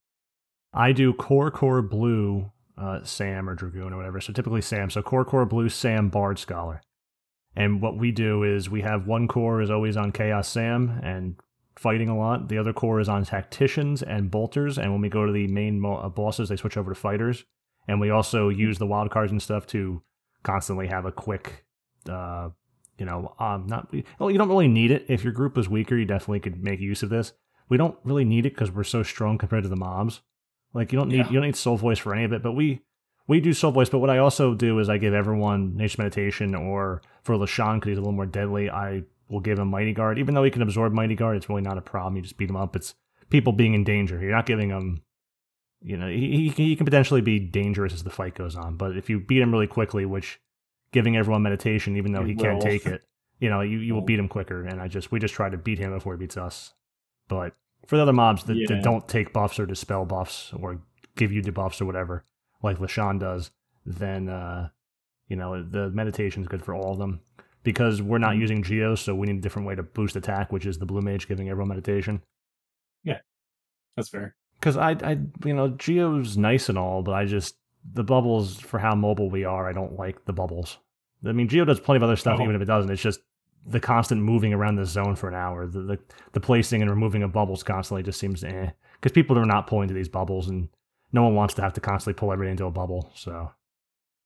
I 0.73 0.91
do 0.91 1.13
core, 1.13 1.49
core, 1.49 1.81
blue, 1.81 2.51
uh, 2.77 3.03
Sam 3.03 3.49
or 3.49 3.55
Dragoon 3.55 3.93
or 3.93 3.97
whatever. 3.97 4.21
So 4.21 4.33
typically 4.33 4.61
Sam. 4.61 4.89
So 4.89 5.01
core, 5.01 5.25
core, 5.25 5.45
blue, 5.45 5.69
Sam, 5.69 6.09
Bard, 6.09 6.37
Scholar. 6.37 6.81
And 7.55 7.81
what 7.81 7.97
we 7.97 8.11
do 8.11 8.43
is 8.43 8.69
we 8.69 8.81
have 8.81 9.07
one 9.07 9.27
core 9.27 9.61
is 9.61 9.71
always 9.71 9.97
on 9.97 10.11
Chaos 10.11 10.47
Sam 10.47 10.99
and 11.01 11.35
fighting 11.77 12.09
a 12.09 12.17
lot. 12.17 12.49
The 12.49 12.57
other 12.57 12.73
core 12.73 12.99
is 12.99 13.09
on 13.09 13.23
Tacticians 13.25 14.01
and 14.03 14.31
Bolters. 14.31 14.77
And 14.77 14.91
when 14.91 15.01
we 15.01 15.09
go 15.09 15.25
to 15.25 15.31
the 15.31 15.47
main 15.47 15.79
mo- 15.79 15.97
uh, 15.97 16.09
bosses, 16.09 16.49
they 16.49 16.55
switch 16.55 16.77
over 16.77 16.91
to 16.93 16.99
Fighters. 16.99 17.45
And 17.87 17.99
we 18.01 18.09
also 18.09 18.49
use 18.49 18.77
the 18.79 18.87
wild 18.87 19.11
cards 19.11 19.31
and 19.31 19.41
stuff 19.41 19.65
to 19.67 20.01
constantly 20.43 20.87
have 20.87 21.05
a 21.05 21.11
quick, 21.11 21.65
uh, 22.09 22.49
you 22.97 23.05
know, 23.05 23.33
um, 23.39 23.67
not 23.67 23.93
well, 24.19 24.31
you 24.31 24.37
don't 24.37 24.49
really 24.49 24.67
need 24.67 24.91
it. 24.91 25.05
If 25.07 25.23
your 25.23 25.33
group 25.33 25.57
is 25.57 25.69
weaker, 25.69 25.95
you 25.95 26.05
definitely 26.05 26.39
could 26.39 26.63
make 26.63 26.79
use 26.79 27.03
of 27.03 27.09
this. 27.09 27.33
We 27.69 27.77
don't 27.77 27.97
really 28.03 28.25
need 28.25 28.45
it 28.45 28.53
because 28.53 28.71
we're 28.71 28.83
so 28.83 29.03
strong 29.03 29.37
compared 29.37 29.63
to 29.63 29.69
the 29.69 29.75
mobs. 29.75 30.21
Like 30.73 30.91
you 30.91 30.99
don't 30.99 31.09
need 31.09 31.17
Yeah. 31.17 31.27
you 31.27 31.33
don't 31.33 31.45
need 31.45 31.55
soul 31.55 31.77
voice 31.77 31.99
for 31.99 32.13
any 32.13 32.23
of 32.23 32.33
it, 32.33 32.41
but 32.43 32.53
we 32.53 32.81
we 33.27 33.39
do 33.41 33.53
soul 33.53 33.71
voice. 33.71 33.89
But 33.89 33.99
what 33.99 34.09
I 34.09 34.17
also 34.19 34.53
do 34.53 34.79
is 34.79 34.89
I 34.89 34.97
give 34.97 35.13
everyone 35.13 35.75
nature 35.75 36.01
meditation, 36.01 36.55
or 36.55 37.01
for 37.23 37.35
Leshonn 37.35 37.75
because 37.75 37.89
he's 37.89 37.97
a 37.97 38.01
little 38.01 38.13
more 38.13 38.25
deadly, 38.25 38.69
I 38.69 39.03
will 39.29 39.39
give 39.39 39.59
him 39.59 39.67
mighty 39.69 39.93
guard. 39.93 40.19
Even 40.19 40.35
though 40.35 40.43
he 40.43 40.51
can 40.51 40.61
absorb 40.61 40.93
mighty 40.93 41.15
guard, 41.15 41.37
it's 41.37 41.49
really 41.49 41.61
not 41.61 41.77
a 41.77 41.81
problem. 41.81 42.15
You 42.15 42.21
just 42.21 42.37
beat 42.37 42.49
him 42.49 42.55
up. 42.55 42.75
It's 42.75 42.95
people 43.29 43.53
being 43.53 43.73
in 43.73 43.83
danger. 43.83 44.19
You're 44.21 44.31
not 44.31 44.45
giving 44.45 44.69
him. 44.69 45.01
You 45.81 45.95
know, 45.97 46.07
he, 46.07 46.49
he 46.49 46.65
he 46.69 46.75
can 46.75 46.85
potentially 46.85 47.21
be 47.21 47.39
dangerous 47.39 47.93
as 47.93 48.03
the 48.03 48.09
fight 48.09 48.33
goes 48.35 48.55
on. 48.55 48.77
But 48.77 48.97
if 48.97 49.09
you 49.09 49.19
beat 49.19 49.41
him 49.41 49.51
really 49.51 49.67
quickly, 49.67 50.05
which 50.05 50.39
giving 50.91 51.15
everyone 51.17 51.43
meditation, 51.43 51.97
even 51.97 52.13
though 52.13 52.21
You 52.21 52.27
he 52.29 52.35
can't 52.35 52.61
take 52.61 52.85
it, 52.87 53.03
you 53.39 53.49
know, 53.49 53.61
you, 53.61 53.77
you 53.79 53.93
will 53.93 54.01
beat 54.01 54.17
him 54.19 54.27
quicker. 54.27 54.63
And 54.63 54.81
I 54.81 54.87
just 54.87 55.11
we 55.11 55.19
just 55.19 55.35
try 55.35 55.49
to 55.49 55.57
beat 55.57 55.77
him 55.77 55.91
before 55.93 56.13
he 56.13 56.17
beats 56.19 56.37
us. 56.37 56.73
But 57.27 57.53
for 57.85 57.95
the 57.97 58.01
other 58.03 58.13
mobs 58.13 58.45
that, 58.45 58.55
Yeah. 58.55 58.65
that 58.69 58.83
don't 58.83 59.07
take 59.07 59.33
buffs 59.33 59.59
or 59.59 59.65
dispel 59.67 60.03
buffs 60.05 60.51
or 60.53 60.81
give 61.15 61.31
you 61.31 61.41
debuffs 61.43 61.79
or 61.79 61.85
whatever, 61.85 62.25
like 62.63 62.79
Leshonn 62.79 63.19
does, 63.19 63.51
then 63.85 64.29
uh, 64.29 64.69
you 65.27 65.35
know 65.35 65.61
the 65.61 65.89
meditation 65.91 66.41
is 66.41 66.47
good 66.47 66.63
for 66.63 66.73
all 66.73 66.93
of 66.93 66.97
them. 66.97 67.19
Because 67.67 68.01
we're 68.01 68.17
not 68.17 68.35
Mhm. 68.35 68.39
using 68.39 68.63
geos, 68.63 69.01
so 69.01 69.13
we 69.13 69.27
need 69.27 69.39
a 69.39 69.41
different 69.41 69.67
way 69.67 69.75
to 69.75 69.83
boost 69.83 70.15
attack, 70.15 70.53
which 70.53 70.65
is 70.65 70.77
the 70.79 70.85
blue 70.85 71.01
mage 71.01 71.27
giving 71.27 71.49
everyone 71.49 71.67
meditation. 71.67 72.21
Yeah, 73.03 73.19
that's 73.97 74.07
fair. 74.07 74.37
Because 74.57 74.77
I, 74.77 74.91
I, 74.91 75.17
you 75.43 75.53
know, 75.53 75.67
geo's 75.71 76.37
nice 76.37 76.69
and 76.69 76.77
all, 76.77 77.03
but 77.03 77.11
I 77.11 77.25
just 77.25 77.57
the 77.93 78.05
bubbles 78.05 78.57
for 78.57 78.79
how 78.79 78.95
mobile 78.95 79.29
we 79.29 79.43
are. 79.43 79.67
I 79.67 79.73
don't 79.73 79.99
like 79.99 80.23
the 80.23 80.31
bubbles. 80.31 80.77
I 81.25 81.33
mean, 81.33 81.49
geo 81.49 81.65
does 81.65 81.81
plenty 81.81 81.97
of 81.97 82.03
other 82.03 82.15
stuff, 82.15 82.39
Oh. 82.39 82.43
even 82.43 82.55
if 82.55 82.61
it 82.61 82.65
doesn't. 82.65 82.89
It's 82.89 83.01
just 83.01 83.19
the 83.65 83.81
constant 83.81 84.21
moving 84.21 84.53
around 84.53 84.77
the 84.77 84.85
zone 84.85 85.17
for 85.17 85.27
an 85.27 85.35
hour, 85.35 85.67
the 85.67 85.81
the, 85.81 85.99
the 86.31 86.39
placing 86.39 86.81
and 86.81 86.89
removing 86.89 87.21
of 87.21 87.33
bubbles 87.33 87.63
constantly 87.63 88.01
just 88.01 88.17
seems 88.17 88.45
eh. 88.45 88.69
Because 88.93 89.11
people 89.11 89.37
are 89.37 89.45
not 89.45 89.67
pulling 89.67 89.89
to 89.89 89.93
these 89.93 90.07
bubbles, 90.07 90.47
and 90.47 90.69
no 91.11 91.23
one 91.23 91.35
wants 91.35 91.53
to 91.55 91.61
have 91.61 91.73
to 91.73 91.81
constantly 91.81 92.17
pull 92.17 92.31
everything 92.31 92.51
into 92.51 92.65
a 92.65 92.71
bubble. 92.71 93.11
So 93.13 93.51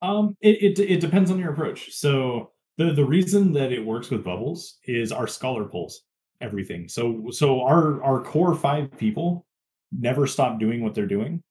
Um, 0.04 0.38
it, 0.42 0.78
it 0.78 0.80
it 0.80 1.02
depends 1.02 1.32
on 1.32 1.40
your 1.40 1.52
approach. 1.52 1.92
So 1.92 2.51
the 2.78 2.94
the 2.94 3.06
reason 3.06 3.52
that 3.54 3.72
it 3.72 3.86
works 3.86 4.10
with 4.10 4.24
bubbles 4.24 4.78
is 4.86 5.12
our 5.12 5.28
scholar 5.28 5.66
pulls 5.66 6.04
everything. 6.40 6.88
So 6.88 7.30
so 7.32 7.62
our 7.62 8.04
our 8.04 8.22
core 8.22 8.56
five 8.56 8.98
people 8.98 9.46
never 9.92 10.28
stop 10.28 10.60
doing 10.60 10.84
what 10.84 10.96
they're 10.96 11.06
doing, 11.06 11.44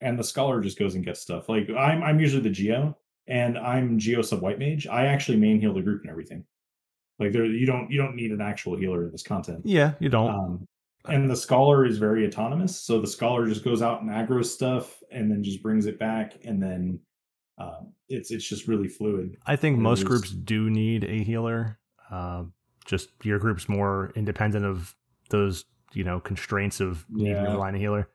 and 0.00 0.18
the 0.18 0.24
scholar 0.24 0.60
just 0.60 0.78
goes 0.78 0.94
and 0.94 1.04
gets 1.04 1.20
stuff. 1.20 1.48
Like 1.48 1.68
I'm 1.70 2.02
I'm 2.02 2.20
usually 2.20 2.42
the 2.42 2.50
geo, 2.50 2.96
and 3.26 3.58
I'm 3.58 3.98
geo 3.98 4.22
sub 4.22 4.40
white 4.40 4.58
mage. 4.58 4.86
I 4.86 5.06
actually 5.06 5.38
main 5.38 5.60
heal 5.60 5.74
the 5.74 5.82
group 5.82 6.02
and 6.02 6.10
everything. 6.10 6.44
Like 7.18 7.32
there, 7.32 7.44
you 7.44 7.66
don't 7.66 7.90
you 7.90 7.98
don't 7.98 8.14
need 8.14 8.30
an 8.30 8.40
actual 8.40 8.76
healer 8.76 9.04
in 9.04 9.12
this 9.12 9.22
content. 9.22 9.62
yeah, 9.64 9.92
you 10.00 10.08
don't. 10.08 10.30
Um, 10.30 10.68
and 11.06 11.30
the 11.30 11.36
scholar 11.36 11.86
is 11.86 11.98
very 11.98 12.26
autonomous. 12.26 12.80
So 12.80 13.00
the 13.00 13.06
scholar 13.06 13.46
just 13.46 13.64
goes 13.64 13.82
out 13.82 14.02
and 14.02 14.10
aggro 14.10 14.44
stuff 14.44 14.98
and 15.10 15.30
then 15.30 15.42
just 15.42 15.62
brings 15.62 15.86
it 15.86 15.98
back, 15.98 16.34
and 16.44 16.62
then 16.62 17.00
um, 17.58 17.92
it's 18.08 18.30
it's 18.30 18.48
just 18.48 18.68
really 18.68 18.88
fluid. 18.88 19.36
I 19.46 19.56
think 19.56 19.78
most 19.78 20.04
groups 20.04 20.30
do 20.30 20.70
need 20.70 21.04
a 21.04 21.22
healer. 21.24 21.78
Uh, 22.10 22.44
just 22.86 23.08
your 23.22 23.38
group's 23.38 23.68
more 23.68 24.12
independent 24.14 24.64
of 24.64 24.94
those, 25.30 25.64
you 25.92 26.04
know, 26.04 26.20
constraints 26.20 26.80
of 26.80 27.04
needing 27.10 27.34
to 27.34 27.42
Yeah. 27.42 27.52
rely 27.52 27.68
on 27.68 27.74
a 27.74 27.78
healer. 27.78 28.08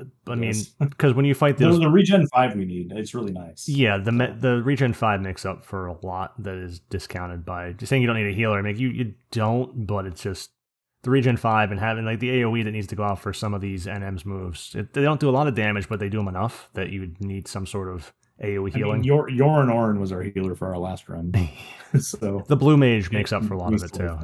Uh, 0.00 0.04
I 0.26 0.34
mean, 0.34 0.54
because 0.80 1.14
when 1.14 1.24
you 1.24 1.34
fight 1.34 1.58
the, 1.58 1.66
those, 1.66 1.78
the 1.78 1.88
regen 1.90 2.26
five 2.34 2.56
we 2.56 2.64
need. 2.64 2.90
It's 2.92 3.14
really 3.14 3.32
nice. 3.32 3.68
yeah, 3.68 3.98
the 3.98 4.10
the 4.36 4.62
regen 4.64 4.92
five 4.92 5.20
makes 5.20 5.44
up 5.44 5.64
for 5.64 5.86
a 5.86 5.96
lot 6.04 6.42
that 6.42 6.56
is 6.56 6.80
discounted 6.80 7.44
by 7.44 7.72
just 7.72 7.90
saying 7.90 8.02
you 8.02 8.08
don't 8.08 8.16
need 8.16 8.30
a 8.30 8.34
healer. 8.34 8.58
I 8.58 8.62
mean, 8.62 8.76
you 8.76 8.88
you 8.88 9.14
don't, 9.30 9.86
but 9.86 10.06
it's 10.06 10.22
just 10.22 10.50
the 11.02 11.10
regen 11.10 11.36
five 11.36 11.70
and 11.70 11.78
having 11.80 12.04
like 12.04 12.18
the 12.20 12.28
AOE 12.30 12.64
that 12.64 12.72
needs 12.72 12.86
to 12.88 12.96
go 12.96 13.04
out 13.04 13.18
for 13.20 13.32
some 13.32 13.54
of 13.54 13.60
these 13.60 13.86
NM's 13.86 14.26
moves. 14.26 14.74
It, 14.74 14.92
they 14.92 15.02
don't 15.02 15.20
do 15.20 15.30
a 15.30 15.32
lot 15.32 15.46
of 15.46 15.54
damage, 15.54 15.88
but 15.88 15.98
they 16.00 16.08
do 16.08 16.18
them 16.18 16.28
enough 16.28 16.68
that 16.74 16.90
you 16.90 17.00
would 17.00 17.20
need 17.22 17.46
some 17.48 17.64
sort 17.66 17.88
of 17.88 18.12
AOE 18.42 18.72
I 18.74 18.78
healing. 18.78 18.94
mean, 19.00 19.04
Yor 19.04 19.28
Yoran-Oran 19.28 20.00
was 20.00 20.12
our 20.12 20.22
healer 20.22 20.54
for 20.54 20.68
our 20.68 20.78
last 20.78 21.08
run. 21.08 21.32
so 22.00 22.44
the 22.48 22.56
blue 22.56 22.76
mage 22.76 23.10
makes 23.10 23.32
up 23.32 23.44
for 23.44 23.54
a 23.54 23.58
lot 23.58 23.74
of 23.74 23.82
it 23.82 23.92
too. 23.92 24.18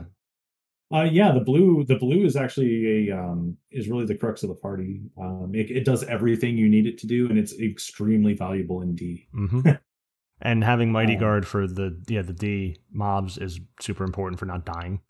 Uh, 0.94 1.02
yeah, 1.02 1.32
the 1.32 1.40
blue 1.40 1.84
the 1.84 1.96
blue 1.96 2.24
is 2.24 2.36
actually 2.36 3.08
a 3.10 3.16
um 3.18 3.56
is 3.72 3.88
really 3.88 4.04
the 4.06 4.14
crux 4.14 4.42
of 4.44 4.48
the 4.48 4.54
party. 4.54 5.00
Um, 5.20 5.50
it, 5.54 5.70
it 5.70 5.84
does 5.84 6.04
everything 6.04 6.56
you 6.56 6.68
need 6.68 6.86
it 6.86 6.96
to 6.98 7.06
do, 7.08 7.28
and 7.28 7.38
it's 7.38 7.58
extremely 7.58 8.34
valuable 8.34 8.82
in 8.82 8.94
D. 8.94 9.26
hmm 9.32 9.60
and 10.40 10.62
having 10.62 10.92
mighty 10.92 11.14
Um, 11.14 11.20
guard 11.20 11.46
for 11.46 11.66
the 11.66 12.00
yeah 12.08 12.22
the 12.22 12.32
D 12.32 12.76
mobs 12.92 13.36
is 13.36 13.60
super 13.80 14.04
important 14.04 14.38
for 14.38 14.46
not 14.46 14.64
dying. 14.64 15.00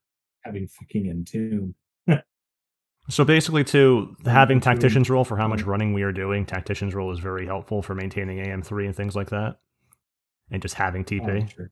Having 0.45 0.69
fucking 0.69 1.09
entomb. 1.11 1.75
So 3.09 3.25
basically, 3.25 3.63
too, 3.65 4.17
having 4.25 4.61
tactician's 4.61 5.09
roll 5.09 5.25
for 5.25 5.37
how 5.37 5.47
much 5.49 5.63
running 5.63 5.93
we 5.93 6.03
are 6.03 6.13
doing, 6.13 6.45
tactician's 6.45 6.95
roll 6.95 7.13
is 7.13 7.19
very 7.21 7.47
helpful 7.47 7.83
for 7.83 7.95
maintaining 7.95 8.39
AM3 8.39 8.87
and 8.87 8.97
things 8.97 9.15
like 9.15 9.31
that, 9.31 9.59
and 10.51 10.61
just 10.61 10.75
having 10.75 11.05
TP. 11.05 11.45
Oh, 11.45 11.47
sure. 11.47 11.71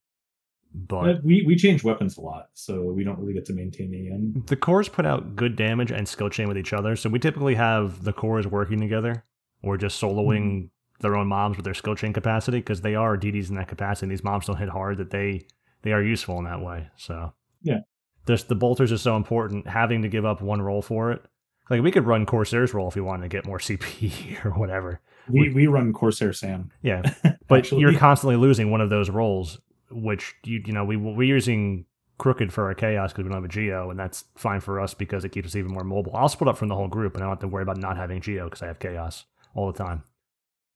But 0.77 1.03
But 1.03 1.25
we 1.25 1.45
we 1.47 1.55
change 1.57 1.85
weapons 1.85 2.17
a 2.17 2.21
lot, 2.21 2.49
so 2.55 2.83
we 2.93 3.05
don't 3.05 3.19
really 3.19 3.33
get 3.35 3.45
to 3.47 3.53
maintain 3.53 3.95
AM. 3.95 4.43
the 4.47 4.57
cores 4.57 4.89
put 4.89 5.07
out 5.07 5.37
good 5.37 5.55
damage 5.57 5.91
and 5.93 6.09
skill 6.09 6.29
chain 6.31 6.49
with 6.49 6.59
each 6.59 6.73
other, 6.73 6.97
so 6.97 7.09
we 7.09 7.19
typically 7.21 7.55
have 7.55 8.03
the 8.05 8.13
cores 8.13 8.47
working 8.47 8.81
together 8.81 9.25
or 9.63 9.77
just 9.77 10.01
soloing 10.03 10.43
Mm-hmm. 10.45 10.67
their 11.01 11.17
own 11.17 11.27
mobs 11.29 11.57
with 11.57 11.65
their 11.65 11.75
skill 11.75 11.95
chain 11.95 12.13
capacity 12.13 12.59
because 12.59 12.81
they 12.81 12.95
are 12.97 13.17
DDs 13.17 13.49
in 13.51 13.55
that 13.57 13.69
capacity. 13.69 14.07
And 14.07 14.13
these 14.13 14.25
mobs 14.25 14.47
don't 14.47 14.57
hit 14.57 14.69
hard 14.69 14.99
that 14.99 15.11
they 15.11 15.47
they 15.83 15.93
are 15.93 16.03
useful 16.03 16.39
in 16.39 16.45
that 16.45 16.61
way. 16.61 16.89
So 16.97 17.33
Yeah. 17.63 17.81
This 18.27 18.45
the 18.45 18.55
bolters 18.55 18.93
is 18.93 19.03
so 19.03 19.17
important. 19.17 19.67
Having 19.67 20.03
to 20.03 20.09
give 20.09 20.25
up 20.25 20.41
one 20.41 20.63
roll 20.63 20.83
for 20.83 21.13
it, 21.13 21.23
like 21.71 21.83
we 21.83 21.91
could 21.91 22.07
run 22.07 22.27
Corsair's 22.27 22.75
roll 22.75 22.89
if 22.89 22.95
we 22.95 23.01
wanted 23.01 23.23
to 23.23 23.29
get 23.29 23.47
more 23.47 23.59
CP 23.61 24.45
or 24.45 24.51
whatever. 24.51 25.01
We 25.29 25.51
we 25.51 25.67
run 25.67 25.93
Corsair 25.93 26.33
Sam. 26.33 26.71
Yeah, 26.83 27.03
but 27.49 27.71
you're 27.73 27.97
constantly 27.99 28.37
losing 28.37 28.71
one 28.71 28.81
of 28.81 28.91
those 28.91 29.11
rolls, 29.11 29.59
which 29.91 30.35
you 30.45 30.63
you 30.67 30.73
know 30.73 30.85
we 30.85 30.97
we're 30.97 31.23
using 31.23 31.87
crooked 32.19 32.53
for 32.53 32.67
our 32.67 32.75
chaos 32.75 33.13
because 33.13 33.25
we 33.25 33.29
don't 33.31 33.43
have 33.43 33.45
a 33.45 33.49
geo, 33.49 33.91
and 33.91 33.99
that's 33.99 34.25
fine 34.37 34.61
for 34.61 34.81
us 34.81 34.95
because 34.95 35.25
it 35.25 35.31
keeps 35.31 35.49
us 35.49 35.57
even 35.57 35.73
more 35.73 35.85
mobile. 35.85 36.15
I'll 36.15 36.29
split 36.29 36.49
up 36.49 36.57
from 36.57 36.69
the 36.69 36.75
whole 36.75 36.89
group, 36.89 37.15
and 37.15 37.23
I 37.23 37.27
don't 37.27 37.33
have 37.33 37.41
to 37.41 37.49
worry 37.49 37.63
about 37.63 37.79
not 37.79 37.97
having 37.97 38.21
geo 38.21 38.45
because 38.45 38.63
I 38.63 38.67
have 38.67 38.79
chaos 38.79 39.25
all 39.55 39.71
the 39.71 39.79
time. 39.79 40.05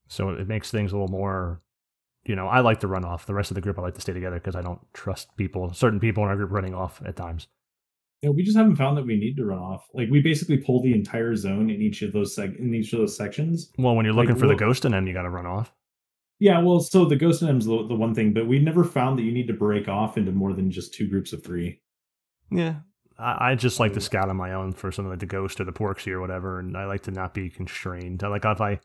So 0.08 0.30
it 0.30 0.48
makes 0.48 0.70
things 0.70 0.92
a 0.92 0.96
little 0.96 1.08
more. 1.08 1.60
You 2.24 2.36
know, 2.36 2.46
I 2.46 2.60
like 2.60 2.80
to 2.80 2.86
run 2.88 3.04
off. 3.04 3.26
The 3.26 3.34
rest 3.34 3.50
of 3.50 3.54
the 3.54 3.60
group, 3.60 3.78
I 3.78 3.82
like 3.82 3.94
to 3.94 4.00
stay 4.00 4.12
together 4.12 4.36
because 4.36 4.54
I 4.56 4.60
don't 4.62 4.80
trust 4.92 5.34
people, 5.36 5.72
certain 5.72 5.98
people 6.00 6.22
in 6.24 6.28
our 6.28 6.36
group 6.36 6.50
running 6.52 6.74
off 6.74 7.00
at 7.06 7.16
times. 7.16 7.48
Yeah, 8.22 8.30
we 8.30 8.42
just 8.42 8.56
haven't 8.56 8.76
found 8.76 8.96
that 8.98 9.06
we 9.06 9.16
need 9.16 9.36
to 9.36 9.44
run 9.44 9.58
off. 9.60 9.86
Like 9.94 10.08
we 10.10 10.20
basically 10.20 10.58
pull 10.58 10.82
the 10.82 10.92
entire 10.92 11.36
zone 11.36 11.70
in 11.70 11.80
each 11.80 12.02
of 12.02 12.12
those 12.12 12.34
seg- 12.36 12.58
in 12.58 12.74
each 12.74 12.92
of 12.92 12.98
those 12.98 13.16
sections. 13.16 13.70
Well, 13.78 13.94
when 13.94 14.04
you're 14.04 14.14
Like, 14.14 14.26
looking 14.26 14.36
for 14.40 14.46
the 14.46 14.54
we'll- 14.54 14.58
ghost 14.58 14.84
in 14.84 14.92
them, 14.92 15.06
you 15.06 15.14
got 15.14 15.22
to 15.22 15.30
run 15.30 15.46
off. 15.46 15.72
Yeah, 16.40 16.60
well, 16.60 16.78
so 16.78 17.04
the 17.04 17.16
Ghost 17.16 17.42
NM's 17.42 17.66
the, 17.66 17.84
the 17.88 17.96
one 17.96 18.14
thing, 18.14 18.32
but 18.32 18.46
we 18.46 18.60
never 18.60 18.84
found 18.84 19.18
that 19.18 19.22
you 19.22 19.32
need 19.32 19.48
to 19.48 19.52
break 19.54 19.88
off 19.88 20.16
into 20.16 20.30
more 20.30 20.52
than 20.52 20.70
just 20.70 20.94
two 20.94 21.08
groups 21.08 21.32
of 21.32 21.42
three. 21.42 21.80
Yeah. 22.48 22.76
I, 23.18 23.50
I 23.50 23.54
just 23.56 23.80
like 23.80 23.94
to 23.94 24.00
scout 24.00 24.28
on 24.28 24.36
my 24.36 24.52
own 24.52 24.72
for 24.72 24.92
something 24.92 25.10
like 25.10 25.18
the 25.18 25.26
ghost 25.26 25.60
or 25.60 25.64
the 25.64 25.72
porksy 25.72 26.12
or 26.12 26.20
whatever, 26.20 26.60
and 26.60 26.76
I 26.76 26.84
like 26.86 27.02
to 27.04 27.10
not 27.10 27.34
be 27.34 27.50
constrained. 27.50 28.22
I 28.22 28.28
like 28.28 28.44
if 28.44 28.60
I 28.60 28.78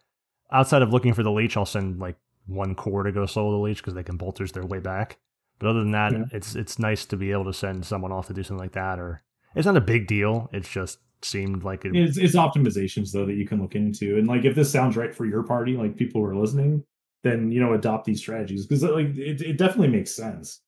outside 0.52 0.82
of 0.82 0.92
looking 0.92 1.14
for 1.14 1.22
the 1.22 1.32
leech, 1.32 1.56
I'll 1.56 1.66
send 1.68 2.00
like 2.00 2.16
one 2.48 2.76
core 2.76 3.04
to 3.04 3.12
go 3.12 3.26
solo 3.26 3.52
the 3.52 3.64
leech 3.64 3.78
because 3.78 3.94
they 3.94 4.04
can 4.04 4.18
bolters 4.18 4.52
their 4.52 4.66
way 4.66 4.80
back. 4.80 5.18
But 5.60 5.70
other 5.70 5.80
than 5.80 5.92
that, 5.92 6.12
Yeah. 6.12 6.26
it's 6.32 6.56
it's 6.56 6.80
nice 6.80 7.06
to 7.06 7.18
be 7.18 7.32
able 7.32 7.46
to 7.46 7.54
send 7.54 7.86
someone 7.86 8.12
off 8.12 8.28
to 8.28 8.34
do 8.34 8.44
something 8.44 8.62
like 8.64 8.74
that. 8.74 9.00
Or 9.00 9.24
it's 9.56 9.66
not 9.66 9.78
a 9.78 9.82
big 9.82 10.08
deal. 10.08 10.50
It's 10.52 10.70
just 10.70 11.00
seemed 11.22 11.64
like 11.64 11.86
it. 11.86 11.96
It's, 11.96 12.18
it's 12.18 12.36
optimizations 12.36 13.12
though 13.12 13.26
that 13.26 13.36
you 13.36 13.48
can 13.48 13.62
look 13.62 13.76
into, 13.76 14.18
and 14.18 14.28
like 14.28 14.44
if 14.46 14.56
this 14.56 14.72
sounds 14.72 14.98
right 14.98 15.14
for 15.16 15.26
your 15.26 15.44
party, 15.44 15.78
like 15.78 15.96
people 15.96 16.22
who 16.22 16.28
are 16.28 16.36
listening, 16.36 16.84
then 17.24 17.52
you 17.52 17.62
know 17.62 17.74
adopt 17.74 18.06
these 18.06 18.20
strategies 18.20 18.66
because 18.66 18.84
like 18.84 19.16
it, 19.18 19.42
it 19.42 19.58
definitely 19.58 19.88
makes 19.90 20.14
sense. 20.14 20.60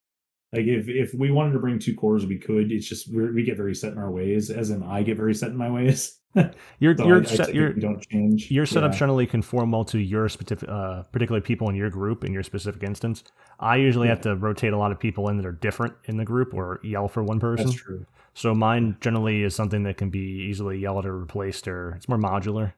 Like 0.53 0.67
if 0.67 0.87
if 0.87 1.13
we 1.13 1.31
wanted 1.31 1.51
to 1.53 1.59
bring 1.59 1.79
two 1.79 1.95
cores, 1.95 2.25
we 2.25 2.37
could. 2.37 2.71
It's 2.71 2.87
just 2.87 3.13
we're, 3.13 3.33
we 3.33 3.43
get 3.43 3.57
very 3.57 3.75
set 3.75 3.91
in 3.91 3.97
our 3.97 4.11
ways, 4.11 4.49
as 4.49 4.69
in 4.69 4.81
I 4.83 5.03
get 5.03 5.17
very 5.17 5.33
set 5.33 5.49
in 5.49 5.57
my 5.57 5.69
ways. 5.77 6.17
You're 6.79 6.97
So 6.97 7.05
you're 7.05 7.17
I, 7.17 7.19
I 7.21 7.23
set, 7.23 7.53
you're 7.55 7.73
don't 7.73 8.01
change. 8.09 8.51
your 8.51 8.65
setup 8.65 8.91
Yeah. 8.91 8.97
generally 8.99 9.25
conform 9.25 9.71
well 9.71 9.85
to 9.85 9.99
your 9.99 10.27
specific, 10.29 10.67
uh, 10.69 11.03
particular 11.03 11.39
people 11.41 11.69
in 11.69 11.75
your 11.75 11.89
group 11.89 12.23
in 12.25 12.33
your 12.33 12.43
specific 12.43 12.83
instance. 12.83 13.23
I 13.59 13.77
usually 13.77 14.07
have 14.09 14.21
to 14.21 14.35
rotate 14.35 14.73
a 14.73 14.77
lot 14.77 14.91
of 14.91 14.99
people 14.99 15.29
in 15.29 15.37
that 15.37 15.45
are 15.45 15.51
different 15.53 15.93
in 16.05 16.17
the 16.17 16.25
group 16.25 16.53
or 16.53 16.79
yell 16.83 17.07
for 17.07 17.23
one 17.23 17.39
person. 17.39 17.67
That's 17.67 17.77
true. 17.77 18.05
So 18.33 18.53
mine 18.53 18.97
generally 18.99 19.43
is 19.43 19.55
something 19.55 19.83
that 19.83 19.97
can 19.97 20.09
be 20.09 20.19
easily 20.49 20.77
yelled 20.79 21.05
or 21.05 21.17
replaced, 21.17 21.67
or 21.67 21.91
it's 21.91 22.09
more 22.09 22.17
modular. 22.17 22.73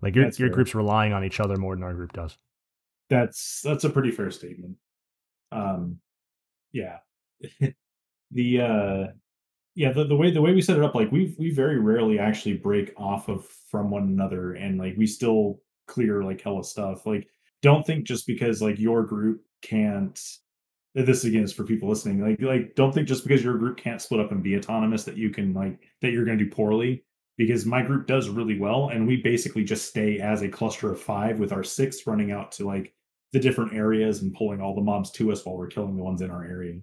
Like 0.00 0.14
your 0.16 0.24
That's 0.24 0.38
your 0.38 0.48
fair. 0.48 0.54
group's 0.54 0.74
relying 0.74 1.12
on 1.12 1.24
each 1.24 1.40
other 1.40 1.56
more 1.56 1.74
than 1.74 1.82
our 1.84 1.92
group 1.94 2.12
does. 2.14 2.38
That's 3.10 3.60
that's 3.62 3.84
a 3.84 3.90
pretty 3.90 4.12
fair 4.12 4.30
statement. 4.30 4.76
Um, 5.52 5.98
yeah, 6.72 6.98
the 8.30 8.60
uh, 8.60 9.06
yeah 9.78 9.92
the, 9.92 10.04
the 10.04 10.16
way 10.16 10.32
the 10.32 10.42
way 10.42 10.52
we 10.52 10.60
set 10.60 10.76
it 10.76 10.82
up, 10.82 10.96
like 10.96 11.12
we 11.12 11.36
we 11.38 11.52
very 11.52 11.78
rarely 11.78 12.18
actually 12.18 12.56
break 12.56 12.92
off 12.96 13.28
of 13.28 13.46
from 13.70 13.90
one 13.90 14.02
another, 14.02 14.54
and 14.54 14.76
like 14.76 14.94
we 14.98 15.06
still 15.06 15.60
clear 15.86 16.24
like 16.24 16.40
hella 16.40 16.64
stuff. 16.64 17.06
Like, 17.06 17.28
don't 17.62 17.86
think 17.86 18.04
just 18.04 18.26
because 18.26 18.60
like 18.60 18.78
your 18.78 19.04
group 19.04 19.42
can't. 19.62 20.20
This 20.94 21.22
again 21.22 21.44
is 21.44 21.52
for 21.52 21.62
people 21.62 21.88
listening. 21.88 22.20
Like, 22.20 22.42
like 22.42 22.74
don't 22.74 22.92
think 22.92 23.06
just 23.06 23.22
because 23.22 23.44
your 23.44 23.56
group 23.56 23.78
can't 23.78 24.02
split 24.02 24.20
up 24.20 24.32
and 24.32 24.42
be 24.42 24.56
autonomous 24.56 25.04
that 25.04 25.16
you 25.16 25.30
can 25.30 25.54
like 25.54 25.78
that 26.02 26.10
you're 26.10 26.24
going 26.24 26.38
to 26.38 26.44
do 26.44 26.50
poorly 26.50 27.04
because 27.36 27.64
my 27.64 27.80
group 27.80 28.08
does 28.08 28.28
really 28.28 28.58
well 28.58 28.88
and 28.88 29.06
we 29.06 29.18
basically 29.18 29.62
just 29.62 29.86
stay 29.86 30.18
as 30.18 30.42
a 30.42 30.48
cluster 30.48 30.90
of 30.90 31.00
five 31.00 31.38
with 31.38 31.52
our 31.52 31.62
six 31.62 32.04
running 32.04 32.32
out 32.32 32.50
to 32.52 32.66
like 32.66 32.92
the 33.32 33.38
different 33.38 33.74
areas 33.74 34.22
and 34.22 34.34
pulling 34.34 34.60
all 34.60 34.74
the 34.74 34.80
mobs 34.80 35.12
to 35.12 35.30
us 35.30 35.44
while 35.44 35.56
we're 35.56 35.68
killing 35.68 35.96
the 35.96 36.02
ones 36.02 36.20
in 36.20 36.32
our 36.32 36.42
area 36.42 36.80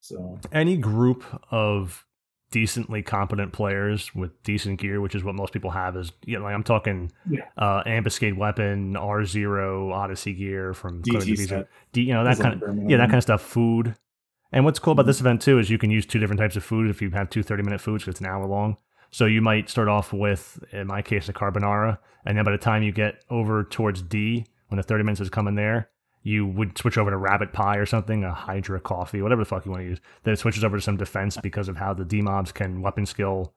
so 0.00 0.38
any 0.52 0.78
group 0.78 1.22
of 1.52 2.06
decently 2.54 3.02
competent 3.02 3.52
players 3.52 4.14
with 4.14 4.30
decent 4.44 4.78
gear 4.78 5.00
which 5.00 5.16
is 5.16 5.24
what 5.24 5.34
most 5.34 5.52
people 5.52 5.72
have 5.72 5.96
is 5.96 6.12
you 6.24 6.38
know 6.38 6.44
like 6.44 6.54
i'm 6.54 6.62
talking 6.62 7.10
Yeah. 7.28 7.40
uh 7.58 7.82
ambuscade 7.84 8.36
weapon 8.36 8.94
r0 8.94 9.92
odyssey 9.92 10.34
gear 10.34 10.72
from 10.72 11.02
DT 11.02 11.10
Code 11.12 11.22
of 11.22 11.26
Duty, 11.26 11.44
set. 11.46 11.68
D, 11.92 12.02
you 12.02 12.14
know 12.14 12.22
that 12.22 12.38
kind 12.38 12.62
of 12.62 12.88
yeah 12.88 12.98
that 12.98 13.06
kind 13.08 13.16
of 13.16 13.24
stuff. 13.24 13.42
Food. 13.42 13.96
And 14.52 14.64
what's 14.64 14.78
cool 14.78 14.92
about 14.92 15.06
this 15.06 15.18
event 15.18 15.42
too 15.42 15.58
is 15.58 15.68
you 15.68 15.78
can 15.78 15.90
use 15.90 16.06
two 16.06 16.20
different 16.20 16.38
types 16.38 16.54
of 16.54 16.62
food 16.62 16.88
if 16.88 17.02
you 17.02 17.10
have 17.10 17.28
two 17.28 17.42
30 17.42 17.64
minute 17.64 17.80
foods 17.80 18.06
it's 18.06 18.20
an 18.20 18.26
hour 18.26 18.46
long. 18.46 18.76
So 19.10 19.26
you 19.26 19.40
might 19.42 19.68
start 19.68 19.88
off 19.88 20.12
with 20.12 20.62
in 20.70 20.86
my 20.86 21.02
case 21.02 21.28
a 21.28 21.32
carbonara 21.32 21.98
and 22.24 22.38
then 22.38 22.44
by 22.44 22.52
the 22.52 22.58
time 22.58 22.84
you 22.84 22.92
get 22.92 23.14
over 23.30 23.64
towards 23.64 24.00
d 24.02 24.46
when 24.68 24.76
the 24.76 24.84
30 24.84 25.02
minutes 25.02 25.20
is 25.20 25.28
coming 25.28 25.56
there 25.56 25.90
you 26.24 26.46
would 26.46 26.76
switch 26.76 26.98
over 26.98 27.10
to 27.10 27.16
rabbit 27.16 27.52
pie 27.52 27.76
or 27.76 27.86
something 27.86 28.24
a 28.24 28.32
hydra 28.34 28.80
coffee 28.80 29.22
whatever 29.22 29.42
the 29.42 29.46
fuck 29.46 29.64
you 29.64 29.70
want 29.70 29.82
to 29.82 29.88
use 29.88 30.00
then 30.24 30.34
it 30.34 30.38
switches 30.38 30.64
over 30.64 30.76
to 30.76 30.82
some 30.82 30.96
defense 30.96 31.36
because 31.42 31.68
of 31.68 31.76
how 31.76 31.94
the 31.94 32.04
d 32.04 32.20
mobs 32.22 32.50
can 32.50 32.80
weapon 32.82 33.04
skill 33.06 33.52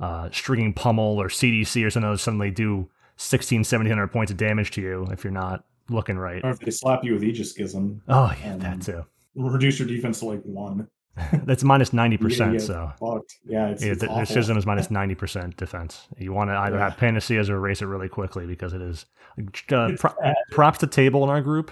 uh, 0.00 0.28
stringing 0.32 0.72
pummel 0.72 1.20
or 1.20 1.28
cdc 1.28 1.84
or 1.84 1.90
something 1.90 2.02
that'll 2.06 2.16
suddenly 2.18 2.50
do 2.50 2.88
16 3.16 3.58
1700 3.60 4.08
points 4.08 4.30
of 4.32 4.38
damage 4.38 4.70
to 4.70 4.80
you 4.80 5.06
if 5.12 5.22
you're 5.22 5.32
not 5.32 5.64
looking 5.90 6.16
right. 6.16 6.40
Or 6.44 6.50
if 6.50 6.60
they 6.60 6.70
slap 6.70 7.04
you 7.04 7.12
with 7.12 7.22
aegis 7.24 7.50
schism. 7.50 8.00
Oh 8.08 8.32
yeah 8.42 8.56
that 8.56 8.72
Um, 8.74 8.80
too. 8.80 9.04
reduce 9.34 9.78
your 9.78 9.86
defense 9.88 10.20
to 10.20 10.26
like 10.26 10.42
one. 10.42 10.88
That's 11.44 11.62
minus 11.62 11.90
90% 11.90 12.38
Yeah, 12.38 12.52
yeah, 12.52 12.58
so. 12.58 12.92
fucked. 12.98 13.36
yeah 13.44 13.68
it's, 13.68 13.84
yeah, 13.84 13.92
it's 13.92 14.00
the, 14.00 14.24
schism 14.24 14.56
is 14.56 14.64
minus 14.64 14.88
90% 14.88 15.56
defense. 15.56 16.06
You 16.16 16.32
want 16.32 16.48
to 16.50 16.54
either 16.56 16.76
Yeah. 16.78 16.84
have 16.88 16.96
panaceas 16.96 17.50
or 17.50 17.56
erase 17.56 17.82
it 17.82 17.86
really 17.86 18.08
quickly 18.08 18.46
because 18.46 18.72
it 18.72 18.80
is 18.80 19.04
uh, 19.70 19.90
pro- 19.98 20.14
props 20.50 20.78
to 20.78 20.86
table 20.86 21.22
in 21.24 21.28
our 21.30 21.42
group 21.42 21.70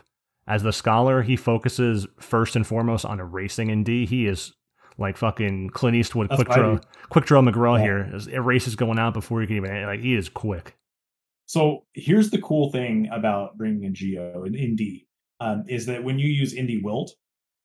as 0.50 0.62
the 0.62 0.72
scholar 0.72 1.22
he 1.22 1.36
focuses 1.36 2.06
first 2.18 2.56
and 2.56 2.66
foremost 2.66 3.04
on 3.04 3.20
erasing 3.20 3.70
in 3.70 3.84
d 3.84 4.04
he 4.04 4.26
is 4.26 4.52
like 4.98 5.16
fucking 5.16 5.70
clint 5.70 5.96
eastwood 5.96 6.28
That's 6.28 6.42
quick 6.42 6.48
draw 6.56 6.78
quick 7.08 7.24
draw 7.24 7.40
mcgraw 7.40 7.78
Yeah. 7.78 7.84
here 7.84 8.04
His 8.04 8.26
erases 8.26 8.76
going 8.76 8.98
out 8.98 9.14
before 9.14 9.40
you 9.40 9.46
can 9.46 9.56
even 9.56 9.86
like 9.86 10.00
he 10.00 10.14
is 10.14 10.28
quick 10.28 10.76
So 11.46 11.84
here's 11.94 12.30
the 12.30 12.40
cool 12.42 12.70
thing 12.70 13.08
about 13.12 13.56
bringing 13.56 13.84
in 13.84 13.94
Geo 13.94 14.44
and 14.44 14.54
Indie 14.54 15.06
um, 15.40 15.64
is 15.68 15.86
that 15.86 16.04
when 16.04 16.18
you 16.18 16.28
use 16.28 16.54
Indie 16.54 16.82
Wilt, 16.82 17.10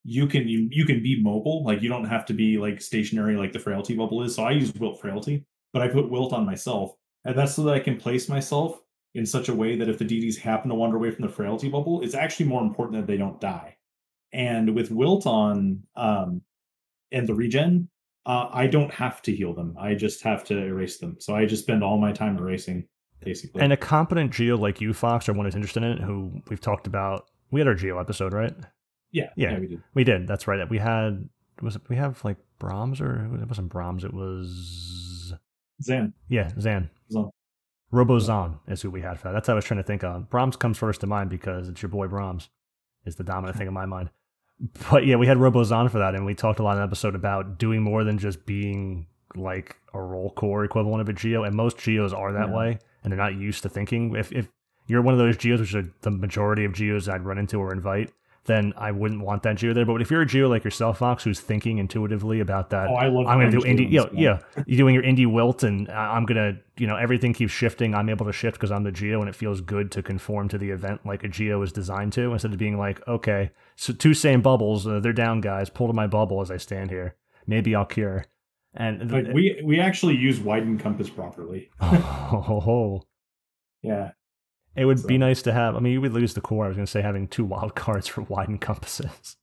you 0.03 0.28
can 0.28 0.48
you, 0.48 0.68
you 0.72 0.86
can 0.86 1.03
be 1.03 1.22
mobile. 1.22 1.66
Like 1.66 1.82
you 1.82 1.90
don't 1.90 2.06
have 2.06 2.26
to 2.28 2.34
be 2.34 2.57
like 2.57 2.82
stationary 2.82 3.36
like 3.36 3.52
the 3.52 3.60
Frailty 3.60 3.95
bubble 3.95 4.24
is. 4.24 4.36
So 4.36 4.44
I 4.44 4.52
use 4.52 4.72
Wilt 4.74 5.02
Frailty, 5.02 5.45
but 5.74 5.82
I 5.82 5.88
put 5.90 6.10
Wilt 6.10 6.32
on 6.34 6.45
myself, 6.45 6.94
and 7.26 7.38
that's 7.38 7.53
so 7.56 7.64
that 7.64 7.74
I 7.74 7.80
can 7.80 7.98
place 7.98 8.30
myself 8.30 8.80
in 9.16 9.26
such 9.26 9.50
a 9.50 9.54
way 9.56 9.76
that 9.78 9.90
if 9.90 9.98
the 9.98 10.06
DDs 10.06 10.38
happen 10.38 10.70
to 10.70 10.76
wander 10.76 10.98
away 10.98 11.10
from 11.10 11.26
the 11.26 11.32
Frailty 11.32 11.70
bubble, 11.70 12.02
it's 12.04 12.14
actually 12.16 12.46
more 12.48 12.62
important 12.62 13.00
that 13.00 13.08
they 13.12 13.18
don't 13.18 13.40
die. 13.42 13.78
And 14.34 14.76
with 14.76 14.92
Wilt 14.92 15.26
on 15.26 15.82
um, 15.96 16.42
and 17.12 17.28
the 17.28 17.34
regen, 17.34 17.90
uh, 18.26 18.50
I 18.52 18.68
don't 18.68 18.94
have 18.94 19.22
to 19.24 19.36
heal 19.36 19.54
them. 19.54 19.76
I 19.80 19.96
just 19.96 20.22
have 20.24 20.44
to 20.46 20.58
erase 20.58 20.98
them. 20.98 21.16
So 21.20 21.36
I 21.36 21.46
just 21.46 21.64
spend 21.64 21.84
all 21.84 21.98
my 21.98 22.12
time 22.12 22.38
erasing, 22.38 22.88
basically. 23.22 23.62
and 23.62 23.72
a 23.74 23.78
competent 23.78 24.32
geo 24.32 24.58
like 24.58 24.82
you 24.82 24.94
fox 24.94 25.30
or 25.30 25.34
one 25.34 25.46
who's 25.46 25.56
interested 25.56 25.84
in 25.84 25.92
it 25.94 26.00
who 26.02 26.42
we've 26.50 26.60
talked 26.62 26.86
about 26.88 27.26
we 27.52 27.60
had 27.62 27.68
our 27.68 27.74
geo 27.76 28.00
episode 28.00 28.34
right 28.34 28.54
Yeah, 29.12 29.30
Yeah. 29.38 29.58
we 29.60 29.68
did. 29.68 29.82
we 29.94 30.04
did 30.04 30.28
that's 30.28 30.48
right 30.48 30.70
we 30.70 30.78
had 30.80 31.30
was 31.62 31.76
it 31.78 31.84
we 31.88 31.96
have 31.96 32.24
like 32.26 32.38
brahms 32.60 33.00
or 33.00 33.30
it 33.42 33.48
wasn't 33.48 33.70
brahms 33.70 34.04
it 34.04 34.14
was 34.14 35.34
Zan. 35.82 36.14
yeah 36.28 36.50
zan 36.60 36.90
Zan. 37.12 37.30
Robozan 37.96 38.60
is 38.68 38.82
who 38.82 38.92
we 38.92 39.02
had 39.02 39.20
for 39.20 39.28
that. 39.30 39.34
That's 39.34 39.48
what 39.48 39.54
I 39.54 39.56
was 39.56 39.66
trying 39.66 39.80
to 39.80 39.84
think 39.84 40.04
of. 40.04 40.30
Brahms 40.30 40.56
comes 40.56 40.78
first 40.78 41.02
to 41.02 41.08
mind 41.08 41.30
because 41.30 41.70
it's 41.70 41.82
your 41.82 41.90
boy 41.90 42.08
Brahms 42.08 42.50
is 43.06 43.16
the 43.16 43.24
dominant 43.24 43.58
thing 43.58 43.68
in 43.68 43.74
my 43.74 43.86
mind. 43.86 44.10
But 44.90 45.06
yeah, 45.06 45.18
we 45.18 45.28
had 45.28 45.38
Robozon 45.38 45.90
for 45.92 46.00
that, 46.00 46.16
and 46.16 46.26
we 46.26 46.34
talked 46.34 46.60
a 46.60 46.64
lot 46.64 46.74
in 46.74 46.78
the 46.78 46.84
episode 46.84 47.14
about 47.16 47.58
doing 47.60 47.82
more 47.82 48.04
than 48.04 48.18
just 48.18 48.46
being 48.46 49.08
like 49.36 49.76
a 49.94 50.02
roll 50.02 50.32
core 50.32 50.64
equivalent 50.64 51.02
of 51.02 51.10
a 51.10 51.14
geo. 51.14 51.44
And 51.44 51.56
most 51.56 51.78
geos 51.78 52.14
are 52.14 52.32
that 52.32 52.50
Yeah. 52.50 52.56
way, 52.56 52.80
and 53.04 53.12
they're 53.12 53.18
not 53.18 53.36
used 53.36 53.64
to 53.64 53.70
thinking. 53.70 54.16
If 54.16 54.32
if 54.32 54.50
you're 54.88 55.02
one 55.02 55.14
of 55.14 55.18
those 55.18 55.36
geos, 55.36 55.60
which 55.60 55.76
are 55.76 55.92
the 56.02 56.12
majority 56.12 56.64
of 56.64 56.72
geos 56.74 57.10
I'd 57.10 57.26
run 57.26 57.38
into 57.38 57.60
or 57.60 57.74
invite, 57.74 58.12
then 58.46 58.74
I 58.78 58.92
wouldn't 58.92 59.22
want 59.22 59.44
that 59.44 59.56
geo 59.58 59.74
there. 59.74 59.86
But 59.86 60.02
if 60.02 60.12
you're 60.12 60.22
a 60.22 60.26
geo 60.26 60.48
like 60.48 60.64
yourself, 60.64 61.00
Fox, 61.00 61.24
who's 61.24 61.40
thinking 61.40 61.78
intuitively 61.80 62.40
about 62.40 62.70
that, 62.70 62.88
Oh, 62.90 62.94
I 62.96 63.08
love. 63.08 63.28
I'm 63.28 63.40
going 63.40 63.52
to 63.52 63.60
do 63.60 63.66
indie. 63.66 63.92
Yeah, 63.92 64.02
ones, 64.02 64.14
man. 64.14 64.22
yeah. 64.24 64.64
You're 64.68 64.78
doing 64.78 64.94
your 64.96 65.04
indie 65.04 65.26
wilt, 65.32 65.64
and 65.64 65.90
I'm 65.90 66.26
going 66.26 66.38
to, 66.56 66.60
you 66.82 66.88
know, 66.88 66.96
everything 66.96 67.34
keeps 67.34 67.52
shifting. 67.52 67.96
I'm 67.96 68.10
able 68.10 68.26
to 68.28 68.32
shift 68.34 68.56
because 68.58 68.72
I'm 68.72 68.84
the 68.84 68.92
geo, 68.92 69.20
and 69.20 69.28
it 69.28 69.36
feels 69.36 69.62
good 69.62 69.92
to 69.94 70.04
conform 70.04 70.48
to 70.50 70.58
the 70.58 70.70
event 70.70 71.06
like 71.06 71.24
a 71.24 71.28
geo 71.28 71.62
is 71.62 71.72
designed 71.72 72.14
to, 72.14 72.34
instead 72.34 72.52
of 72.54 72.58
being 72.60 72.78
like, 72.78 73.06
okay, 73.08 73.52
so 73.76 73.94
two 73.94 74.14
same 74.14 74.42
bubbles, 74.42 74.86
uh, 74.88 75.00
they're 75.00 75.14
down, 75.14 75.42
guys. 75.42 75.70
Pull 75.70 75.88
to 75.88 75.94
my 75.94 76.08
bubble 76.08 76.42
as 76.42 76.52
I 76.52 76.58
stand 76.58 76.92
here. 76.92 77.16
Maybe 77.48 77.74
I'll 77.76 77.86
cure. 77.86 78.26
And 78.78 79.10
Like 79.10 79.28
we 79.34 79.62
we 79.64 79.80
actually 79.80 80.18
use 80.18 80.40
widen 80.40 80.78
compass 80.78 81.10
properly. 81.10 81.70
oh, 81.80 81.88
ho, 82.46 82.60
ho. 82.60 83.04
Yeah, 83.82 84.12
it 84.76 84.86
would 84.86 85.00
So- 85.00 85.08
be 85.08 85.18
nice 85.18 85.42
to 85.44 85.54
have. 85.54 85.76
I 85.76 85.80
mean, 85.80 85.94
you 85.94 86.02
would 86.02 86.14
lose 86.14 86.34
the 86.34 86.42
core. 86.42 86.66
I 86.66 86.68
was 86.68 86.76
going 86.78 86.86
to 86.86 86.92
say 86.92 87.02
having 87.02 87.28
two 87.28 87.46
wild 87.54 87.76
cards 87.76 88.08
for 88.08 88.22
wide 88.22 88.50
encompasses. 88.50 89.38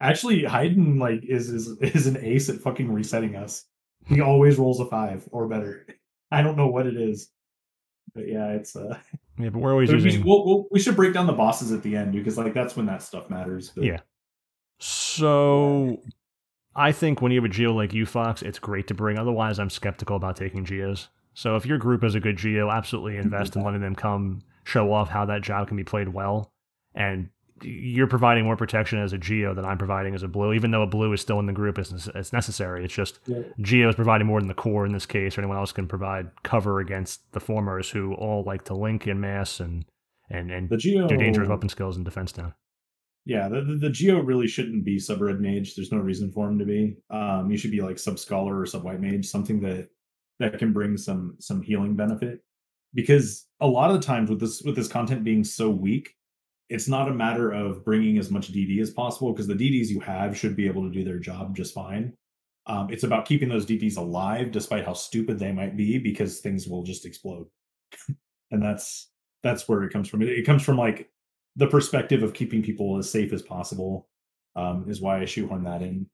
actually, 0.00 0.44
Hayden 0.44 0.98
like 0.98 1.24
is 1.24 1.50
is 1.50 1.68
is 1.80 2.06
an 2.06 2.16
ace 2.22 2.48
at 2.48 2.60
fucking 2.60 2.90
resetting 2.92 3.36
us. 3.36 3.64
He 4.06 4.20
always 4.20 4.56
rolls 4.58 4.80
a 4.80 4.86
five 4.86 5.28
or 5.30 5.46
better. 5.48 5.86
I 6.32 6.42
don't 6.42 6.56
know 6.56 6.68
what 6.68 6.86
it 6.86 6.96
is, 6.96 7.30
but 8.14 8.28
yeah, 8.28 8.52
it's 8.52 8.76
uh. 8.76 8.96
Yeah, 9.38 9.48
but 9.50 9.60
we're 9.60 9.72
always 9.72 9.88
but 9.90 9.96
we, 9.98 10.04
using. 10.04 10.20
should, 10.20 10.26
we'll, 10.26 10.44
we'll, 10.46 10.66
we 10.70 10.78
should 10.80 10.96
break 10.96 11.14
down 11.14 11.26
the 11.26 11.32
bosses 11.32 11.72
at 11.72 11.82
the 11.82 11.96
end 11.96 12.12
because 12.12 12.36
like 12.38 12.52
that's 12.54 12.76
when 12.76 12.86
that 12.86 13.02
stuff 13.02 13.30
matters. 13.30 13.70
But 13.74 13.84
Yeah. 13.84 14.00
So 14.78 16.00
I 16.74 16.92
think 16.92 17.20
when 17.22 17.32
you 17.32 17.40
have 17.40 17.44
a 17.50 17.52
geo 17.52 17.72
like 17.72 17.92
you, 17.94 18.06
Fox, 18.06 18.42
it's 18.42 18.58
great 18.58 18.86
to 18.88 18.94
bring. 18.94 19.18
Otherwise, 19.18 19.58
I'm 19.58 19.70
skeptical 19.70 20.16
about 20.16 20.36
taking 20.36 20.64
geos. 20.64 21.08
So 21.34 21.56
if 21.56 21.64
your 21.66 21.78
group 21.78 22.04
is 22.04 22.14
a 22.14 22.20
good 22.20 22.36
geo, 22.36 22.70
absolutely 22.70 23.16
invest 23.16 23.56
in 23.56 23.62
letting 23.62 23.80
them 23.80 23.94
come 23.94 24.42
show 24.70 24.92
off 24.92 25.10
how 25.10 25.24
that 25.26 25.42
job 25.42 25.68
can 25.68 25.76
be 25.76 25.84
played 25.84 26.08
well. 26.08 26.52
And 26.94 27.28
you're 27.62 28.06
providing 28.06 28.44
more 28.44 28.56
protection 28.56 28.98
as 28.98 29.12
a 29.12 29.18
geo 29.18 29.52
than 29.54 29.66
I'm 29.66 29.76
providing 29.76 30.14
as 30.14 30.22
a 30.22 30.28
blue, 30.28 30.54
even 30.54 30.70
though 30.70 30.82
a 30.82 30.86
blue 30.86 31.12
is 31.12 31.20
still 31.20 31.38
in 31.40 31.46
the 31.46 31.52
group 31.52 31.78
as, 31.78 32.08
as 32.08 32.32
necessary. 32.32 32.84
It's 32.84 32.94
just 32.94 33.20
Yeah. 33.26 33.42
geo 33.60 33.88
is 33.90 33.94
providing 33.94 34.26
more 34.26 34.40
than 34.40 34.48
the 34.48 34.54
core 34.54 34.86
in 34.86 34.92
this 34.92 35.04
case, 35.06 35.36
or 35.36 35.42
anyone 35.42 35.58
else 35.58 35.72
can 35.72 35.86
provide 35.86 36.30
cover 36.42 36.80
against 36.80 37.30
the 37.32 37.40
formers 37.40 37.90
who 37.90 38.14
all 38.14 38.42
like 38.44 38.64
to 38.64 38.74
link 38.74 39.06
in 39.06 39.20
mass 39.20 39.60
and 39.60 39.84
and 40.30 40.50
and 40.50 40.68
the 40.70 40.76
Geo 40.76 41.06
do 41.08 41.16
dangerous 41.16 41.48
weapon 41.48 41.68
skills 41.68 41.96
and 41.96 42.04
defense 42.04 42.32
down. 42.32 42.54
Yeah, 43.26 43.48
the, 43.48 43.60
the, 43.62 43.74
the 43.74 43.90
Geo 43.90 44.20
really 44.22 44.46
shouldn't 44.46 44.84
be 44.84 44.98
sub 44.98 45.20
red 45.20 45.40
mage. 45.40 45.74
There's 45.74 45.92
no 45.92 45.98
reason 45.98 46.32
for 46.32 46.48
him 46.48 46.58
to 46.60 46.64
be. 46.64 46.96
Um, 47.10 47.50
you 47.50 47.58
should 47.58 47.70
be 47.72 47.82
like 47.82 47.98
sub 47.98 48.18
scholar 48.18 48.58
or 48.58 48.64
sub 48.64 48.84
white 48.84 49.00
mage, 49.00 49.26
something 49.26 49.60
that 49.60 49.88
that 50.38 50.58
can 50.58 50.72
bring 50.72 50.96
some 50.96 51.36
some 51.40 51.60
healing 51.60 51.94
benefit. 51.94 52.40
Because 52.94 53.46
a 53.60 53.66
lot 53.66 53.90
of 53.90 54.00
the 54.00 54.06
times 54.06 54.30
with 54.30 54.40
this 54.40 54.62
with 54.62 54.76
this 54.76 54.88
content 54.88 55.24
being 55.24 55.44
so 55.44 55.70
weak, 55.70 56.16
it's 56.68 56.88
not 56.88 57.08
a 57.08 57.14
matter 57.14 57.52
of 57.52 57.84
bringing 57.84 58.18
as 58.18 58.30
much 58.30 58.52
DD 58.52 58.80
as 58.80 58.90
possible 58.90 59.32
because 59.32 59.46
the 59.46 59.54
DDs 59.54 59.88
you 59.88 60.00
have 60.00 60.36
should 60.36 60.56
be 60.56 60.66
able 60.66 60.82
to 60.82 60.92
do 60.92 61.04
their 61.04 61.18
job 61.18 61.56
just 61.56 61.74
fine. 61.74 62.12
Um, 62.66 62.88
it's 62.90 63.04
about 63.04 63.26
keeping 63.26 63.48
those 63.48 63.66
DDs 63.66 63.96
alive 63.96 64.52
despite 64.52 64.84
how 64.84 64.92
stupid 64.92 65.38
they 65.38 65.52
might 65.52 65.76
be 65.76 65.98
because 65.98 66.40
things 66.40 66.68
will 66.68 66.82
just 66.82 67.06
explode, 67.06 67.46
and 68.50 68.62
that's 68.62 69.10
that's 69.42 69.68
where 69.68 69.82
it 69.82 69.92
comes 69.92 70.08
from. 70.08 70.22
It, 70.22 70.28
it 70.28 70.46
comes 70.46 70.62
from 70.62 70.76
like 70.76 71.10
the 71.56 71.66
perspective 71.66 72.22
of 72.22 72.34
keeping 72.34 72.62
people 72.62 72.98
as 72.98 73.10
safe 73.10 73.32
as 73.32 73.42
possible 73.42 74.08
um, 74.56 74.86
is 74.88 75.00
why 75.00 75.20
I 75.20 75.24
shoehorn 75.24 75.64
that 75.64 75.82
in. 75.82 76.06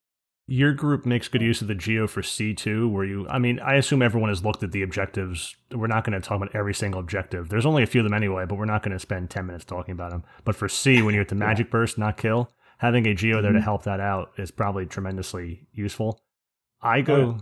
Your 0.49 0.73
group 0.73 1.05
makes 1.05 1.27
good 1.27 1.43
use 1.43 1.61
of 1.61 1.67
the 1.67 1.75
geo 1.75 2.07
for 2.07 2.23
C2, 2.23 2.89
where 2.91 3.05
you, 3.05 3.27
I 3.29 3.39
mean, 3.41 3.59
I 3.59 3.75
assume 3.75 4.01
everyone 4.01 4.29
has 4.31 4.45
looked 4.45 4.63
at 4.63 4.71
the 4.71 4.83
objectives. 4.83 5.57
We're 5.73 5.89
not 5.89 6.05
going 6.05 6.21
to 6.21 6.27
talk 6.27 6.37
about 6.37 6.55
every 6.55 6.73
single 6.73 7.01
objective. 7.01 7.49
There's 7.49 7.67
only 7.67 7.83
a 7.83 7.87
few 7.87 8.01
of 8.01 8.05
them 8.05 8.15
anyway, 8.15 8.45
but 8.49 8.55
we're 8.57 8.65
not 8.65 8.85
going 8.85 8.93
to 8.93 8.99
spend 9.01 9.29
10 9.29 9.45
minutes 9.47 9.65
talking 9.65 9.91
about 9.93 10.11
them. 10.13 10.23
But 10.45 10.55
for 10.55 10.69
C, 10.69 11.03
when 11.03 11.15
you're 11.15 11.23
at 11.23 11.29
the 11.31 11.35
magic 11.49 11.69
burst, 11.69 11.99
not 11.99 12.17
kill, 12.17 12.49
having 12.79 13.07
a 13.09 13.15
geo 13.15 13.43
there 13.43 13.53
to 13.53 13.59
Mhm. 13.59 13.63
help 13.65 13.83
that 13.85 13.99
out 13.99 14.31
is 14.39 14.53
probably 14.53 14.87
tremendously 14.87 15.67
useful. 15.73 16.21
I 16.81 16.99
Oh, 17.01 17.03
go, 17.03 17.39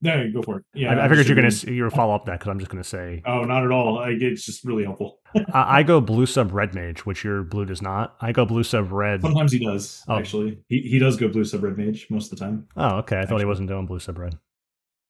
No, 0.00 0.30
go 0.32 0.42
for 0.42 0.58
it. 0.58 0.64
Yeah, 0.74 0.94
I, 0.94 1.06
I 1.06 1.08
figured 1.08 1.26
you're 1.26 1.34
gonna 1.34 1.50
just- 1.50 1.64
s- 1.64 1.70
you 1.70 1.82
were 1.82 1.90
follow 1.90 2.14
up 2.14 2.26
that 2.26 2.38
because 2.38 2.48
I'm 2.48 2.58
just 2.60 2.70
gonna 2.70 2.84
say 2.84 3.20
Oh, 3.26 3.42
not 3.42 3.64
at 3.64 3.72
all. 3.72 3.96
Like 3.96 4.20
it's 4.22 4.44
just 4.46 4.64
really 4.64 4.84
helpful. 4.84 5.18
I, 5.52 5.78
I 5.78 5.82
go 5.82 6.00
blue 6.00 6.24
sub 6.26 6.52
red 6.52 6.74
mage, 6.74 7.04
which 7.04 7.24
your 7.24 7.42
blue 7.42 7.64
does 7.64 7.82
not. 7.82 8.16
I 8.20 8.30
go 8.32 8.44
blue 8.44 8.62
sub 8.62 8.92
red. 8.92 9.22
Sometimes 9.22 9.50
he 9.52 9.58
does 9.64 10.04
Oh. 10.08 10.16
actually. 10.16 10.60
He 10.68 10.80
he 10.82 10.98
does 11.00 11.16
go 11.16 11.28
blue 11.28 11.44
sub 11.44 11.64
red 11.64 11.76
mage 11.76 12.06
most 12.10 12.32
of 12.32 12.38
the 12.38 12.44
time. 12.44 12.68
Oh, 12.76 12.98
okay. 12.98 13.18
I 13.20 13.26
thought 13.26 13.40
he 13.40 13.44
wasn't 13.46 13.68
doing 13.68 13.86
blue 13.86 13.98
sub 13.98 14.18
red. 14.18 14.38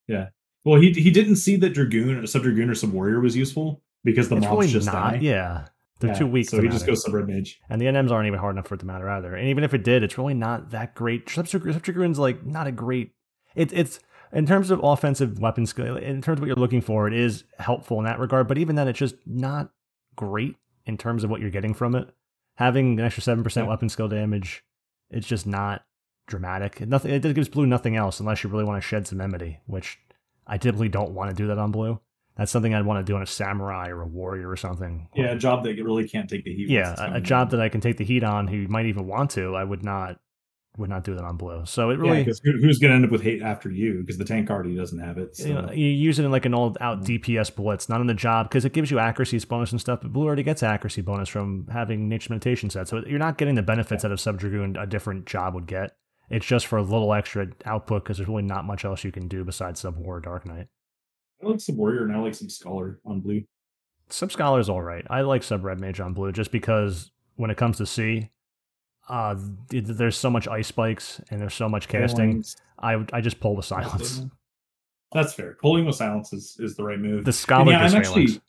Yeah. 0.07 0.29
Well, 0.65 0.81
he 0.81 0.93
he 0.93 1.11
didn't 1.11 1.37
see 1.37 1.57
that 1.57 1.75
dragoon, 1.75 2.27
sub 2.27 2.43
dragoon, 2.43 2.71
or 2.71 2.75
sub 2.75 2.93
warrior 2.93 3.21
was 3.21 3.37
useful 3.37 3.83
because 4.05 4.29
the 4.29 4.37
it's 4.37 4.47
mobs 4.47 4.59
really 4.59 4.73
just 4.73 4.87
not. 4.87 5.13
die. 5.13 5.19
Yeah, 5.21 5.67
they're 6.01 6.11
Yeah, 6.13 6.19
too 6.19 6.27
weak. 6.27 6.49
So 6.49 6.61
he 6.61 6.69
just 6.69 6.81
matter. 6.81 6.93
goes 6.93 7.03
sub 7.05 7.15
red 7.15 7.29
mage. 7.29 7.61
and 7.69 7.81
the 7.81 7.87
NMs 7.87 8.11
aren't 8.11 8.27
even 8.27 8.39
hard 8.39 8.55
enough 8.55 8.67
for 8.69 8.75
it 8.75 8.79
to 8.79 8.87
matter 8.87 9.09
either. 9.09 9.35
And 9.35 9.49
even 9.49 9.65
if 9.65 9.75
it 9.75 9.85
did, 9.85 10.03
it's 10.03 10.17
really 10.19 10.35
not 10.35 10.71
that 10.71 10.95
great. 10.95 11.29
Sub 11.29 11.47
Dragoon's 11.47 12.19
like 12.19 12.45
not 12.45 12.67
a 12.67 12.73
great. 12.73 13.13
It, 13.55 13.73
it's 13.73 13.99
in 14.33 14.47
terms 14.47 14.71
of 14.71 14.81
offensive 14.83 15.39
weapon 15.39 15.67
skill. 15.67 15.97
In 15.97 16.21
terms 16.23 16.39
of 16.39 16.41
what 16.41 16.47
you're 16.47 16.57
looking 16.57 16.81
for, 16.81 17.07
it 17.07 17.15
is 17.15 17.45
helpful 17.59 17.99
in 17.99 18.05
that 18.05 18.19
regard. 18.19 18.49
But 18.49 18.59
even 18.59 18.77
then, 18.77 18.89
it's 18.89 18.99
just 18.99 19.15
not 19.27 19.71
great 20.17 20.57
in 20.87 20.97
terms 20.97 21.25
of 21.25 21.31
what 21.31 21.41
you're 21.41 21.51
getting 21.51 21.75
from 21.75 21.95
it. 21.95 22.09
Having 22.57 22.99
an 22.99 23.07
extra 23.07 23.23
seven 23.23 23.45
percent 23.45 23.67
Yeah. 23.67 23.71
weapon 23.71 23.89
skill 23.89 24.09
damage, 24.09 24.65
it's 25.11 25.27
just 25.27 25.47
not 25.47 25.85
dramatic. 26.27 26.81
Nothing. 26.87 27.13
It 27.13 27.35
gives 27.35 27.49
blue 27.49 27.67
nothing 27.67 27.97
else 27.97 28.21
unless 28.21 28.43
you 28.45 28.51
really 28.51 28.65
want 28.65 28.83
to 28.83 28.87
shed 28.87 29.07
some 29.07 29.21
enmity, 29.21 29.61
which 29.67 29.99
I 30.47 30.59
typically 30.59 30.89
don't 30.89 31.13
want 31.13 31.31
to 31.31 31.37
do 31.37 31.47
that 31.49 31.59
on 31.59 31.71
blue. 31.71 32.01
That's 32.37 32.53
something 32.53 32.73
I'd 32.75 32.87
want 32.87 33.05
to 33.05 33.11
do 33.11 33.17
on 33.17 33.23
a 33.23 33.27
samurai 33.27 33.89
or 33.89 34.03
a 34.03 34.07
warrior 34.07 34.49
or 34.49 34.57
something. 34.57 35.09
Yeah, 35.15 35.33
a 35.33 35.37
job 35.37 35.65
that 35.65 35.75
you 35.77 35.85
really 35.85 36.09
can't 36.09 36.29
take 36.31 36.45
the 36.45 36.55
heat. 36.55 36.69
Yeah, 36.69 36.95
a, 36.97 37.17
a 37.17 37.21
job 37.21 37.51
that 37.51 37.61
I 37.61 37.69
can 37.69 37.81
take 37.81 37.97
the 37.97 38.05
heat 38.05 38.23
on, 38.23 38.47
who 38.47 38.69
might 38.69 38.87
even 38.87 39.07
want 39.09 39.31
to, 39.33 39.57
I 39.57 39.65
would 39.65 39.85
not 39.85 40.21
would 40.79 40.89
not 40.89 41.05
do 41.05 41.15
that 41.15 41.25
on 41.25 41.37
blue. 41.37 41.67
So 41.67 41.91
it 41.91 41.99
really, 41.99 42.25
who, 42.25 42.33
who's 42.61 42.79
going 42.79 42.91
to 42.91 42.95
end 42.95 43.05
up 43.05 43.11
with 43.11 43.23
hate 43.23 43.43
after 43.43 43.71
you? 43.71 44.01
Because 44.01 44.17
the 44.17 44.25
tank 44.25 44.51
already 44.51 44.77
doesn't 44.77 44.99
have 44.99 45.19
it. 45.19 45.37
So. 45.37 45.47
you, 45.47 45.55
know, 45.55 45.73
you 45.73 45.87
use 45.87 46.19
it 46.19 46.25
in 46.25 46.31
like 46.31 46.47
an 46.47 46.55
old 46.55 46.79
out. 46.81 47.03
DPS 47.03 47.55
blitz, 47.55 47.89
not 47.89 48.01
in 48.01 48.07
the 48.07 48.15
job 48.15 48.49
because 48.49 48.65
it 48.65 48.73
gives 48.73 48.91
you 48.91 48.99
accuracy 48.99 49.39
bonus 49.41 49.73
and 49.73 49.81
stuff. 49.81 50.01
But 50.03 50.13
blue 50.13 50.27
already 50.27 50.43
gets 50.43 50.63
accuracy 50.63 51.03
bonus 51.03 51.29
from 51.29 51.67
having 51.73 52.09
nature's 52.09 52.31
meditation 52.31 52.71
set, 52.71 52.89
so 52.89 53.03
you're 53.07 53.19
not 53.19 53.39
getting 53.39 53.55
the 53.55 53.63
benefits 53.63 54.05
out 54.05 54.13
of 54.13 54.21
sub 54.21 54.39
dragoon 54.39 54.77
a 54.77 54.87
different 54.87 55.27
job 55.27 55.55
would 55.55 55.67
get. 55.67 55.97
It's 56.31 56.47
just 56.47 56.67
for 56.67 56.77
a 56.77 56.83
little 56.83 57.15
extra 57.15 57.49
output 57.65 58.05
because 58.05 58.19
there's 58.19 58.29
really 58.29 58.43
not 58.43 58.65
much 58.65 58.85
else 58.85 59.03
you 59.03 59.13
can 59.13 59.29
do 59.29 59.45
besides 59.45 59.81
sub 59.81 59.97
war 59.97 60.21
dark 60.21 60.47
knight. 60.47 60.69
I 61.43 61.47
like 61.47 61.61
sub 61.61 61.77
warrior 61.77 62.05
and 62.05 62.15
I 62.15 62.19
like 62.19 62.35
some 62.35 62.51
scholar 62.51 63.01
on 63.05 63.21
blue. 63.21 63.43
Sub 64.11 64.33
Scholar's 64.33 64.69
all 64.69 64.83
right. 64.83 65.07
I 65.11 65.21
like 65.21 65.43
Sub 65.43 65.65
Red 65.65 65.81
Mage 65.81 66.01
on 66.01 66.15
blue 66.15 66.33
just 66.33 66.51
because 66.51 67.11
when 67.37 67.51
it 67.51 67.57
comes 67.57 67.77
to 67.79 67.87
C, 67.87 68.31
uh, 69.09 69.35
there's 69.71 70.17
so 70.17 70.31
much 70.31 70.47
ice 70.49 70.67
spikes 70.69 71.21
and 71.31 71.41
there's 71.41 71.55
so 71.55 71.69
much 71.69 71.89
casting. 71.89 72.31
Feelings. 72.31 72.57
I 72.79 73.05
I 73.13 73.21
just 73.21 73.41
pull 73.41 73.57
the 73.57 73.63
silence. 73.63 74.23
That's 75.13 75.33
fair. 75.33 75.57
Pulling 75.61 75.87
with 75.87 75.97
silence 75.97 76.33
is, 76.33 76.57
is 76.61 76.77
the 76.77 76.85
right 76.85 76.99
move. 76.99 77.25
The 77.25 77.33
Scholar 77.33 77.73
yeah, 77.73 77.81
I'm 77.81 77.95
actually. 77.95 78.41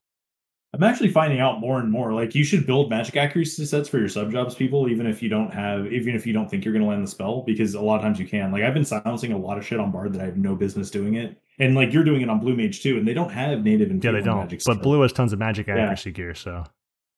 I'm 0.71 0.83
actually 0.83 1.09
finding 1.09 1.39
out 1.39 1.59
more 1.59 1.79
and 1.79 1.89
more. 1.89 2.13
Like 2.13 2.35
you 2.35 2.43
should 2.43 2.67
build 2.67 2.91
magic 2.91 3.15
accuracy 3.17 3.65
sets 3.65 3.89
for 3.89 3.97
your 3.97 4.07
sub 4.07 4.31
jobs, 4.31 4.53
people, 4.53 4.87
even 4.87 5.07
if 5.07 5.23
you 5.23 5.27
don't 5.27 5.51
have, 5.51 5.87
even 5.91 6.13
if 6.13 6.27
you 6.27 6.33
don't 6.33 6.47
think 6.47 6.63
you're 6.63 6.73
going 6.73 6.83
to 6.83 6.87
land 6.89 7.03
the 7.03 7.09
spell, 7.09 7.41
because 7.41 7.73
a 7.73 7.81
lot 7.81 7.95
of 7.95 8.01
times 8.03 8.19
you 8.19 8.27
can. 8.27 8.51
Like 8.51 8.61
I've 8.61 8.75
been 8.75 8.85
silencing 8.85 9.31
a 9.31 9.37
lot 9.37 9.57
of 9.57 9.65
shit 9.65 9.79
on 9.79 9.89
Bard 9.91 10.13
that 10.13 10.21
I 10.21 10.25
have 10.25 10.37
no 10.37 10.55
business 10.55 10.91
doing 10.91 11.15
it, 11.15 11.41
and 11.57 11.73
like 11.73 11.91
you're 11.91 12.03
doing 12.03 12.21
it 12.21 12.29
on 12.29 12.39
Blue 12.39 12.55
Mage 12.55 12.83
too, 12.83 12.99
and 12.99 13.07
they 13.07 13.15
don't 13.15 13.31
have 13.31 13.63
native 13.63 13.89
and 13.89 14.03
Yeah, 14.03 14.11
they 14.11 14.21
don't. 14.21 14.37
magic 14.41 14.59
But 14.63 14.73
stuff. 14.73 14.83
blue 14.83 15.01
has 15.01 15.11
tons 15.11 15.33
of 15.33 15.39
magic 15.39 15.65
Yeah. 15.65 15.77
accuracy 15.77 16.11
gear, 16.11 16.35
so 16.35 16.65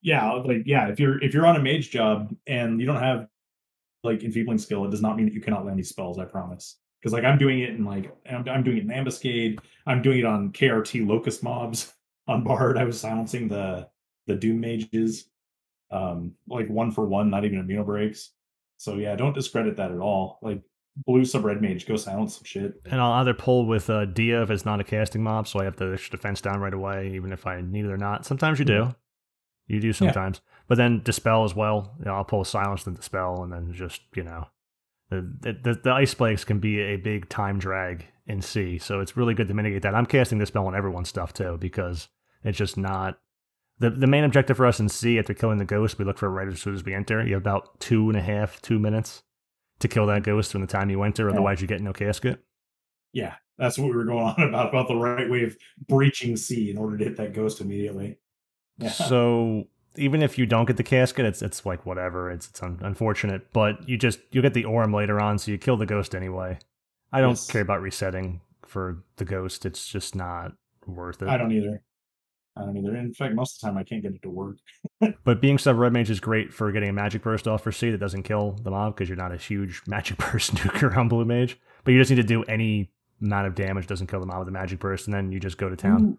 yeah 0.02 0.32
like 0.32 0.64
yeah 0.66 0.88
if 0.88 1.00
you're 1.00 1.22
if 1.24 1.34
you're 1.34 1.46
on 1.46 1.56
a 1.56 1.62
mage 1.62 1.92
job 1.92 2.36
and 2.48 2.80
you 2.80 2.86
don't 2.86 3.02
have 3.02 3.28
like 4.04 4.24
enfeebling 4.24 4.58
skill 4.58 4.86
it 4.86 4.92
does 4.92 5.02
not 5.02 5.16
mean 5.16 5.26
that 5.26 5.34
you 5.34 5.42
cannot 5.42 5.66
land 5.66 5.78
these 5.78 5.90
spells 5.90 6.18
i 6.18 6.26
promise. 6.26 6.78
Because 7.00 7.14
like 7.14 7.24
i'm 7.24 7.38
doing 7.38 7.60
it 7.60 7.72
in 7.72 7.86
like 7.86 8.16
I'm, 8.30 8.48
I'm 8.48 8.64
doing 8.64 8.78
it 8.78 8.84
in 8.84 8.92
ambuscade 8.92 9.60
i'm 9.86 10.02
doing 10.02 10.20
it 10.20 10.26
on 10.26 10.52
krt 10.52 11.08
locust 11.08 11.44
mobs 11.44 11.94
on 12.28 12.44
bard 12.44 12.78
i 12.78 12.84
was 12.84 13.00
silencing 13.00 13.48
the 13.48 13.88
the 14.28 14.36
doom 14.36 14.60
mages 14.60 15.26
um 15.90 16.34
like 16.48 16.70
one 16.70 16.92
for 16.92 17.06
one 17.06 17.30
not 17.30 17.44
even 17.44 17.66
immuno 17.66 17.86
breaks 17.86 18.32
so 18.78 18.96
yeah 18.96 19.16
don't 19.16 19.34
discredit 19.34 19.78
that 19.78 19.92
at 19.92 20.00
all. 20.00 20.40
Like 20.42 20.64
blue 21.06 21.26
sub 21.26 21.46
red 21.46 21.62
mage 21.62 21.86
go 21.86 21.96
silence 21.96 22.36
some 22.36 22.46
shit. 22.46 22.82
And 22.86 23.00
I'll 23.00 23.14
either 23.14 23.34
pull 23.34 23.66
with 23.66 23.90
uh, 23.90 24.06
Dia 24.06 24.42
if 24.42 24.50
it's 24.50 24.66
not 24.66 24.80
a 24.80 24.84
casting 24.84 25.24
mob, 25.24 25.48
so 25.48 25.60
I 25.60 25.66
have 25.66 25.76
the 25.76 25.94
extra 25.94 26.18
defense 26.18 26.42
down 26.42 26.60
right 26.60 26.74
away, 26.74 27.12
even 27.14 27.32
if 27.32 27.46
I 27.46 27.62
need 27.62 27.86
it 27.86 27.92
or 27.92 27.98
not. 27.98 28.26
Sometimes 28.26 28.60
you 28.60 28.66
do, 28.66 28.94
you 29.68 29.80
do 29.80 29.94
sometimes. 29.94 30.42
But 30.68 30.78
then 30.78 31.02
dispel 31.04 31.44
as 31.44 31.56
well. 31.56 31.96
You 32.00 32.06
know, 32.06 32.16
I'll 32.16 32.24
pull 32.24 32.44
silence 32.44 32.86
and 32.88 32.96
dispel, 32.96 33.44
and 33.44 33.52
then 33.52 33.74
just 33.74 34.02
you 34.16 34.24
know, 34.24 34.48
the, 35.10 35.22
the 35.42 35.80
the 35.84 35.92
ice 35.92 36.12
spikes 36.12 36.44
can 36.44 36.60
be 36.60 36.80
a 36.80 36.98
big 36.98 37.30
time 37.30 37.60
drag 37.60 38.06
in 38.26 38.42
C, 38.42 38.78
so 38.78 39.00
it's 39.00 39.18
really 39.18 39.34
good 39.34 39.48
to 39.48 39.54
mitigate 39.54 39.82
that. 39.84 39.96
I'm 39.96 40.06
casting 40.06 40.38
this 40.38 40.50
spell 40.50 40.68
on 40.68 40.76
everyone's 40.76 41.10
stuff 41.10 41.34
too 41.34 41.58
because 41.60 42.08
it's 42.44 42.58
just 42.58 42.78
not. 42.78 43.20
The, 43.80 43.90
the 43.90 44.06
main 44.06 44.24
objective 44.24 44.58
for 44.58 44.68
us 44.68 44.80
in 44.80 44.90
C 44.90 45.18
after 45.18 45.34
killing 45.34 45.58
the 45.58 45.66
ghost, 45.66 45.98
we 45.98 46.06
look 46.06 46.20
for 46.20 46.28
it 46.28 46.30
right 46.30 46.48
as 46.48 46.62
soon 46.62 46.76
as 46.76 46.84
we 46.86 46.94
enter. 46.94 47.26
You 47.26 47.34
have 47.34 47.42
about 47.42 47.80
two 47.80 48.10
and 48.10 48.18
a 48.18 48.22
half, 48.22 48.62
two 48.62 48.78
minutes 48.78 49.24
to 49.80 49.88
kill 49.88 50.06
that 50.06 50.22
ghost 50.22 50.52
from 50.52 50.62
the 50.62 50.68
time 50.68 50.92
you 50.92 51.02
enter, 51.02 51.28
otherwise 51.30 51.62
you 51.62 51.68
get 51.68 51.82
no 51.82 51.92
casket. 51.92 52.44
yeah 53.12 53.36
that's 53.58 53.78
what 53.78 53.90
we 53.90 53.96
were 53.96 54.06
going 54.06 54.24
on 54.38 54.50
about 54.50 54.70
about 54.70 54.88
the 54.88 54.96
right 54.96 55.30
way 55.30 55.44
of 55.44 55.56
breaching 55.88 56.36
c 56.36 56.70
in 56.70 56.78
order 56.78 56.98
to 56.98 57.06
hit 57.06 57.18
that 57.18 57.34
ghost 57.34 57.62
immediately 57.62 58.18
yeah. 58.82 58.90
So 58.90 59.68
even 59.96 60.22
if 60.22 60.38
you 60.38 60.46
don't 60.46 60.66
get 60.66 60.78
the 60.78 60.84
casket, 60.84 61.26
it's 61.26 61.42
it's 61.42 61.66
like 61.66 61.86
whatever. 61.86 62.30
It's 62.32 62.50
it's 62.50 62.62
un- 62.64 62.80
unfortunate, 62.82 63.52
but 63.54 63.88
you 63.88 63.98
just 63.98 64.20
you 64.32 64.42
get 64.42 64.54
the 64.54 64.66
orm 64.66 64.94
later 64.94 65.20
on, 65.20 65.38
so 65.38 65.52
you 65.52 65.58
kill 65.58 65.78
the 65.78 65.86
ghost 65.86 66.16
anyway. 66.16 66.60
I 67.14 67.20
don't 67.22 67.32
Yes. 67.32 67.48
care 67.48 67.62
about 67.62 67.82
resetting 67.82 68.42
for 68.66 69.04
the 69.18 69.26
ghost. 69.26 69.66
It's 69.66 69.88
just 69.88 70.16
not 70.16 70.54
worth 70.88 71.22
it. 71.22 71.28
I 71.28 71.38
don't 71.38 71.52
either. 71.52 71.84
I 72.58 72.62
don't 72.62 72.78
either. 72.78 72.96
In 72.98 73.14
fact, 73.14 73.34
most 73.36 73.56
of 73.56 73.62
the 73.62 73.68
time 73.68 73.78
I 73.78 73.84
can't 73.84 74.02
get 74.02 74.14
it 74.14 74.22
to 74.24 74.30
work. 74.30 74.58
But 75.24 75.42
being 75.42 75.58
sub 75.58 75.78
red 75.78 75.94
mage 75.94 76.10
is 76.10 76.20
great 76.20 76.54
for 76.54 76.72
getting 76.72 76.90
a 76.90 76.94
magic 76.94 77.22
burst 77.24 77.48
off 77.48 77.64
for 77.64 77.72
C 77.72 77.90
that 77.92 77.98
doesn't 77.98 78.24
kill 78.24 78.52
the 78.64 78.70
mob 78.72 78.96
because 78.96 79.10
you're 79.10 79.18
not 79.18 79.32
a 79.34 79.38
huge 79.38 79.82
magic 79.88 80.18
burst 80.18 80.56
nuker 80.56 80.96
on 80.96 81.08
blue 81.08 81.26
mage. 81.26 81.60
But 81.84 81.92
you 81.94 82.00
just 82.00 82.12
need 82.12 82.18
to 82.18 82.24
do 82.24 82.44
any 82.44 82.92
amount 83.22 83.48
of 83.48 83.56
damage 83.56 83.88
doesn't 83.88 84.08
kill 84.08 84.20
the 84.20 84.26
mob 84.28 84.40
with 84.40 84.48
a 84.48 84.52
magic 84.52 84.80
burst, 84.80 85.08
and 85.08 85.14
then 85.14 85.32
you 85.32 85.40
just 85.40 85.58
go 85.58 85.70
to 85.70 85.76
town. 85.76 86.00
You, 86.02 86.18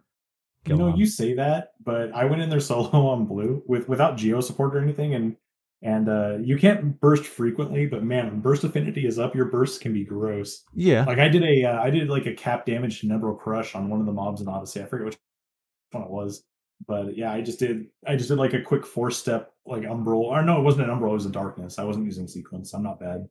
You 0.66 0.76
know, 0.76 0.90
mob. 0.90 0.98
you 0.98 1.06
say 1.06 1.34
that, 1.34 1.72
but 1.82 2.12
I 2.14 2.24
went 2.24 2.42
in 2.42 2.50
there 2.50 2.60
solo 2.70 3.06
on 3.06 3.26
blue 3.26 3.62
with 3.66 3.88
without 3.88 4.16
geo 4.16 4.40
support 4.40 4.76
or 4.76 4.80
anything, 4.80 5.14
and 5.14 5.36
and 5.82 6.08
uh, 6.08 6.38
you 6.40 6.56
can't 6.56 7.00
burst 7.00 7.24
frequently. 7.24 7.86
But 7.86 8.04
man, 8.04 8.40
burst 8.40 8.64
affinity 8.64 9.06
is 9.06 9.18
up, 9.18 9.34
your 9.34 9.46
bursts 9.46 9.78
can 9.78 9.92
be 9.92 10.04
gross. 10.04 10.62
Yeah, 10.74 11.04
Like 11.04 11.18
I 11.18 11.28
did 11.28 11.42
a 11.42 11.64
uh, 11.64 11.82
I 11.82 11.90
did 11.90 12.08
like 12.08 12.26
a 12.26 12.34
cap 12.34 12.66
damage 12.66 13.00
to 13.00 13.06
Nebro 13.06 13.38
Crush 13.38 13.74
on 13.74 13.88
one 13.88 14.00
of 14.00 14.06
the 14.06 14.12
mobs 14.12 14.40
in 14.40 14.48
Odyssey. 14.48 14.82
I 14.82 14.86
forget 14.86 15.06
which 15.06 15.18
one 15.90 16.04
it 16.04 16.10
was, 16.10 16.44
but 16.86 17.16
yeah, 17.16 17.32
I 17.32 17.40
just 17.40 17.58
did 17.58 17.86
I 18.06 18.16
just 18.16 18.28
did 18.28 18.38
like 18.38 18.54
a 18.54 18.62
quick 18.62 18.86
four 18.86 19.10
step 19.10 19.52
like 19.66 19.82
umbral. 19.82 20.20
Or 20.20 20.42
no, 20.42 20.58
it 20.58 20.62
wasn't 20.62 20.88
an 20.88 20.96
umbral. 20.96 21.10
It 21.10 21.14
was 21.14 21.26
a 21.26 21.30
darkness. 21.30 21.78
I 21.78 21.84
wasn't 21.84 22.06
using 22.06 22.28
sequence. 22.28 22.72
I'm 22.72 22.82
not 22.82 23.00
bad. 23.00 23.28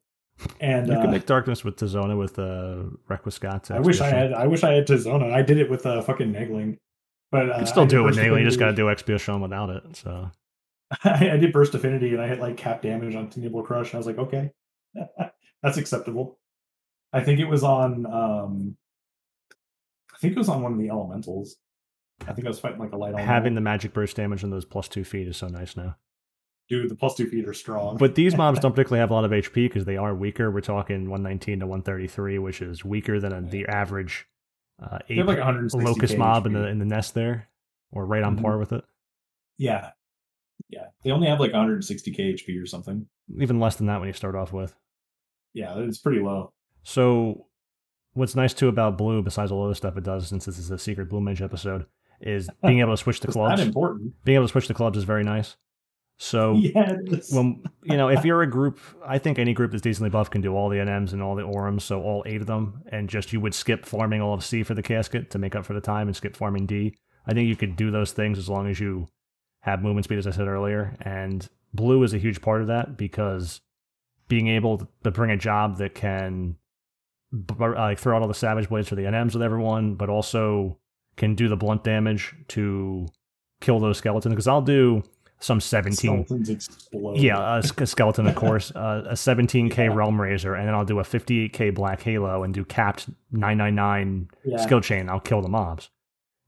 And 0.59 0.87
you 0.87 0.93
uh, 0.93 1.01
can 1.01 1.11
make 1.11 1.25
darkness 1.25 1.63
with 1.63 1.75
Tizona 1.75 2.17
with 2.17 2.39
uh, 2.39 2.83
Requiescat. 3.09 3.71
I 3.71 3.79
wish 3.79 4.01
I 4.01 4.07
had. 4.07 4.33
I 4.33 4.47
wish 4.47 4.63
I 4.63 4.73
had 4.73 4.87
Tizona. 4.87 5.31
I 5.31 5.41
did 5.41 5.57
it 5.57 5.69
with 5.69 5.85
uh, 5.85 6.01
fucking 6.01 6.33
Negling, 6.33 6.77
but 7.31 7.43
uh, 7.43 7.45
You 7.45 7.53
can 7.53 7.65
still 7.67 7.85
do 7.85 8.01
it 8.01 8.03
with 8.03 8.17
Nagel. 8.17 8.37
You 8.39 8.45
just 8.45 8.59
got 8.59 8.67
to 8.67 8.73
do 8.73 8.89
Expiation 8.89 9.41
without 9.41 9.69
it. 9.69 9.95
So 9.95 10.29
I, 11.03 11.31
I 11.31 11.37
did 11.37 11.53
burst 11.53 11.73
affinity 11.75 12.09
and 12.13 12.21
I 12.21 12.27
hit 12.27 12.39
like 12.39 12.57
cap 12.57 12.81
damage 12.81 13.15
on 13.15 13.31
Nibble 13.35 13.63
Crush. 13.63 13.87
And 13.87 13.95
I 13.95 13.97
was 13.97 14.07
like, 14.07 14.17
okay, 14.17 14.51
that's 15.63 15.77
acceptable. 15.77 16.39
I 17.13 17.21
think 17.21 17.39
it 17.39 17.45
was 17.45 17.63
on. 17.63 18.05
um 18.05 18.77
I 20.13 20.17
think 20.21 20.35
it 20.35 20.37
was 20.39 20.49
on 20.49 20.61
one 20.61 20.73
of 20.73 20.77
the 20.79 20.89
elementals. 20.89 21.55
I 22.27 22.33
think 22.33 22.45
I 22.45 22.49
was 22.49 22.59
fighting 22.59 22.77
like 22.79 22.91
a 22.91 22.97
light 22.97 23.17
having 23.17 23.55
the 23.55 23.61
magic 23.61 23.93
burst 23.93 24.15
damage 24.15 24.43
on 24.43 24.51
those 24.51 24.65
plus 24.65 24.87
two 24.87 25.03
feet 25.03 25.27
is 25.27 25.37
so 25.37 25.47
nice 25.47 25.75
now. 25.75 25.95
dude. 26.69 26.89
The 26.89 26.95
plus 26.95 27.15
two 27.15 27.25
feet 27.27 27.47
are 27.47 27.53
strong. 27.53 27.97
But 27.97 28.13
these 28.13 28.37
mobs 28.37 28.59
don't 28.61 28.73
particularly 28.73 28.99
have 28.99 29.09
a 29.09 29.13
lot 29.15 29.25
of 29.25 29.31
HP 29.31 29.53
because 29.67 29.85
they 29.85 29.97
are 29.97 30.13
weaker. 30.13 30.51
We're 30.51 30.61
talking 30.61 31.09
119 31.09 31.61
to 31.61 31.65
133, 31.67 32.37
which 32.37 32.61
is 32.61 32.85
weaker 32.85 33.19
than 33.19 33.49
the 33.49 33.65
average 33.67 34.27
uh, 34.81 34.99
they 35.07 35.15
have 35.15 35.25
ape 35.25 35.27
like 35.27 35.37
160 35.37 35.85
locust 35.87 36.17
mob 36.17 36.45
in 36.45 36.53
the 36.53 36.67
in 36.67 36.79
the 36.79 36.85
nest 36.85 37.13
there, 37.13 37.47
or 37.91 38.05
right 38.05 38.23
on 38.23 38.37
Mhm. 38.37 38.41
par 38.41 38.57
with 38.57 38.71
it. 38.73 38.83
yeah, 39.57 39.91
yeah. 40.69 40.87
They 41.03 41.11
only 41.11 41.27
have 41.27 41.39
like 41.39 41.51
160 41.53 42.11
k 42.11 42.33
HP 42.33 42.61
or 42.61 42.65
something. 42.65 43.07
Even 43.39 43.59
less 43.59 43.75
than 43.75 43.87
that 43.87 43.99
when 43.99 44.07
you 44.07 44.13
start 44.13 44.35
off 44.35 44.51
with. 44.53 44.75
Yeah, 45.53 45.73
it's 45.79 45.97
pretty 45.99 46.19
low. 46.21 46.53
So, 46.83 47.47
what's 48.13 48.35
nice 48.35 48.53
too 48.53 48.67
about 48.67 48.97
blue, 48.97 49.21
besides 49.21 49.51
all 49.51 49.59
the 49.61 49.65
other 49.67 49.75
stuff 49.75 49.97
it 49.97 50.03
does, 50.03 50.27
since 50.27 50.45
this 50.45 50.57
is 50.57 50.71
a 50.71 50.77
secret 50.77 51.09
blue 51.09 51.21
mage 51.21 51.41
episode, 51.41 51.85
is 52.21 52.49
being 52.63 52.79
able 52.79 52.93
to 52.93 52.97
switch 52.97 53.19
the 53.19 53.27
clubs. 53.31 53.59
not 53.59 53.65
important. 53.67 54.13
Being 54.23 54.35
able 54.37 54.45
to 54.47 54.51
switch 54.51 54.67
the 54.67 54.73
clubs 54.73 54.97
is 54.97 55.03
very 55.03 55.23
nice. 55.23 55.57
So 56.23 56.55
is. 56.61 57.31
when 57.33 57.63
you 57.83 57.97
know 57.97 58.09
if 58.09 58.23
you're 58.23 58.43
a 58.43 58.49
group 58.49 58.79
i 59.03 59.17
think 59.17 59.39
any 59.39 59.53
group 59.53 59.71
that's 59.71 59.81
decently 59.81 60.11
buff 60.11 60.29
can 60.29 60.41
do 60.41 60.55
all 60.55 60.69
the 60.69 60.75
nms 60.75 61.13
and 61.13 61.21
all 61.23 61.35
the 61.35 61.41
orms 61.41 61.81
so 61.81 61.99
all 62.03 62.21
eight 62.27 62.41
of 62.41 62.45
them 62.45 62.83
and 62.91 63.09
just 63.09 63.33
you 63.33 63.39
would 63.39 63.55
skip 63.55 63.87
farming 63.87 64.21
all 64.21 64.35
of 64.35 64.45
c 64.45 64.61
for 64.61 64.75
the 64.75 64.83
casket 64.83 65.31
to 65.31 65.39
make 65.39 65.55
up 65.55 65.65
for 65.65 65.73
the 65.73 65.81
time 65.81 66.07
and 66.07 66.15
skip 66.15 66.35
farming 66.35 66.67
d 66.67 66.95
i 67.25 67.33
think 67.33 67.47
you 67.47 67.55
could 67.55 67.75
do 67.75 67.89
those 67.89 68.11
things 68.11 68.37
as 68.37 68.47
long 68.47 68.69
as 68.69 68.79
you 68.79 69.07
have 69.61 69.81
movement 69.81 70.05
speed 70.05 70.19
as 70.19 70.27
i 70.27 70.31
said 70.31 70.47
earlier 70.47 70.95
and 71.01 71.49
blue 71.73 72.03
is 72.03 72.13
a 72.13 72.19
huge 72.19 72.39
part 72.39 72.61
of 72.61 72.67
that 72.67 72.97
because 72.97 73.61
being 74.27 74.47
able 74.47 74.87
to 75.03 75.11
bring 75.11 75.31
a 75.31 75.37
job 75.37 75.77
that 75.77 75.95
can 75.95 76.55
like 77.59 77.99
throw 77.99 78.15
out 78.15 78.21
all 78.21 78.27
the 78.27 78.33
savage 78.33 78.69
blades 78.69 78.89
for 78.89 78.95
the 78.95 79.03
NMs 79.03 79.33
with 79.33 79.41
everyone, 79.41 79.95
but 79.95 80.09
also 80.09 80.77
can 81.17 81.35
do 81.35 81.47
the 81.47 81.57
blunt 81.57 81.83
damage 81.83 82.33
to 82.49 83.07
kill 83.59 83.79
those 83.79 83.97
skeletons. 83.97 84.33
Because 84.33 84.47
I'll 84.47 84.61
do 84.61 85.03
some 85.41 85.59
17 85.59 85.95
Skeletons 86.25 86.49
explode. 86.49 87.17
yeah, 87.17 87.55
a, 87.57 87.81
a 87.81 87.85
skeleton, 87.87 88.27
of 88.27 88.35
course, 88.35 88.71
uh, 88.75 89.03
a 89.09 89.13
17k 89.13 89.93
Realm 89.93 90.21
Razor, 90.21 90.53
and 90.55 90.67
then 90.67 90.75
I'll 90.75 90.85
do 90.85 90.99
a 90.99 91.03
58k 91.03 91.73
Black 91.73 92.01
Halo 92.03 92.43
and 92.43 92.53
do 92.53 92.63
capped 92.63 93.09
999 93.31 94.29
Yeah. 94.45 94.57
skill 94.57 94.81
chain. 94.81 95.09
I'll 95.09 95.19
kill 95.19 95.41
the 95.41 95.49
mobs. 95.49 95.89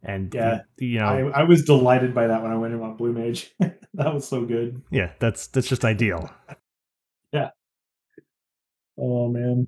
And, 0.03 0.33
Yeah. 0.33 0.61
you 0.77 0.99
know, 0.99 1.31
I, 1.33 1.41
I 1.41 1.43
was 1.43 1.63
delighted 1.63 2.13
by 2.13 2.27
that 2.27 2.41
when 2.43 2.51
I 2.51 2.55
went 2.57 2.73
in 2.73 2.81
on 2.81 2.95
Blue 2.95 3.13
Mage. 3.13 3.53
that 3.59 4.13
was 4.13 4.27
so 4.27 4.45
good. 4.45 4.81
yeah, 4.91 5.11
that's 5.19 5.47
that's 5.47 5.67
just 5.67 5.83
ideal. 5.83 6.29
Yeah 7.33 7.49
oh 8.97 9.27
man. 9.29 9.67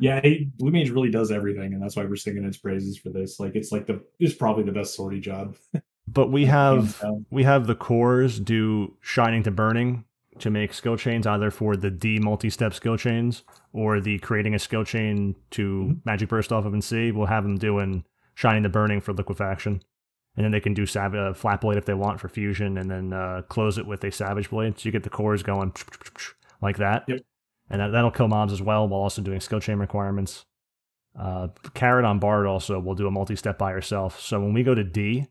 Yeah, 0.00 0.20
he, 0.22 0.48
Blue 0.56 0.70
Mage 0.70 0.90
really 0.90 1.10
does 1.10 1.30
everything, 1.32 1.74
and 1.74 1.82
that's 1.82 1.96
why 1.96 2.04
we're 2.04 2.16
singing 2.16 2.44
its 2.44 2.56
praises 2.56 2.96
for 2.96 3.10
this. 3.10 3.40
Like, 3.40 3.56
it's 3.56 3.72
like 3.72 3.86
the 3.86 4.00
it's 4.20 4.34
probably 4.34 4.62
the 4.64 4.72
best 4.72 4.94
sortie 4.94 5.20
job. 5.20 5.56
But 6.12 6.30
we 6.30 6.46
have 6.46 7.02
we 7.30 7.44
have 7.44 7.66
the 7.66 7.74
cores 7.74 8.38
do 8.40 8.96
shining 9.00 9.42
to 9.44 9.50
burning 9.50 10.04
to 10.38 10.50
make 10.50 10.72
skill 10.72 10.96
chains 10.96 11.26
either 11.26 11.50
for 11.50 11.76
the 11.76 11.90
D 11.90 12.18
multi-step 12.20 12.72
skill 12.72 12.96
chains 12.96 13.42
or 13.72 14.00
the 14.00 14.18
creating 14.20 14.54
a 14.54 14.58
skill 14.58 14.84
chain 14.84 15.34
to 15.50 15.62
Mhm. 15.84 16.00
magic 16.06 16.28
burst 16.28 16.52
off 16.52 16.64
of 16.64 16.72
and 16.72 16.82
C. 16.84 17.10
We'll 17.10 17.26
have 17.26 17.42
them 17.42 17.56
doing 17.56 18.04
shining 18.34 18.62
to 18.62 18.68
burning 18.68 19.00
for 19.00 19.12
liquefaction, 19.12 19.82
and 20.36 20.44
then 20.44 20.52
they 20.52 20.60
can 20.60 20.74
do 20.74 20.86
sav- 20.86 21.14
uh, 21.16 21.32
flat 21.34 21.60
blade 21.60 21.76
if 21.76 21.86
they 21.86 21.94
want 21.94 22.20
for 22.20 22.28
fusion, 22.28 22.78
and 22.78 22.88
then 22.88 23.12
uh, 23.12 23.42
close 23.48 23.78
it 23.78 23.86
with 23.86 24.04
a 24.04 24.12
savage 24.12 24.48
blade. 24.50 24.78
So 24.78 24.86
you 24.86 24.92
get 24.92 25.02
the 25.02 25.10
cores 25.10 25.42
going 25.42 25.72
like 26.62 26.76
that, 26.76 27.04
Yep. 27.08 27.20
and 27.70 27.80
that, 27.80 27.88
that'll 27.88 28.12
kill 28.12 28.28
mobs 28.28 28.52
as 28.52 28.62
well 28.62 28.86
while 28.86 29.00
also 29.00 29.20
doing 29.22 29.40
skill 29.40 29.58
chain 29.60 29.78
requirements. 29.78 30.44
Uh, 31.18 31.48
Carrot 31.74 32.04
on 32.04 32.20
Bard 32.20 32.46
also 32.46 32.78
will 32.78 32.94
do 32.94 33.08
a 33.08 33.10
multi-step 33.10 33.58
by 33.58 33.72
herself. 33.72 34.20
So 34.20 34.38
when 34.40 34.52
we 34.52 34.62
go 34.62 34.74
to 34.76 34.84
D, 34.84 35.26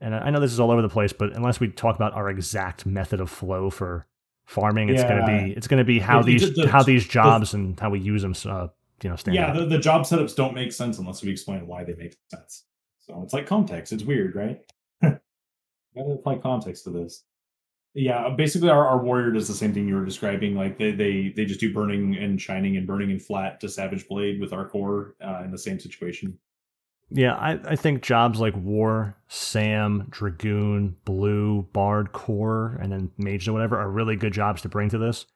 and 0.00 0.14
I 0.14 0.30
know 0.30 0.40
this 0.40 0.52
is 0.52 0.60
all 0.60 0.70
over 0.70 0.82
the 0.82 0.88
place, 0.88 1.12
but 1.12 1.34
unless 1.34 1.60
we 1.60 1.68
talk 1.68 1.96
about 1.96 2.12
our 2.14 2.28
exact 2.28 2.86
method 2.86 3.20
of 3.20 3.30
flow 3.30 3.70
for 3.70 4.06
farming, 4.44 4.90
it's 4.90 5.02
gonna 5.02 5.26
be 5.26 5.52
it's 5.52 5.66
gonna 5.66 5.84
be 5.84 5.98
how 5.98 6.20
it 6.20 6.26
these 6.26 6.54
the- 6.54 6.68
how 6.68 6.82
these 6.82 7.06
jobs 7.06 7.54
and 7.54 7.78
how 7.80 7.90
we 7.90 8.00
use 8.00 8.22
them, 8.22 8.34
uh, 8.46 8.68
you 9.02 9.10
know, 9.10 9.16
stand 9.16 9.34
yeah, 9.34 9.48
out. 9.48 9.56
the, 9.56 9.66
the 9.66 9.78
job 9.78 10.02
setups 10.02 10.34
don't 10.36 10.54
make 10.54 10.72
sense 10.72 10.98
unless 10.98 11.22
we 11.22 11.30
explain 11.30 11.66
why 11.66 11.84
they 11.84 11.94
make 11.94 12.16
sense. 12.30 12.64
So 12.98 13.22
it's 13.22 13.32
like 13.32 13.46
context. 13.46 13.92
It's 13.92 14.02
weird, 14.02 14.34
right? 14.34 14.60
Gotta 15.02 15.20
apply 16.12 16.38
context 16.38 16.84
to 16.84 16.90
this. 16.90 17.24
Yeah, 17.94 18.28
basically 18.36 18.68
our, 18.68 18.86
our 18.86 19.02
warrior 19.02 19.30
does 19.30 19.48
the 19.48 19.54
same 19.54 19.72
thing 19.72 19.88
you 19.88 19.94
were 19.94 20.04
describing. 20.04 20.54
Like 20.54 20.76
they 20.76 20.90
they 20.90 21.32
they 21.34 21.46
just 21.46 21.60
do 21.60 21.72
burning 21.72 22.16
and 22.16 22.40
shining 22.40 22.76
and 22.76 22.86
burning 22.86 23.10
and 23.10 23.22
flat 23.22 23.58
to 23.60 23.70
savage 23.70 24.06
blade 24.06 24.38
with 24.38 24.52
our 24.52 24.68
core 24.68 25.14
uh, 25.24 25.42
in 25.44 25.50
the 25.50 25.58
same 25.58 25.80
situation. 25.80 26.38
Yeah, 27.10 27.34
I, 27.34 27.58
I 27.64 27.76
think 27.76 28.02
jobs 28.02 28.40
like 28.40 28.56
War, 28.56 29.16
Sam, 29.28 30.08
Dragoon, 30.10 30.96
Blue, 31.04 31.62
Bard, 31.72 32.12
Core, 32.12 32.78
and 32.80 32.90
then 32.90 33.10
Mage 33.16 33.46
or 33.46 33.52
whatever 33.52 33.78
are 33.78 33.90
really 33.90 34.16
good 34.16 34.32
jobs 34.32 34.62
to 34.62 34.68
bring 34.68 34.88
to 34.90 34.98
this. 34.98 35.26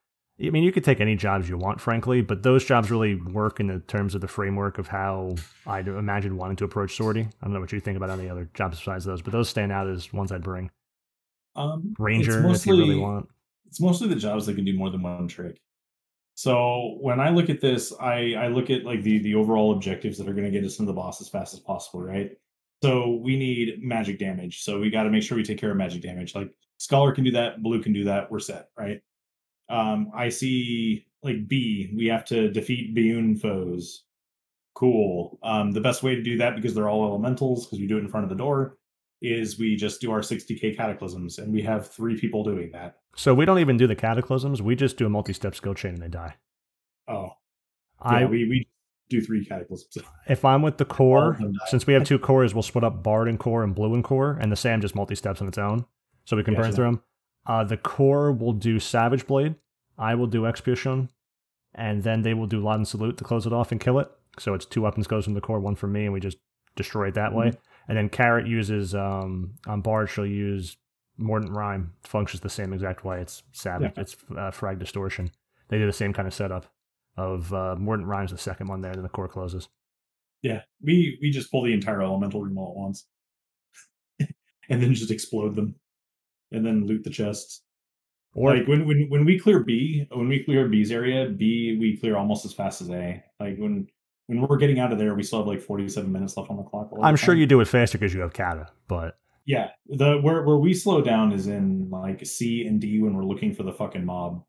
I 0.42 0.50
mean, 0.50 0.64
you 0.64 0.72
could 0.72 0.84
take 0.84 1.00
any 1.00 1.16
jobs 1.16 1.48
you 1.48 1.58
want, 1.58 1.80
frankly, 1.80 2.22
but 2.22 2.42
those 2.42 2.64
jobs 2.64 2.90
really 2.90 3.14
work 3.14 3.60
in 3.60 3.66
the 3.66 3.80
terms 3.80 4.14
of 4.14 4.22
the 4.22 4.28
framework 4.28 4.78
of 4.78 4.88
how 4.88 5.34
I'd 5.66 5.86
imagine 5.86 6.36
wanting 6.36 6.56
to 6.56 6.64
approach 6.64 6.96
sortie. 6.96 7.28
I 7.40 7.44
don't 7.44 7.52
know 7.52 7.60
what 7.60 7.72
you 7.72 7.80
think 7.80 7.98
about 7.98 8.10
any 8.10 8.28
other 8.28 8.48
jobs 8.54 8.78
besides 8.78 9.04
those, 9.04 9.20
but 9.20 9.32
those 9.32 9.50
stand 9.50 9.70
out 9.70 9.86
as 9.86 10.12
ones 10.12 10.32
I'd 10.32 10.42
bring. 10.42 10.70
Um, 11.56 11.94
Ranger, 11.98 12.48
it's 12.48 12.60
if 12.60 12.66
you 12.66 12.78
really 12.78 12.96
want. 12.96 13.28
It's 13.66 13.80
mostly 13.80 14.08
the 14.08 14.16
jobs 14.16 14.46
that 14.46 14.54
can 14.54 14.64
do 14.64 14.76
more 14.76 14.90
than 14.90 15.02
one 15.02 15.28
trick. 15.28 15.60
So 16.40 16.96
when 17.02 17.20
I 17.20 17.28
look 17.28 17.50
at 17.50 17.60
this, 17.60 17.92
I 18.00 18.32
I 18.32 18.46
look 18.46 18.70
at 18.70 18.86
like 18.86 19.02
the 19.02 19.18
the 19.18 19.34
overall 19.34 19.72
objectives 19.72 20.16
that 20.16 20.26
are 20.26 20.32
going 20.32 20.46
to 20.46 20.50
get 20.50 20.64
us 20.64 20.78
into 20.78 20.90
the 20.90 20.96
boss 20.96 21.20
as 21.20 21.28
fast 21.28 21.52
as 21.52 21.60
possible, 21.60 22.00
right? 22.00 22.30
So 22.82 23.20
we 23.22 23.36
need 23.36 23.82
magic 23.82 24.18
damage. 24.18 24.62
So 24.62 24.80
we 24.80 24.88
got 24.88 25.02
to 25.02 25.10
make 25.10 25.22
sure 25.22 25.36
we 25.36 25.44
take 25.44 25.58
care 25.58 25.70
of 25.70 25.76
magic 25.76 26.00
damage. 26.00 26.34
Like 26.34 26.50
Scholar 26.78 27.12
can 27.12 27.24
do 27.24 27.30
that, 27.32 27.62
Blue 27.62 27.82
can 27.82 27.92
do 27.92 28.04
that. 28.04 28.30
We're 28.30 28.38
set, 28.38 28.70
right? 28.74 29.02
Um, 29.68 30.12
I 30.14 30.30
see 30.30 31.04
like 31.22 31.46
B. 31.46 31.92
We 31.94 32.06
have 32.06 32.24
to 32.26 32.50
defeat 32.50 32.96
Biyun 32.96 33.38
foes. 33.38 34.04
Cool. 34.74 35.38
Um, 35.42 35.72
the 35.72 35.82
best 35.82 36.02
way 36.02 36.14
to 36.14 36.22
do 36.22 36.38
that 36.38 36.56
because 36.56 36.74
they're 36.74 36.88
all 36.88 37.04
elementals 37.04 37.66
because 37.66 37.80
we 37.80 37.86
do 37.86 37.98
it 37.98 38.04
in 38.04 38.08
front 38.08 38.24
of 38.24 38.30
the 38.30 38.42
door 38.42 38.78
is 39.22 39.58
we 39.58 39.76
just 39.76 40.00
do 40.00 40.10
our 40.12 40.20
60k 40.20 40.76
cataclysms 40.76 41.38
and 41.38 41.52
we 41.52 41.62
have 41.62 41.90
three 41.90 42.18
people 42.18 42.42
doing 42.42 42.70
that. 42.72 42.96
So 43.16 43.34
we 43.34 43.44
don't 43.44 43.58
even 43.58 43.76
do 43.76 43.86
the 43.86 43.94
cataclysms. 43.96 44.62
We 44.62 44.76
just 44.76 44.96
do 44.96 45.06
a 45.06 45.10
multi-step 45.10 45.54
skill 45.54 45.74
chain 45.74 45.94
and 45.94 46.02
they 46.02 46.08
die. 46.08 46.36
Oh, 47.08 47.30
I 48.00 48.20
yeah, 48.20 48.26
we 48.26 48.48
we 48.48 48.68
do 49.08 49.20
three 49.20 49.44
cataclysms. 49.44 49.98
if 50.28 50.44
I'm 50.44 50.62
with 50.62 50.78
the 50.78 50.84
core, 50.84 51.32
of 51.32 51.38
them 51.38 51.52
die. 51.52 51.58
since 51.66 51.86
we 51.86 51.94
have 51.94 52.04
two 52.04 52.18
cores, 52.18 52.54
we'll 52.54 52.62
split 52.62 52.84
up 52.84 53.02
Bard 53.02 53.28
and 53.28 53.38
core 53.38 53.62
and 53.64 53.74
Blue 53.74 53.92
and 53.94 54.04
core, 54.04 54.38
and 54.40 54.50
the 54.50 54.56
Sam 54.56 54.80
just 54.80 54.94
multi-steps 54.94 55.42
on 55.42 55.48
its 55.48 55.58
own, 55.58 55.84
so 56.24 56.36
we 56.36 56.44
can 56.44 56.54
burn 56.54 56.72
through 56.72 56.84
them. 56.84 57.02
Uh, 57.46 57.64
the 57.64 57.76
core 57.76 58.32
will 58.32 58.52
do 58.52 58.78
Savage 58.78 59.26
Blade. 59.26 59.56
I 59.98 60.14
will 60.14 60.28
do 60.28 60.46
Expiation, 60.46 61.10
and 61.74 62.02
then 62.04 62.22
they 62.22 62.32
will 62.32 62.46
do 62.46 62.64
Leaden 62.64 62.84
Salute 62.86 63.16
to 63.18 63.24
close 63.24 63.46
it 63.46 63.52
off 63.52 63.72
and 63.72 63.80
kill 63.80 63.98
it. 63.98 64.08
So 64.38 64.54
it's 64.54 64.64
two 64.64 64.82
weapons 64.82 65.06
goes 65.08 65.24
from 65.24 65.34
the 65.34 65.40
core, 65.40 65.58
one 65.60 65.74
from 65.74 65.92
me, 65.92 66.04
and 66.04 66.12
we 66.12 66.20
just 66.20 66.38
destroy 66.76 67.08
it 67.08 67.14
that 67.14 67.30
Mm-hmm. 67.32 67.38
way. 67.38 67.52
And 67.90 67.98
then 67.98 68.08
Carrot 68.08 68.46
uses 68.46 68.94
um, 68.94 69.54
on 69.66 69.80
Bard, 69.80 70.08
she'll 70.08 70.24
use 70.24 70.76
Mordant 71.18 71.50
Rhyme. 71.50 71.92
Functions 72.04 72.40
the 72.40 72.48
same 72.48 72.72
exact 72.72 73.04
way. 73.04 73.20
It's 73.20 73.42
Savage. 73.50 73.94
Yeah. 73.96 74.02
It's 74.02 74.16
uh, 74.38 74.52
Frag 74.52 74.78
Distortion. 74.78 75.32
They 75.70 75.78
do 75.78 75.86
the 75.86 75.92
same 75.92 76.12
kind 76.12 76.28
of 76.28 76.32
setup 76.32 76.66
of 77.16 77.52
uh, 77.52 77.74
Mordant 77.76 78.08
Rhyme's 78.08 78.30
the 78.30 78.38
second 78.38 78.68
one 78.68 78.80
there, 78.80 78.92
then 78.94 79.02
the 79.02 79.08
core 79.08 79.26
closes. 79.26 79.68
Yeah, 80.40 80.62
we 80.80 81.18
we 81.20 81.32
just 81.32 81.50
pull 81.50 81.64
the 81.64 81.72
entire 81.72 82.00
elemental 82.00 82.40
room 82.40 82.58
all 82.58 82.70
at 82.70 82.76
once, 82.76 83.06
and 84.68 84.80
then 84.80 84.94
just 84.94 85.10
explode 85.10 85.56
them, 85.56 85.74
and 86.52 86.64
then 86.64 86.86
loot 86.86 87.02
the 87.02 87.10
chests. 87.10 87.62
Or 88.34 88.56
like 88.56 88.68
when 88.68 88.86
when 88.86 89.08
when 89.08 89.24
we 89.24 89.36
clear 89.36 89.64
B, 89.64 90.06
when 90.12 90.28
we 90.28 90.44
clear 90.44 90.68
B's 90.68 90.92
area, 90.92 91.28
B 91.28 91.76
we 91.80 91.96
clear 91.96 92.16
almost 92.16 92.44
as 92.44 92.52
fast 92.52 92.82
as 92.82 92.90
A. 92.90 93.20
Like 93.40 93.56
when 93.58 93.88
when 94.30 94.46
we're 94.46 94.58
getting 94.58 94.78
out 94.78 94.92
of 94.92 94.98
there, 94.98 95.14
we 95.14 95.24
still 95.24 95.40
have 95.40 95.48
like 95.48 95.60
forty 95.60 95.88
seven 95.88 96.12
minutes 96.12 96.36
left 96.36 96.50
on 96.50 96.56
the 96.56 96.62
clock. 96.62 96.90
I'm 97.02 97.16
sure 97.16 97.34
you 97.34 97.46
do 97.46 97.60
it 97.60 97.66
faster 97.66 97.98
because 97.98 98.14
you 98.14 98.20
have 98.20 98.32
Kata, 98.32 98.68
but 98.86 99.18
Yeah, 99.44 99.70
the 99.86 100.18
where 100.18 100.44
where 100.44 100.56
we 100.56 100.72
slow 100.72 101.02
down 101.02 101.32
is 101.32 101.48
in 101.48 101.90
like 101.90 102.24
C 102.24 102.64
and 102.64 102.80
D 102.80 103.00
when 103.00 103.14
we're 103.14 103.24
looking 103.24 103.52
for 103.52 103.64
the 103.64 103.72
fucking 103.72 104.04
mob. 104.04 104.44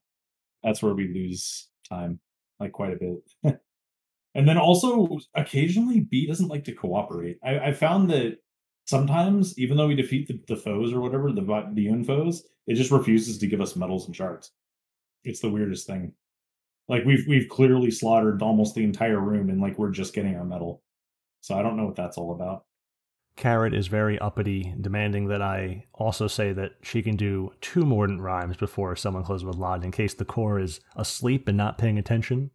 That's 0.64 0.84
where 0.84 0.94
we 0.94 1.08
lose 1.12 1.68
time, 1.90 2.20
like 2.60 2.74
quite 2.74 2.94
a 2.94 2.98
bit. 2.98 3.60
and 4.36 4.48
then 4.48 4.60
also 4.60 5.18
occasionally 5.34 6.02
B 6.02 6.28
doesn't 6.28 6.50
like 6.50 6.66
to 6.66 6.74
cooperate. 6.74 7.40
I, 7.44 7.58
I 7.60 7.74
found 7.74 8.12
that 8.12 8.38
sometimes, 8.86 9.58
even 9.58 9.78
though 9.78 9.88
we 9.88 9.96
defeat 9.96 10.28
the, 10.28 10.40
the 10.48 10.62
foes 10.62 10.94
or 10.94 11.02
whatever, 11.02 11.32
the 11.32 11.42
Biyun 11.42 12.06
foes, 12.06 12.44
it 12.68 12.76
just 12.76 12.92
refuses 12.92 13.40
to 13.40 13.48
give 13.48 13.62
us 13.62 13.76
medals 13.76 14.06
and 14.06 14.16
shards. 14.16 14.52
It's 15.24 15.40
the 15.40 15.50
weirdest 15.50 15.88
thing. 15.88 16.14
Like 16.92 17.06
we've 17.06 17.26
we've 17.26 17.48
clearly 17.48 17.90
slaughtered 17.90 18.42
almost 18.42 18.76
the 18.76 18.84
entire 18.84 19.20
room, 19.20 19.50
and 19.50 19.62
like 19.62 19.80
we're 19.80 19.92
just 19.92 20.14
getting 20.14 20.36
our 20.36 20.44
medal. 20.44 20.84
So 21.40 21.58
I 21.58 21.62
don't 21.64 21.78
know 21.78 21.86
what 21.86 21.96
that's 21.96 22.18
all 22.18 22.34
about. 22.36 22.66
Carrot 23.38 23.74
is 23.74 23.88
very 23.88 24.20
uppity, 24.20 24.76
demanding 24.80 25.30
that 25.30 25.42
I 25.42 25.86
also 25.94 26.28
say 26.28 26.52
that 26.52 26.74
she 26.84 27.02
can 27.02 27.16
do 27.16 27.54
two 27.62 27.86
mordant 27.86 28.20
rhymes 28.20 28.58
before 28.58 28.98
someone 28.98 29.24
closes 29.24 29.46
with 29.46 29.56
Lod 29.56 29.86
in 29.86 29.92
case 29.92 30.14
the 30.14 30.26
core 30.26 30.60
is 30.60 30.82
asleep 30.98 31.48
and 31.48 31.58
not 31.58 31.78
paying 31.78 31.98
attention. 31.98 32.52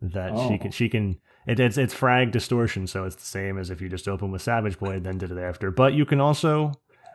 That 0.00 0.30
she 0.38 0.54
Oh. 0.54 0.58
can 0.58 0.70
she 0.70 0.88
can 0.88 1.18
it, 1.48 1.58
it's 1.58 1.76
it's 1.76 1.92
frag 1.92 2.30
distortion, 2.30 2.86
so 2.86 3.04
it's 3.04 3.16
the 3.16 3.22
same 3.22 3.58
as 3.58 3.68
if 3.68 3.80
you 3.80 3.88
just 3.88 4.06
open 4.06 4.30
with 4.30 4.42
Savage 4.42 4.78
Blade, 4.78 5.02
then 5.02 5.18
did 5.18 5.32
it 5.32 5.38
after. 5.38 5.72
But 5.72 5.92
you 5.94 6.06
can 6.06 6.20
also 6.20 6.70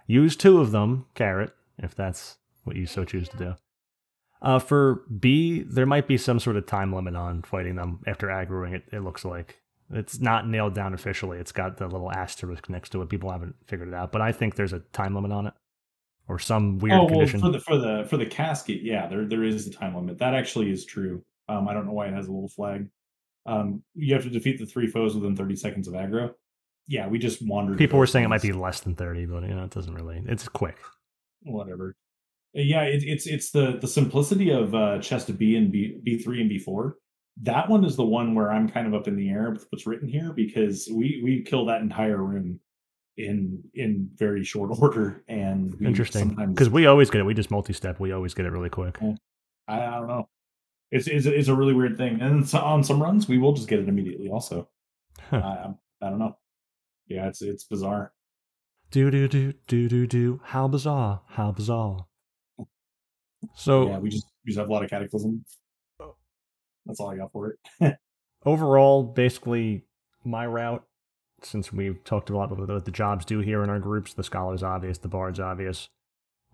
use 0.05 0.35
two 0.35 0.59
of 0.59 0.71
them, 0.71 1.05
Carrot, 1.15 1.53
if 1.77 1.95
that's 1.95 2.39
what 2.65 2.75
you 2.75 2.85
so 2.85 3.05
choose 3.05 3.29
to 3.29 3.37
do. 3.37 3.55
Uh, 4.41 4.59
for 4.59 5.03
B, 5.19 5.63
there 5.63 5.85
might 5.85 6.07
be 6.07 6.17
some 6.17 6.39
sort 6.39 6.57
of 6.57 6.65
time 6.65 6.93
limit 6.93 7.15
on 7.15 7.41
fighting 7.41 7.75
them 7.75 8.01
after 8.05 8.27
aggroing 8.27 8.73
it, 8.75 8.83
it 8.91 8.99
looks 8.99 9.25
like. 9.25 9.61
It's 9.91 10.19
not 10.19 10.47
nailed 10.47 10.75
down 10.75 10.93
officially. 10.93 11.37
It's 11.37 11.51
got 11.51 11.77
the 11.77 11.87
little 11.87 12.11
asterisk 12.11 12.69
next 12.69 12.89
to 12.89 13.01
it. 13.01 13.09
People 13.09 13.31
haven't 13.31 13.55
figured 13.65 13.87
it 13.87 13.93
out, 13.93 14.11
but 14.11 14.21
I 14.21 14.31
think 14.31 14.55
there's 14.55 14.73
a 14.73 14.79
time 14.91 15.15
limit 15.15 15.31
on 15.31 15.47
it, 15.47 15.53
or 16.27 16.39
some 16.39 16.77
weird 16.79 16.93
oh 16.93 17.05
well, 17.05 17.07
condition. 17.07 17.39
for 17.39 17.49
the 17.49 17.59
for 17.59 17.77
the 17.77 18.05
for 18.09 18.17
the 18.17 18.25
casket, 18.25 18.81
yeah, 18.81 19.07
there 19.07 19.25
there 19.25 19.43
is 19.43 19.65
a 19.65 19.71
time 19.71 19.95
limit. 19.95 20.17
That 20.17 20.33
actually 20.33 20.71
is 20.71 20.85
true. 20.85 21.23
Um, 21.47 21.69
I 21.69 21.73
don't 21.73 21.85
know 21.85 21.93
why 21.93 22.07
it 22.07 22.13
has 22.13 22.27
a 22.27 22.31
little 22.31 22.49
flag. 22.49 22.89
Um, 23.45 23.81
you 23.95 24.13
have 24.13 24.23
to 24.23 24.29
defeat 24.29 24.59
the 24.59 24.65
three 24.65 24.87
foes 24.87 25.15
within 25.15 25.37
30 25.37 25.55
seconds 25.55 25.87
of 25.87 25.93
aggro. 25.93 26.33
Yeah, 26.87 27.07
we 27.07 27.17
just 27.17 27.41
wandered. 27.41 27.77
People 27.77 27.97
were 27.97 28.07
saying 28.07 28.25
it 28.25 28.29
might 28.29 28.41
be 28.41 28.51
less 28.51 28.81
than 28.81 28.95
thirty, 28.95 29.25
but 29.25 29.43
you 29.43 29.55
know 29.55 29.63
it 29.63 29.71
doesn't 29.71 29.93
really. 29.93 30.21
It's 30.25 30.47
quick. 30.47 30.77
whatever. 31.43 31.95
Yeah, 32.59 32.83
it, 32.83 33.03
it's 33.03 33.27
it's 33.27 33.51
the 33.51 33.77
the 33.79 33.87
simplicity 33.87 34.49
of 34.49 34.73
uh, 34.73 34.99
chest 34.99 35.35
B 35.37 35.55
and 35.55 35.71
B 35.71 35.99
B 36.03 36.17
three 36.17 36.41
and 36.41 36.49
B 36.49 36.57
four. 36.57 36.97
That 37.43 37.69
one 37.69 37.85
is 37.85 37.95
the 37.95 38.05
one 38.05 38.33
where 38.33 38.51
I'm 38.51 38.67
kind 38.67 38.87
of 38.87 38.95
up 38.95 39.07
in 39.07 39.15
the 39.15 39.29
air 39.29 39.51
with 39.51 39.67
what's 39.69 39.85
written 39.85 40.07
here 40.09 40.33
because 40.33 40.89
we 40.91 41.21
we 41.23 41.43
kill 41.43 41.65
that 41.65 41.81
entire 41.81 42.17
room 42.17 42.59
in 43.15 43.63
in 43.75 44.09
very 44.15 44.43
short 44.43 44.71
order 44.81 45.23
and 45.27 45.75
Interesting, 45.81 46.35
because 46.49 46.69
we 46.69 46.87
always 46.87 47.09
get 47.11 47.21
it. 47.21 47.25
We 47.25 47.35
just 47.35 47.51
multi-step. 47.51 47.99
We 47.99 48.11
always 48.11 48.33
get 48.33 48.45
it 48.47 48.51
really 48.51 48.69
quick. 48.69 48.97
I, 49.67 49.79
I 49.85 49.91
don't 49.99 50.07
know. 50.07 50.27
It's, 50.89 51.07
it's 51.07 51.25
it's 51.25 51.47
a 51.49 51.55
really 51.55 51.73
weird 51.73 51.97
thing, 51.97 52.21
and 52.21 52.47
so 52.47 52.59
on 52.59 52.83
some 52.83 53.01
runs 53.03 53.27
we 53.27 53.37
will 53.37 53.53
just 53.53 53.67
get 53.67 53.79
it 53.79 53.89
immediately. 53.89 54.29
Also, 54.29 54.69
Huh. 55.29 55.37
I, 55.37 56.05
I 56.05 56.09
don't 56.09 56.19
know. 56.19 56.37
Yeah, 57.07 57.27
it's 57.27 57.41
it's 57.41 57.65
bizarre. 57.65 58.13
Do 58.89 59.11
do 59.11 59.27
do 59.27 59.53
do 59.67 59.89
do 59.89 60.07
do. 60.07 60.41
How 60.45 60.67
bizarre! 60.67 61.21
How 61.27 61.51
bizarre! 61.51 62.07
So 63.55 63.87
yeah, 63.87 63.99
we 63.99 64.09
just 64.09 64.25
we 64.45 64.51
just 64.51 64.59
have 64.59 64.69
a 64.69 64.71
lot 64.73 64.83
of 64.83 64.89
cataclysm. 64.89 65.43
That's 66.85 66.99
all 66.99 67.09
I 67.09 67.17
got 67.17 67.31
for 67.31 67.57
it. 67.81 67.97
overall, 68.45 69.03
basically, 69.03 69.83
my 70.23 70.45
route, 70.45 70.83
since 71.43 71.73
we've 71.73 72.01
talked 72.03 72.29
a 72.29 72.37
lot 72.37 72.51
about 72.51 72.69
what 72.69 72.85
the 72.85 72.91
jobs 72.91 73.25
do 73.25 73.39
here 73.39 73.61
in 73.63 73.69
our 73.69 73.79
groups, 73.79 74.13
the 74.13 74.23
scholars 74.23 74.63
obvious, 74.63 74.97
the 74.97 75.09
bards 75.09 75.39
obvious, 75.39 75.89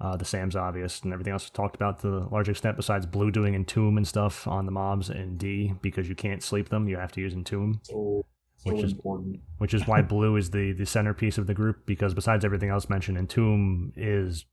uh, 0.02 0.18
the 0.18 0.26
Sam's 0.26 0.56
obvious, 0.56 1.02
and 1.02 1.14
everything 1.14 1.34
else 1.34 1.46
we 1.46 1.56
talked 1.56 1.76
about 1.76 2.00
to 2.00 2.10
the 2.10 2.20
large 2.32 2.50
extent. 2.50 2.78
Besides 2.78 3.06
blue 3.06 3.30
doing 3.32 3.54
entomb 3.54 3.96
and 3.98 4.08
stuff 4.08 4.48
on 4.48 4.66
the 4.66 4.72
mobs 4.72 5.10
and 5.10 5.38
D 5.38 5.74
because 5.82 6.10
you 6.10 6.16
can't 6.16 6.42
sleep 6.42 6.70
them, 6.70 6.88
you 6.88 6.98
have 6.98 7.12
to 7.14 7.22
use 7.22 7.34
entomb. 7.34 7.80
So 7.84 8.26
so 8.58 8.72
Which 8.72 8.84
is- 8.84 8.92
important. 8.94 9.40
which 9.58 9.74
is 9.74 9.86
why 9.88 10.02
blue 10.14 10.36
is 10.36 10.50
the 10.52 10.72
the 10.74 10.86
centerpiece 10.86 11.38
of 11.38 11.48
the 11.48 11.54
group 11.54 11.86
because 11.86 12.14
besides 12.14 12.44
everything 12.46 12.70
else 12.70 12.90
mentioned 12.90 13.18
entomb 13.18 13.94
is 13.96 14.46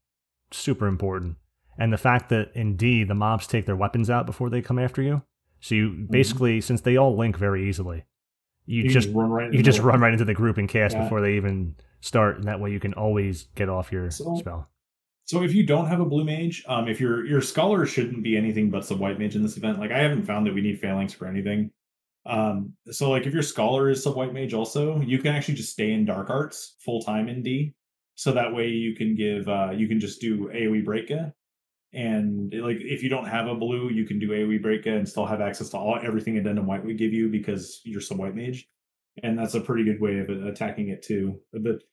super 0.51 0.85
important 0.87 1.37
and 1.77 1.91
the 1.93 1.97
fact 1.97 2.29
that 2.29 2.51
in 2.55 2.75
d 2.75 3.03
the 3.03 3.15
mobs 3.15 3.47
take 3.47 3.65
their 3.65 3.75
weapons 3.75 4.09
out 4.09 4.25
before 4.25 4.49
they 4.49 4.61
come 4.61 4.77
after 4.79 5.01
you 5.01 5.21
so 5.59 5.75
you 5.75 6.07
basically 6.09 6.59
since 6.61 6.81
they 6.81 6.97
all 6.97 7.15
link 7.17 7.37
very 7.37 7.67
easily 7.69 8.03
you, 8.65 8.83
You, 8.83 8.89
just 8.89 9.09
run 9.13 9.29
right. 9.31 9.51
you 9.53 9.63
just 9.63 9.79
run 9.79 9.99
right 10.01 10.13
into 10.13 10.25
the 10.25 10.33
group 10.33 10.57
and 10.57 10.67
cast 10.69 10.95
Yeah. 10.95 11.03
before 11.03 11.21
they 11.21 11.35
even 11.35 11.75
start 12.01 12.37
and 12.37 12.45
that 12.47 12.59
way 12.59 12.71
you 12.71 12.79
can 12.79 12.93
always 12.93 13.43
get 13.55 13.69
off 13.69 13.91
your 13.91 14.09
So- 14.11 14.35
spell 14.35 14.69
So 15.25 15.43
if 15.43 15.53
you 15.53 15.65
don't 15.65 15.87
have 15.87 15.99
a 16.01 16.05
blue 16.05 16.25
mage, 16.25 16.63
um, 16.67 16.87
if 16.89 16.99
your 16.99 17.25
your 17.25 17.41
scholar 17.41 17.85
shouldn't 17.85 18.21
be 18.23 18.35
anything 18.35 18.69
but 18.69 18.85
some 18.85 18.99
white 18.99 19.17
mage 19.19 19.35
in 19.35 19.43
this 19.43 19.55
event. 19.57 19.79
Like 19.79 19.91
I 19.91 19.99
haven't 19.99 20.25
found 20.25 20.45
that 20.45 20.53
we 20.53 20.61
need 20.61 20.79
phalanx 20.79 21.13
for 21.13 21.25
anything. 21.27 21.71
Um, 22.25 22.73
so 22.91 23.09
like 23.09 23.25
if 23.25 23.33
your 23.33 23.43
scholar 23.43 23.89
is 23.89 24.03
sub 24.03 24.15
white 24.15 24.33
mage 24.33 24.53
also, 24.53 24.99
you 25.01 25.19
can 25.19 25.33
actually 25.35 25.55
just 25.55 25.71
stay 25.71 25.91
in 25.93 26.05
dark 26.05 26.29
arts 26.29 26.75
full 26.85 27.01
time 27.01 27.29
in 27.29 27.41
D. 27.43 27.73
So 28.15 28.31
that 28.33 28.53
way 28.53 28.67
you 28.69 28.93
can 28.95 29.15
give 29.15 29.47
uh 29.47 29.71
you 29.75 29.87
can 29.87 29.99
just 29.99 30.19
do 30.21 30.49
AoE 30.53 30.83
breaka. 30.85 31.33
And 31.93 32.53
like 32.53 32.77
if 32.79 33.03
you 33.03 33.09
don't 33.09 33.27
have 33.27 33.47
a 33.47 33.55
blue, 33.55 33.89
you 33.89 34.05
can 34.05 34.17
do 34.19 34.29
AoE 34.29 34.61
break 34.61 34.85
and 34.85 35.07
still 35.07 35.25
have 35.25 35.41
access 35.41 35.69
to 35.69 35.77
all 35.77 35.99
everything 36.01 36.37
addendum 36.37 36.65
white 36.67 36.85
would 36.85 36.97
give 36.97 37.11
you 37.13 37.27
because 37.29 37.81
you're 37.83 37.99
some 38.01 38.17
white 38.17 38.35
mage. 38.35 38.67
And 39.23 39.37
that's 39.37 39.55
a 39.55 39.61
pretty 39.61 39.83
good 39.83 39.99
way 39.99 40.19
of 40.19 40.29
attacking 40.29 40.87
it 40.89 41.03
too. 41.03 41.41
But 41.51 41.83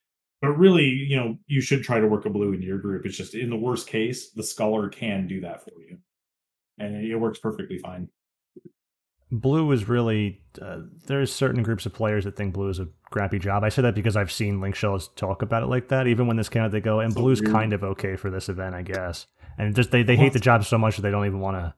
but 0.40 0.50
really, 0.50 0.84
you 0.84 1.16
know, 1.16 1.36
you 1.48 1.60
should 1.60 1.82
try 1.82 1.98
to 1.98 2.06
work 2.06 2.24
a 2.26 2.30
blue 2.30 2.52
in 2.52 2.62
your 2.62 2.78
group. 2.78 3.04
It's 3.06 3.16
just 3.16 3.34
in 3.34 3.50
the 3.50 3.56
worst 3.56 3.88
case, 3.88 4.30
the 4.30 4.44
scholar 4.44 4.88
can 4.88 5.26
do 5.26 5.40
that 5.40 5.64
for 5.64 5.72
you, 5.80 5.98
and 6.78 6.94
it, 6.94 7.10
it 7.10 7.16
works 7.16 7.40
perfectly 7.40 7.78
fine. 7.78 8.08
blue 9.32 9.70
is 9.72 9.88
really 9.88 10.40
uh, 10.62 10.80
there's 11.06 11.32
certain 11.32 11.62
groups 11.64 11.86
of 11.86 11.92
players 11.92 12.24
that 12.24 12.36
think 12.36 12.54
blue 12.54 12.68
is 12.68 12.78
a 12.78 12.88
crappy 13.10 13.38
job 13.38 13.62
i 13.62 13.68
say 13.68 13.82
that 13.82 13.94
because 13.94 14.16
i've 14.16 14.32
seen 14.32 14.60
link 14.60 14.74
shells 14.74 15.08
talk 15.16 15.42
about 15.42 15.62
it 15.62 15.66
like 15.66 15.88
that 15.88 16.06
even 16.06 16.26
when 16.26 16.36
this 16.38 16.48
came 16.48 16.62
out 16.62 16.70
they 16.70 16.80
go 16.80 17.00
and 17.00 17.12
So 17.12 17.20
blue's 17.20 17.40
weird. 17.40 17.52
kind 17.52 17.72
of 17.74 17.84
okay 17.84 18.16
for 18.16 18.30
this 18.30 18.48
event 18.48 18.74
i 18.74 18.80
guess 18.82 19.26
and 19.58 19.74
just 19.74 19.90
they, 19.90 20.02
they 20.02 20.16
hate 20.16 20.32
the 20.32 20.38
job 20.38 20.64
so 20.64 20.78
much 20.78 20.96
that 20.96 21.02
they 21.02 21.10
don't 21.10 21.26
even 21.26 21.40
want 21.40 21.56
to 21.56 21.74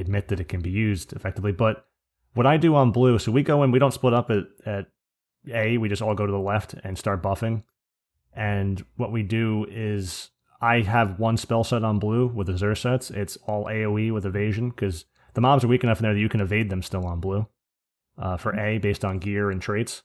admit 0.00 0.28
that 0.28 0.40
it 0.40 0.48
can 0.48 0.60
be 0.60 0.70
used 0.70 1.12
effectively 1.12 1.52
but 1.52 1.86
what 2.34 2.46
i 2.46 2.56
do 2.56 2.74
on 2.74 2.90
blue 2.92 3.18
so 3.18 3.30
we 3.30 3.42
go 3.42 3.62
in 3.62 3.70
we 3.70 3.78
don't 3.78 3.92
split 3.92 4.14
up 4.14 4.30
at, 4.30 4.44
at 4.64 4.86
a 5.52 5.76
we 5.78 5.88
just 5.88 6.02
all 6.02 6.14
go 6.14 6.26
to 6.26 6.32
the 6.32 6.38
left 6.38 6.74
and 6.84 6.96
start 6.98 7.22
buffing 7.22 7.62
and 8.32 8.84
what 8.96 9.12
we 9.12 9.22
do 9.22 9.66
is 9.70 10.30
i 10.60 10.80
have 10.80 11.18
one 11.18 11.36
spell 11.36 11.62
set 11.62 11.84
on 11.84 11.98
blue 11.98 12.26
with 12.26 12.46
the 12.46 12.56
Zur 12.56 12.74
sets 12.74 13.10
it's 13.10 13.36
all 13.46 13.66
aoe 13.66 14.12
with 14.12 14.24
evasion 14.26 14.70
because 14.70 15.04
the 15.34 15.40
mobs 15.40 15.64
are 15.64 15.68
weak 15.68 15.84
enough 15.84 15.98
in 15.98 16.04
there 16.04 16.14
that 16.14 16.20
you 16.20 16.28
can 16.28 16.40
evade 16.40 16.70
them 16.70 16.82
still 16.82 17.04
on 17.06 17.20
blue 17.20 17.46
uh, 18.16 18.36
for 18.36 18.54
A 18.58 18.78
based 18.78 19.04
on 19.04 19.18
gear 19.18 19.50
and 19.50 19.60
traits. 19.60 20.02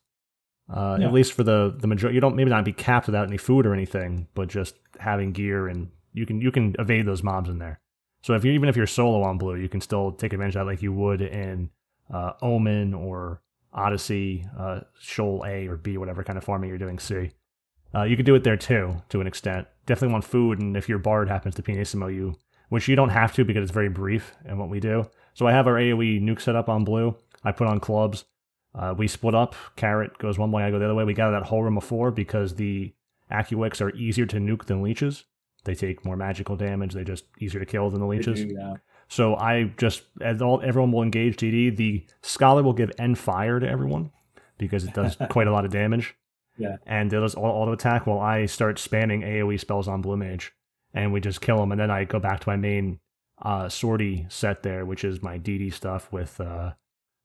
Uh, 0.68 0.98
Yeah. 1.00 1.08
At 1.08 1.14
least 1.14 1.34
for 1.34 1.44
the 1.44 1.76
the 1.78 1.86
majority, 1.86 2.16
you 2.16 2.22
don't 2.22 2.36
maybe 2.36 2.50
not 2.50 2.66
be 2.66 2.74
capped 2.74 3.06
without 3.06 3.28
any 3.28 3.38
food 3.38 3.68
or 3.68 3.74
anything, 3.74 4.28
but 4.34 4.48
just 4.48 4.76
having 5.00 5.32
gear 5.32 5.68
and 5.68 5.92
you 6.14 6.26
can 6.26 6.42
you 6.42 6.52
can 6.52 6.76
evade 6.80 7.06
those 7.06 7.24
mobs 7.24 7.50
in 7.50 7.60
there. 7.60 7.80
So 8.22 8.34
if 8.34 8.44
you 8.44 8.52
even 8.52 8.70
if 8.70 8.76
you're 8.76 8.88
solo 8.88 9.24
on 9.24 9.38
blue, 9.38 9.56
you 9.56 9.70
can 9.70 9.82
still 9.82 10.12
take 10.12 10.34
advantage 10.34 10.56
of 10.56 10.66
that 10.66 10.72
like 10.72 10.82
you 10.82 10.94
would 10.94 11.22
in 11.22 11.70
uh, 12.14 12.34
Omen 12.42 12.94
or 12.94 13.42
Odyssey, 13.74 14.46
uh, 14.58 14.82
Sheol 15.00 15.44
A 15.46 15.68
or 15.68 15.78
B, 15.78 15.98
whatever 15.98 16.24
kind 16.24 16.38
of 16.38 16.44
farming 16.44 16.70
you're 16.70 16.78
doing 16.78 17.00
C. 17.00 17.32
Uh, 17.94 18.04
you 18.04 18.16
can 18.16 18.26
do 18.26 18.36
it 18.36 18.44
there 18.44 18.58
too, 18.58 19.02
to 19.10 19.22
an 19.22 19.28
extent. 19.28 19.68
Definitely 19.86 20.14
want 20.14 20.26
food, 20.26 20.60
and 20.60 20.78
if 20.78 20.88
your 20.88 21.00
bard 21.00 21.28
happens 21.28 21.56
to 21.56 21.64
pianissimo 21.64 22.08
you, 22.08 22.36
which 22.70 22.88
you 22.88 22.96
don't 22.96 23.10
have 23.10 23.34
to 23.34 23.44
because 23.44 23.64
it's 23.64 23.72
very 23.72 23.90
brief 23.90 24.36
in 24.46 24.58
what 24.58 24.70
we 24.70 24.80
do. 24.80 25.10
So 25.34 25.48
I 25.48 25.52
have 25.52 25.68
our 25.68 25.76
AoE 25.76 26.22
nuke 26.22 26.42
set 26.42 26.56
up 26.56 26.70
on 26.70 26.84
blue. 26.84 27.16
I 27.44 27.52
put 27.52 27.68
on 27.68 27.80
clubs. 27.80 28.26
Uh, 28.76 28.94
we 28.96 29.08
split 29.08 29.34
up. 29.34 29.56
Carrot 29.76 30.18
goes 30.20 30.38
one 30.38 30.52
way, 30.52 30.64
I 30.64 30.72
go 30.72 30.78
the 30.78 30.86
other 30.86 30.96
way. 30.96 31.04
We 31.04 31.14
got 31.14 31.32
that 31.32 31.48
whole 31.48 31.64
room 31.64 31.78
of 31.78 31.84
four 31.84 32.12
because 32.12 32.56
the 32.56 32.94
Acuex 33.32 33.82
are 33.82 33.96
easier 33.96 34.26
to 34.28 34.38
nuke 34.38 34.66
than 34.66 34.82
leeches. 34.82 35.26
They 35.66 35.76
take 35.76 36.06
more 36.06 36.16
magical 36.16 36.56
damage. 36.56 36.94
They're 36.94 37.04
just 37.04 37.26
easier 37.40 37.60
to 37.60 37.66
kill 37.66 37.90
than 37.90 38.00
the 38.00 38.08
leeches. 38.08 38.40
do, 38.40 38.54
yeah. 38.58 38.76
So 39.08 39.36
I 39.36 39.74
just 39.78 40.04
as 40.22 40.42
all 40.42 40.62
everyone 40.62 40.92
will 40.92 41.04
engage 41.04 41.38
DD. 41.38 41.76
The 41.76 42.06
scholar 42.22 42.64
will 42.64 42.74
give 42.74 42.92
end 42.98 43.18
fire 43.18 43.60
to 43.60 43.68
everyone 43.68 44.12
because 44.58 44.84
it 44.84 44.94
does 44.94 45.18
quite 45.30 45.48
a 45.48 45.52
lot 45.52 45.66
of 45.66 45.72
damage. 45.72 46.16
Yeah. 46.58 46.78
And 46.86 47.12
it 47.12 47.20
does 47.20 47.36
auto 47.36 47.72
attack 47.72 48.06
while 48.06 48.20
I 48.20 48.46
start 48.46 48.78
spamming 48.78 49.24
AOE 49.24 49.60
spells 49.60 49.88
on 49.88 50.02
Blue 50.02 50.18
Mage, 50.18 50.54
and 50.94 51.12
we 51.12 51.22
just 51.22 51.42
kill 51.42 51.58
them. 51.58 51.72
And 51.72 51.80
then 51.80 51.90
I 51.90 52.04
go 52.04 52.20
back 52.20 52.42
to 52.42 52.50
my 52.50 52.58
main 52.58 53.00
uh, 53.42 53.70
sortie 53.70 54.26
set 54.30 54.64
there, 54.64 54.86
which 54.86 55.04
is 55.04 55.24
my 55.24 55.40
DD 55.40 55.74
stuff 55.74 56.12
with 56.12 56.40
uh, 56.42 56.74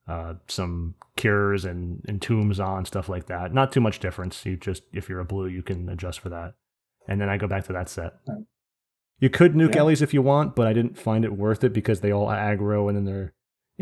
uh, 0.06 0.34
some 0.48 0.94
cures 1.16 1.64
and, 1.64 2.04
and 2.08 2.22
tombs 2.22 2.60
on 2.60 2.84
stuff 2.84 3.08
like 3.08 3.26
that. 3.26 3.52
Not 3.52 3.72
too 3.72 3.80
much 3.80 3.98
difference. 3.98 4.44
You 4.46 4.56
just 4.56 4.84
if 4.92 5.08
you're 5.08 5.20
a 5.20 5.24
blue, 5.24 5.46
you 5.46 5.62
can 5.62 5.88
adjust 5.88 6.20
for 6.20 6.28
that. 6.30 6.54
And 7.08 7.20
then 7.20 7.28
I 7.28 7.36
go 7.36 7.46
back 7.46 7.64
to 7.66 7.72
that 7.74 7.88
set. 7.88 8.14
Right. 8.28 8.44
You 9.20 9.30
could 9.30 9.54
nuke 9.54 9.74
Yeah. 9.74 9.80
Ellie's 9.82 10.02
if 10.02 10.12
you 10.14 10.22
want, 10.22 10.54
but 10.56 10.66
I 10.66 10.72
didn't 10.72 10.98
find 10.98 11.24
it 11.24 11.32
worth 11.36 11.62
it 11.64 11.72
because 11.72 12.00
they 12.00 12.12
all 12.12 12.28
aggro 12.28 12.88
and 12.88 12.96
then 12.96 13.04
they're. 13.04 13.32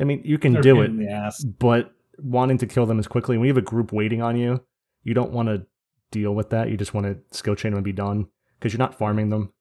I 0.00 0.04
mean, 0.04 0.22
you 0.24 0.38
can 0.38 0.54
They're 0.54 0.62
do 0.62 0.80
it, 0.80 0.86
in 0.86 0.96
the 0.98 1.10
ass. 1.10 1.44
but 1.44 1.92
wanting 2.18 2.58
to 2.58 2.66
kill 2.66 2.86
them 2.86 2.98
as 2.98 3.06
quickly 3.06 3.36
when 3.36 3.46
you 3.46 3.52
have 3.54 3.58
a 3.62 3.66
group 3.66 3.92
waiting 3.92 4.22
on 4.22 4.36
you, 4.36 4.64
you 5.02 5.12
don't 5.14 5.32
want 5.32 5.48
to 5.48 5.66
deal 6.10 6.34
with 6.34 6.50
that. 6.50 6.70
You 6.70 6.76
just 6.76 6.94
want 6.94 7.06
to 7.06 7.18
skill 7.36 7.54
chain 7.54 7.72
them 7.72 7.78
and 7.78 7.84
be 7.84 7.92
done 7.92 8.28
because 8.58 8.72
you're 8.72 8.78
not 8.78 8.96
farming 8.96 9.30
them. 9.30 9.52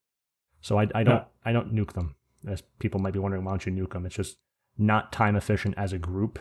So 0.61 0.77
I, 0.79 0.87
I 0.95 1.03
don't 1.03 1.15
Yeah. 1.15 1.23
I 1.43 1.51
don't 1.51 1.73
nuke 1.73 1.93
them. 1.93 2.15
As 2.47 2.61
people 2.79 2.99
might 2.99 3.13
be 3.13 3.19
wondering, 3.19 3.43
why 3.43 3.51
don't 3.51 3.65
you 3.65 3.71
nuke 3.71 3.93
them? 3.93 4.05
It's 4.05 4.15
just 4.15 4.37
not 4.77 5.11
time 5.11 5.35
efficient 5.35 5.75
as 5.77 5.91
a 5.93 5.97
group. 5.97 6.39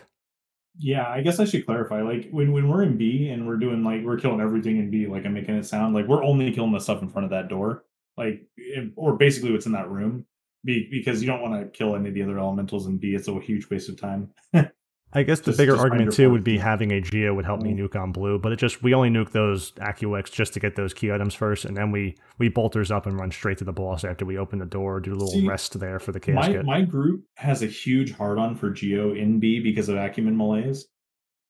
Yeah, 0.83 1.07
I 1.07 1.21
guess 1.21 1.39
I 1.39 1.45
should 1.45 1.65
clarify. 1.65 2.01
Like 2.01 2.29
when 2.31 2.51
when 2.53 2.67
we're 2.67 2.81
in 2.83 2.97
B 2.97 3.29
and 3.29 3.47
we're 3.47 3.57
doing 3.57 3.83
like 3.83 4.03
we're 4.03 4.17
killing 4.17 4.41
everything 4.41 4.77
in 4.77 4.89
B, 4.89 5.05
like 5.05 5.25
I'm 5.25 5.33
making 5.33 5.55
it 5.55 5.65
sound 5.65 5.93
like 5.93 6.07
we're 6.07 6.23
only 6.23 6.51
killing 6.51 6.71
the 6.71 6.79
stuff 6.79 7.03
in 7.03 7.09
front 7.09 7.25
of 7.25 7.31
that 7.31 7.49
door, 7.49 7.83
like 8.17 8.47
or 8.95 9.15
basically 9.15 9.51
what's 9.51 9.67
in 9.67 9.73
that 9.73 9.89
room. 9.91 10.25
Be, 10.65 10.87
because 10.91 11.21
you 11.21 11.27
don't 11.27 11.41
want 11.41 11.61
to 11.61 11.69
kill 11.77 11.95
any 11.95 12.09
of 12.09 12.15
the 12.15 12.23
other 12.23 12.39
elementals 12.39 12.87
in 12.87 12.97
B. 12.97 13.15
It's 13.15 13.27
a 13.27 13.39
huge 13.39 13.69
waste 13.69 13.89
of 13.89 13.99
time. 13.99 14.31
I 15.13 15.23
guess 15.23 15.39
the 15.39 15.47
Just- 15.51 15.57
bigger 15.57 15.73
just 15.73 15.83
argument 15.83 16.13
too 16.13 16.29
would 16.31 16.43
be 16.43 16.57
having 16.57 16.91
a 16.91 17.01
Geo 17.01 17.33
would 17.33 17.43
help 17.45 17.61
me 17.61 17.73
Mhm. 17.73 17.79
nuke 17.79 18.01
on 18.01 18.11
blue, 18.11 18.39
but 18.39 18.51
it 18.53 18.59
just 18.59 18.81
we 18.81 18.93
only 18.93 19.09
nuke 19.09 19.31
those 19.31 19.71
Acuex 19.73 20.31
just 20.31 20.53
to 20.53 20.59
get 20.59 20.75
those 20.75 20.93
key 20.93 21.11
items 21.11 21.33
first, 21.35 21.65
and 21.65 21.75
then 21.75 21.91
we 21.91 22.15
we 22.37 22.47
bolters 22.49 22.91
up 22.91 23.05
and 23.05 23.19
run 23.19 23.29
straight 23.31 23.57
to 23.57 23.63
the 23.65 23.73
boss 23.73 24.03
after 24.05 24.25
we 24.25 24.37
open 24.37 24.59
the 24.59 24.65
door, 24.65 24.99
do 24.99 25.11
a 25.11 25.13
little 25.13 25.27
See, 25.27 25.47
rest 25.47 25.79
there 25.79 25.99
for 25.99 26.11
the 26.11 26.19
my 26.31 26.41
casket. 26.43 26.65
my 26.65 26.81
group 26.83 27.23
has 27.37 27.61
a 27.61 27.67
huge 27.67 28.13
hard 28.13 28.37
on 28.37 28.55
for 28.55 28.69
Geo 28.71 29.13
in 29.13 29.39
B 29.39 29.59
because 29.59 29.89
of 29.89 29.97
acumen 29.97 30.37
malaise. 30.37 30.87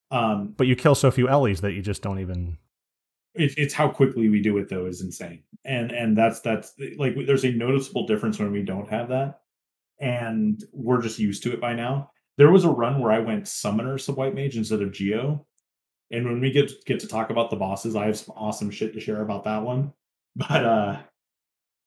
Um, 0.10 0.54
but 0.58 0.68
you 0.68 0.76
kill 0.76 0.96
so 0.96 1.10
few 1.12 1.30
Ellies 1.30 1.62
that 1.62 1.74
you 1.74 1.82
just 1.82 2.02
don't 2.02 2.20
even. 2.20 2.58
it, 3.36 3.54
it's 3.58 3.74
how 3.74 3.88
quickly 3.88 4.28
we 4.28 4.42
do 4.42 4.58
it 4.58 4.68
though 4.68 4.86
is 4.88 5.02
insane 5.02 5.42
and 5.64 5.94
and 5.94 6.18
that's 6.18 6.42
that's 6.42 6.74
like 6.98 7.16
there's 7.26 7.46
a 7.46 7.52
noticeable 7.54 8.06
difference 8.06 8.38
when 8.38 8.52
we 8.52 8.62
don't 8.62 8.90
have 8.90 9.08
that 9.08 9.40
and 10.02 10.66
we're 10.74 11.02
just 11.02 11.18
used 11.18 11.42
to 11.44 11.54
it 11.54 11.62
by 11.62 11.74
now 11.74 12.12
there 12.42 12.52
was 12.52 12.64
a 12.66 12.70
run 12.70 13.00
where 13.00 13.12
i 13.12 13.20
went 13.20 13.48
summoner 13.48 13.98
sub 14.00 14.18
white 14.18 14.34
mage 14.36 14.58
instead 14.58 14.82
of 14.82 14.92
geo. 14.92 15.46
And 16.14 16.26
when 16.26 16.42
we 16.42 16.50
get 16.52 16.72
get 16.86 17.00
to 17.02 17.08
talk 17.08 17.30
about 17.30 17.50
the 17.52 17.56
bosses 17.56 17.96
i 17.96 18.06
have 18.08 18.18
some 18.18 18.34
awesome 18.36 18.72
shit 18.72 18.94
to 18.94 19.00
share 19.00 19.22
about 19.22 19.44
that 19.46 19.62
one. 19.64 19.94
But 20.36 20.64
uh 20.66 20.94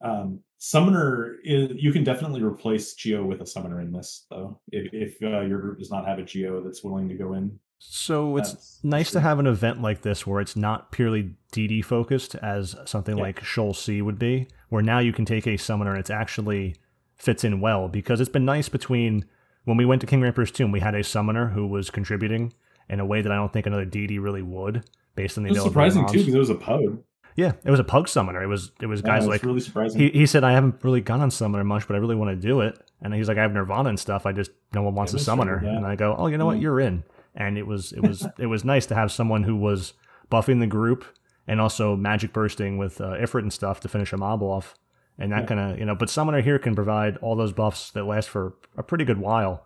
um 0.04 0.40
summoner 0.58 1.36
is, 1.44 1.70
you 1.84 1.92
can 1.92 2.04
definitely 2.04 2.42
replace 2.42 2.94
geo 2.94 3.24
with 3.24 3.40
a 3.40 3.46
summoner 3.46 3.80
in 3.80 3.90
this 3.92 4.26
though 4.30 4.60
if, 4.70 4.84
if 4.92 5.22
uh, 5.22 5.40
your 5.40 5.60
group 5.60 5.78
does 5.78 5.90
not 5.90 6.06
have 6.06 6.18
a 6.18 6.22
geo 6.22 6.62
that's 6.62 6.82
willing 6.84 7.08
to 7.08 7.14
go 7.14 7.34
in. 7.34 7.58
So 7.78 8.36
it's 8.38 8.50
That's- 8.52 8.80
nice 8.82 9.10
to 9.12 9.20
have 9.20 9.38
an 9.38 9.46
event 9.46 9.82
like 9.82 10.00
this 10.02 10.26
where 10.26 10.40
it's 10.40 10.56
not 10.56 10.90
purely 10.92 11.34
DD 11.52 11.84
focused 11.84 12.34
as 12.36 12.76
something 12.86 13.16
Yeah. 13.18 13.24
like 13.24 13.44
Sheol 13.44 13.74
C 13.74 14.00
would 14.00 14.18
be, 14.18 14.48
where 14.70 14.82
now 14.82 15.00
you 15.00 15.12
can 15.12 15.26
take 15.26 15.46
a 15.46 15.58
summoner 15.58 15.90
and 15.90 16.00
it's 16.00 16.10
actually 16.22 16.76
fits 17.16 17.44
in 17.44 17.60
well 17.60 17.88
because 17.88 18.20
it's 18.22 18.30
been 18.30 18.46
nice 18.46 18.68
between 18.70 19.24
when 19.64 19.76
we 19.76 19.84
went 19.84 20.00
to 20.02 20.06
King 20.06 20.20
Ranperre's 20.20 20.50
Tomb, 20.50 20.72
we 20.72 20.80
had 20.80 20.94
a 20.94 21.02
summoner 21.04 21.48
who 21.48 21.66
was 21.66 21.90
contributing 21.90 22.52
in 22.88 23.00
a 23.00 23.06
way 23.06 23.22
that 23.22 23.32
I 23.32 23.36
don't 23.36 23.52
think 23.52 23.66
another 23.66 23.86
DD 23.86 24.20
really 24.20 24.42
would, 24.42 24.84
based 25.14 25.38
on 25.38 25.44
the 25.44 25.50
it 25.50 25.52
was 25.54 25.62
surprising 25.62 26.06
too 26.06 26.18
because 26.18 26.34
it 26.34 26.38
was 26.38 26.50
a 26.50 26.54
pug 26.54 27.02
Yeah, 27.36 27.52
it 27.64 27.70
was 27.70 27.80
a 27.80 27.84
pug 27.84 28.08
summoner. 28.08 28.42
It 28.42 28.46
was 28.46 28.72
it 28.80 28.86
was 28.86 29.02
guys 29.02 29.22
was 29.22 29.28
like 29.28 29.42
really 29.42 29.60
surprising 29.60 30.00
he, 30.00 30.10
he 30.10 30.26
said 30.26 30.44
I 30.44 30.52
haven't 30.52 30.84
really 30.84 31.00
gone 31.00 31.20
on 31.20 31.30
summoner 31.30 31.64
much, 31.64 31.86
but 31.86 31.94
I 31.96 31.98
really 31.98 32.14
want 32.16 32.30
to 32.30 32.48
do 32.48 32.60
it. 32.60 32.78
And 33.00 33.12
he's 33.14 33.28
like, 33.28 33.38
I 33.38 33.42
have 33.42 33.52
Nirvana 33.52 33.88
and 33.88 33.98
stuff. 34.00 34.26
I 34.26 34.32
just 34.32 34.50
no 34.72 34.82
one 34.82 34.94
wants 34.94 35.12
Yeah, 35.12 35.20
a 35.20 35.22
summoner. 35.22 35.58
true, 35.58 35.68
yeah. 35.68 35.76
And 35.76 35.86
I 35.86 35.96
go, 35.96 36.14
oh, 36.16 36.26
you 36.26 36.36
know 36.38 36.46
what? 36.46 36.60
You're 36.60 36.80
in. 36.80 37.04
And 37.34 37.58
it 37.58 37.66
was 37.66 37.92
it 37.92 38.00
was 38.00 38.26
it 38.38 38.46
was 38.46 38.64
nice 38.64 38.86
to 38.86 38.94
have 38.94 39.10
someone 39.10 39.42
who 39.44 39.56
was 39.56 39.94
buffing 40.30 40.60
the 40.60 40.66
group 40.66 41.04
and 41.46 41.60
also 41.60 41.96
magic 41.96 42.32
bursting 42.32 42.78
with 42.78 43.00
uh, 43.00 43.12
Ifrit 43.14 43.42
and 43.42 43.52
stuff 43.52 43.80
to 43.80 43.88
finish 43.88 44.12
a 44.12 44.16
mob 44.16 44.42
off. 44.42 44.74
And 45.18 45.30
that 45.32 45.42
Yeah. 45.42 45.46
kind 45.46 45.60
of 45.60 45.78
you 45.78 45.84
know, 45.84 45.94
but 45.94 46.10
summoner 46.10 46.40
here 46.42 46.58
can 46.58 46.74
provide 46.74 47.16
all 47.18 47.36
those 47.36 47.52
buffs 47.52 47.90
that 47.92 48.04
last 48.04 48.28
for 48.28 48.54
a 48.76 48.82
pretty 48.82 49.04
good 49.04 49.18
while, 49.18 49.64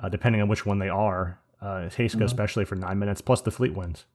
uh, 0.00 0.08
depending 0.08 0.40
on 0.40 0.48
which 0.48 0.64
one 0.66 0.78
they 0.78 0.88
are. 0.88 1.40
Uh, 1.60 1.88
Hastega 1.88 2.20
Mhm. 2.20 2.24
especially 2.24 2.64
for 2.64 2.76
nine 2.76 2.98
minutes 3.00 3.20
plus 3.20 3.40
the 3.40 3.50
fleet 3.50 3.74
wins. 3.74 4.06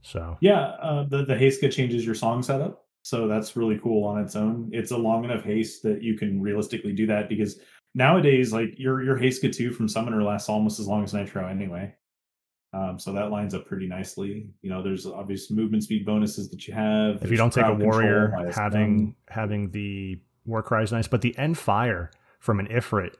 So 0.00 0.38
Yeah, 0.40 0.60
uh, 0.80 1.02
the 1.04 1.24
the 1.24 1.34
Hastega 1.34 1.70
changes 1.70 2.06
your 2.06 2.14
song 2.14 2.42
setup, 2.42 2.86
so 3.02 3.28
that's 3.28 3.56
really 3.56 3.78
cool 3.78 4.04
on 4.04 4.20
its 4.22 4.34
own. 4.36 4.70
It's 4.72 4.90
a 4.92 4.96
long 4.96 5.24
enough 5.24 5.42
haste 5.44 5.82
that 5.82 6.02
you 6.02 6.16
can 6.16 6.40
realistically 6.40 6.92
do 6.94 7.06
that 7.08 7.28
because 7.28 7.60
nowadays, 7.94 8.52
like 8.52 8.78
your 8.78 9.02
your 9.02 9.18
Hastega 9.18 9.52
two 9.54 9.70
from 9.70 9.88
Summoner 9.88 10.22
lasts 10.22 10.48
almost 10.48 10.80
as 10.80 10.86
long 10.88 11.04
as 11.04 11.12
Nitro 11.12 11.46
anyway. 11.46 11.94
Um, 12.72 12.98
so 12.98 13.12
that 13.12 13.30
lines 13.30 13.54
up 13.54 13.64
pretty 13.66 13.86
nicely. 13.86 14.50
You 14.60 14.70
know, 14.70 14.82
there's 14.82 15.06
obvious 15.06 15.50
movement 15.50 15.84
speed 15.84 16.04
bonuses 16.04 16.50
that 16.50 16.68
you 16.68 16.74
have. 16.74 17.22
if 17.22 17.30
you 17.30 17.36
don't 17.36 17.52
take 17.52 17.64
a 17.64 17.68
control 17.68 17.90
warrior, 17.90 18.52
having 18.54 18.98
stun. 18.98 19.14
having 19.28 19.70
the 19.70 20.20
war 20.44 20.62
cry 20.62 20.82
is 20.82 20.92
nice, 20.92 21.08
but 21.08 21.22
the 21.22 21.36
end 21.38 21.56
fire 21.56 22.10
from 22.40 22.60
an 22.60 22.66
Ifrit, 22.66 23.14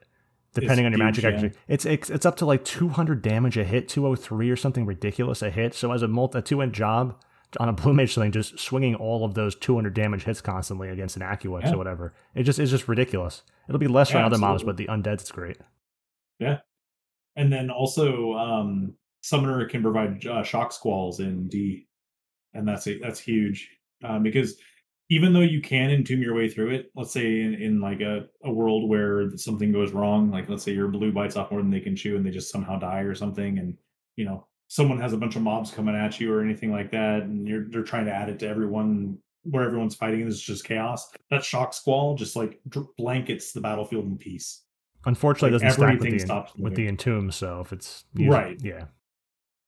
depending 0.55 0.87
on 0.87 0.93
your 0.93 0.99
magic 0.99 1.25
yeah. 1.25 1.49
it's, 1.66 1.87
it's 1.87 2.11
it's 2.11 2.27
up 2.27 2.37
to 2.37 2.47
like 2.47 2.65
200 2.65 3.23
damage 3.23 3.57
a 3.57 3.65
hit, 3.65 3.89
203 3.89 4.51
or 4.51 4.57
something 4.57 4.85
ridiculous 4.85 5.41
a 5.43 5.51
hit. 5.51 5.75
So 5.75 5.93
as 5.93 6.03
a 6.03 6.09
multi 6.09 6.39
a 6.39 6.43
two 6.43 6.61
end 6.61 6.75
job 6.75 7.19
on 7.59 7.70
a 7.70 7.73
blue 7.73 7.95
mage 7.95 8.15
thing, 8.15 8.31
just 8.33 8.59
swinging 8.59 8.95
all 8.95 9.25
of 9.25 9.33
those 9.35 9.55
200 9.57 9.95
damage 9.95 10.25
hits 10.25 10.43
constantly 10.43 10.91
against 10.91 11.16
an 11.16 11.23
Acuex 11.23 11.62
Yeah. 11.65 11.73
or 11.75 11.79
whatever, 11.79 12.12
it 12.35 12.43
just 12.43 12.59
is 12.59 12.70
just 12.70 12.87
ridiculous. 12.87 13.43
It'll 13.66 13.79
be 13.79 13.89
less 13.89 14.11
Yeah, 14.11 14.19
on 14.19 14.25
other 14.25 14.39
mobs, 14.39 14.62
but 14.62 14.77
the 14.77 14.87
undead 14.87 15.23
is 15.23 15.31
great. 15.31 15.57
Yeah. 16.39 16.59
And 17.37 17.53
then 17.53 17.70
also 17.70 18.33
um, 18.35 18.95
Summoner 19.23 19.66
can 19.69 19.82
provide 19.82 20.27
uh, 20.27 20.43
shock 20.43 20.73
squalls 20.73 21.20
in 21.20 21.49
D, 21.49 21.86
and 22.55 22.66
that's 22.66 22.86
a, 22.86 22.99
that's 22.99 23.20
huge 23.20 23.69
um, 24.05 24.23
because 24.23 24.57
even 25.11 25.32
though 25.32 25.40
you 25.40 25.61
can 25.61 25.90
entomb 25.90 26.20
your 26.23 26.35
way 26.35 26.49
through 26.49 26.70
it, 26.70 26.90
let's 26.95 27.12
say 27.12 27.40
in, 27.40 27.55
in 27.55 27.81
like 27.81 28.01
a, 28.01 28.27
a 28.45 28.53
world 28.53 28.89
where 28.89 29.31
something 29.36 29.73
goes 29.73 29.93
wrong, 29.93 30.31
like 30.31 30.49
let's 30.49 30.62
say 30.62 30.73
your 30.73 30.89
blue 30.89 31.11
bites 31.12 31.36
off 31.36 31.51
more 31.51 31.61
than 31.62 31.70
they 31.70 31.81
can 31.81 31.97
chew 31.97 32.16
and 32.16 32.24
they 32.24 32.31
just 32.31 32.53
somehow 32.53 32.78
die 32.78 33.01
or 33.01 33.15
something, 33.15 33.59
and 33.59 33.77
you 34.16 34.24
know 34.24 34.47
someone 34.69 35.01
has 35.01 35.15
a 35.15 35.16
bunch 35.16 35.35
of 35.35 35.43
mobs 35.43 35.70
coming 35.70 35.95
at 35.97 36.20
you 36.20 36.32
or 36.32 36.43
anything 36.43 36.70
like 36.70 36.90
that, 36.90 37.23
and 37.23 37.49
you're 37.49 37.69
they're 37.70 37.82
trying 37.82 38.05
to 38.05 38.12
add 38.12 38.28
it 38.28 38.39
to 38.39 38.47
everyone 38.49 39.19
where 39.45 39.65
everyone's 39.65 39.95
fighting 39.95 40.20
and 40.20 40.31
it's 40.31 40.40
just 40.40 40.65
chaos. 40.65 41.11
That 41.31 41.43
shock 41.43 41.73
squall 41.73 42.15
just 42.15 42.36
like 42.36 42.61
blankets 42.99 43.53
the 43.53 43.61
battlefield 43.62 44.05
in 44.05 44.19
peace. 44.19 44.62
Unfortunately, 45.07 45.53
Like, 45.53 45.62
it 45.62 45.65
doesn't 45.66 45.82
stack 45.82 46.01
with 46.01 46.11
the, 46.12 46.19
stops 46.19 46.53
with 46.57 46.74
the 46.74 46.86
entomb. 46.86 47.31
So 47.31 47.61
if 47.61 47.73
it's 47.73 48.05
used- 48.15 48.31
Right. 48.31 48.59
yeah. 48.62 48.85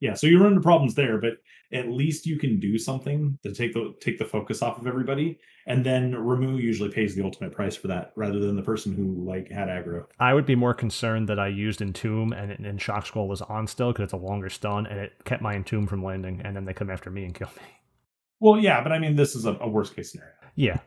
Yeah, 0.00 0.14
so 0.14 0.26
you 0.26 0.40
run 0.40 0.52
into 0.52 0.62
problems 0.62 0.94
there, 0.94 1.18
but 1.18 1.34
at 1.72 1.88
least 1.88 2.26
you 2.26 2.38
can 2.38 2.58
do 2.58 2.78
something 2.78 3.38
to 3.42 3.54
take 3.54 3.74
the 3.74 3.94
take 4.00 4.18
the 4.18 4.24
focus 4.24 4.62
off 4.62 4.78
of 4.78 4.86
everybody, 4.86 5.38
and 5.66 5.84
then 5.84 6.12
Ramuh 6.12 6.60
usually 6.60 6.90
pays 6.90 7.14
the 7.14 7.22
ultimate 7.22 7.52
price 7.52 7.76
for 7.76 7.88
that, 7.88 8.12
rather 8.16 8.40
than 8.40 8.56
the 8.56 8.62
person 8.62 8.94
who 8.94 9.24
like 9.24 9.50
had 9.50 9.68
aggro. 9.68 10.06
I 10.18 10.32
would 10.32 10.46
be 10.46 10.56
more 10.56 10.72
concerned 10.72 11.28
that 11.28 11.38
I 11.38 11.48
used 11.48 11.80
Entomb 11.82 12.32
and, 12.32 12.52
and 12.64 12.80
Shock 12.80 13.06
Squall 13.06 13.28
was 13.28 13.42
on 13.42 13.66
still 13.66 13.92
because 13.92 14.04
it's 14.04 14.12
a 14.14 14.16
longer 14.16 14.48
stun 14.48 14.86
and 14.86 14.98
it 14.98 15.12
kept 15.24 15.42
my 15.42 15.54
Entomb 15.54 15.86
from 15.86 16.02
landing 16.02 16.40
and 16.44 16.56
then 16.56 16.64
they 16.64 16.74
come 16.74 16.90
after 16.90 17.10
me 17.10 17.24
and 17.24 17.34
kill 17.34 17.48
me. 17.48 17.62
Well, 18.40 18.58
yeah, 18.58 18.82
but 18.82 18.92
I 18.92 18.98
mean, 18.98 19.16
this 19.16 19.36
is 19.36 19.44
a, 19.44 19.52
a 19.60 19.68
worst 19.68 19.94
case 19.94 20.12
scenario. 20.12 20.32
Yeah. 20.56 20.78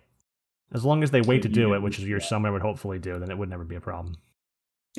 As 0.74 0.84
long 0.84 1.04
as 1.04 1.12
they 1.12 1.22
wait 1.22 1.44
to 1.44 1.50
do 1.50 1.76
it, 1.76 1.84
which 1.84 2.00
is 2.00 2.06
your 2.06 2.20
summoner 2.20 2.52
would 2.52 2.64
hopefully 2.64 2.98
do, 2.98 3.20
then 3.20 3.30
it 3.30 3.38
would 3.38 3.50
never 3.50 3.64
be 3.64 3.76
a 3.76 3.82
problem. 3.82 4.18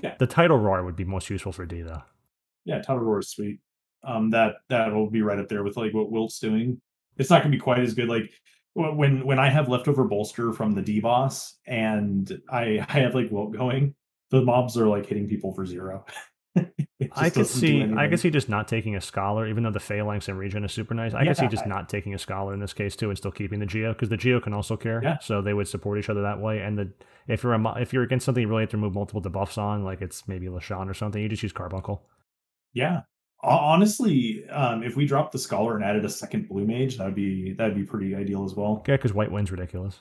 Yeah. 0.01 0.15
The 0.19 0.29
Tidal 0.29 0.59
Roar 0.59 0.85
would 0.85 0.95
be 0.95 1.05
most 1.05 1.29
useful 1.31 1.51
for 1.51 1.67
D 1.67 1.83
though. 1.83 2.03
Yeah, 2.65 2.81
Tidal 2.81 3.03
Roar 3.03 3.19
is 3.19 3.29
sweet. 3.29 3.59
Um, 4.07 4.31
that 4.31 4.57
that'll 4.69 5.11
be 5.11 5.23
right 5.23 5.39
up 5.39 5.49
there 5.49 5.63
with 5.63 5.77
like 5.77 5.95
what 5.95 6.11
Wilt's 6.11 6.39
doing. 6.39 6.81
It's 7.17 7.31
not 7.31 7.43
gonna 7.43 7.55
be 7.55 7.61
quite 7.61 7.81
as 7.81 7.95
good. 7.95 8.09
Like 8.09 8.31
when 8.75 9.25
when 9.25 9.39
I 9.39 9.49
have 9.51 9.69
leftover 9.69 10.05
bolster 10.05 10.53
from 10.53 10.73
the 10.73 10.83
D 10.83 11.01
boss 11.01 11.57
and 11.67 12.41
I 12.51 12.85
I 12.89 13.01
have 13.01 13.15
like 13.15 13.31
Wilt 13.31 13.53
going, 13.53 13.95
the 14.31 14.43
mobs 14.43 14.77
are 14.77 14.89
like 14.89 15.07
hitting 15.07 15.29
people 15.29 15.53
for 15.53 15.65
zero. 15.65 16.05
I 17.13 17.31
could 17.31 17.47
see 17.47 17.83
I 17.97 18.09
could 18.09 18.21
see 18.21 18.31
just 18.31 18.49
not 18.49 18.69
taking 18.69 18.97
a 18.97 19.01
scholar, 19.01 19.47
even 19.47 19.65
though 19.65 19.71
the 19.71 19.81
phalanx 19.81 20.29
and 20.29 20.39
regen 20.39 20.65
is 20.65 20.73
super 20.73 20.95
nice. 20.95 21.15
I 21.15 21.25
could 21.25 21.37
see 21.37 21.49
just 21.49 21.67
not 21.67 21.89
taking 21.89 22.15
a 22.15 22.19
scholar 22.19 22.55
in 22.55 22.61
this 22.61 22.73
case 22.73 22.97
too, 22.97 23.09
and 23.09 23.19
still 23.19 23.33
keeping 23.33 23.61
the 23.61 23.67
geo 23.67 23.93
because 23.93 24.09
the 24.09 24.17
geo 24.17 24.41
can 24.41 24.55
also 24.55 24.77
care. 24.77 25.01
Yeah. 25.03 25.19
So 25.19 25.43
they 25.43 25.55
would 25.55 25.69
support 25.69 25.99
each 25.99 26.09
other 26.09 26.23
that 26.23 26.41
way. 26.41 26.61
And 26.61 26.79
the 26.79 26.93
if 27.27 27.43
you're 27.43 27.55
a, 27.55 27.75
if 27.81 27.93
you're 27.93 28.03
against 28.03 28.27
something 28.27 28.43
you 28.43 28.49
really 28.49 28.63
have 28.63 28.71
to 28.71 28.77
remove 28.77 28.95
multiple 28.95 29.23
debuffs 29.23 29.59
on, 29.59 29.85
like 29.85 30.01
it's 30.01 30.29
maybe 30.29 30.47
Leshonn 30.47 30.89
or 30.89 30.95
something, 30.95 31.21
you 31.21 31.29
just 31.29 31.43
use 31.43 31.53
Carbuncle. 31.53 32.07
Yeah. 32.73 33.03
Ho- 33.45 33.59
Honestly, 33.59 34.49
um, 34.49 34.83
if 34.83 34.97
we 34.97 35.07
dropped 35.07 35.33
the 35.33 35.39
scholar 35.39 35.77
and 35.77 35.85
added 35.85 36.05
a 36.05 36.11
second 36.11 36.49
blue 36.49 36.67
mage, 36.67 36.97
that'd 36.99 37.15
be 37.15 37.53
that'd 37.53 37.77
be 37.77 37.85
pretty 37.85 38.15
ideal 38.15 38.45
as 38.45 38.55
well. 38.55 38.83
Yeah, 38.89 38.97
because 38.97 39.13
White 39.13 39.31
Wind's 39.31 39.51
ridiculous. 39.51 40.01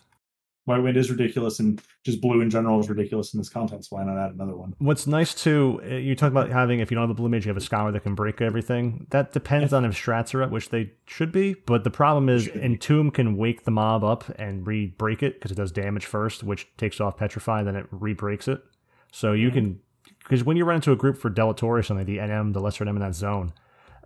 White 0.66 0.82
wind 0.82 0.96
is 0.96 1.12
ridiculous, 1.12 1.60
and 1.60 1.82
just 2.06 2.22
blue 2.22 2.40
in 2.40 2.50
general 2.50 2.80
is 2.80 2.88
ridiculous 2.88 3.34
in 3.34 3.38
this 3.38 3.50
content. 3.50 3.84
So 3.84 3.98
why 3.98 4.06
not 4.06 4.18
add 4.18 4.32
another 4.34 4.56
one? 4.56 4.74
What's 4.78 5.06
nice 5.06 5.34
too, 5.34 5.82
uh, 5.84 5.96
you 5.96 6.16
talk 6.16 6.32
about 6.32 6.50
having 6.50 6.80
if 6.80 6.90
you 6.90 6.96
don't 6.96 7.04
have 7.04 7.10
a 7.10 7.14
blue 7.14 7.28
mage, 7.28 7.46
you 7.46 7.50
have 7.50 7.58
a 7.58 7.62
scholar 7.62 7.92
that 7.92 8.04
can 8.04 8.16
break 8.16 8.40
everything. 8.40 9.06
That 9.10 9.34
depends 9.34 9.74
on 9.74 9.84
if 9.84 9.94
strats 9.94 10.34
are 10.34 10.42
up, 10.42 10.52
which 10.52 10.70
they 10.70 10.94
should 11.06 11.34
be. 11.34 11.56
But 11.66 11.84
the 11.84 11.90
problem 11.90 12.30
is, 12.30 12.48
Entomb 12.48 13.12
can 13.12 13.36
wake 13.36 13.66
the 13.66 13.72
mob 13.72 14.06
up 14.06 14.24
and 14.40 14.66
re-break 14.66 15.22
it 15.22 15.34
because 15.34 15.52
it 15.52 15.56
does 15.56 15.74
damage 15.74 16.06
first, 16.06 16.44
which 16.44 16.66
takes 16.78 17.02
off 17.02 17.18
Petrify, 17.18 17.64
then 17.64 17.76
it 17.76 17.88
re-breaks 17.92 18.48
it. 18.48 18.64
So 19.12 19.34
you 19.34 19.52
can, 19.52 19.82
because 20.24 20.44
when 20.44 20.58
you 20.58 20.66
run 20.66 20.76
into 20.76 20.92
a 20.92 20.96
group 20.96 21.18
for 21.18 21.30
Delator 21.30 21.64
or 21.64 21.84
something, 21.84 22.06
the 22.06 22.18
NM, 22.18 22.54
the 22.54 22.60
lesser 22.60 22.84
NM 22.86 22.90
in 22.96 23.00
that 23.00 23.16
zone, 23.16 23.54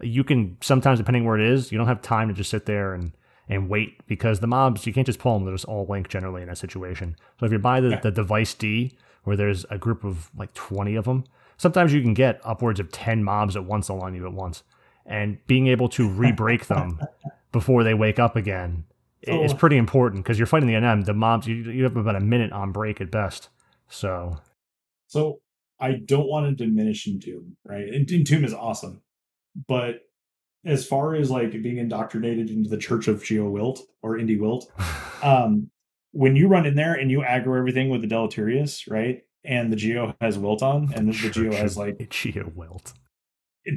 you 0.01 0.23
can 0.23 0.57
sometimes 0.61 0.99
depending 0.99 1.25
where 1.25 1.37
it 1.39 1.47
is, 1.47 1.71
you 1.71 1.77
don't 1.77 1.87
have 1.87 2.01
time 2.01 2.27
to 2.27 2.33
just 2.33 2.49
sit 2.49 2.65
there 2.65 2.93
and 2.93 3.11
and 3.49 3.69
wait 3.69 4.05
because 4.07 4.41
the 4.41 4.47
mobs 4.47 4.85
you 4.85 4.91
can't 4.93 5.05
just 5.07 5.19
pull 5.19 5.33
them; 5.35 5.45
they're 5.45 5.53
just 5.55 5.65
all 5.65 5.85
linked 5.87 6.11
generally 6.11 6.41
in 6.41 6.47
that 6.49 6.57
situation. 6.57 7.15
So 7.39 7.45
if 7.45 7.51
you're 7.51 7.59
by 7.59 7.79
the, 7.81 7.89
Yeah. 7.91 7.99
the 8.01 8.11
device 8.11 8.53
D 8.53 8.97
where 9.23 9.35
there's 9.37 9.65
a 9.69 9.77
group 9.77 10.03
of 10.03 10.29
like 10.37 10.53
20 10.53 10.95
of 10.95 11.05
them, 11.05 11.23
sometimes 11.57 11.93
you 11.93 12.01
can 12.01 12.13
get 12.13 12.39
upwards 12.43 12.79
of 12.79 12.91
10 12.91 13.23
mobs 13.23 13.55
at 13.55 13.63
once 13.65 13.89
along 13.89 14.15
you 14.15 14.25
at 14.25 14.33
once, 14.33 14.63
and 15.05 15.37
being 15.47 15.67
able 15.67 15.87
to 15.89 16.07
re-break 16.09 16.65
them 16.73 16.99
before 17.51 17.83
they 17.83 17.93
wake 17.93 18.19
up 18.19 18.35
again 18.35 18.83
i- 19.27 19.31
is 19.31 19.53
Oh. 19.53 19.55
pretty 19.57 19.77
important 19.77 20.23
because 20.23 20.37
you're 20.37 20.45
fighting 20.45 20.67
the 20.67 20.75
NM. 20.75 21.05
The 21.05 21.13
mobs 21.13 21.47
you 21.47 21.55
you 21.55 21.83
have 21.83 21.95
about 21.97 22.15
a 22.15 22.19
minute 22.19 22.51
on 22.51 22.71
break 22.71 22.99
at 23.01 23.09
best. 23.11 23.49
So 23.87 24.37
So 25.07 25.39
I 25.79 25.93
don't 25.93 26.27
want 26.27 26.45
to 26.57 26.65
diminish 26.65 27.07
Entomb, 27.07 27.55
right? 27.65 27.87
And 27.87 28.09
Entomb 28.11 28.43
is 28.43 28.53
awesome, 28.53 29.01
but 29.67 30.01
as 30.65 30.85
far 30.85 31.15
as 31.15 31.29
like 31.31 31.51
being 31.61 31.77
indoctrinated 31.77 32.49
into 32.49 32.69
the 32.69 32.77
Church 32.77 33.07
of 33.07 33.23
Geo 33.23 33.49
Wilt 33.49 33.81
or 34.01 34.17
Indie 34.17 34.39
Wilt, 34.39 34.71
um, 35.23 35.69
when 36.11 36.35
you 36.35 36.47
run 36.47 36.65
in 36.65 36.75
there 36.75 36.93
and 36.95 37.11
you 37.11 37.19
aggro 37.19 37.57
everything 37.57 37.89
with 37.89 38.01
the 38.01 38.07
Deleterious, 38.07 38.87
right? 38.87 39.21
And 39.45 39.71
the 39.71 39.77
Geo 39.77 40.15
has 40.19 40.37
Wilt 40.37 40.61
on, 40.63 40.91
and 40.93 41.07
the, 41.13 41.17
the 41.21 41.29
Geo 41.29 41.53
has 41.53 41.77
like, 41.77 42.07
Geo 42.09 42.51
Wilt. 42.55 42.93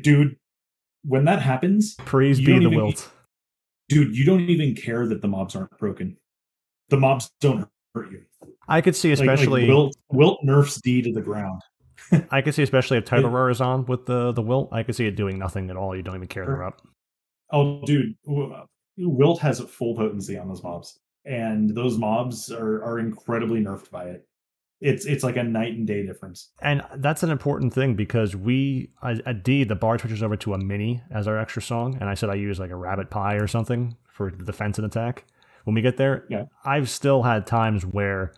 dude, 0.02 0.36
when 1.05 1.27
that 1.27 1.43
happens, 1.43 1.94
Praise 1.97 2.39
be 2.40 2.59
the 2.59 2.70
Wilt. 2.70 3.09
dude, 3.89 4.16
you 4.16 4.24
don't 4.24 4.40
even 4.48 4.74
care 4.74 5.06
that 5.06 5.20
the 5.22 5.28
mobs 5.28 5.55
aren't 5.55 5.77
broken. 5.78 6.16
The 6.89 6.97
mobs 6.97 7.31
don't 7.40 7.68
hurt 7.94 8.10
you. 8.10 8.22
I 8.68 8.81
could 8.81 8.97
see 8.97 9.10
Like- 9.10 9.20
like 9.20 9.28
especially 9.39 9.68
Wilt, 9.68 9.97
Wilt 10.10 10.40
nerfs 10.43 10.81
D 10.81 11.02
to 11.02 11.12
the 11.12 11.20
ground. 11.22 11.62
I 12.31 12.43
could 12.43 12.55
see 12.55 12.62
especially 12.62 12.99
if 12.99 13.05
Tidal 13.05 13.31
Roar 13.31 13.51
is 13.51 13.61
on 13.61 13.87
with 13.87 14.07
the 14.07 14.32
the 14.32 14.43
Wilt, 14.43 14.69
I 14.73 14.82
could 14.82 14.95
see 14.95 15.07
it 15.07 15.16
doing 15.16 15.39
nothing 15.39 15.70
at 15.70 15.77
all. 15.77 15.95
You 15.97 16.03
don't 16.03 16.16
even 16.16 16.28
care 16.28 16.45
they're 16.47 16.65
up. 16.65 16.81
Oh, 17.53 17.82
dude, 17.85 18.15
Wilt 18.97 19.41
has 19.41 19.61
full 19.61 19.95
potency 19.97 20.39
on 20.39 20.49
those 20.49 20.62
mobs, 20.62 20.99
and 21.24 21.74
those 21.74 21.99
mobs 21.99 22.51
are 22.51 22.82
are 22.85 22.99
incredibly 22.99 23.61
nerfed 23.61 23.91
by 23.91 24.05
it. 24.05 24.27
It's 24.81 25.05
it's 25.05 25.23
like 25.23 25.37
a 25.37 25.43
night 25.43 25.74
and 25.74 25.87
day 25.87 26.07
difference. 26.07 26.51
And 26.62 26.82
that's 26.97 27.23
an 27.23 27.31
important 27.31 27.74
thing 27.74 27.95
because 27.95 28.35
we 28.35 28.91
at 29.03 29.20
at 29.27 29.45
D 29.45 29.65
the 29.65 29.74
bar 29.74 29.99
switches 29.99 30.23
over 30.23 30.37
to 30.37 30.55
a 30.55 30.59
mini 30.59 31.03
as 31.11 31.28
our 31.28 31.39
extra 31.39 31.61
song, 31.62 31.99
and 32.01 32.09
I 32.09 32.15
said 32.15 32.31
I 32.31 32.35
use 32.35 32.59
like 32.59 32.70
a 32.70 32.77
rabbit 32.77 33.11
pie 33.11 33.35
or 33.35 33.47
something 33.47 33.97
for 34.09 34.31
the 34.31 34.45
defense 34.45 34.78
and 34.78 34.87
attack. 34.87 35.24
When 35.65 35.74
we 35.74 35.82
get 35.82 35.99
there, 35.99 36.24
Yeah. 36.31 36.45
I've 36.65 36.89
still 36.89 37.23
had 37.23 37.47
times 37.47 37.85
where 37.85 38.32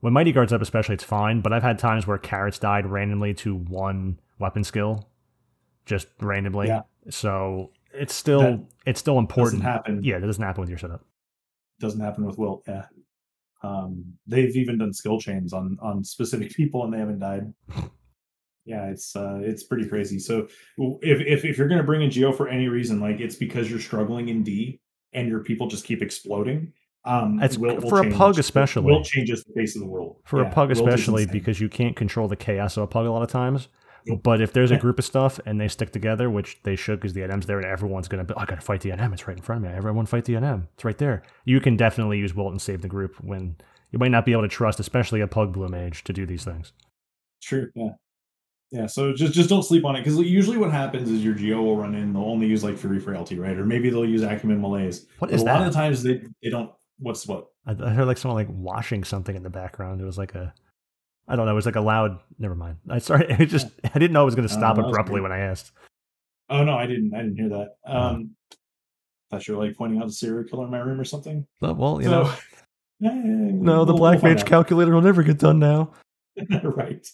when 0.00 0.12
Mighty 0.12 0.32
Guard's 0.32 0.52
up, 0.52 0.62
especially, 0.62 0.94
it's 0.94 1.04
fine. 1.04 1.40
But 1.40 1.52
I've 1.52 1.62
had 1.62 1.78
times 1.78 2.06
where 2.06 2.18
carrots 2.18 2.58
died 2.58 2.86
randomly 2.86 3.34
to 3.34 3.54
one 3.56 4.18
weapon 4.38 4.64
skill, 4.64 5.08
just 5.84 6.08
randomly. 6.20 6.68
Yeah. 6.68 6.82
So 7.10 7.70
it's 7.92 8.14
still 8.14 8.40
That 8.40 8.64
it's 8.86 9.00
still 9.00 9.18
important. 9.18 9.62
Doesn't 9.62 9.72
happen. 9.72 10.00
Yeah, 10.02 10.16
it 10.16 10.20
doesn't 10.20 10.42
happen 10.42 10.60
with 10.60 10.68
your 10.70 10.78
setup. 10.78 11.04
doesn't 11.80 12.00
happen 12.00 12.24
with 12.24 12.38
Wilt. 12.38 12.62
Yeah. 12.68 12.86
Um, 13.62 14.04
they've 14.26 14.54
even 14.56 14.78
done 14.78 14.92
skill 14.92 15.18
chains 15.20 15.52
on 15.52 15.78
on 15.80 16.04
specific 16.04 16.52
people, 16.54 16.84
and 16.84 16.92
they 16.92 16.98
haven't 16.98 17.18
died. 17.18 17.52
Yeah, 18.64 18.86
it's 18.88 19.14
uh, 19.16 19.38
it's 19.42 19.62
pretty 19.62 19.88
crazy. 19.88 20.18
So 20.18 20.48
if 20.76 21.20
if 21.20 21.44
if 21.44 21.56
you're 21.56 21.68
gonna 21.68 21.82
bring 21.84 22.02
in 22.02 22.10
Geo 22.10 22.32
for 22.32 22.48
any 22.48 22.68
reason, 22.68 23.00
like 23.00 23.20
it's 23.20 23.36
because 23.36 23.70
you're 23.70 23.80
struggling 23.80 24.28
in 24.28 24.42
D 24.42 24.80
and 25.12 25.28
your 25.28 25.40
people 25.40 25.68
just 25.68 25.84
keep 25.84 26.02
exploding, 26.02 26.72
Um, 27.06 27.40
It's 27.42 27.56
Wilt 27.56 27.82
will 27.82 27.88
for 27.88 28.06
a 28.06 28.10
pug 28.10 28.38
especially. 28.38 28.84
Wilt 28.84 29.06
changes 29.06 29.44
the 29.44 29.52
face 29.52 29.76
of 29.76 29.80
the 29.80 29.86
world 29.86 30.16
for 30.24 30.42
Yeah, 30.42 30.48
a 30.48 30.52
pug 30.52 30.70
especially 30.70 31.26
because 31.26 31.60
you 31.60 31.68
can't 31.68 31.96
control 31.96 32.28
the 32.28 32.36
chaos 32.36 32.76
of 32.76 32.82
a 32.82 32.86
pug 32.86 33.06
a 33.06 33.10
lot 33.10 33.22
of 33.22 33.28
times. 33.28 33.68
But 34.22 34.40
if 34.40 34.52
there's 34.52 34.70
a 34.70 34.76
group 34.76 35.00
of 35.00 35.04
stuff 35.04 35.40
and 35.46 35.60
they 35.60 35.66
stick 35.66 35.90
together, 35.90 36.30
which 36.30 36.58
they 36.62 36.76
should 36.76 37.00
because 37.00 37.12
the 37.12 37.22
NM's 37.22 37.46
there 37.46 37.58
and 37.58 37.66
everyone's 37.66 38.06
going 38.06 38.24
to 38.24 38.32
be, 38.32 38.38
oh, 38.38 38.40
I 38.40 38.44
got 38.44 38.56
to 38.56 38.60
fight 38.60 38.80
the 38.82 38.90
NM. 38.90 39.12
It's 39.12 39.26
right 39.26 39.36
in 39.36 39.42
front 39.42 39.64
of 39.64 39.70
me. 39.70 39.76
Everyone 39.76 40.06
fight 40.06 40.26
the 40.26 40.34
NM. 40.34 40.68
It's 40.74 40.84
right 40.84 40.96
there. 40.96 41.22
You 41.44 41.60
can 41.60 41.76
definitely 41.76 42.18
use 42.18 42.32
Wilt 42.32 42.52
and 42.52 42.62
save 42.62 42.82
the 42.82 42.88
group 42.88 43.16
when 43.20 43.56
you 43.90 43.98
might 43.98 44.12
not 44.12 44.24
be 44.24 44.32
able 44.32 44.42
to 44.42 44.48
trust, 44.48 44.78
especially 44.78 45.20
a 45.20 45.26
pug 45.26 45.52
blue 45.52 45.68
mage, 45.68 46.04
to 46.04 46.12
do 46.12 46.24
these 46.24 46.44
things. 46.44 46.72
True. 47.42 47.70
Yeah. 47.74 47.88
Yeah. 48.70 48.86
So 48.86 49.12
just 49.12 49.32
just 49.32 49.48
don't 49.48 49.62
sleep 49.62 49.84
on 49.84 49.96
it 49.96 50.04
because 50.04 50.18
usually 50.18 50.56
what 50.56 50.72
happens 50.72 51.10
is 51.10 51.24
your 51.24 51.34
Geo 51.34 51.62
will 51.62 51.76
run 51.76 51.94
in. 51.94 52.12
They'll 52.12 52.24
only 52.24 52.46
use 52.46 52.64
like 52.64 52.76
Fury 52.76 53.00
Frailty, 53.00 53.38
right? 53.38 53.56
Or 53.56 53.64
maybe 53.64 53.90
they'll 53.90 54.04
use 54.06 54.22
Acumen 54.22 54.60
Malaise. 54.60 55.06
What 55.18 55.30
But 55.30 55.34
is 55.36 55.42
a 55.42 55.44
lot 55.44 55.60
of 55.62 55.72
the 55.72 55.72
times 55.72 56.02
they 56.02 56.22
they 56.42 56.50
don't. 56.50 56.70
What's 56.98 57.26
what? 57.26 57.48
I, 57.66 57.72
I 57.72 57.90
heard 57.90 58.06
like 58.06 58.18
someone 58.18 58.36
like 58.36 58.48
washing 58.50 59.04
something 59.04 59.36
in 59.36 59.42
the 59.42 59.50
background. 59.50 60.00
It 60.00 60.04
was 60.04 60.16
like 60.18 60.34
a, 60.34 60.52
I 61.28 61.36
don't 61.36 61.46
know. 61.46 61.52
It 61.52 61.56
was 61.56 61.66
like 61.66 61.76
a 61.76 61.80
loud. 61.80 62.18
Never 62.38 62.54
mind. 62.54 62.78
I 62.88 62.98
sorry. 62.98 63.26
It 63.38 63.46
just 63.46 63.68
I 63.94 63.98
didn't 63.98 64.12
know 64.12 64.22
it 64.22 64.26
was 64.26 64.34
going 64.34 64.48
to 64.48 64.54
Oh, 64.54 64.58
stop 64.58 64.76
was 64.76 64.86
abruptly 64.86 65.20
when 65.20 65.32
I 65.32 65.38
asked. 65.38 65.72
Oh 66.48 66.64
no, 66.64 66.74
I 66.76 66.86
didn't. 66.86 67.12
I 67.14 67.18
didn't 67.18 67.36
hear 67.36 67.48
that. 67.50 67.76
Oh. 67.86 67.96
Um, 67.98 68.30
thought 69.30 69.46
you 69.48 69.56
were 69.56 69.66
like 69.66 69.76
pointing 69.76 70.00
out 70.00 70.06
a 70.06 70.12
serial 70.12 70.44
killer 70.48 70.64
in 70.64 70.70
my 70.70 70.78
room 70.78 71.00
or 71.00 71.04
something. 71.04 71.44
But, 71.60 71.76
well, 71.76 72.00
you 72.00 72.06
so, 72.08 72.22
know, 73.00 73.10
no, 73.12 73.84
the 73.84 73.92
we'll- 73.92 73.98
black 73.98 74.22
we'll 74.22 74.32
mage 74.34 74.44
calculator 74.44 74.92
will 74.94 75.02
never 75.02 75.22
get 75.22 75.38
done 75.38 75.58
now. 75.58 75.92
right. 76.62 77.06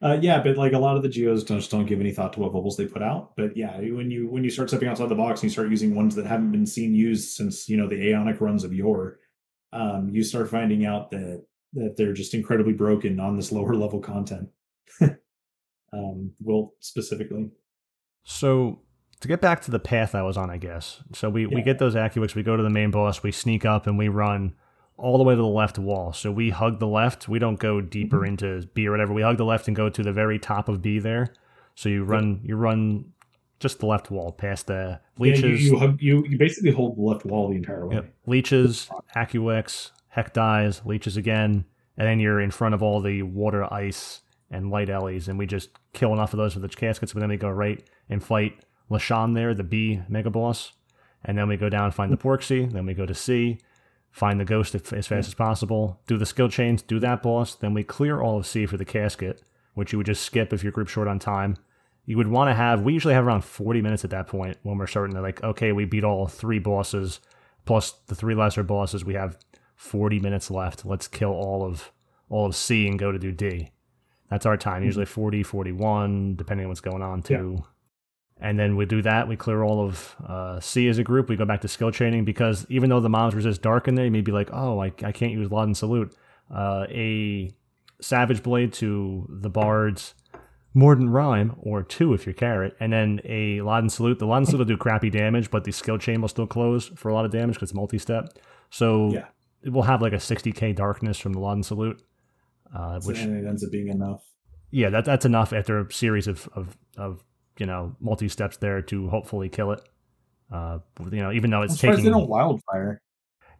Uh, 0.00 0.16
yeah, 0.20 0.40
but 0.40 0.56
like 0.56 0.72
a 0.72 0.78
lot 0.78 0.96
of 0.96 1.02
the 1.02 1.08
geos 1.08 1.42
don't, 1.42 1.58
just 1.58 1.70
don't 1.70 1.86
give 1.86 2.00
any 2.00 2.12
thought 2.12 2.32
to 2.32 2.40
what 2.40 2.52
bubbles 2.52 2.76
they 2.76 2.86
put 2.86 3.02
out. 3.02 3.34
But 3.36 3.56
yeah, 3.56 3.76
when 3.78 4.10
you 4.10 4.28
when 4.28 4.44
you 4.44 4.50
start 4.50 4.68
stepping 4.68 4.88
outside 4.88 5.08
the 5.08 5.16
box 5.16 5.40
and 5.40 5.44
you 5.44 5.52
start 5.52 5.70
using 5.70 5.94
ones 5.94 6.14
that 6.14 6.26
haven't 6.26 6.52
been 6.52 6.66
seen 6.66 6.94
used 6.94 7.30
since 7.30 7.68
you 7.68 7.76
know 7.76 7.88
the 7.88 7.96
Aeonic 7.96 8.40
runs 8.40 8.62
of 8.62 8.72
yore, 8.72 9.18
um, 9.72 10.10
you 10.12 10.22
start 10.22 10.48
finding 10.48 10.86
out 10.86 11.10
that 11.10 11.44
that 11.72 11.96
they're 11.96 12.12
just 12.12 12.32
incredibly 12.32 12.72
broken 12.72 13.18
on 13.18 13.36
this 13.36 13.50
lower 13.50 13.74
level 13.74 14.00
content. 14.00 14.48
um, 15.92 16.32
Wilt 16.40 16.74
specifically. 16.78 17.50
So 18.22 18.82
to 19.20 19.28
get 19.28 19.40
back 19.40 19.62
to 19.62 19.70
the 19.70 19.78
path 19.78 20.14
I 20.14 20.22
was 20.22 20.36
on, 20.36 20.50
I 20.50 20.58
guess. 20.58 21.02
So 21.12 21.28
we, 21.28 21.46
we 21.46 21.62
get 21.62 21.78
those 21.78 21.94
Acuex, 21.94 22.34
we 22.34 22.42
go 22.42 22.56
to 22.56 22.62
the 22.62 22.70
main 22.70 22.90
boss, 22.90 23.22
we 23.22 23.32
sneak 23.32 23.64
up 23.64 23.86
and 23.86 23.98
we 23.98 24.08
run 24.08 24.54
all 24.98 25.16
the 25.16 25.24
way 25.24 25.34
to 25.34 25.40
the 25.40 25.46
left 25.46 25.78
wall. 25.78 26.12
So 26.12 26.30
we 26.30 26.50
hug 26.50 26.80
the 26.80 26.86
left. 26.86 27.28
We 27.28 27.38
don't 27.38 27.58
go 27.58 27.80
deeper 27.80 28.26
into 28.26 28.68
B 28.74 28.86
or 28.86 28.90
whatever. 28.90 29.12
We 29.12 29.22
hug 29.22 29.38
the 29.38 29.44
left 29.44 29.68
and 29.68 29.76
go 29.76 29.88
to 29.88 30.02
the 30.02 30.12
very 30.12 30.38
top 30.38 30.68
of 30.68 30.82
B 30.82 30.98
there. 30.98 31.34
So 31.74 31.88
you 31.88 32.04
run 32.04 32.40
you 32.42 32.56
run 32.56 33.12
just 33.60 33.78
the 33.78 33.86
left 33.86 34.10
wall 34.10 34.32
past 34.32 34.66
the 34.66 35.00
leeches. 35.18 35.42
Yeah, 35.42 35.48
you, 35.48 35.72
you, 35.72 35.78
hug, 35.78 36.02
you 36.02 36.26
you 36.28 36.38
basically 36.38 36.72
hold 36.72 36.96
the 36.96 37.02
left 37.02 37.24
wall 37.24 37.48
the 37.48 37.56
entire 37.56 37.86
way. 37.86 37.96
Yep. 37.96 38.14
Leeches, 38.26 38.90
Acuex, 39.16 39.92
Heck 40.08 40.32
dies, 40.32 40.82
leeches 40.84 41.16
again, 41.16 41.64
and 41.96 42.08
then 42.08 42.18
you're 42.18 42.40
in 42.40 42.50
front 42.50 42.74
of 42.74 42.82
all 42.82 43.00
the 43.00 43.22
water, 43.22 43.72
ice, 43.72 44.22
and 44.50 44.70
light 44.70 44.90
alleys, 44.90 45.28
and 45.28 45.38
we 45.38 45.46
just 45.46 45.70
kill 45.92 46.12
enough 46.12 46.32
of 46.32 46.38
those 46.38 46.56
with 46.56 46.68
the 46.68 46.76
caskets, 46.76 47.12
but 47.12 47.20
then 47.20 47.28
we 47.28 47.36
go 47.36 47.50
right 47.50 47.88
and 48.08 48.22
fight 48.22 48.64
Leshonn 48.90 49.34
there, 49.34 49.54
the 49.54 49.62
B 49.62 50.00
mega 50.08 50.30
boss, 50.30 50.72
and 51.24 51.36
then 51.36 51.48
we 51.48 51.56
go 51.56 51.68
down 51.68 51.84
and 51.84 51.94
find 51.94 52.10
the 52.10 52.16
mm. 52.16 52.22
Porxie, 52.22 52.72
then 52.72 52.86
we 52.86 52.94
go 52.94 53.06
to 53.06 53.14
C, 53.14 53.58
find 54.10 54.40
the 54.40 54.44
ghost 54.44 54.74
as 54.74 54.92
as 54.92 55.06
fast 55.06 55.28
as 55.28 55.34
possible, 55.34 56.00
do 56.06 56.16
the 56.16 56.26
skill 56.26 56.48
chains, 56.48 56.82
do 56.82 56.98
that 57.00 57.22
boss, 57.22 57.54
then 57.54 57.74
we 57.74 57.84
clear 57.84 58.20
all 58.20 58.38
of 58.38 58.46
C 58.46 58.66
for 58.66 58.76
the 58.76 58.84
casket, 58.84 59.42
which 59.74 59.92
you 59.92 59.98
would 59.98 60.06
just 60.06 60.22
skip 60.22 60.52
if 60.52 60.62
your 60.62 60.72
group's 60.72 60.92
short 60.92 61.08
on 61.08 61.18
time. 61.18 61.56
You 62.04 62.16
would 62.16 62.28
want 62.28 62.48
to 62.50 62.54
have, 62.54 62.82
we 62.82 62.94
usually 62.94 63.14
have 63.14 63.26
around 63.26 63.44
40 63.44 63.82
minutes 63.82 64.04
at 64.04 64.10
that 64.10 64.26
point 64.26 64.56
when 64.62 64.78
we're 64.78 64.86
starting 64.86 65.14
to 65.14 65.20
like, 65.20 65.42
okay, 65.44 65.72
we 65.72 65.84
beat 65.84 66.04
all 66.04 66.26
three 66.26 66.58
bosses 66.58 67.20
plus 67.66 67.92
the 68.06 68.14
three 68.14 68.34
lesser 68.34 68.62
bosses. 68.62 69.04
We 69.04 69.14
have 69.14 69.38
40 69.76 70.18
minutes 70.20 70.50
left. 70.50 70.86
Let's 70.86 71.06
kill 71.06 71.32
all 71.32 71.64
of 71.64 71.92
all 72.30 72.46
of 72.46 72.56
C 72.56 72.88
and 72.88 72.98
go 72.98 73.12
to 73.12 73.18
do 73.18 73.30
D. 73.30 73.70
That's 74.30 74.46
our 74.46 74.56
time, 74.56 74.78
mm-hmm. 74.78 74.86
usually 74.86 75.06
40, 75.06 75.42
41, 75.42 76.36
depending 76.36 76.66
on 76.66 76.68
what's 76.68 76.80
going 76.80 77.02
on 77.02 77.22
too. 77.22 77.64
And 78.40 78.58
then 78.58 78.76
we 78.76 78.86
do 78.86 79.02
that. 79.02 79.26
We 79.26 79.36
clear 79.36 79.62
all 79.64 79.84
of 79.84 80.14
uh, 80.26 80.60
C 80.60 80.86
as 80.88 80.98
a 80.98 81.02
group. 81.04 81.28
We 81.28 81.34
go 81.36 81.44
back 81.44 81.60
to 81.62 81.68
skill 81.68 81.90
chaining 81.90 82.24
because 82.24 82.64
even 82.68 82.88
though 82.88 83.00
the 83.00 83.08
mobs 83.08 83.34
resist 83.34 83.62
dark 83.62 83.88
in 83.88 83.96
there, 83.96 84.04
you 84.04 84.10
may 84.12 84.20
be 84.20 84.30
like, 84.32 84.50
oh, 84.52 84.80
I, 84.80 84.92
I 85.02 85.10
can't 85.12 85.32
use 85.32 85.50
Leaden 85.50 85.74
Salute. 85.74 86.14
Uh, 86.48 86.86
a 86.88 87.50
Savage 88.00 88.44
Blade 88.44 88.72
to 88.74 89.26
the 89.28 89.50
Bards, 89.50 90.14
Mordant 90.72 91.10
Rhyme, 91.10 91.56
or 91.58 91.82
two 91.82 92.14
if 92.14 92.26
you're 92.26 92.32
Carrot, 92.32 92.76
and 92.78 92.92
then 92.92 93.20
a 93.24 93.60
Leaden 93.60 93.90
Salute. 93.90 94.20
The 94.20 94.26
Leaden 94.26 94.46
Salute 94.46 94.58
will 94.60 94.64
do 94.66 94.76
crappy 94.76 95.10
damage, 95.10 95.50
but 95.50 95.64
the 95.64 95.72
skill 95.72 95.98
chain 95.98 96.20
will 96.20 96.28
still 96.28 96.46
close 96.46 96.88
for 96.94 97.08
a 97.08 97.14
lot 97.14 97.24
of 97.24 97.32
damage 97.32 97.56
because 97.56 97.70
it's 97.70 97.74
multi 97.74 97.98
step. 97.98 98.28
So 98.70 99.10
Yeah. 99.12 99.26
it 99.62 99.70
will 99.70 99.82
have 99.82 100.00
like 100.00 100.12
a 100.12 100.16
60k 100.20 100.76
darkness 100.76 101.18
from 101.18 101.32
the 101.32 101.40
Leaden 101.40 101.64
Salute. 101.64 102.00
Uh, 102.72 103.00
which 103.00 103.18
and 103.18 103.36
it 103.44 103.48
ends 103.48 103.64
up 103.64 103.72
being 103.72 103.88
enough. 103.88 104.22
yeah, 104.70 104.90
that 104.90 105.04
that's 105.06 105.24
enough 105.24 105.52
after 105.52 105.80
a 105.80 105.92
series 105.92 106.28
of 106.28 106.48
of, 106.54 106.76
of 106.96 107.24
you 107.58 107.66
know 107.66 107.94
multi 108.00 108.28
steps 108.28 108.56
there 108.56 108.80
to 108.82 109.08
hopefully 109.08 109.48
kill 109.48 109.72
it. 109.72 109.80
Uh, 110.50 110.78
you 111.12 111.20
know, 111.20 111.30
even 111.32 111.50
though 111.50 111.58
I'm 111.58 111.64
it's 111.64 111.78
surprised 111.78 111.98
taking, 111.98 112.10
they 112.12 112.18
don't 112.18 112.28
wildfire. 112.28 113.00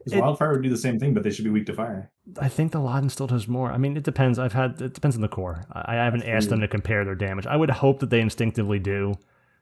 It- 0.07 0.19
wildfire 0.21 0.53
would 0.53 0.63
do 0.63 0.71
the 0.71 0.77
same 0.77 0.99
thing, 0.99 1.13
but 1.13 1.23
they 1.23 1.31
should 1.31 1.45
be 1.45 1.51
weak 1.51 1.67
to 1.67 1.75
fire. 1.75 2.11
I 2.41 2.49
think 2.49 2.73
the 2.73 2.81
Leaden 2.81 3.11
still 3.11 3.27
does 3.27 3.47
more. 3.49 3.71
I 3.71 3.77
mean, 3.79 3.97
it 3.97 4.05
depends. 4.05 4.39
I've 4.39 4.53
had 4.55 4.81
it 4.81 4.95
depends 4.95 5.17
on 5.17 5.23
the 5.23 5.29
core. 5.29 5.65
I, 5.73 5.93
I 5.93 6.05
haven't 6.05 6.23
asked 6.23 6.49
them 6.49 6.61
to 6.61 6.69
compare 6.69 7.05
their 7.05 7.15
damage. 7.15 7.47
I 7.47 7.57
would 7.57 7.69
hope 7.71 7.99
that 8.01 8.09
they 8.11 8.21
instinctively 8.21 8.79
do, 8.79 9.15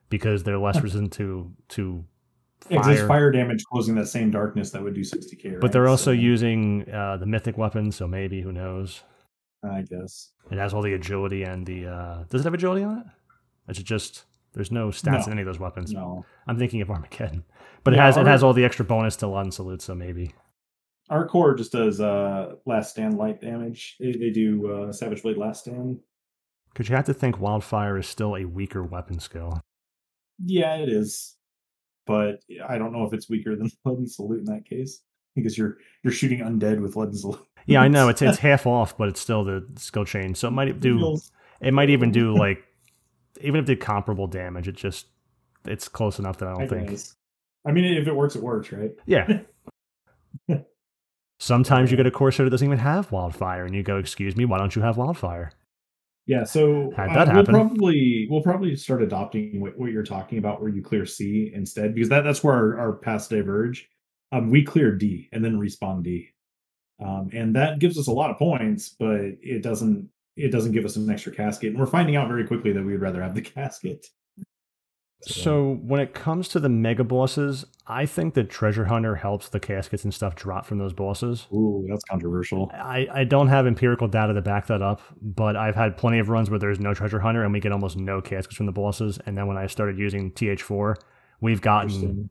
because 0.08 0.44
they're 0.44 0.58
less 0.58 0.80
resistant 0.80 1.12
to 1.14 1.50
to 1.70 2.04
Yeah, 2.68 2.76
'cause 2.78 2.86
there's 2.86 2.98
fire. 3.00 3.08
fire 3.08 3.32
damage 3.32 3.64
causing 3.72 3.94
that 3.96 4.06
same 4.06 4.30
darkness 4.30 4.70
that 4.70 4.82
would 4.82 4.94
do 4.94 5.02
60k. 5.02 5.50
Right? 5.52 5.60
But 5.60 5.72
they're 5.72 5.88
also 5.88 6.04
So, 6.06 6.10
using 6.12 6.88
uh, 6.92 7.16
the 7.16 7.26
mythic 7.26 7.56
weapon, 7.58 7.90
so 7.90 8.06
maybe 8.06 8.40
who 8.42 8.52
knows? 8.52 9.02
I 9.64 9.82
guess. 9.82 10.30
It 10.50 10.58
has 10.58 10.72
all 10.74 10.82
the 10.82 10.94
agility 10.94 11.42
and 11.42 11.66
the. 11.66 11.86
Uh, 11.88 12.24
does 12.28 12.42
it 12.42 12.44
have 12.44 12.54
agility 12.54 12.84
on 12.84 12.98
it? 12.98 13.06
Is 13.68 13.78
it 13.78 13.84
just 13.84 14.24
there's 14.52 14.70
no 14.72 14.88
stats 14.88 15.20
No. 15.20 15.26
in 15.26 15.32
any 15.32 15.42
of 15.42 15.46
those 15.46 15.58
weapons? 15.58 15.92
No. 15.92 16.24
I'm 16.46 16.58
thinking 16.58 16.80
of 16.80 16.90
Armageddon, 16.90 17.44
but 17.84 17.92
it 17.94 17.96
Yeah, 17.98 18.06
has 18.06 18.16
it 18.16 18.26
has 18.26 18.42
all 18.42 18.52
the 18.52 18.64
extra 18.64 18.84
bonus 18.84 19.16
to 19.16 19.26
Leaden 19.28 19.52
Salute, 19.52 19.82
so 19.82 19.94
maybe. 19.94 20.34
Our 21.10 21.28
core 21.28 21.54
just 21.54 21.72
does 21.72 22.00
uh 22.00 22.54
last 22.64 22.90
stand 22.90 23.16
light 23.16 23.40
damage. 23.40 23.96
They, 24.00 24.12
they 24.12 24.30
do 24.30 24.70
uh 24.88 24.92
Savage 24.92 25.22
Blade 25.22 25.36
last 25.36 25.60
stand. 25.62 25.98
Because 26.72 26.88
you 26.88 26.96
have 26.96 27.06
to 27.06 27.14
think 27.14 27.40
wildfire 27.40 27.96
is 27.98 28.06
still 28.06 28.36
a 28.36 28.44
weaker 28.44 28.82
weapon 28.82 29.18
skill. 29.20 29.60
Yeah, 30.44 30.74
it 30.76 30.88
is. 30.88 31.34
But 32.06 32.40
I 32.68 32.78
don't 32.78 32.92
know 32.92 33.04
if 33.04 33.12
it's 33.12 33.28
weaker 33.28 33.56
than 33.56 33.70
Leaden 33.84 34.06
Salute 34.08 34.40
in 34.40 34.44
that 34.46 34.64
case. 34.64 35.00
Because 35.34 35.56
you're 35.58 35.78
you're 36.02 36.12
shooting 36.12 36.40
undead 36.40 36.80
with 36.80 36.96
Leaden 36.96 37.14
Salute. 37.16 37.40
Yeah, 37.66 37.80
I 37.82 37.88
know 37.88 38.08
it's 38.08 38.22
it's 38.22 38.38
half 38.38 38.66
off, 38.66 38.96
but 38.96 39.08
it's 39.08 39.20
still 39.20 39.44
the 39.44 39.66
skill 39.76 40.04
chain, 40.04 40.34
so 40.34 40.48
it 40.48 40.52
might 40.52 40.80
do. 40.80 41.18
It 41.60 41.72
might 41.74 41.90
even 41.90 42.10
do 42.10 42.34
like, 42.38 42.62
even 43.40 43.60
if 43.60 43.66
they 43.66 43.74
did 43.74 43.82
comparable 43.82 44.26
damage, 44.26 44.68
it 44.68 44.76
just 44.76 45.06
it's 45.64 45.88
close 45.88 46.18
enough 46.18 46.38
that 46.38 46.48
I 46.48 46.52
don't 46.54 46.62
I 46.62 46.66
think. 46.66 46.90
guess. 46.90 47.14
I 47.66 47.72
mean, 47.72 47.84
if 47.84 48.06
it 48.06 48.14
works, 48.14 48.36
it 48.36 48.42
works, 48.42 48.70
right? 48.72 48.92
Yeah. 49.06 49.40
Sometimes 51.38 51.90
you 51.90 51.96
get 51.98 52.06
a 52.06 52.10
course 52.10 52.38
that 52.38 52.48
doesn't 52.48 52.66
even 52.66 52.78
have 52.78 53.12
wildfire, 53.12 53.64
and 53.66 53.74
you 53.74 53.82
go, 53.82 53.98
"Excuse 53.98 54.36
me, 54.36 54.44
why 54.46 54.56
don't 54.58 54.74
you 54.74 54.80
have 54.82 54.96
wildfire?" 54.96 55.52
Yeah, 56.26 56.44
so 56.44 56.90
Had 56.96 57.10
uh, 57.10 57.14
that 57.14 57.28
we'll 57.28 57.36
happen. 57.36 57.54
probably 57.54 58.26
we'll 58.30 58.42
probably 58.42 58.74
start 58.74 59.02
adopting 59.02 59.60
what, 59.60 59.78
what 59.78 59.92
you're 59.92 60.02
talking 60.02 60.38
about, 60.38 60.60
where 60.60 60.70
you 60.70 60.82
clear 60.82 61.04
C 61.06 61.52
instead, 61.54 61.94
because 61.94 62.08
that, 62.08 62.24
that's 62.24 62.42
where 62.42 62.54
our, 62.54 62.78
our 62.78 62.92
paths 62.94 63.28
diverge. 63.28 63.88
Um, 64.32 64.50
we 64.50 64.64
clear 64.64 64.92
D 64.96 65.28
and 65.32 65.44
then 65.44 65.56
respawn 65.58 66.02
D, 66.02 66.30
um, 67.04 67.30
and 67.32 67.54
that 67.54 67.78
gives 67.80 67.98
us 67.98 68.08
a 68.08 68.12
lot 68.12 68.30
of 68.30 68.38
points, 68.38 68.88
but 68.98 69.20
it 69.40 69.62
doesn't 69.62 70.08
it 70.36 70.52
doesn't 70.52 70.72
give 70.72 70.84
us 70.84 70.96
an 70.96 71.08
extra 71.10 71.32
casket. 71.32 71.70
And 71.70 71.78
we're 71.78 71.86
finding 71.86 72.16
out 72.16 72.28
very 72.28 72.46
quickly 72.46 72.72
that 72.72 72.84
we'd 72.84 72.96
rather 72.96 73.22
have 73.22 73.34
the 73.34 73.42
casket. 73.56 74.06
So 75.22 75.80
when 75.82 76.00
it 76.00 76.14
comes 76.14 76.46
to 76.48 76.60
the 76.60 76.68
mega 76.68 77.02
bosses, 77.02 77.64
I 77.86 78.06
think 78.06 78.34
that 78.34 78.50
Treasure 78.50 78.84
Hunter 78.84 79.16
helps 79.16 79.48
the 79.48 79.58
caskets 79.58 80.04
and 80.04 80.12
stuff 80.12 80.36
drop 80.36 80.66
from 80.66 80.78
those 80.78 80.92
bosses. 80.92 81.46
ooh, 81.52 81.84
that's 81.88 82.04
controversial. 82.04 82.70
I, 82.74 83.08
I 83.12 83.24
don't 83.24 83.48
have 83.48 83.66
empirical 83.66 84.08
data 84.08 84.34
to 84.34 84.42
back 84.42 84.66
that 84.66 84.82
up, 84.82 85.00
but 85.20 85.56
I've 85.56 85.74
had 85.74 85.96
plenty 85.96 86.18
of 86.18 86.28
runs 86.28 86.50
where 86.50 86.58
there's 86.58 86.78
no 86.78 86.94
treasure 86.94 87.18
hunter 87.18 87.42
and 87.42 87.52
we 87.52 87.60
get 87.60 87.72
almost 87.72 87.96
no 87.96 88.20
caskets 88.20 88.56
from 88.56 88.66
the 88.66 88.72
bosses. 88.72 89.18
And 89.26 89.36
then 89.36 89.46
when 89.46 89.56
I 89.56 89.66
started 89.66 89.98
using 89.98 90.32
TH4, 90.32 90.96
we've 91.40 91.62
gotten 91.62 92.28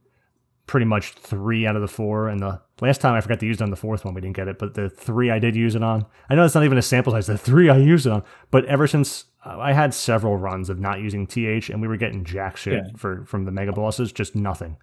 pretty 0.67 0.85
much 0.85 1.13
three 1.13 1.65
out 1.65 1.75
of 1.75 1.81
the 1.81 1.87
four. 1.87 2.29
And 2.29 2.39
the 2.39 2.61
last 2.81 3.01
time 3.01 3.13
I 3.13 3.21
forgot 3.21 3.39
to 3.39 3.45
use 3.45 3.57
it 3.57 3.63
on 3.63 3.69
the 3.69 3.75
fourth 3.75 4.03
one, 4.05 4.13
we 4.13 4.21
didn't 4.21 4.35
get 4.35 4.47
it. 4.47 4.59
But 4.59 4.73
the 4.73 4.89
three 4.89 5.31
I 5.31 5.39
did 5.39 5.55
use 5.55 5.75
it 5.75 5.83
on, 5.83 6.05
I 6.29 6.35
know 6.35 6.43
it's 6.45 6.55
not 6.55 6.63
even 6.65 6.77
a 6.77 6.81
sample 6.81 7.13
size, 7.13 7.27
the 7.27 7.37
three 7.37 7.69
I 7.69 7.77
used 7.77 8.05
it 8.05 8.11
on. 8.11 8.23
But 8.51 8.65
ever 8.65 8.87
since 8.87 9.25
uh, 9.45 9.57
I 9.59 9.73
had 9.73 9.93
several 9.93 10.37
runs 10.37 10.69
of 10.69 10.79
not 10.79 10.99
using 10.99 11.27
TH 11.27 11.69
and 11.69 11.81
we 11.81 11.87
were 11.87 11.97
getting 11.97 12.23
jack 12.23 12.57
shit 12.57 12.73
Yeah. 12.73 12.91
for 12.97 13.25
from 13.25 13.45
the 13.45 13.51
mega 13.51 13.71
bosses, 13.71 14.11
just 14.11 14.35
nothing. 14.35 14.77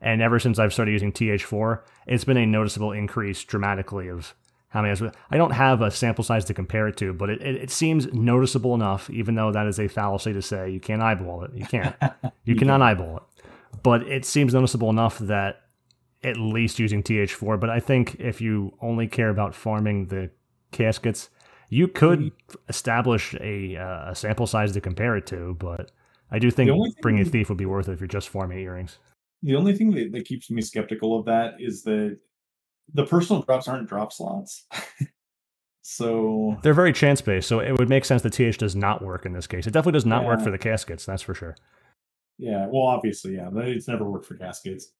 And 0.00 0.22
ever 0.22 0.38
since 0.38 0.58
I've 0.58 0.72
started 0.72 0.92
using 0.92 1.10
TH4, 1.12 1.80
it's 2.06 2.24
been 2.24 2.36
a 2.36 2.46
noticeable 2.46 2.92
increase 2.92 3.42
dramatically 3.42 4.08
of 4.08 4.34
how 4.68 4.82
many. 4.82 5.10
I 5.30 5.36
don't 5.38 5.52
have 5.52 5.80
a 5.80 5.90
sample 5.90 6.22
size 6.22 6.44
to 6.44 6.54
compare 6.54 6.86
it 6.86 6.96
to, 6.98 7.12
but 7.14 7.30
it, 7.30 7.40
it, 7.42 7.56
it 7.56 7.70
seems 7.70 8.06
noticeable 8.12 8.74
enough, 8.74 9.08
even 9.10 9.34
though 9.34 9.50
that 9.50 9.66
is 9.66 9.80
a 9.80 9.88
fallacy 9.88 10.32
to 10.34 10.42
say. 10.42 10.70
You 10.70 10.78
can't 10.78 11.02
eyeball 11.02 11.42
it. 11.44 11.52
You 11.54 11.64
can't. 11.64 11.96
You, 12.22 12.30
You 12.44 12.56
cannot 12.56 12.74
can't. 12.80 12.82
eyeball 13.00 13.16
it. 13.16 13.22
But 13.82 14.02
it 14.02 14.24
seems 14.24 14.54
noticeable 14.54 14.90
enough 14.90 15.18
that 15.20 15.62
at 16.22 16.36
least 16.36 16.78
using 16.78 17.02
TH4. 17.02 17.58
But 17.60 17.70
I 17.70 17.80
think 17.80 18.16
if 18.18 18.40
you 18.40 18.76
only 18.80 19.06
care 19.06 19.30
about 19.30 19.54
farming 19.54 20.06
the 20.06 20.30
caskets, 20.72 21.30
you 21.70 21.86
could 21.88 22.18
Mm-hmm. 22.20 22.56
establish 22.68 23.34
a, 23.40 23.76
uh, 23.76 24.10
a 24.10 24.14
sample 24.14 24.46
size 24.46 24.72
to 24.72 24.80
compare 24.80 25.16
it 25.16 25.26
to. 25.26 25.54
But 25.58 25.92
I 26.30 26.38
do 26.38 26.50
think 26.50 26.68
The 26.68 26.74
only 26.74 26.90
thing- 26.90 27.02
bringing 27.02 27.24
thief 27.24 27.48
would 27.48 27.58
be 27.58 27.66
worth 27.66 27.88
it 27.88 27.92
if 27.92 28.00
you're 28.00 28.08
just 28.08 28.28
farming 28.28 28.58
earrings. 28.58 28.98
The 29.42 29.54
only 29.54 29.74
thing 29.76 29.92
that, 29.92 30.10
that 30.12 30.24
keeps 30.24 30.50
me 30.50 30.60
skeptical 30.62 31.18
of 31.18 31.26
that 31.26 31.54
is 31.60 31.82
that 31.84 32.18
the 32.92 33.04
personal 33.06 33.42
drops 33.42 33.68
aren't 33.68 33.88
drop 33.88 34.12
slots. 34.12 34.66
so 35.82 36.56
They're 36.62 36.74
very 36.74 36.92
chance 36.92 37.20
based, 37.20 37.48
so 37.48 37.60
it 37.60 37.72
would 37.78 37.88
make 37.88 38.04
sense 38.04 38.22
that 38.22 38.32
TH 38.32 38.58
does 38.58 38.74
not 38.74 39.02
work 39.02 39.24
in 39.24 39.32
this 39.32 39.46
case. 39.46 39.66
It 39.66 39.70
definitely 39.70 39.92
does 39.96 40.06
not 40.06 40.24
work 40.24 40.40
for 40.40 40.50
the 40.50 40.58
caskets, 40.58 41.06
that's 41.06 41.22
for 41.22 41.34
sure. 41.34 41.56
yeah, 42.38 42.66
well, 42.66 42.82
obviously, 42.86 43.36
yeah, 43.36 43.48
it's 43.54 43.88
never 43.88 44.04
worked 44.10 44.26
for 44.26 44.34
caskets. 44.36 44.92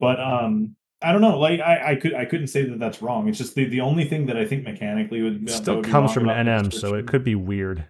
But 0.00 0.20
um, 0.20 0.76
I 1.02 1.12
don't 1.12 1.20
know. 1.20 1.38
Like 1.38 1.60
I, 1.60 1.92
I 1.92 1.96
could 1.96 2.14
I 2.14 2.24
couldn't 2.24 2.48
say 2.48 2.64
that 2.64 2.78
that's 2.78 3.02
wrong. 3.02 3.28
It's 3.28 3.38
just 3.38 3.54
the, 3.54 3.64
the 3.66 3.80
only 3.80 4.04
thing 4.04 4.26
that 4.26 4.36
I 4.36 4.44
think 4.44 4.64
mechanically 4.64 5.22
would 5.22 5.48
still 5.50 5.76
would 5.76 5.84
comes 5.86 6.12
from 6.12 6.28
an 6.28 6.46
NM, 6.46 6.72
so 6.72 6.94
it 6.94 7.06
could 7.06 7.24
be 7.24 7.34
weird. 7.34 7.84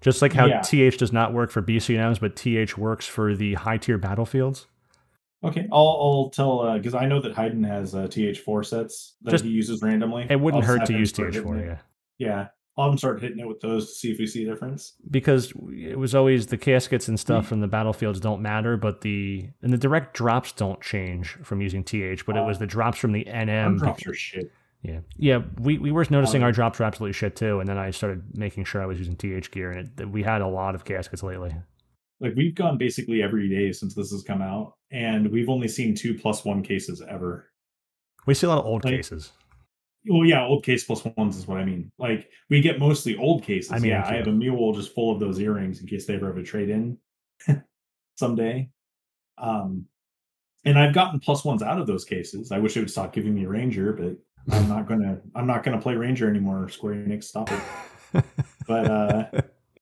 Just 0.00 0.22
like 0.22 0.32
how 0.32 0.46
Yeah. 0.46 0.60
TH 0.62 0.96
does 0.96 1.12
not 1.12 1.34
work 1.34 1.50
for 1.50 1.60
BCNMs, 1.60 2.20
but 2.20 2.34
TH 2.34 2.78
works 2.78 3.06
for 3.06 3.34
the 3.34 3.54
high 3.54 3.76
tier 3.76 3.98
battlefields. 3.98 4.66
Okay, 5.42 5.66
I'll 5.72 5.86
I'll 6.00 6.30
tell 6.30 6.74
because 6.76 6.94
I 6.94 7.06
know 7.06 7.20
that 7.20 7.34
Hayden 7.34 7.64
has 7.64 7.94
uh, 7.94 8.02
TH4 8.06 8.64
sets 8.66 9.16
that 9.22 9.30
Just- 9.32 9.44
he 9.44 9.50
uses 9.50 9.82
randomly. 9.82 10.26
It 10.28 10.40
wouldn't 10.40 10.62
I'll 10.64 10.68
hurt 10.78 10.86
to 10.86 10.92
use 10.92 11.10
start 11.10 11.32
TH4, 11.32 11.66
yeah. 11.66 11.78
Yeah, 12.18 12.46
I'll 12.80 12.86
have 12.86 12.94
him 12.94 12.98
start 12.98 13.20
hitting 13.20 13.38
it 13.38 13.46
with 13.46 13.60
those 13.60 13.88
to 13.88 13.94
see 13.94 14.10
if 14.10 14.18
we 14.18 14.26
see 14.26 14.44
a 14.44 14.50
difference. 14.50 14.94
Because 15.10 15.52
it 15.70 15.98
was 15.98 16.14
always 16.14 16.46
the 16.46 16.56
caskets 16.56 17.08
and 17.08 17.20
stuff 17.20 17.44
hmm. 17.44 17.48
from 17.48 17.60
the 17.60 17.68
battlefields 17.68 18.20
don't 18.20 18.40
matter, 18.40 18.76
but 18.76 19.02
the 19.02 19.50
and 19.62 19.72
the 19.72 19.78
direct 19.78 20.14
drops 20.14 20.52
don't 20.52 20.80
change 20.80 21.36
from 21.42 21.60
using 21.60 21.84
TH, 21.84 22.24
but 22.24 22.36
it 22.36 22.44
was 22.44 22.56
oh. 22.56 22.60
the 22.60 22.66
drops 22.66 22.98
from 22.98 23.12
the 23.12 23.24
NM. 23.24 23.78
drops 23.78 24.06
are 24.06 24.14
shit. 24.14 24.50
Yeah, 24.82 25.00
yeah. 25.18 25.42
We 25.58 25.78
we 25.78 25.92
were 25.92 26.06
noticing 26.08 26.42
our 26.42 26.52
drops 26.52 26.78
were 26.78 26.86
absolutely 26.86 27.12
shit 27.12 27.36
too, 27.36 27.60
and 27.60 27.68
then 27.68 27.76
I 27.76 27.90
started 27.90 28.36
making 28.36 28.64
sure 28.64 28.82
I 28.82 28.86
was 28.86 28.98
using 28.98 29.14
TH 29.14 29.50
gear, 29.50 29.72
and 29.72 30.00
it, 30.00 30.08
we 30.10 30.22
had 30.22 30.40
a 30.40 30.48
lot 30.48 30.74
of 30.74 30.84
caskets 30.84 31.22
lately. 31.22 31.54
Like 32.18 32.34
we've 32.34 32.54
gone 32.54 32.78
basically 32.78 33.22
every 33.22 33.48
day 33.48 33.72
since 33.72 33.94
this 33.94 34.10
has 34.10 34.22
come 34.22 34.40
out, 34.40 34.74
and 34.90 35.30
we've 35.30 35.50
only 35.50 35.68
seen 35.68 35.94
two 35.94 36.14
plus 36.14 36.44
one 36.44 36.62
cases 36.62 37.02
ever. 37.06 37.50
We 38.26 38.34
see 38.34 38.46
a 38.46 38.50
lot 38.50 38.58
of 38.58 38.66
old 38.66 38.84
Like- 38.84 38.94
cases. 38.94 39.32
Well, 40.08 40.24
yeah, 40.24 40.44
old 40.44 40.64
case 40.64 40.84
plus 40.84 41.04
ones 41.16 41.36
is 41.36 41.46
what 41.46 41.58
I 41.58 41.64
mean. 41.64 41.92
Like 41.98 42.30
we 42.48 42.60
get 42.60 42.78
mostly 42.78 43.16
old 43.16 43.42
cases. 43.42 43.72
I 43.72 43.78
mean, 43.78 43.90
yeah, 43.90 44.06
I 44.06 44.14
have 44.14 44.28
a 44.28 44.32
mule 44.32 44.72
just 44.72 44.94
full 44.94 45.12
of 45.12 45.20
those 45.20 45.38
earrings 45.38 45.80
in 45.80 45.86
case 45.86 46.06
they 46.06 46.14
ever 46.14 46.28
have 46.28 46.38
a 46.38 46.42
trade 46.42 46.70
in 46.70 46.96
someday. 48.16 48.70
Um, 49.36 49.86
and 50.64 50.78
I've 50.78 50.94
gotten 50.94 51.20
plus 51.20 51.44
ones 51.44 51.62
out 51.62 51.80
of 51.80 51.86
those 51.86 52.04
cases. 52.04 52.52
I 52.52 52.58
wish 52.58 52.76
it 52.76 52.80
would 52.80 52.90
stop 52.90 53.12
giving 53.12 53.34
me 53.34 53.46
Ranger, 53.46 53.92
but 53.92 54.16
I'm 54.54 54.68
not 54.68 54.86
gonna. 54.86 55.20
I'm 55.34 55.46
not 55.46 55.62
gonna 55.62 55.80
play 55.80 55.94
Ranger 55.94 56.28
anymore. 56.28 56.68
Square 56.68 56.94
Enix, 56.94 57.24
stop 57.24 57.50
it. 57.52 57.60
But 58.66 58.90
uh, 58.90 59.24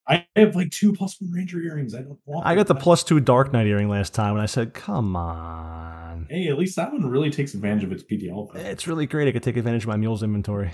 I 0.08 0.26
have 0.36 0.56
like 0.56 0.70
two 0.70 0.92
plus 0.92 1.20
one 1.20 1.30
Ranger 1.30 1.60
earrings. 1.60 1.94
I 1.94 2.02
don't 2.02 2.18
want. 2.24 2.46
I 2.46 2.54
got 2.54 2.66
the 2.66 2.74
plus 2.74 3.04
two 3.04 3.20
Dark 3.20 3.52
Knight 3.52 3.66
earring 3.66 3.88
last 3.88 4.14
time, 4.14 4.32
and 4.32 4.40
I 4.42 4.46
said, 4.46 4.72
"Come 4.72 5.14
on, 5.16 6.26
Hey, 6.30 6.48
at 6.48 6.58
least 6.58 6.76
that 6.76 6.92
one 6.92 7.04
really 7.06 7.30
takes 7.30 7.52
advantage 7.54 7.84
of 7.84 7.92
its 7.92 8.02
PDL. 8.02 8.52
though. 8.52 8.60
it's 8.60 8.86
really 8.86 9.06
great. 9.06 9.28
I 9.28 9.32
could 9.32 9.42
take 9.42 9.56
advantage 9.56 9.82
of 9.84 9.88
my 9.88 9.96
mule's 9.96 10.22
inventory." 10.22 10.72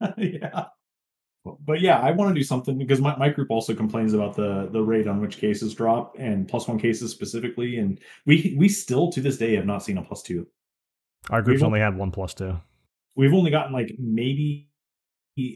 yeah. 0.18 0.66
But 1.64 1.80
yeah, 1.80 2.00
I 2.00 2.10
want 2.10 2.30
to 2.30 2.34
do 2.34 2.42
something 2.42 2.76
because 2.76 3.00
my, 3.00 3.16
my 3.16 3.28
group 3.28 3.50
also 3.50 3.72
complains 3.74 4.12
about 4.14 4.34
the 4.34 4.68
the 4.72 4.82
rate 4.82 5.06
on 5.06 5.20
which 5.20 5.38
cases 5.38 5.74
drop 5.74 6.16
and 6.18 6.46
plus 6.48 6.66
one 6.68 6.78
cases 6.78 7.12
specifically, 7.12 7.78
and 7.78 7.98
we 8.26 8.54
we 8.58 8.68
still 8.68 9.10
to 9.12 9.20
this 9.20 9.38
day 9.38 9.54
have 9.54 9.64
not 9.66 9.82
seen 9.82 9.96
a 9.96 10.02
plus 10.02 10.22
two. 10.22 10.46
Our 11.30 11.40
group's 11.42 11.62
won't- 11.62 11.70
only 11.70 11.80
had 11.80 11.96
one 11.96 12.10
plus 12.10 12.34
two. 12.34 12.56
We've 13.14 13.32
only 13.32 13.50
gotten 13.50 13.72
like 13.72 13.94
maybe 13.98 14.68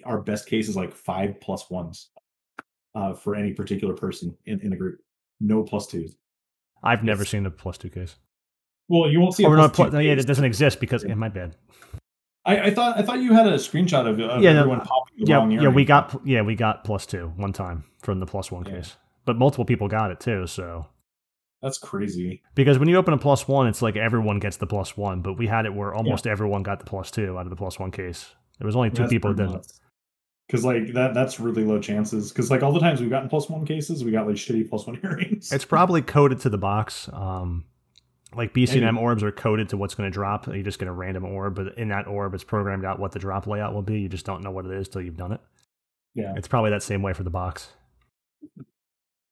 our 0.05 0.20
best 0.22 0.47
case 0.47 0.68
is 0.68 0.76
like 0.76 0.94
five 0.94 1.40
plus 1.40 1.68
ones 1.70 2.09
uh, 2.95 3.15
for 3.15 3.35
any 3.35 3.53
particular 3.53 3.95
person 3.95 4.37
in, 4.47 4.61
in 4.61 4.71
the 4.71 4.77
group. 4.77 5.01
No 5.41 5.62
plus 5.62 5.87
twos. 5.87 6.17
I've 6.83 7.05
never 7.05 7.25
seen 7.25 7.47
a 7.47 7.51
plus 7.51 7.79
two 7.79 7.91
case. 7.91 8.17
Well, 8.89 9.09
you 9.11 9.21
won't 9.21 9.35
see. 9.35 9.45
A 9.45 9.49
Or 9.49 9.57
plus 9.69 9.79
not, 9.79 9.93
no, 9.93 9.99
yeah, 10.01 10.12
it 10.12 10.27
doesn't 10.27 10.45
exist 10.45 10.81
because 10.81 11.05
yeah, 11.05 11.15
my 11.15 11.29
bad. 11.29 11.57
I, 12.45 12.59
I 12.61 12.71
thought 12.71 12.99
I 12.99 13.03
thought 13.03 13.21
you 13.21 13.33
had 13.35 13.47
a 13.47 13.57
screenshot 13.57 14.09
of, 14.09 14.19
of 14.19 14.43
Yeah, 14.43 14.55
no, 14.55 14.61
everyone 14.61 14.81
popping 14.81 15.25
the 15.25 15.27
Yeah, 15.31 15.49
yeah, 15.49 15.69
we 15.69 15.85
got 15.85 16.21
yeah 16.25 16.41
we 16.43 16.55
got 16.55 16.85
plus 16.85 17.07
two 17.07 17.33
one 17.37 17.53
time 17.53 17.85
from 18.03 18.19
the 18.19 18.27
plus 18.27 18.51
one 18.51 18.65
Yeah. 18.65 18.77
case, 18.77 18.97
but 19.27 19.37
multiple 19.37 19.65
people 19.65 19.89
got 19.89 20.11
it 20.11 20.21
too. 20.21 20.47
So 20.47 20.87
That's 21.62 21.79
crazy. 21.79 22.43
because 22.55 22.79
when 22.79 22.89
you 22.89 22.97
open 22.97 23.12
a 23.15 23.19
plus 23.19 23.47
one, 23.47 23.67
it's 23.69 23.83
like 23.83 23.97
everyone 23.97 24.39
gets 24.41 24.57
the 24.57 24.67
plus 24.67 24.97
one, 24.97 25.21
but 25.21 25.35
we 25.35 25.47
had 25.47 25.67
it 25.67 25.75
where 25.75 25.95
almost 25.95 26.27
everyone 26.27 26.62
got 26.62 26.79
the 26.81 26.87
plus 26.87 27.11
two 27.11 27.39
out 27.39 27.45
of 27.47 27.51
the 27.51 27.57
plus 27.57 27.79
one 27.79 27.91
case. 27.91 28.35
There 28.59 28.67
was 28.67 28.75
only 28.77 28.91
two 28.91 29.07
people 29.07 29.35
that 29.35 29.47
didn't. 29.47 29.73
Because 30.51 30.64
like 30.64 30.94
that 30.94 31.14
that's 31.14 31.39
really 31.39 31.62
low 31.64 31.78
chances. 31.78 32.32
Because 32.32 32.51
like 32.51 32.64
all 32.64 32.72
the 32.72 32.81
times 32.81 33.01
we've 33.01 33.09
gotten 33.09 33.28
plus 33.28 33.48
one 33.48 33.64
cases, 33.64 34.02
we 34.02 34.10
got 34.10 34.27
like 34.27 34.35
shitty 34.35 34.68
plus 34.68 34.85
one 34.85 34.98
earrings. 35.05 35.52
It's 35.52 35.64
probably 35.64 36.02
coded 36.02 36.40
to 36.40 36.48
the 36.51 36.59
box. 36.59 37.09
Um, 37.12 37.66
like 38.35 38.52
BCNM 38.52 38.94
Maybe. 38.94 38.98
orbs 38.98 39.22
are 39.22 39.31
coded 39.31 39.68
to 39.68 39.77
what's 39.77 39.94
going 39.94 40.10
to 40.10 40.12
drop. 40.12 40.48
You 40.48 40.62
just 40.64 40.78
get 40.81 40.89
a 40.89 40.93
random 40.93 41.24
orb, 41.24 41.55
but 41.55 41.78
in 41.78 41.89
that 41.89 42.09
orb, 42.09 42.35
it's 42.35 42.43
programmed 42.43 42.85
out 42.85 42.98
what 42.98 43.12
the 43.12 43.18
drop 43.20 43.47
layout 43.47 43.74
will 43.74 43.82
be. 43.82 44.01
You 44.01 44.09
just 44.09 44.27
don't 44.27 44.43
know 44.43 44.51
what 44.51 44.66
it 44.66 44.72
is 44.72 44.89
till 44.89 45.02
you've 45.02 45.16
done 45.16 45.32
it. 45.32 45.40
yeah. 46.14 46.35
It's 46.36 46.48
probably 46.48 46.70
that 46.70 46.82
same 46.82 47.02
way 47.02 47.12
for 47.12 47.22
the 47.22 47.31
box. 47.31 47.68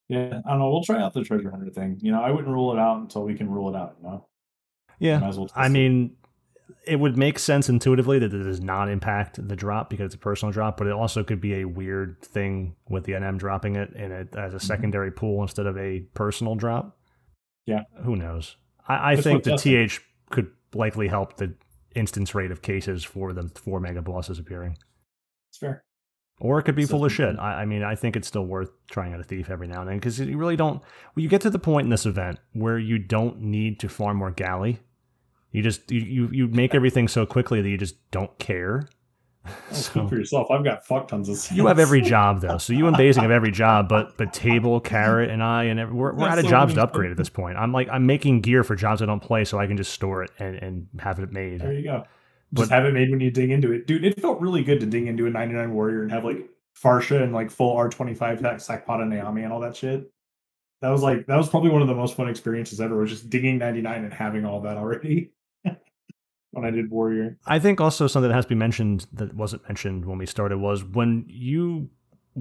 Yeah. 0.09 0.40
I 0.47 0.51
don't 0.51 0.59
know. 0.61 0.70
We'll 0.70 0.85
try 0.85 1.01
out 1.03 1.15
the 1.15 1.23
treasure 1.23 1.51
hunter 1.51 1.70
thing. 1.70 1.99
You 2.01 2.12
know, 2.12 2.23
I 2.23 2.31
wouldn't 2.31 2.49
rule 2.49 2.73
it 2.73 2.78
out 2.78 2.99
until 3.01 3.24
we 3.24 3.35
can 3.35 3.51
rule 3.51 3.69
it 3.74 3.77
out, 3.78 3.97
you 4.01 4.09
know? 4.09 4.27
Yeah, 5.01 5.19
Might 5.19 5.28
as 5.28 5.39
well 5.39 5.51
I 5.55 5.66
it. 5.66 5.70
mean, 5.70 6.16
it 6.86 6.97
would 6.97 7.16
make 7.16 7.39
sense 7.39 7.69
intuitively 7.69 8.19
that 8.19 8.32
it 8.32 8.45
does 8.45 8.61
not 8.61 8.89
impact 8.89 9.47
the 9.47 9.57
drop 9.57 9.90
because 9.90 10.07
it's 10.07 10.15
a 10.15 10.19
personal 10.19 10.53
drop, 10.53 10.77
but 10.77 10.86
it 10.86 10.93
also 10.93 11.23
could 11.23 11.40
be 11.40 11.61
a 11.61 11.65
weird 11.65 12.20
thing 12.23 12.77
with 12.89 13.05
the 13.05 13.12
NM 13.12 13.39
dropping 13.39 13.77
it 13.77 13.93
in 13.95 14.12
it 14.12 14.35
as 14.36 14.55
a 14.55 14.61
secondary 14.61 15.11
pool 15.11 15.43
instead 15.43 15.66
of 15.66 15.77
a 15.77 16.01
personal 16.15 16.55
drop. 16.55 16.86
Mm-hmm. 16.86 16.93
Yeah. 17.73 17.82
who 18.03 18.16
knows? 18.16 18.57
I, 18.86 19.12
I 19.12 19.16
think 19.16 19.45
the 19.45 19.57
TH 19.57 20.01
could 20.31 20.51
likely 20.74 21.09
help 21.09 21.36
the 21.36 21.55
instance 21.95 22.35
rate 22.35 22.51
of 22.51 22.62
cases 22.62 23.05
for 23.05 23.32
the 23.32 23.51
four 23.55 23.81
mega 23.81 24.01
bosses 24.01 24.39
appearing. 24.39 24.77
it's 25.51 25.59
fair. 25.59 25.85
Or 26.40 26.59
it 26.61 26.62
could 26.62 26.77
be 26.77 26.86
full 26.86 27.05
of 27.05 27.12
shit. 27.12 27.36
I, 27.39 27.62
I 27.62 27.65
mean, 27.65 27.82
I 27.82 27.97
think 27.97 28.15
it's 28.15 28.28
still 28.28 28.47
worth 28.47 28.70
trying 28.89 29.12
out 29.12 29.19
a 29.19 29.24
thief 29.24 29.51
every 29.51 29.66
now 29.66 29.81
and 29.81 29.90
then 29.90 29.97
because 29.97 30.20
you 30.20 30.39
really 30.39 30.57
don't. 30.57 30.81
When 31.15 31.24
you 31.24 31.28
get 31.28 31.40
to 31.43 31.51
the 31.51 31.59
point 31.59 31.86
in 31.86 31.90
this 31.90 32.07
event 32.07 32.39
where 32.53 32.78
you 32.78 32.99
don't 32.99 33.40
need 33.40 33.81
to 33.81 33.89
farm 33.89 34.19
more 34.19 34.31
galley, 34.31 34.78
you 35.59 35.63
just 35.63 35.91
you 35.91 36.01
you, 36.01 36.29
you 36.33 36.49
make 36.49 36.75
everything 36.75 37.09
so 37.09 37.27
quickly 37.27 37.61
that 37.61 37.69
you 37.69 37.77
just 37.77 37.97
don't 38.11 38.39
care. 38.39 38.89
Speak 39.71 39.93
So 39.93 40.09
for 40.09 40.17
yourself. 40.17 40.51
I've 40.51 40.65
got 40.65 40.87
fuck 40.87 41.09
tons 41.09 41.29
of 41.29 41.57
you 41.57 41.67
have 41.67 41.79
every 41.79 42.01
job 42.03 42.41
though. 42.41 42.59
So 42.59 42.73
you 42.73 42.87
and 42.87 42.97
Basing 42.97 43.23
have 43.23 43.31
every 43.31 43.51
job, 43.51 43.89
but 43.89 44.17
but 44.17 44.33
Table, 44.33 44.81
Carrot, 44.81 45.31
and 45.31 45.43
I 45.43 45.65
and 45.65 45.81
every, 45.81 45.95
we're 45.95 46.13
we're 46.13 46.29
out 46.29 46.39
of 46.39 46.45
so 46.45 46.51
jobs 46.51 46.75
to 46.75 46.83
upgrade 46.83 47.11
at 47.11 47.17
this 47.17 47.31
point. 47.31 47.57
I'm 47.57 47.73
like 47.73 47.89
I'm 47.91 48.07
making 48.07 48.41
gear 48.43 48.63
for 48.63 48.77
jobs 48.77 49.01
I 49.03 49.07
don't 49.07 49.21
play, 49.23 49.45
so 49.45 49.59
I 49.59 49.67
can 49.67 49.77
just 49.77 49.93
store 49.93 50.23
it 50.23 50.31
and 50.39 50.57
and 50.57 50.87
have 51.01 51.19
it 51.19 51.33
made. 51.33 51.61
There 51.61 51.73
you 51.73 51.83
go. 51.85 52.05
But- 52.53 52.63
Just 52.63 52.73
have 52.73 52.85
it 52.87 52.95
made 52.95 53.11
when 53.11 53.21
you 53.21 53.31
dig 53.31 53.51
into 53.51 53.73
it. 53.73 53.87
Dude, 53.87 54.05
it 54.05 54.19
felt 54.21 54.41
really 54.41 54.65
good 54.65 54.81
to 54.81 54.87
dig 54.87 55.07
into 55.07 55.27
a 55.27 55.31
99 55.31 55.73
warrior 55.75 56.03
and 56.03 56.11
have 56.11 56.25
like 56.25 56.49
Farsha 56.83 57.23
and 57.23 57.33
like 57.35 57.51
full 57.51 57.77
R25 57.77 58.41
sac- 58.61 58.87
Sakpata 58.87 59.05
Nyame 59.07 59.45
and 59.45 59.53
all 59.53 59.61
that 59.61 59.77
shit. 59.77 60.11
That 60.81 60.91
was 60.91 61.03
like 61.03 61.27
that 61.27 61.37
was 61.37 61.49
probably 61.49 61.71
one 61.71 61.83
of 61.83 61.89
the 61.89 61.95
most 61.95 62.17
fun 62.17 62.29
experiences 62.29 62.81
ever, 62.81 62.97
was 62.97 63.11
just 63.11 63.29
digging 63.31 63.59
99 63.59 64.05
and 64.05 64.13
having 64.13 64.45
all 64.45 64.61
that 64.63 64.77
already. 64.77 65.33
When 66.61 66.67
I 66.67 66.71
did 66.71 66.91
warrior. 66.91 67.39
I 67.47 67.59
think 67.59 67.81
also 67.81 68.07
something 68.07 68.29
that 68.29 68.35
has 68.35 68.45
to 68.45 68.49
be 68.51 68.55
mentioned 68.55 69.07
that 69.13 69.35
wasn't 69.35 69.63
mentioned 69.69 70.05
when 70.05 70.19
we 70.19 70.27
started 70.27 70.59
was 70.59 70.85
when 70.85 71.25
you 71.29 71.91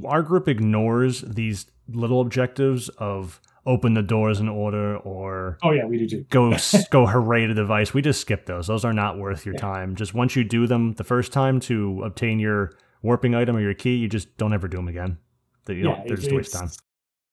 our 0.05 0.21
group 0.21 0.47
ignores 0.47 1.21
these 1.21 1.65
little 1.89 2.21
objectives 2.21 2.89
of 2.97 3.41
open 3.65 3.93
the 3.95 4.01
doors 4.01 4.39
in 4.39 4.47
order 4.47 4.95
or 4.97 5.57
Oh 5.63 5.71
yeah, 5.71 5.85
we 5.85 5.97
do 5.97 6.07
too. 6.07 6.25
go 6.29 6.55
go 6.91 7.05
hooray 7.07 7.47
to 7.47 7.53
the 7.53 7.61
device. 7.61 7.93
We 7.93 8.01
just 8.01 8.21
skip 8.21 8.45
those. 8.45 8.67
Those 8.67 8.85
are 8.85 8.93
not 8.93 9.17
worth 9.17 9.45
your 9.45 9.55
Yeah. 9.55 9.61
time. 9.61 9.95
Just 9.95 10.13
once 10.13 10.35
you 10.35 10.43
do 10.43 10.67
them 10.67 10.93
the 10.93 11.03
first 11.03 11.33
time 11.33 11.59
to 11.61 12.01
obtain 12.03 12.39
your 12.39 12.71
warping 13.01 13.35
item 13.35 13.55
or 13.57 13.59
your 13.61 13.73
key, 13.73 13.95
you 13.95 14.07
just 14.07 14.37
don't 14.37 14.53
ever 14.53 14.67
do 14.67 14.77
them 14.77 14.87
again. 14.87 15.17
You 15.67 15.83
don't, 15.83 16.07
they're 16.07 16.15
just 16.15 16.31
waste 16.31 16.53
time. 16.53 16.69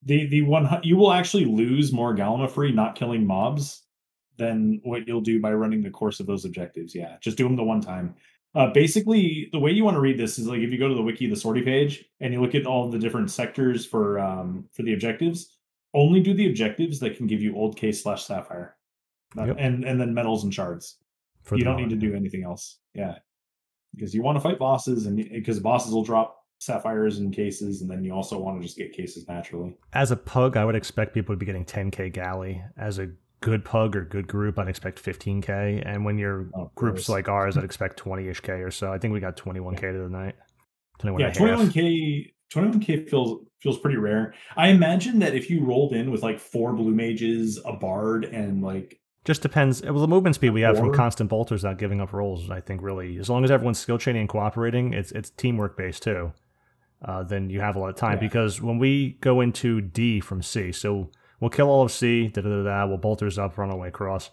The 0.02 0.26
the 0.26 0.42
one 0.42 0.68
you 0.82 0.96
will 0.96 1.12
actually 1.12 1.44
lose 1.44 1.92
more 1.92 2.14
gallimaufry 2.16 2.74
not 2.74 2.96
killing 2.96 3.24
mobs 3.26 3.83
than 4.36 4.80
what 4.82 5.06
you'll 5.06 5.20
do 5.20 5.40
by 5.40 5.52
running 5.52 5.82
the 5.82 5.90
course 5.90 6.20
of 6.20 6.26
those 6.26 6.44
objectives. 6.44 6.94
Yeah, 6.94 7.16
just 7.20 7.36
do 7.36 7.44
them 7.44 7.56
the 7.56 7.62
one 7.64 7.80
time. 7.80 8.14
Uh, 8.54 8.70
basically, 8.72 9.48
the 9.52 9.58
way 9.58 9.70
you 9.72 9.84
want 9.84 9.96
to 9.96 10.00
read 10.00 10.16
this 10.18 10.38
is 10.38 10.46
like 10.46 10.60
if 10.60 10.70
you 10.70 10.78
go 10.78 10.88
to 10.88 10.94
the 10.94 11.02
wiki, 11.02 11.26
the 11.28 11.34
sortie 11.36 11.62
page, 11.62 12.04
and 12.20 12.32
you 12.32 12.40
look 12.40 12.54
at 12.54 12.66
all 12.66 12.88
the 12.88 12.98
different 12.98 13.30
sectors 13.30 13.84
for 13.84 14.18
um, 14.18 14.64
for 14.72 14.82
the 14.82 14.92
objectives. 14.92 15.56
Only 15.92 16.20
do 16.20 16.34
the 16.34 16.48
objectives 16.48 16.98
that 17.00 17.16
can 17.16 17.26
give 17.28 17.40
you 17.40 17.56
old 17.56 17.76
case 17.76 18.02
slash 18.02 18.24
sapphire, 18.24 18.76
That- 19.36 19.48
Yep. 19.48 19.56
and 19.58 19.84
and 19.84 20.00
then 20.00 20.12
metals 20.14 20.42
and 20.44 20.52
shards 20.52 20.98
For 21.42 21.56
you 21.56 21.64
don't 21.64 21.76
need 21.76 21.90
to 21.90 21.96
do 21.96 22.14
anything 22.14 22.42
else. 22.44 22.78
Yeah, 22.94 23.18
because 23.94 24.14
you 24.14 24.22
want 24.22 24.36
to 24.36 24.40
fight 24.40 24.58
bosses, 24.58 25.06
and 25.06 25.16
because 25.16 25.58
bosses 25.60 25.92
will 25.92 26.04
drop 26.04 26.36
sapphires 26.58 27.18
and 27.18 27.32
cases, 27.34 27.82
and 27.82 27.90
then 27.90 28.02
you 28.04 28.12
also 28.12 28.38
want 28.38 28.60
to 28.60 28.64
just 28.66 28.76
get 28.78 28.92
cases 28.92 29.26
naturally. 29.28 29.76
As 29.92 30.10
a 30.12 30.16
pug, 30.16 30.56
I 30.56 30.64
would 30.64 30.76
expect 30.76 31.12
people 31.14 31.34
to 31.34 31.38
be 31.38 31.44
getting 31.46 31.64
10k 31.64 32.12
galley 32.12 32.62
as 32.76 32.98
a 32.98 33.10
good 33.44 33.64
pug 33.64 33.94
or 33.94 34.04
good 34.04 34.26
group, 34.26 34.58
I'd 34.58 34.68
expect 34.68 35.02
15k, 35.04 35.82
and 35.84 36.04
when 36.04 36.16
you're 36.18 36.48
Oh, 36.56 36.70
groups 36.74 37.08
like 37.08 37.28
ours, 37.28 37.56
I'd 37.58 37.64
expect 37.70 38.02
20ish 38.02 38.42
k 38.42 38.52
or 38.54 38.70
so. 38.70 38.90
I 38.92 38.98
think 38.98 39.12
we 39.12 39.20
got 39.20 39.36
21k 39.36 39.80
to 39.92 39.98
the 39.98 40.08
night. 40.08 40.34
21 41.00 41.20
yeah, 41.20 41.26
and 41.28 41.36
a 41.36 41.56
half. 41.56 41.58
21k 41.74 42.32
21k 42.54 43.08
feels 43.10 43.44
feels 43.60 43.78
pretty 43.78 43.98
rare. 43.98 44.34
I 44.56 44.68
imagine 44.68 45.18
that 45.20 45.34
if 45.34 45.50
you 45.50 45.64
rolled 45.64 45.92
in 45.92 46.10
with 46.10 46.22
like 46.22 46.38
four 46.40 46.72
blue 46.72 46.94
mages, 46.94 47.60
a 47.64 47.72
bard, 47.74 48.24
and 48.24 48.62
like 48.62 48.98
Just 49.24 49.42
depends. 49.42 49.82
Well, 49.82 49.94
the 49.98 50.08
movement 50.08 50.36
speed 50.36 50.50
we 50.50 50.62
have 50.62 50.78
from 50.78 50.92
constant 50.94 51.28
bolters 51.30 51.64
not 51.64 51.78
giving 51.78 52.00
up 52.00 52.12
rolls, 52.12 52.50
I 52.50 52.60
think, 52.60 52.80
really, 52.82 53.18
as 53.18 53.28
long 53.28 53.44
as 53.44 53.50
everyone's 53.50 53.78
skill 53.78 53.98
chaining 53.98 54.20
and 54.20 54.28
cooperating, 54.28 54.92
it's 54.94 55.12
it's 55.12 55.30
teamwork 55.30 55.76
based 55.76 56.02
too. 56.02 56.32
Uh, 57.04 57.22
then 57.22 57.50
you 57.50 57.60
have 57.60 57.76
a 57.76 57.78
lot 57.78 57.90
of 57.90 57.96
time 57.96 58.14
Yeah. 58.14 58.28
because 58.28 58.62
when 58.62 58.78
we 58.78 59.18
go 59.20 59.40
into 59.42 59.80
D 59.82 60.20
from 60.20 60.40
C, 60.40 60.72
so 60.72 61.10
we'll 61.44 61.50
kill 61.50 61.68
all 61.68 61.82
of 61.82 61.92
C, 61.92 62.28
da 62.28 62.40
da 62.40 62.48
da 62.48 62.62
da, 62.62 62.86
we'll 62.86 62.96
bolters 62.96 63.38
up, 63.38 63.58
run 63.58 63.70
away 63.70 63.88
across, 63.88 64.30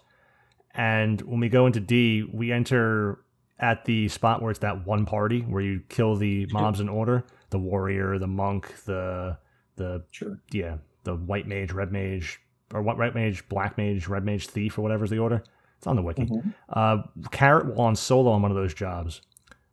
and 0.74 1.20
when 1.20 1.40
we 1.40 1.50
go 1.50 1.66
into 1.66 1.78
D, 1.78 2.26
we 2.32 2.50
enter 2.50 3.20
at 3.58 3.84
the 3.84 4.08
spot 4.08 4.40
where 4.40 4.50
it's 4.50 4.60
that 4.60 4.86
one 4.86 5.04
party 5.04 5.40
where 5.42 5.60
you 5.60 5.82
kill 5.90 6.16
the 6.16 6.46
mobs 6.52 6.80
in 6.80 6.88
order, 6.88 7.22
the 7.50 7.58
warrior, 7.58 8.18
the 8.18 8.26
monk, 8.26 8.74
the 8.86 9.36
the 9.76 10.02
sure. 10.10 10.40
yeah, 10.52 10.78
the 11.04 11.14
white 11.14 11.46
mage, 11.46 11.70
red 11.72 11.92
mage, 11.92 12.40
or 12.72 12.80
what 12.80 12.96
white 12.96 13.14
mage, 13.14 13.46
black 13.50 13.76
mage, 13.76 14.08
red 14.08 14.24
mage, 14.24 14.46
thief, 14.46 14.78
or 14.78 14.80
whatever's 14.80 15.10
the 15.10 15.18
order. 15.18 15.44
It's 15.76 15.86
on 15.86 15.96
the 15.96 16.02
wiki. 16.02 16.24
Mhm. 16.24 16.54
Uh, 16.70 17.02
Carrot 17.30 17.66
while 17.66 17.88
on 17.88 17.94
solo 17.94 18.30
on 18.30 18.40
one 18.40 18.50
of 18.50 18.56
those 18.56 18.72
jobs 18.72 19.20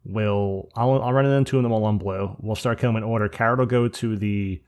will 0.03 0.69
I'll, 0.75 1.01
I'll 1.01 1.13
run 1.13 1.25
into 1.25 1.61
them 1.61 1.71
all 1.71 1.85
on 1.85 1.99
blue. 1.99 2.35
We'll 2.41 2.57
start 2.57 2.79
killing 2.79 2.97
in 2.97 3.03
order. 3.03 3.29
Carrot 3.29 3.59
will 3.59 3.65
go 3.65 3.87
to 3.87 4.17
the 4.17 4.61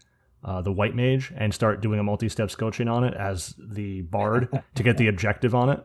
uh, 0.44 0.62
the 0.62 0.72
white 0.72 0.96
mage 0.96 1.32
and 1.36 1.54
start 1.54 1.82
doing 1.82 2.00
a 2.00 2.04
multi-step 2.04 2.50
chain 2.72 2.88
on 2.88 3.04
it 3.04 3.14
as 3.14 3.54
the 3.60 4.02
bard 4.02 4.50
to 4.76 4.84
get 4.84 4.98
the 4.98 5.08
objective 5.08 5.54
on 5.54 5.70
it. 5.70 5.84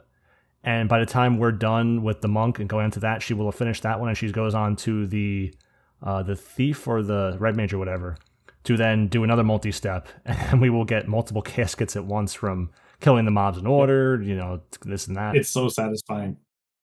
And 0.64 0.88
by 0.88 0.98
the 0.98 1.06
time 1.06 1.38
we're 1.38 1.52
done 1.52 2.02
with 2.02 2.22
the 2.22 2.28
monk 2.28 2.58
and 2.58 2.68
going 2.68 2.86
into 2.86 3.00
that, 3.00 3.22
she 3.22 3.34
will 3.34 3.46
have 3.46 3.54
finished 3.54 3.84
that 3.84 4.00
one, 4.00 4.08
and 4.08 4.18
she 4.18 4.30
goes 4.32 4.54
on 4.54 4.76
to 4.76 5.06
the 5.06 5.54
uh, 6.02 6.22
the 6.22 6.36
thief 6.36 6.86
or 6.86 7.02
the 7.02 7.36
red 7.38 7.56
mage 7.56 7.72
or 7.72 7.78
whatever 7.78 8.16
to 8.64 8.76
then 8.76 9.06
do 9.06 9.22
another 9.22 9.44
multi-step, 9.44 10.08
and 10.24 10.60
we 10.60 10.70
will 10.70 10.84
get 10.84 11.06
multiple 11.06 11.42
caskets 11.42 11.94
at 11.94 12.04
once 12.04 12.34
from 12.34 12.70
killing 13.00 13.24
the 13.24 13.30
mobs 13.30 13.58
in 13.58 13.66
order, 13.66 14.20
you 14.22 14.34
know, 14.34 14.60
this 14.82 15.06
and 15.06 15.16
that. 15.16 15.36
It's 15.36 15.50
so 15.50 15.68
satisfying. 15.68 16.36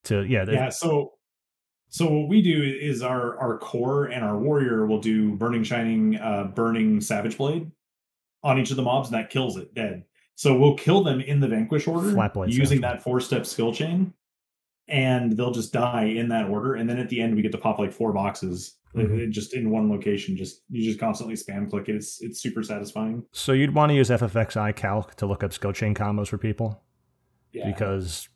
to 0.05 0.23
yeah, 0.23 0.45
Yeah, 0.47 0.69
so 0.69 1.13
so 1.93 2.07
what 2.11 2.27
we 2.27 2.41
do 2.41 2.61
is 2.63 3.03
our 3.03 3.37
our 3.39 3.57
core 3.59 4.05
and 4.05 4.25
our 4.25 4.37
warrior 4.37 4.87
will 4.87 4.99
do 4.99 5.35
burning 5.35 5.63
shining 5.63 6.17
uh 6.17 6.45
burning 6.55 6.99
savage 7.01 7.37
blade 7.37 7.69
on 8.43 8.57
each 8.59 8.71
of 8.71 8.77
the 8.77 8.81
mobs 8.81 9.09
and 9.09 9.15
that 9.17 9.29
kills 9.29 9.57
it 9.57 9.73
dead. 9.75 10.03
So 10.35 10.57
we'll 10.57 10.73
kill 10.75 11.03
them 11.03 11.21
in 11.21 11.39
the 11.39 11.47
vanquish 11.47 11.87
order 11.87 12.09
using 12.47 12.81
that 12.81 13.03
four 13.03 13.19
step 13.19 13.45
skill 13.45 13.71
chain 13.73 14.13
and 14.87 15.37
they'll 15.37 15.51
just 15.51 15.71
die 15.71 16.05
in 16.05 16.27
that 16.29 16.49
order 16.49 16.73
and 16.75 16.89
then 16.89 16.97
at 16.97 17.09
the 17.09 17.21
end 17.21 17.35
we 17.35 17.43
get 17.43 17.51
to 17.51 17.57
pop 17.59 17.77
like 17.77 17.93
four 17.93 18.11
boxes 18.11 18.77
uh, 18.95 18.99
Mhm. 18.99 19.29
just 19.29 19.53
in 19.53 19.69
one 19.69 19.89
location 19.89 20.35
just 20.35 20.63
you 20.69 20.83
just 20.83 20.99
constantly 20.99 21.35
spam 21.35 21.69
click 21.69 21.89
it. 21.89 21.95
It's 21.95 22.21
it's 22.23 22.41
super 22.41 22.63
satisfying. 22.63 23.23
So 23.31 23.51
you'd 23.53 23.75
want 23.75 23.91
to 23.91 23.95
use 23.95 24.09
FFXI 24.09 24.75
calc 24.75 25.13
to 25.15 25.27
look 25.27 25.43
up 25.43 25.53
skill 25.53 25.73
chain 25.73 25.93
combos 25.93 26.27
for 26.27 26.37
people? 26.39 26.81
Yeah. 27.53 27.67
Because 27.67 28.27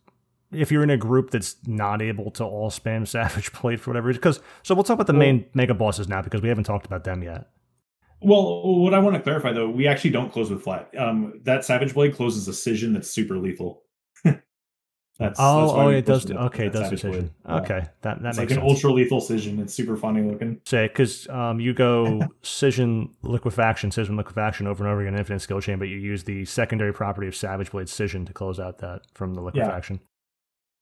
if 0.51 0.71
you're 0.71 0.83
in 0.83 0.89
a 0.89 0.97
group 0.97 1.31
that's 1.31 1.55
not 1.65 2.01
able 2.01 2.31
to 2.31 2.43
all 2.43 2.69
spam 2.69 3.07
Savage 3.07 3.51
Blade 3.53 3.81
for 3.81 3.91
whatever 3.91 4.07
reason, 4.07 4.19
because 4.19 4.39
so 4.63 4.75
we'll 4.75 4.83
talk 4.83 4.95
about 4.95 5.07
the 5.07 5.13
Well- 5.13 5.19
main 5.19 5.45
mega 5.53 5.73
bosses 5.73 6.07
now 6.07 6.21
because 6.21 6.41
we 6.41 6.49
haven't 6.49 6.63
talked 6.65 6.85
about 6.85 7.03
them 7.03 7.23
yet. 7.23 7.49
Well, 8.19 8.79
what 8.81 8.95
I 8.95 8.99
want 8.99 9.15
to 9.15 9.21
clarify 9.21 9.51
though, 9.53 9.69
we 9.69 9.87
actually 9.87 10.09
don't 10.09 10.31
close 10.31 10.49
with 10.49 10.63
flat. 10.63 10.89
Um, 10.97 11.39
that 11.43 11.63
Savage 11.65 11.93
Blade 11.93 12.15
closes 12.15 12.47
a 12.47 12.51
Scission 12.51 12.93
that's 12.93 13.07
super 13.09 13.37
lethal. 13.37 13.83
that's, 14.23 14.41
that's 15.19 15.39
Oh, 15.39 15.75
why 15.77 15.83
oh, 15.83 15.89
it 15.89 16.05
does. 16.05 16.25
Do, 16.25 16.35
okay, 16.35 16.65
it 16.65 16.73
does 16.73 16.89
decision. 16.89 17.31
Yeah. 17.47 17.55
Okay, 17.57 17.85
that 18.01 18.23
that 18.23 18.29
It's 18.29 18.37
makes 18.39 18.49
like 18.49 18.57
an 18.57 18.67
sense. 18.67 18.71
ultra 18.71 18.91
lethal 18.91 19.19
Scission. 19.21 19.59
It's 19.59 19.71
super 19.73 19.95
funny 19.95 20.23
looking. 20.23 20.59
Say 20.65 20.87
because 20.87 21.27
um, 21.29 21.59
you 21.59 21.75
go 21.75 22.21
Scission 22.41 23.09
Liquefaction, 23.21 23.91
Scission 23.91 24.17
Liquefaction 24.17 24.65
over 24.65 24.83
and 24.83 24.91
over 24.91 25.01
again, 25.01 25.15
infinite 25.15 25.41
skill 25.41 25.61
chain, 25.61 25.77
but 25.77 25.87
you 25.87 25.97
use 25.97 26.23
the 26.23 26.43
secondary 26.45 26.93
property 26.93 27.27
of 27.27 27.35
Savage 27.35 27.69
Blade 27.69 27.87
Scission 27.87 28.25
to 28.25 28.33
close 28.33 28.59
out 28.59 28.79
that 28.79 29.01
from 29.13 29.35
the 29.35 29.41
liquefaction. 29.41 29.99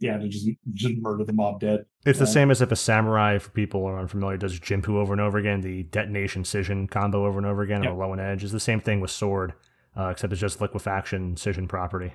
Yeah, 0.05 0.17
to 0.17 0.27
just 0.27 0.47
just 0.73 0.95
murder 0.97 1.23
the 1.23 1.33
mob 1.33 1.59
dead. 1.59 1.85
It's 2.05 2.19
the 2.19 2.27
same 2.27 2.51
as 2.51 2.61
if 2.61 2.71
a 2.71 2.75
samurai, 2.75 3.39
for 3.39 3.49
people 3.49 3.81
who 3.81 3.87
are 3.87 3.99
unfamiliar, 3.99 4.37
does 4.37 4.59
Jinpu 4.59 4.89
over 4.95 5.13
and 5.13 5.21
over 5.21 5.37
again, 5.37 5.61
the 5.61 5.83
detonation 5.83 6.43
Scission 6.43 6.87
combo 6.89 7.25
over 7.25 7.39
and 7.39 7.47
over 7.47 7.61
again 7.63 7.81
Yep. 7.83 7.91
on 7.91 7.97
a 7.97 7.99
low 7.99 8.11
and 8.11 8.21
edge. 8.21 8.43
is 8.43 8.51
the 8.51 8.59
same 8.59 8.79
thing 8.79 8.99
with 9.01 9.09
sword, 9.11 9.53
uh, 9.97 10.09
except 10.09 10.31
it's 10.31 10.39
just 10.39 10.61
liquefaction 10.61 11.35
Scission 11.35 11.67
property. 11.67 12.13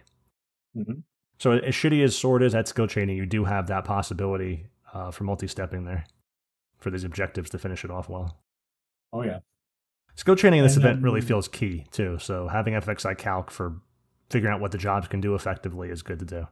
Mhm. 0.76 1.02
So 1.38 1.52
as 1.52 1.74
shitty 1.74 2.04
as 2.04 2.16
sword 2.16 2.42
is 2.42 2.54
at 2.54 2.68
skill 2.68 2.86
chaining, 2.86 3.16
you 3.16 3.26
do 3.26 3.44
have 3.44 3.66
that 3.68 3.84
possibility 3.84 4.66
uh, 4.92 5.10
for 5.10 5.24
multi-stepping 5.24 5.84
there 5.84 6.04
for 6.78 6.90
these 6.90 7.04
objectives 7.04 7.50
to 7.50 7.58
finish 7.58 7.84
it 7.84 7.90
off 7.90 8.08
well. 8.08 8.38
Oh 9.12 9.22
yeah, 9.22 9.40
Skill 10.14 10.36
chaining 10.36 10.58
in 10.60 10.64
this 10.64 10.76
And 10.76 10.84
event 10.84 11.02
really 11.02 11.20
feels 11.20 11.48
key 11.48 11.86
too. 11.90 12.18
So 12.18 12.46
having 12.48 12.74
FFXI 12.74 13.14
calc 13.18 13.50
for 13.50 13.80
figuring 14.28 14.54
out 14.54 14.60
what 14.60 14.70
the 14.72 14.78
jobs 14.78 15.08
can 15.08 15.20
do 15.20 15.34
effectively 15.34 15.88
is 15.90 16.02
good 16.02 16.18
to 16.20 16.24
do. 16.24 16.46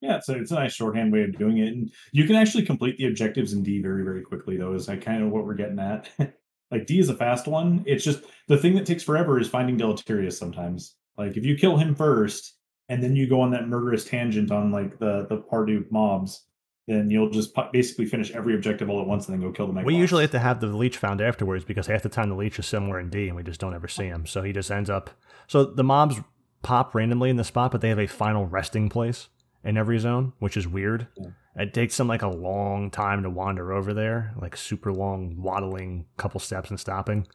Yeah. 0.00 0.20
so 0.20 0.34
it's 0.34 0.50
a 0.50 0.54
nice 0.54 0.72
shorthand 0.74 1.12
way 1.12 1.22
of 1.22 1.36
doing 1.38 1.58
it, 1.58 1.68
and 1.68 1.92
you 2.12 2.24
can 2.24 2.36
actually 2.36 2.64
complete 2.64 2.96
the 2.98 3.06
objectives 3.06 3.52
in 3.52 3.62
D 3.62 3.80
very 3.80 4.04
very 4.04 4.22
quickly. 4.22 4.56
Though 4.56 4.74
is 4.74 4.88
like 4.88 5.02
kind 5.02 5.22
of 5.22 5.30
what 5.30 5.44
we're 5.44 5.54
getting 5.54 5.78
at. 5.78 6.08
like 6.70 6.86
D 6.86 6.98
is 6.98 7.08
a 7.08 7.16
fast 7.16 7.46
one. 7.46 7.82
It's 7.86 8.04
just 8.04 8.24
the 8.46 8.58
thing 8.58 8.74
that 8.74 8.86
takes 8.86 9.02
forever 9.02 9.40
is 9.40 9.48
finding 9.48 9.76
Deleterious 9.76 10.38
sometimes. 10.38 10.94
Like 11.16 11.36
if 11.36 11.44
you 11.44 11.56
kill 11.56 11.76
him 11.76 11.94
first 11.94 12.54
and 12.88 13.02
then 13.02 13.16
you 13.16 13.28
go 13.28 13.40
on 13.40 13.50
that 13.50 13.68
murderous 13.68 14.04
tangent 14.04 14.50
on 14.50 14.70
like 14.70 14.98
the 14.98 15.26
the 15.28 15.36
of 15.36 15.92
mobs, 15.92 16.44
then 16.86 17.10
you'll 17.10 17.30
just 17.30 17.54
basically 17.72 18.06
finish 18.06 18.30
every 18.30 18.54
objective 18.54 18.88
all 18.88 19.00
at 19.00 19.06
once 19.06 19.28
and 19.28 19.34
then 19.34 19.46
go 19.46 19.52
kill 19.52 19.66
the 19.66 19.72
mega 19.72 19.86
We 19.86 19.94
boss. 19.94 20.00
usually 20.00 20.22
have 20.22 20.30
to 20.32 20.38
have 20.38 20.60
the 20.60 20.68
leech 20.68 20.96
found 20.96 21.20
afterwards 21.20 21.64
because 21.64 21.86
half 21.86 22.02
the 22.02 22.08
time 22.08 22.30
the 22.30 22.36
leech 22.36 22.58
is 22.58 22.66
somewhere 22.66 23.00
in 23.00 23.10
D 23.10 23.28
and 23.28 23.36
we 23.36 23.42
just 23.42 23.60
don't 23.60 23.74
ever 23.74 23.88
see 23.88 24.04
him. 24.06 24.26
So 24.26 24.42
he 24.42 24.52
just 24.52 24.70
ends 24.70 24.88
up. 24.88 25.10
So 25.46 25.64
the 25.64 25.84
mobs 25.84 26.16
pop 26.62 26.94
randomly 26.94 27.30
in 27.30 27.36
the 27.36 27.44
spot, 27.44 27.72
but 27.72 27.80
they 27.80 27.88
have 27.88 27.98
a 27.98 28.06
final 28.06 28.46
resting 28.46 28.88
place 28.88 29.28
in 29.68 29.76
every 29.76 29.98
zone, 29.98 30.32
which 30.38 30.56
is 30.56 30.66
weird. 30.66 31.06
Yeah. 31.16 31.30
It 31.56 31.74
takes 31.74 31.96
them 31.96 32.08
like 32.08 32.22
a 32.22 32.28
long 32.28 32.90
time 32.90 33.22
to 33.24 33.30
wander 33.30 33.72
over 33.72 33.92
there, 33.92 34.32
like 34.40 34.56
super 34.56 34.92
long, 34.92 35.36
waddling, 35.42 36.06
couple 36.16 36.40
steps 36.40 36.70
and 36.70 36.80
stopping. 36.80 37.26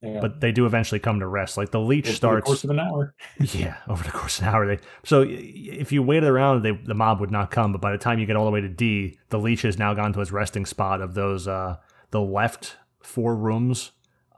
Yeah. 0.00 0.20
But 0.20 0.40
they 0.40 0.52
do 0.52 0.64
eventually 0.64 1.00
come 1.00 1.18
to 1.20 1.26
rest. 1.26 1.56
Like 1.56 1.70
the 1.70 1.80
leech 1.80 2.06
Over 2.06 2.10
the 2.12 2.16
starts. 2.16 2.46
course 2.46 2.64
of 2.64 2.70
an 2.70 2.78
hour. 2.78 3.14
Yeah, 3.40 3.76
over 3.88 4.04
the 4.04 4.12
course 4.12 4.38
of 4.38 4.46
an 4.46 4.54
hour. 4.54 4.66
They 4.66 4.78
so 5.04 5.24
if 5.28 5.90
you 5.90 6.02
waited 6.02 6.28
around, 6.28 6.62
they, 6.62 6.70
the 6.70 6.94
mob 6.94 7.20
would 7.20 7.32
not 7.32 7.50
come. 7.50 7.72
But 7.72 7.80
by 7.80 7.92
the 7.92 7.98
time 7.98 8.18
you 8.18 8.26
get 8.26 8.36
all 8.36 8.44
the 8.44 8.52
way 8.52 8.60
to 8.60 8.68
D, 8.68 9.18
the 9.30 9.38
leech 9.38 9.62
has 9.62 9.76
now 9.76 9.92
gone 9.94 10.12
to 10.12 10.20
its 10.20 10.30
resting 10.30 10.64
spot 10.64 11.00
of 11.00 11.14
those 11.14 11.48
uh, 11.48 11.76
the 12.10 12.20
left 12.20 12.76
four 13.02 13.34
rooms 13.36 13.90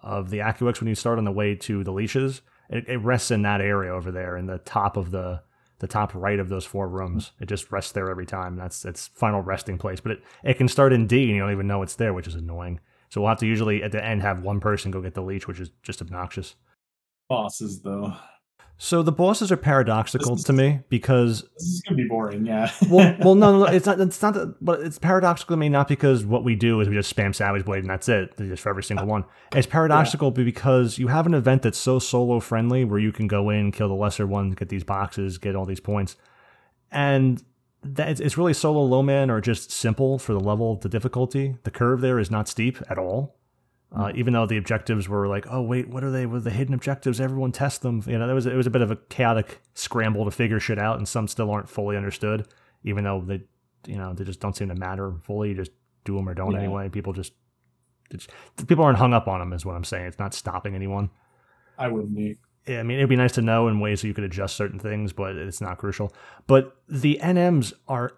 of 0.02 0.30
the 0.30 0.38
Acuex 0.38 0.80
when 0.80 0.88
you 0.88 0.94
start 0.94 1.18
on 1.18 1.24
the 1.24 1.30
way 1.32 1.54
to 1.56 1.84
the 1.84 1.92
leeches. 1.92 2.40
It, 2.70 2.88
it 2.88 2.96
rests 2.98 3.30
in 3.30 3.42
that 3.42 3.60
area 3.60 3.92
over 3.92 4.10
there, 4.10 4.38
in 4.38 4.46
the 4.46 4.58
top 4.58 4.96
of 4.96 5.10
the 5.10 5.42
the 5.80 5.88
top 5.88 6.14
right 6.14 6.38
of 6.38 6.48
those 6.48 6.64
four 6.64 6.88
rooms. 6.88 7.32
It 7.40 7.46
just 7.46 7.72
rests 7.72 7.92
there 7.92 8.10
every 8.10 8.26
time. 8.26 8.56
That's 8.56 8.84
its 8.84 9.08
final 9.08 9.42
resting 9.42 9.78
place. 9.78 10.00
But 10.00 10.12
it, 10.12 10.24
it 10.44 10.54
can 10.54 10.68
start 10.68 10.92
in 10.92 11.06
D 11.06 11.24
and 11.24 11.32
you 11.32 11.40
don't 11.40 11.52
even 11.52 11.66
know 11.66 11.82
it's 11.82 11.96
there, 11.96 12.14
which 12.14 12.28
is 12.28 12.34
annoying. 12.34 12.80
So 13.08 13.20
we'll 13.20 13.30
have 13.30 13.38
to 13.38 13.46
usually 13.46 13.82
at 13.82 13.90
the 13.90 14.04
end 14.04 14.22
have 14.22 14.42
one 14.42 14.60
person 14.60 14.90
go 14.90 15.00
get 15.00 15.14
the 15.14 15.22
leech, 15.22 15.48
which 15.48 15.58
is 15.58 15.70
just 15.82 16.00
obnoxious. 16.00 16.54
Bosses 17.28 17.82
though. 17.82 18.14
So 18.82 19.02
the 19.02 19.12
bosses 19.12 19.52
are 19.52 19.58
paradoxical 19.58 20.36
is- 20.36 20.44
to 20.44 20.54
me 20.54 20.80
because 20.88 21.42
This 21.42 21.64
is 21.64 21.82
gonna 21.82 21.98
be 21.98 22.08
boring. 22.08 22.46
Yeah. 22.46 22.70
well, 22.88 23.14
well, 23.20 23.34
no, 23.34 23.52
no, 23.52 23.58
no, 23.58 23.64
it's 23.70 23.84
not. 23.84 24.00
It's 24.00 24.22
not. 24.22 24.32
that- 24.32 24.54
But 24.64 24.80
it's 24.80 24.98
paradoxical 24.98 25.54
to 25.54 25.58
me 25.58 25.68
not 25.68 25.86
because 25.86 26.24
what 26.24 26.44
we 26.44 26.54
do 26.56 26.80
is 26.80 26.88
we 26.88 26.94
just 26.94 27.14
spam 27.14 27.34
Savage 27.34 27.66
Blade 27.66 27.80
and 27.80 27.90
that's 27.90 28.08
it, 28.08 28.34
just 28.38 28.62
for 28.62 28.70
every 28.70 28.82
single 28.82 29.04
ah. 29.04 29.10
one. 29.10 29.24
It's 29.54 29.66
paradoxical 29.66 30.30
because 30.30 30.98
you 30.98 31.08
have 31.08 31.26
an 31.26 31.34
event 31.34 31.60
that's 31.60 31.76
so 31.76 31.98
solo 31.98 32.40
friendly 32.40 32.86
where 32.86 32.98
you 32.98 33.12
can 33.12 33.26
go 33.26 33.50
in, 33.50 33.70
kill 33.70 33.88
the 33.88 33.94
lesser 33.94 34.26
one, 34.26 34.52
get 34.52 34.70
these 34.70 34.84
boxes, 34.84 35.36
get 35.36 35.54
all 35.54 35.66
these 35.66 35.78
points, 35.78 36.16
and 36.90 37.44
that 37.82 38.08
it's, 38.08 38.20
it's 38.20 38.38
really 38.38 38.54
solo 38.54 38.82
low 38.82 39.02
man 39.02 39.30
or 39.30 39.42
just 39.42 39.70
simple 39.70 40.18
for 40.18 40.32
the 40.32 40.40
level 40.40 40.72
of 40.72 40.80
the 40.80 40.88
difficulty. 40.88 41.56
The 41.64 41.70
curve 41.70 42.00
there 42.00 42.18
is 42.18 42.30
not 42.30 42.48
steep 42.48 42.78
at 42.88 42.96
all. 42.96 43.36
Uh, 43.92 44.12
even 44.14 44.32
though 44.32 44.46
the 44.46 44.56
objectives 44.56 45.08
were 45.08 45.26
like, 45.26 45.46
oh 45.50 45.60
wait, 45.60 45.88
what 45.88 46.04
are 46.04 46.12
they? 46.12 46.24
With 46.24 46.44
the 46.44 46.50
hidden 46.50 46.74
objectives, 46.74 47.20
everyone 47.20 47.50
test 47.50 47.82
them. 47.82 48.02
You 48.06 48.18
know, 48.18 48.26
there 48.26 48.36
was 48.36 48.46
it 48.46 48.54
was 48.54 48.66
a 48.68 48.70
bit 48.70 48.82
of 48.82 48.90
a 48.92 48.96
chaotic 48.96 49.60
scramble 49.74 50.24
to 50.24 50.30
figure 50.30 50.60
shit 50.60 50.78
out, 50.78 50.98
and 50.98 51.08
some 51.08 51.26
still 51.26 51.50
aren't 51.50 51.68
fully 51.68 51.96
understood. 51.96 52.46
Even 52.84 53.02
though 53.04 53.20
they, 53.20 53.42
you 53.86 53.96
know, 53.96 54.14
they 54.14 54.22
just 54.24 54.38
don't 54.40 54.54
seem 54.56 54.68
to 54.68 54.76
matter 54.76 55.12
fully. 55.22 55.48
You 55.50 55.56
just 55.56 55.72
do 56.04 56.14
them 56.14 56.28
or 56.28 56.34
don't 56.34 56.52
Yeah. 56.52 56.60
anyway. 56.60 56.88
People 56.88 57.12
just, 57.12 57.32
people 58.68 58.84
aren't 58.84 58.98
hung 58.98 59.12
up 59.12 59.26
on 59.28 59.40
them, 59.40 59.52
is 59.52 59.66
what 59.66 59.74
I'm 59.74 59.84
saying. 59.84 60.06
It's 60.06 60.18
not 60.18 60.34
stopping 60.34 60.74
anyone. 60.74 61.10
I 61.76 61.88
wouldn't 61.88 62.14
be. 62.14 62.36
Yeah, 62.66 62.80
I 62.80 62.82
mean, 62.84 62.98
it'd 62.98 63.08
be 63.08 63.16
nice 63.16 63.32
to 63.32 63.42
know 63.42 63.68
in 63.68 63.80
ways 63.80 64.02
that 64.02 64.08
you 64.08 64.14
could 64.14 64.24
adjust 64.24 64.54
certain 64.54 64.78
things, 64.78 65.12
but 65.12 65.34
it's 65.34 65.60
not 65.60 65.78
crucial. 65.78 66.12
But 66.46 66.76
the 66.88 67.18
NMs 67.22 67.72
are 67.88 68.12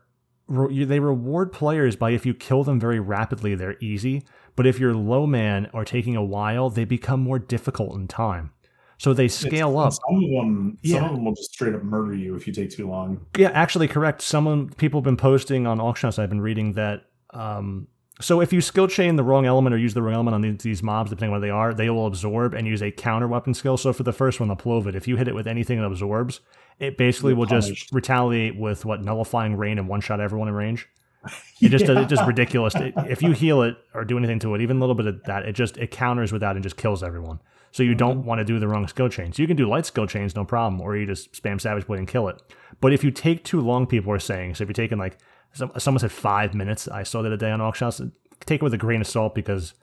re- 0.46 0.84
they 0.84 1.00
reward 1.00 1.52
players 1.52 1.96
by 1.96 2.10
if 2.10 2.26
you 2.26 2.34
kill 2.34 2.64
them 2.64 2.80
very 2.80 3.00
rapidly, 3.00 3.54
they're 3.54 3.76
easy. 3.80 4.24
But 4.56 4.66
if 4.66 4.78
you're 4.78 4.94
low 4.94 5.26
man 5.26 5.68
or 5.72 5.84
taking 5.84 6.16
a 6.16 6.24
while, 6.24 6.68
they 6.70 6.84
become 6.84 7.20
more 7.20 7.38
difficult 7.38 7.96
in 7.96 8.06
time. 8.08 8.50
So 8.98 9.12
they 9.12 9.26
scale 9.26 9.78
up. 9.78 9.92
Some 9.92 10.22
of 10.22 10.30
them, 10.30 10.78
some 10.84 11.04
of 11.04 11.10
them 11.12 11.24
will 11.24 11.34
just 11.34 11.52
straight 11.52 11.74
up 11.74 11.82
murder 11.82 12.14
you 12.14 12.36
if 12.36 12.46
you 12.46 12.52
take 12.52 12.70
too 12.70 12.88
long. 12.88 13.26
Yeah, 13.36 13.50
actually, 13.52 13.88
correct. 13.88 14.22
Someone 14.22 14.68
people 14.68 15.00
have 15.00 15.04
been 15.04 15.16
posting 15.16 15.66
on 15.66 15.80
auction 15.80 16.06
house. 16.06 16.20
I've 16.20 16.28
been 16.28 16.40
reading 16.40 16.74
that. 16.74 17.06
Um, 17.30 17.88
so 18.20 18.40
if 18.40 18.52
you 18.52 18.60
skill 18.60 18.86
chain 18.88 19.16
the 19.16 19.24
wrong 19.24 19.46
element 19.46 19.74
or 19.74 19.78
use 19.78 19.94
the 19.94 20.02
wrong 20.02 20.14
element 20.14 20.34
on 20.34 20.42
these, 20.58 20.82
mobs, 20.82 21.10
depending 21.10 21.30
on 21.30 21.40
what 21.40 21.40
they 21.44 21.50
are, 21.50 21.72
they 21.74 21.90
will 21.90 22.06
absorb 22.06 22.54
and 22.54 22.66
use 22.66 22.82
a 22.82 22.90
counter 22.90 23.26
weapon 23.26 23.54
skill. 23.54 23.76
So 23.76 23.92
for 23.92 24.02
the 24.02 24.12
first 24.12 24.38
one, 24.38 24.48
the 24.48 24.56
Plovid, 24.56 24.94
if 24.94 25.08
you 25.08 25.16
hit 25.16 25.28
it 25.28 25.34
with 25.34 25.46
anything 25.46 25.78
that 25.80 25.86
absorbs, 25.86 26.40
it 26.78 26.96
basically 26.96 27.30
You're 27.32 27.38
will 27.38 27.46
just 27.46 27.90
retaliate 27.92 28.56
with 28.56 28.84
what 28.84 29.02
nullifying 29.02 29.56
rain 29.56 29.78
and 29.78 29.88
one 29.88 30.00
shot 30.00 30.20
everyone 30.20 30.48
in 30.48 30.54
range. 30.54 30.88
It 31.60 31.68
just 31.68 31.86
Yeah. 31.86 32.00
it's 32.00 32.10
just 32.10 32.26
ridiculous. 32.26 32.74
It- 32.74 32.94
if 33.08 33.22
you 33.22 33.30
heal 33.32 33.62
it 33.62 33.76
or 33.94 34.04
do 34.04 34.18
anything 34.18 34.40
to 34.40 34.54
it, 34.56 34.60
even 34.60 34.78
a 34.78 34.80
little 34.80 34.96
bit 34.96 35.06
of 35.06 35.22
that, 35.24 35.44
it 35.46 35.52
just 35.52 35.76
it 35.78 35.90
counters 35.92 36.32
with 36.32 36.40
that 36.40 36.56
and 36.56 36.62
just 36.62 36.76
kills 36.76 37.02
everyone. 37.04 37.38
So 37.70 37.82
you 37.84 37.94
don't 37.94 38.24
want 38.24 38.40
to 38.40 38.44
do 38.44 38.58
the 38.58 38.66
wrong 38.68 38.86
skill 38.88 39.08
chains. 39.08 39.38
You 39.38 39.46
can 39.46 39.56
do 39.56 39.66
light 39.68 39.86
skill 39.86 40.06
chains, 40.06 40.34
no 40.34 40.44
problem, 40.44 40.80
or 40.82 40.96
you 40.96 41.06
just 41.06 41.32
spam 41.32 41.60
Savage 41.60 41.86
Blade 41.86 42.00
and 42.00 42.08
kill 42.08 42.26
it. 42.28 42.42
But 42.80 42.92
if 42.92 43.02
you 43.04 43.10
take 43.12 43.44
too 43.44 43.60
long, 43.60 43.86
people 43.86 44.12
are 44.12 44.18
saying. 44.18 44.56
So 44.56 44.62
if 44.64 44.68
you're 44.68 44.74
taking 44.74 44.98
like 44.98 45.16
some, 45.52 45.72
someone 45.78 46.00
said 46.00 46.12
five 46.12 46.54
minutes, 46.54 46.88
I 46.88 47.02
saw 47.02 47.22
that 47.22 47.32
a 47.32 47.36
day 47.36 47.50
on 47.50 47.60
auction 47.60 47.86
house. 47.86 48.00
Take 48.40 48.60
it 48.60 48.64
with 48.64 48.74
a 48.74 48.78
grain 48.78 49.00
of 49.00 49.06
salt 49.06 49.34
because 49.34 49.74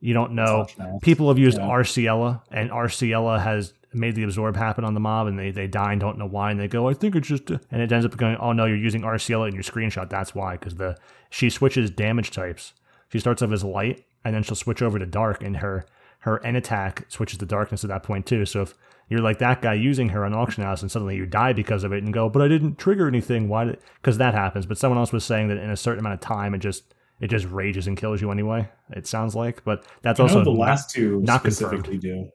you 0.00 0.14
don't 0.14 0.32
know. 0.32 0.66
Such 0.68 0.78
an 0.78 0.82
ass. 0.82 0.98
People 1.02 1.28
have 1.28 1.38
used 1.38 1.58
Yeah. 1.58 1.66
Arciela, 1.66 2.42
and 2.50 2.70
Arciela 2.70 3.42
has 3.42 3.74
made 3.92 4.14
the 4.14 4.24
absorb 4.24 4.56
happen 4.56 4.84
on 4.84 4.94
the 4.94 5.00
mob, 5.00 5.26
and 5.26 5.38
they, 5.38 5.50
they 5.50 5.66
die 5.66 5.92
and 5.92 6.00
don't 6.00 6.18
know 6.18 6.26
why, 6.26 6.50
and 6.50 6.58
they 6.58 6.68
go, 6.68 6.88
I 6.88 6.94
think 6.94 7.14
it's 7.14 7.28
just, 7.28 7.48
and 7.50 7.80
it 7.80 7.92
ends 7.92 8.04
up 8.04 8.16
going, 8.16 8.36
oh 8.36 8.52
no, 8.52 8.64
you're 8.66 8.76
using 8.76 9.02
Arciela 9.02 9.48
in 9.48 9.54
your 9.54 9.62
screenshot. 9.62 10.10
That's 10.10 10.34
why, 10.34 10.56
because 10.56 10.74
the 10.74 10.96
she 11.30 11.48
switches 11.50 11.90
damage 11.90 12.30
types. 12.30 12.72
She 13.10 13.18
starts 13.18 13.42
off 13.42 13.52
as 13.52 13.62
light, 13.64 14.04
and 14.24 14.34
then 14.34 14.42
she'll 14.42 14.56
switch 14.56 14.82
over 14.82 14.98
to 14.98 15.06
dark, 15.06 15.42
and 15.42 15.58
her 15.58 15.86
her 16.20 16.44
end 16.44 16.56
attack 16.56 17.04
switches 17.08 17.38
to 17.38 17.46
darkness 17.46 17.84
at 17.84 17.88
that 17.90 18.02
point 18.02 18.26
too. 18.26 18.46
So 18.46 18.62
if 18.62 18.74
you're 19.08 19.20
like 19.20 19.38
that 19.38 19.62
guy 19.62 19.74
using 19.74 20.08
her 20.10 20.24
on 20.24 20.34
auction 20.34 20.62
house, 20.62 20.82
and 20.82 20.90
suddenly 20.90 21.16
you 21.16 21.26
die 21.26 21.52
because 21.52 21.84
of 21.84 21.92
it, 21.92 22.02
and 22.02 22.12
go, 22.12 22.28
but 22.28 22.42
I 22.42 22.48
didn't 22.48 22.78
trigger 22.78 23.06
anything. 23.06 23.48
Why? 23.48 23.76
Because 23.96 24.18
that 24.18 24.34
happens. 24.34 24.66
But 24.66 24.78
someone 24.78 24.98
else 24.98 25.12
was 25.12 25.24
saying 25.24 25.48
that 25.48 25.58
in 25.58 25.70
a 25.70 25.76
certain 25.76 26.00
amount 26.00 26.14
of 26.14 26.20
time, 26.20 26.54
it 26.54 26.58
just 26.58 26.94
it 27.20 27.28
just 27.28 27.46
rages 27.46 27.86
and 27.86 27.96
kills 27.96 28.20
you 28.20 28.30
anyway. 28.30 28.68
It 28.90 29.06
sounds 29.06 29.34
like, 29.34 29.64
but 29.64 29.84
that's 30.02 30.20
I 30.20 30.24
also 30.24 30.38
know 30.38 30.44
the 30.44 30.50
last 30.50 30.90
two 30.90 31.20
not 31.22 31.40
specifically 31.40 31.98
do. 31.98 32.28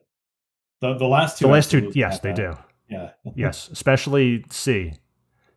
The 0.80 0.94
the 0.94 1.06
last 1.06 1.38
two. 1.38 1.46
the 1.46 1.52
last 1.52 1.70
two, 1.70 1.92
yes, 1.94 2.20
they 2.20 2.32
that. 2.32 2.36
do. 2.36 2.54
Yeah. 2.88 3.10
Yes, 3.36 3.68
especially 3.68 4.44
C. 4.50 4.94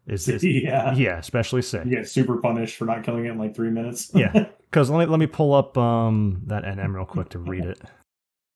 Is, 0.05 0.27
is 0.27 0.43
yeah. 0.43 0.93
yeah, 0.93 1.17
especially 1.17 1.61
C. 1.61 1.77
You 1.79 1.85
get 1.85 2.09
super 2.09 2.37
punished 2.37 2.75
for 2.75 2.85
not 2.85 3.03
killing 3.03 3.25
it 3.25 3.31
in 3.31 3.37
like 3.37 3.55
three 3.55 3.69
minutes. 3.69 4.11
Yeah, 4.13 4.31
because 4.69 4.89
let 4.89 4.99
me 4.99 5.05
let 5.05 5.19
me 5.19 5.27
pull 5.27 5.53
up 5.53 5.77
um 5.77 6.41
that 6.47 6.63
NM 6.63 6.93
real 6.93 7.05
quick 7.05 7.29
to 7.29 7.39
read 7.39 7.65
it. 7.65 7.79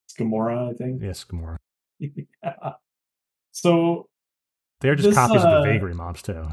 It's 0.05 0.15
Gamora, 0.17 0.69
I 0.69 0.73
think. 0.73 1.01
Yes, 1.01 1.23
Gamora. 1.23 1.57
So 3.51 4.07
They're 4.81 4.95
just 4.95 5.09
This, 5.09 5.15
copies 5.15 5.43
of 5.43 5.49
uh, 5.49 5.61
the 5.63 5.71
vagary 5.71 5.93
mobs 5.93 6.21
too. 6.21 6.47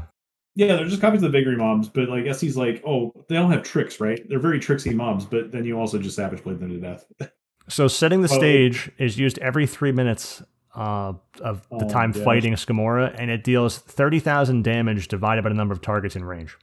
yeah, 0.55 0.75
they're 0.75 0.87
just 0.87 1.01
copies 1.01 1.21
of 1.23 1.31
the 1.31 1.37
vagary 1.37 1.55
mobs, 1.57 1.87
but 1.87 2.09
like 2.09 2.25
Essie's 2.25 2.57
like, 2.57 2.81
oh, 2.85 3.11
they 3.29 3.37
all 3.37 3.47
have 3.49 3.63
tricks, 3.63 3.99
right? 3.99 4.19
They're 4.27 4.39
very 4.39 4.59
tricksy 4.59 4.93
mobs, 4.93 5.25
but 5.25 5.51
then 5.51 5.65
you 5.65 5.77
also 5.79 5.99
just 5.99 6.15
savage 6.15 6.43
blade 6.43 6.59
them 6.59 6.69
to 6.69 6.79
death. 6.79 7.05
So 7.67 7.87
setting 7.87 8.21
the 8.21 8.29
Oh. 8.31 8.37
stage 8.37 8.91
is 8.99 9.17
used 9.17 9.39
every 9.39 9.65
three 9.65 9.91
minutes 9.91 10.43
uh, 10.75 11.13
of 11.41 11.67
the 11.71 11.85
Oh, 11.85 11.89
time 11.89 12.11
gosh. 12.11 12.23
fighting 12.23 12.53
Skomora, 12.53 13.15
and 13.17 13.31
it 13.31 13.43
deals 13.43 13.79
thirty 13.79 14.19
thousand 14.19 14.63
damage 14.63 15.07
divided 15.07 15.41
by 15.43 15.49
the 15.49 15.55
number 15.55 15.73
of 15.73 15.81
targets 15.81 16.15
in 16.15 16.23
range. 16.25 16.55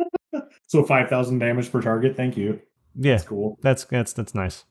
so 0.68 0.84
five 0.84 1.10
thousand 1.10 1.38
damage 1.40 1.70
per 1.70 1.82
target. 1.82 2.16
Thank 2.16 2.38
you. 2.38 2.62
Yeah, 2.94 3.16
That's 3.16 3.24
cool. 3.28 3.58
that's 3.60 3.84
that's 3.84 4.14
that's 4.14 4.34
nice. 4.34 4.64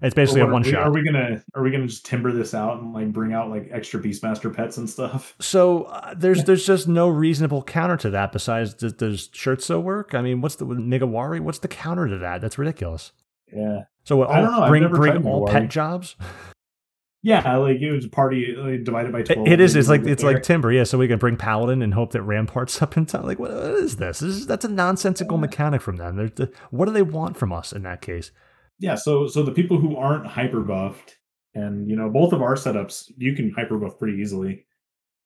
It's 0.00 0.14
basically 0.14 0.42
Or 0.42 0.50
a 0.50 0.52
one 0.52 0.62
shot. 0.62 0.86
Are 0.86 0.92
we 0.92 1.02
gonna 1.02 1.42
are 1.54 1.62
we 1.62 1.72
gonna 1.72 1.88
just 1.88 2.06
timber 2.06 2.30
this 2.30 2.54
out 2.54 2.80
and 2.80 2.92
like 2.92 3.12
bring 3.12 3.32
out 3.32 3.50
like 3.50 3.68
extra 3.72 4.00
Beastmaster 4.00 4.54
pets 4.54 4.76
and 4.76 4.88
stuff? 4.88 5.34
So 5.40 5.84
uh, 5.84 6.14
there's 6.16 6.44
there's 6.44 6.66
just 6.66 6.86
no 6.86 7.08
reasonable 7.08 7.62
counter 7.62 7.96
to 7.98 8.10
that 8.10 8.32
besides 8.32 8.74
does, 8.74 8.92
does 8.92 9.28
Shirtso 9.28 9.82
work? 9.82 10.14
I 10.14 10.22
mean, 10.22 10.40
what's 10.40 10.56
the 10.56 10.66
Migawari? 10.66 11.40
What's 11.40 11.58
the 11.58 11.68
counter 11.68 12.06
to 12.06 12.18
that? 12.18 12.40
That's 12.40 12.58
ridiculous. 12.58 13.12
Yeah. 13.52 13.84
So 14.04 14.16
what, 14.16 14.30
I 14.30 14.40
don't 14.40 14.52
know, 14.52 14.68
bring 14.68 14.88
bring 14.88 15.26
all 15.26 15.46
Migawari. 15.46 15.52
pet 15.52 15.68
jobs. 15.68 16.16
Yeah, 17.22 17.56
like 17.56 17.80
it 17.80 17.90
was 17.90 18.04
a 18.04 18.08
party 18.08 18.54
like, 18.56 18.84
divided 18.84 19.12
by 19.12 19.22
twelve. 19.22 19.48
it 19.48 19.58
is. 19.60 19.74
It's 19.74 19.88
like 19.88 20.04
it's 20.04 20.22
there. 20.22 20.34
like 20.34 20.42
timber. 20.44 20.70
Yeah. 20.70 20.84
So 20.84 20.98
we 20.98 21.08
can 21.08 21.18
bring 21.18 21.36
paladin 21.36 21.82
and 21.82 21.92
hope 21.92 22.12
that 22.12 22.22
ramparts 22.22 22.80
up 22.82 22.96
in 22.96 23.06
time. 23.06 23.24
Like 23.24 23.38
what, 23.38 23.50
what 23.50 23.74
is 23.74 23.96
this? 23.96 24.20
This 24.20 24.36
is 24.36 24.46
that's 24.46 24.64
a 24.64 24.68
nonsensical 24.68 25.38
mechanic 25.38 25.82
from 25.82 25.96
them. 25.96 26.16
The, 26.16 26.52
what 26.70 26.86
do 26.86 26.92
they 26.92 27.02
want 27.02 27.36
from 27.36 27.52
us 27.52 27.72
in 27.72 27.82
that 27.82 28.00
case? 28.00 28.30
Yeah. 28.78 28.94
So 28.94 29.26
so 29.26 29.42
the 29.42 29.52
people 29.52 29.78
who 29.78 29.96
aren't 29.96 30.26
hyper 30.26 30.60
buffed, 30.60 31.18
and 31.54 31.88
you 31.88 31.96
know 31.96 32.08
both 32.08 32.32
of 32.32 32.42
our 32.42 32.54
setups, 32.54 33.10
you 33.16 33.34
can 33.34 33.50
hyper 33.50 33.78
buff 33.78 33.98
pretty 33.98 34.18
easily. 34.18 34.64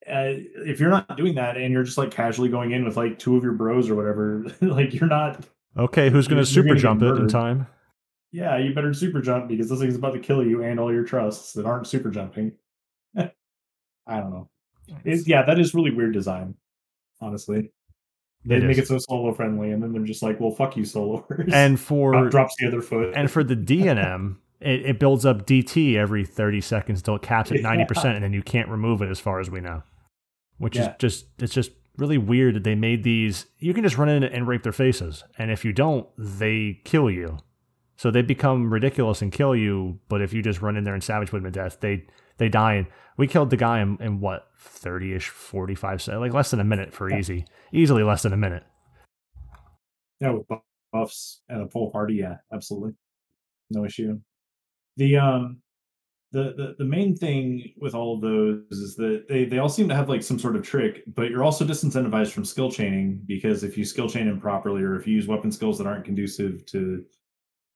Uh, 0.07 0.35
if 0.65 0.79
you're 0.79 0.89
not 0.89 1.15
doing 1.15 1.35
that 1.35 1.55
and 1.55 1.71
you're 1.71 1.83
just 1.83 1.97
like 1.97 2.11
casually 2.11 2.49
going 2.49 2.71
in 2.71 2.83
with 2.83 2.97
like 2.97 3.17
two 3.17 3.37
of 3.37 3.43
your 3.43 3.53
bros 3.53 3.89
or 3.89 3.95
whatever, 3.95 4.45
like 4.61 4.93
you're 4.93 5.07
not. 5.07 5.45
Okay, 5.77 6.09
who's 6.09 6.27
going 6.27 6.41
to 6.41 6.45
super 6.45 6.69
gonna 6.69 6.79
jump 6.79 7.01
it 7.01 7.15
in 7.17 7.27
time? 7.27 7.65
Yeah, 8.31 8.57
you 8.57 8.73
better 8.73 8.93
super 8.93 9.21
jump 9.21 9.47
because 9.47 9.69
this 9.69 9.79
thing's 9.79 9.95
about 9.95 10.13
to 10.13 10.19
kill 10.19 10.45
you 10.45 10.63
and 10.63 10.79
all 10.79 10.91
your 10.91 11.03
trusts 11.03 11.53
that 11.53 11.65
aren't 11.65 11.87
super 11.87 12.09
jumping. 12.09 12.51
I 13.17 13.29
don't 14.07 14.31
know. 14.31 14.49
It's, 15.05 15.27
yeah, 15.27 15.43
that 15.43 15.59
is 15.59 15.73
really 15.73 15.91
weird 15.91 16.13
design. 16.13 16.55
Honestly, 17.21 17.71
they 18.45 18.55
It 18.57 18.63
make 18.63 18.77
is. 18.77 18.85
it 18.85 18.87
so 18.87 18.97
solo 18.99 19.33
friendly, 19.33 19.71
and 19.71 19.81
then 19.81 19.91
they're 19.93 20.03
just 20.03 20.21
like, 20.23 20.39
"Well, 20.39 20.51
fuck 20.51 20.75
you, 20.77 20.83
soloers." 20.83 21.51
And 21.53 21.75
Drop- 21.77 21.79
for 21.79 22.29
drops 22.29 22.55
the 22.59 22.67
other 22.67 22.81
foot. 22.81 23.13
and 23.15 23.29
for 23.31 23.43
the 23.43 23.55
DNM, 23.55 24.37
it, 24.61 24.85
it 24.85 24.99
builds 24.99 25.25
up 25.25 25.45
DT 25.45 25.95
every 25.95 26.25
30 26.25 26.61
seconds 26.61 26.99
until 26.99 27.15
it 27.15 27.21
caps 27.21 27.51
at 27.51 27.57
90%, 27.59 28.15
and 28.15 28.23
then 28.23 28.33
you 28.33 28.41
can't 28.43 28.69
remove 28.69 29.01
it 29.01 29.09
as 29.09 29.19
far 29.19 29.39
as 29.39 29.49
we 29.49 29.61
know. 29.61 29.83
Which 30.57 30.75
Yeah. 30.75 30.91
is 30.91 30.95
just, 30.99 31.25
it's 31.39 31.53
just 31.53 31.71
really 31.97 32.17
weird 32.17 32.55
that 32.55 32.63
they 32.63 32.75
made 32.75 33.03
these. 33.03 33.45
You 33.59 33.73
can 33.73 33.83
just 33.83 33.97
run 33.97 34.09
in 34.09 34.23
and 34.23 34.47
rape 34.47 34.63
their 34.63 34.71
faces, 34.71 35.23
and 35.37 35.51
if 35.51 35.63
you 35.65 35.73
don't, 35.73 36.07
they 36.17 36.79
kill 36.85 37.09
you. 37.09 37.37
So 37.97 38.09
they 38.11 38.21
become 38.23 38.73
ridiculous 38.73 39.21
and 39.21 39.31
kill 39.31 39.55
you, 39.55 39.99
but 40.09 40.21
if 40.21 40.33
you 40.33 40.41
just 40.41 40.61
run 40.61 40.75
in 40.75 40.83
there 40.83 40.93
and 40.95 41.03
savage 41.03 41.29
put 41.29 41.41
them 41.43 41.51
to 41.51 41.59
death, 41.59 41.79
they 41.79 42.05
they 42.37 42.49
die. 42.49 42.75
And 42.75 42.87
we 43.17 43.27
killed 43.27 43.49
the 43.49 43.57
guy 43.57 43.81
in, 43.81 43.97
in 44.01 44.19
what, 44.19 44.47
30 44.57 45.13
ish, 45.13 45.29
45 45.29 46.01
seconds, 46.01 46.21
like 46.21 46.33
less 46.33 46.51
than 46.51 46.59
a 46.59 46.63
minute 46.63 46.93
for 46.93 47.09
Yeah. 47.09 47.19
easy. 47.19 47.45
Easily 47.71 48.03
less 48.03 48.23
than 48.23 48.33
a 48.33 48.37
minute. 48.37 48.63
Yeah, 50.19 50.31
with 50.31 50.47
buffs 50.91 51.41
and 51.49 51.63
a 51.63 51.67
full 51.67 51.91
party, 51.91 52.15
yeah, 52.15 52.37
absolutely, 52.53 52.93
no 53.69 53.83
issue. 53.83 54.19
The 54.97 55.17
um, 55.17 55.57
the, 56.31 56.53
the 56.55 56.75
the 56.79 56.85
main 56.85 57.15
thing 57.15 57.73
with 57.77 57.93
all 57.93 58.15
of 58.15 58.21
those 58.21 58.63
is 58.71 58.95
that 58.95 59.25
they 59.27 59.45
they 59.45 59.57
all 59.57 59.69
seem 59.69 59.89
to 59.89 59.95
have 59.95 60.07
like 60.09 60.23
some 60.23 60.39
sort 60.39 60.55
of 60.55 60.63
trick, 60.63 61.03
but 61.15 61.29
you're 61.29 61.43
also 61.43 61.65
disincentivized 61.65 62.31
from 62.31 62.45
skill 62.45 62.71
chaining 62.71 63.21
because 63.25 63.63
if 63.63 63.77
you 63.77 63.83
skill 63.85 64.07
chain 64.07 64.27
improperly 64.27 64.81
or 64.83 64.95
if 64.95 65.05
you 65.05 65.13
use 65.15 65.27
weapon 65.27 65.51
skills 65.51 65.77
that 65.77 65.87
aren't 65.87 66.05
conducive 66.05 66.65
to 66.67 67.03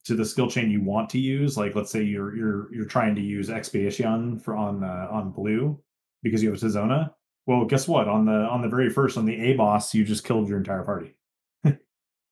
to 0.08 0.16
the 0.16 0.26
skill 0.26 0.50
chain 0.50 0.72
you 0.72 0.82
want 0.82 1.10
to 1.10 1.20
use, 1.20 1.58
like 1.58 1.76
let's 1.76 1.92
say 1.92 2.02
you're 2.02 2.36
you're 2.36 2.74
you're 2.74 2.86
trying 2.86 3.14
to 3.16 3.22
use 3.22 3.50
expiation 3.50 4.40
for 4.40 4.56
on 4.56 4.84
uh, 4.84 5.08
on 5.12 5.32
blue 5.32 5.80
because 6.24 6.42
you 6.42 6.50
have 6.50 6.60
Tizona. 6.60 7.12
Well, 7.46 7.66
guess 7.66 7.88
what? 7.88 8.08
On 8.08 8.26
the 8.26 8.32
on 8.32 8.62
the 8.62 8.70
very 8.70 8.90
first 8.90 9.18
on 9.18 9.26
the 9.26 9.36
A 9.36 9.54
boss, 9.54 9.94
you 9.94 10.06
just 10.06 10.24
killed 10.24 10.48
your 10.48 10.58
entire 10.58 10.84
party 10.84 11.16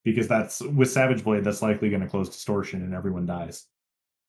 because 0.05 0.27
that's 0.27 0.61
with 0.61 0.89
Savage 0.89 1.23
Blade, 1.23 1.43
that's 1.43 1.61
likely 1.61 1.89
going 1.89 2.01
to 2.01 2.07
close 2.07 2.29
distortion 2.29 2.81
and 2.81 2.93
everyone 2.93 3.25
dies. 3.25 3.65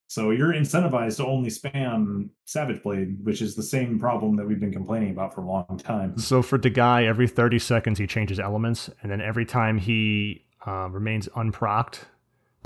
So 0.08 0.30
you're 0.30 0.52
incentivized 0.52 1.16
to 1.16 1.26
only 1.26 1.50
spam 1.50 2.30
Savage 2.46 2.82
Blade, 2.82 3.24
which 3.24 3.42
is 3.42 3.54
the 3.54 3.62
same 3.62 3.98
problem 3.98 4.36
that 4.36 4.46
we've 4.46 4.60
been 4.60 4.72
complaining 4.72 5.10
about 5.10 5.34
for 5.34 5.40
a 5.40 5.46
long 5.46 5.80
time. 5.82 6.16
So 6.18 6.42
for 6.42 6.58
guy, 6.58 7.04
every 7.04 7.26
30 7.26 7.58
seconds 7.58 7.98
he 7.98 8.06
changes 8.06 8.38
elements, 8.38 8.88
and 9.02 9.10
then 9.10 9.20
every 9.20 9.44
time 9.44 9.78
he 9.78 10.44
uh, 10.64 10.88
remains 10.90 11.28
unprocced 11.34 12.06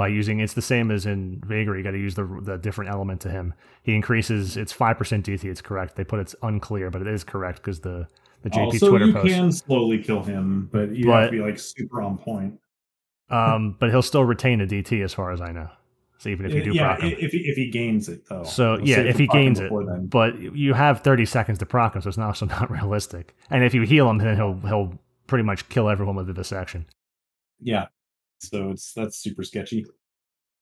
by 0.01 0.09
using 0.09 0.40
it's 0.40 0.55
the 0.55 0.62
same 0.62 0.90
as 0.90 1.05
in 1.05 1.43
Vagary, 1.47 1.77
you 1.81 1.85
got 1.85 1.90
to 1.90 1.98
use 1.98 2.14
the 2.14 2.24
the 2.43 2.56
different 2.56 2.90
element 2.90 3.20
to 3.20 3.31
him. 3.31 3.52
He 3.82 3.94
increases 3.94 4.56
it's 4.56 4.72
five 4.72 4.97
percent 4.97 5.27
DT. 5.27 5.44
It's 5.44 5.60
correct. 5.60 5.94
They 5.97 6.05
put 6.05 6.20
it's 6.20 6.35
unclear, 6.43 6.90
but 6.90 7.02
it 7.02 7.06
is 7.06 7.22
correct 7.22 7.59
because 7.59 7.81
the 7.81 8.09
the 8.40 8.48
JP 8.48 8.64
also, 8.64 8.89
Twitter 8.89 9.05
you 9.09 9.12
post. 9.12 9.28
can 9.28 9.52
slowly 9.52 10.02
kill 10.02 10.22
him, 10.22 10.70
but 10.72 10.94
you 10.97 11.05
But- 11.05 11.20
have 11.24 11.31
to 11.32 11.36
be 11.36 11.43
like 11.43 11.59
super 11.59 12.01
on 12.01 12.16
point. 12.16 12.55
Um, 13.28 13.77
but 13.78 13.90
he'll 13.90 14.01
still 14.01 14.24
retain 14.24 14.62
a 14.62 14.66
DT 14.66 15.02
as 15.05 15.12
far 15.12 15.32
as 15.32 15.43
I 15.43 15.52
know. 15.52 15.68
So 16.16 16.31
even 16.31 16.47
if 16.47 16.55
you 16.55 16.64
do 16.64 16.70
Uh, 16.70 16.74
yeah, 16.74 16.86
proc 16.97 17.01
him. 17.02 17.16
if 17.20 17.32
he, 17.32 17.39
if 17.40 17.56
he 17.56 17.70
gains 17.70 18.09
it 18.09 18.22
though. 18.27 18.43
So 18.44 18.78
yeah, 18.82 19.01
if 19.01 19.18
he 19.18 19.27
gains 19.27 19.60
it, 19.60 19.70
then. 19.70 20.06
but 20.06 20.39
you 20.40 20.72
have 20.72 21.01
30 21.02 21.27
seconds 21.27 21.59
to 21.59 21.66
proc 21.66 21.94
him, 21.94 22.01
so 22.01 22.09
it's 22.09 22.16
not 22.18 22.28
also 22.28 22.47
not 22.47 22.70
realistic. 22.78 23.35
And 23.51 23.62
if 23.64 23.74
you 23.74 23.82
heal 23.82 24.09
him, 24.09 24.16
then 24.16 24.35
he'll 24.36 24.59
he'll 24.60 24.98
pretty 25.27 25.44
much 25.44 25.68
kill 25.68 25.90
everyone 25.90 26.16
with 26.16 26.27
the 26.27 26.32
dissection. 26.32 26.86
Yeah. 27.60 27.89
So 28.40 28.70
it's 28.70 28.92
that's 28.92 29.18
super 29.18 29.42
sketchy. 29.44 29.84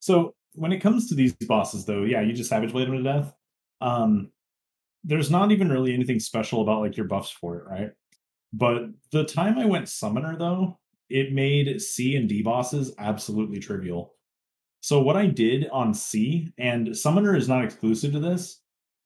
So 0.00 0.34
when 0.54 0.72
it 0.72 0.80
comes 0.80 1.08
to 1.08 1.14
these 1.14 1.32
bosses 1.32 1.84
though, 1.84 2.04
yeah, 2.04 2.20
you 2.20 2.32
just 2.32 2.50
savage 2.50 2.72
blade 2.72 2.88
them 2.88 2.96
to 2.96 3.02
death. 3.02 3.34
Um 3.80 4.30
there's 5.04 5.30
not 5.30 5.52
even 5.52 5.70
really 5.70 5.94
anything 5.94 6.18
special 6.20 6.60
about 6.60 6.80
like 6.80 6.96
your 6.96 7.06
buffs 7.06 7.30
for 7.30 7.56
it, 7.56 7.64
right? 7.66 7.90
But 8.52 8.88
the 9.12 9.24
time 9.24 9.58
I 9.58 9.64
went 9.64 9.88
summoner 9.88 10.36
though, 10.36 10.78
it 11.08 11.32
made 11.32 11.80
C 11.80 12.16
and 12.16 12.28
D 12.28 12.42
bosses 12.42 12.92
absolutely 12.98 13.60
trivial. 13.60 14.14
So 14.80 15.00
what 15.02 15.16
I 15.16 15.26
did 15.26 15.68
on 15.70 15.92
C, 15.92 16.52
and 16.58 16.96
summoner 16.96 17.34
is 17.36 17.48
not 17.48 17.64
exclusive 17.64 18.12
to 18.12 18.20
this, 18.20 18.60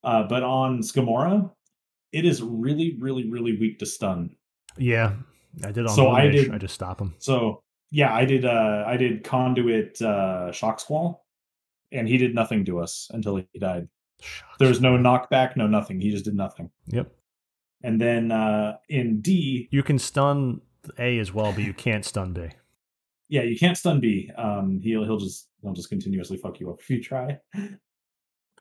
Uh, 0.04 0.24
but 0.24 0.42
on 0.42 0.80
Skomora, 0.80 1.48
it 2.12 2.24
is 2.24 2.42
really, 2.42 2.96
really, 2.98 3.30
really 3.30 3.56
weak 3.56 3.78
to 3.78 3.86
stun. 3.86 4.34
Yeah, 4.76 5.14
I 5.64 5.70
did 5.70 5.86
on 5.86 5.94
So 5.94 6.04
Blue 6.06 6.14
I 6.16 6.28
did- 6.28 6.50
I 6.50 6.58
just 6.58 6.74
stop 6.74 7.00
him. 7.00 7.14
So 7.18 7.62
yeah, 7.92 8.12
I 8.12 8.24
did. 8.24 8.44
Uh, 8.44 8.84
I 8.86 8.96
did 8.96 9.22
conduit 9.22 10.00
uh, 10.00 10.50
shock 10.50 10.80
squall, 10.80 11.26
and 11.92 12.08
he 12.08 12.16
did 12.16 12.34
nothing 12.34 12.64
to 12.64 12.80
us 12.80 13.08
until 13.12 13.36
he 13.36 13.46
died. 13.58 13.86
There 14.58 14.68
was 14.68 14.80
no 14.80 14.96
knockback, 14.96 15.56
no 15.56 15.66
nothing. 15.66 16.00
He 16.00 16.10
just 16.10 16.24
did 16.24 16.34
nothing. 16.34 16.70
Yep. 16.86 17.12
And 17.84 18.00
then 18.00 18.32
uh, 18.32 18.78
in 18.88 19.20
D, 19.20 19.68
You 19.70 19.82
can 19.82 19.98
stun 19.98 20.62
A 20.98 21.18
as 21.18 21.34
well, 21.34 21.52
but 21.52 21.64
you 21.64 21.74
can't 21.74 22.04
stun 22.04 22.32
B. 22.32 22.48
yeah, 23.28 23.42
you 23.42 23.58
can't 23.58 23.76
stun 23.76 24.00
B. 24.00 24.30
Um, 24.38 24.80
he'll 24.82 25.04
he'll 25.04 25.18
just 25.18 25.48
he'll 25.60 25.74
just 25.74 25.90
continuously 25.90 26.38
fuck 26.38 26.60
you 26.60 26.70
up 26.70 26.80
if 26.80 26.88
you 26.88 27.02
try. 27.02 27.38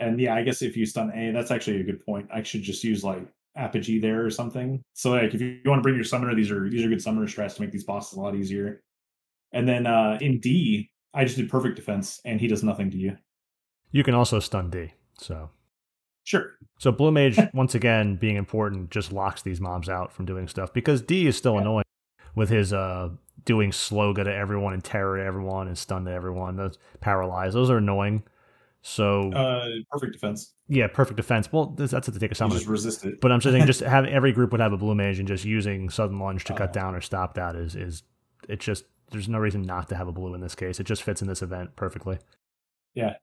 And 0.02 0.20
yeah, 0.20 0.36
I 0.36 0.44
guess 0.44 0.62
if 0.62 0.76
you 0.76 0.86
stun 0.86 1.12
A, 1.16 1.32
that's 1.32 1.52
actually 1.52 1.80
a 1.80 1.84
good 1.84 2.06
point. 2.06 2.28
I 2.34 2.44
should 2.44 2.64
just 2.64 2.84
use 2.84 3.02
like 3.02 3.26
apogee 3.56 4.00
there 4.00 4.26
or 4.26 4.30
something. 4.30 4.84
So 4.94 5.12
like 5.12 5.34
if 5.34 5.40
you, 5.40 5.62
want 5.66 5.80
to 5.80 5.84
bring 5.84 5.96
your 5.96 6.04
summoner, 6.04 6.36
these 6.36 6.52
are 6.52 6.70
these 6.70 6.84
are 6.84 6.90
good 6.90 7.02
summoner 7.02 7.28
strats 7.28 7.56
to 7.56 7.62
make 7.62 7.72
these 7.72 7.86
bosses 7.86 8.18
a 8.18 8.22
lot 8.22 8.36
easier. 8.36 8.82
And 9.54 9.68
then 9.68 9.86
uh 9.88 10.18
in 10.22 10.40
D, 10.40 10.90
I 11.14 11.26
just 11.26 11.38
did 11.38 11.50
perfect 11.50 11.76
defense, 11.76 12.20
and 12.26 12.40
he 12.40 12.48
does 12.48 12.64
nothing 12.64 12.90
to 12.92 12.98
you. 12.98 13.18
You 13.92 14.04
can 14.04 14.14
also 14.14 14.40
stun 14.40 14.70
D. 14.70 14.94
So 15.18 15.50
Sure. 16.24 16.52
So 16.78 16.92
Blue 16.92 17.12
Mage, 17.12 17.38
once 17.54 17.74
again, 17.76 18.16
being 18.16 18.36
important, 18.38 18.92
just 18.92 19.12
locks 19.12 19.42
these 19.42 19.60
mobs 19.60 19.90
out 19.90 20.12
from 20.14 20.26
doing 20.26 20.48
stuff 20.48 20.72
because 20.74 21.02
D 21.02 21.28
is 21.28 21.36
still 21.36 21.56
Yeah. 21.56 21.62
annoying 21.62 21.86
with 22.36 22.50
his 22.50 22.72
uh 22.74 23.10
doing 23.44 23.72
sloga 23.72 24.24
to 24.24 24.34
everyone 24.34 24.72
and 24.74 24.84
terror 24.84 25.18
to 25.18 25.24
everyone 25.24 25.68
and 25.68 25.78
stun 25.78 26.06
to 26.06 26.12
everyone. 26.12 26.56
Those 26.58 26.78
paralyze, 27.02 27.54
those 27.54 27.70
are 27.72 27.78
annoying. 27.78 28.24
So 28.84 29.32
Uh, 29.34 29.68
perfect 29.92 30.14
defense. 30.14 30.54
yeah, 30.68 30.88
perfect 30.88 31.18
defense. 31.18 31.52
Well, 31.52 31.68
that's 31.78 31.92
that's 31.92 32.10
to 32.10 32.20
take 32.20 32.32
a 32.32 32.36
summon. 32.36 32.58
just 32.58 32.68
resist 32.68 33.04
it. 33.06 33.20
But 33.22 33.32
I'm 33.32 33.40
just 33.40 33.54
saying, 33.54 33.66
just 33.68 33.80
have 33.96 34.06
every 34.06 34.32
group 34.32 34.52
would 34.52 34.62
have 34.62 34.74
a 34.74 34.78
Blue 34.78 34.96
Mage 34.96 35.20
and 35.20 35.28
just 35.28 35.44
using 35.46 35.90
sudden 35.90 36.18
lunge 36.20 36.46
to 36.46 36.54
cut 36.54 36.70
Uh. 36.70 36.74
down 36.74 36.96
or 36.96 37.02
stop 37.02 37.34
that 37.36 37.56
is 37.56 37.76
is 37.76 38.04
it 38.48 38.60
just 38.60 38.86
there's 39.12 39.30
no 39.30 39.38
reason 39.40 39.62
not 39.62 39.90
to 39.90 39.96
have 39.96 40.08
a 40.08 40.12
blue 40.12 40.34
in 40.34 40.42
this 40.42 40.56
case. 40.56 40.80
It 40.80 40.86
just 40.86 41.04
fits 41.04 41.22
in 41.22 41.28
this 41.28 41.42
event 41.42 41.76
perfectly. 41.76 42.18
Yeah, 42.96 43.14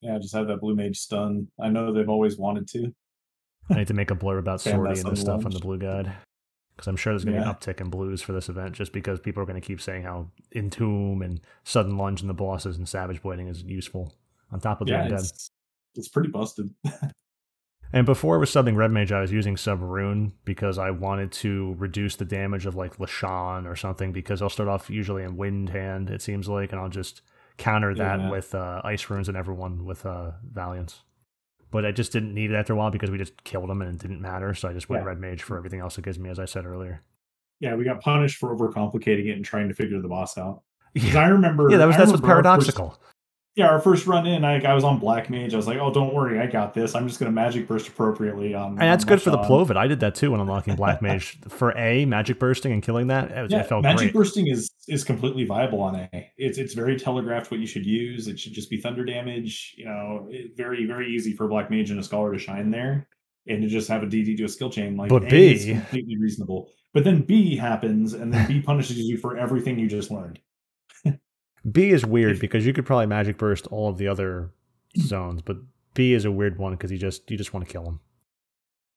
Yeah, 0.00 0.18
just 0.18 0.34
have 0.34 0.48
that 0.48 0.60
blue 0.60 0.74
mage 0.74 0.98
stun. 0.98 1.48
I 1.60 1.68
know 1.68 1.92
they've 1.92 2.08
always 2.08 2.36
wanted 2.38 2.66
to. 2.68 2.92
I 3.70 3.74
need 3.74 3.86
to 3.88 3.94
make 3.94 4.10
a 4.10 4.14
blur 4.14 4.38
about 4.38 4.60
sortie 4.60 4.98
and 5.00 5.10
this 5.12 5.20
stuff 5.20 5.44
on 5.46 5.52
the 5.52 5.60
blue 5.60 5.78
guide. 5.78 6.12
Because 6.74 6.88
I'm 6.88 6.96
sure 6.96 7.12
there's 7.12 7.24
going 7.24 7.36
to 7.36 7.40
Yeah. 7.42 7.44
be 7.44 7.50
an 7.50 7.74
uptick 7.74 7.80
in 7.82 7.90
blues 7.90 8.22
for 8.22 8.32
this 8.32 8.48
event 8.48 8.74
just 8.74 8.92
because 8.92 9.20
people 9.20 9.42
are 9.42 9.46
going 9.46 9.60
to 9.60 9.66
keep 9.66 9.80
saying 9.80 10.02
how 10.02 10.30
Entomb 10.54 11.22
and 11.22 11.40
Sudden 11.64 11.96
Lunge 11.98 12.22
and 12.22 12.30
the 12.30 12.34
bosses 12.34 12.78
and 12.78 12.88
Savage 12.88 13.22
Blading 13.22 13.50
is 13.50 13.62
useful 13.62 14.14
on 14.50 14.60
top 14.60 14.80
of 14.80 14.86
the 14.86 14.94
Yeah, 14.94 15.06
undead. 15.08 15.20
it's, 15.20 15.50
it's 15.94 16.08
pretty 16.08 16.30
busted. 16.30 16.70
And 17.92 18.06
before 18.06 18.36
I 18.36 18.38
was 18.38 18.50
subbing 18.50 18.76
Red 18.76 18.92
Mage, 18.92 19.10
I 19.10 19.20
was 19.20 19.32
using 19.32 19.56
Sub 19.56 19.80
Rune 19.82 20.32
because 20.44 20.78
I 20.78 20.90
wanted 20.92 21.32
to 21.32 21.74
reduce 21.76 22.14
the 22.16 22.24
damage 22.24 22.64
of 22.66 22.76
like 22.76 22.98
Leshonn 22.98 23.66
or 23.66 23.74
something 23.74 24.12
because 24.12 24.40
I'll 24.40 24.48
start 24.48 24.68
off 24.68 24.88
usually 24.88 25.24
in 25.24 25.36
Wind 25.36 25.70
Hand, 25.70 26.08
it 26.08 26.22
seems 26.22 26.48
like, 26.48 26.70
and 26.70 26.80
I'll 26.80 26.88
just 26.88 27.22
counter 27.58 27.92
that 27.96 28.20
Yeah. 28.20 28.30
with 28.30 28.54
uh, 28.54 28.80
Ice 28.84 29.10
Runes 29.10 29.28
and 29.28 29.36
everyone 29.36 29.84
with 29.84 30.06
uh, 30.06 30.30
Valiance. 30.52 31.02
But 31.72 31.84
I 31.84 31.90
just 31.92 32.12
didn't 32.12 32.32
need 32.34 32.50
it 32.52 32.54
after 32.54 32.72
a 32.72 32.76
while 32.76 32.90
because 32.90 33.10
we 33.10 33.18
just 33.18 33.42
killed 33.44 33.68
them 33.68 33.82
and 33.82 33.92
it 33.94 34.00
didn't 34.00 34.20
matter. 34.20 34.54
So 34.54 34.68
I 34.68 34.72
just 34.72 34.88
went 34.88 35.02
Yeah. 35.02 35.08
Red 35.08 35.18
Mage 35.20 35.42
for 35.42 35.56
everything 35.56 35.80
else 35.80 35.98
it 35.98 36.04
gives 36.04 36.18
me, 36.18 36.30
as 36.30 36.38
I 36.38 36.44
said 36.44 36.66
earlier. 36.66 37.02
Yeah, 37.58 37.74
we 37.74 37.84
got 37.84 38.00
punished 38.00 38.38
for 38.38 38.56
overcomplicating 38.56 39.26
it 39.26 39.32
and 39.32 39.44
trying 39.44 39.68
to 39.68 39.74
figure 39.74 40.00
the 40.00 40.08
boss 40.08 40.38
out. 40.38 40.62
Because 40.94 41.14
I 41.16 41.28
remember, 41.28 41.68
Yeah, 41.70 41.76
that 41.78 41.86
was 41.86 41.94
I 41.96 41.98
that's 42.00 42.10
what's 42.12 42.22
our 42.22 42.26
first- 42.28 42.44
paradoxical. 42.44 43.00
Yeah, 43.56 43.66
our 43.66 43.80
first 43.80 44.06
run 44.06 44.26
in, 44.28 44.44
I, 44.44 44.60
I 44.60 44.74
was 44.74 44.84
on 44.84 45.00
Black 45.00 45.28
Mage. 45.28 45.54
I 45.54 45.56
was 45.56 45.66
like, 45.66 45.78
"Oh, 45.78 45.92
don't 45.92 46.14
worry, 46.14 46.38
I 46.38 46.46
got 46.46 46.72
this. 46.72 46.94
I'm 46.94 47.08
just 47.08 47.18
gonna 47.18 47.32
Magic 47.32 47.66
Burst 47.66 47.88
appropriately 47.88 48.54
on." 48.54 48.72
And 48.72 48.80
that's 48.80 49.02
on 49.02 49.08
good 49.08 49.22
for 49.22 49.30
the 49.30 49.38
Leshonn." 49.38 49.46
Plovit. 49.46 49.76
I 49.76 49.88
did 49.88 50.00
that 50.00 50.14
too 50.14 50.30
when 50.30 50.40
unlocking 50.40 50.76
Black 50.76 51.02
Mage. 51.02 51.36
for 51.48 51.76
A, 51.76 52.04
magic 52.04 52.38
bursting 52.38 52.72
and 52.72 52.80
killing 52.80 53.08
that, 53.08 53.32
it, 53.32 53.50
Yeah, 53.50 53.62
it 53.62 53.82
Magic 53.82 53.98
great. 53.98 54.14
Bursting 54.14 54.46
is 54.46 54.70
is 54.86 55.02
completely 55.02 55.44
viable 55.44 55.80
on 55.80 55.96
A. 55.96 56.30
It's 56.38 56.58
it's 56.58 56.74
very 56.74 56.96
telegraphed 56.96 57.50
what 57.50 57.58
you 57.58 57.66
should 57.66 57.84
use. 57.84 58.28
It 58.28 58.38
should 58.38 58.52
just 58.52 58.70
be 58.70 58.80
thunder 58.80 59.04
damage. 59.04 59.74
You 59.76 59.86
know, 59.86 60.28
it, 60.30 60.56
very 60.56 60.86
very 60.86 61.12
easy 61.12 61.32
for 61.32 61.48
Black 61.48 61.70
Mage 61.70 61.90
and 61.90 61.98
a 61.98 62.04
Scholar 62.04 62.32
to 62.32 62.38
shine 62.38 62.70
there, 62.70 63.08
and 63.48 63.62
to 63.62 63.68
just 63.68 63.88
have 63.88 64.04
a 64.04 64.06
DD 64.06 64.36
do 64.36 64.44
a 64.44 64.48
skill 64.48 64.70
chain. 64.70 64.96
Like 64.96 65.08
But 65.08 65.24
A 65.24 65.28
B- 65.28 65.52
is 65.52 65.64
completely 65.64 66.16
reasonable. 66.18 66.70
But 66.94 67.02
then 67.02 67.22
B 67.22 67.56
happens, 67.56 68.12
and 68.12 68.32
then 68.32 68.46
B 68.46 68.60
punishes 68.62 68.98
you 68.98 69.16
for 69.16 69.36
everything 69.36 69.78
you 69.78 69.88
just 69.88 70.10
learned. 70.12 70.40
B 71.70 71.90
is 71.90 72.04
weird 72.04 72.40
because 72.40 72.66
you 72.66 72.72
could 72.72 72.86
probably 72.86 73.06
magic 73.06 73.38
burst 73.38 73.66
all 73.68 73.88
of 73.88 73.98
the 73.98 74.08
other 74.08 74.50
zones, 74.98 75.42
but 75.42 75.56
B 75.94 76.14
is 76.14 76.24
a 76.24 76.30
weird 76.30 76.58
one 76.58 76.72
because 76.72 76.90
you 76.90 76.98
just 76.98 77.30
you 77.30 77.36
just 77.36 77.52
want 77.52 77.66
to 77.66 77.72
kill 77.72 77.86
him. 77.86 78.00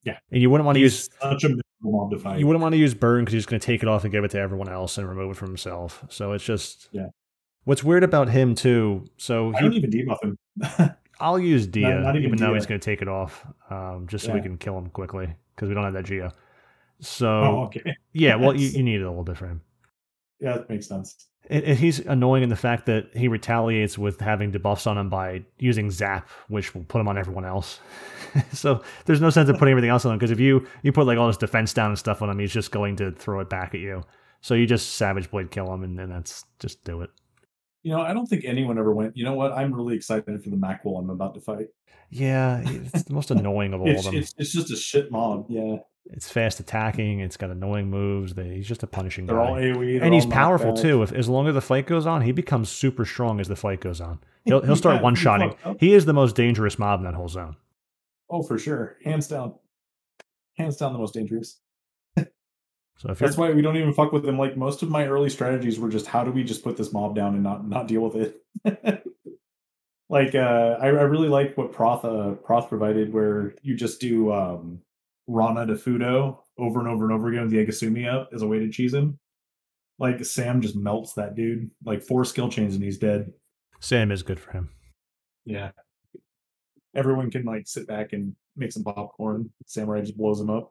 Yeah. 0.04 0.18
and 0.30 0.42
you 0.42 0.50
wouldn't 0.50 0.66
want 0.66 0.76
to 0.76 0.80
use 0.80 1.08
such 1.20 1.44
a 1.44 1.56
mob 1.80 2.10
to 2.10 2.18
fight. 2.18 2.38
you 2.38 2.46
wouldn't 2.46 2.60
want 2.60 2.74
to 2.74 2.78
use 2.78 2.92
burn 2.92 3.24
because 3.24 3.32
he's 3.32 3.46
going 3.46 3.58
to 3.58 3.64
take 3.64 3.82
it 3.82 3.88
off 3.88 4.04
and 4.04 4.12
give 4.12 4.22
it 4.22 4.30
to 4.32 4.38
everyone 4.38 4.68
else 4.68 4.98
and 4.98 5.08
remove 5.08 5.30
it 5.30 5.36
from 5.36 5.48
himself. 5.48 6.04
So 6.08 6.32
it's 6.32 6.44
just 6.44 6.88
Yeah. 6.92 7.06
What's 7.64 7.82
weird 7.82 8.04
about 8.04 8.28
him 8.28 8.54
too? 8.54 9.06
So 9.16 9.54
I 9.54 9.62
don't 9.62 9.72
he, 9.72 9.78
even 9.78 9.90
debuff 9.90 10.22
him. 10.22 10.38
I'll 11.20 11.38
use 11.38 11.66
Dia, 11.66 12.00
not 12.00 12.16
even 12.16 12.26
even 12.26 12.38
though 12.38 12.48
Dia. 12.48 12.54
he's 12.56 12.66
going 12.66 12.80
to 12.80 12.84
take 12.84 13.00
it 13.00 13.08
off, 13.08 13.46
um, 13.70 14.06
just 14.08 14.26
so 14.26 14.34
we 14.34 14.42
can 14.42 14.58
kill 14.58 14.76
him 14.76 14.90
quickly 14.90 15.34
because 15.54 15.68
we 15.68 15.74
don't 15.74 15.84
have 15.84 15.94
that 15.94 16.04
Geo. 16.04 16.30
So 17.00 17.28
oh, 17.28 17.62
okay. 17.66 17.82
yeah, 18.12 18.34
well, 18.34 18.54
you, 18.60 18.68
you 18.68 18.82
need 18.82 19.00
it 19.00 19.04
a 19.04 19.08
little 19.08 19.24
bit 19.24 19.38
for 19.38 19.46
him. 19.46 19.62
Yeah, 20.40 20.58
that 20.58 20.68
makes 20.68 20.86
sense. 20.88 21.28
He's 21.50 21.98
annoying 22.00 22.42
in 22.42 22.48
the 22.48 22.56
fact 22.56 22.86
that 22.86 23.14
he 23.14 23.28
retaliates 23.28 23.98
with 23.98 24.18
having 24.20 24.50
debuffs 24.50 24.86
on 24.86 24.96
him 24.96 25.10
by 25.10 25.44
using 25.58 25.90
Zap, 25.90 26.28
which 26.48 26.74
will 26.74 26.84
put 26.84 27.00
him 27.00 27.08
on 27.08 27.18
everyone 27.18 27.44
else. 27.44 27.80
so 28.52 28.82
there's 29.04 29.20
no 29.20 29.28
sense 29.30 29.50
of 29.50 29.58
putting 29.58 29.72
everything 29.72 29.90
else 29.90 30.06
on 30.06 30.12
him 30.12 30.18
because 30.18 30.30
if 30.30 30.40
you 30.40 30.66
you 30.82 30.90
put 30.90 31.06
like 31.06 31.18
all 31.18 31.26
this 31.26 31.36
defense 31.36 31.74
down 31.74 31.90
and 31.90 31.98
stuff 31.98 32.22
on 32.22 32.30
him, 32.30 32.38
he's 32.38 32.52
just 32.52 32.70
going 32.70 32.96
to 32.96 33.12
throw 33.12 33.40
it 33.40 33.50
back 33.50 33.74
at 33.74 33.80
you. 33.80 34.02
So 34.40 34.54
you 34.54 34.66
just 34.66 34.94
Savage 34.94 35.30
Blade 35.30 35.50
kill 35.50 35.72
him, 35.72 35.82
and 35.82 35.98
then 35.98 36.10
that's 36.10 36.44
just 36.58 36.82
do 36.84 37.02
it. 37.02 37.10
You 37.84 37.92
know, 37.92 38.00
I 38.00 38.12
don't 38.14 38.26
think 38.26 38.44
anyone 38.44 38.78
ever 38.78 38.92
went. 38.92 39.16
You 39.16 39.24
know 39.24 39.34
what? 39.34 39.52
I'm 39.52 39.72
really 39.72 39.94
excited 39.94 40.42
for 40.42 40.50
the 40.50 40.56
Macwell 40.56 40.98
I'm 40.98 41.10
about 41.10 41.34
to 41.34 41.40
fight. 41.40 41.68
Yeah, 42.10 42.62
it's 42.64 43.04
the 43.04 43.12
most 43.14 43.30
annoying 43.30 43.72
of 43.74 43.80
all 43.82 43.88
It's, 43.88 44.06
of 44.06 44.12
them. 44.12 44.20
it's 44.22 44.34
it's 44.38 44.52
just 44.52 44.70
a 44.72 44.76
shit 44.76 45.12
mob. 45.12 45.46
Yeah, 45.48 45.76
It's 46.06 46.30
fast 46.30 46.60
attacking. 46.60 47.20
It's 47.20 47.36
got 47.36 47.50
annoying 47.50 47.90
moves. 47.90 48.34
They, 48.34 48.54
he's 48.56 48.66
just 48.66 48.82
a 48.82 48.86
punishing 48.86 49.26
they're 49.26 49.36
guy. 49.36 49.48
all 49.48 49.54
AOE. 49.56 50.00
and 50.02 50.14
he's 50.14 50.26
powerful 50.26 50.74
too. 50.74 51.02
If 51.02 51.12
as 51.12 51.28
long 51.28 51.46
as 51.46 51.54
the 51.54 51.60
fight 51.60 51.86
goes 51.86 52.06
on, 52.06 52.22
he 52.22 52.32
becomes 52.32 52.68
super 52.70 53.04
strong 53.04 53.38
as 53.38 53.48
the 53.48 53.56
fight 53.56 53.80
goes 53.80 54.00
on. 54.00 54.18
He'll 54.44 54.60
he'll 54.62 54.76
start 54.76 54.96
Yeah, 54.96 55.02
one 55.02 55.14
shotting. 55.14 55.54
He 55.78 55.94
is 55.94 56.04
the 56.06 56.12
most 56.12 56.36
dangerous 56.36 56.78
mob 56.78 57.00
in 57.00 57.04
that 57.04 57.14
whole 57.14 57.28
zone. 57.28 57.56
Oh, 58.30 58.42
for 58.42 58.58
sure, 58.58 58.96
hands 59.04 59.28
down, 59.28 59.54
hands 60.56 60.76
down, 60.76 60.92
the 60.94 60.98
most 60.98 61.14
dangerous. 61.14 61.60
So 62.96 63.10
if 63.10 63.18
That's 63.18 63.36
why 63.36 63.50
we 63.50 63.62
don't 63.62 63.76
even 63.76 63.92
fuck 63.92 64.12
with 64.12 64.24
them. 64.24 64.38
Like 64.38 64.56
most 64.56 64.82
of 64.82 64.88
my 64.88 65.06
early 65.06 65.28
strategies 65.28 65.78
were 65.78 65.88
just 65.88 66.06
how 66.06 66.24
do 66.24 66.30
we 66.30 66.44
just 66.44 66.62
put 66.62 66.76
this 66.76 66.92
mob 66.92 67.14
down 67.14 67.34
and 67.34 67.42
not 67.42 67.68
not 67.68 67.88
deal 67.88 68.02
with 68.02 68.16
it. 68.64 69.04
like 70.08 70.34
uh, 70.34 70.78
I, 70.80 70.86
I 70.86 71.02
really 71.02 71.28
like 71.28 71.56
what 71.56 71.72
Proth 71.72 72.04
uh, 72.04 72.32
Proth 72.32 72.68
provided, 72.68 73.12
where 73.12 73.54
you 73.62 73.76
just 73.76 74.00
do 74.00 74.32
um, 74.32 74.80
Rana 75.26 75.66
to 75.66 75.74
Fudo 75.74 76.38
over 76.58 76.78
and 76.78 76.88
over 76.88 77.04
and 77.04 77.12
over 77.12 77.28
again 77.28 77.42
with 77.42 77.50
the 77.50 77.64
Agasumi 77.64 78.12
up 78.12 78.30
as 78.32 78.42
a 78.42 78.46
way 78.46 78.60
to 78.60 78.70
cheese 78.70 78.94
him. 78.94 79.18
Like 79.98 80.24
Sam 80.24 80.60
just 80.60 80.76
melts 80.76 81.14
that 81.14 81.34
dude. 81.34 81.70
Like 81.84 82.02
four 82.02 82.24
skill 82.24 82.48
chains 82.48 82.74
and 82.74 82.82
he's 82.82 82.98
dead. 82.98 83.32
Sam 83.80 84.10
is 84.10 84.22
good 84.22 84.40
for 84.40 84.52
him. 84.52 84.70
Yeah. 85.44 85.70
Everyone 86.94 87.30
can 87.30 87.44
like 87.44 87.66
sit 87.66 87.86
back 87.86 88.12
and 88.12 88.34
make 88.56 88.72
some 88.72 88.84
popcorn. 88.84 89.50
Samurai 89.66 90.00
just 90.00 90.16
blows 90.16 90.40
him 90.40 90.50
up. 90.50 90.70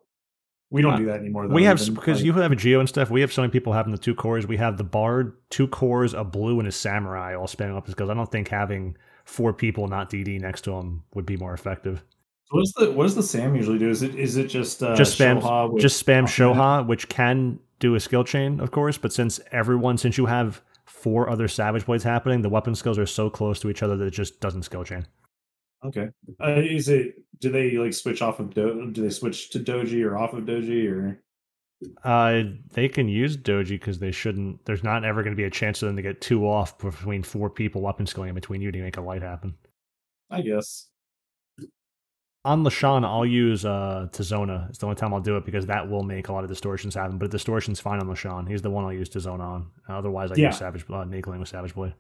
We 0.73 0.81
don't 0.81 0.93
Uh, 0.93 0.97
do 0.97 1.05
that 1.05 1.19
anymore. 1.19 1.47
Though, 1.47 1.53
we 1.53 1.63
have 1.65 1.77
because 1.93 2.17
Like, 2.17 2.25
you 2.25 2.33
have 2.33 2.51
a 2.51 2.55
geo 2.55 2.79
and 2.79 2.89
stuff. 2.89 3.11
We 3.11 3.21
have 3.21 3.31
so 3.31 3.41
many 3.43 3.51
people 3.51 3.73
having 3.73 3.91
the 3.91 3.97
two 3.97 4.15
cores. 4.15 4.47
We 4.47 4.57
have 4.57 4.77
the 4.77 4.83
bard, 4.83 5.33
two 5.51 5.67
cores, 5.67 6.13
a 6.15 6.23
blue, 6.23 6.57
and 6.59 6.67
a 6.67 6.71
samurai 6.71 7.35
all 7.35 7.45
spamming 7.47 7.77
up 7.77 7.85
because 7.85 8.09
I 8.09 8.13
don't 8.15 8.31
think 8.31 8.47
having 8.49 8.97
four 9.23 9.53
people 9.53 9.87
not 9.87 10.09
DD 10.09 10.39
next 10.41 10.61
to 10.61 10.71
them 10.71 11.03
would 11.13 11.25
be 11.27 11.37
more 11.37 11.53
effective. 11.53 12.03
What 12.49 12.61
does 12.61 12.73
the 12.73 12.91
what 12.91 13.03
does 13.03 13.15
the 13.15 13.21
Sam 13.23 13.55
usually 13.55 13.77
do? 13.77 13.89
Is 13.89 14.01
it 14.01 14.15
is 14.15 14.35
it 14.35 14.47
just 14.47 14.81
uh, 14.81 14.95
just 14.95 15.17
spam, 15.17 15.39
Shoha 15.41 15.71
with- 15.71 15.81
just 15.81 16.03
spam 16.03 16.23
Oh, 16.23 16.25
Shoha, 16.25 16.87
which 16.87 17.07
can 17.07 17.59
do 17.79 17.93
a 17.95 17.99
skill 17.99 18.23
chain, 18.23 18.59
of 18.59 18.71
course. 18.71 18.97
But 18.97 19.13
since 19.13 19.39
everyone, 19.51 19.97
since 19.99 20.17
you 20.17 20.25
have 20.25 20.61
four 20.85 21.29
other 21.29 21.47
Savage 21.47 21.85
Blades 21.85 22.03
happening, 22.03 22.41
the 22.41 22.49
weapon 22.49 22.73
skills 22.75 22.97
are 22.97 23.05
so 23.05 23.29
close 23.29 23.59
to 23.59 23.69
each 23.69 23.83
other 23.83 23.95
that 23.97 24.05
it 24.05 24.11
just 24.11 24.39
doesn't 24.39 24.63
skill 24.63 24.83
chain. 24.83 25.05
Okay. 25.85 26.09
Uh, 26.41 26.55
is 26.61 26.89
it? 26.89 27.15
Do 27.39 27.51
they 27.51 27.71
like 27.71 27.93
switch 27.93 28.21
off 28.21 28.39
of? 28.39 28.53
Do, 28.53 28.89
do 28.91 29.01
they 29.01 29.09
switch 29.09 29.49
to 29.51 29.59
Doji 29.59 30.03
or 30.05 30.17
off 30.17 30.33
of 30.33 30.45
Doji 30.45 30.89
or? 30.89 31.21
Uh, 32.05 32.43
they 32.71 32.87
can 32.87 33.09
use 33.09 33.35
Doji 33.35 33.71
because 33.71 33.99
they 33.99 34.11
shouldn't. 34.11 34.63
There's 34.65 34.83
not 34.83 35.03
ever 35.03 35.21
going 35.23 35.33
to 35.35 35.37
be 35.37 35.43
a 35.43 35.49
chance 35.49 35.79
for 35.79 35.87
them 35.87 35.97
to 35.97 36.01
get 36.01 36.21
two 36.21 36.47
off 36.47 36.77
between 36.77 37.23
four 37.23 37.49
people 37.49 37.81
weapon 37.81 38.05
skilling 38.05 38.29
in 38.29 38.35
between 38.35 38.61
you 38.61 38.71
to 38.71 38.81
make 38.81 38.95
a 38.97 39.01
light 39.01 39.21
happen. 39.21 39.55
I 40.29 40.41
guess. 40.41 40.87
On 42.45 42.63
Leshonn, 42.63 43.05
I'll 43.05 43.25
use 43.25 43.63
uh 43.65 44.07
Tizona. 44.11 44.69
It's 44.69 44.77
the 44.77 44.85
only 44.85 44.95
time 44.95 45.13
I'll 45.13 45.21
do 45.21 45.37
it 45.37 45.45
because 45.45 45.65
that 45.67 45.89
will 45.89 46.03
make 46.03 46.27
a 46.29 46.33
lot 46.33 46.43
of 46.43 46.49
distortions 46.49 46.93
happen. 46.95 47.17
But 47.17 47.31
distortion's 47.31 47.79
fine 47.79 47.99
on 47.99 48.07
Leshonn. 48.07 48.49
He's 48.49 48.61
the 48.61 48.69
one 48.69 48.83
I'll 48.85 48.93
use 48.93 49.09
Tizona 49.09 49.39
on. 49.41 49.71
Otherwise, 49.87 50.31
I 50.31 50.35
Yeah. 50.35 50.47
use 50.47 50.57
Savage 50.57 50.83
uh, 50.89 51.03
Naegling 51.05 51.39
with 51.39 51.47
Savage 51.49 51.73
Blade. 51.73 51.93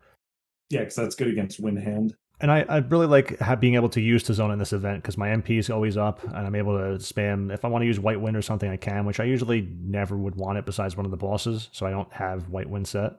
Yeah, 0.69 0.79
because 0.81 0.95
that's 0.95 1.15
good 1.15 1.27
against 1.29 1.59
Wind 1.61 1.79
Hand. 1.79 2.15
And 2.43 2.51
I, 2.51 2.65
I 2.67 2.77
really 2.79 3.07
like 3.07 3.39
being 3.61 3.75
able 3.75 3.87
to 3.87 4.01
use 4.01 4.21
Tizona 4.21 4.51
in 4.51 4.59
this 4.59 4.73
event 4.73 5.01
because 5.01 5.17
my 5.17 5.29
MP 5.29 5.57
is 5.57 5.69
always 5.69 5.95
up 5.95 6.21
and 6.25 6.35
I'm 6.35 6.55
able 6.55 6.77
to 6.77 6.97
spam. 6.97 7.53
If 7.53 7.63
I 7.63 7.69
want 7.69 7.83
to 7.83 7.85
use 7.85 8.01
White 8.01 8.19
Wind 8.19 8.35
or 8.35 8.41
something, 8.41 8.69
I 8.69 8.75
can, 8.75 9.05
which 9.05 9.21
I 9.21 9.23
usually 9.23 9.65
never 9.79 10.17
would 10.17 10.35
want 10.35 10.57
it 10.57 10.65
besides 10.65 10.97
one 10.97 11.05
of 11.05 11.11
the 11.11 11.17
bosses, 11.17 11.69
so 11.71 11.85
I 11.85 11.89
don't 11.89 12.11
have 12.11 12.49
White 12.49 12.69
Wind 12.69 12.85
set. 12.85 13.13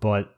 But 0.00 0.34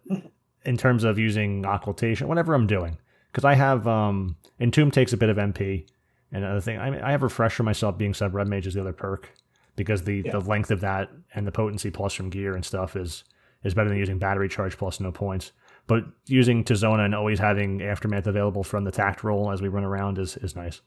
in 0.64 0.76
terms 0.76 1.04
of 1.04 1.16
using 1.16 1.64
occultation, 1.64 2.26
whatever 2.26 2.54
I'm 2.54 2.66
doing, 2.66 2.98
because 3.30 3.44
I 3.44 3.54
have 3.54 3.86
um, 3.86 4.34
Entomb 4.58 4.90
takes 4.90 5.12
a 5.12 5.16
bit 5.16 5.28
of 5.28 5.36
MP, 5.36 5.86
and 6.32 6.42
another 6.42 6.60
thing, 6.60 6.76
I, 6.80 6.90
mean, 6.90 7.00
I 7.00 7.12
have 7.12 7.22
Refresher 7.22 7.62
myself 7.62 7.96
being 7.98 8.14
sub 8.14 8.34
red 8.34 8.48
mage 8.48 8.66
is 8.66 8.74
the 8.74 8.80
other 8.80 8.92
perk 8.92 9.32
because 9.76 10.02
the, 10.02 10.22
Yeah. 10.24 10.32
the 10.32 10.40
length 10.40 10.72
of 10.72 10.80
that 10.80 11.08
and 11.36 11.46
the 11.46 11.52
potency 11.52 11.92
plus 11.92 12.14
from 12.14 12.30
gear 12.30 12.56
and 12.56 12.64
stuff 12.64 12.96
is 12.96 13.22
is 13.62 13.74
better 13.74 13.88
than 13.88 13.98
using 13.98 14.18
battery 14.18 14.48
charge 14.48 14.76
plus 14.76 14.98
no 14.98 15.12
points. 15.12 15.52
But 15.88 16.04
using 16.26 16.62
Tizona 16.64 17.06
and 17.06 17.14
always 17.14 17.38
having 17.38 17.82
aftermath 17.82 18.26
available 18.26 18.62
from 18.62 18.84
the 18.84 18.92
tact 18.92 19.24
roll 19.24 19.50
as 19.50 19.62
we 19.62 19.68
run 19.68 19.84
around 19.84 20.18
is 20.18 20.36
is 20.36 20.54
nice. 20.54 20.80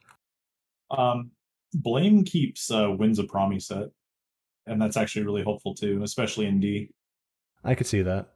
Um, 0.92 1.32
Blame 1.74 2.24
keeps 2.24 2.72
uh, 2.72 2.92
wins 2.92 3.18
a 3.18 3.24
promi 3.24 3.62
set, 3.62 3.90
and 4.68 4.82
that's 4.82 4.96
actually 4.96 5.26
really 5.26 5.44
helpful 5.44 5.74
too, 5.74 6.02
especially 6.04 6.46
in 6.46 6.60
D. 6.60 6.92
I 7.64 7.76
could 7.76 7.88
see 7.88 8.04
that. 8.04 8.30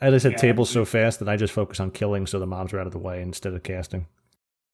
As 0.00 0.14
I 0.14 0.18
said, 0.18 0.32
Yeah, 0.32 0.38
table's 0.38 0.70
so 0.70 0.86
fast 0.86 1.18
that 1.18 1.28
I 1.28 1.36
just 1.36 1.52
focus 1.52 1.78
on 1.78 1.90
killing 1.90 2.26
so 2.26 2.38
the 2.38 2.46
mobs 2.46 2.72
are 2.72 2.80
out 2.80 2.86
of 2.86 2.92
the 2.92 2.98
way 2.98 3.20
instead 3.20 3.52
of 3.52 3.62
casting. 3.62 4.06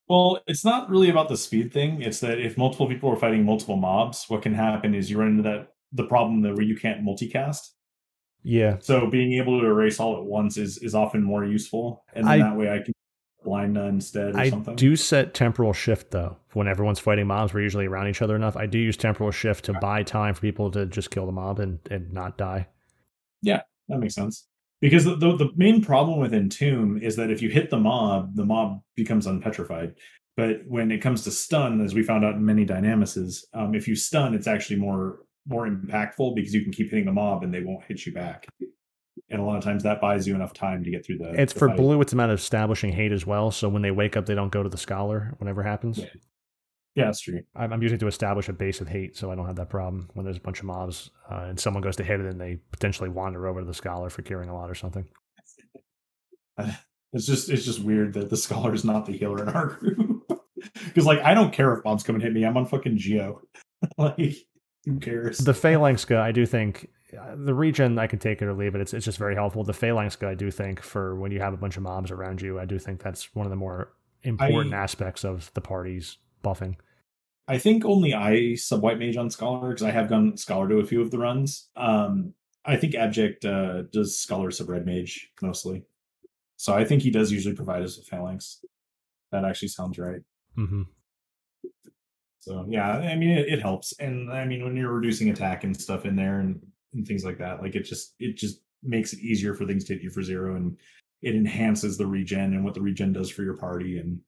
Well, 0.08 0.40
it's 0.46 0.64
not 0.64 0.88
really 0.88 1.10
about 1.10 1.28
the 1.28 1.36
speed 1.36 1.72
thing. 1.72 2.02
It's 2.02 2.20
that 2.20 2.38
if 2.38 2.56
multiple 2.56 2.86
people 2.86 3.10
are 3.10 3.16
fighting 3.16 3.44
multiple 3.44 3.76
mobs, 3.76 4.26
what 4.28 4.42
can 4.42 4.54
happen 4.54 4.94
is 4.94 5.10
you 5.10 5.18
run 5.18 5.30
into 5.30 5.42
that 5.42 5.72
the 5.90 6.04
problem 6.04 6.42
that 6.42 6.54
where 6.54 6.62
you 6.62 6.76
can't 6.76 7.04
multicast. 7.04 7.70
Yeah, 8.48 8.76
So 8.78 9.08
being 9.10 9.32
able 9.32 9.60
to 9.60 9.66
erase 9.66 9.98
all 9.98 10.16
at 10.18 10.24
once 10.24 10.56
is 10.56 10.78
is 10.78 10.94
often 10.94 11.20
more 11.22 11.44
useful, 11.44 12.04
and 12.14 12.24
then 12.26 12.40
I- 12.42 12.48
that 12.50 12.56
way 12.56 12.70
I 12.70 12.78
can 12.78 12.92
blind 13.42 13.74
none 13.74 13.88
instead 13.88 14.34
or 14.36 14.38
I 14.38 14.50
something. 14.50 14.76
do 14.76 14.94
set 14.94 15.34
temporal 15.34 15.72
shift 15.72 16.12
though. 16.12 16.36
When 16.52 16.68
everyone's 16.68 17.00
fighting 17.00 17.26
mobs, 17.26 17.52
we're 17.52 17.62
usually 17.62 17.86
around 17.86 18.06
each 18.06 18.22
other 18.22 18.36
enough. 18.36 18.56
I 18.56 18.66
do 18.66 18.78
use 18.78 18.96
temporal 18.96 19.32
shift 19.32 19.64
to 19.64 19.72
buy 19.74 20.04
time 20.04 20.32
for 20.34 20.40
people 20.42 20.70
to 20.70 20.86
just 20.86 21.10
kill 21.10 21.26
the 21.26 21.32
mob 21.32 21.58
and, 21.58 21.80
and 21.90 22.12
not 22.12 22.38
die. 22.38 22.68
Yeah, 23.42 23.62
that 23.88 23.98
makes 23.98 24.14
sense. 24.14 24.46
Because 24.80 25.04
the, 25.04 25.16
the 25.16 25.36
the 25.36 25.50
main 25.56 25.82
problem 25.82 26.20
with 26.20 26.32
Entomb 26.32 26.98
is 27.02 27.16
that 27.16 27.30
if 27.30 27.42
you 27.42 27.48
hit 27.48 27.70
the 27.70 27.78
mob, 27.80 28.36
the 28.36 28.44
mob 28.44 28.80
becomes 28.94 29.26
unpetrified. 29.26 29.94
But 30.36 30.60
when 30.68 30.90
it 30.92 30.98
comes 30.98 31.24
to 31.24 31.30
stun, 31.32 31.80
as 31.80 31.94
we 31.94 32.02
found 32.04 32.24
out 32.24 32.34
in 32.34 32.44
many 32.44 32.64
dynamices, 32.64 33.44
um, 33.54 33.74
if 33.74 33.88
you 33.88 33.96
stun, 33.96 34.34
it's 34.34 34.46
actually 34.46 34.76
more 34.78 35.20
more 35.46 35.68
impactful 35.68 36.34
because 36.34 36.54
you 36.54 36.62
can 36.62 36.72
keep 36.72 36.90
hitting 36.90 37.06
the 37.06 37.12
mob 37.12 37.42
and 37.42 37.52
they 37.52 37.62
won't 37.62 37.84
hit 37.84 38.04
you 38.04 38.12
back. 38.12 38.46
And 39.30 39.40
a 39.40 39.44
lot 39.44 39.56
of 39.56 39.64
times 39.64 39.82
that 39.82 40.00
buys 40.00 40.26
you 40.26 40.34
enough 40.34 40.52
time 40.52 40.84
to 40.84 40.90
get 40.90 41.04
through 41.04 41.18
the. 41.18 41.32
It's 41.40 41.52
the 41.52 41.58
for 41.58 41.68
fight. 41.68 41.76
blue. 41.76 42.00
It's 42.00 42.12
about 42.12 42.30
establishing 42.30 42.92
hate 42.92 43.12
as 43.12 43.26
well. 43.26 43.50
So 43.50 43.68
when 43.68 43.82
they 43.82 43.90
wake 43.90 44.16
up, 44.16 44.26
they 44.26 44.34
don't 44.34 44.52
go 44.52 44.62
to 44.62 44.68
the 44.68 44.76
scholar. 44.78 45.34
Whenever 45.38 45.62
happens, 45.62 45.98
Yeah. 45.98 46.06
Yeah, 46.94 47.04
that's 47.04 47.20
true. 47.20 47.42
I'm, 47.54 47.74
I'm 47.74 47.82
using 47.82 47.96
it 47.96 48.00
to 48.00 48.06
establish 48.06 48.48
a 48.48 48.54
base 48.54 48.80
of 48.80 48.88
hate, 48.88 49.18
so 49.18 49.30
I 49.30 49.34
don't 49.34 49.44
have 49.44 49.56
that 49.56 49.68
problem 49.68 50.08
when 50.14 50.24
there's 50.24 50.38
a 50.38 50.40
bunch 50.40 50.60
of 50.60 50.64
mobs 50.64 51.10
uh, 51.30 51.44
and 51.46 51.60
someone 51.60 51.82
goes 51.82 51.96
to 51.96 52.04
hit 52.04 52.20
it 52.20 52.26
and 52.26 52.40
they 52.40 52.58
potentially 52.72 53.10
wander 53.10 53.46
over 53.46 53.60
to 53.60 53.66
the 53.66 53.74
scholar 53.74 54.08
for 54.08 54.22
curing 54.22 54.48
a 54.48 54.54
lot 54.54 54.70
or 54.70 54.74
something. 54.74 55.06
It's 57.12 57.26
just 57.26 57.50
it's 57.50 57.64
just 57.64 57.80
weird 57.80 58.14
that 58.14 58.30
the 58.30 58.36
scholar 58.36 58.74
is 58.74 58.84
not 58.84 59.04
the 59.06 59.12
healer 59.12 59.42
in 59.42 59.48
our 59.48 59.66
group. 59.66 60.22
Because 60.84 61.04
like 61.06 61.20
I 61.20 61.34
don't 61.34 61.52
care 61.52 61.72
if 61.74 61.84
mobs 61.84 62.02
come 62.02 62.16
and 62.16 62.22
hit 62.22 62.32
me. 62.32 62.44
I'm 62.44 62.56
on 62.56 62.66
fucking 62.66 62.96
Geo. 62.96 63.42
like 63.98 64.34
who 64.86 64.98
cares? 64.98 65.38
The 65.38 65.52
Phalanxka, 65.52 66.16
I 66.18 66.32
do 66.32 66.46
think 66.46 66.88
uh, 67.18 67.34
the 67.36 67.54
region 67.54 67.98
I 67.98 68.06
can 68.06 68.18
take 68.18 68.40
it 68.40 68.46
or 68.46 68.54
leave 68.54 68.74
it. 68.74 68.80
It's 68.80 68.94
it's 68.94 69.04
just 69.04 69.18
very 69.18 69.34
helpful. 69.34 69.64
The 69.64 69.72
Phalanxka, 69.72 70.26
I 70.26 70.34
do 70.34 70.50
think 70.50 70.80
for 70.80 71.16
when 71.16 71.32
you 71.32 71.40
have 71.40 71.52
a 71.52 71.56
bunch 71.58 71.76
of 71.76 71.82
mobs 71.82 72.10
around 72.10 72.40
you, 72.40 72.58
I 72.58 72.64
do 72.64 72.78
think 72.78 73.02
that's 73.02 73.34
one 73.34 73.44
of 73.44 73.50
the 73.50 73.56
more 73.56 73.92
important 74.22 74.74
I- 74.74 74.78
aspects 74.78 75.24
of 75.24 75.52
the 75.54 75.60
party's 75.60 76.16
buffing. 76.42 76.76
I 77.48 77.58
think 77.58 77.84
only 77.84 78.12
I 78.12 78.54
sub 78.56 78.82
white 78.82 78.98
mage 78.98 79.16
on 79.16 79.30
scholar 79.30 79.68
because 79.68 79.84
I 79.84 79.92
have 79.92 80.08
gone 80.08 80.36
scholar 80.36 80.68
to 80.68 80.78
a 80.78 80.86
few 80.86 81.00
of 81.00 81.12
the 81.12 81.18
runs. 81.18 81.68
Um, 81.76 82.34
I 82.64 82.76
think 82.76 82.96
abject 82.96 83.44
uh, 83.44 83.82
does 83.92 84.18
scholar 84.18 84.50
sub 84.50 84.68
red 84.68 84.84
mage 84.84 85.30
mostly, 85.40 85.84
so 86.56 86.74
I 86.74 86.84
think 86.84 87.02
he 87.02 87.10
does 87.10 87.30
usually 87.30 87.54
provide 87.54 87.82
us 87.82 87.96
with 87.96 88.08
phalanx. 88.08 88.64
That 89.30 89.44
actually 89.44 89.68
sounds 89.68 89.98
right. 89.98 90.22
hmm 90.56 90.82
So 92.46 92.64
yeah, 92.68 92.88
I 92.88 93.16
mean 93.16 93.30
it, 93.30 93.48
it 93.48 93.60
helps, 93.60 93.92
and 93.98 94.30
I 94.30 94.44
mean 94.44 94.62
when 94.62 94.76
you're 94.76 94.92
reducing 94.92 95.30
attack 95.30 95.64
and 95.64 95.76
stuff 95.76 96.06
in 96.06 96.14
there 96.14 96.38
and, 96.38 96.64
and 96.94 97.04
things 97.04 97.24
like 97.24 97.38
that, 97.38 97.60
like 97.60 97.74
it 97.74 97.82
just 97.82 98.14
it 98.20 98.36
just 98.36 98.60
makes 98.84 99.12
it 99.12 99.18
easier 99.18 99.52
for 99.52 99.66
things 99.66 99.82
to 99.84 99.94
hit 99.94 100.02
you 100.02 100.10
for 100.10 100.22
zero, 100.22 100.54
and 100.54 100.76
it 101.22 101.34
enhances 101.34 101.98
the 101.98 102.06
regen 102.06 102.54
and 102.54 102.64
what 102.64 102.74
the 102.74 102.80
regen 102.80 103.12
does 103.12 103.30
for 103.30 103.42
your 103.42 103.56
party, 103.56 103.98
and 103.98 104.20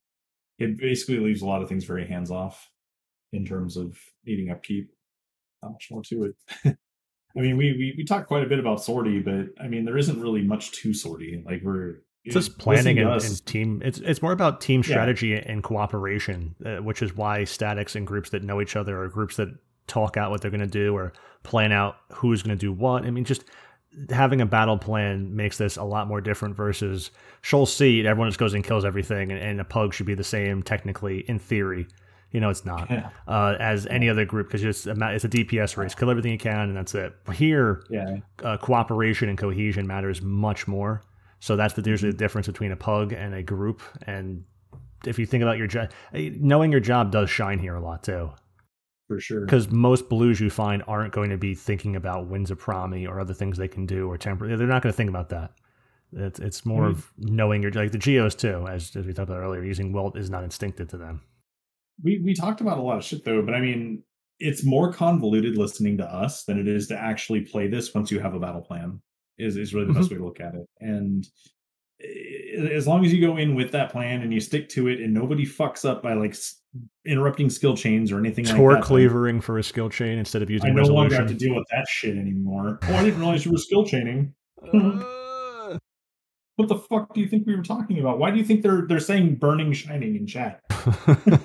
it 0.59 0.78
basically 0.78 1.20
leaves 1.20 1.43
a 1.43 1.47
lot 1.47 1.62
of 1.62 1.69
things 1.69 1.85
very 1.85 2.09
hands 2.09 2.32
off 2.32 2.69
in 3.32 3.47
terms 3.47 3.77
of 3.77 3.97
needing 4.27 4.51
upkeep. 4.51 4.90
Not 5.62 5.73
much 5.74 5.86
more 5.89 6.03
to 6.03 6.24
it. 6.24 6.77
I 7.36 7.40
mean, 7.40 7.57
we, 7.57 7.73
we 7.74 7.95
we 7.99 8.05
talked 8.05 8.27
quite 8.27 8.43
a 8.43 8.49
bit 8.49 8.59
about 8.59 8.82
sortie, 8.82 9.20
but 9.20 9.51
I 9.61 9.69
mean 9.69 9.85
there 9.85 9.97
isn't 9.97 10.20
really 10.20 10.43
much 10.43 10.73
to 10.73 10.93
sortie. 10.93 11.40
Like 11.47 11.61
we're 11.62 12.01
It's 12.37 12.47
just 12.47 12.59
planning 12.59 12.99
and, 12.99 13.11
and 13.11 13.47
team. 13.47 13.83
It's 13.85 13.99
it's 13.99 14.23
more 14.23 14.33
about 14.33 14.61
team 14.61 14.81
Yeah. 14.81 14.91
strategy 14.93 15.35
and 15.35 15.63
cooperation, 15.63 16.55
uh, 16.65 16.77
which 16.77 17.03
is 17.03 17.17
why 17.17 17.45
statics 17.45 17.97
and 17.97 18.07
groups 18.07 18.31
that 18.31 18.43
know 18.45 18.61
each 18.61 18.77
other 18.77 19.03
or 19.03 19.09
groups 19.09 19.37
that 19.37 19.49
talk 19.87 20.17
out 20.17 20.31
what 20.31 20.41
they're 20.41 20.51
going 20.51 20.61
to 20.61 20.67
do 20.67 20.95
or 20.95 21.13
plan 21.43 21.73
out 21.73 21.97
who's 22.13 22.43
going 22.43 22.57
to 22.57 22.61
do 22.61 22.73
what. 22.73 23.05
I 23.05 23.11
mean, 23.11 23.25
just 23.25 23.45
having 24.11 24.41
a 24.41 24.47
battle 24.47 24.77
plan 24.79 25.35
makes 25.35 25.57
this 25.59 25.77
a 25.77 25.83
lot 25.85 26.07
more 26.09 26.21
different 26.21 26.55
versus 26.57 27.11
Sheol 27.43 27.67
C. 27.67 28.07
Everyone 28.07 28.29
just 28.29 28.39
goes 28.39 28.53
and 28.55 28.63
kills 28.63 28.85
everything, 28.85 29.33
and, 29.33 29.41
and 29.41 29.61
a 29.61 29.65
pug 29.65 29.95
should 29.95 30.07
be 30.07 30.15
the 30.15 30.25
same 30.25 30.63
technically 30.63 31.21
in 31.29 31.39
theory. 31.39 31.87
You 32.31 32.41
know, 32.41 32.51
it's 32.51 32.67
not 32.67 32.91
Yeah. 32.91 33.09
uh, 33.27 33.57
as 33.59 33.87
any 33.87 34.11
other 34.11 34.27
group 34.27 34.49
because 34.49 34.63
it's 34.63 34.87
a, 34.87 34.95
it's 35.15 35.25
a 35.25 35.29
DPS 35.31 35.79
race. 35.79 35.95
Kill 35.95 36.11
everything 36.11 36.33
you 36.33 36.39
can, 36.39 36.61
and 36.69 36.77
that's 36.77 36.95
it. 36.95 37.15
Here, 37.33 37.83
yeah 37.89 38.17
uh, 38.43 38.59
cooperation 38.59 39.31
and 39.31 39.39
cohesion 39.39 39.87
matters 39.87 40.21
much 40.21 40.69
more. 40.69 41.01
So 41.40 41.56
that's 41.56 41.74
the 41.74 41.89
usually 41.89 42.12
the 42.12 42.19
difference 42.19 42.47
between 42.47 42.73
a 42.73 42.77
pug 42.77 43.12
and 43.12 43.35
a 43.35 43.43
group. 43.43 43.81
And 44.06 44.44
if 45.06 45.19
you 45.19 45.27
think 45.27 45.43
about 45.43 45.59
your 45.59 45.66
job, 45.69 45.90
knowing 46.12 46.73
your 46.73 46.81
job 46.81 47.12
does 47.12 47.31
shine 47.31 47.59
here 47.59 47.74
a 47.74 47.81
lot 47.81 48.02
too. 48.02 48.31
for 49.06 49.20
sure. 49.20 49.40
Because 49.47 49.70
most 49.70 50.09
blues 50.09 50.40
you 50.40 50.51
find 50.51 50.82
aren't 50.86 51.12
going 51.15 51.31
to 51.31 51.39
be 51.39 51.55
thinking 51.55 51.97
about 51.97 52.27
winds 52.27 52.51
of 52.51 52.60
Promy 52.60 53.09
or 53.09 53.20
other 53.20 53.32
things 53.35 53.56
they 53.56 53.69
can 53.69 53.86
do 53.86 54.06
or 54.10 54.19
temper. 54.19 54.55
They're 54.56 54.66
not 54.66 54.82
going 54.82 54.93
to 54.93 54.97
think 54.97 55.09
about 55.10 55.28
that. 55.31 55.52
It's 56.12 56.39
it's 56.40 56.65
more 56.66 56.85
Mhm. 56.85 56.90
of 56.90 57.12
knowing 57.19 57.62
your 57.62 57.70
like 57.73 57.93
the 57.93 57.98
geos 57.98 58.35
too, 58.35 58.66
as, 58.69 58.94
as 58.97 59.06
we 59.06 59.12
talked 59.12 59.28
about 59.31 59.40
earlier. 59.43 59.62
Using 59.62 59.93
wilt 59.93 60.16
is 60.16 60.31
not 60.31 60.43
instinctive 60.44 60.89
to 60.89 60.97
them. 60.98 61.20
we 62.02 62.20
we 62.24 62.35
talked 62.35 62.60
about 62.60 62.78
a 62.78 62.82
lot 62.82 62.97
of 62.98 63.05
shit 63.05 63.24
though, 63.24 63.43
but 63.43 63.55
I 63.55 63.60
mean, 63.60 64.02
it's 64.40 64.65
more 64.65 64.93
convoluted 64.93 65.56
listening 65.59 65.97
to 65.98 66.05
us 66.05 66.44
than 66.44 66.59
it 66.59 66.66
is 66.69 66.86
to 66.89 66.98
actually 66.98 67.40
play 67.43 67.66
this 67.69 67.93
once 67.94 68.10
you 68.10 68.20
have 68.20 68.35
a 68.35 68.40
battle 68.40 68.62
plan. 68.62 69.01
Is 69.39 69.56
is 69.56 69.74
really 69.74 69.86
the 69.86 69.93
best 69.93 70.10
way 70.10 70.16
to 70.16 70.24
look 70.24 70.40
at 70.40 70.55
it. 70.55 70.66
And 70.81 71.27
as 72.73 72.86
long 72.86 73.05
as 73.05 73.12
you 73.12 73.20
go 73.20 73.36
in 73.36 73.55
with 73.55 73.73
that 73.73 73.90
plan 73.90 74.23
and 74.23 74.32
you 74.32 74.40
stick 74.40 74.69
to 74.70 74.89
it, 74.89 75.01
and 75.01 75.12
nobody 75.12 75.44
fucks 75.44 75.85
up 75.89 76.02
by 76.02 76.15
like 76.15 76.36
interrupting 77.05 77.51
skill 77.51 77.77
chains 77.77 78.12
or 78.12 78.19
anything 78.19 78.44
like 78.44 78.56
Tor 78.56 78.70
that. 78.70 78.77
then 78.77 78.82
clevering 78.85 79.40
for 79.40 79.59
a 79.59 79.62
skill 79.62 79.89
chain 79.89 80.19
instead 80.19 80.43
of 80.43 80.51
using. 80.51 80.70
I 80.70 80.74
using 80.74 80.93
no 80.93 81.01
longer 81.01 81.16
have 81.16 81.28
to 81.28 81.35
deal 81.35 81.55
with 81.55 81.66
that 81.70 81.86
shit 81.89 82.16
anymore. 82.16 82.78
Oh, 82.82 82.94
I 82.94 83.05
didn't 83.05 83.20
realize 83.20 83.44
you 83.44 83.52
were 83.52 83.59
skill 83.59 83.85
chaining. 83.85 84.35
Uh, 84.74 85.78
What 86.56 86.66
the 86.66 86.74
fuck 86.74 87.15
do 87.15 87.20
you 87.20 87.28
think 87.28 87.47
we 87.47 87.55
were 87.55 87.62
talking 87.62 88.01
about? 88.01 88.19
Why 88.19 88.32
do 88.32 88.39
you 88.39 88.44
think 88.44 88.62
they're 88.62 88.85
they're 88.89 88.98
saying 88.98 89.36
burning 89.36 89.73
shining 89.73 90.16
in 90.16 90.27
chat? 90.27 90.60
you 90.98 91.39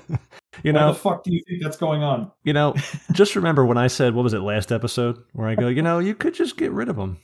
Why 0.63 0.71
know, 0.71 0.87
the 0.87 0.99
fuck 0.99 1.23
do 1.23 1.31
you 1.31 1.39
think 1.47 1.61
that's 1.61 1.77
going 1.77 2.01
on? 2.01 2.31
You 2.43 2.53
know, 2.53 2.73
just 3.11 3.35
remember 3.35 3.63
when 3.63 3.77
I 3.77 3.85
said, 3.85 4.15
what 4.15 4.23
was 4.23 4.33
it, 4.33 4.39
last 4.39 4.71
episode, 4.71 5.23
where 5.33 5.47
I 5.47 5.53
go, 5.53 5.67
you 5.67 5.83
know, 5.83 5.99
you 5.99 6.15
could 6.15 6.33
just 6.33 6.57
get 6.57 6.71
rid 6.71 6.89
of 6.89 6.95
them. 6.95 7.19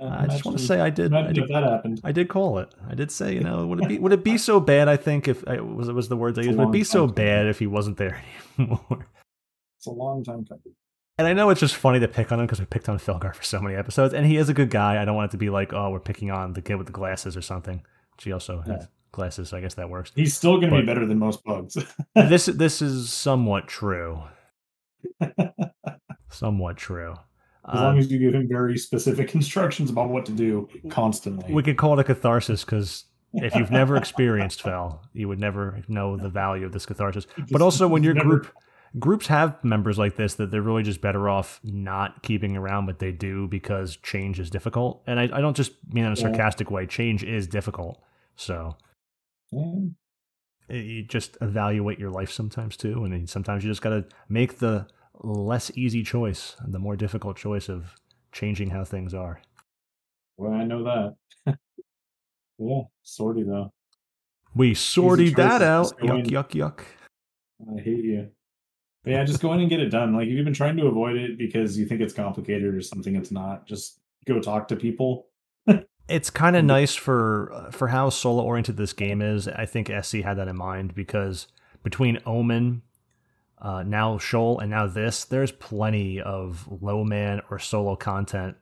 Yeah, 0.00 0.18
I 0.18 0.26
just 0.26 0.46
want 0.46 0.58
to 0.58 0.64
say 0.64 0.80
I 0.80 0.88
did. 0.88 1.12
I 1.12 1.30
did, 1.30 1.48
that 1.48 1.62
happened. 1.62 2.00
I 2.02 2.12
did 2.12 2.28
call 2.28 2.58
it. 2.58 2.74
I 2.88 2.94
did 2.94 3.10
say, 3.10 3.34
you 3.34 3.40
know, 3.40 3.66
would 3.66 3.82
it 3.82 3.88
be 3.88 3.98
would 3.98 4.12
it 4.12 4.24
be 4.24 4.38
so 4.48 4.58
bad? 4.58 4.88
I 4.88 4.96
think 4.96 5.28
if 5.28 5.46
I 5.46 5.60
was 5.60 5.88
it 5.88 5.92
was 5.92 6.08
the 6.08 6.16
words 6.16 6.38
I 6.38 6.40
It's 6.40 6.46
a 6.46 6.50
used. 6.50 6.58
Would 6.58 6.68
it 6.68 6.72
be 6.72 6.84
so 6.84 7.06
bad 7.06 7.46
if 7.46 7.58
he 7.58 7.66
wasn't 7.66 7.98
there 7.98 8.22
anymore? 8.58 9.06
It's 9.76 9.86
a 9.86 9.92
long 9.92 10.22
time 10.22 10.44
coming. 10.44 10.74
And 11.16 11.26
I 11.26 11.32
know 11.32 11.48
it's 11.48 11.60
just 11.60 11.74
funny 11.74 11.98
to 12.00 12.08
pick 12.08 12.30
on 12.32 12.38
him 12.38 12.44
because 12.44 12.60
we 12.60 12.66
picked 12.66 12.86
on 12.90 12.98
Felgar 12.98 13.34
for 13.34 13.42
so 13.42 13.58
many 13.62 13.74
episodes, 13.76 14.12
and 14.12 14.26
he 14.26 14.36
is 14.36 14.50
a 14.50 14.52
good 14.52 14.68
guy. 14.68 15.00
I 15.00 15.06
don't 15.06 15.16
want 15.16 15.30
it 15.30 15.32
to 15.32 15.38
be 15.38 15.48
like, 15.48 15.72
oh, 15.72 15.88
we're 15.88 16.00
picking 16.00 16.30
on 16.30 16.52
the 16.52 16.60
kid 16.60 16.74
with 16.74 16.86
the 16.86 16.92
glasses 16.92 17.34
or 17.34 17.40
something. 17.40 17.82
She 18.18 18.30
also 18.30 18.60
has 18.60 18.88
glasses, 19.12 19.48
so 19.48 19.56
I 19.56 19.62
guess 19.62 19.72
that 19.74 19.88
works. 19.88 20.12
He's 20.14 20.36
still 20.36 20.58
going 20.60 20.70
to 20.70 20.80
be 20.80 20.84
better 20.84 21.06
than 21.06 21.18
most 21.18 21.42
bugs. 21.44 21.78
this 22.14 22.44
this 22.54 22.82
is 22.82 23.10
somewhat 23.10 23.68
true. 23.68 24.22
somewhat 26.28 26.76
true. 26.76 27.14
As 27.72 27.78
Uh, 27.80 27.82
long 27.84 27.98
as 27.98 28.10
you 28.10 28.18
give 28.18 28.34
him 28.34 28.48
very 28.48 28.76
specific 28.78 29.34
instructions 29.40 29.90
about 29.90 30.08
what 30.10 30.26
to 30.26 30.32
do 30.32 30.68
constantly. 30.88 31.52
we 31.52 31.62
could 31.62 31.76
call 31.76 31.92
it 31.98 32.00
a 32.00 32.04
catharsis 32.04 32.64
because 32.64 33.04
if 33.34 33.54
you've 33.54 33.70
never 33.70 33.96
experienced 33.96 34.60
Fel, 34.62 35.02
you 35.12 35.28
would 35.28 35.38
never 35.38 35.82
know 35.88 36.16
the 36.16 36.28
value 36.28 36.66
of 36.66 36.72
this 36.72 36.84
catharsis. 36.86 37.26
But 37.50 37.62
also, 37.62 37.86
when 37.86 38.02
your 38.02 38.14
never- 38.14 38.28
group 38.38 38.52
groups 38.98 39.28
have 39.28 39.62
members 39.62 39.98
like 39.98 40.16
this, 40.16 40.34
that 40.34 40.50
they're 40.50 40.62
really 40.62 40.82
just 40.82 41.00
better 41.00 41.28
off 41.28 41.60
not 41.62 42.24
keeping 42.24 42.56
around, 42.56 42.86
but 42.86 42.98
they 42.98 43.12
do 43.12 43.46
because 43.46 43.96
change 43.98 44.40
is 44.40 44.50
difficult. 44.50 45.02
And 45.06 45.20
I, 45.20 45.24
I 45.32 45.40
don't 45.40 45.56
just 45.56 45.72
mean 45.92 46.04
in 46.04 46.10
a 46.12 46.16
Yeah. 46.16 46.22
sarcastic 46.22 46.72
way. 46.72 46.86
Change 46.86 47.22
is 47.22 47.46
difficult. 47.46 48.02
So 48.34 48.76
you 50.68 51.02
just 51.04 51.36
evaluate 51.40 51.98
your 52.00 52.10
life 52.10 52.30
sometimes 52.30 52.76
too 52.76 53.02
and 53.04 53.12
then 53.12 53.26
sometimes 53.26 53.64
you 53.64 53.70
just 53.70 53.82
got 53.82 53.90
to 53.90 54.04
make 54.28 54.58
the 54.58 54.86
less 55.22 55.70
easy 55.74 56.02
choice 56.02 56.56
and 56.60 56.72
the 56.72 56.78
more 56.78 56.96
difficult 56.96 57.36
choice 57.36 57.68
of 57.68 57.94
changing 58.32 58.70
how 58.70 58.84
things 58.84 59.14
are 59.14 59.40
Well, 60.36 60.52
I 60.52 60.64
know 60.64 60.84
that. 60.84 61.56
yeah, 62.58 62.82
sorty 63.02 63.42
though. 63.42 63.72
we 64.54 64.74
sorted 64.74 65.36
that 65.36 65.62
out 65.62 65.98
yuck 66.00 66.26
yuck 66.26 66.50
yuck 66.50 66.84
I 67.76 67.80
hate 67.80 68.04
you. 68.04 68.28
But 69.04 69.12
yeah, 69.12 69.24
just 69.24 69.40
go 69.40 69.52
in 69.52 69.60
and 69.60 69.68
get 69.68 69.80
it 69.80 69.90
done. 69.90 70.14
Like 70.14 70.28
if 70.28 70.34
you've 70.34 70.44
been 70.44 70.54
trying 70.54 70.76
to 70.76 70.86
avoid 70.86 71.16
it 71.16 71.38
because 71.38 71.78
you 71.78 71.86
think 71.86 72.00
it's 72.00 72.14
complicated 72.14 72.74
or 72.74 72.80
something 72.80 73.16
it's 73.16 73.30
not, 73.30 73.66
just 73.66 74.00
go 74.26 74.40
talk 74.40 74.68
to 74.68 74.76
people. 74.76 75.26
it's 76.10 76.28
kind 76.28 76.56
of 76.56 76.64
nice 76.64 76.94
for 76.94 77.52
uh, 77.54 77.70
for 77.70 77.88
how 77.88 78.10
solo 78.10 78.42
oriented 78.42 78.76
this 78.76 78.92
game 78.92 79.22
is 79.22 79.46
i 79.48 79.64
think 79.64 79.90
sc 80.02 80.14
had 80.14 80.36
that 80.36 80.48
in 80.48 80.56
mind 80.56 80.94
because 80.94 81.46
between 81.82 82.18
omen 82.26 82.82
uh, 83.60 83.82
now 83.82 84.18
Sheol 84.18 84.58
and 84.58 84.70
now 84.70 84.86
this 84.86 85.24
there's 85.24 85.52
plenty 85.52 86.20
of 86.20 86.66
low 86.80 87.04
man 87.04 87.42
or 87.50 87.58
solo 87.58 87.96
content 87.96 88.56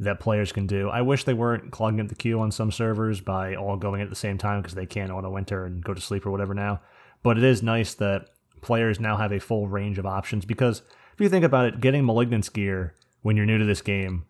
that 0.00 0.20
players 0.20 0.52
can 0.52 0.66
do. 0.66 0.88
I 0.88 1.02
wish 1.02 1.24
they 1.24 1.34
weren't 1.34 1.70
clogging 1.70 2.00
up 2.00 2.08
the 2.08 2.14
queue 2.14 2.40
on 2.40 2.50
some 2.50 2.72
servers 2.72 3.20
by 3.20 3.54
all 3.54 3.76
going 3.76 4.00
at 4.00 4.10
the 4.10 4.16
same 4.16 4.38
time 4.38 4.60
because 4.60 4.74
they 4.74 4.86
can't 4.86 5.12
auto 5.12 5.36
enter 5.36 5.64
and 5.66 5.84
go 5.84 5.94
to 5.94 6.00
sleep 6.00 6.26
or 6.26 6.30
whatever 6.30 6.54
now. 6.54 6.80
But 7.22 7.38
it 7.38 7.44
is 7.44 7.62
nice 7.62 7.94
that 7.94 8.30
players 8.60 8.98
now 8.98 9.16
have 9.16 9.32
a 9.32 9.38
full 9.38 9.68
range 9.68 9.98
of 9.98 10.06
options 10.06 10.44
because 10.44 10.82
if 11.12 11.20
you 11.20 11.28
think 11.28 11.44
about 11.44 11.66
it 11.66 11.80
getting 11.80 12.04
malignance 12.04 12.48
gear 12.48 12.94
when 13.22 13.36
you're 13.36 13.46
new 13.46 13.58
to 13.58 13.64
this 13.64 13.82
game 13.82 14.24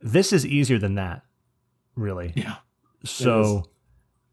this 0.00 0.32
is 0.32 0.46
easier 0.46 0.78
than 0.78 0.94
that 0.94 1.22
really. 1.96 2.32
Yeah. 2.36 2.56
so 3.04 3.64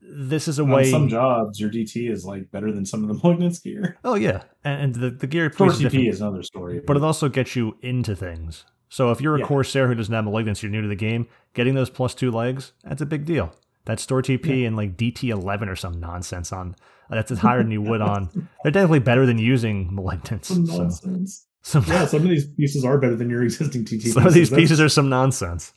this 0.07 0.47
is 0.47 0.59
a 0.59 0.63
On 0.63 0.69
way 0.69 0.89
some 0.91 1.09
jobs, 1.09 1.59
your 1.59 1.69
DT 1.69 2.09
is 2.11 2.25
like 2.25 2.51
better 2.51 2.71
than 2.71 2.85
some 2.85 3.03
of 3.03 3.09
the 3.09 3.15
Malignance 3.23 3.59
gear. 3.63 3.97
oh 4.03 4.15
yeah 4.15 4.43
and, 4.63 4.81
and 4.81 4.95
the, 4.95 5.09
the 5.09 5.27
gear 5.27 5.49
Core 5.49 5.69
piece 5.71 5.93
is 6.15 6.21
another 6.21 6.43
story. 6.43 6.81
but 6.85 6.95
it 6.97 7.03
also 7.03 7.29
gets 7.29 7.55
you 7.55 7.77
into 7.81 8.15
things 8.15 8.65
so 8.89 9.11
if 9.11 9.19
you're 9.21 9.35
a 9.35 9.39
Yeah. 9.39 9.45
corsair 9.47 9.87
who 9.87 9.95
doesn't 9.95 10.13
have 10.13 10.25
malignance 10.25 10.61
you're 10.61 10.71
new 10.71 10.81
to 10.81 10.87
the 10.87 10.95
game 10.95 11.27
getting 11.53 11.73
those 11.75 11.89
plus 11.89 12.13
two 12.13 12.31
legs 12.31 12.73
that's 12.83 13.01
a 13.01 13.05
big 13.05 13.25
deal 13.25 13.53
that's 13.85 14.03
store 14.03 14.21
tp 14.21 14.65
and 14.67 14.75
like 14.77 14.95
dt11 14.97 15.67
or 15.67 15.75
some 15.75 15.99
nonsense 15.99 16.51
on 16.53 16.75
that's 17.09 17.31
higher 17.39 17.61
than 17.63 17.71
you 17.71 17.81
would 17.81 18.01
on 18.01 18.29
they're 18.63 18.71
definitely 18.71 18.99
better 18.99 19.25
than 19.25 19.37
using 19.37 19.89
malignance 19.93 20.47
some 20.47 20.65
so, 20.65 20.77
nonsense. 20.83 21.47
some, 21.63 21.83
Yeah, 21.87 22.05
some 22.05 22.21
of 22.23 22.29
these 22.29 22.45
pieces 22.47 22.85
are 22.85 22.97
better 22.99 23.15
than 23.15 23.29
your 23.29 23.43
existing 23.43 23.85
TT. 23.85 24.01
some 24.13 24.25
of 24.27 24.33
these 24.33 24.49
That's- 24.49 24.63
pieces 24.69 24.79
are 24.81 24.89
some 24.89 25.09
nonsense 25.09 25.73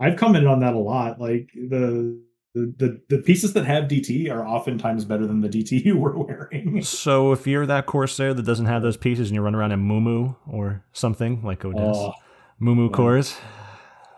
I've 0.00 0.16
commented 0.16 0.48
on 0.48 0.58
that 0.60 0.74
a 0.74 0.78
lot. 0.78 1.20
Like 1.20 1.50
the 1.54 2.20
the, 2.54 2.72
the 2.78 3.16
the 3.16 3.22
pieces 3.22 3.52
that 3.54 3.64
have 3.66 3.84
DT 3.84 4.30
are 4.30 4.46
oftentimes 4.46 5.04
better 5.04 5.26
than 5.26 5.40
the 5.40 5.48
DT 5.48 5.84
you 5.84 5.96
were 5.98 6.16
wearing. 6.16 6.82
so 6.82 7.32
if 7.32 7.46
you're 7.46 7.66
that 7.66 7.86
corsair 7.86 8.32
that 8.32 8.44
doesn't 8.44 8.66
have 8.66 8.82
those 8.82 8.96
pieces 8.96 9.28
and 9.30 9.34
you 9.34 9.42
run 9.42 9.54
around 9.54 9.72
in 9.72 9.80
mumu 9.86 10.36
or 10.48 10.84
something 10.92 11.42
like 11.42 11.64
odess 11.64 11.96
Oh, 11.96 12.12
mumu 12.60 12.88
yeah. 12.88 12.96
cores 12.96 13.36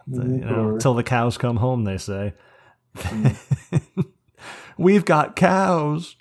you 0.09 0.23
know, 0.23 0.79
till 0.79 0.95
the 0.95 1.03
cows 1.03 1.37
come 1.37 1.57
home, 1.57 1.83
they 1.85 1.99
say. 1.99 2.35
Mm. 2.97 3.37
We've 4.79 5.05
got 5.05 5.35
cows 5.35 6.15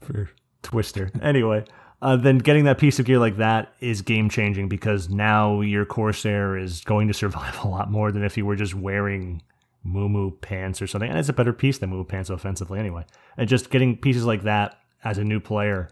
for 0.00 0.30
Twister. 0.62 1.10
Anyway, 1.20 1.64
uh, 2.00 2.16
then 2.16 2.38
getting 2.38 2.64
that 2.64 2.78
piece 2.78 2.98
of 3.00 3.06
gear 3.06 3.18
like 3.18 3.36
that 3.38 3.74
is 3.80 4.02
game 4.02 4.28
changing 4.28 4.68
because 4.68 5.08
now 5.08 5.60
your 5.60 5.84
Corsair 5.84 6.56
is 6.56 6.82
going 6.82 7.08
to 7.08 7.14
survive 7.14 7.58
a 7.64 7.68
lot 7.68 7.90
more 7.90 8.12
than 8.12 8.22
if 8.22 8.36
you 8.36 8.46
were 8.46 8.56
just 8.56 8.74
wearing 8.74 9.42
Moo 9.84 10.30
pants 10.30 10.80
or 10.80 10.86
something. 10.86 11.10
And 11.10 11.18
it's 11.18 11.28
a 11.28 11.32
better 11.32 11.52
piece 11.52 11.78
than 11.78 11.90
Moo 11.90 12.04
pants 12.04 12.30
offensively 12.30 12.78
anyway. 12.78 13.04
And 13.36 13.48
just 13.48 13.70
getting 13.70 13.96
pieces 13.96 14.24
like 14.24 14.42
that 14.44 14.78
as 15.04 15.18
a 15.18 15.24
new 15.24 15.40
player 15.40 15.90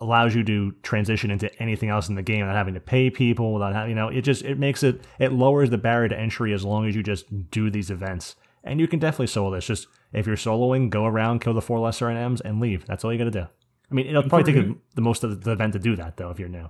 allows 0.00 0.34
you 0.34 0.42
to 0.42 0.72
transition 0.82 1.30
into 1.30 1.52
anything 1.62 1.88
else 1.88 2.08
in 2.08 2.14
the 2.16 2.22
game 2.22 2.40
without 2.40 2.56
having 2.56 2.74
to 2.74 2.80
pay 2.80 3.08
people 3.08 3.52
without 3.54 3.72
having 3.72 3.90
you 3.90 3.94
know 3.94 4.08
it 4.08 4.22
just 4.22 4.42
it 4.42 4.58
makes 4.58 4.82
it 4.82 5.00
it 5.20 5.32
lowers 5.32 5.70
the 5.70 5.78
barrier 5.78 6.08
to 6.08 6.18
entry 6.18 6.52
as 6.52 6.64
long 6.64 6.88
as 6.88 6.96
you 6.96 7.04
just 7.04 7.50
do 7.52 7.70
these 7.70 7.88
events 7.88 8.34
and 8.64 8.80
you 8.80 8.88
can 8.88 8.98
definitely 8.98 9.28
solo 9.28 9.54
this 9.54 9.64
just 9.64 9.86
if 10.12 10.26
you're 10.26 10.34
soloing 10.34 10.90
go 10.90 11.04
around 11.04 11.40
kill 11.40 11.54
the 11.54 11.62
four 11.62 11.78
lesser 11.78 12.06
NMs 12.06 12.40
and 12.44 12.58
leave 12.58 12.84
that's 12.86 13.04
all 13.04 13.12
you 13.12 13.18
got 13.18 13.24
to 13.26 13.30
do 13.30 13.46
i 13.92 13.94
mean 13.94 14.06
it'll 14.08 14.22
And 14.22 14.30
probably 14.30 14.52
take 14.52 14.66
new- 14.66 14.80
the 14.96 15.02
most 15.02 15.22
of 15.22 15.40
the 15.44 15.52
event 15.52 15.72
to 15.74 15.78
do 15.78 15.94
that 15.94 16.16
though 16.16 16.30
if 16.30 16.38
you're 16.40 16.48
new 16.48 16.68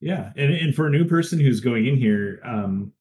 Yeah, 0.00 0.32
and 0.34 0.50
and 0.54 0.74
for 0.74 0.86
a 0.86 0.90
new 0.90 1.04
person 1.04 1.40
who's 1.40 1.60
going 1.60 1.84
in 1.86 1.96
here, 1.98 2.40
um, 2.44 2.92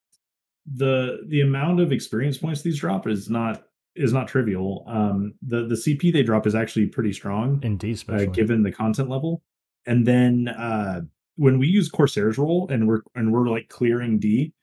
the 0.72 1.20
the 1.28 1.42
amount 1.42 1.80
of 1.80 1.92
experience 1.92 2.38
points 2.38 2.62
these 2.62 2.80
drop 2.80 3.08
is 3.08 3.30
not 3.30 3.64
is 3.96 4.14
not 4.14 4.28
trivial. 4.28 4.84
Um, 4.88 5.34
the 5.42 5.66
the 5.66 5.76
CP 5.76 6.14
they 6.14 6.24
drop 6.24 6.48
is 6.48 6.56
actually 6.56 6.88
pretty 6.88 7.14
strong, 7.14 7.60
indeed 7.64 8.02
uh, 8.10 8.26
given 8.26 8.64
the 8.64 8.72
content 8.72 9.10
level. 9.10 9.44
And 9.86 10.08
then 10.08 10.48
uh, 10.48 11.02
when 11.36 11.60
we 11.60 11.68
use 11.68 11.90
Corsair's 11.90 12.38
role 12.38 12.68
and 12.70 12.88
we're 12.88 13.02
and 13.16 13.32
we're 13.32 13.50
like 13.50 13.70
clearing 13.70 14.20
D, 14.20 14.54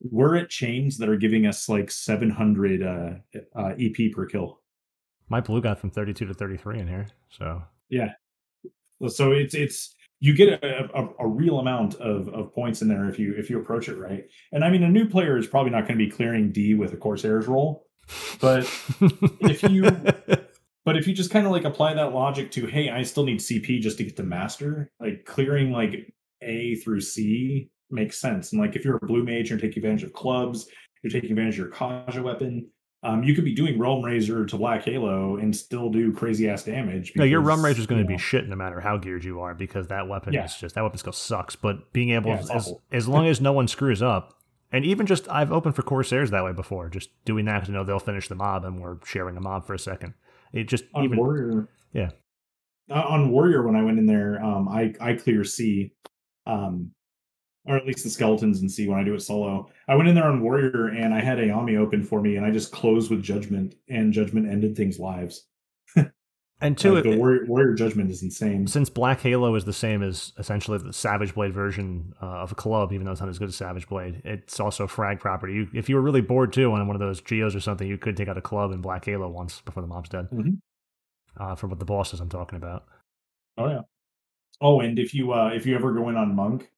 we're 0.00 0.36
at 0.36 0.50
chains 0.50 0.98
that 0.98 1.08
are 1.08 1.16
giving 1.16 1.46
us 1.46 1.68
like 1.68 1.90
700 1.90 2.82
uh, 2.82 3.10
uh, 3.54 3.74
EP 3.78 4.12
per 4.12 4.26
kill. 4.26 4.60
my 5.28 5.40
blue 5.40 5.60
got 5.60 5.78
from 5.78 5.90
32 5.90 6.26
to 6.26 6.34
33 6.34 6.80
in 6.80 6.88
here 6.88 7.06
so 7.30 7.62
yeah. 7.88 8.12
So 9.08 9.32
it's 9.32 9.54
it's 9.54 9.94
you 10.20 10.34
get 10.34 10.62
a, 10.62 10.88
a, 10.94 11.08
a 11.20 11.26
real 11.28 11.58
amount 11.58 11.94
of, 11.96 12.28
of 12.28 12.54
points 12.54 12.80
in 12.82 12.88
there 12.88 13.08
if 13.08 13.18
you 13.18 13.34
if 13.36 13.50
you 13.50 13.60
approach 13.60 13.88
it 13.88 13.96
right. 13.98 14.24
And 14.52 14.64
I 14.64 14.70
mean, 14.70 14.82
a 14.82 14.88
new 14.88 15.08
player 15.08 15.36
is 15.36 15.46
probably 15.46 15.70
not 15.72 15.82
going 15.86 15.98
to 15.98 16.04
be 16.04 16.10
clearing 16.10 16.52
D 16.52 16.74
with 16.74 16.92
a 16.92 16.96
Corsair's 16.96 17.46
roll, 17.46 17.86
but 18.40 18.64
If 19.40 19.62
you- 19.62 19.90
but 20.84 20.96
if 20.96 21.06
you 21.06 21.14
just 21.14 21.30
kind 21.30 21.46
of 21.46 21.52
like 21.52 21.64
apply 21.64 21.94
that 21.94 22.14
logic 22.14 22.50
to, 22.52 22.66
hey, 22.66 22.88
I 22.90 23.02
still 23.02 23.24
need 23.24 23.40
CP 23.40 23.80
just 23.80 23.98
to 23.98 24.04
get 24.04 24.16
to 24.16 24.22
master, 24.22 24.90
like 25.00 25.24
clearing 25.26 25.70
like 25.72 26.12
A 26.42 26.76
through 26.76 27.00
C 27.00 27.70
makes 27.90 28.18
sense. 28.20 28.52
And 28.52 28.60
like 28.60 28.76
if 28.76 28.84
you're 28.84 28.96
a 29.02 29.06
blue 29.06 29.24
mage, 29.24 29.50
you're 29.50 29.58
taking 29.58 29.82
advantage 29.84 30.04
of 30.04 30.12
clubs, 30.12 30.66
you're 31.02 31.10
taking 31.10 31.30
advantage 31.30 31.54
of 31.54 31.58
your 31.66 31.70
Kaja 31.70 32.22
weapon. 32.22 32.68
Um, 33.06 33.22
you 33.22 33.34
could 33.34 33.44
be 33.44 33.54
doing 33.54 33.78
Realm 33.78 34.04
Razor 34.04 34.46
to 34.46 34.56
Black 34.56 34.84
Halo 34.84 35.36
and 35.36 35.54
still 35.54 35.90
do 35.90 36.12
crazy 36.12 36.48
ass 36.48 36.64
damage. 36.64 37.12
No, 37.14 37.22
your 37.22 37.40
because, 37.40 37.48
rum 37.56 37.64
rage 37.64 37.78
is 37.78 37.86
going 37.86 38.02
to 38.02 38.06
be 38.06 38.18
shit 38.18 38.48
no 38.48 38.56
matter 38.56 38.80
how 38.80 38.96
geared 38.96 39.22
you 39.24 39.40
are 39.40 39.54
because 39.54 39.86
that 39.88 40.08
weapon 40.08 40.32
Yeah. 40.32 40.44
is 40.46 40.56
just 40.56 40.74
that 40.74 40.82
weapon 40.82 40.98
skill 40.98 41.12
sucks. 41.12 41.54
But 41.54 41.92
being 41.92 42.10
able, 42.10 42.30
Yeah, 42.30 42.44
as, 42.52 42.72
as 42.90 43.06
long 43.06 43.28
as 43.28 43.40
no 43.40 43.52
one 43.52 43.68
screws 43.68 44.02
up, 44.02 44.34
and 44.72 44.84
even 44.84 45.06
just 45.06 45.28
I've 45.30 45.52
opened 45.52 45.76
for 45.76 45.82
Corsairs 45.82 46.30
that 46.32 46.44
way 46.44 46.52
before, 46.52 46.88
just 46.88 47.10
doing 47.24 47.44
that 47.44 47.54
because 47.54 47.68
you 47.68 47.74
know 47.74 47.84
they'll 47.84 48.00
finish 48.00 48.26
the 48.26 48.34
mob 48.34 48.64
and 48.64 48.80
we're 48.82 48.96
sharing 49.04 49.36
a 49.36 49.40
mob 49.40 49.66
for 49.66 49.74
a 49.74 49.78
second. 49.78 50.14
It 50.52 50.64
just 50.64 50.84
on 50.92 51.04
even 51.04 51.18
Warrior. 51.18 51.68
Yeah. 51.92 52.10
Uh, 52.90 53.02
on 53.08 53.30
Warrior, 53.30 53.64
when 53.64 53.76
I 53.76 53.84
went 53.84 53.98
in 54.00 54.06
there, 54.06 54.42
um, 54.44 54.68
I 54.68 54.94
I 55.00 55.12
clear 55.14 55.44
C, 55.44 55.92
um, 56.46 56.90
or 57.66 57.76
at 57.76 57.86
least 57.86 58.04
the 58.04 58.10
skeletons 58.10 58.60
and 58.60 58.70
see 58.70 58.86
when 58.88 58.98
I 58.98 59.04
do 59.04 59.14
it 59.14 59.20
solo. 59.20 59.68
I 59.88 59.94
went 59.96 60.08
in 60.08 60.14
there 60.14 60.24
on 60.26 60.40
Warrior 60.42 60.88
and 60.88 61.12
I 61.12 61.20
had 61.20 61.38
Ayame 61.38 61.76
open 61.78 62.02
for 62.04 62.20
me, 62.20 62.36
and 62.36 62.46
I 62.46 62.50
just 62.50 62.72
closed 62.72 63.10
with 63.10 63.22
Judgment, 63.22 63.74
and 63.88 64.12
Judgment 64.12 64.48
ended 64.48 64.76
things' 64.76 64.98
lives. 64.98 65.46
and 66.60 66.78
two, 66.78 66.94
Like, 66.94 67.04
the 67.04 67.12
it- 67.12 67.18
Warrior, 67.18 67.44
Warrior 67.46 67.74
Judgment 67.74 68.10
is 68.10 68.22
insane. 68.22 68.66
since 68.66 68.88
Black 68.88 69.20
Halo 69.20 69.54
is 69.56 69.64
the 69.64 69.72
same 69.72 70.02
as 70.02 70.32
essentially 70.38 70.78
the 70.78 70.92
Savage 70.92 71.34
Blade 71.34 71.52
version 71.52 72.14
uh, 72.22 72.26
of 72.26 72.52
a 72.52 72.54
club, 72.54 72.92
even 72.92 73.04
though 73.04 73.12
it's 73.12 73.20
not 73.20 73.28
as 73.30 73.38
good 73.38 73.48
as 73.48 73.56
Savage 73.56 73.88
Blade, 73.88 74.22
it's 74.24 74.58
also 74.60 74.86
frag 74.86 75.20
property. 75.20 75.54
You, 75.54 75.68
if 75.74 75.88
you 75.88 75.96
were 75.96 76.02
really 76.02 76.22
bored 76.22 76.52
too 76.52 76.72
on 76.72 76.86
one 76.86 76.96
of 76.96 77.00
those 77.00 77.20
geos 77.20 77.54
or 77.54 77.60
something, 77.60 77.86
you 77.86 77.98
could 77.98 78.16
take 78.16 78.28
out 78.28 78.38
a 78.38 78.42
club 78.42 78.72
in 78.72 78.80
Black 78.80 79.04
Halo 79.04 79.28
once 79.28 79.60
before 79.60 79.82
the 79.82 79.88
mob's 79.88 80.08
dead. 80.08 80.28
Mhm. 80.32 80.58
Uh, 81.38 81.54
for 81.54 81.66
what 81.66 81.78
the 81.78 81.84
bosses 81.84 82.20
I'm 82.20 82.30
talking 82.30 82.56
about. 82.56 82.84
Oh 83.58 83.68
yeah. 83.68 83.80
Oh, 84.60 84.80
and 84.80 84.98
if 84.98 85.12
you 85.12 85.32
uh 85.34 85.50
if 85.54 85.66
you 85.66 85.74
ever 85.74 85.92
go 85.92 86.08
in 86.08 86.16
on 86.16 86.34
Monk, 86.34 86.70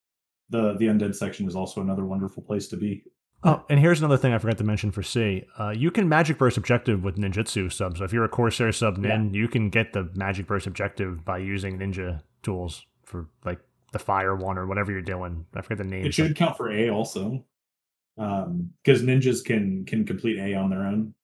the 0.51 0.75
the 0.79 0.87
undead 0.87 1.15
section 1.15 1.47
is 1.47 1.55
also 1.57 1.81
another 1.81 2.05
wonderful 2.05 2.43
place 2.43 2.69
to 2.69 2.77
be. 2.77 3.05
Oh, 3.45 3.65
and 3.71 3.79
here's 3.79 4.01
another 4.01 4.17
thing 4.17 4.33
I 4.33 4.39
forgot 4.39 4.59
to 4.59 4.65
mention 4.65 4.91
for 4.91 5.03
C. 5.03 5.45
Uh, 5.59 5.71
you 5.71 5.93
can 5.93 6.09
Magic 6.09 6.39
Burst 6.39 6.57
objective 6.57 7.05
with 7.05 7.17
Ninjutsu 7.17 7.73
sub. 7.73 7.97
So 7.97 8.03
if 8.05 8.13
you're 8.13 8.25
a 8.25 8.29
Corsair 8.29 8.73
sub 8.73 8.97
Nin, 8.97 9.33
you 9.33 9.47
can 9.47 9.71
get 9.71 9.93
the 9.93 10.11
Magic 10.15 10.49
Burst 10.49 10.67
objective 10.67 11.25
by 11.25 11.39
using 11.39 11.79
Ninja 11.79 12.21
tools 12.43 12.85
for 13.05 13.29
like 13.45 13.61
the 13.93 14.01
Fire 14.01 14.35
one 14.35 14.59
or 14.59 14.67
whatever 14.67 14.91
you're 14.91 15.03
doing. 15.03 15.47
I 15.55 15.61
forget 15.61 15.79
the 15.79 15.85
name. 15.85 16.05
It 16.05 16.15
should 16.15 16.35
count 16.35 16.57
for 16.57 16.69
A 16.73 16.91
also, 16.91 17.45
um, 18.19 18.71
because 18.83 19.03
ninjas 19.03 19.45
can 19.45 19.85
can 19.85 20.05
complete 20.05 20.39
A 20.41 20.55
on 20.55 20.71
their 20.71 20.83
own. 20.83 21.15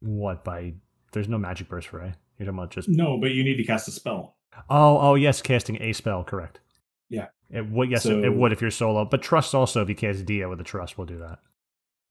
What 0.00 0.44
by? 0.44 0.74
There's 1.12 1.28
no 1.28 1.38
Magic 1.38 1.68
Burst 1.68 1.88
for 1.88 2.00
A. 2.00 2.14
You're 2.38 2.46
talking 2.46 2.58
about 2.58 2.70
just 2.70 2.88
No, 2.90 3.18
but 3.18 3.30
you 3.32 3.42
need 3.42 3.56
to 3.56 3.64
cast 3.64 3.88
a 3.88 3.90
spell. 3.90 4.36
oh 4.68 4.98
oh 4.98 5.14
yes, 5.14 5.40
casting 5.40 5.80
a 5.82 5.92
spell. 5.94 6.24
Correct. 6.24 6.60
Yeah. 7.10 7.26
It 7.50 7.68
would 7.68 7.90
yes 7.90 8.06
it, 8.06 8.08
So- 8.08 8.22
it 8.24 8.34
would 8.34 8.52
if 8.52 8.60
you're 8.62 8.70
solo, 8.70 9.04
but 9.04 9.20
trust 9.20 9.54
also 9.54 9.82
if 9.82 9.88
you 9.88 9.94
cast 9.94 10.24
Dia 10.24 10.48
with 10.48 10.60
a 10.60 10.64
trust 10.64 10.96
will 10.96 11.04
do 11.06 11.18
that. 11.18 11.40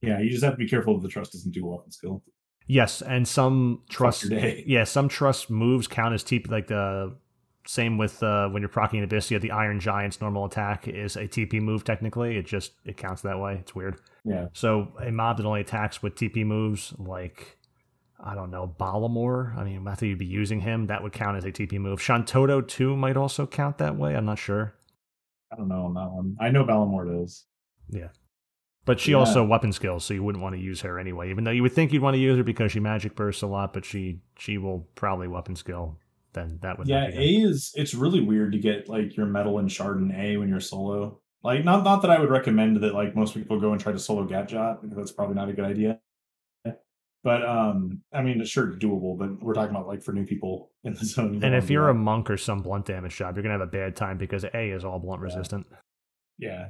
Yeah, 0.01 0.19
you 0.19 0.29
just 0.29 0.43
have 0.43 0.53
to 0.53 0.57
be 0.57 0.67
careful 0.69 0.95
that 0.97 1.01
the 1.01 1.09
trust 1.11 1.33
doesn't 1.33 1.51
do 1.51 1.65
weapon 1.65 1.91
skill. 1.91 2.23
Yes, 2.67 3.01
and 3.01 3.27
some 3.27 3.81
trust 3.89 4.29
day. 4.29 4.63
Yeah, 4.67 4.83
some 4.83 5.09
trust 5.09 5.49
moves 5.49 5.87
count 5.87 6.13
as 6.13 6.23
TP. 6.23 6.49
Like 6.51 6.67
the 6.67 7.15
same 7.65 7.97
with 7.97 8.21
uh, 8.23 8.47
when 8.49 8.61
you're 8.61 8.69
proccing 8.69 9.05
Abyssea, 9.05 9.41
the 9.41 9.51
Iron 9.51 9.79
Giant's 9.79 10.21
normal 10.21 10.45
attack 10.45 10.87
is 10.87 11.15
a 11.15 11.27
TP 11.27 11.59
move. 11.61 11.83
Technically, 11.83 12.37
it 12.37 12.45
just 12.45 12.73
it 12.85 12.95
counts 12.95 13.23
that 13.23 13.39
way. 13.39 13.55
It's 13.59 13.73
weird. 13.75 13.99
Yeah. 14.23 14.47
So 14.53 14.93
a 15.03 15.11
mob 15.11 15.37
that 15.37 15.45
only 15.45 15.61
attacks 15.61 16.01
with 16.03 16.15
TP 16.15 16.45
moves, 16.45 16.93
like 16.97 17.57
I 18.23 18.35
don't 18.35 18.51
know, 18.51 18.73
Balamor. 18.79 19.57
I 19.57 19.63
mean, 19.63 19.85
after 19.87 20.05
you'd 20.05 20.19
be 20.19 20.25
using 20.25 20.61
him, 20.61 20.87
that 20.87 21.01
would 21.03 21.11
count 21.13 21.37
as 21.37 21.45
a 21.45 21.51
TP 21.51 21.79
move. 21.79 21.99
Shantoto 21.99 22.65
too 22.65 22.95
might 22.95 23.17
also 23.17 23.47
count 23.47 23.79
that 23.79 23.95
way. 23.97 24.15
I'm 24.15 24.25
not 24.25 24.39
sure. 24.39 24.75
I 25.51 25.55
don't 25.55 25.67
know 25.67 25.85
on 25.85 25.93
that 25.95 26.11
one. 26.11 26.35
I 26.39 26.49
know 26.49 26.63
Balamor 26.63 27.23
is. 27.23 27.45
Yeah. 27.89 28.09
But 28.85 28.99
she 28.99 29.11
Yeah. 29.11 29.17
also 29.17 29.45
weapon 29.45 29.71
skills, 29.71 30.05
so 30.05 30.13
you 30.13 30.23
wouldn't 30.23 30.43
want 30.43 30.55
to 30.55 30.61
use 30.61 30.81
her 30.81 30.97
anyway. 30.99 31.29
Even 31.29 31.43
though 31.43 31.51
you 31.51 31.61
would 31.63 31.73
think 31.73 31.91
you'd 31.91 32.01
want 32.01 32.15
to 32.15 32.19
use 32.19 32.37
her 32.37 32.43
because 32.43 32.71
she 32.71 32.79
magic 32.79 33.15
bursts 33.15 33.41
a 33.41 33.47
lot, 33.47 33.73
but 33.73 33.85
she 33.85 34.21
she 34.37 34.57
will 34.57 34.87
probably 34.95 35.27
weapon 35.27 35.55
skill. 35.55 35.97
Then 36.33 36.59
that 36.61 36.77
would 36.77 36.87
Yeah. 36.87 37.09
A 37.11 37.35
is 37.41 37.71
it's 37.75 37.93
really 37.93 38.21
weird 38.21 38.51
to 38.53 38.59
get 38.59 38.87
like 38.87 39.17
your 39.17 39.25
metal 39.25 39.57
and 39.59 39.71
shard 39.71 39.99
in 39.99 40.11
A 40.11 40.37
when 40.37 40.49
you're 40.49 40.59
solo. 40.59 41.19
Like 41.43 41.63
not 41.65 41.83
not 41.83 42.01
that 42.03 42.11
I 42.11 42.19
would 42.19 42.29
recommend 42.29 42.77
that 42.77 42.93
like 42.93 43.15
most 43.15 43.33
people 43.33 43.59
go 43.59 43.71
and 43.71 43.81
try 43.81 43.91
to 43.91 43.99
solo 43.99 44.27
Ghatjot 44.27 44.81
because 44.81 44.97
that's 44.97 45.11
probably 45.11 45.35
not 45.35 45.49
a 45.49 45.53
good 45.53 45.65
idea. 45.65 45.99
But 47.23 47.45
um 47.45 48.01
I 48.13 48.21
mean 48.21 48.39
it's 48.41 48.49
sure 48.49 48.67
doable, 48.67 49.17
but 49.17 49.41
we're 49.43 49.53
talking 49.53 49.75
about 49.75 49.87
like 49.87 50.01
for 50.01 50.13
new 50.13 50.25
people 50.25 50.71
in 50.83 50.93
the 50.93 51.05
zone. 51.05 51.43
And 51.43 51.53
if 51.53 51.69
you're 51.69 51.89
a 51.89 51.93
monk 51.93 52.29
or 52.29 52.37
some 52.37 52.61
blunt 52.61 52.85
damage 52.85 53.15
job, 53.17 53.35
you're 53.35 53.43
gonna 53.43 53.53
have 53.57 53.61
a 53.61 53.67
bad 53.67 53.95
time 53.95 54.17
because 54.17 54.45
A 54.45 54.71
is 54.71 54.85
all 54.85 54.99
blunt 54.99 55.19
Yeah. 55.21 55.25
resistant. 55.25 55.67
yeah, 56.37 56.69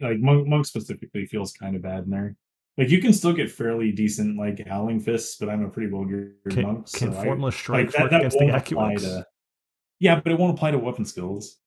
like 0.00 0.18
monk, 0.18 0.46
monk 0.46 0.66
specifically 0.66 1.24
feels 1.26 1.52
kind 1.52 1.76
of 1.76 1.82
bad 1.82 2.04
in 2.04 2.10
there. 2.10 2.36
Like 2.76 2.90
you 2.90 3.00
can 3.00 3.12
still 3.14 3.32
get 3.32 3.50
fairly 3.50 3.90
decent 3.92 4.38
like 4.38 4.66
howling 4.66 5.00
fists, 5.00 5.36
but 5.36 5.48
I'm 5.48 5.64
a 5.64 5.70
pretty 5.70 5.90
well 5.92 6.04
geared 6.04 6.34
Can, 6.50 6.62
monk. 6.62 6.92
can 6.92 7.12
so 7.12 7.18
I- 7.18 7.24
formless 7.24 7.56
strike 7.56 7.86
like 7.86 7.94
that, 7.94 8.10
that 8.10 8.16
against 8.20 8.38
the 8.38 8.46
won't 8.46 8.64
Acuex? 8.64 9.00
to. 9.00 9.26
Yeah, 9.98 10.20
but 10.20 10.32
it 10.32 10.38
won't 10.38 10.54
apply 10.56 10.70
to 10.72 10.78
weapon 10.78 11.04
skills. 11.04 11.58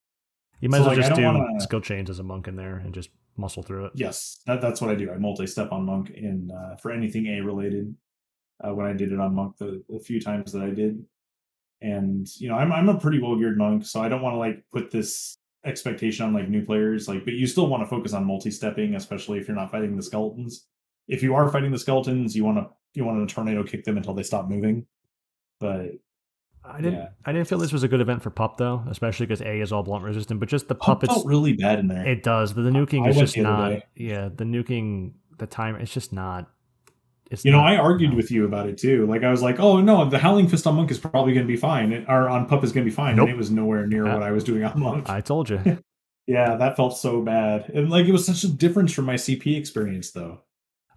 You 0.59 0.69
might 0.69 0.77
so, 0.77 0.83
as 0.83 0.87
well 0.87 0.95
like, 0.97 1.05
just 1.07 1.15
do 1.19 1.23
wanna- 1.25 1.59
skill 1.59 1.81
chains 1.81 2.09
as 2.09 2.19
a 2.19 2.23
monk 2.23 2.47
in 2.47 2.55
there 2.55 2.77
and 2.77 2.93
just 2.93 3.09
muscle 3.37 3.63
through 3.63 3.85
it. 3.87 3.91
Yes, 3.95 4.41
that, 4.47 4.61
that's 4.61 4.79
what 4.81 4.89
I 4.91 4.95
do. 4.95 5.11
I 5.11 5.17
multi-step 5.17 5.71
on 5.71 5.85
monk 5.85 6.11
in 6.11 6.51
uh, 6.51 6.75
for 6.77 6.91
anything 6.91 7.25
A 7.27 7.41
related. 7.41 7.93
Uh, 8.65 8.73
when 8.73 8.85
I 8.85 8.93
did 8.93 9.11
it 9.11 9.19
on 9.19 9.35
monk 9.35 9.57
the, 9.57 9.83
the 9.89 9.99
few 9.99 10.21
times 10.21 10.51
that 10.53 10.61
I 10.61 10.69
did, 10.69 11.03
and 11.81 12.27
you 12.37 12.47
know 12.47 12.55
I'm 12.55 12.71
I'm 12.71 12.89
a 12.89 12.99
pretty 12.99 13.19
well 13.19 13.35
geared 13.35 13.57
monk, 13.57 13.85
so 13.85 14.01
I 14.01 14.09
don't 14.09 14.21
want 14.21 14.35
to 14.35 14.39
like 14.39 14.63
put 14.71 14.91
this 14.91 15.37
expectation 15.65 16.25
on 16.25 16.33
like 16.33 16.49
new 16.49 16.65
players. 16.65 17.07
Like, 17.07 17.25
but 17.25 17.33
you 17.33 17.47
still 17.47 17.67
want 17.67 17.83
to 17.83 17.87
focus 17.87 18.13
on 18.13 18.25
multi-stepping, 18.25 18.95
especially 18.95 19.39
if 19.39 19.47
you're 19.47 19.57
not 19.57 19.71
fighting 19.71 19.95
the 19.95 20.03
skeletons. 20.03 20.65
If 21.07 21.23
you 21.23 21.35
are 21.35 21.49
fighting 21.49 21.71
the 21.71 21.79
skeletons, 21.79 22.35
you 22.35 22.45
want 22.45 22.57
to 22.57 22.67
you 22.93 23.03
want 23.05 23.27
to 23.27 23.33
tornado 23.33 23.63
kick 23.63 23.83
them 23.83 23.97
until 23.97 24.13
they 24.13 24.23
stop 24.23 24.49
moving. 24.49 24.85
But 25.59 25.91
I 26.63 26.77
didn't. 26.77 26.99
Yeah. 26.99 27.07
I 27.25 27.31
didn't 27.33 27.47
feel 27.47 27.57
this 27.57 27.73
was 27.73 27.83
a 27.83 27.87
good 27.87 28.01
event 28.01 28.21
for 28.21 28.29
pup 28.29 28.57
though, 28.57 28.83
especially 28.89 29.25
because 29.25 29.41
A 29.41 29.59
is 29.59 29.71
all 29.71 29.83
blunt 29.83 30.03
resistant. 30.03 30.39
But 30.39 30.49
just 30.49 30.67
the 30.67 30.75
pup 30.75 31.01
puppets, 31.01 31.13
felt 31.13 31.25
really 31.25 31.53
bad 31.53 31.79
in 31.79 31.87
there. 31.87 32.05
it 32.07 32.23
does. 32.23 32.53
But 32.53 32.61
the 32.61 32.69
nuking 32.69 33.05
I 33.05 33.09
is 33.09 33.17
went 33.17 33.27
just 33.29 33.37
not. 33.37 33.69
day. 33.69 33.83
Yeah, 33.95 34.29
the 34.33 34.45
nuking, 34.45 35.13
the 35.37 35.47
timer, 35.47 35.79
it's 35.79 35.93
just 35.93 36.13
not. 36.13 36.52
It's 37.33 37.43
You 37.43 37.51
know, 37.51 37.59
I 37.59 37.75
argued 37.77 38.11
no. 38.11 38.15
with 38.15 38.29
you 38.29 38.45
about 38.45 38.69
it 38.69 38.77
too. 38.77 39.07
Like 39.07 39.23
I 39.23 39.31
was 39.31 39.41
like, 39.41 39.59
"Oh 39.59 39.81
no, 39.81 40.07
the 40.07 40.19
Howling 40.19 40.47
Fist 40.47 40.67
on 40.67 40.75
Monk 40.75 40.91
is 40.91 40.99
probably 40.99 41.33
going 41.33 41.45
to 41.45 41.51
be 41.51 41.57
fine, 41.57 42.05
or 42.07 42.29
on 42.29 42.45
Pup 42.45 42.63
is 42.63 42.71
going 42.71 42.85
to 42.85 42.89
be 42.89 42.95
fine." 42.95 43.15
Nope. 43.15 43.27
And 43.27 43.33
it 43.35 43.37
was 43.37 43.49
nowhere 43.49 43.87
near 43.87 44.05
Uh, 44.05 44.13
what 44.13 44.23
I 44.23 44.31
was 44.31 44.43
doing 44.43 44.63
on 44.63 44.79
Monk. 44.79 45.09
I 45.09 45.19
told 45.19 45.49
you. 45.49 45.59
yeah, 46.27 46.55
that 46.55 46.77
felt 46.77 46.95
so 46.95 47.21
bad, 47.21 47.69
and 47.73 47.89
like 47.89 48.05
it 48.05 48.11
was 48.11 48.25
such 48.25 48.43
a 48.43 48.47
difference 48.47 48.93
from 48.93 49.05
my 49.05 49.15
CP 49.15 49.57
experience 49.57 50.11
though. 50.11 50.41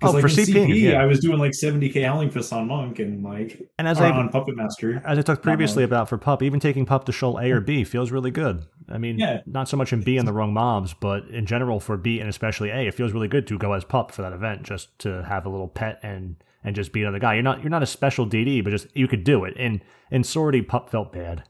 Oh, 0.02 0.10
like 0.10 0.20
for 0.20 0.28
in 0.28 0.34
CP, 0.34 0.80
yeah. 0.80 1.00
I 1.00 1.06
was 1.06 1.20
doing 1.20 1.38
like 1.38 1.52
70k 1.52 2.04
Howling 2.04 2.30
Fists 2.30 2.52
on 2.52 2.68
Monk 2.68 2.98
and 2.98 3.24
like 3.24 3.62
And 3.78 3.88
as 3.88 3.98
I 3.98 4.10
on 4.10 4.28
Puppet 4.28 4.54
Master. 4.54 5.02
as 5.06 5.18
I 5.18 5.22
talked 5.22 5.42
previously 5.42 5.84
about 5.84 6.08
for 6.08 6.18
pup, 6.18 6.42
even 6.42 6.60
taking 6.60 6.84
pup 6.84 7.04
to 7.06 7.12
Sheol 7.12 7.38
A 7.38 7.50
or 7.50 7.60
B 7.60 7.80
mm-hmm. 7.80 7.90
feels 7.90 8.10
really 8.10 8.30
good. 8.30 8.66
I 8.90 8.98
mean, 8.98 9.18
Yeah. 9.18 9.40
not 9.46 9.68
so 9.68 9.76
much 9.76 9.92
in 9.92 10.02
B 10.02 10.18
and 10.18 10.28
the 10.28 10.34
wrong 10.34 10.52
mobs, 10.52 10.92
but 10.92 11.26
in 11.28 11.46
general 11.46 11.80
for 11.80 11.96
B 11.96 12.20
and 12.20 12.28
especially 12.28 12.70
A, 12.70 12.86
it 12.86 12.94
feels 12.94 13.12
really 13.12 13.28
good 13.28 13.46
to 13.46 13.58
go 13.58 13.72
as 13.72 13.84
pup 13.84 14.12
for 14.12 14.20
that 14.22 14.34
event, 14.34 14.64
just 14.64 14.98
to 15.00 15.22
have 15.24 15.46
a 15.46 15.48
little 15.48 15.68
pet 15.68 15.98
and 16.02 16.36
and 16.62 16.76
just 16.76 16.92
beat 16.92 17.02
another 17.02 17.18
guy. 17.18 17.34
You're 17.34 17.42
not 17.42 17.62
you're 17.62 17.70
not 17.70 17.82
a 17.82 17.86
special 17.86 18.26
DD, 18.26 18.62
but 18.62 18.70
just 18.70 18.94
you 18.94 19.08
could 19.08 19.24
do 19.24 19.44
it. 19.44 19.54
And 19.56 19.80
in 20.10 20.24
sortie, 20.24 20.62
pup 20.62 20.90
felt 20.90 21.12
bad. 21.12 21.44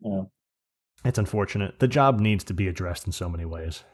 Yeah. 0.00 0.24
It's 1.04 1.18
unfortunate. 1.18 1.78
The 1.78 1.88
job 1.88 2.20
needs 2.20 2.44
to 2.44 2.54
be 2.54 2.68
addressed 2.68 3.06
in 3.06 3.12
so 3.12 3.28
many 3.28 3.46
ways. 3.46 3.84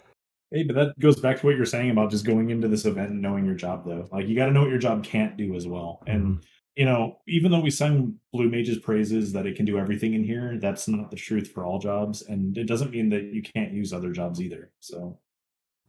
Hey, 0.52 0.62
but 0.62 0.76
that 0.76 0.98
goes 0.98 1.18
back 1.20 1.40
to 1.40 1.46
what 1.46 1.56
you're 1.56 1.64
saying 1.66 1.90
about 1.90 2.10
just 2.10 2.24
going 2.24 2.50
into 2.50 2.68
this 2.68 2.84
event 2.84 3.10
and 3.10 3.20
knowing 3.20 3.44
your 3.44 3.54
job 3.56 3.84
though. 3.84 4.08
Like 4.12 4.28
you 4.28 4.36
got 4.36 4.46
to 4.46 4.52
know 4.52 4.60
what 4.62 4.70
your 4.70 4.78
job 4.78 5.02
can't 5.02 5.36
do 5.36 5.54
as 5.56 5.66
well. 5.66 6.02
And 6.06 6.36
Mhm. 6.38 6.42
you 6.76 6.84
know, 6.84 7.18
even 7.26 7.50
though 7.50 7.60
we 7.60 7.70
sung 7.70 8.18
Blue 8.32 8.48
Mage's 8.48 8.78
praises 8.78 9.32
that 9.32 9.46
it 9.46 9.56
can 9.56 9.64
do 9.64 9.78
everything 9.78 10.14
in 10.14 10.22
here, 10.22 10.58
that's 10.60 10.86
not 10.86 11.10
the 11.10 11.16
truth 11.16 11.48
for 11.48 11.64
all 11.64 11.78
jobs, 11.78 12.22
and 12.22 12.56
it 12.56 12.66
doesn't 12.66 12.90
mean 12.92 13.08
that 13.08 13.24
you 13.32 13.42
can't 13.42 13.72
use 13.72 13.92
other 13.92 14.12
jobs 14.12 14.40
either. 14.40 14.70
So 14.80 15.18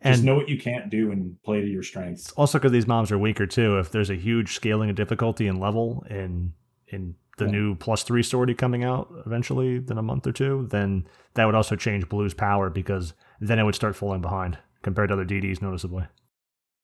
just 0.04 0.20
and 0.20 0.26
know 0.26 0.36
what 0.36 0.48
you 0.50 0.58
can't 0.58 0.90
do 0.90 1.12
and 1.12 1.42
play 1.44 1.62
to 1.62 1.68
your 1.68 1.84
strengths. 1.84 2.32
also 2.34 2.58
because 2.58 2.72
these 2.72 2.88
mobs 2.88 3.12
are 3.12 3.18
weaker 3.18 3.46
too. 3.46 3.78
If 3.78 3.92
there's 3.92 4.10
a 4.10 4.16
huge 4.16 4.54
scaling 4.54 4.90
of 4.90 4.96
difficulty 4.96 5.48
and 5.48 5.60
level 5.60 6.04
in 6.10 6.54
in 6.88 7.16
the 7.38 7.46
Yeah. 7.46 7.52
new 7.52 7.76
plus 7.76 8.02
three 8.04 8.24
sortie 8.24 8.56
coming 8.56 8.84
out 8.84 9.12
eventually 9.26 9.76
in 9.76 9.98
a 9.98 10.02
month 10.02 10.26
or 10.26 10.32
two, 10.32 10.68
then 10.72 11.06
that 11.36 11.46
would 11.46 11.54
also 11.54 11.76
change 11.76 12.08
Blue's 12.10 12.34
power 12.34 12.70
because 12.70 13.14
then 13.40 13.60
it 13.60 13.64
would 13.64 13.76
start 13.76 13.96
falling 13.96 14.22
behind 14.22 14.58
compared 14.82 15.10
to 15.10 15.14
other 15.14 15.26
DDs 15.26 15.62
noticeably. 15.62 16.06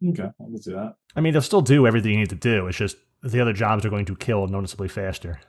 Okay, 0.10 0.24
I 0.24 0.44
can 0.44 0.62
see 0.62 0.74
that. 0.74 0.96
I 1.16 1.22
mean, 1.22 1.34
they'll 1.34 1.42
still 1.42 1.62
do 1.62 1.88
everything 1.88 2.12
you 2.12 2.18
need 2.18 2.30
to 2.30 2.36
do. 2.36 2.68
It's 2.68 2.78
just 2.78 2.98
the 3.22 3.40
other 3.40 3.54
jobs 3.54 3.86
are 3.86 3.90
going 3.90 4.06
to 4.06 4.16
kill 4.16 4.48
noticeably 4.48 4.88
faster. 4.90 5.40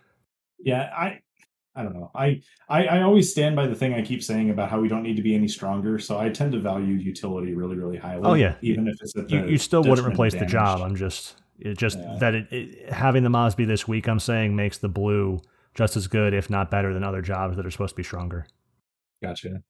Yeah, 0.59 0.91
I 0.97 1.21
I 1.75 1.83
don't 1.83 1.95
know. 1.95 2.11
I, 2.15 2.41
I 2.69 2.87
I 2.87 3.03
always 3.03 3.31
stand 3.31 3.57
by 3.57 3.67
the 3.67 3.75
thing 3.75 3.95
I 3.95 4.03
keep 4.03 4.23
saying 4.23 4.51
about 4.51 4.71
how 4.71 4.81
we 4.81 4.89
don't 4.89 5.03
need 5.03 5.17
to 5.17 5.23
be 5.23 5.35
any 5.35 5.49
stronger. 5.49 5.99
So 5.99 6.19
I 6.19 6.29
tend 6.29 6.53
to 6.53 6.61
value 6.61 6.95
utility 6.95 7.55
really, 7.55 7.77
really 7.77 7.97
highly. 7.97 8.23
Oh, 8.25 8.35
yeah. 8.35 8.55
even 8.63 8.87
if 8.87 8.95
it's 9.01 9.15
You, 9.31 9.47
you 9.47 9.59
still 9.59 9.83
wouldn't 9.83 10.07
replace 10.07 10.35
the 10.35 10.47
job. 10.47 10.81
I'm 10.81 10.95
just 10.95 11.37
it 11.59 11.77
just 11.77 11.99
Yeah. 11.99 12.17
that 12.21 12.35
it, 12.35 12.53
it 12.53 12.93
having 12.93 13.25
the 13.25 13.31
Mosby 13.31 13.65
this 13.65 13.89
week. 13.89 14.09
I'm 14.09 14.21
saying 14.21 14.55
makes 14.55 14.79
the 14.79 14.89
blue 14.89 15.41
just 15.75 15.97
as 15.97 16.07
good, 16.07 16.33
if 16.33 16.49
not 16.49 16.71
better, 16.71 16.95
than 16.95 17.03
other 17.03 17.23
jobs 17.23 17.57
that 17.57 17.67
are 17.67 17.71
supposed 17.71 17.91
to 17.91 17.97
be 17.97 18.05
stronger. 18.05 18.47
Gotcha. 19.21 19.63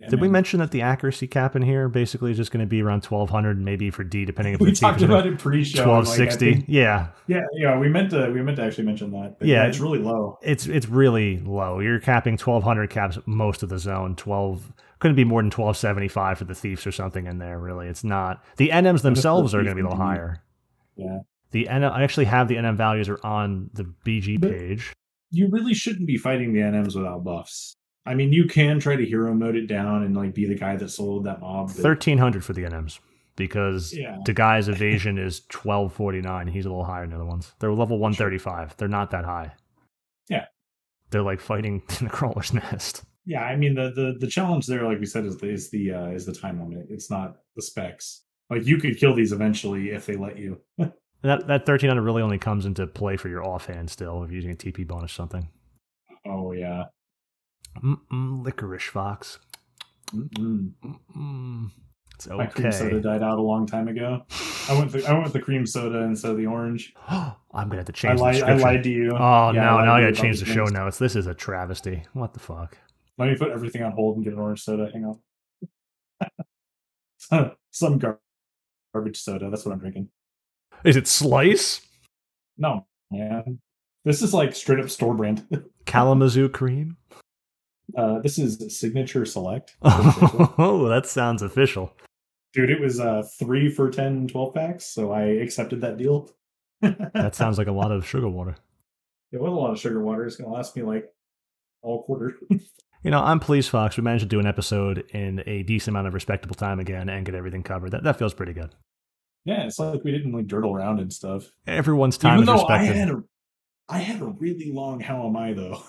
Yeah, 0.00 0.08
Did 0.08 0.20
we 0.20 0.28
mention 0.28 0.60
that 0.60 0.72
the 0.72 0.82
accuracy 0.82 1.26
cap 1.26 1.56
in 1.56 1.62
here 1.62 1.88
basically 1.88 2.30
is 2.30 2.36
just 2.36 2.50
going 2.50 2.60
to 2.60 2.66
be 2.68 2.82
around 2.82 3.02
1200, 3.04 3.58
maybe 3.58 3.88
for 3.90 4.04
D, 4.04 4.26
depending 4.26 4.52
if 4.54 4.60
We 4.60 4.70
the 4.70 4.76
talked 4.76 5.00
about 5.00 5.26
it 5.26 5.38
pre-show. 5.38 5.80
and, 5.82 5.90
like, 5.90 6.06
1260? 6.06 6.52
think- 6.52 6.64
yeah, 6.68 7.08
yeah, 7.26 7.40
yeah. 7.54 7.78
We 7.78 7.88
meant 7.88 8.10
to. 8.10 8.30
We 8.30 8.42
meant 8.42 8.58
to 8.58 8.62
actually 8.64 8.84
mention 8.84 9.10
that. 9.12 9.36
But 9.38 9.48
Yeah. 9.48 9.66
it's 9.66 9.80
really 9.80 9.98
low. 9.98 10.38
it's 10.42 10.66
it's 10.66 10.86
really 10.88 11.38
low. 11.40 11.80
You're 11.80 11.98
capping 11.98 12.36
1200 12.36 12.90
caps 12.90 13.18
most 13.26 13.62
of 13.62 13.70
the 13.70 13.78
zone. 13.78 14.16
12 14.16 14.70
couldn't 14.98 15.16
be 15.16 15.24
more 15.24 15.40
than 15.40 15.50
1275 15.50 16.38
for 16.38 16.44
the 16.44 16.54
thieves 16.54 16.86
or 16.86 16.92
something 16.92 17.26
in 17.26 17.38
there. 17.38 17.58
Really, 17.58 17.88
it's 17.88 18.04
not. 18.04 18.44
The 18.58 18.68
NMs 18.70 19.00
themselves 19.02 19.54
are 19.54 19.62
going 19.62 19.68
to 19.68 19.74
be 19.76 19.80
a 19.80 19.84
little 19.88 19.98
higher. 19.98 20.42
Yeah. 20.96 21.20
The 21.52 21.68
N 21.68 21.84
I 21.84 22.02
actually 22.02 22.26
have 22.26 22.48
the 22.48 22.56
NM 22.56 22.76
values 22.76 23.08
are 23.08 23.18
on 23.24 23.70
the 23.72 23.84
BG 24.04 24.36
But- 24.38 24.50
page. 24.50 24.92
You 25.30 25.48
really 25.50 25.74
shouldn't 25.74 26.06
be 26.06 26.16
fighting 26.18 26.52
the 26.52 26.60
NMs 26.60 26.94
without 26.96 27.24
buffs. 27.24 27.75
I 28.06 28.14
mean, 28.14 28.32
you 28.32 28.46
can 28.46 28.78
try 28.80 28.96
to 28.96 29.04
hero 29.04 29.34
mode 29.34 29.56
it 29.56 29.66
down 29.66 30.02
and 30.04 30.16
like 30.16 30.34
be 30.34 30.46
the 30.46 30.54
guy 30.54 30.76
that 30.76 30.84
soloed 30.86 31.24
that 31.24 31.40
mob. 31.40 31.68
but- 31.74 31.82
1300 31.84 32.44
for 32.44 32.52
the 32.52 32.62
NMs 32.62 33.00
because 33.36 33.92
Yeah. 33.92 34.18
the 34.24 34.32
guy's 34.32 34.68
evasion 34.76 35.18
is 35.18 35.40
1249. 35.50 36.46
He's 36.48 36.64
a 36.66 36.68
little 36.68 36.84
higher 36.84 37.02
than 37.02 37.10
the 37.10 37.16
other 37.16 37.24
ones. 37.26 37.52
They're 37.58 37.72
level 37.72 37.98
135. 37.98 38.76
They're 38.76 38.88
not 38.88 39.10
that 39.10 39.24
high. 39.24 39.52
Yeah. 40.28 40.46
They're 41.10 41.22
like 41.22 41.40
fighting 41.40 41.82
in 42.00 42.06
the 42.06 42.10
crawler's 42.12 42.54
nest. 42.54 43.04
Yeah, 43.28 43.42
I 43.42 43.56
mean 43.56 43.74
the 43.74 43.90
the 43.90 44.14
the 44.20 44.28
challenge 44.28 44.66
there, 44.68 44.84
like 44.84 45.00
we 45.00 45.06
said, 45.06 45.24
is 45.24 45.36
the 45.38 45.48
is 45.50 45.68
the 45.70 45.90
uh, 45.92 46.06
is 46.10 46.26
the 46.26 46.32
time 46.32 46.60
limit. 46.60 46.86
It's 46.90 47.10
not 47.10 47.38
the 47.56 47.62
specs. 47.62 48.22
Like 48.50 48.64
you 48.66 48.76
could 48.78 48.98
kill 48.98 49.14
these 49.16 49.32
eventually 49.32 49.90
if 49.90 50.06
they 50.06 50.14
let 50.16 50.38
you. 50.38 50.60
That 51.22 51.46
that 51.48 51.66
1300 51.66 52.02
really 52.02 52.22
only 52.22 52.38
comes 52.38 52.66
into 52.66 52.86
play 52.86 53.16
for 53.16 53.28
your 53.28 53.42
offhand 53.44 53.90
still 53.90 54.22
if 54.22 54.30
you're 54.30 54.36
using 54.36 54.52
a 54.52 54.54
TP 54.54 54.86
bonus 54.86 55.10
or 55.10 55.14
something. 55.14 55.48
Oh 56.24 56.52
yeah. 56.52 56.84
Mm-mm, 57.82 58.44
licorice 58.44 58.84
fox. 58.84 59.38
Mm-mm. 60.14 60.72
Mm-mm. 60.84 61.70
It's 62.14 62.26
My 62.28 62.46
cream 62.46 62.72
soda 62.72 63.00
died 63.00 63.22
out 63.22 63.38
a 63.38 63.42
long 63.42 63.66
time 63.66 63.88
ago. 63.88 64.22
I 64.70 64.72
went 64.78 64.92
with, 64.92 65.04
I 65.06 65.12
went 65.12 65.24
with 65.24 65.32
the 65.34 65.40
cream 65.40 65.66
soda 65.66 65.98
instead 66.00 66.30
of 66.30 66.38
the 66.38 66.46
orange. 66.46 66.94
I'm 67.08 67.34
gonna 67.52 67.76
have 67.76 67.84
to 67.86 67.92
I 67.92 67.94
change 67.94 68.18
the 68.18 68.22
lied. 68.22 68.42
I 68.42 68.54
lied 68.54 68.82
to 68.84 68.90
you. 68.90 69.10
Oh 69.16 69.52
Yeah, 69.52 69.64
no! 69.64 69.74
lied 69.76 69.84
Now 69.86 69.94
I 69.96 70.00
gotta 70.00 70.12
change 70.14 70.40
the 70.40 70.46
show 70.46 70.64
things. 70.64 70.72
notes. 70.72 70.98
This 70.98 71.14
is 71.16 71.26
a 71.26 71.34
travesty. 71.34 72.04
What 72.14 72.32
the 72.32 72.40
fuck? 72.40 72.78
Let 73.18 73.28
me 73.28 73.36
put 73.36 73.50
everything 73.50 73.82
on 73.82 73.92
hold 73.92 74.16
and 74.16 74.24
get 74.24 74.32
an 74.34 74.38
orange 74.38 74.62
soda. 74.62 74.88
Hang 74.92 75.04
on. 77.30 77.52
Some 77.70 77.98
gar- 77.98 78.20
garbage 78.94 79.20
soda. 79.20 79.50
That's 79.50 79.64
what 79.66 79.72
I'm 79.72 79.78
drinking. 79.78 80.08
Is 80.84 80.96
it 80.96 81.06
Slice? 81.08 81.80
No, 82.56 82.86
man. 83.10 83.58
This 84.04 84.22
is 84.22 84.32
like 84.32 84.54
straight 84.54 84.78
up 84.80 84.88
store 84.88 85.14
brand. 85.14 85.46
Kalamazoo 85.86 86.48
cream? 86.48 86.96
Uh, 87.96 88.20
this 88.20 88.38
is 88.38 88.78
Signature 88.78 89.24
Select. 89.24 89.76
Oh, 89.82 90.88
that 90.88 91.06
sounds 91.06 91.42
official. 91.42 91.92
Dude, 92.52 92.70
it 92.70 92.80
was 92.80 93.00
uh, 93.00 93.22
three 93.38 93.68
for 93.70 93.90
10 93.90 94.28
12 94.28 94.54
packs, 94.54 94.84
so 94.86 95.12
I 95.12 95.22
accepted 95.22 95.80
that 95.82 95.96
deal. 95.98 96.30
That 96.80 97.34
sounds 97.34 97.58
like 97.58 97.66
a 97.68 97.72
lot 97.72 97.92
of 97.92 98.06
sugar 98.06 98.28
water. 98.28 98.56
It 99.32 99.40
was 99.40 99.50
a 99.52 99.54
lot 99.54 99.72
of 99.72 99.78
sugar 99.78 100.00
water. 100.02 100.26
It's 100.26 100.36
going 100.36 100.48
to 100.48 100.54
last 100.54 100.76
me 100.76 100.82
like 100.82 101.12
all 101.82 102.02
quarter. 102.02 102.36
You 103.02 103.12
know, 103.12 103.22
I'm 103.22 103.38
pleased, 103.38 103.70
Fox. 103.70 103.96
We 103.96 104.02
managed 104.02 104.24
to 104.24 104.28
do 104.28 104.40
an 104.40 104.46
episode 104.46 105.04
in 105.10 105.40
a 105.46 105.62
decent 105.62 105.92
amount 105.92 106.08
of 106.08 106.14
respectable 106.14 106.56
time 106.56 106.80
again 106.80 107.08
and 107.08 107.24
get 107.24 107.36
everything 107.36 107.62
covered. 107.62 107.92
That 107.92 108.02
that 108.02 108.18
feels 108.18 108.34
pretty 108.34 108.52
good. 108.52 108.74
Yeah, 109.44 109.64
it's 109.64 109.78
like 109.78 110.02
we 110.02 110.10
didn't 110.10 110.32
like 110.32 110.48
dirtle 110.48 110.74
around 110.74 110.98
and 110.98 111.12
stuff. 111.12 111.52
Everyone's 111.68 112.18
time 112.18 112.40
Even 112.42 112.52
is 112.52 112.60
though 112.60 112.66
I 112.66 112.78
had 112.82 113.10
a, 113.10 113.22
I 113.88 113.98
had 113.98 114.20
a 114.22 114.24
really 114.24 114.72
long 114.72 114.98
"How 114.98 115.24
am 115.24 115.36
I" 115.36 115.52
though, 115.52 115.84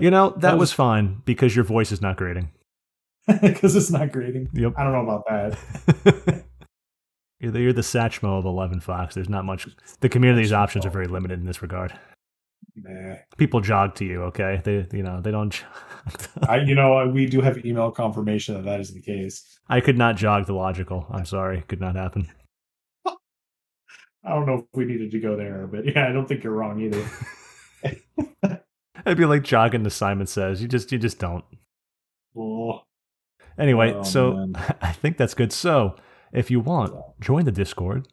You 0.00 0.10
know, 0.10 0.30
that, 0.30 0.40
That 0.40 0.52
was, 0.54 0.70
was- 0.70 0.72
fine 0.72 1.22
because 1.24 1.54
your 1.54 1.64
voice 1.64 1.92
is 1.92 2.00
not 2.02 2.16
grating. 2.16 2.50
because 3.42 3.74
it's 3.74 3.90
not 3.90 4.12
grading. 4.12 4.48
Yep. 4.52 4.74
I 4.76 4.84
don't 4.84 4.92
know 4.92 5.00
about 5.00 5.24
that. 5.28 6.44
you're, 7.40 7.52
the, 7.52 7.60
you're 7.60 7.72
the 7.72 7.80
Satchmo 7.82 8.38
of 8.38 8.44
11 8.44 8.80
Fox. 8.80 9.14
There's 9.14 9.28
not 9.28 9.44
much. 9.44 9.66
The 10.00 10.08
community's 10.08 10.52
options 10.52 10.86
are 10.86 10.90
very 10.90 11.06
limited 11.08 11.40
in 11.40 11.46
this 11.46 11.60
regard. 11.62 11.92
Nah. 12.76 13.16
People 13.36 13.60
jog 13.60 13.94
to 13.96 14.04
you, 14.04 14.22
okay? 14.24 14.60
They, 14.62 14.86
you 14.92 15.02
know, 15.02 15.20
they 15.20 15.30
don't. 15.30 15.60
I, 16.48 16.58
you 16.58 16.74
know, 16.74 17.08
we 17.08 17.26
do 17.26 17.40
have 17.40 17.64
email 17.64 17.90
confirmation 17.90 18.54
that 18.54 18.64
that 18.64 18.80
is 18.80 18.92
the 18.92 19.00
case. 19.00 19.58
I 19.68 19.80
could 19.80 19.98
not 19.98 20.16
jog 20.16 20.46
the 20.46 20.52
logical. 20.52 21.06
I'm 21.10 21.24
sorry, 21.24 21.64
could 21.68 21.80
not 21.80 21.96
happen. 21.96 22.28
I 23.06 23.14
don't 24.30 24.46
know 24.46 24.54
if 24.58 24.64
we 24.74 24.84
needed 24.84 25.10
to 25.12 25.20
go 25.20 25.36
there, 25.36 25.66
but 25.66 25.84
yeah, 25.86 26.08
I 26.08 26.12
don't 26.12 26.28
think 26.28 26.44
you're 26.44 26.52
wrong 26.52 26.80
either. 26.80 27.04
It'd 29.04 29.18
be 29.18 29.24
like 29.24 29.42
jogging 29.42 29.84
to 29.84 29.90
Simon 29.90 30.26
Says. 30.26 30.62
You 30.62 30.68
just, 30.68 30.90
you 30.92 30.98
just 30.98 31.18
don't. 31.18 31.44
Well, 32.34 32.84
Anyway, 33.58 33.92
Oh, 33.94 34.02
so 34.02 34.34
man. 34.34 34.54
I 34.82 34.92
think 34.92 35.16
that's 35.16 35.34
good. 35.34 35.52
So 35.52 35.96
if 36.32 36.50
you 36.50 36.60
want, 36.60 36.94
join 37.20 37.44
the 37.44 37.52
Discord. 37.52 38.08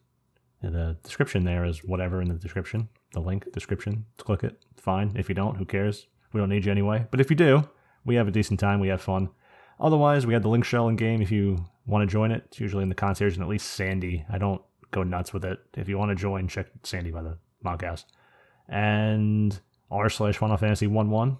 The 0.61 0.95
description 1.03 1.43
there 1.43 1.65
is 1.65 1.83
whatever 1.83 2.21
in 2.21 2.29
the 2.29 2.35
description. 2.35 2.87
The 3.11 3.19
link, 3.19 3.51
description. 3.51 4.05
Click 4.17 4.43
it. 4.43 4.63
Fine. 4.77 5.13
If 5.17 5.27
you 5.27 5.35
don't, 5.35 5.57
who 5.57 5.65
cares? 5.65 6.07
We 6.31 6.39
don't 6.39 6.47
need 6.49 6.63
you 6.63 6.71
anyway. 6.71 7.05
But 7.11 7.19
if 7.19 7.29
you 7.29 7.35
do, 7.35 7.67
we 8.05 8.15
have 8.15 8.29
a 8.29 8.31
decent 8.31 8.61
time. 8.61 8.79
We 8.79 8.87
have 8.87 9.01
fun. 9.01 9.29
Otherwise, 9.79 10.25
we 10.25 10.33
have 10.33 10.41
the 10.43 10.47
link 10.49 10.63
shell 10.63 10.87
in 10.87 10.95
game 10.95 11.21
if 11.21 11.31
you 11.31 11.65
want 11.85 12.07
to 12.07 12.11
join 12.11 12.31
it. 12.31 12.43
It's 12.47 12.61
usually 12.61 12.83
in 12.83 12.87
the 12.89 12.95
concierge 12.95 13.33
and 13.35 13.43
at 13.43 13.49
least 13.49 13.71
Sandy. 13.71 14.25
I 14.31 14.37
don't 14.37 14.61
go 14.91 15.03
nuts 15.03 15.33
with 15.33 15.43
it. 15.43 15.59
If 15.73 15.89
you 15.89 15.97
want 15.97 16.09
to 16.11 16.15
join, 16.15 16.47
check 16.47 16.67
Sandy 16.83 17.11
by 17.11 17.23
the 17.23 17.37
podcast. 17.65 18.05
And 18.69 19.59
r 19.93 20.09
slash 20.09 20.37
Final 20.37 20.57
Fantasy 20.57 20.87
1 20.87 21.09
1 21.09 21.37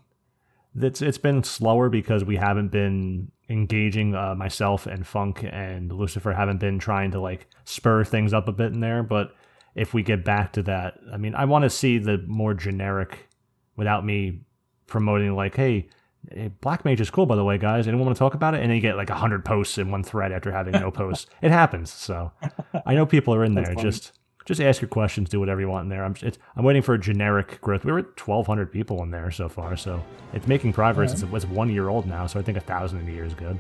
it's 0.80 1.02
it's 1.02 1.18
been 1.18 1.44
slower 1.44 1.90
because 1.90 2.24
we 2.24 2.38
haven't 2.38 2.70
been 2.70 3.32
engaging 3.50 4.16
uh, 4.16 4.36
myself 4.36 4.88
and 4.88 5.06
Funk 5.06 5.44
and 5.44 5.92
Lucifer 5.92 6.34
haven't 6.34 6.60
been 6.60 6.80
trying 6.80 7.12
to 7.12 7.20
like 7.20 7.48
spur 7.66 8.04
things 8.04 8.34
up 8.34 8.48
a 8.48 8.52
bit 8.52 8.74
in 8.74 8.80
there. 8.80 9.04
But 9.04 9.36
if 9.76 9.94
we 9.94 10.04
get 10.04 10.24
back 10.24 10.54
to 10.54 10.64
that, 10.64 10.96
I 11.12 11.18
mean, 11.18 11.36
I 11.36 11.46
want 11.46 11.64
to 11.64 11.70
see 11.70 11.98
the 11.98 12.18
more 12.28 12.54
generic, 12.54 13.28
without 13.76 14.06
me 14.06 14.42
promoting 14.88 15.36
like, 15.36 15.56
hey, 15.56 15.90
eh, 16.32 16.50
Black 16.62 16.86
Mage 16.86 17.02
is 17.02 17.10
cool 17.10 17.26
by 17.26 17.36
the 17.36 17.44
way, 17.44 17.58
guys. 17.58 17.88
Anyone 17.88 18.08
want 18.08 18.18
to 18.18 18.20
talk 18.20 18.34
about 18.34 18.56
it? 18.56 18.62
And 18.62 18.70
then 18.70 18.76
you 18.76 18.82
get 18.82 18.96
like 18.96 19.10
hundred 19.10 19.46
posts 19.46 19.78
in 19.78 19.92
one 19.92 20.04
thread 20.04 20.32
after 20.32 20.52
having 20.52 20.74
no 20.74 20.90
posts. 21.02 21.28
It 21.42 21.52
happens. 21.52 21.92
So 21.92 22.32
I 22.86 22.96
know 22.96 23.06
people 23.06 23.36
are 23.36 23.44
in 23.44 23.54
there. 23.54 23.66
funny. 23.66 23.82
Just 23.82 24.14
just 24.46 24.62
ask 24.62 24.82
your 24.82 24.90
questions, 24.90 25.30
do 25.30 25.40
whatever 25.40 25.62
you 25.62 25.70
want 25.70 25.84
in 25.84 25.90
there. 25.90 26.04
I'm 26.04 26.16
it's, 26.22 26.38
I'm 26.56 26.64
waiting 26.64 26.82
for 26.82 26.94
a 26.94 27.00
generic 27.00 27.60
growth. 27.62 27.86
We 27.86 27.92
were 27.92 28.00
at 28.00 28.20
1,200 28.20 28.72
people 28.72 29.02
in 29.04 29.12
there 29.12 29.32
so 29.32 29.48
far, 29.50 29.76
so 29.78 30.04
it's 30.34 30.48
making 30.48 30.74
progress. 30.74 31.14
It's, 31.14 31.24
it's 31.24 31.46
one 31.46 31.70
year 31.70 31.90
old 31.90 32.06
now, 32.06 32.28
so 32.28 32.40
I 32.40 32.44
think 32.44 32.58
a 32.58 32.62
thousand 32.62 33.00
in 33.02 33.10
a 33.10 33.12
year 33.12 33.26
is 33.26 33.34
good 33.34 33.58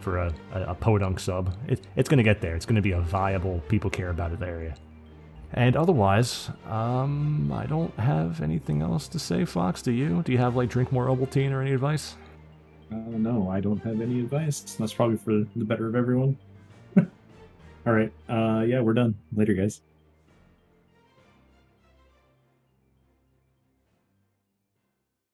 for 0.00 0.18
a, 0.18 0.34
a, 0.52 0.62
a 0.62 0.74
podunk 0.74 1.20
sub. 1.20 1.54
It, 1.68 1.86
it's 1.96 2.08
going 2.08 2.18
to 2.18 2.24
get 2.24 2.40
there. 2.40 2.56
It's 2.56 2.66
going 2.66 2.76
to 2.76 2.82
be 2.82 2.92
a 2.92 3.00
viable, 3.00 3.62
people 3.68 3.90
care 3.90 4.10
about 4.10 4.32
it 4.32 4.42
area. 4.42 4.74
And 5.54 5.76
otherwise, 5.76 6.50
um, 6.68 7.52
I 7.52 7.66
don't 7.66 7.94
have 7.98 8.40
anything 8.40 8.80
else 8.82 9.06
to 9.08 9.18
say. 9.18 9.44
Fox, 9.44 9.82
do 9.82 9.92
you? 9.92 10.22
Do 10.22 10.32
you 10.32 10.38
have 10.38 10.56
like 10.56 10.70
drink 10.70 10.90
more 10.92 11.06
Ovaltine 11.06 11.52
or 11.52 11.60
any 11.60 11.72
advice? 11.72 12.16
uh, 12.92 12.96
no, 12.96 13.48
I 13.48 13.60
don't 13.60 13.82
have 13.84 14.00
any 14.00 14.20
advice. 14.20 14.76
That's 14.78 14.92
probably 14.92 15.16
for 15.16 15.44
the 15.56 15.64
better 15.64 15.86
of 15.86 15.94
everyone. 15.94 16.36
All 16.96 17.92
right. 17.92 18.12
Uh, 18.28 18.64
yeah, 18.66 18.80
we're 18.80 18.94
done. 18.94 19.14
Later, 19.34 19.54
guys. 19.54 19.80